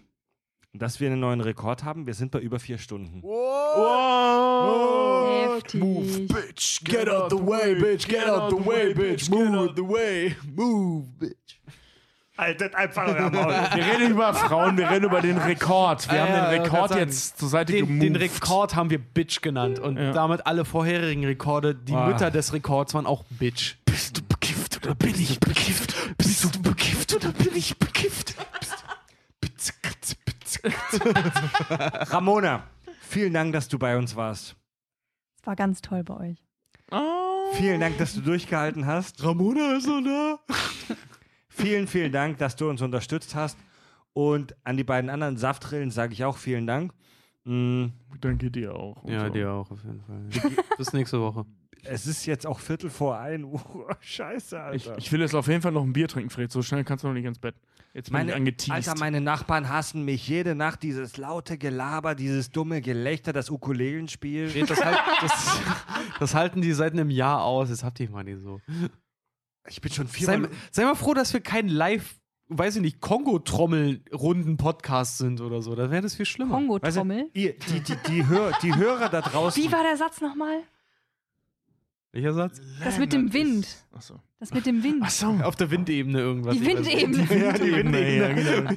dass 0.73 1.01
wir 1.01 1.11
einen 1.11 1.21
neuen 1.21 1.41
Rekord 1.41 1.85
haben. 1.85 2.07
Wir 2.07 2.15
sind 2.15 2.31
bei 2.31 2.41
über 2.41 2.59
vier 2.59 2.79
Stunden. 2.79 3.23
Heftig. 5.31 6.29
bitch. 6.29 6.85
Get 6.85 7.09
out 7.09 7.31
the 7.31 7.37
way, 7.37 7.75
bitch. 7.75 8.09
Get 8.09 8.27
out 8.29 8.51
the 8.51 8.65
way, 8.65 8.95
bitch. 8.95 9.31
Move 9.31 9.73
the 9.77 9.83
way. 9.83 10.37
Move, 10.55 11.07
bitch. 11.19 11.61
Haltet 12.39 12.75
einfach 12.75 13.07
euer 13.07 13.31
Maul. 13.31 13.53
Wir 13.75 13.85
reden 13.85 14.11
über 14.13 14.33
Frauen, 14.33 14.79
wir 14.79 14.91
reden 14.91 15.05
über 15.05 15.21
den 15.21 15.37
Rekord. 15.37 16.11
Wir 16.11 16.23
Ah, 16.23 16.27
haben 16.27 16.33
ja, 16.35 16.51
den 16.51 16.63
Rekord 16.63 16.91
kann 16.91 16.99
jetzt 16.99 17.39
zur 17.39 17.49
Seite 17.51 17.73
Den, 17.75 17.87
gemoved. 17.87 18.03
den 18.03 18.17
Rekord 18.17 18.75
haben 18.75 18.89
wir 18.91 18.99
Bitch 18.99 19.43
genannt 19.43 19.79
und 19.79 19.99
Ja. 19.99 20.13
damit 20.13 20.47
alle 20.47 20.65
vorherigen 20.65 21.25
Rekorde, 21.27 21.75
die 21.75 21.93
Ah. 21.95 22.07
Mütter 22.07 22.31
des 22.31 22.53
Rekords 22.55 22.95
waren 22.95 23.05
auch 23.07 23.25
Bitch. 23.29 23.77
Bist 23.85 24.17
du 24.17 24.23
bekifft 24.23 24.79
oder 24.85 24.95
bin 24.95 25.15
ich 25.15 25.39
bekifft? 25.41 25.95
Bist 26.17 26.45
du 26.57 26.63
bekifft 26.63 27.15
oder 27.15 27.33
bin 27.33 27.51
ich 27.55 27.77
bekifft? 27.79 28.35
Ramona, 32.11 32.63
vielen 33.01 33.33
Dank, 33.35 33.53
dass 33.53 33.69
du 33.69 33.79
bei 33.79 33.97
uns 33.97 34.17
warst. 34.17 34.57
Es 35.41 35.47
war 35.47 35.57
ganz 35.57 35.81
toll 35.81 36.03
bei 36.05 36.15
euch. 36.15 36.39
Oh. 36.91 37.53
Vielen 37.55 37.81
Dank, 37.81 37.99
dass 37.99 38.15
du 38.15 38.21
durchgehalten 38.21 38.87
hast. 38.87 39.23
Ramona 39.23 39.77
ist 39.77 39.85
so 39.85 40.01
da. 40.01 40.39
Vielen, 41.55 41.87
vielen 41.87 42.13
Dank, 42.13 42.39
dass 42.39 42.57
du 42.57 42.69
uns 42.69 42.81
unterstützt 42.83 43.35
hast. 43.35 43.59
Und 44.15 44.55
an 44.65 44.77
die 44.77 44.85
beiden 44.85 45.11
anderen 45.11 45.37
Saftrillen 45.37 45.91
sage 45.91 46.13
ich 46.13 46.25
auch 46.25 46.37
vielen 46.37 46.67
Dank. 46.67 46.93
Mm, 47.45 47.87
Danke 48.21 48.51
dir 48.51 48.75
auch. 48.75 49.03
Ja, 49.09 49.27
so. 49.27 49.33
dir 49.33 49.51
auch 49.51 49.71
auf 49.71 49.83
jeden 49.85 50.01
Fall. 50.03 50.55
Bis 50.77 50.93
nächste 50.93 51.21
Woche. 51.21 51.45
Es 51.85 52.07
ist 52.07 52.27
jetzt 52.27 52.47
auch 52.47 52.61
Viertel 52.61 52.91
vor 52.91 53.19
ein 53.19 53.43
Uhr. 53.45 53.89
Scheiße, 54.01 54.55
Ich, 54.75 54.89
Alter. 54.89 54.99
ich 54.99 55.11
will 55.11 55.21
jetzt 55.21 55.35
auf 55.35 55.49
jeden 55.49 55.63
Fall 55.63 55.73
noch 55.73 55.83
ein 55.83 55.93
Bier 55.93 56.07
trinken, 56.07 56.31
Fred. 56.31 56.53
So 56.53 56.63
schnell 56.63 56.85
kannst 56.85 57.03
du 57.03 57.09
noch 57.09 57.15
nicht 57.15 57.25
ins 57.25 57.41
Bett. 57.41 57.57
Jetzt 57.95 58.11
bin 58.11 58.21
ich 58.21 58.27
meine, 58.27 58.35
angeteased. 58.37 58.71
Alter, 58.71 58.95
meine 59.01 59.21
Nachbarn 59.21 59.69
hassen 59.69 60.05
mich 60.05 60.29
jede 60.29 60.55
Nacht. 60.55 60.83
Dieses 60.85 61.17
laute 61.17 61.59
Gelaber, 61.59 62.15
dieses 62.15 62.51
dumme 62.51 62.81
Gelächter, 62.81 63.33
das 63.33 63.51
Ukulelenspiel. 63.51 64.49
Das, 64.67 64.85
halt, 64.85 64.99
das, 65.21 65.61
das 66.21 66.35
halten 66.35 66.63
die 66.63 66.73
seit 66.73 66.93
einem 66.93 67.11
Jahr 67.11 67.43
aus. 67.43 67.71
Jetzt 67.71 67.83
habt 67.83 67.99
ihr 67.99 68.09
mal 68.11 68.25
die 68.25 68.37
so. 68.37 68.61
Ich 69.69 69.81
bin 69.81 69.93
schon 69.93 70.07
Sei, 70.09 70.13
viermal. 70.13 70.51
sei 70.71 70.85
mal 70.85 70.95
froh, 70.95 71.15
dass 71.15 71.33
wir 71.33 71.41
kein 71.41 71.69
Live, 71.69 72.17
weiß 72.49 72.77
ich 72.77 72.83
nicht, 72.83 73.01
Kongo-Trommel-Runden-Podcast 73.01 75.19
sind 75.19 75.41
oder 75.41 75.63
so. 75.63 75.75
Dann 75.75 75.91
wäre 75.91 76.03
das 76.03 76.15
viel 76.17 76.27
schlimmer. 76.27 76.55
Weißt 76.55 76.63
du, 76.63 76.67
Kongo-Trommel. 77.01 77.31
ihr, 77.33 77.59
die, 77.59 77.81
die, 77.81 77.97
die, 78.09 78.27
Hör, 78.27 78.53
die 78.63 78.75
Hörer 78.75 79.09
da 79.09 79.21
draußen. 79.21 79.63
Wie 79.63 79.73
war 79.73 79.83
der 79.83 79.97
Satz 79.97 80.21
nochmal? 80.21 80.61
Welcher 82.13 82.35
Satz? 82.35 82.61
Das 82.85 82.99
mit 82.99 83.13
dem 83.13 83.33
Wind. 83.33 83.67
Achso. 83.93 84.21
Das 84.43 84.53
mit 84.53 84.67
dem 84.67 84.83
Wind. 84.83 85.05
Achso. 85.05 85.39
Auf 85.45 85.55
der 85.55 85.71
Windebene 85.71 86.19
irgendwas. 86.19 86.57
Die. 86.57 86.67
Windebene. 86.67 87.45
ja, 87.45 87.53
die 87.53 87.77
Windebene. 87.77 88.17
Ja, 88.17 88.33
genau. 88.33 88.71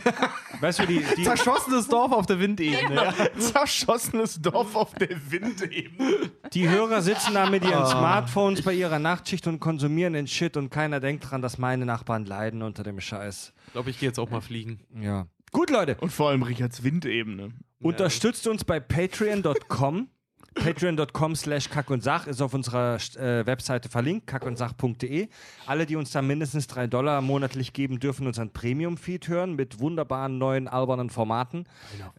Weißt 0.60 0.78
du, 0.78 0.86
die, 0.86 1.04
die, 1.18 1.24
Zerschossenes 1.24 1.88
Dorf 1.88 2.12
auf 2.12 2.28
der 2.28 2.40
Windebene. 2.40 2.94
Ja. 2.94 3.14
Zerschossenes 3.40 4.40
Dorf 4.40 4.76
auf 4.76 4.94
der 4.94 5.10
Windebene. 5.32 6.30
die 6.54 6.70
Hörer 6.70 7.02
sitzen 7.02 7.34
da 7.34 7.50
mit 7.50 7.64
ihren 7.64 7.82
Ah. 7.82 7.88
Smartphones 7.88 8.62
bei 8.62 8.74
ihrer 8.76 9.00
Nachtschicht 9.00 9.48
und 9.48 9.60
konsumieren 9.60 10.14
den 10.14 10.28
Shit 10.28 10.56
und 10.56 10.70
keiner 10.70 11.00
denkt 11.00 11.32
dran, 11.32 11.42
dass 11.42 11.58
meine 11.58 11.84
Nachbarn 11.88 12.26
leiden 12.26 12.62
unter 12.62 12.84
dem 12.84 13.02
Scheiß. 13.02 13.52
Ich 13.66 13.72
glaube, 13.74 13.90
ich 13.90 14.00
gehe 14.00 14.10
jetzt 14.10 14.20
auch 14.20 14.30
mal 14.30 14.42
fliegen. 14.42 14.82
Ja. 15.02 15.26
Gut, 15.52 15.72
Leute. 15.72 15.98
Und 16.00 16.12
vor 16.12 16.30
allem 16.30 16.44
Richards 16.44 16.84
Windebene. 16.84 17.54
Unterstützt 17.80 18.46
uns 18.46 18.64
bei 18.64 18.80
patreon.com. 18.80 20.10
Patreon.com 20.56 21.36
slash 21.36 21.70
Kack 21.70 21.90
und 21.90 22.02
Sach 22.02 22.28
ist 22.28 22.42
auf 22.42 22.54
unserer 22.54 22.96
äh, 23.18 23.46
Webseite 23.46 23.90
verlinkt, 23.90 24.28
kackundsach.de. 24.28 25.28
Alle, 25.68 25.86
die 25.86 25.96
uns 25.96 26.12
da 26.12 26.22
mindestens 26.22 26.68
drei 26.68 26.88
Dollar 26.88 27.22
monatlich 27.22 27.74
geben, 27.74 28.00
dürfen 28.00 28.26
unseren 28.26 28.52
Premium-Feed 28.52 29.28
hören 29.28 29.56
mit 29.56 29.80
wunderbaren 29.80 30.38
neuen 30.38 30.68
albernen 30.68 31.10
Formaten. 31.10 31.68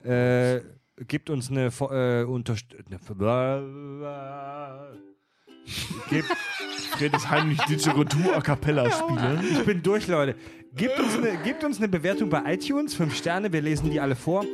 Äh, 0.04 0.60
gibt 1.08 1.30
uns 1.30 1.50
eine 1.50 1.66
äh, 1.66 2.24
Unterst 2.24 2.66
eine 2.86 2.98
gibt, 6.10 6.28
Fred 6.90 7.12
heimlich 7.28 7.60
Didgeridoo 7.62 8.32
a 8.32 8.40
cappella 8.40 8.90
spiele. 8.90 9.40
Ich 9.50 9.64
bin 9.64 9.82
durch, 9.82 10.06
Leute. 10.06 10.36
Gebt 10.74 10.98
uns, 11.00 11.16
eine, 11.16 11.36
gebt 11.38 11.64
uns 11.64 11.78
eine 11.78 11.88
Bewertung 11.88 12.28
bei 12.28 12.54
iTunes, 12.54 12.94
fünf 12.94 13.16
Sterne, 13.16 13.52
wir 13.52 13.62
lesen 13.62 13.90
die 13.90 13.98
alle 13.98 14.14
vor. 14.14 14.44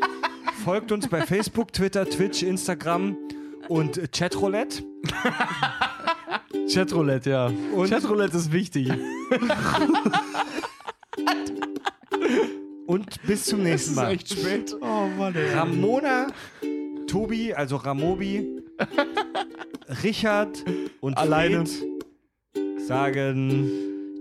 Folgt 0.65 0.93
uns 0.93 1.09
bei 1.09 1.23
Facebook, 1.27 1.73
Twitter, 1.73 2.09
Twitch, 2.09 2.43
Instagram 2.43 3.17
und 3.73 4.13
Chatroulette. 4.13 4.83
Chatroulette, 6.73 7.31
ja. 7.31 7.47
Und- 7.75 7.89
Chatroulette 7.91 8.37
ist 8.37 8.53
wichtig. 8.53 8.91
Und 12.87 13.23
bis 13.27 13.45
zum 13.45 13.63
nächsten 13.63 13.95
Mal. 13.95 14.19
spät. 14.21 14.77
Oh 14.81 15.07
Mann, 15.17 15.35
ey. 15.35 15.55
Ramona, 15.55 16.27
Tobi, 17.07 17.55
also 17.55 17.77
Ramobi, 17.77 18.61
Richard 20.03 20.63
und 21.01 21.17
Alleine. 21.17 21.65
Fred 21.67 21.83
sagen 22.87 23.71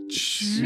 Diese, 0.10 0.64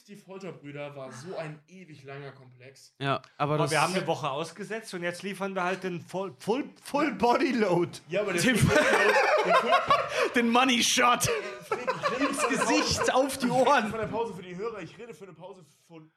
und 0.00 0.08
die 0.08 0.16
Folterbrüder 0.16 0.94
war 0.96 1.12
so 1.12 1.36
ein 1.36 1.60
ewig 1.68 2.02
langer 2.04 2.32
Komplex. 2.32 2.94
Ja, 2.98 3.22
aber 3.36 3.54
Aber 3.54 3.58
das 3.64 3.70
wir 3.70 3.80
haben 3.80 3.94
eine 3.94 4.06
Woche 4.06 4.28
ausgesetzt 4.30 4.92
und 4.94 5.02
jetzt 5.02 5.22
liefern 5.22 5.54
wir 5.54 5.64
halt 5.64 5.82
den 5.84 6.00
Full, 6.00 6.34
Full, 6.38 6.68
Full 6.82 7.12
Body 7.14 7.52
Load. 7.52 7.90
Ja, 8.08 8.22
aber 8.22 8.32
der 8.32 8.42
Den- 8.42 8.58
den 10.34 10.48
Money 10.50 10.82
Shot 10.82 11.28
ins 12.18 12.48
Gesicht, 12.48 13.12
auf 13.14 13.38
die 13.38 13.48
Ohren. 13.50 13.88
von 13.90 14.00
der 14.00 14.06
Pause 14.06 14.34
für 14.34 14.42
die 14.42 14.56
Hörer, 14.56 14.80
ich 14.80 14.96
rede 14.98 15.14
für 15.14 15.24
eine 15.24 15.34
Pause 15.34 15.64
von. 15.86 16.10